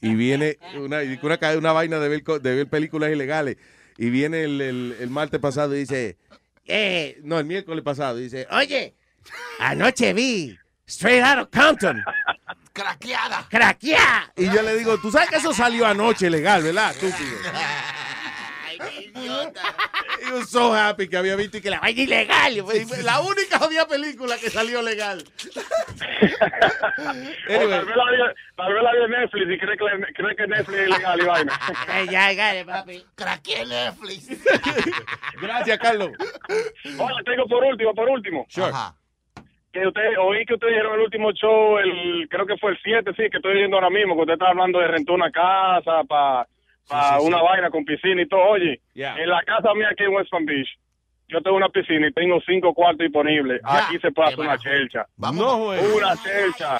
Y 0.00 0.14
viene 0.14 0.58
una, 0.76 1.00
una, 1.22 1.58
una 1.58 1.72
vaina 1.72 1.98
de 1.98 2.08
ver, 2.08 2.22
de 2.22 2.54
ver 2.54 2.68
películas 2.68 3.10
ilegales. 3.10 3.56
Y 3.98 4.10
viene 4.10 4.44
el, 4.44 4.60
el, 4.60 4.96
el 5.00 5.10
martes 5.10 5.40
pasado 5.40 5.74
y 5.74 5.80
dice, 5.80 6.16
eh, 6.66 7.18
no, 7.22 7.38
el 7.38 7.46
miércoles 7.46 7.82
pasado, 7.82 8.18
y 8.18 8.24
dice, 8.24 8.46
oye, 8.50 8.94
anoche 9.58 10.12
vi 10.12 10.58
Straight 10.86 11.22
Out 11.22 11.38
of 11.38 11.48
Compton. 11.50 12.04
Craqueada. 12.72 13.46
¡Craqueada! 13.48 14.32
Y 14.36 14.44
yo 14.46 14.60
le 14.62 14.76
digo, 14.76 14.98
tú 14.98 15.10
sabes 15.10 15.30
que 15.30 15.36
eso 15.36 15.54
salió 15.54 15.86
anoche 15.86 16.28
legal, 16.28 16.62
¿verdad? 16.62 16.94
Estúpido. 18.84 19.52
He 20.26 20.32
was 20.32 20.48
so 20.48 20.72
happy 20.72 21.08
que 21.08 21.16
había 21.16 21.36
visto 21.36 21.58
y 21.58 21.60
que 21.60 21.70
la 21.70 21.80
vaina 21.80 22.02
ilegal. 22.02 22.64
La 23.04 23.20
única 23.20 23.58
jodida 23.58 23.86
película 23.86 24.36
que 24.38 24.50
salió 24.50 24.82
legal. 24.82 25.22
O 27.48 27.68
tal, 27.68 27.84
vez 27.86 27.96
la 27.96 28.10
vio, 28.10 28.24
tal 28.56 28.72
vez 28.72 28.82
la 28.82 28.90
en 29.04 29.10
Netflix 29.10 29.50
y 29.50 29.58
cree 29.58 29.76
que, 29.76 30.12
cree 30.14 30.36
que 30.36 30.46
Netflix 30.46 30.78
es 30.78 30.88
ilegal 30.88 31.20
y 31.20 31.24
vaina. 31.24 31.60
ya, 32.10 32.32
ya, 32.32 32.64
papi. 32.64 33.04
Craqueé 33.14 33.66
Netflix. 33.66 34.28
Gracias, 35.40 35.78
Carlos. 35.78 36.10
Oye, 36.48 37.22
tengo 37.24 37.46
por 37.46 37.64
último, 37.64 37.94
por 37.94 38.08
último. 38.08 38.46
Sure. 38.48 38.72
Que 39.72 39.86
usted, 39.86 40.18
oí 40.18 40.44
que 40.46 40.54
usted 40.54 40.68
dijeron 40.68 40.94
el 40.94 41.00
último 41.00 41.32
show, 41.32 41.78
el, 41.78 42.26
creo 42.30 42.46
que 42.46 42.56
fue 42.56 42.70
el 42.72 42.78
7, 42.82 43.10
sí, 43.14 43.28
que 43.30 43.36
estoy 43.36 43.54
viendo 43.54 43.76
ahora 43.76 43.90
mismo, 43.90 44.14
que 44.14 44.22
usted 44.22 44.34
está 44.34 44.48
hablando 44.48 44.78
de 44.78 44.88
rentar 44.88 45.14
una 45.14 45.30
casa 45.30 46.02
para 46.08 46.46
sí, 46.88 46.94
sí. 47.20 47.26
una 47.26 47.42
vaina 47.42 47.70
con 47.70 47.84
piscina 47.84 48.22
y 48.22 48.26
todo. 48.28 48.40
Oye, 48.42 48.80
Yeah. 48.94 49.16
en 49.18 49.28
la 49.28 49.42
casa 49.42 49.74
mía 49.74 49.88
aquí 49.90 50.04
en 50.04 50.14
West 50.14 50.30
Palm 50.30 50.46
Beach, 50.46 50.68
yo 51.28 51.40
tengo 51.40 51.56
una 51.56 51.68
piscina 51.68 52.06
y 52.06 52.12
tengo 52.12 52.40
cinco 52.46 52.72
cuartos 52.72 53.00
disponibles. 53.00 53.60
Aquí 53.64 53.98
se 53.98 54.12
puede 54.12 54.28
hacer 54.28 54.40
una 54.40 54.56
chelcha. 54.58 55.06
No, 55.18 55.56
güey. 55.58 55.80
Una 55.96 56.14
chelcha. 56.16 56.78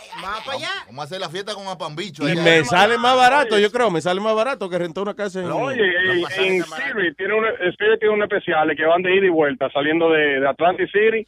Vamos 0.86 1.00
a 1.00 1.02
hacer 1.02 1.18
la 1.20 1.28
fiesta 1.28 1.52
con 1.54 1.66
Apambicho. 1.66 2.28
Y 2.28 2.36
me 2.36 2.64
sale 2.64 2.96
más 2.96 3.16
barato, 3.16 3.58
yo 3.58 3.70
creo, 3.72 3.90
me 3.90 4.00
sale 4.00 4.20
más 4.20 4.36
barato 4.36 4.70
que 4.70 4.78
rentar 4.78 5.02
una 5.02 5.14
casa 5.14 5.40
en... 5.40 5.50
Oye, 5.50 5.82
en, 5.82 6.18
en 6.44 6.62
Spirit 6.62 7.16
tiene, 7.16 7.34
un, 7.34 7.44
Spirit 7.44 7.98
tiene 7.98 8.14
un 8.14 8.22
especial 8.22 8.72
que 8.76 8.84
van 8.84 9.02
de 9.02 9.16
ida 9.16 9.26
y 9.26 9.30
vuelta, 9.30 9.68
saliendo 9.70 10.10
de, 10.10 10.38
de 10.40 10.48
Atlantic 10.48 10.90
City 10.92 11.26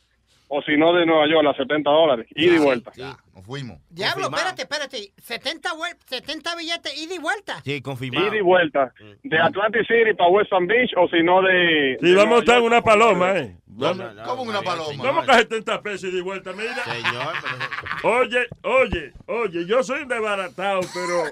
o 0.48 0.62
si 0.62 0.76
no 0.76 0.92
de 0.94 1.06
Nueva 1.06 1.26
York 1.28 1.46
a 1.46 1.54
70 1.56 1.90
dólares. 1.90 2.26
Ida 2.34 2.54
y 2.56 2.58
vuelta. 2.58 2.92
Nos 3.34 3.44
fuimos. 3.44 3.78
Diablo, 3.90 4.26
espérate, 4.26 4.62
espérate. 4.62 5.12
70, 5.18 5.70
vuel- 5.74 5.96
70 6.06 6.56
billetes 6.56 6.98
ida 7.00 7.14
y 7.14 7.18
vuelta. 7.18 7.60
Sí, 7.64 7.80
confirmado. 7.82 8.26
Ida 8.26 8.36
y 8.36 8.40
vuelta. 8.40 8.92
De 9.22 9.38
Atlantic 9.38 9.86
City 9.86 10.14
para 10.16 10.30
West 10.30 10.50
Palm 10.50 10.66
Beach 10.66 10.90
o 10.96 11.06
si 11.08 11.22
no 11.22 11.42
de... 11.42 11.96
Si 12.00 12.06
de 12.08 12.14
vamos 12.14 12.36
a 12.36 12.40
estar 12.40 12.58
en 12.58 12.64
una 12.64 12.82
paloma, 12.82 13.38
¿eh? 13.38 13.56
¿Cómo 13.78 14.42
una 14.42 14.62
paloma? 14.62 15.04
¿Cómo 15.04 15.22
que 15.24 15.32
70 15.32 15.82
pesos 15.82 16.04
y 16.04 16.16
de 16.16 16.22
vuelta? 16.22 16.52
Mira. 16.52 16.84
Señor, 16.84 17.34
Oye, 18.02 18.46
oye, 18.62 19.12
oye, 19.26 19.66
yo 19.66 19.82
soy 19.82 20.02
un 20.02 20.08
desbaratado, 20.08 20.80
pero 20.94 21.24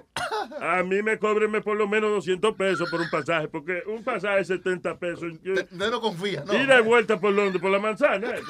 a 0.61 0.83
mí 0.83 1.03
me 1.03 1.19
cóbrenme 1.19 1.61
por 1.61 1.77
lo 1.77 1.87
menos 1.89 2.11
200 2.11 2.55
pesos 2.57 2.89
por 2.91 3.01
un 3.01 3.11
pasaje, 3.11 3.49
porque 3.49 3.83
un 3.87 4.03
pasaje 4.05 4.41
es 4.41 4.49
70 4.49 4.99
pesos. 4.99 5.33
Yo, 5.43 5.55
Usted 5.55 5.91
no 5.91 6.01
confía, 6.01 6.45
¿no? 6.45 6.53
y 6.79 6.83
vuelta 6.83 7.19
por 7.19 7.35
donde, 7.35 7.59
por 7.59 7.71
la 7.71 7.79
manzana. 7.79 8.31
¿eh? 8.31 8.41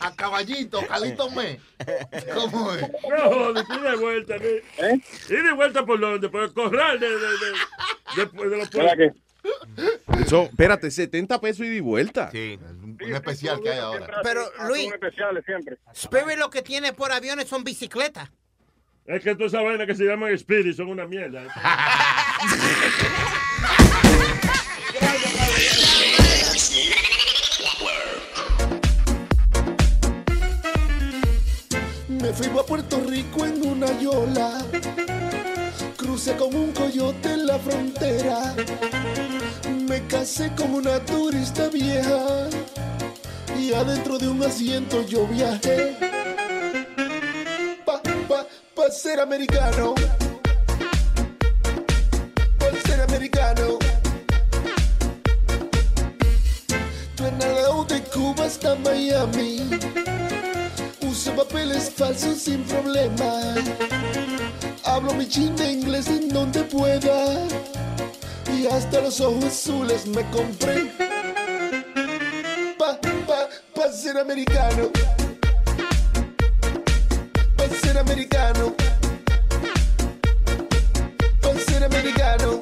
A 0.00 0.14
caballito, 0.14 0.86
calito 0.86 1.30
me. 1.30 1.58
¿Cómo 2.34 2.72
es? 2.74 2.82
No, 3.08 3.30
joder, 3.30 3.64
y 3.94 3.98
vuelta. 3.98 4.36
¿eh? 4.36 4.62
Ida 5.30 5.50
y 5.50 5.54
vuelta 5.54 5.86
por 5.86 5.98
donde, 5.98 6.28
por 6.28 6.42
el 6.42 6.52
corral 6.52 7.00
de, 7.00 7.08
de, 7.08 7.16
de, 7.16 8.26
de- 8.26 8.48
de 8.50 8.56
los. 8.58 8.70
So, 10.26 10.44
espérate, 10.44 10.90
70 10.90 11.40
pesos 11.40 11.66
y 11.66 11.70
de 11.70 11.80
vuelta. 11.80 12.30
Sí. 12.30 12.58
Un 12.82 13.14
especial 13.14 13.60
que 13.60 13.70
hay 13.70 13.78
ahora. 13.78 14.20
Pero, 14.22 14.42
Luis, 14.68 14.88
siempre. 15.44 15.78
Spirit 15.94 16.38
lo 16.38 16.50
que 16.50 16.62
tiene 16.62 16.92
por 16.92 17.12
aviones 17.12 17.48
son 17.48 17.64
bicicletas. 17.64 18.30
Es 19.06 19.22
que 19.22 19.34
toda 19.34 19.46
esa 19.46 19.60
vaina 19.60 19.86
que 19.86 19.94
se 19.94 20.04
llaman 20.04 20.32
Spirit 20.32 20.76
son 20.76 20.88
una 20.88 21.06
mierda. 21.06 21.42
Me 32.08 32.32
fui 32.32 32.46
a 32.58 32.62
Puerto 32.62 33.00
Rico 33.06 33.44
en 33.44 33.66
una 33.66 34.00
yola. 34.00 34.64
Crucé 36.14 36.36
como 36.36 36.60
un 36.60 36.70
coyote 36.70 37.32
en 37.32 37.44
la 37.44 37.58
frontera. 37.58 38.54
Me 39.88 40.06
casé 40.06 40.52
como 40.56 40.76
una 40.76 41.04
turista 41.04 41.68
vieja. 41.68 42.48
Y 43.58 43.72
adentro 43.72 44.16
de 44.16 44.28
un 44.28 44.40
asiento 44.44 45.04
yo 45.08 45.26
viajé. 45.26 45.96
Pa, 47.84 48.00
pa, 48.28 48.46
pa 48.76 48.90
ser 48.92 49.18
americano. 49.18 49.96
Pa 52.60 52.66
ser 52.86 53.00
americano. 53.00 53.80
Granada 57.16 57.84
de 57.88 58.02
Cuba 58.04 58.44
hasta 58.44 58.76
Miami. 58.76 59.68
Uso 61.00 61.34
papeles 61.34 61.90
falsos 61.90 62.38
sin 62.38 62.62
problema. 62.62 63.56
Hablo 64.86 65.14
mi 65.14 65.26
chin 65.26 65.56
de 65.56 65.72
inglés 65.72 66.08
en 66.08 66.28
donde 66.28 66.62
pueda. 66.64 67.48
Y 68.54 68.66
hasta 68.66 69.00
los 69.00 69.18
ojos 69.18 69.44
azules 69.44 70.06
me 70.06 70.22
compré. 70.30 70.92
Pa, 72.78 73.00
pa, 73.26 73.48
pa 73.74 73.90
ser 73.90 74.18
americano. 74.18 74.90
Pa 77.56 77.64
ser 77.80 77.96
americano. 77.96 78.74
Pa 81.40 81.54
ser 81.66 81.84
americano. 81.84 82.60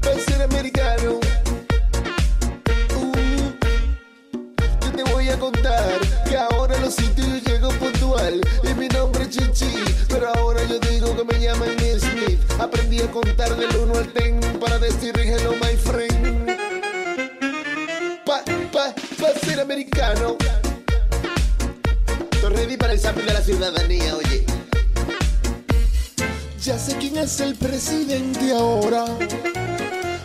Pa 0.00 0.12
ser 0.26 0.42
americano. 0.42 1.20
Uh, 2.96 3.52
te 4.96 5.02
voy 5.12 5.28
a 5.28 5.38
contar 5.38 6.00
que 6.26 6.36
ahora 6.38 6.78
los 6.78 6.94
sitios 6.94 7.42
llego 7.44 7.68
puntual 7.72 8.40
chichi. 9.30 9.70
Pero 10.08 10.28
ahora 10.34 10.62
yo 10.64 10.78
digo 10.80 11.16
que 11.16 11.24
me 11.24 11.40
llaman 11.40 11.68
Smith. 11.98 12.40
Aprendí 12.58 13.00
a 13.00 13.10
contar 13.10 13.56
del 13.56 13.74
1 13.74 13.94
al 13.94 14.12
10 14.12 14.58
para 14.58 14.78
decir 14.78 15.12
hello, 15.16 15.52
my 15.52 15.76
friend. 15.76 16.46
Pa, 18.26 18.42
pa, 18.72 18.94
pa 19.18 19.40
ser 19.46 19.60
americano. 19.60 20.36
Estoy 22.32 22.54
ready 22.54 22.76
para 22.76 22.92
el 22.92 22.98
examen 22.98 23.26
de 23.26 23.32
la 23.32 23.40
ciudadanía, 23.40 24.16
oye. 24.16 24.44
Ya 26.62 26.78
sé 26.78 26.96
quién 26.96 27.16
es 27.16 27.40
el 27.40 27.54
presidente 27.54 28.52
ahora. 28.52 29.04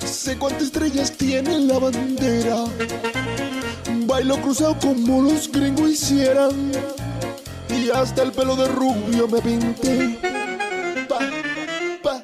Sé 0.05 0.37
cuántas 0.37 0.63
estrellas 0.63 1.11
tiene 1.11 1.59
la 1.59 1.79
bandera. 1.79 2.65
Bailo 4.07 4.41
cruzado 4.41 4.77
como 4.79 5.21
los 5.21 5.51
gringos 5.51 5.89
hicieran 5.89 6.71
y 7.85 7.91
hasta 7.91 8.23
el 8.23 8.31
pelo 8.31 8.55
de 8.55 8.67
rubio 8.67 9.27
me 9.27 9.39
pinté. 9.41 10.17
Pa, 11.07 11.19
pa, 12.01 12.23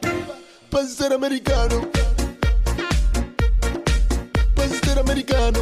pa 0.72 0.86
ser 0.88 1.14
americano. 1.14 1.88
Pa 4.56 4.68
ser 4.68 4.98
americano. 4.98 5.60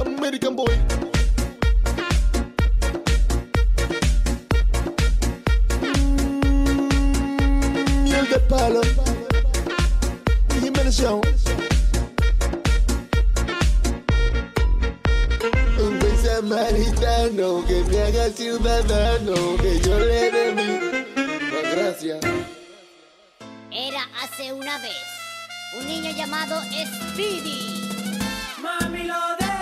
American 0.00 0.56
boy. 0.56 0.72
Mm, 5.82 6.88
miel 8.04 8.28
de 8.30 8.38
palo. 8.48 8.80
Jiménez 10.60 10.96
Jones. 10.98 11.51
ciudadano 18.30 19.56
que 19.60 19.80
yo 19.80 19.98
le 19.98 20.30
debí 20.30 21.06
la 21.16 21.70
gracia. 21.70 22.20
Era 23.70 24.02
hace 24.22 24.52
una 24.52 24.78
vez 24.78 25.02
un 25.78 25.86
niño 25.86 26.10
llamado 26.12 26.60
Speedy. 26.62 27.90
Mami 28.60 29.04
lo 29.04 29.36
de 29.38 29.61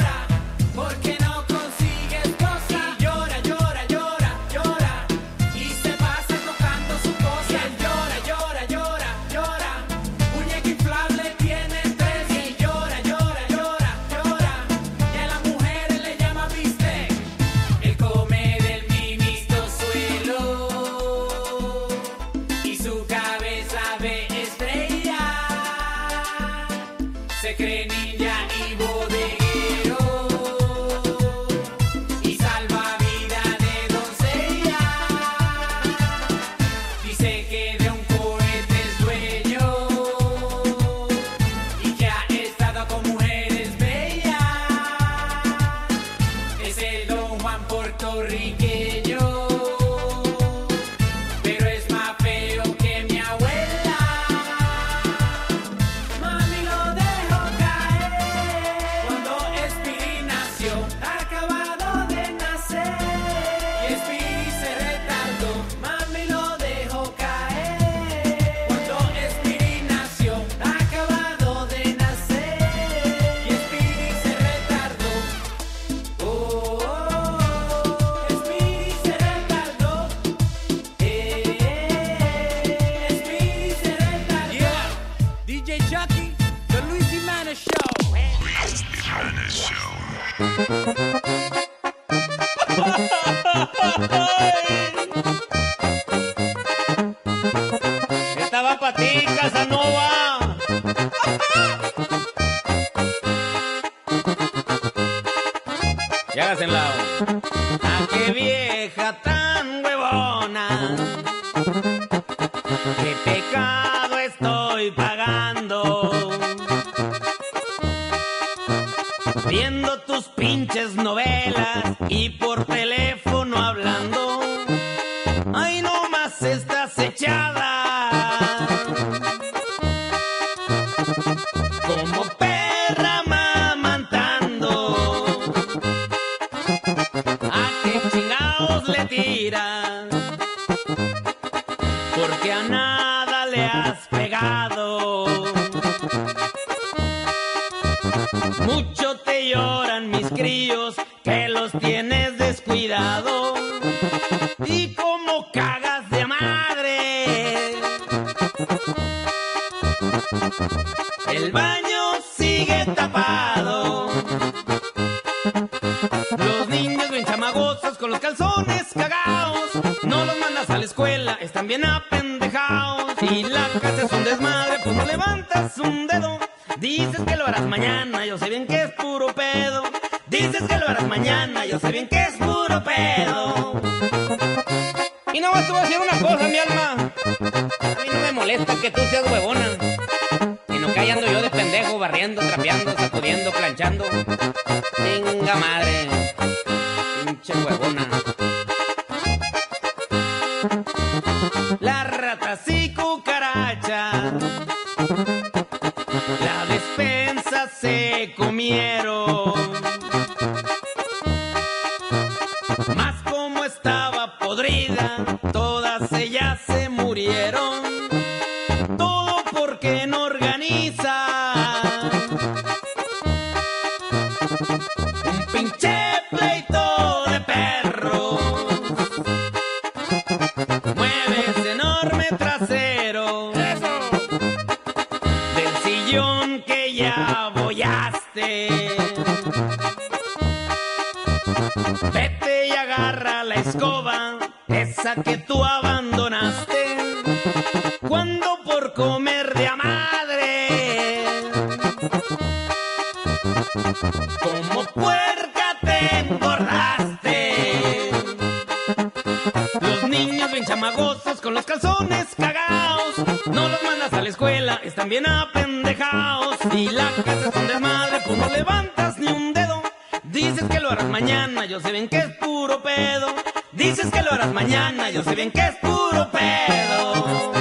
Dices 270.31 270.63
que 270.69 270.79
lo 270.79 270.89
harás 270.89 271.09
mañana, 271.09 271.65
yo 271.65 271.81
sé 271.81 271.91
bien 271.91 272.07
que 272.07 272.19
es 272.19 272.29
puro 272.37 272.81
pedo. 272.81 273.27
Dices 273.73 274.09
que 274.09 274.21
lo 274.21 274.31
harás 274.31 274.53
mañana, 274.53 275.09
yo 275.09 275.23
sé 275.23 275.35
bien 275.35 275.51
que 275.51 275.59
es 275.59 275.75
puro 275.75 276.31
pedo. 276.31 277.51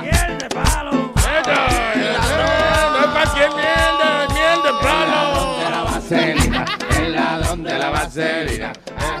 ¡Miel 0.00 0.38
de 0.38 0.48
palo! 0.48 0.92
¡No 2.92 3.00
es 3.00 3.10
cualquier 3.10 3.50
miel 3.50 3.94
de, 4.00 4.34
miel 4.34 4.62
de 4.62 4.72
palo! 4.80 5.58
De 5.58 5.70
la 5.70 5.82
vaselina, 5.82 6.64
el 6.98 7.12
ladrón 7.12 7.62
de 7.64 7.78
la 7.78 7.90
vaselina. 7.90 8.72
La 8.96 9.20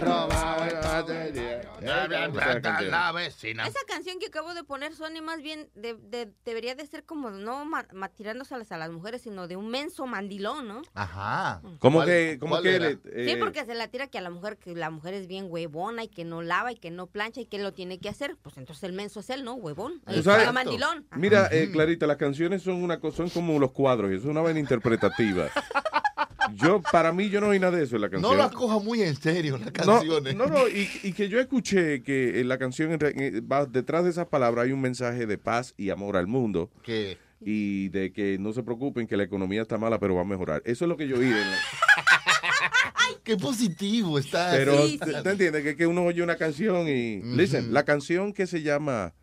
vaselina. 1.86 2.80
La 2.82 3.12
vecina. 3.12 3.66
Esa 3.66 3.78
canción 3.86 4.18
que 4.18 4.26
acabo 4.26 4.54
de 4.54 4.64
poner, 4.64 4.94
Sony, 4.94 5.22
más 5.22 5.42
bien 5.42 5.68
de- 5.74 5.94
de- 5.94 6.32
debería 6.44 6.74
de 6.74 6.86
ser 6.86 7.04
como 7.04 7.30
no 7.30 7.64
ma- 7.64 7.86
ma- 7.92 8.08
tirándoselas 8.08 8.72
a 8.72 8.76
las 8.78 8.90
mujeres, 8.90 9.22
sino 9.22 9.46
de 9.48 9.56
un 9.56 9.68
menso 9.68 10.06
mandilón, 10.06 10.68
¿no? 10.68 10.82
Ajá. 10.94 11.60
¿Cómo 11.78 11.98
¿Cuál- 11.98 12.06
que, 12.08 12.36
cómo 12.40 12.60
que 12.62 12.78
le- 12.80 12.98
eh, 13.12 13.26
Sí, 13.28 13.36
porque 13.36 13.64
se 13.64 13.74
la 13.74 13.88
tira 13.88 14.06
que 14.08 14.18
a 14.18 14.20
la 14.20 14.30
mujer, 14.30 14.56
que 14.56 14.74
la 14.74 14.90
mujer 14.90 15.14
es 15.14 15.26
bien 15.26 15.46
huevona 15.48 16.04
y 16.04 16.08
que 16.08 16.24
no 16.24 16.42
lava 16.42 16.72
y 16.72 16.76
que 16.76 16.90
no 16.90 17.06
plancha 17.06 17.40
y 17.40 17.46
que 17.46 17.58
lo 17.58 17.72
tiene 17.72 17.98
que 17.98 18.08
hacer. 18.08 18.36
Pues 18.42 18.56
entonces 18.56 18.82
el 18.84 18.92
menso 18.92 19.20
es 19.20 19.30
él, 19.30 19.44
¿no? 19.44 19.54
Huevón. 19.54 20.02
Está 20.06 20.52
mandilón. 20.52 21.06
Mira, 21.16 21.48
eh, 21.52 21.70
Clarita, 21.72 22.06
las 22.06 22.16
canciones 22.16 22.62
son 22.62 22.82
una 22.82 23.00
cosa, 23.00 23.18
son 23.18 23.30
como 23.30 23.58
los 23.58 23.72
cuadros, 23.72 24.10
y 24.10 24.14
eso 24.14 24.24
es 24.24 24.30
una 24.30 24.40
vaina 24.42 24.60
interpretativa. 24.60 25.48
Yo, 26.54 26.80
para 26.92 27.12
mí, 27.12 27.28
yo 27.28 27.40
no 27.40 27.48
oí 27.48 27.58
nada 27.58 27.76
de 27.76 27.84
eso 27.84 27.96
en 27.96 28.02
la 28.02 28.08
canción. 28.10 28.30
No 28.30 28.36
las 28.36 28.52
coja 28.52 28.78
muy 28.78 29.02
en 29.02 29.16
serio 29.16 29.58
las 29.58 29.70
canciones. 29.72 30.34
no, 30.36 30.46
no, 30.46 30.68
y, 30.68 30.88
y 31.02 31.12
que 31.12 31.28
yo 31.28 31.40
escuché 31.40 32.02
que 32.02 32.40
en 32.40 32.48
la 32.48 32.58
canción, 32.58 32.92
en 32.92 33.00
re- 33.00 33.40
va- 33.40 33.66
detrás 33.66 34.04
de 34.04 34.10
esas 34.10 34.26
palabras 34.26 34.66
hay 34.66 34.72
un 34.72 34.80
mensaje 34.80 35.26
de 35.26 35.38
paz 35.38 35.74
y 35.76 35.90
amor 35.90 36.16
al 36.16 36.26
mundo. 36.26 36.70
¿Qué? 36.82 37.18
Y 37.40 37.88
de 37.90 38.12
que 38.12 38.38
no 38.38 38.52
se 38.52 38.62
preocupen, 38.62 39.06
que 39.06 39.16
la 39.16 39.24
economía 39.24 39.60
está 39.62 39.76
mala, 39.76 39.98
pero 39.98 40.14
va 40.14 40.22
a 40.22 40.24
mejorar. 40.24 40.62
Eso 40.64 40.84
es 40.84 40.88
lo 40.88 40.96
que 40.96 41.06
yo 41.08 41.16
oí. 41.18 41.26
en 41.26 41.32
la- 41.32 41.58
Qué 43.24 43.36
positivo 43.36 44.18
está. 44.18 44.50
pero, 44.52 44.86
Sí, 44.86 44.98
¿te, 44.98 45.06
sí. 45.12 45.22
te 45.22 45.30
entiendes? 45.30 45.62
Que, 45.64 45.76
que 45.76 45.86
uno 45.86 46.04
oye 46.04 46.22
una 46.22 46.36
canción 46.36 46.88
y... 46.88 47.20
Listen, 47.22 47.72
la 47.74 47.84
canción 47.84 48.32
que 48.32 48.46
se 48.46 48.62
llama, 48.62 49.14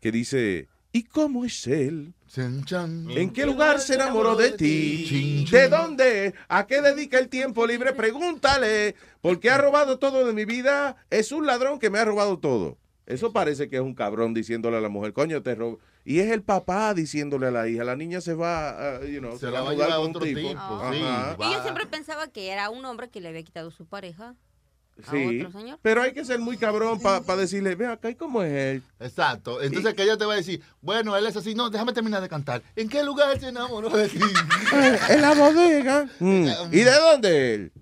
que 0.00 0.10
dice, 0.10 0.68
¿y 0.92 1.04
cómo 1.04 1.44
es 1.44 1.66
él? 1.66 2.14
¿En 2.36 3.30
qué 3.32 3.44
lugar 3.44 3.80
se 3.80 3.94
enamoró 3.94 4.36
de 4.36 4.52
ti? 4.52 5.46
¿De 5.50 5.68
dónde? 5.68 6.34
¿A 6.48 6.66
qué 6.66 6.80
dedica 6.80 7.18
el 7.18 7.28
tiempo 7.28 7.66
libre? 7.66 7.92
Pregúntale. 7.92 8.94
Porque 9.20 9.50
ha 9.50 9.58
robado 9.58 9.98
todo 9.98 10.24
de 10.24 10.32
mi 10.32 10.44
vida. 10.44 10.96
Es 11.10 11.32
un 11.32 11.46
ladrón 11.46 11.78
que 11.78 11.90
me 11.90 11.98
ha 11.98 12.04
robado 12.04 12.38
todo. 12.38 12.78
Eso 13.06 13.32
parece 13.32 13.68
que 13.68 13.76
es 13.76 13.82
un 13.82 13.94
cabrón 13.94 14.34
diciéndole 14.34 14.76
a 14.76 14.80
la 14.80 14.88
mujer, 14.88 15.12
coño, 15.12 15.42
te 15.42 15.56
robo. 15.56 15.80
Y 16.04 16.20
es 16.20 16.30
el 16.30 16.42
papá 16.42 16.94
diciéndole 16.94 17.48
a 17.48 17.50
la 17.50 17.68
hija, 17.68 17.82
la 17.82 17.96
niña 17.96 18.20
se 18.20 18.34
va, 18.34 18.70
ah, 18.70 19.00
you 19.04 19.18
know, 19.18 19.36
Se 19.36 19.50
la 19.50 19.62
va 19.62 19.70
a 19.70 19.72
llevar 19.72 19.90
a 19.90 19.98
otro 19.98 20.22
un 20.22 20.28
tipo. 20.28 20.48
tipo, 20.48 20.92
sí. 20.92 20.98
Y 20.98 21.52
yo 21.52 21.62
siempre 21.62 21.86
pensaba 21.86 22.28
que 22.28 22.50
era 22.50 22.70
un 22.70 22.84
hombre 22.84 23.10
que 23.10 23.20
le 23.20 23.28
había 23.28 23.42
quitado 23.42 23.72
su 23.72 23.86
pareja. 23.86 24.36
A 25.06 25.10
Sí, 25.10 25.40
otro 25.44 25.60
señor. 25.60 25.78
pero 25.82 26.02
hay 26.02 26.12
que 26.12 26.24
ser 26.24 26.38
muy 26.38 26.56
cabrón 26.56 27.00
para 27.00 27.36
decirle, 27.36 27.74
ve 27.74 27.86
acá, 27.86 28.10
¿y 28.10 28.14
cómo 28.14 28.42
es 28.42 28.52
él? 28.52 28.82
Exacto. 29.00 29.60
Entonces 29.62 29.94
que 29.94 30.02
ella 30.02 30.16
te 30.16 30.24
va 30.24 30.34
a 30.34 30.36
decir, 30.36 30.62
bueno, 30.80 31.16
él 31.16 31.26
es 31.26 31.36
así, 31.36 31.54
no, 31.54 31.70
déjame 31.70 31.92
terminar 31.92 32.20
de 32.22 32.28
cantar. 32.28 32.62
¿En 32.76 32.88
qué 32.88 33.02
lugar 33.02 33.38
se 33.38 33.48
enamoró 33.48 33.88
de 33.90 34.08
ti? 34.08 34.18
en 35.08 35.20
la 35.22 35.34
bodega. 35.34 36.08
Mm. 36.20 36.48
¿Y 36.72 36.80
de 36.80 36.92
dónde 36.92 37.54
él? 37.54 37.72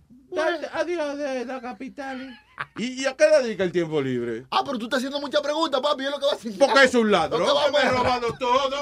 Adiós, 0.72 1.18
de 1.18 1.44
la 1.44 1.60
capital. 1.60 2.38
¿Y, 2.76 3.02
y 3.02 3.06
a 3.06 3.16
qué 3.16 3.24
dedica 3.42 3.64
el 3.64 3.72
tiempo 3.72 4.00
libre? 4.00 4.44
Ah, 4.50 4.62
pero 4.64 4.78
tú 4.78 4.84
estás 4.84 4.98
haciendo 4.98 5.20
muchas 5.20 5.40
preguntas, 5.40 5.80
papi, 5.80 6.05
es 6.05 6.10
lo 6.10 6.18
que 6.18 6.26
va 6.26 6.32
a 6.32 6.34
decir. 6.36 6.58
Porque 6.58 6.84
es 6.84 6.94
un 6.94 7.10
ladrón, 7.10 7.40
Lo 7.40 7.47
que 7.47 7.72
me 7.72 7.90
robado 7.90 8.32
todo. 8.38 8.76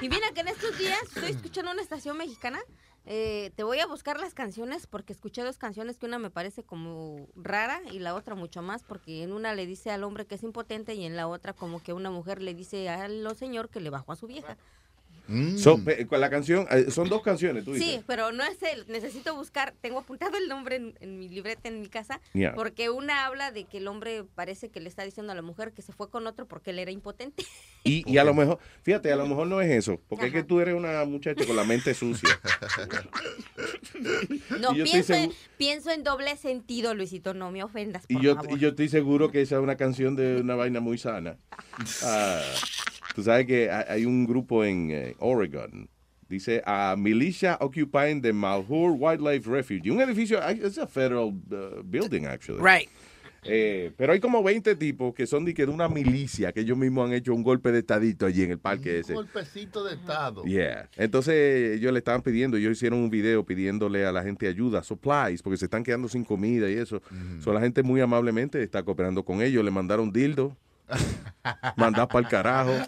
Y 0.00 0.08
mira 0.08 0.30
que 0.32 0.40
en 0.40 0.48
estos 0.48 0.76
días 0.78 0.98
estoy 1.02 1.30
escuchando 1.30 1.72
una 1.72 1.82
estación 1.82 2.16
mexicana. 2.16 2.60
Eh, 3.10 3.52
te 3.56 3.62
voy 3.62 3.78
a 3.80 3.86
buscar 3.86 4.20
las 4.20 4.34
canciones 4.34 4.86
porque 4.86 5.14
escuché 5.14 5.42
dos 5.42 5.56
canciones 5.56 5.96
que 5.96 6.04
una 6.04 6.18
me 6.18 6.28
parece 6.28 6.62
como 6.62 7.26
rara 7.34 7.80
y 7.90 8.00
la 8.00 8.14
otra 8.14 8.34
mucho 8.34 8.60
más 8.60 8.82
porque 8.82 9.22
en 9.22 9.32
una 9.32 9.54
le 9.54 9.64
dice 9.64 9.90
al 9.90 10.04
hombre 10.04 10.26
que 10.26 10.34
es 10.34 10.42
impotente 10.42 10.92
y 10.92 11.06
en 11.06 11.16
la 11.16 11.26
otra 11.26 11.54
como 11.54 11.82
que 11.82 11.94
una 11.94 12.10
mujer 12.10 12.42
le 12.42 12.52
dice 12.52 12.90
al 12.90 13.34
señor 13.34 13.70
que 13.70 13.80
le 13.80 13.88
bajó 13.88 14.12
a 14.12 14.16
su 14.16 14.26
vieja. 14.26 14.58
Con 16.08 16.20
la 16.20 16.30
canción, 16.30 16.66
eh, 16.70 16.90
son 16.90 17.08
dos 17.08 17.22
canciones, 17.22 17.64
tú 17.64 17.72
dices. 17.74 17.88
Sí, 17.88 18.00
pero 18.06 18.32
no 18.32 18.42
es 18.44 18.62
él. 18.62 18.84
Necesito 18.88 19.34
buscar. 19.34 19.74
Tengo 19.80 19.98
apuntado 20.00 20.36
el 20.38 20.48
nombre 20.48 20.76
en, 20.76 20.94
en 21.00 21.18
mi 21.18 21.28
libreta 21.28 21.68
en 21.68 21.80
mi 21.80 21.88
casa. 21.88 22.20
Yeah. 22.32 22.54
Porque 22.54 22.90
una 22.90 23.26
habla 23.26 23.52
de 23.52 23.64
que 23.64 23.78
el 23.78 23.88
hombre 23.88 24.24
parece 24.34 24.70
que 24.70 24.80
le 24.80 24.88
está 24.88 25.04
diciendo 25.04 25.32
a 25.32 25.34
la 25.36 25.42
mujer 25.42 25.72
que 25.72 25.82
se 25.82 25.92
fue 25.92 26.08
con 26.10 26.26
otro 26.26 26.46
porque 26.46 26.70
él 26.70 26.78
era 26.78 26.90
impotente. 26.90 27.44
Y, 27.84 28.02
y 28.12 28.18
a 28.18 28.24
lo 28.24 28.34
mejor, 28.34 28.58
fíjate, 28.82 29.10
a 29.12 29.16
lo 29.16 29.26
mejor 29.26 29.46
no 29.46 29.60
es 29.62 29.70
eso, 29.70 29.98
porque 30.08 30.26
es 30.26 30.32
que 30.32 30.42
tú 30.42 30.60
eres 30.60 30.74
una 30.74 31.04
muchacha 31.06 31.46
con 31.46 31.56
la 31.56 31.64
mente 31.64 31.94
sucia. 31.94 32.28
No, 34.60 34.72
pienso 34.72 35.14
en, 35.14 35.30
segu- 35.30 35.34
pienso 35.56 35.90
en 35.90 36.02
doble 36.04 36.36
sentido, 36.36 36.94
Luisito. 36.94 37.34
No 37.34 37.50
me 37.50 37.62
ofendas, 37.62 38.04
Y 38.08 38.20
yo, 38.20 38.34
favor. 38.36 38.56
y 38.56 38.60
yo 38.60 38.68
estoy 38.70 38.88
seguro 38.88 39.30
que 39.30 39.40
esa 39.42 39.56
es 39.56 39.62
una 39.62 39.76
canción 39.76 40.16
de 40.16 40.40
una 40.40 40.54
vaina 40.56 40.80
muy 40.80 40.98
sana. 40.98 41.36
Ah, 42.02 42.42
tú 43.18 43.24
sabes 43.24 43.46
que 43.46 43.68
hay 43.68 43.84
hay 43.88 44.04
un 44.06 44.24
grupo 44.24 44.64
en 44.64 44.92
eh, 44.92 45.16
Oregon. 45.18 45.88
Dice 46.28 46.62
a 46.64 46.94
militia 46.96 47.58
occupying 47.60 48.22
the 48.22 48.32
Malheur 48.32 48.92
Wildlife 48.92 49.50
Refuge. 49.50 49.90
Un 49.90 50.00
edificio, 50.00 50.40
es 50.40 50.78
a 50.78 50.86
federal 50.86 51.32
uh, 51.50 51.82
building, 51.82 52.26
actually. 52.26 52.62
Right. 52.62 52.88
Eh, 53.42 53.90
pero 53.96 54.12
hay 54.12 54.20
como 54.20 54.40
20 54.40 54.76
tipos 54.76 55.12
que 55.14 55.26
son 55.26 55.44
de, 55.44 55.52
que 55.52 55.66
de 55.66 55.72
una 55.72 55.88
milicia, 55.88 56.52
que 56.52 56.60
ellos 56.60 56.78
mismos 56.78 57.08
han 57.08 57.14
hecho 57.14 57.34
un 57.34 57.42
golpe 57.42 57.72
de 57.72 57.80
estadito 57.80 58.24
allí 58.24 58.44
en 58.44 58.52
el 58.52 58.58
parque 58.60 59.00
ese. 59.00 59.14
Un 59.14 59.24
golpecito 59.24 59.82
de 59.82 59.94
estado. 59.94 60.44
Yeah. 60.44 60.88
Entonces 60.96 61.76
ellos 61.76 61.92
le 61.92 61.98
estaban 61.98 62.22
pidiendo, 62.22 62.56
ellos 62.56 62.72
hicieron 62.72 63.00
un 63.00 63.10
video 63.10 63.44
pidiéndole 63.44 64.06
a 64.06 64.12
la 64.12 64.22
gente 64.22 64.46
ayuda, 64.46 64.84
supplies, 64.84 65.42
porque 65.42 65.56
se 65.56 65.64
están 65.64 65.82
quedando 65.82 66.08
sin 66.08 66.22
comida 66.22 66.70
y 66.70 66.74
eso. 66.74 67.02
So, 67.40 67.52
la 67.52 67.60
gente 67.60 67.82
muy 67.82 68.00
amablemente 68.00 68.62
está 68.62 68.84
cooperando 68.84 69.24
con 69.24 69.42
ellos, 69.42 69.64
le 69.64 69.72
mandaron 69.72 70.12
dildo, 70.12 70.56
mandar 71.76 72.08
para 72.08 72.20
el 72.20 72.28
carajo. 72.28 72.72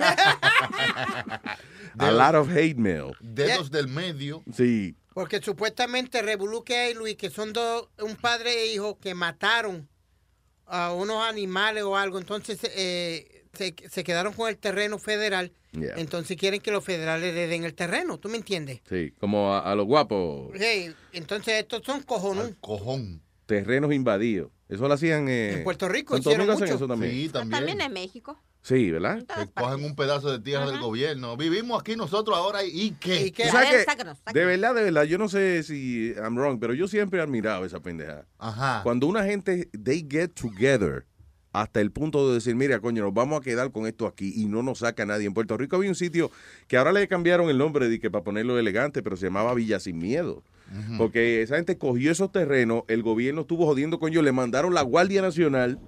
A 1.98 2.10
lot 2.10 2.34
of 2.34 2.48
hate 2.50 2.76
mail. 2.76 3.12
Dedos 3.20 3.70
del 3.70 3.88
medio. 3.88 4.42
Sí. 4.54 4.94
Porque 5.12 5.40
supuestamente 5.42 6.22
Revolú 6.22 6.62
que 6.62 6.76
hay, 6.76 6.94
Luis, 6.94 7.16
que 7.16 7.30
son 7.30 7.52
dos, 7.52 7.88
un 8.00 8.16
padre 8.16 8.52
e 8.62 8.72
hijo 8.72 8.98
que 8.98 9.14
mataron 9.14 9.88
a 10.66 10.92
unos 10.92 11.22
animales 11.26 11.82
o 11.82 11.96
algo. 11.96 12.18
Entonces 12.18 12.60
eh, 12.62 13.44
se, 13.52 13.74
se 13.90 14.04
quedaron 14.04 14.32
con 14.32 14.48
el 14.48 14.56
terreno 14.56 14.98
federal. 14.98 15.52
Yeah. 15.72 15.94
Entonces 15.96 16.36
quieren 16.36 16.60
que 16.60 16.70
los 16.70 16.84
federales 16.84 17.34
le 17.34 17.48
den 17.48 17.64
el 17.64 17.74
terreno. 17.74 18.18
¿Tú 18.18 18.28
me 18.28 18.36
entiendes? 18.36 18.80
Sí, 18.88 19.12
como 19.18 19.52
a, 19.52 19.60
a 19.70 19.74
los 19.74 19.86
guapos, 19.86 20.52
Hey, 20.54 20.94
entonces 21.12 21.54
estos 21.54 21.82
son 21.84 22.02
cojones. 22.02 22.54
Cojón. 22.60 23.20
terrenos 23.46 23.92
invadidos. 23.92 24.50
Eso 24.70 24.86
lo 24.86 24.94
hacían 24.94 25.28
eh, 25.28 25.58
En 25.58 25.64
Puerto 25.64 25.88
Rico 25.88 26.16
hicieron 26.16 26.46
Domingo 26.46 26.52
hacen 26.52 26.66
mucho. 26.66 26.76
eso 26.76 26.88
también. 26.88 27.12
Sí, 27.12 27.28
también. 27.28 27.58
También 27.58 27.80
en 27.80 27.92
México. 27.92 28.40
Sí, 28.62 28.90
¿verdad? 28.90 29.18
Que 29.26 29.50
cogen 29.52 29.84
un 29.84 29.96
pedazo 29.96 30.30
de 30.30 30.38
tierra 30.38 30.66
del 30.66 30.78
gobierno. 30.78 31.36
Vivimos 31.36 31.80
aquí 31.80 31.96
nosotros 31.96 32.36
ahora 32.36 32.62
y 32.62 32.92
¿qué? 33.00 33.32
¿Tú 33.34 33.42
sabes 33.50 33.86
que, 33.86 34.32
de 34.32 34.44
verdad, 34.44 34.74
de 34.74 34.84
verdad, 34.84 35.04
yo 35.04 35.18
no 35.18 35.28
sé 35.28 35.62
si 35.62 36.12
I'm 36.16 36.36
wrong, 36.36 36.60
pero 36.60 36.74
yo 36.74 36.86
siempre 36.86 37.18
he 37.18 37.22
admirado 37.22 37.64
esa 37.64 37.80
pendejada. 37.80 38.26
Ajá. 38.38 38.82
Cuando 38.82 39.06
una 39.06 39.24
gente, 39.24 39.68
they 39.82 40.06
get 40.08 40.32
together 40.34 41.06
hasta 41.52 41.80
el 41.80 41.90
punto 41.90 42.28
de 42.28 42.34
decir, 42.34 42.54
mira, 42.54 42.80
coño, 42.80 43.02
nos 43.02 43.14
vamos 43.14 43.40
a 43.40 43.42
quedar 43.42 43.72
con 43.72 43.86
esto 43.86 44.06
aquí 44.06 44.32
y 44.36 44.46
no 44.46 44.62
nos 44.62 44.78
saca 44.78 45.04
nadie. 45.04 45.26
En 45.26 45.34
Puerto 45.34 45.56
Rico 45.56 45.76
había 45.76 45.88
un 45.88 45.96
sitio 45.96 46.30
que 46.68 46.76
ahora 46.76 46.92
le 46.92 47.08
cambiaron 47.08 47.50
el 47.50 47.58
nombre 47.58 47.88
de 47.88 47.98
que 47.98 48.10
para 48.10 48.22
ponerlo 48.22 48.58
elegante, 48.58 49.02
pero 49.02 49.16
se 49.16 49.26
llamaba 49.26 49.54
Villa 49.54 49.80
Sin 49.80 49.98
Miedo. 49.98 50.44
Porque 50.98 51.42
esa 51.42 51.56
gente 51.56 51.78
cogió 51.78 52.12
esos 52.12 52.30
terrenos, 52.32 52.84
el 52.88 53.02
gobierno 53.02 53.42
estuvo 53.42 53.66
jodiendo 53.66 53.98
con 53.98 54.10
ellos, 54.10 54.22
le 54.24 54.32
mandaron 54.32 54.72
la 54.74 54.82
Guardia 54.82 55.20
Nacional 55.22 55.78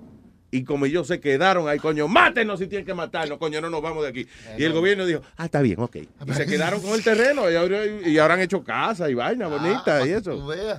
y 0.55 0.65
como 0.65 0.85
ellos 0.85 1.07
se 1.07 1.19
quedaron 1.19 1.67
ahí, 1.67 1.78
coño, 1.78 2.09
mátenos 2.09 2.59
si 2.61 2.67
tienen 2.67 2.85
que 2.85 2.93
matarnos, 2.93 3.39
coño, 3.39 3.61
no 3.62 3.70
nos 3.70 3.81
vamos 3.81 4.02
de 4.02 4.11
aquí. 4.11 4.27
Y 4.59 4.65
el 4.65 4.75
gobierno 4.75 5.07
dijo, 5.07 5.23
ah, 5.39 5.47
está 5.47 5.62
bien, 5.62 5.81
ok. 5.81 5.97
Y 6.27 6.33
se 6.35 6.47
quedaron 6.47 6.83
con 6.83 6.93
el 6.93 7.02
terreno 7.02 7.51
y 7.51 7.55
ahora, 7.57 7.86
y 7.86 8.19
ahora 8.19 8.35
han 8.35 8.41
hecho 8.41 8.62
casa 8.62 9.09
y 9.09 9.15
vaina 9.15 9.49
bonita 9.49 10.07
y 10.07 10.11
eso. 10.11 10.33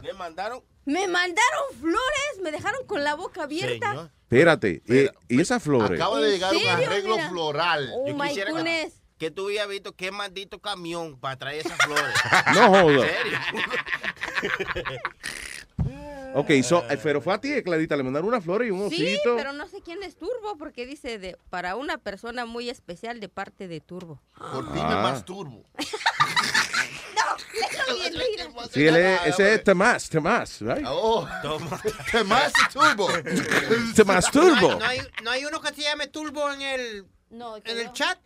Le 0.03 0.13
mandaron. 0.13 0.61
Me 0.85 1.07
mandaron 1.07 1.63
flores, 1.79 2.41
me 2.43 2.51
dejaron 2.51 2.85
con 2.85 3.03
la 3.03 3.15
boca 3.15 3.43
abierta. 3.43 4.11
Espérate, 4.23 4.83
eh, 4.87 5.09
y 5.27 5.41
esas 5.41 5.63
flores. 5.63 5.99
Acaba 5.99 6.19
de 6.19 6.27
¿En 6.27 6.33
llegar 6.33 6.53
un 6.55 6.67
arreglo 6.67 7.15
Mira. 7.15 7.29
floral. 7.29 7.89
Oh 7.95 8.07
Yo 8.07 8.15
my 8.15 8.27
quisiera 8.27 8.51
goodness. 8.51 9.02
Que 9.23 9.31
tú 9.31 9.45
hubieras 9.45 9.69
visto 9.69 9.93
qué 9.93 10.11
maldito 10.11 10.59
camión 10.59 11.17
para 11.17 11.37
traer 11.37 11.65
esas 11.65 11.77
flores. 11.77 12.13
No 12.55 12.67
joda. 12.67 13.07
¿En 13.07 13.15
serio? 13.15 13.39
Ok, 16.35 16.49
so, 16.63 16.83
eh, 16.89 16.97
pero 17.01 17.21
fue 17.21 17.31
a 17.33 17.37
ti, 17.39 17.61
Clarita, 17.61 17.95
le 17.95 18.01
mandaron 18.01 18.27
una 18.27 18.41
flor 18.41 18.65
y 18.65 18.71
un 18.71 18.89
Sí, 18.89 19.05
osito. 19.15 19.35
pero 19.37 19.53
no 19.53 19.67
sé 19.67 19.81
quién 19.81 20.01
es 20.01 20.15
Turbo 20.17 20.57
porque 20.57 20.87
dice 20.87 21.19
de 21.19 21.37
para 21.51 21.75
una 21.75 21.99
persona 21.99 22.45
muy 22.47 22.71
especial 22.71 23.19
de 23.19 23.29
parte 23.29 23.67
de 23.67 23.79
Turbo. 23.81 24.19
Por 24.35 24.65
ti 24.73 24.79
me 24.79 24.81
Ah. 24.81 25.01
masturbo. 25.03 25.63
Léelo 27.53 27.95
bien, 27.95 28.13
mira. 28.13 28.67
Sí, 28.71 28.87
él 28.87 28.95
es, 28.95 29.19
ese 29.27 29.53
es 29.53 29.63
Tomás, 29.63 30.09
Tomás, 30.09 30.59
right? 30.61 30.83
Oh, 30.87 31.27
Tomás 32.11 32.51
Turbo. 32.73 33.07
Tomás 33.95 34.31
Turbo. 34.31 34.75
¿No 34.79 34.85
hay, 34.85 34.99
no 35.23 35.29
hay 35.31 35.45
uno 35.45 35.61
que 35.61 35.71
se 35.75 35.83
llame 35.83 36.07
Turbo 36.07 36.51
en 36.51 36.61
el, 36.63 37.05
No, 37.29 37.57
en 37.57 37.77
el 37.77 37.93
chat? 37.93 38.17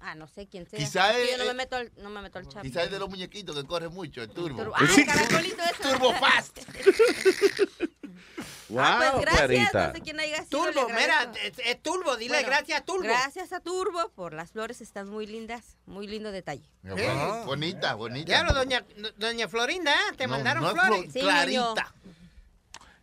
Ah, 0.00 0.14
no 0.14 0.26
sé 0.28 0.46
quién 0.46 0.68
sea. 0.68 0.78
Quizá 0.78 1.16
es- 1.18 1.30
yo 1.32 1.38
no 1.38 1.44
me 1.46 1.54
meto 1.54 1.76
al, 1.76 1.92
no 1.96 2.10
me 2.10 2.20
meto 2.22 2.38
al 2.38 2.48
chat. 2.48 2.62
Quizás 2.62 2.84
es 2.84 2.90
de 2.90 2.98
los 2.98 3.08
muñequitos 3.08 3.54
que 3.56 3.64
corre 3.66 3.88
mucho, 3.88 4.22
el 4.22 4.30
turbo. 4.30 4.58
Turbo. 4.62 4.74
Ah, 4.76 4.84
el 4.96 5.06
caracolito 5.06 5.62
ese. 5.62 5.82
Turbo 5.82 6.12
Fast. 6.14 6.58
Wow, 8.68 8.78
Ah, 8.84 9.10
pues 9.12 9.22
gracias, 9.26 9.46
Clarita. 9.46 9.86
no 9.88 9.94
sé 9.94 10.00
quién 10.00 10.20
haya 10.20 10.36
sido. 10.44 10.48
Turbo, 10.64 10.88
mira, 10.88 11.32
es, 11.44 11.58
es 11.64 11.82
Turbo, 11.82 12.16
dile 12.16 12.34
Bueno, 12.34 12.48
gracias 12.48 12.80
a 12.80 12.84
Turbo. 12.84 13.02
Gracias 13.04 13.52
a 13.52 13.60
Turbo 13.60 14.10
por 14.14 14.32
las 14.34 14.52
flores, 14.52 14.80
están 14.80 15.08
muy 15.08 15.26
lindas, 15.26 15.76
muy 15.86 16.06
lindo 16.06 16.32
detalle. 16.32 16.68
Ah, 16.86 17.42
Bonita, 17.46 17.94
bonita. 17.94 18.42
Lo, 18.42 18.52
doña, 18.52 18.84
doña 19.16 19.48
Florinda, 19.48 19.92
¿eh? 19.92 20.14
te 20.16 20.26
No, 20.26 20.32
mandaron 20.32 20.62
no 20.64 20.70
flores. 20.72 21.12
Sí, 21.12 21.20
Clarita. 21.20 21.94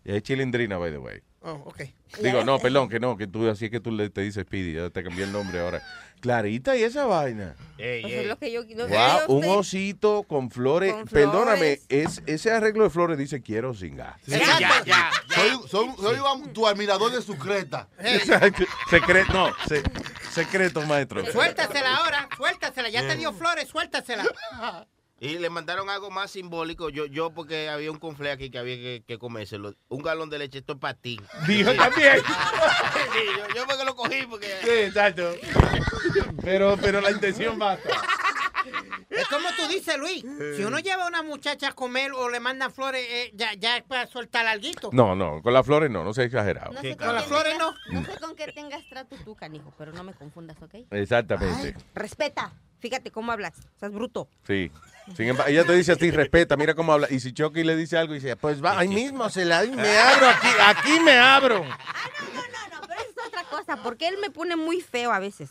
Y 0.03 0.15
es 0.15 0.23
chilindrina, 0.23 0.77
by 0.77 0.91
the 0.91 0.98
way. 0.98 1.22
Oh, 1.43 1.53
ok. 1.65 1.81
Digo, 2.22 2.43
no, 2.43 2.59
perdón, 2.59 2.90
que 2.90 2.99
no, 2.99 3.17
que 3.17 3.25
tú 3.27 3.48
así 3.49 3.65
es 3.65 3.72
que 3.72 3.80
tú 3.80 3.91
le 3.91 4.09
te 4.09 4.22
dices 4.22 4.43
Speedy, 4.45 4.73
ya 4.73 4.90
te 4.90 5.03
cambié 5.03 5.23
el 5.25 5.31
nombre 5.31 5.59
ahora. 5.59 5.81
Clarita 6.22 6.77
y 6.77 6.83
esa 6.83 7.06
vaina. 7.06 7.56
Pues 7.77 8.06
es 8.06 8.27
lo 8.27 8.38
que 8.38 8.51
yo 8.51 8.61
no 8.75 8.88
sé, 8.88 8.93
Wow, 8.93 9.19
un 9.27 9.38
usted- 9.38 9.50
osito 9.58 10.24
con 10.24 10.51
flores. 10.51 10.93
Con 10.93 11.06
Perdóname, 11.06 11.80
es, 11.90 12.22
ese 12.27 12.51
arreglo 12.51 12.83
de 12.83 12.90
flores 12.91 13.17
dice 13.17 13.41
quiero 13.41 13.74
singar. 13.74 14.17
Sí, 14.24 14.40
ya, 14.59 14.83
ya, 14.85 15.11
Soy, 15.33 15.50
soy- 15.67 15.91
soy 16.00 16.17
un- 16.19 16.53
tu 16.53 16.67
admirador 16.67 17.11
de 17.11 17.22
su 17.22 17.35
creta. 17.38 17.88
Exacto. 18.00 18.64
Secreto, 18.90 19.33
no, 19.33 19.51
se- 19.67 19.83
secreto, 20.32 20.82
maestro. 20.83 21.25
Suéltasela 21.32 21.95
ahora, 21.98 22.30
suéltasela, 22.38 22.90
ya 22.90 23.01
te 23.08 23.16
dio 23.17 23.33
flores, 23.33 23.67
suéltasela. 23.67 24.24
Y 25.24 25.38
le 25.38 25.51
mandaron 25.51 25.88
algo 25.91 26.09
más 26.09 26.32
simbólico. 26.32 26.90
Yo, 26.90 27.06
yo 27.06 27.30
porque 27.32 27.69
había 27.69 27.91
un 27.91 28.00
confle 28.00 28.32
aquí 28.32 28.50
que 28.50 28.58
había 28.58 28.75
que, 28.75 29.03
que 29.06 29.19
comérselo. 29.19 29.75
Un 29.88 30.01
galón 30.01 30.32
de 30.32 30.40
leche, 30.40 30.58
esto 30.58 30.74
es 30.74 30.80
para 30.80 30.95
ti. 30.95 31.22
Dijo 31.48 31.72
Sí. 31.72 31.77
también. 31.77 32.17
Sí, 33.14 33.19
yo, 33.38 33.56
yo 33.56 33.67
porque 33.67 33.85
lo 33.85 33.95
cogí 33.95 34.25
porque... 34.27 34.48
Sí, 34.64 34.69
exacto. 34.69 35.32
Pero, 36.41 36.75
pero 36.82 37.01
la 37.01 37.11
intención 37.11 37.59
basta. 37.59 37.90
Es 39.09 39.27
como 39.27 39.48
tú 39.58 39.67
dices, 39.67 39.98
Luis. 40.00 40.24
Si 40.56 40.64
uno 40.64 40.80
lleva 40.80 41.03
a 41.03 41.08
una 41.08 41.22
muchacha 41.22 41.67
a 41.69 41.72
comer 41.74 42.14
o 42.14 42.30
le 42.30 42.40
mandan 42.40 42.72
flores, 42.72 43.06
eh, 43.08 43.32
ya, 43.35 43.53
ya 43.53 43.77
es 43.77 43.83
para 43.83 44.08
soltar 44.08 44.48
alguito. 44.48 44.90
No, 44.93 45.16
no, 45.16 45.41
con 45.43 45.53
las 45.53 45.66
flores 45.66 45.91
no, 45.91 46.03
no 46.03 46.14
sea 46.14 46.24
exagerado. 46.24 46.72
No 46.74 46.82
sé 46.82 46.95
Con 46.98 47.14
las 47.14 47.25
flores 47.25 47.56
no. 47.59 47.74
No 47.91 48.06
sé 48.06 48.17
con 48.19 48.35
qué 48.35 48.51
tengas 48.53 48.88
trato 48.90 49.16
tú, 49.24 49.35
canijo, 49.35 49.72
pero 49.77 49.91
no 49.91 50.03
me 50.03 50.14
confundas, 50.14 50.58
¿ok? 50.61 50.75
Exactamente. 50.91 51.75
Respeta. 51.93 52.53
Fíjate 52.82 53.11
cómo 53.11 53.32
hablas. 53.32 53.53
Estás 53.58 53.93
bruto. 53.93 54.27
Sí. 54.45 54.72
Sin 55.16 55.27
embargo, 55.27 55.51
ella 55.51 55.64
te 55.66 55.74
dice 55.74 55.92
a 55.92 55.95
ti, 55.95 56.10
respeta, 56.10 56.58
mira 56.58 56.74
cómo 56.74 56.93
habla. 56.93 57.08
Y 57.10 57.19
si 57.19 57.32
Chucky 57.32 57.64
le 57.64 57.76
dice 57.76 57.98
algo, 57.98 58.14
dice, 58.14 58.35
pues 58.35 58.64
va, 58.64 58.80
ahí 58.80 58.88
mismo 58.88 59.30
se 59.30 59.45
la 59.45 59.64
me 59.64 59.98
abro 59.98 60.27
aquí, 60.27 60.48
aquí 60.66 61.00
me 61.00 61.18
abro. 61.18 61.64
Pero 62.88 63.01
eso 63.01 63.22
es 63.22 63.27
otra 63.27 63.43
cosa, 63.43 63.77
porque 63.84 64.08
él 64.08 64.16
me 64.22 64.30
pone 64.30 64.56
muy 64.56 64.82
feo 64.82 65.11
a 65.11 65.19
veces. 65.19 65.50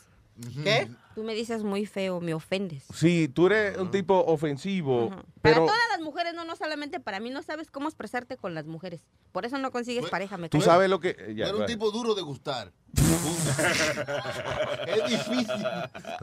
¿Qué? 0.62 0.89
Tú 1.15 1.25
me 1.25 1.35
dices 1.35 1.62
muy 1.65 1.86
feo, 1.86 2.20
me 2.20 2.35
ofendes. 2.35 2.85
Sí, 2.94 3.28
tú 3.28 3.47
eres 3.47 3.77
un 3.77 3.91
tipo 3.91 4.25
ofensivo, 4.27 5.10
Para 5.10 5.25
pero 5.43 5.67
todas 5.67 5.81
las 5.91 6.01
mujeres, 6.01 6.35
no, 6.35 6.44
no 6.44 6.55
solamente 6.55 7.01
para 7.01 7.19
mí, 7.19 7.31
no 7.31 7.43
sabes 7.43 7.70
cómo 7.70 7.89
expresarte 7.89 8.36
con 8.36 8.55
las 8.55 8.67
mujeres. 8.67 9.02
Por 9.33 9.44
eso 9.44 9.59
no 9.59 9.73
consigues 9.73 10.09
pareja, 10.09 10.36
me 10.36 10.49
tú 10.49 10.60
sabes 10.60 10.89
lo 10.89 11.01
que... 11.01 11.35
ya, 11.36 11.49
Era 11.49 11.57
un 11.57 11.67
tipo 11.67 11.91
duro 11.91 12.15
de 12.15 12.23
gustar. 12.23 12.73
es 14.86 15.10
difícil. 15.10 15.65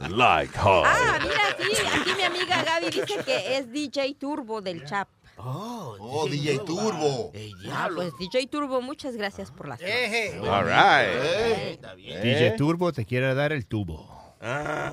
Like 0.08 0.56
hard. 0.58 0.84
Ah, 0.86 1.18
mira, 1.22 1.56
sí, 1.58 1.86
aquí 1.94 2.10
mi 2.16 2.22
amiga 2.22 2.62
Gaby 2.62 2.86
dice 2.86 3.22
que 3.24 3.58
es 3.58 3.70
DJ 3.70 4.14
Turbo 4.14 4.62
del 4.62 4.84
Chap. 4.86 5.08
Oh, 5.40 6.26
DJ 6.28 6.58
Turbo. 6.64 7.32
Ah, 7.70 7.88
pues 7.94 8.12
DJ 8.18 8.46
Turbo, 8.48 8.80
muchas 8.80 9.16
gracias 9.16 9.50
por 9.50 9.68
las 9.68 9.78
flores. 9.78 10.34
All 10.40 10.64
right. 10.64 11.80
DJ 12.22 12.56
Turbo 12.56 12.92
te 12.92 13.04
quiere 13.04 13.34
dar 13.34 13.52
el 13.52 13.66
tubo. 13.66 14.18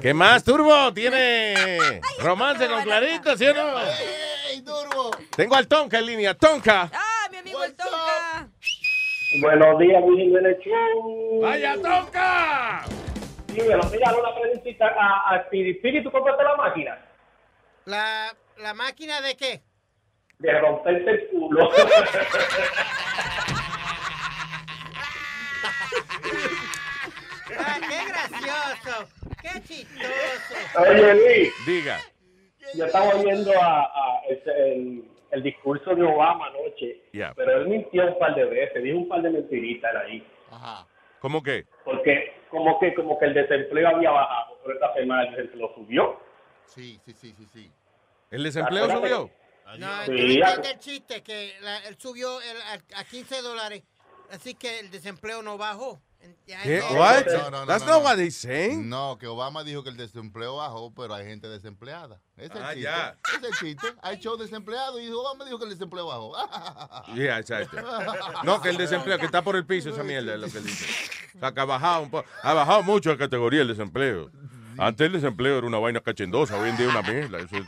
¿Qué 0.02 0.14
más, 0.14 0.44
Turbo? 0.44 0.92
¿Tiene 0.94 1.56
romance 2.20 2.68
con 2.68 2.84
Clarita, 2.84 3.38
sí 3.38 3.46
o 3.48 3.54
no? 3.54 3.80
¡Ey, 4.50 4.62
Turbo! 4.62 5.12
Tengo 5.36 5.56
al 5.56 5.68
Tonka 5.68 6.00
en 6.00 6.06
línea. 6.06 6.34
Tonka. 6.36 6.90
Ah, 6.94 7.28
mi 7.32 7.38
amigo 7.38 7.64
el 7.64 7.76
Tonka. 7.76 8.50
Buenos 9.42 9.80
días, 9.80 10.02
Luis 10.08 10.24
Jiménez 10.24 10.58
Show. 10.64 11.42
¡Vaya, 11.42 11.76
Tonka! 11.76 12.86
Dímelo, 13.48 13.84
mira, 13.90 14.14
una 14.16 14.36
preguntita 14.42 14.88
a, 14.88 15.36
a. 15.36 15.44
Speedy, 15.46 16.04
¿tú 16.04 16.12
compraste 16.12 16.44
la 16.44 16.56
máquina? 16.56 17.06
¿La, 17.86 18.36
¿La 18.58 18.74
máquina 18.74 19.22
de 19.22 19.36
qué? 19.38 19.62
De 20.40 20.60
romperte 20.60 21.12
el 21.12 21.28
culo. 21.30 21.70
Ah, 27.58 27.78
qué 27.80 28.08
gracioso. 28.10 29.08
Qué 29.42 29.62
chistoso. 29.62 30.80
Oye, 30.80 31.14
Luis, 31.16 31.54
Diga. 31.66 32.00
yo 32.76 32.86
estaba 32.86 33.10
oyendo 33.16 33.52
a, 33.62 34.22
el, 34.30 35.06
el 35.32 35.44
discurso 35.44 35.96
de 35.96 36.04
Obama 36.04 36.48
anoche, 36.48 37.02
Ya. 37.14 37.34
pero 37.36 37.62
él 37.62 37.68
mintió 37.68 38.06
un 38.08 38.18
par 38.20 38.36
de 38.36 38.46
veces, 38.46 38.84
dijo 38.84 38.98
un 38.98 39.08
par 39.08 39.22
de 39.22 39.30
mentiritas 39.30 39.92
ahí. 39.96 40.26
¿Cómo 41.20 41.42
qué? 41.42 41.66
Porque 41.84 42.34
como 42.50 42.80
que 42.80 42.94
como 42.94 43.18
que 43.20 43.26
el 43.26 43.34
desempleo 43.34 43.88
había 43.90 44.12
bajado, 44.12 44.58
pero 44.64 44.76
esta 44.76 44.94
semana 44.94 45.24
el 45.24 45.32
desempleo 45.36 45.72
subió. 45.76 46.20
Sí, 46.66 47.00
sí, 47.06 47.14
sí, 47.14 47.34
sí, 47.38 47.46
sí. 47.54 47.72
¿El 48.32 48.44
desempleo 48.44 48.86
Acuérdate- 48.86 49.08
subió? 49.10 49.30
No, 49.78 50.06
Sí, 50.06 50.12
entiendes 50.12 50.72
el 50.74 50.80
chiste, 50.80 51.24
que 51.24 51.56
la- 51.62 51.80
él 51.88 51.98
subió 52.00 52.40
el- 52.42 52.62
a, 52.62 53.00
a 53.00 53.04
15 53.04 53.42
dólares, 53.42 53.84
así 54.32 54.54
que 54.54 54.80
el 54.80 54.92
desempleo 54.92 55.42
no 55.42 55.58
bajó. 55.58 56.02
¿Qué? 56.48 56.78
es- 56.78 56.84
What? 56.92 57.26
No, 57.28 57.38
no, 57.52 57.52
no, 57.52 57.66
That's 57.68 57.86
no, 57.86 57.92
not 57.94 58.00
no. 58.02 58.06
what 58.06 58.16
they 58.16 58.32
saying. 58.32 58.90
No, 58.90 59.18
que 59.20 59.28
Obama 59.28 59.64
dijo 59.64 59.84
que 59.84 59.90
el 59.90 59.98
desempleo 59.98 60.56
bajó, 60.56 60.92
pero 60.94 61.14
hay 61.14 61.26
gente 61.26 61.48
desempleada. 61.48 62.20
Ese 62.36 62.46
es 62.48 62.56
el 62.56 62.64
Ah, 62.64 62.74
chiste. 62.74 63.38
es 63.38 63.44
el 63.44 63.68
chiste. 63.68 63.88
Hay 64.02 64.18
show 64.18 64.36
desempleado 64.36 65.00
y 65.00 65.08
Obama 65.12 65.46
dijo 65.46 65.60
que 65.60 65.66
el 65.66 65.70
desempleo 65.72 66.08
bajó. 66.08 66.34
Yeah, 67.16 67.40
exacto. 67.40 67.78
No, 68.44 68.60
que 68.62 68.70
el 68.70 68.78
desempleo, 68.78 69.20
que 69.20 69.26
está 69.26 69.44
por 69.44 69.56
el 69.56 69.66
piso 69.68 69.90
esa 69.92 70.04
mierda 70.04 70.34
es 70.34 70.40
lo 70.40 70.48
que 70.50 70.58
él 70.58 70.66
dice. 70.66 70.86
O 71.36 71.40
sea, 71.40 71.52
que 71.52 71.60
ha 71.60 71.66
bajado 71.66 72.02
un 72.04 72.10
poco. 72.10 72.28
Ha 72.42 72.54
bajado 72.54 72.82
mucho 72.84 73.12
la 73.12 73.18
categoría 73.18 73.62
el 73.62 73.68
desempleo. 73.68 74.32
Antes 74.78 75.06
el 75.08 75.14
desempleo 75.14 75.58
era 75.60 75.68
una 75.68 75.78
vaina 75.78 76.02
cachendosa, 76.02 76.58
hoy 76.60 76.70
en 76.70 76.78
día 76.78 76.88
es 76.88 76.92
una 76.92 77.02
mierda. 77.04 77.38
Eso 77.40 77.56
es, 77.58 77.66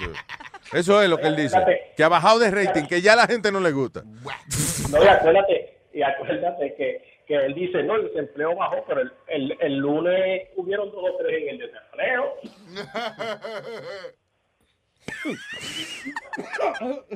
eso 0.74 1.02
es 1.02 1.10
lo 1.10 1.18
que 1.18 1.28
él 1.28 1.36
dice. 1.36 1.58
Que 1.96 2.04
ha 2.04 2.10
bajado 2.10 2.40
de 2.40 2.52
rating, 2.52 2.86
que 2.88 3.02
ya 3.02 3.14
a 3.14 3.18
la 3.18 3.28
gente 3.28 3.52
no 3.52 3.60
le 3.60 3.72
gusta. 3.72 4.04
No, 4.04 5.04
y 5.04 5.08
acuérdate, 5.08 5.78
y 5.94 6.02
acuérdate 6.02 6.76
que, 6.76 7.22
que 7.28 7.36
él 7.36 7.54
dice, 7.54 7.84
no, 7.84 7.96
el 7.96 8.08
desempleo 8.08 8.56
bajó, 8.56 8.84
pero 8.88 9.02
el, 9.02 9.12
el, 9.28 9.58
el 9.60 9.78
lunes 9.78 10.48
hubieron 10.56 10.92
dos 10.92 11.04
o 11.04 11.18
tres 11.18 11.44
en 11.44 11.50
el 11.50 11.58
desempleo. 11.60 12.34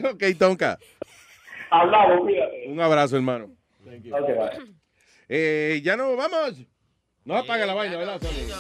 ok, 0.12 0.24
Tonka. 0.38 0.78
Hablamos, 1.70 2.28
fíjate. 2.28 2.68
Un 2.68 2.82
abrazo, 2.82 3.16
hermano. 3.16 3.52
Ok, 3.86 4.28
bye. 4.28 4.74
Eh, 5.30 5.82
ya 5.84 5.96
no, 5.96 6.16
vamos. 6.16 6.56
No 7.24 7.38
apaga 7.38 7.66
la 7.66 7.74
vaina, 7.74 7.98
¿verdad, 7.98 8.20
Sony? 8.22 8.52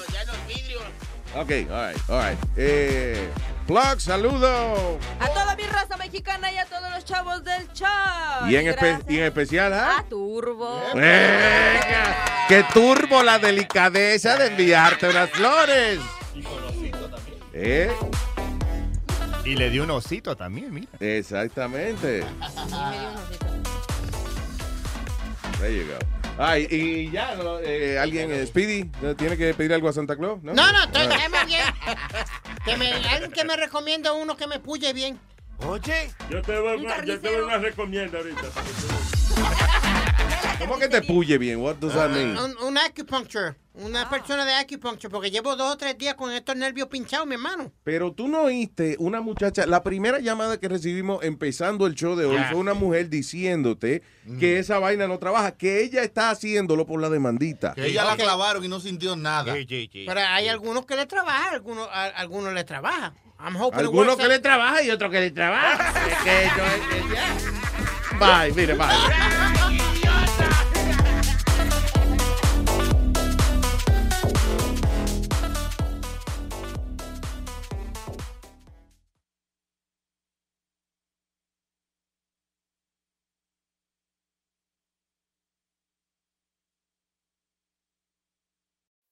Ok, 1.35 1.49
all 1.71 1.87
right, 1.91 1.97
all 2.09 2.19
right. 2.29 2.37
Eh, 2.57 3.29
Plug, 3.65 3.99
saludo. 4.01 4.97
A 5.19 5.27
toda 5.29 5.55
mi 5.55 5.63
raza 5.63 5.95
mexicana 5.95 6.51
y 6.51 6.57
a 6.57 6.65
todos 6.65 6.91
los 6.91 7.05
chavos 7.05 7.41
del 7.43 7.71
chat. 7.71 8.49
Y 8.49 8.55
en, 8.57 8.67
espe- 8.67 9.01
y 9.07 9.17
en 9.19 9.23
especial, 9.25 9.71
¿ah? 9.73 9.99
A 9.99 10.03
Turbo. 10.03 10.81
Venga, 10.93 12.45
que 12.49 12.63
turbo 12.73 13.23
la 13.23 13.39
delicadeza 13.39 14.35
de 14.35 14.47
enviarte 14.47 15.07
unas 15.09 15.29
flores. 15.29 15.99
¿Eh? 17.53 17.91
Y 19.45 19.55
le 19.55 19.69
dio 19.69 19.83
un 19.83 19.91
osito 19.91 20.35
también, 20.35 20.73
mira. 20.73 20.87
Exactamente. 20.99 22.25
There 25.59 25.75
you 25.75 25.85
go. 25.87 26.20
Ay, 26.37 26.67
y 26.71 27.11
ya, 27.11 27.35
no, 27.35 27.59
eh, 27.59 27.99
alguien, 27.99 28.31
eh, 28.31 28.45
Speedy, 28.47 28.89
¿no 29.01 29.15
¿tiene 29.15 29.37
que 29.37 29.53
pedir 29.53 29.73
algo 29.73 29.89
a 29.89 29.93
Santa 29.93 30.15
Claus? 30.15 30.41
No, 30.41 30.53
No, 30.53 30.71
no, 30.71 30.83
estoy 30.83 31.07
déjame 31.07 31.45
bien. 31.45 31.65
Que 32.65 32.77
me, 32.77 32.91
alguien 32.93 33.31
que 33.31 33.43
me 33.43 33.55
recomienda 33.57 34.13
uno 34.13 34.35
que 34.37 34.47
me 34.47 34.59
puye 34.59 34.91
bien. 34.93 35.19
Oye. 35.67 36.09
Yo 36.29 36.41
te 36.41 36.57
voy, 36.59 36.85
a- 36.87 37.05
yo 37.05 37.19
te 37.19 37.29
voy 37.29 37.41
a 37.41 37.43
una 37.45 37.57
recomienda 37.57 38.17
ahorita. 38.17 38.47
¿Cómo 40.61 40.77
que 40.77 40.87
te 40.87 41.01
puye 41.01 41.37
bien? 41.37 41.59
What 41.59 41.75
does 41.75 41.93
that 41.93 42.09
mean? 42.09 42.37
Un, 42.37 42.55
un 42.63 42.77
acupuncture. 42.77 43.55
Una 43.73 44.09
persona 44.09 44.45
de 44.45 44.53
acupuncture. 44.53 45.09
Porque 45.09 45.31
llevo 45.31 45.55
dos 45.55 45.73
o 45.73 45.77
tres 45.77 45.97
días 45.97 46.15
con 46.15 46.31
estos 46.31 46.55
nervios 46.55 46.87
pinchados, 46.87 47.25
mi 47.27 47.33
hermano. 47.35 47.71
Pero 47.83 48.11
tú 48.13 48.27
no 48.27 48.43
oíste 48.43 48.95
una 48.99 49.21
muchacha, 49.21 49.65
la 49.65 49.81
primera 49.81 50.19
llamada 50.19 50.59
que 50.59 50.67
recibimos 50.67 51.23
empezando 51.23 51.87
el 51.87 51.95
show 51.95 52.15
de 52.15 52.25
hoy 52.25 52.37
Ah, 52.37 52.47
fue 52.51 52.59
una 52.59 52.73
mujer 52.73 53.09
diciéndote 53.09 54.03
que 54.39 54.59
esa 54.59 54.77
vaina 54.79 55.07
no 55.07 55.17
trabaja, 55.19 55.51
que 55.57 55.81
ella 55.83 56.03
está 56.03 56.29
haciéndolo 56.29 56.85
por 56.85 57.01
la 57.01 57.09
demandita. 57.09 57.73
Que 57.73 57.87
ella 57.87 58.03
la 58.05 58.15
clavaron 58.17 58.63
y 58.63 58.67
no 58.67 58.79
sintió 58.79 59.15
nada. 59.15 59.53
Pero 59.55 60.19
hay 60.19 60.47
algunos 60.47 60.85
que 60.85 60.95
le 60.95 61.05
trabajan, 61.05 61.53
algunos, 61.55 61.87
a- 61.91 62.05
algunos 62.05 62.53
le 62.53 62.61
it 62.61 62.67
Algunos 63.73 64.17
que 64.17 64.27
le 64.27 64.39
trabaja 64.39 64.83
y 64.83 64.91
otros 64.91 65.09
que 65.11 65.19
le 65.21 65.31
trabaja. 65.31 65.93
Que 66.23 66.49
yo- 66.57 68.19
Bye, 68.19 68.53
mire, 68.53 68.75
bye. 68.75 69.90